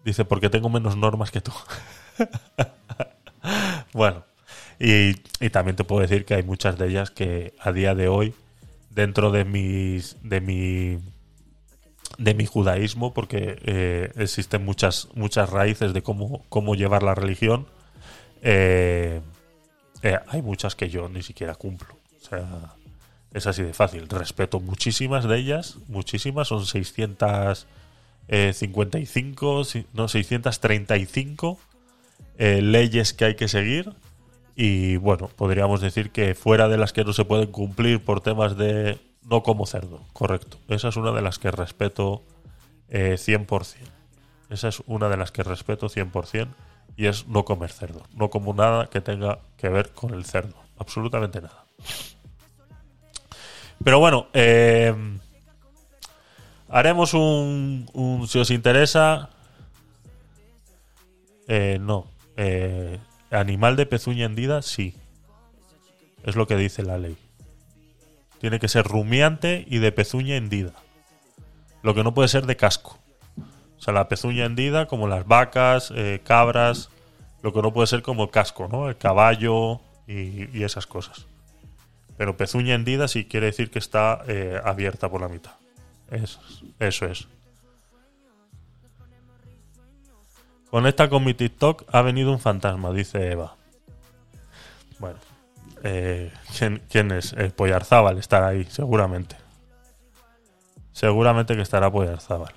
Dice, 0.05 0.27
porque 0.27 0.51
tengo 0.51 0.69
menos 0.69 0.99
normas 0.99 1.31
que 1.31 1.41
tú. 1.41 1.53
bueno, 3.95 4.28
y, 4.81 5.15
también 5.51 5.77
te 5.77 5.85
puedo 5.85 6.03
decir 6.03 6.25
que 6.25 6.35
hay 6.35 6.43
muchas 6.43 6.79
de 6.79 6.89
ellas 6.89 7.11
que 7.11 7.55
a 7.61 7.73
día 7.73 7.95
de 7.95 8.09
hoy, 8.09 8.35
dentro 8.91 9.31
de 9.31 9.45
mis, 9.45 10.17
de 10.23 10.41
mi, 10.41 10.99
de 12.19 12.35
mi 12.35 12.47
judaísmo, 12.47 13.13
porque 13.13 13.59
eh, 13.65 14.11
existen 14.17 14.65
muchas, 14.65 15.09
muchas 15.15 15.51
raíces 15.51 15.93
de 15.93 16.03
cómo, 16.03 16.45
cómo 16.49 16.75
llevar 16.75 17.03
la 17.03 17.15
religión, 17.15 17.67
eh, 18.43 19.21
eh, 20.03 20.19
hay 20.29 20.43
muchas 20.43 20.75
que 20.77 20.89
yo 20.89 21.09
ni 21.09 21.23
siquiera 21.23 21.55
cumplo. 21.57 21.97
O 22.21 22.25
sea, 22.25 22.75
es 23.35 23.47
así 23.47 23.63
de 23.63 23.75
fácil. 23.75 24.09
Respeto 24.09 24.61
muchísimas 24.61 25.27
de 25.27 25.39
ellas, 25.39 25.79
muchísimas, 25.89 26.49
son 26.49 26.65
655, 26.67 29.65
si- 29.65 29.87
no, 29.93 30.09
635 30.09 31.59
eh, 32.39 32.63
leyes 32.63 33.13
que 33.13 33.25
hay 33.25 33.35
que 33.35 33.49
seguir. 33.49 33.93
Y 34.61 34.97
bueno, 34.97 35.29
podríamos 35.29 35.81
decir 35.81 36.11
que 36.11 36.35
fuera 36.35 36.69
de 36.69 36.77
las 36.79 36.93
que 36.93 37.05
no 37.05 37.13
se 37.13 37.25
pueden 37.25 37.53
cumplir 37.53 38.05
por 38.05 38.21
temas 38.21 38.57
de 38.57 38.99
no 39.23 39.45
como 39.45 39.67
cerdo, 39.67 40.01
correcto. 40.13 40.59
Esa 40.67 40.89
es 40.89 40.97
una 40.97 41.13
de 41.13 41.23
las 41.23 41.39
que 41.39 41.53
respeto 41.53 42.25
eh, 42.89 43.15
100%. 43.17 43.77
Esa 44.51 44.67
es 44.67 44.83
una 44.89 45.09
de 45.09 45.17
las 45.17 45.31
que 45.31 45.45
respeto 45.45 45.87
100% 45.89 46.49
y 46.97 47.07
es 47.07 47.29
no 47.29 47.45
comer 47.45 47.71
cerdo. 47.71 48.03
No 48.15 48.31
como 48.31 48.53
nada 48.53 48.91
que 48.91 49.01
tenga 49.01 49.39
que 49.57 49.69
ver 49.69 49.91
con 49.93 50.13
el 50.13 50.25
cerdo. 50.25 50.57
Absolutamente 50.77 51.41
nada. 51.41 51.65
Pero 53.85 54.01
bueno, 54.01 54.27
eh, 54.33 54.93
haremos 56.69 57.15
un, 57.15 57.89
un- 57.93 58.27
Si 58.27 58.41
os 58.41 58.51
interesa... 58.51 59.31
eh, 61.47 61.79
no. 61.81 62.07
Eh, 62.37 62.99
animal 63.31 63.77
de 63.77 63.87
pezuña 63.87 64.27
hendida, 64.27 64.63
sí. 64.63 64.95
Es 66.25 66.37
lo 66.37 66.47
que 66.47 66.57
dice 66.57 66.83
la 66.83 66.99
ley. 66.99 67.17
Tiene 68.41 68.59
que 68.61 68.69
ser 68.69 68.85
rumiante 68.87 69.65
y 69.69 69.79
de 69.79 69.93
pezuña 69.93 70.37
hendida. 70.37 70.73
Lo 71.83 71.95
que 71.95 72.03
no 72.05 72.15
puede 72.15 72.29
ser 72.29 72.47
de 72.47 72.57
casco. 72.57 72.99
O 73.77 73.81
sea, 73.81 73.95
la 73.95 74.09
pezuña 74.09 74.45
hendida, 74.45 74.87
como 74.87 75.07
las 75.09 75.27
vacas, 75.27 75.93
eh, 75.95 76.21
cabras. 76.25 76.91
Lo 77.43 77.53
que 77.53 77.63
no 77.63 77.73
puede 77.73 77.87
ser 77.87 78.03
como 78.03 78.31
casco, 78.31 78.69
¿no? 78.71 78.89
El 78.89 78.97
caballo 78.97 79.81
y, 80.09 80.57
y 80.57 80.65
esas 80.65 80.87
cosas. 80.87 81.27
Pero 82.17 82.37
pezuña 82.37 82.75
hendida 82.75 83.07
sí 83.07 83.25
quiere 83.27 83.47
decir 83.47 83.71
que 83.71 83.79
está 83.79 84.23
eh, 84.27 84.61
abierta 84.65 85.09
por 85.09 85.21
la 85.21 85.29
mitad. 85.29 85.53
Es- 86.11 86.41
eso 86.81 87.07
es. 87.07 87.29
Conecta 90.71 91.09
con 91.09 91.25
mi 91.25 91.33
TikTok, 91.33 91.85
ha 91.91 92.03
venido 92.03 92.31
un 92.31 92.39
fantasma, 92.39 92.93
dice 92.93 93.33
Eva. 93.33 93.57
Bueno, 94.99 95.19
eh, 95.83 96.31
¿quién, 96.57 96.83
quién 96.91 97.11
es? 97.11 97.33
El 97.33 97.53
Pollarzábal 97.53 98.19
estará 98.19 98.49
ahí, 98.49 98.65
seguramente. 98.65 99.37
Seguramente 100.93 101.57
que 101.57 101.63
estará 101.63 101.91
Pollarzábal. 101.91 102.53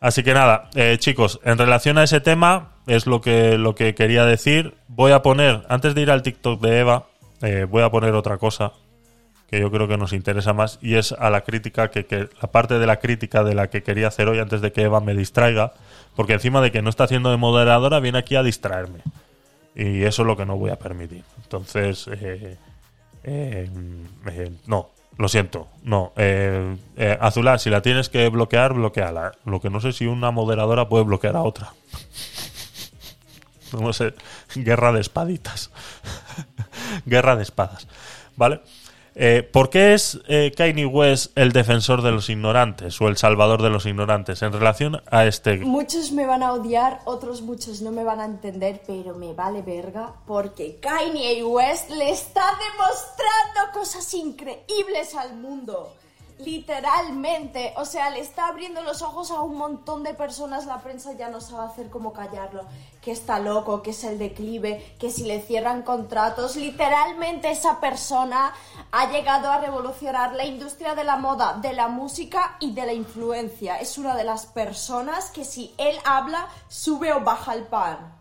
Así 0.00 0.22
que 0.22 0.34
nada, 0.34 0.68
eh, 0.74 0.98
chicos, 0.98 1.40
en 1.44 1.56
relación 1.56 1.96
a 1.96 2.02
ese 2.02 2.20
tema, 2.20 2.72
es 2.86 3.06
lo 3.06 3.20
que, 3.20 3.56
lo 3.56 3.74
que 3.74 3.94
quería 3.94 4.24
decir. 4.26 4.76
Voy 4.88 5.12
a 5.12 5.22
poner, 5.22 5.64
antes 5.68 5.94
de 5.94 6.02
ir 6.02 6.10
al 6.10 6.22
TikTok 6.22 6.60
de 6.60 6.80
Eva, 6.80 7.06
eh, 7.40 7.66
voy 7.70 7.82
a 7.82 7.90
poner 7.90 8.14
otra 8.14 8.36
cosa 8.36 8.72
que 9.54 9.60
yo 9.60 9.70
creo 9.70 9.86
que 9.86 9.96
nos 9.96 10.12
interesa 10.12 10.52
más 10.52 10.80
y 10.82 10.96
es 10.96 11.12
a 11.12 11.30
la 11.30 11.42
crítica 11.42 11.88
que, 11.90 12.06
que 12.06 12.28
la 12.42 12.50
parte 12.50 12.78
de 12.80 12.86
la 12.86 12.98
crítica 12.98 13.44
de 13.44 13.54
la 13.54 13.70
que 13.70 13.84
quería 13.84 14.08
hacer 14.08 14.28
hoy 14.28 14.40
antes 14.40 14.60
de 14.60 14.72
que 14.72 14.82
Eva 14.82 15.00
me 15.00 15.14
distraiga, 15.14 15.74
porque 16.16 16.32
encima 16.32 16.60
de 16.60 16.72
que 16.72 16.82
no 16.82 16.90
está 16.90 17.04
haciendo 17.04 17.30
de 17.30 17.36
moderadora 17.36 18.00
viene 18.00 18.18
aquí 18.18 18.34
a 18.34 18.42
distraerme 18.42 18.98
y 19.76 20.02
eso 20.02 20.22
es 20.22 20.26
lo 20.26 20.36
que 20.36 20.44
no 20.44 20.56
voy 20.56 20.70
a 20.70 20.76
permitir. 20.76 21.22
Entonces, 21.42 22.08
eh, 22.08 22.56
eh, 23.22 23.70
eh, 24.26 24.52
no, 24.66 24.90
lo 25.18 25.28
siento, 25.28 25.68
no. 25.84 26.12
Azulá, 27.20 27.58
si 27.58 27.70
la 27.70 27.80
tienes 27.80 28.08
que 28.08 28.28
bloquear, 28.30 28.74
bloqueala. 28.74 29.32
Lo 29.44 29.60
que 29.60 29.70
no 29.70 29.80
sé 29.80 29.92
si 29.92 30.06
una 30.06 30.32
moderadora 30.32 30.88
puede 30.88 31.04
bloquear 31.04 31.36
a 31.36 31.42
otra. 31.42 31.72
No 33.72 33.92
sé, 33.92 34.14
guerra 34.54 34.92
de 34.92 35.00
espaditas. 35.00 35.72
guerra 37.06 37.34
de 37.34 37.42
espadas. 37.42 37.88
¿Vale? 38.36 38.60
Eh, 39.16 39.48
¿Por 39.50 39.70
qué 39.70 39.94
es 39.94 40.18
eh, 40.26 40.52
Kanye 40.56 40.86
West 40.86 41.36
el 41.38 41.52
defensor 41.52 42.02
de 42.02 42.10
los 42.10 42.28
ignorantes 42.28 43.00
o 43.00 43.08
el 43.08 43.16
salvador 43.16 43.62
de 43.62 43.70
los 43.70 43.86
ignorantes 43.86 44.42
en 44.42 44.52
relación 44.52 45.00
a 45.10 45.24
este 45.26 45.58
Muchos 45.58 46.10
me 46.10 46.26
van 46.26 46.42
a 46.42 46.52
odiar, 46.52 47.00
otros 47.04 47.42
muchos 47.42 47.80
no 47.80 47.92
me 47.92 48.02
van 48.02 48.20
a 48.20 48.24
entender, 48.24 48.82
pero 48.86 49.14
me 49.14 49.32
vale 49.32 49.62
verga 49.62 50.14
porque 50.26 50.78
Kanye 50.80 51.44
West 51.44 51.90
le 51.90 52.10
está 52.10 52.44
demostrando 52.72 53.72
cosas 53.72 54.12
increíbles 54.14 55.14
al 55.14 55.36
mundo. 55.36 55.92
Literalmente, 56.38 57.74
o 57.76 57.84
sea, 57.84 58.10
le 58.10 58.18
está 58.18 58.48
abriendo 58.48 58.82
los 58.82 59.02
ojos 59.02 59.30
a 59.30 59.40
un 59.40 59.56
montón 59.56 60.02
de 60.02 60.14
personas, 60.14 60.66
la 60.66 60.82
prensa 60.82 61.12
ya 61.12 61.28
no 61.28 61.40
sabe 61.40 61.70
hacer 61.70 61.90
cómo 61.90 62.12
callarlo, 62.12 62.64
que 63.00 63.12
está 63.12 63.38
loco, 63.38 63.82
que 63.82 63.90
es 63.90 64.02
el 64.02 64.18
declive, 64.18 64.96
que 64.98 65.10
si 65.10 65.22
le 65.22 65.40
cierran 65.40 65.82
contratos, 65.82 66.56
literalmente 66.56 67.52
esa 67.52 67.78
persona 67.78 68.52
ha 68.90 69.10
llegado 69.12 69.48
a 69.48 69.58
revolucionar 69.58 70.34
la 70.34 70.44
industria 70.44 70.96
de 70.96 71.04
la 71.04 71.16
moda, 71.16 71.58
de 71.62 71.72
la 71.72 71.86
música 71.86 72.56
y 72.58 72.72
de 72.72 72.86
la 72.86 72.92
influencia. 72.92 73.78
Es 73.78 73.96
una 73.96 74.16
de 74.16 74.24
las 74.24 74.46
personas 74.46 75.30
que 75.30 75.44
si 75.44 75.72
él 75.78 75.96
habla, 76.04 76.48
sube 76.68 77.12
o 77.12 77.20
baja 77.20 77.54
el 77.54 77.62
pan. 77.62 78.13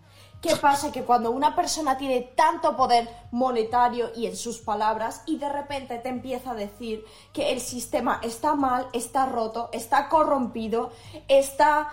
¿Qué 0.44 0.58
pasa? 0.58 0.92
Que 0.92 1.04
cuando 1.06 1.32
una 1.32 1.56
persona 1.56 1.98
tiene 1.98 2.20
tanto 2.36 2.76
poder 2.76 3.08
monetario 3.32 4.12
y 4.14 4.28
en 4.28 4.36
sus 4.36 4.58
palabras 4.58 5.22
y 5.26 5.38
de 5.38 5.48
repente 5.48 5.98
te 6.00 6.10
empieza 6.10 6.52
a 6.52 6.54
decir 6.54 7.06
que 7.32 7.54
el 7.54 7.62
sistema 7.62 8.20
está 8.22 8.54
mal, 8.54 8.90
está 8.92 9.26
roto, 9.26 9.70
está 9.72 10.10
corrompido, 10.10 10.92
está... 11.30 11.88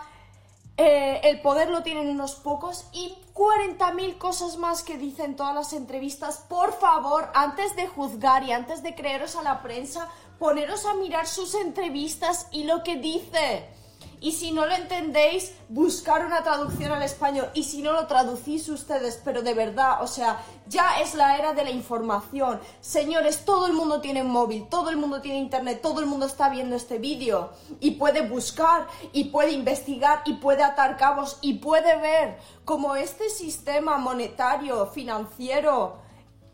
eh, 0.77 1.21
el 1.23 1.41
poder 1.43 1.71
lo 1.71 1.85
tienen 1.85 2.09
unos 2.09 2.35
pocos 2.35 2.87
y 2.93 3.15
40.000 3.35 4.19
cosas 4.19 4.57
más 4.57 4.83
que 4.83 4.99
dicen 4.99 5.37
todas 5.37 5.55
las 5.55 5.73
entrevistas. 5.73 6.45
Por 6.49 6.73
favor, 6.73 7.31
antes 7.35 7.77
de 7.77 7.87
juzgar 7.87 8.43
y 8.43 8.51
antes 8.51 8.83
de 8.83 8.97
creeros 8.97 9.37
a 9.37 9.43
la 9.43 9.63
prensa, 9.63 10.09
poneros 10.41 10.87
a 10.87 10.95
mirar 10.95 11.29
sus 11.29 11.55
entrevistas 11.55 12.49
y 12.51 12.65
lo 12.65 12.83
que 12.83 12.97
dice. 12.97 13.80
Y 14.21 14.33
si 14.33 14.53
no 14.53 14.67
lo 14.67 14.75
entendéis, 14.75 15.55
buscar 15.69 16.27
una 16.27 16.43
traducción 16.43 16.93
al 16.93 17.03
español. 17.03 17.49
Y 17.55 17.65
si 17.65 17.81
no 17.81 17.93
lo 17.93 18.07
traducís 18.07 18.69
ustedes, 18.69 19.21
pero 19.25 19.41
de 19.41 19.55
verdad, 19.55 20.03
o 20.03 20.07
sea, 20.07 20.43
ya 20.67 21.01
es 21.01 21.15
la 21.15 21.39
era 21.39 21.55
de 21.55 21.65
la 21.65 21.71
información. 21.71 22.61
Señores, 22.81 23.45
todo 23.47 23.67
el 23.67 23.73
mundo 23.73 24.01
tiene 24.01 24.23
móvil, 24.23 24.69
todo 24.69 24.91
el 24.91 24.99
mundo 24.99 25.23
tiene 25.23 25.39
internet, 25.39 25.81
todo 25.81 26.01
el 26.01 26.07
mundo 26.07 26.27
está 26.27 26.51
viendo 26.51 26.77
este 26.77 26.99
vídeo. 26.99 27.51
Y 27.81 27.93
puede 27.93 28.21
buscar, 28.29 28.87
y 29.13 29.25
puede 29.25 29.53
investigar, 29.53 30.23
y 30.27 30.35
puede 30.35 30.63
atar 30.63 30.99
cabos, 30.99 31.39
y 31.41 31.55
puede 31.55 31.97
ver 31.97 32.39
cómo 32.67 32.97
este 32.97 33.31
sistema 33.31 33.97
monetario, 33.97 34.87
financiero, 34.87 36.10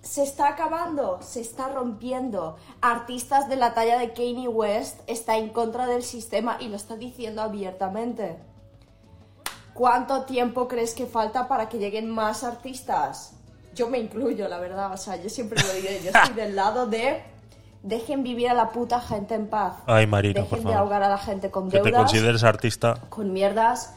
se 0.06 0.22
está 0.22 0.48
acabando, 0.48 1.18
se 1.20 1.40
está 1.40 1.68
rompiendo. 1.68 2.56
Artistas 2.80 3.48
de 3.48 3.56
la 3.56 3.74
talla 3.74 3.98
de 3.98 4.12
Kanye 4.12 4.46
West 4.48 5.00
está 5.08 5.36
en 5.36 5.48
contra 5.48 5.86
del 5.86 6.02
sistema 6.04 6.56
y 6.60 6.68
lo 6.68 6.76
está 6.76 6.96
diciendo 6.96 7.42
abiertamente. 7.42 8.38
¿Cuánto 9.74 10.22
tiempo 10.22 10.68
crees 10.68 10.94
que 10.94 11.06
falta 11.06 11.48
para 11.48 11.68
que 11.68 11.78
lleguen 11.78 12.08
más 12.08 12.44
artistas? 12.44 13.32
Yo 13.74 13.90
me 13.90 13.98
incluyo, 13.98 14.48
la 14.48 14.58
verdad, 14.58 14.92
o 14.92 14.96
sea, 14.96 15.16
yo 15.16 15.28
siempre 15.28 15.60
lo 15.62 15.72
diré, 15.74 16.00
yo 16.02 16.10
estoy 16.10 16.34
del 16.34 16.56
lado 16.56 16.86
de 16.86 17.22
dejen 17.82 18.22
vivir 18.22 18.48
a 18.48 18.54
la 18.54 18.70
puta 18.70 19.00
gente 19.00 19.34
en 19.34 19.48
paz. 19.48 19.74
Ay, 19.86 20.06
Marina, 20.06 20.34
dejen 20.40 20.48
por 20.48 20.58
de 20.58 20.64
favor. 20.64 20.78
ahogar 20.78 21.02
a 21.02 21.08
la 21.08 21.18
gente 21.18 21.50
con 21.50 21.68
que 21.68 21.78
te 21.78 21.84
deudas 21.84 22.10
consideres 22.10 22.44
artista? 22.44 22.94
con 23.08 23.32
mierdas. 23.32 23.94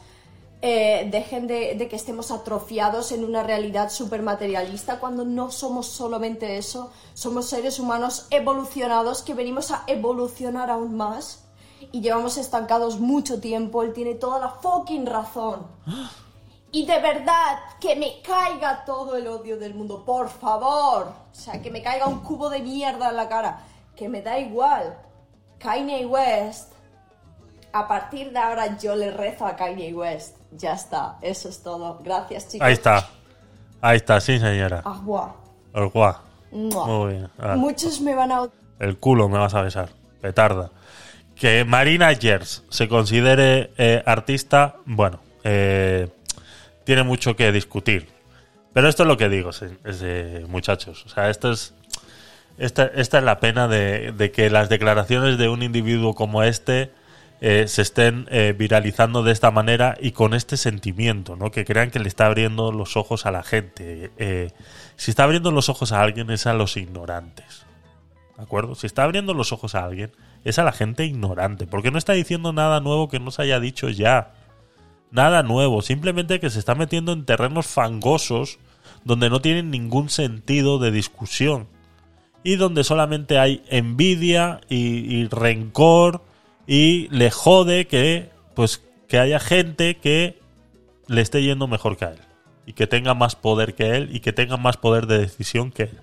Eh, 0.62 1.08
dejen 1.10 1.46
de, 1.46 1.74
de 1.74 1.88
que 1.88 1.96
estemos 1.96 2.30
atrofiados 2.30 3.12
en 3.12 3.24
una 3.24 3.42
realidad 3.42 3.90
súper 3.90 4.22
materialista 4.22 4.98
cuando 4.98 5.24
no 5.24 5.50
somos 5.50 5.86
solamente 5.86 6.58
eso, 6.58 6.90
somos 7.14 7.48
seres 7.48 7.78
humanos 7.78 8.26
evolucionados 8.30 9.22
que 9.22 9.34
venimos 9.34 9.70
a 9.70 9.84
evolucionar 9.86 10.70
aún 10.70 10.96
más 10.96 11.44
y 11.92 12.00
llevamos 12.00 12.36
estancados 12.36 13.00
mucho 13.00 13.40
tiempo, 13.40 13.82
él 13.82 13.92
tiene 13.92 14.14
toda 14.14 14.38
la 14.38 14.48
fucking 14.50 15.06
razón. 15.06 15.66
Y 16.72 16.86
de 16.86 17.00
verdad, 17.00 17.58
que 17.80 17.96
me 17.96 18.22
caiga 18.22 18.84
todo 18.84 19.16
el 19.16 19.26
odio 19.26 19.58
del 19.58 19.74
mundo, 19.74 20.04
por 20.04 20.28
favor. 20.28 21.12
O 21.32 21.34
sea, 21.34 21.60
que 21.60 21.68
me 21.68 21.82
caiga 21.82 22.06
un 22.06 22.20
cubo 22.20 22.48
de 22.48 22.60
mierda 22.60 23.08
en 23.10 23.16
la 23.16 23.28
cara. 23.28 23.64
Que 23.96 24.08
me 24.08 24.22
da 24.22 24.38
igual. 24.38 24.96
Kanye 25.58 26.06
West. 26.06 26.72
A 27.72 27.88
partir 27.88 28.30
de 28.30 28.38
ahora 28.38 28.78
yo 28.78 28.94
le 28.94 29.10
rezo 29.10 29.46
a 29.46 29.56
Kanye 29.56 29.92
West. 29.92 30.36
Ya 30.52 30.72
está, 30.72 31.16
eso 31.22 31.48
es 31.48 31.62
todo. 31.62 32.00
Gracias, 32.02 32.48
chicos. 32.48 32.66
Ahí 32.66 32.72
está. 32.72 33.08
Ahí 33.80 33.96
está, 33.96 34.20
sí, 34.20 34.38
señora. 34.38 34.82
Agua. 34.84 35.36
El 35.74 35.88
guá. 35.88 36.22
Muy 36.50 37.14
bien. 37.14 37.30
Muchos 37.56 38.00
me 38.00 38.14
van 38.14 38.32
a... 38.32 38.48
El 38.78 38.98
culo 38.98 39.28
me 39.28 39.38
vas 39.38 39.54
a 39.54 39.62
besar. 39.62 39.90
Petarda. 40.20 40.70
Que 41.34 41.64
Marina 41.64 42.14
Gers 42.14 42.64
se 42.68 42.88
considere 42.88 43.70
eh, 43.78 44.02
artista, 44.04 44.76
bueno, 44.84 45.20
eh, 45.44 46.08
tiene 46.84 47.02
mucho 47.02 47.36
que 47.36 47.50
discutir. 47.52 48.08
Pero 48.72 48.88
esto 48.88 49.04
es 49.04 49.06
lo 49.08 49.16
que 49.16 49.28
digo, 49.28 49.50
es 49.50 50.00
de 50.00 50.44
muchachos. 50.48 51.04
O 51.06 51.08
sea, 51.08 51.30
esto 51.30 51.52
es. 51.52 51.74
Esta, 52.58 52.84
esta 52.84 53.18
es 53.18 53.24
la 53.24 53.40
pena 53.40 53.68
de, 53.68 54.12
de 54.12 54.30
que 54.32 54.50
las 54.50 54.68
declaraciones 54.68 55.38
de 55.38 55.48
un 55.48 55.62
individuo 55.62 56.14
como 56.14 56.42
este 56.42 56.92
eh, 57.42 57.68
se 57.68 57.80
estén 57.80 58.26
eh, 58.30 58.54
viralizando 58.56 59.22
de 59.22 59.32
esta 59.32 59.50
manera 59.50 59.96
y 59.98 60.12
con 60.12 60.34
este 60.34 60.58
sentimiento, 60.58 61.36
¿no? 61.36 61.50
Que 61.50 61.64
crean 61.64 61.90
que 61.90 61.98
le 61.98 62.08
está 62.08 62.26
abriendo 62.26 62.70
los 62.70 62.98
ojos 62.98 63.24
a 63.24 63.30
la 63.30 63.42
gente. 63.42 64.10
Eh, 64.18 64.50
si 64.96 65.10
está 65.10 65.24
abriendo 65.24 65.50
los 65.50 65.70
ojos 65.70 65.92
a 65.92 66.02
alguien 66.02 66.30
es 66.30 66.46
a 66.46 66.52
los 66.52 66.76
ignorantes. 66.76 67.64
¿De 68.36 68.42
acuerdo? 68.42 68.74
Si 68.74 68.86
está 68.86 69.04
abriendo 69.04 69.32
los 69.32 69.52
ojos 69.52 69.74
a 69.74 69.84
alguien 69.84 70.12
es 70.44 70.58
a 70.58 70.64
la 70.64 70.72
gente 70.72 71.06
ignorante. 71.06 71.66
Porque 71.66 71.90
no 71.90 71.96
está 71.96 72.12
diciendo 72.12 72.52
nada 72.52 72.80
nuevo 72.80 73.08
que 73.08 73.20
no 73.20 73.30
se 73.30 73.40
haya 73.42 73.58
dicho 73.58 73.88
ya. 73.88 74.34
Nada 75.10 75.42
nuevo. 75.42 75.80
Simplemente 75.80 76.40
que 76.40 76.50
se 76.50 76.58
está 76.58 76.74
metiendo 76.74 77.12
en 77.12 77.24
terrenos 77.24 77.66
fangosos 77.66 78.58
donde 79.04 79.30
no 79.30 79.40
tienen 79.40 79.70
ningún 79.70 80.10
sentido 80.10 80.78
de 80.78 80.90
discusión. 80.90 81.68
Y 82.42 82.56
donde 82.56 82.84
solamente 82.84 83.38
hay 83.38 83.62
envidia 83.70 84.60
y, 84.68 84.76
y 84.76 85.26
rencor 85.28 86.22
y 86.72 87.08
le 87.08 87.32
jode 87.32 87.88
que 87.88 88.30
pues 88.54 88.80
que 89.08 89.18
haya 89.18 89.40
gente 89.40 89.96
que 89.96 90.38
le 91.08 91.20
esté 91.20 91.42
yendo 91.42 91.66
mejor 91.66 91.96
que 91.96 92.04
a 92.04 92.12
él 92.12 92.20
y 92.64 92.74
que 92.74 92.86
tenga 92.86 93.12
más 93.12 93.34
poder 93.34 93.74
que 93.74 93.96
él 93.96 94.14
y 94.14 94.20
que 94.20 94.32
tenga 94.32 94.56
más 94.56 94.76
poder 94.76 95.08
de 95.08 95.18
decisión 95.18 95.72
que 95.72 95.82
él. 95.82 95.98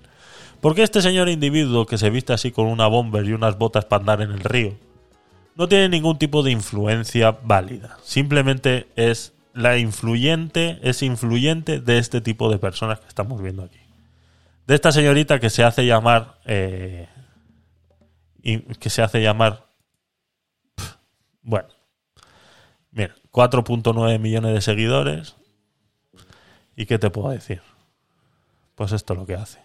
Porque 0.60 0.82
este 0.82 1.00
señor 1.00 1.30
individuo 1.30 1.86
que 1.86 1.96
se 1.96 2.10
viste 2.10 2.34
así 2.34 2.52
con 2.52 2.66
una 2.66 2.86
bomber 2.86 3.24
y 3.24 3.32
unas 3.32 3.56
botas 3.56 3.86
para 3.86 4.00
andar 4.00 4.20
en 4.20 4.30
el 4.30 4.40
río 4.40 4.74
no 5.56 5.70
tiene 5.70 5.88
ningún 5.88 6.18
tipo 6.18 6.42
de 6.42 6.50
influencia 6.50 7.30
válida. 7.42 7.96
Simplemente 8.04 8.88
es 8.94 9.32
la 9.54 9.78
influyente, 9.78 10.80
es 10.82 11.02
influyente 11.02 11.80
de 11.80 11.96
este 11.96 12.20
tipo 12.20 12.50
de 12.50 12.58
personas 12.58 13.00
que 13.00 13.08
estamos 13.08 13.40
viendo 13.40 13.62
aquí. 13.62 13.80
De 14.66 14.74
esta 14.74 14.92
señorita 14.92 15.40
que 15.40 15.48
se 15.48 15.64
hace 15.64 15.86
llamar 15.86 16.40
eh, 16.44 17.08
que 18.78 18.90
se 18.90 19.00
hace 19.00 19.22
llamar 19.22 19.67
bueno 21.48 21.68
mira 22.90 23.14
4.9 23.32 24.18
millones 24.18 24.54
de 24.54 24.60
seguidores. 24.60 25.36
Y 26.76 26.86
qué 26.86 26.98
te 26.98 27.10
puedo 27.10 27.30
decir 27.30 27.60
pues 28.78 28.92
esto 28.92 29.14
es 29.14 29.18
lo 29.18 29.26
que 29.26 29.34
hace. 29.34 29.58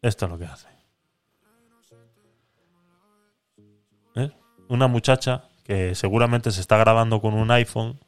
Esto 0.00 0.24
es 0.24 0.30
lo 0.30 0.38
que 0.38 0.46
hace. 0.46 0.68
¿Eh? 4.14 4.32
una 4.68 4.86
muchacha 4.86 5.44
que 5.64 5.94
seguramente 5.94 6.50
se 6.50 6.62
está 6.62 6.78
grabando 6.78 7.20
con 7.20 7.34
un 7.34 7.50
iPhone 7.50 8.00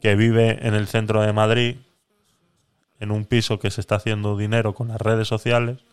que 0.00 0.16
vive 0.16 0.66
en 0.66 0.74
el 0.74 0.88
centro 0.88 1.22
de 1.22 1.32
Madrid 1.32 1.76
en 2.98 3.12
un 3.12 3.24
piso 3.24 3.60
que 3.60 3.70
se 3.70 3.80
está 3.80 3.94
haciendo 3.94 4.36
dinero 4.36 4.74
con 4.74 4.88
las 4.88 5.00
redes 5.00 5.28
sociales. 5.28 5.84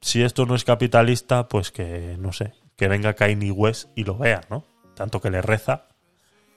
Si 0.00 0.22
esto 0.22 0.46
no 0.46 0.56
es 0.56 0.64
capitalista, 0.64 1.46
pues 1.46 1.70
que 1.70 2.16
no 2.18 2.32
sé, 2.32 2.54
que 2.76 2.88
venga 2.88 3.14
Kanye 3.14 3.50
West 3.50 3.88
y 3.94 4.04
lo 4.04 4.16
vea, 4.16 4.42
¿no? 4.50 4.64
Tanto 4.94 5.20
que 5.20 5.30
le 5.30 5.42
reza, 5.42 5.86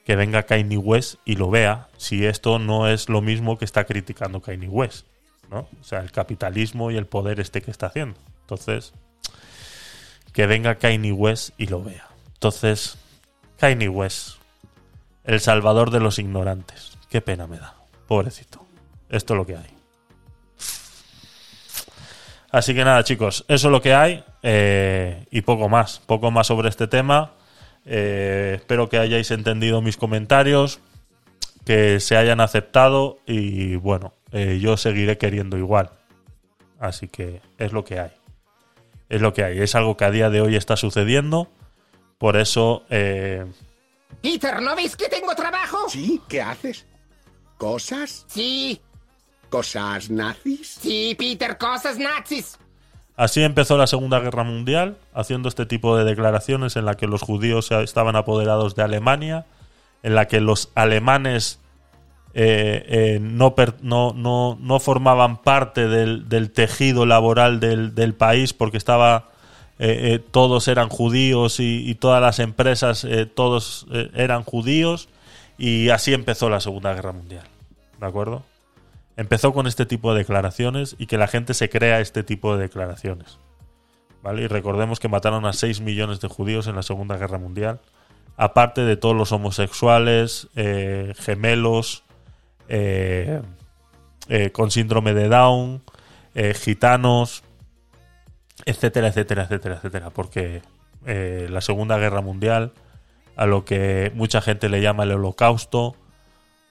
que 0.06 0.16
venga 0.16 0.44
Kanye 0.44 0.78
West 0.78 1.16
y 1.26 1.36
lo 1.36 1.50
vea, 1.50 1.90
si 1.98 2.26
esto 2.26 2.60
no 2.60 2.88
es 2.88 3.10
lo 3.10 3.22
mismo 3.22 3.58
que 3.58 3.66
está 3.66 3.86
criticando 3.86 4.42
Kanye 4.42 4.68
West, 4.68 5.08
¿no? 5.50 5.68
O 5.80 5.84
sea, 5.84 6.00
el 6.00 6.12
capitalismo 6.12 6.92
y 6.92 6.98
el 6.98 7.08
poder 7.08 7.40
este 7.40 7.62
que 7.62 7.72
está 7.72 7.88
haciendo. 7.88 8.20
Entonces, 8.42 8.94
que 10.34 10.46
venga 10.48 10.76
Kanye 10.76 11.12
West 11.12 11.52
y 11.58 11.68
lo 11.68 11.84
vea. 11.84 12.08
Entonces, 12.34 12.98
Kanye 13.58 13.90
West, 13.90 14.38
el 15.24 15.40
salvador 15.40 15.92
de 15.92 16.00
los 16.00 16.20
ignorantes. 16.20 16.98
Qué 17.10 17.22
pena 17.22 17.48
me 17.48 17.58
da, 17.58 17.76
pobrecito. 18.08 18.66
Esto 19.10 19.34
es 19.34 19.38
lo 19.38 19.46
que 19.46 19.56
hay. 19.56 19.75
Así 22.56 22.74
que 22.74 22.86
nada, 22.86 23.04
chicos, 23.04 23.44
eso 23.50 23.68
es 23.68 23.72
lo 23.74 23.82
que 23.82 23.94
hay 23.94 24.24
eh, 24.42 25.26
y 25.30 25.42
poco 25.42 25.68
más. 25.68 26.00
Poco 26.00 26.32
más 26.32 26.48
sobre 26.48 26.70
este 26.70 26.88
tema. 26.88 27.34
Eh, 27.84 28.54
espero 28.56 28.88
que 28.88 28.98
hayáis 28.98 29.30
entendido 29.32 29.82
mis 29.82 29.98
comentarios, 29.98 30.80
que 31.66 32.00
se 32.00 32.16
hayan 32.16 32.40
aceptado 32.40 33.20
y 33.26 33.76
bueno, 33.76 34.14
eh, 34.32 34.58
yo 34.62 34.78
seguiré 34.78 35.18
queriendo 35.18 35.58
igual. 35.58 35.90
Así 36.80 37.10
que 37.10 37.42
es 37.58 37.74
lo 37.74 37.84
que 37.84 38.00
hay. 38.00 38.12
Es 39.10 39.20
lo 39.20 39.34
que 39.34 39.44
hay. 39.44 39.60
Es 39.60 39.76
algo 39.76 39.98
que 39.98 40.06
a 40.06 40.12
día 40.12 40.30
de 40.30 40.40
hoy 40.40 40.56
está 40.56 40.78
sucediendo. 40.78 41.50
Por 42.18 42.38
eso 42.38 42.86
eh, 42.90 43.46
Peter, 44.22 44.62
¿no 44.62 44.78
veis 44.78 44.96
que 44.96 45.10
tengo 45.10 45.36
trabajo? 45.36 45.90
¿Sí? 45.90 46.22
¿Qué 46.30 46.42
haces? 46.42 46.86
¿Cosas? 47.58 48.24
Sí, 48.30 48.80
¿Cosas 49.50 50.10
nazis? 50.10 50.78
sí, 50.82 51.16
Peter, 51.18 51.58
cosas 51.58 51.98
nazis. 51.98 52.58
Así 53.18 53.42
empezó 53.42 53.78
la 53.78 53.88
Segunda 53.88 54.20
Guerra 54.20 54.44
Mundial, 54.44 54.98
haciendo 55.14 55.48
este 55.48 55.66
tipo 55.66 55.96
de 55.98 56.04
declaraciones 56.04 56.76
en 56.76 56.84
la 56.86 56.96
que 56.96 57.08
los 57.08 57.22
judíos 57.22 57.72
estaban 57.72 58.16
apoderados 58.18 58.76
de 58.76 58.84
Alemania, 58.84 59.46
en 60.04 60.16
la 60.16 60.28
que 60.28 60.42
los 60.42 60.70
alemanes 60.76 61.60
eh, 62.34 62.86
eh, 62.90 63.20
no, 63.22 63.56
per- 63.56 63.76
no, 63.82 64.12
no, 64.14 64.58
no 64.60 64.80
formaban 64.82 65.38
parte 65.38 65.88
del, 65.88 66.28
del 66.28 66.52
tejido 66.52 67.06
laboral 67.06 67.62
del, 67.62 67.96
del 67.96 68.14
país 68.14 68.52
porque 68.52 68.76
estaba 68.78 69.30
eh, 69.80 70.16
eh, 70.16 70.20
todos 70.32 70.68
eran 70.68 70.90
judíos 70.90 71.62
y, 71.62 71.90
y 71.90 71.96
todas 71.96 72.22
las 72.22 72.40
empresas 72.40 73.06
eh, 73.06 73.26
todos 73.26 73.88
eh, 73.94 74.10
eran 74.16 74.44
judíos 74.44 75.08
y 75.58 75.88
así 75.90 76.14
empezó 76.14 76.50
la 76.50 76.60
Segunda 76.60 76.94
Guerra 76.94 77.14
Mundial. 77.14 77.46
¿De 78.02 78.06
acuerdo? 78.06 78.44
Empezó 79.18 79.54
con 79.54 79.66
este 79.66 79.86
tipo 79.86 80.14
de 80.14 80.20
declaraciones 80.20 80.96
y 81.00 81.06
que 81.06 81.18
la 81.18 81.28
gente 81.28 81.54
se 81.54 81.70
crea 81.70 82.00
este 82.00 82.24
tipo 82.24 82.56
de 82.56 82.64
declaraciones. 82.64 83.40
¿Vale? 84.22 84.44
Y 84.44 84.48
recordemos 84.48 85.00
que 85.00 85.08
mataron 85.08 85.46
a 85.46 85.54
6 85.54 85.82
millones 85.82 86.20
de 86.20 86.28
judíos 86.28 86.68
en 86.68 86.76
la 86.76 86.82
Segunda 86.82 87.16
Guerra 87.18 87.38
Mundial. 87.38 87.80
Aparte 88.38 88.82
de 88.82 88.98
todos 88.98 89.16
los 89.16 89.32
homosexuales, 89.32 90.50
eh, 90.56 91.14
gemelos, 91.18 92.04
eh, 92.68 93.42
eh, 94.28 94.52
con 94.52 94.72
síndrome 94.72 95.14
de 95.14 95.30
Down, 95.30 95.84
gitanos, 96.56 97.44
etcétera, 98.66 99.08
etcétera, 99.08 99.44
etcétera, 99.44 99.76
etcétera. 99.76 100.10
Porque 100.10 100.62
la 101.06 101.62
Segunda 101.62 101.98
Guerra 101.98 102.20
Mundial, 102.20 102.74
a 103.38 103.46
lo 103.46 103.64
que 103.64 104.12
mucha 104.16 104.42
gente 104.42 104.68
le 104.68 104.82
llama 104.82 105.04
el 105.04 105.12
holocausto, 105.12 105.96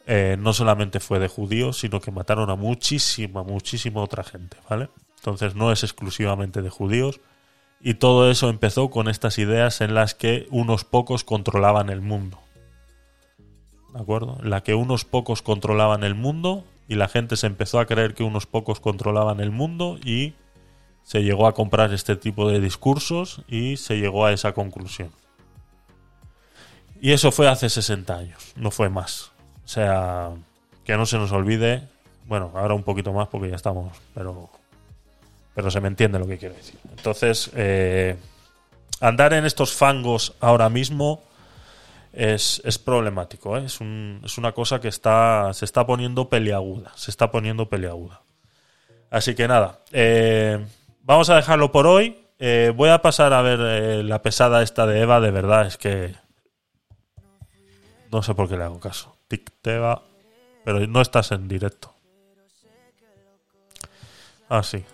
eh, 0.06 0.36
no 0.38 0.52
solamente 0.52 1.00
fue 1.00 1.18
de 1.18 1.28
judíos, 1.28 1.78
sino 1.78 2.00
que 2.00 2.10
mataron 2.10 2.50
a 2.50 2.56
muchísima, 2.56 3.42
muchísima 3.42 4.02
otra 4.02 4.22
gente, 4.22 4.56
¿vale? 4.68 4.90
Entonces 5.16 5.54
no 5.54 5.72
es 5.72 5.82
exclusivamente 5.82 6.60
de 6.60 6.70
judíos. 6.70 7.20
Y 7.80 7.94
todo 7.94 8.30
eso 8.30 8.48
empezó 8.48 8.90
con 8.90 9.08
estas 9.08 9.38
ideas 9.38 9.80
en 9.80 9.94
las 9.94 10.14
que 10.14 10.46
unos 10.50 10.84
pocos 10.84 11.24
controlaban 11.24 11.90
el 11.90 12.00
mundo. 12.00 12.38
¿De 13.92 14.00
acuerdo? 14.00 14.38
En 14.42 14.50
la 14.50 14.62
que 14.62 14.74
unos 14.74 15.04
pocos 15.04 15.42
controlaban 15.42 16.02
el 16.02 16.14
mundo 16.14 16.64
y 16.88 16.96
la 16.96 17.08
gente 17.08 17.36
se 17.36 17.46
empezó 17.46 17.78
a 17.78 17.86
creer 17.86 18.14
que 18.14 18.22
unos 18.22 18.46
pocos 18.46 18.80
controlaban 18.80 19.40
el 19.40 19.50
mundo 19.50 19.98
y 20.04 20.34
se 21.02 21.22
llegó 21.22 21.46
a 21.46 21.54
comprar 21.54 21.92
este 21.92 22.16
tipo 22.16 22.48
de 22.48 22.60
discursos 22.60 23.42
y 23.48 23.76
se 23.76 23.98
llegó 23.98 24.26
a 24.26 24.32
esa 24.32 24.52
conclusión. 24.52 25.10
Y 27.00 27.12
eso 27.12 27.30
fue 27.32 27.48
hace 27.48 27.68
60 27.68 28.16
años, 28.16 28.52
no 28.56 28.70
fue 28.70 28.88
más. 28.88 29.33
O 29.64 29.68
sea, 29.68 30.30
que 30.84 30.96
no 30.96 31.06
se 31.06 31.18
nos 31.18 31.32
olvide, 31.32 31.82
bueno, 32.26 32.52
ahora 32.54 32.74
un 32.74 32.82
poquito 32.82 33.12
más 33.12 33.28
porque 33.28 33.50
ya 33.50 33.56
estamos, 33.56 33.96
pero 34.14 34.50
pero 35.54 35.70
se 35.70 35.80
me 35.80 35.88
entiende 35.88 36.18
lo 36.18 36.26
que 36.26 36.36
quiero 36.36 36.54
decir. 36.54 36.78
Entonces, 36.96 37.50
eh, 37.54 38.16
andar 39.00 39.32
en 39.34 39.44
estos 39.44 39.72
fangos 39.72 40.34
ahora 40.40 40.68
mismo 40.68 41.22
es, 42.12 42.60
es 42.64 42.78
problemático. 42.78 43.56
¿eh? 43.56 43.64
Es, 43.66 43.78
es 43.80 44.38
una 44.38 44.52
cosa 44.52 44.80
que 44.80 44.88
está, 44.88 45.52
se 45.52 45.64
está 45.64 45.86
poniendo 45.86 46.28
peliaguda. 46.28 46.92
Se 46.96 47.12
está 47.12 47.30
poniendo 47.30 47.68
peliaguda. 47.68 48.22
Así 49.10 49.36
que 49.36 49.46
nada, 49.46 49.78
eh, 49.92 50.64
vamos 51.02 51.30
a 51.30 51.36
dejarlo 51.36 51.70
por 51.70 51.86
hoy. 51.86 52.18
Eh, 52.40 52.72
voy 52.74 52.90
a 52.90 53.00
pasar 53.00 53.32
a 53.32 53.42
ver 53.42 53.60
eh, 53.60 54.02
la 54.02 54.22
pesada 54.22 54.62
esta 54.62 54.86
de 54.86 55.00
Eva. 55.00 55.20
De 55.20 55.30
verdad, 55.30 55.66
es 55.66 55.76
que 55.76 56.16
no 58.10 58.24
sé 58.24 58.34
por 58.34 58.48
qué 58.48 58.56
le 58.56 58.64
hago 58.64 58.80
caso. 58.80 59.13
Tic, 59.34 59.50
Teba, 59.62 60.00
pero 60.64 60.86
no 60.86 61.00
estás 61.00 61.32
en 61.32 61.48
directo. 61.48 61.92
Ah, 64.48 64.62
sí. 64.62 64.84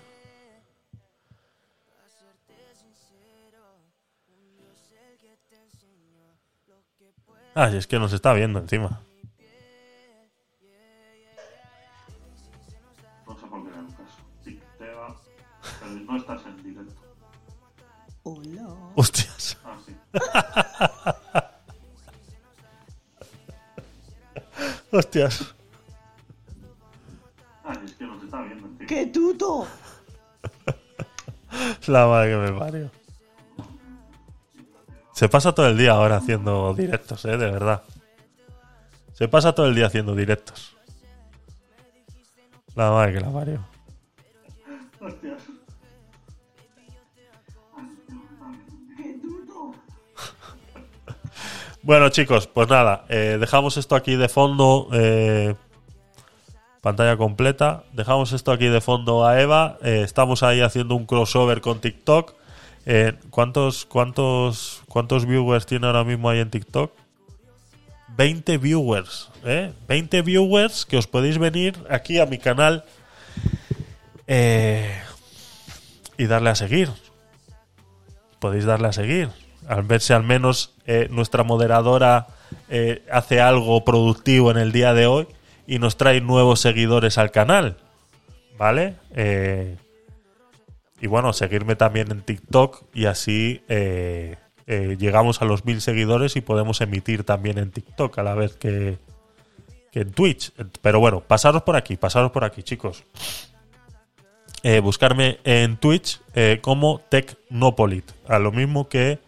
Ah, 7.55 7.69
y 7.71 7.77
es 7.77 7.87
que 7.87 7.99
nos 7.99 8.15
está 8.15 8.33
viendo 8.33 8.61
encima. 8.61 9.03
No 13.27 13.39
sé 13.39 13.47
por 13.47 13.63
qué 13.63 13.71
le 13.71 13.77
hago 13.77 13.89
caso. 13.89 14.23
Sí, 14.43 14.61
te 14.79 14.91
va, 14.91 15.21
pero 15.81 15.93
no 15.93 16.17
estás 16.17 16.47
en 16.47 16.63
directo. 16.63 17.03
Hostias. 18.95 19.59
Ah, 19.65 19.77
sí. 19.85 19.95
Hostias. 24.93 25.55
Ah, 27.65 27.75
es 27.85 27.93
que 27.93 28.05
nos 28.05 28.23
está 28.25 28.43
viendo 28.43 28.67
encima. 28.67 28.87
¡Qué 28.87 29.07
tuto! 29.07 29.67
La 31.87 32.07
madre 32.07 32.31
que 32.31 32.37
me 32.37 32.59
parió. 32.59 32.91
Se 35.13 35.29
pasa 35.29 35.53
todo 35.53 35.69
el 35.69 35.77
día 35.77 35.93
ahora 35.93 36.17
haciendo 36.17 36.73
directos, 36.75 37.25
eh, 37.27 37.37
de 37.37 37.51
verdad. 37.51 37.83
Se 39.13 39.29
pasa 39.29 39.55
todo 39.55 39.67
el 39.67 39.75
día 39.75 39.87
haciendo 39.87 40.15
directos. 40.15 40.77
La 42.75 42.91
madre 42.91 43.13
que 43.13 43.21
la 43.21 43.31
parió. 43.31 43.67
Bueno, 51.91 52.09
chicos, 52.11 52.47
pues 52.47 52.69
nada, 52.69 53.05
eh, 53.09 53.37
dejamos 53.41 53.77
esto 53.77 53.97
aquí 53.97 54.15
de 54.15 54.29
fondo. 54.29 54.87
eh, 54.93 55.57
pantalla 56.83 57.17
completa. 57.17 57.83
Dejamos 57.93 58.31
esto 58.31 58.53
aquí 58.53 58.69
de 58.69 58.81
fondo 58.81 59.27
a 59.27 59.41
Eva. 59.41 59.77
eh, 59.83 60.03
estamos 60.05 60.45
ahí 60.45 60.61
haciendo 60.61 60.95
un 60.95 61.05
crossover 61.05 61.61
con 61.61 61.81
TikTok. 61.81 62.35
¿cuántos, 63.31 63.87
cuántos, 63.87 64.83
¿Cuántos 64.87 65.27
viewers 65.27 65.67
tiene 65.67 65.89
ahora 65.89 66.05
mismo 66.05 66.31
ahí 66.31 66.39
en 66.39 66.51
TikTok? 66.51 66.93
20 68.17 68.59
viewers, 68.59 69.29
¿eh? 69.45 69.73
20 69.89 70.23
viewers 70.23 70.87
que 70.87 70.97
os 70.97 71.09
podéis 71.09 71.39
venir 71.39 71.77
aquí 71.91 72.21
a 72.21 72.27
mi 72.27 72.39
canal 72.39 72.85
y 74.29 76.27
darle 76.27 76.51
a 76.51 76.55
seguir. 76.55 76.89
Podéis 78.39 78.65
darle 78.65 78.87
a 78.87 78.93
seguir. 78.93 79.40
Al 79.69 79.83
ver 79.83 80.01
si 80.01 80.13
al 80.13 80.25
menos 80.25 80.75
eh, 80.87 81.09
nuestra 81.11 81.45
moderadora 81.45 82.27
eh, 82.69 83.05
hace 83.13 83.41
algo 83.41 83.85
productivo 83.85 84.51
en 84.51 84.57
el 84.57 84.73
día 84.73 84.95
de 84.95 85.07
hoy 85.07 85.29
y 85.67 85.79
nos 85.79 85.97
trae 85.97 86.21
nuevos 86.21 86.61
seguidores 86.61 87.19
al 87.19 87.31
canal. 87.31 87.77
¿Vale? 88.59 88.97
Eh, 89.15 89.77
y 91.01 91.07
bueno, 91.07 91.33
seguirme 91.33 91.77
también 91.77 92.11
en 92.11 92.23
TikTok 92.23 92.83
y 92.93 93.07
así 93.07 93.63
llegamos 94.67 95.41
a 95.41 95.45
los 95.45 95.65
mil 95.65 95.81
seguidores 95.81 96.37
y 96.37 96.41
podemos 96.41 96.81
emitir 96.81 97.25
también 97.25 97.59
en 97.59 97.71
TikTok 97.71 98.19
a 98.19 98.23
la 98.23 98.35
vez 98.35 98.57
que, 98.57 98.99
que 99.93 100.01
en 100.01 100.13
Twitch. 100.13 100.53
Pero 100.83 101.01
bueno, 101.01 101.21
pasaros 101.21 101.63
por 101.63 101.77
aquí, 101.77 101.97
pasaros 101.97 102.33
por 102.33 102.45
aquí, 102.45 102.63
chicos. 102.63 103.05
Buscarme 104.83 105.39
en 105.45 105.79
Twitch 105.79 106.21
como 106.61 107.01
Tecnopolit. 107.09 108.11
A 108.29 108.39
lo 108.39 108.53
mismo 108.53 108.91
que, 108.91 109.21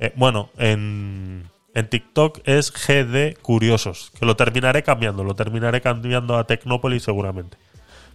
eh, 0.00 0.12
bueno, 0.16 0.50
en, 0.58 1.44
en 1.74 1.88
TikTok 1.88 2.40
es 2.44 2.72
GD 2.72 3.38
Curiosos. 3.42 4.12
Que 4.18 4.26
lo 4.26 4.36
terminaré 4.36 4.82
cambiando, 4.82 5.24
lo 5.24 5.34
terminaré 5.34 5.80
cambiando 5.80 6.36
a 6.36 6.46
Tecnopolit 6.46 7.00
seguramente. 7.02 7.56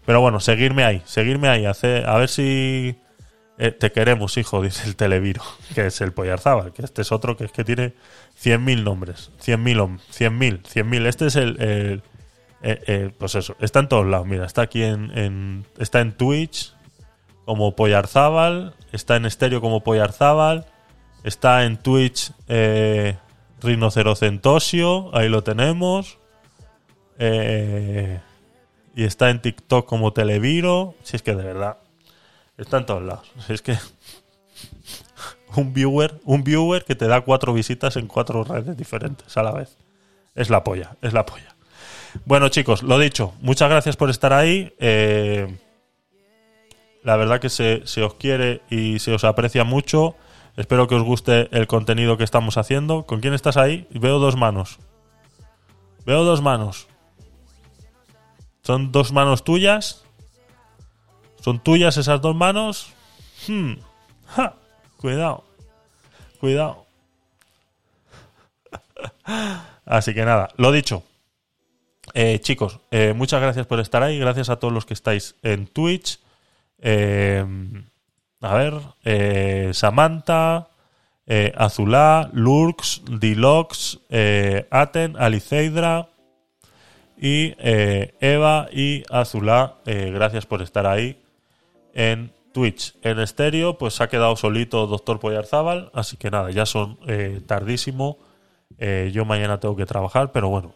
Pero 0.06 0.22
bueno, 0.22 0.40
seguirme 0.40 0.84
ahí, 0.84 1.02
seguirme 1.06 1.48
ahí. 1.48 1.66
a 1.66 2.16
ver 2.18 2.28
si 2.30 2.96
eh, 3.60 3.72
te 3.72 3.92
queremos, 3.92 4.38
hijo, 4.38 4.62
dice 4.62 4.88
el 4.88 4.96
Televiro, 4.96 5.44
que 5.76 5.86
es 5.88 6.02
el 6.02 6.12
Pollarzábal, 6.14 6.74
que 6.74 6.84
este 6.84 7.04
es 7.04 7.12
otro 7.12 7.38
que 7.38 7.46
es 7.46 7.52
que 7.52 7.64
tiene 7.64 7.94
100.000 8.44 8.84
nombres. 8.84 9.32
100.000, 9.44 9.78
hom- 9.78 10.00
100.000, 10.12 10.62
100.000. 10.64 11.06
Este 11.06 11.28
es 11.28 11.36
el, 11.36 12.02
eh, 12.64 13.12
pues 13.18 13.36
eso, 13.36 13.56
está 13.60 13.80
en 13.80 13.88
todos 13.90 14.06
lados. 14.08 14.26
Mira, 14.28 14.46
está 14.46 14.64
aquí 14.64 14.84
en, 14.84 15.16
en- 15.18 15.66
está 15.78 16.00
en 16.02 16.14
Twitch 16.14 16.74
como 17.46 17.76
Pollarzábal, 17.76 18.74
está 18.92 19.16
en 19.18 19.26
estéreo 19.26 19.62
como 19.62 19.84
Pollarzábal, 19.84 20.66
está 21.24 21.66
en 21.66 21.78
Twitch 21.78 22.32
eh, 22.48 23.18
ahí 25.14 25.30
lo 25.30 25.44
tenemos. 25.44 26.18
Eh, 27.20 28.20
y 28.96 29.04
está 29.04 29.30
en 29.30 29.42
TikTok 29.42 29.88
como 29.88 30.14
Televiro. 30.14 30.96
Si 31.04 31.16
es 31.16 31.22
que 31.22 31.36
de 31.36 31.44
verdad, 31.44 31.78
está 32.58 32.78
en 32.78 32.86
todos 32.86 33.04
lados. 33.04 33.32
Si 33.46 33.54
es 33.54 33.62
que 33.62 33.78
un 35.56 35.74
viewer, 35.74 36.20
un 36.26 36.44
viewer 36.44 36.84
que 36.84 36.96
te 36.96 37.08
da 37.08 37.22
cuatro 37.22 37.54
visitas 37.54 37.96
en 37.96 38.08
cuatro 38.08 38.44
redes 38.44 38.76
diferentes 38.76 39.38
a 39.38 39.44
la 39.44 39.52
vez. 39.52 39.78
Es 40.36 40.50
la 40.50 40.64
polla, 40.64 40.98
es 41.02 41.14
la 41.14 41.26
polla. 41.26 41.56
Bueno, 42.26 42.50
chicos, 42.50 42.84
lo 42.84 42.98
dicho, 43.00 43.34
muchas 43.42 43.70
gracias 43.70 43.96
por 43.96 44.10
estar 44.10 44.34
ahí. 44.34 44.74
Eh, 44.80 45.58
la 47.04 47.16
verdad 47.16 47.40
que 47.40 47.50
se 47.50 48.04
os 48.04 48.14
quiere 48.16 48.62
y 48.70 49.00
se 49.00 49.14
os 49.14 49.24
aprecia 49.24 49.64
mucho. 49.64 50.16
Espero 50.58 50.88
que 50.88 50.96
os 50.96 51.04
guste 51.04 51.48
el 51.56 51.68
contenido 51.68 52.18
que 52.18 52.24
estamos 52.24 52.58
haciendo. 52.58 53.06
¿Con 53.06 53.22
quién 53.22 53.34
estás 53.34 53.58
ahí? 53.58 53.88
Veo 53.92 54.20
dos 54.20 54.36
manos. 54.36 54.80
Veo 56.06 56.24
dos 56.24 56.42
manos. 56.42 56.88
¿Son 58.64 58.92
dos 58.92 59.12
manos 59.12 59.44
tuyas? 59.44 60.04
¿Son 61.40 61.60
tuyas 61.60 61.98
esas 61.98 62.22
dos 62.22 62.36
manos? 62.36 62.94
Hmm. 63.48 63.74
Ja. 64.28 64.56
Cuidado. 64.98 65.44
Cuidado. 66.40 66.86
Así 69.86 70.14
que 70.14 70.26
nada, 70.26 70.50
lo 70.58 70.72
dicho. 70.72 71.04
Eh, 72.14 72.40
chicos, 72.40 72.80
eh, 72.92 73.14
muchas 73.16 73.42
gracias 73.42 73.66
por 73.66 73.80
estar 73.80 74.04
ahí. 74.04 74.20
Gracias 74.20 74.50
a 74.50 74.58
todos 74.58 74.74
los 74.74 74.86
que 74.86 74.94
estáis 74.94 75.36
en 75.44 75.68
Twitch. 75.68 76.20
Eh, 76.80 77.46
a 78.42 78.54
ver, 78.56 78.74
eh, 79.04 79.70
Samantha, 79.74 80.68
eh, 81.34 81.54
Azulá, 81.56 82.30
Lurks, 82.34 83.04
Dilox, 83.10 84.00
eh, 84.10 84.68
Aten, 84.70 85.16
Aliceidra 85.18 86.10
y 87.18 87.54
eh, 87.60 88.16
Eva 88.20 88.68
y 88.74 89.04
Azulá. 89.10 89.76
gracias 89.86 90.46
por 90.46 90.62
estar 90.62 90.86
ahí 90.88 91.22
en 91.94 92.34
Twitch. 92.52 92.96
En 93.02 93.20
estéreo, 93.20 93.78
pues 93.78 94.02
ha 94.02 94.10
quedado 94.10 94.36
solito 94.36 94.88
Doctor 94.88 95.20
Pollarzábal. 95.20 95.90
Así 95.94 96.18
que 96.18 96.32
nada, 96.32 96.52
ya 96.52 96.66
son 96.66 96.98
tardísimo. 97.46 98.18
Yo 99.14 99.24
mañana 99.24 99.60
tengo 99.60 99.76
que 99.78 99.86
trabajar, 99.86 100.32
pero 100.34 100.50
bueno, 100.50 100.74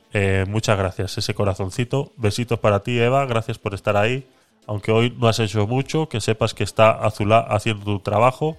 muchas 0.47 0.77
gracias. 0.77 1.17
Ese 1.17 1.33
corazoncito. 1.33 2.13
Besitos 2.15 2.59
para 2.59 2.81
ti, 2.81 2.97
Eva. 2.97 3.25
Gracias 3.25 3.57
por 3.57 3.73
estar 3.73 3.97
ahí. 3.97 4.25
Aunque 4.67 4.91
hoy 4.91 5.15
no 5.17 5.27
has 5.27 5.39
hecho 5.39 5.67
mucho, 5.67 6.09
que 6.09 6.21
sepas 6.21 6.53
que 6.53 6.63
está 6.63 6.91
Azulá 6.91 7.39
haciendo 7.39 7.85
tu 7.85 7.99
trabajo. 7.99 8.57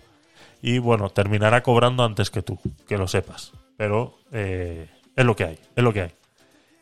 Y 0.62 0.78
bueno, 0.78 1.10
terminará 1.10 1.62
cobrando 1.62 2.04
antes 2.04 2.30
que 2.30 2.42
tú, 2.42 2.58
que 2.88 2.96
lo 2.96 3.08
sepas. 3.08 3.52
Pero 3.76 4.18
eh, 4.32 4.88
es 5.14 5.24
lo 5.24 5.36
que 5.36 5.44
hay, 5.44 5.58
es 5.74 5.84
lo 5.84 5.92
que 5.92 6.02
hay. 6.02 6.10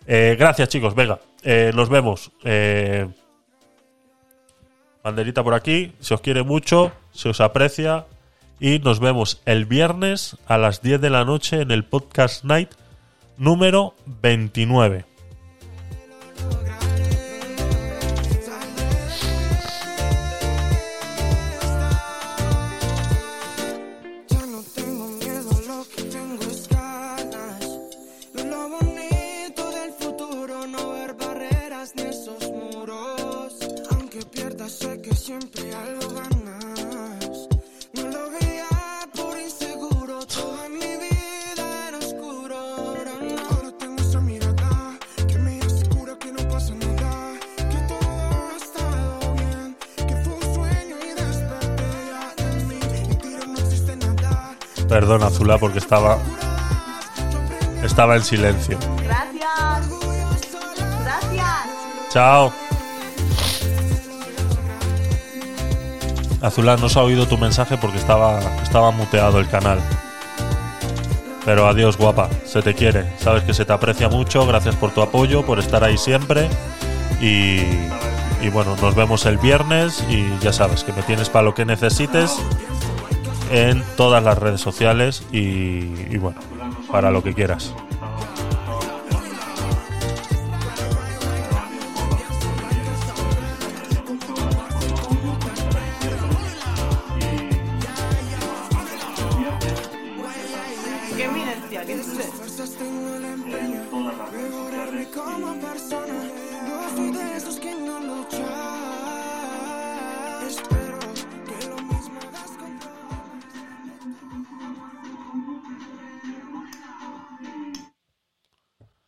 Eh, 0.07 0.37
gracias, 0.39 0.69
chicos. 0.69 0.95
Venga, 0.95 1.21
eh, 1.43 1.73
nos 1.75 1.89
vemos. 1.89 2.31
Eh, 2.45 3.09
banderita 5.03 5.43
por 5.43 5.55
aquí. 5.55 5.93
Se 6.01 6.15
os 6.15 6.21
quiere 6.21 6.43
mucho, 6.43 6.93
se 7.13 7.29
os 7.29 7.41
aprecia. 7.41 8.07
Y 8.61 8.79
nos 8.79 9.01
vemos 9.01 9.43
el 9.47 9.67
viernes 9.67 10.37
a 10.47 10.59
las 10.59 10.81
10 10.81 11.01
de 11.01 11.11
la 11.11 11.25
noche 11.25 11.61
en 11.61 11.71
el 11.71 11.85
Podcast 11.85 12.45
Night 12.45 12.71
número 13.37 13.95
29. 14.07 15.14
Perdona, 54.95 55.27
Azula, 55.27 55.59
porque 55.59 55.81
estaba. 55.81 56.19
Estaba 57.83 58.15
en 58.15 58.23
silencio. 58.23 58.79
Gracias. 59.03 59.91
Gracias. 61.03 61.49
Chao. 62.11 62.53
Azula, 66.41 66.77
no 66.77 66.89
se 66.89 67.01
ha 67.01 67.03
oído 67.03 67.27
tu 67.27 67.37
mensaje 67.37 67.77
porque 67.77 67.99
estaba, 67.99 68.39
estaba 68.63 68.93
muteado 68.93 69.41
el 69.41 69.49
canal. 69.49 69.81
Pero 71.45 71.67
adiós, 71.67 71.97
guapa. 71.97 72.29
Se 72.47 72.63
te 72.63 72.73
quiere. 72.75 73.05
Sabes 73.19 73.43
que 73.43 73.53
se 73.53 73.65
te 73.65 73.73
aprecia 73.73 74.09
mucho. 74.09 74.47
Gracias 74.47 74.77
por 74.77 74.93
tu 74.93 75.03
apoyo, 75.03 75.45
por 75.45 75.59
estar 75.59 75.83
ahí 75.83 75.99
siempre. 75.99 76.49
Y, 77.21 77.63
y 78.41 78.49
bueno, 78.53 78.77
nos 78.81 78.95
vemos 78.95 79.27
el 79.27 79.39
viernes. 79.39 80.05
Y 80.09 80.25
ya 80.39 80.53
sabes 80.53 80.85
que 80.85 80.93
me 80.93 81.03
tienes 81.03 81.31
para 81.31 81.47
lo 81.47 81.53
que 81.53 81.65
necesites 81.65 82.41
en 83.51 83.83
todas 83.97 84.23
las 84.23 84.39
redes 84.39 84.61
sociales. 84.61 85.25
Y, 85.33 86.17
bueno, 86.19 86.39
para 86.91 87.11
lo 87.11 87.23
que 87.23 87.35
quieras. 87.35 87.75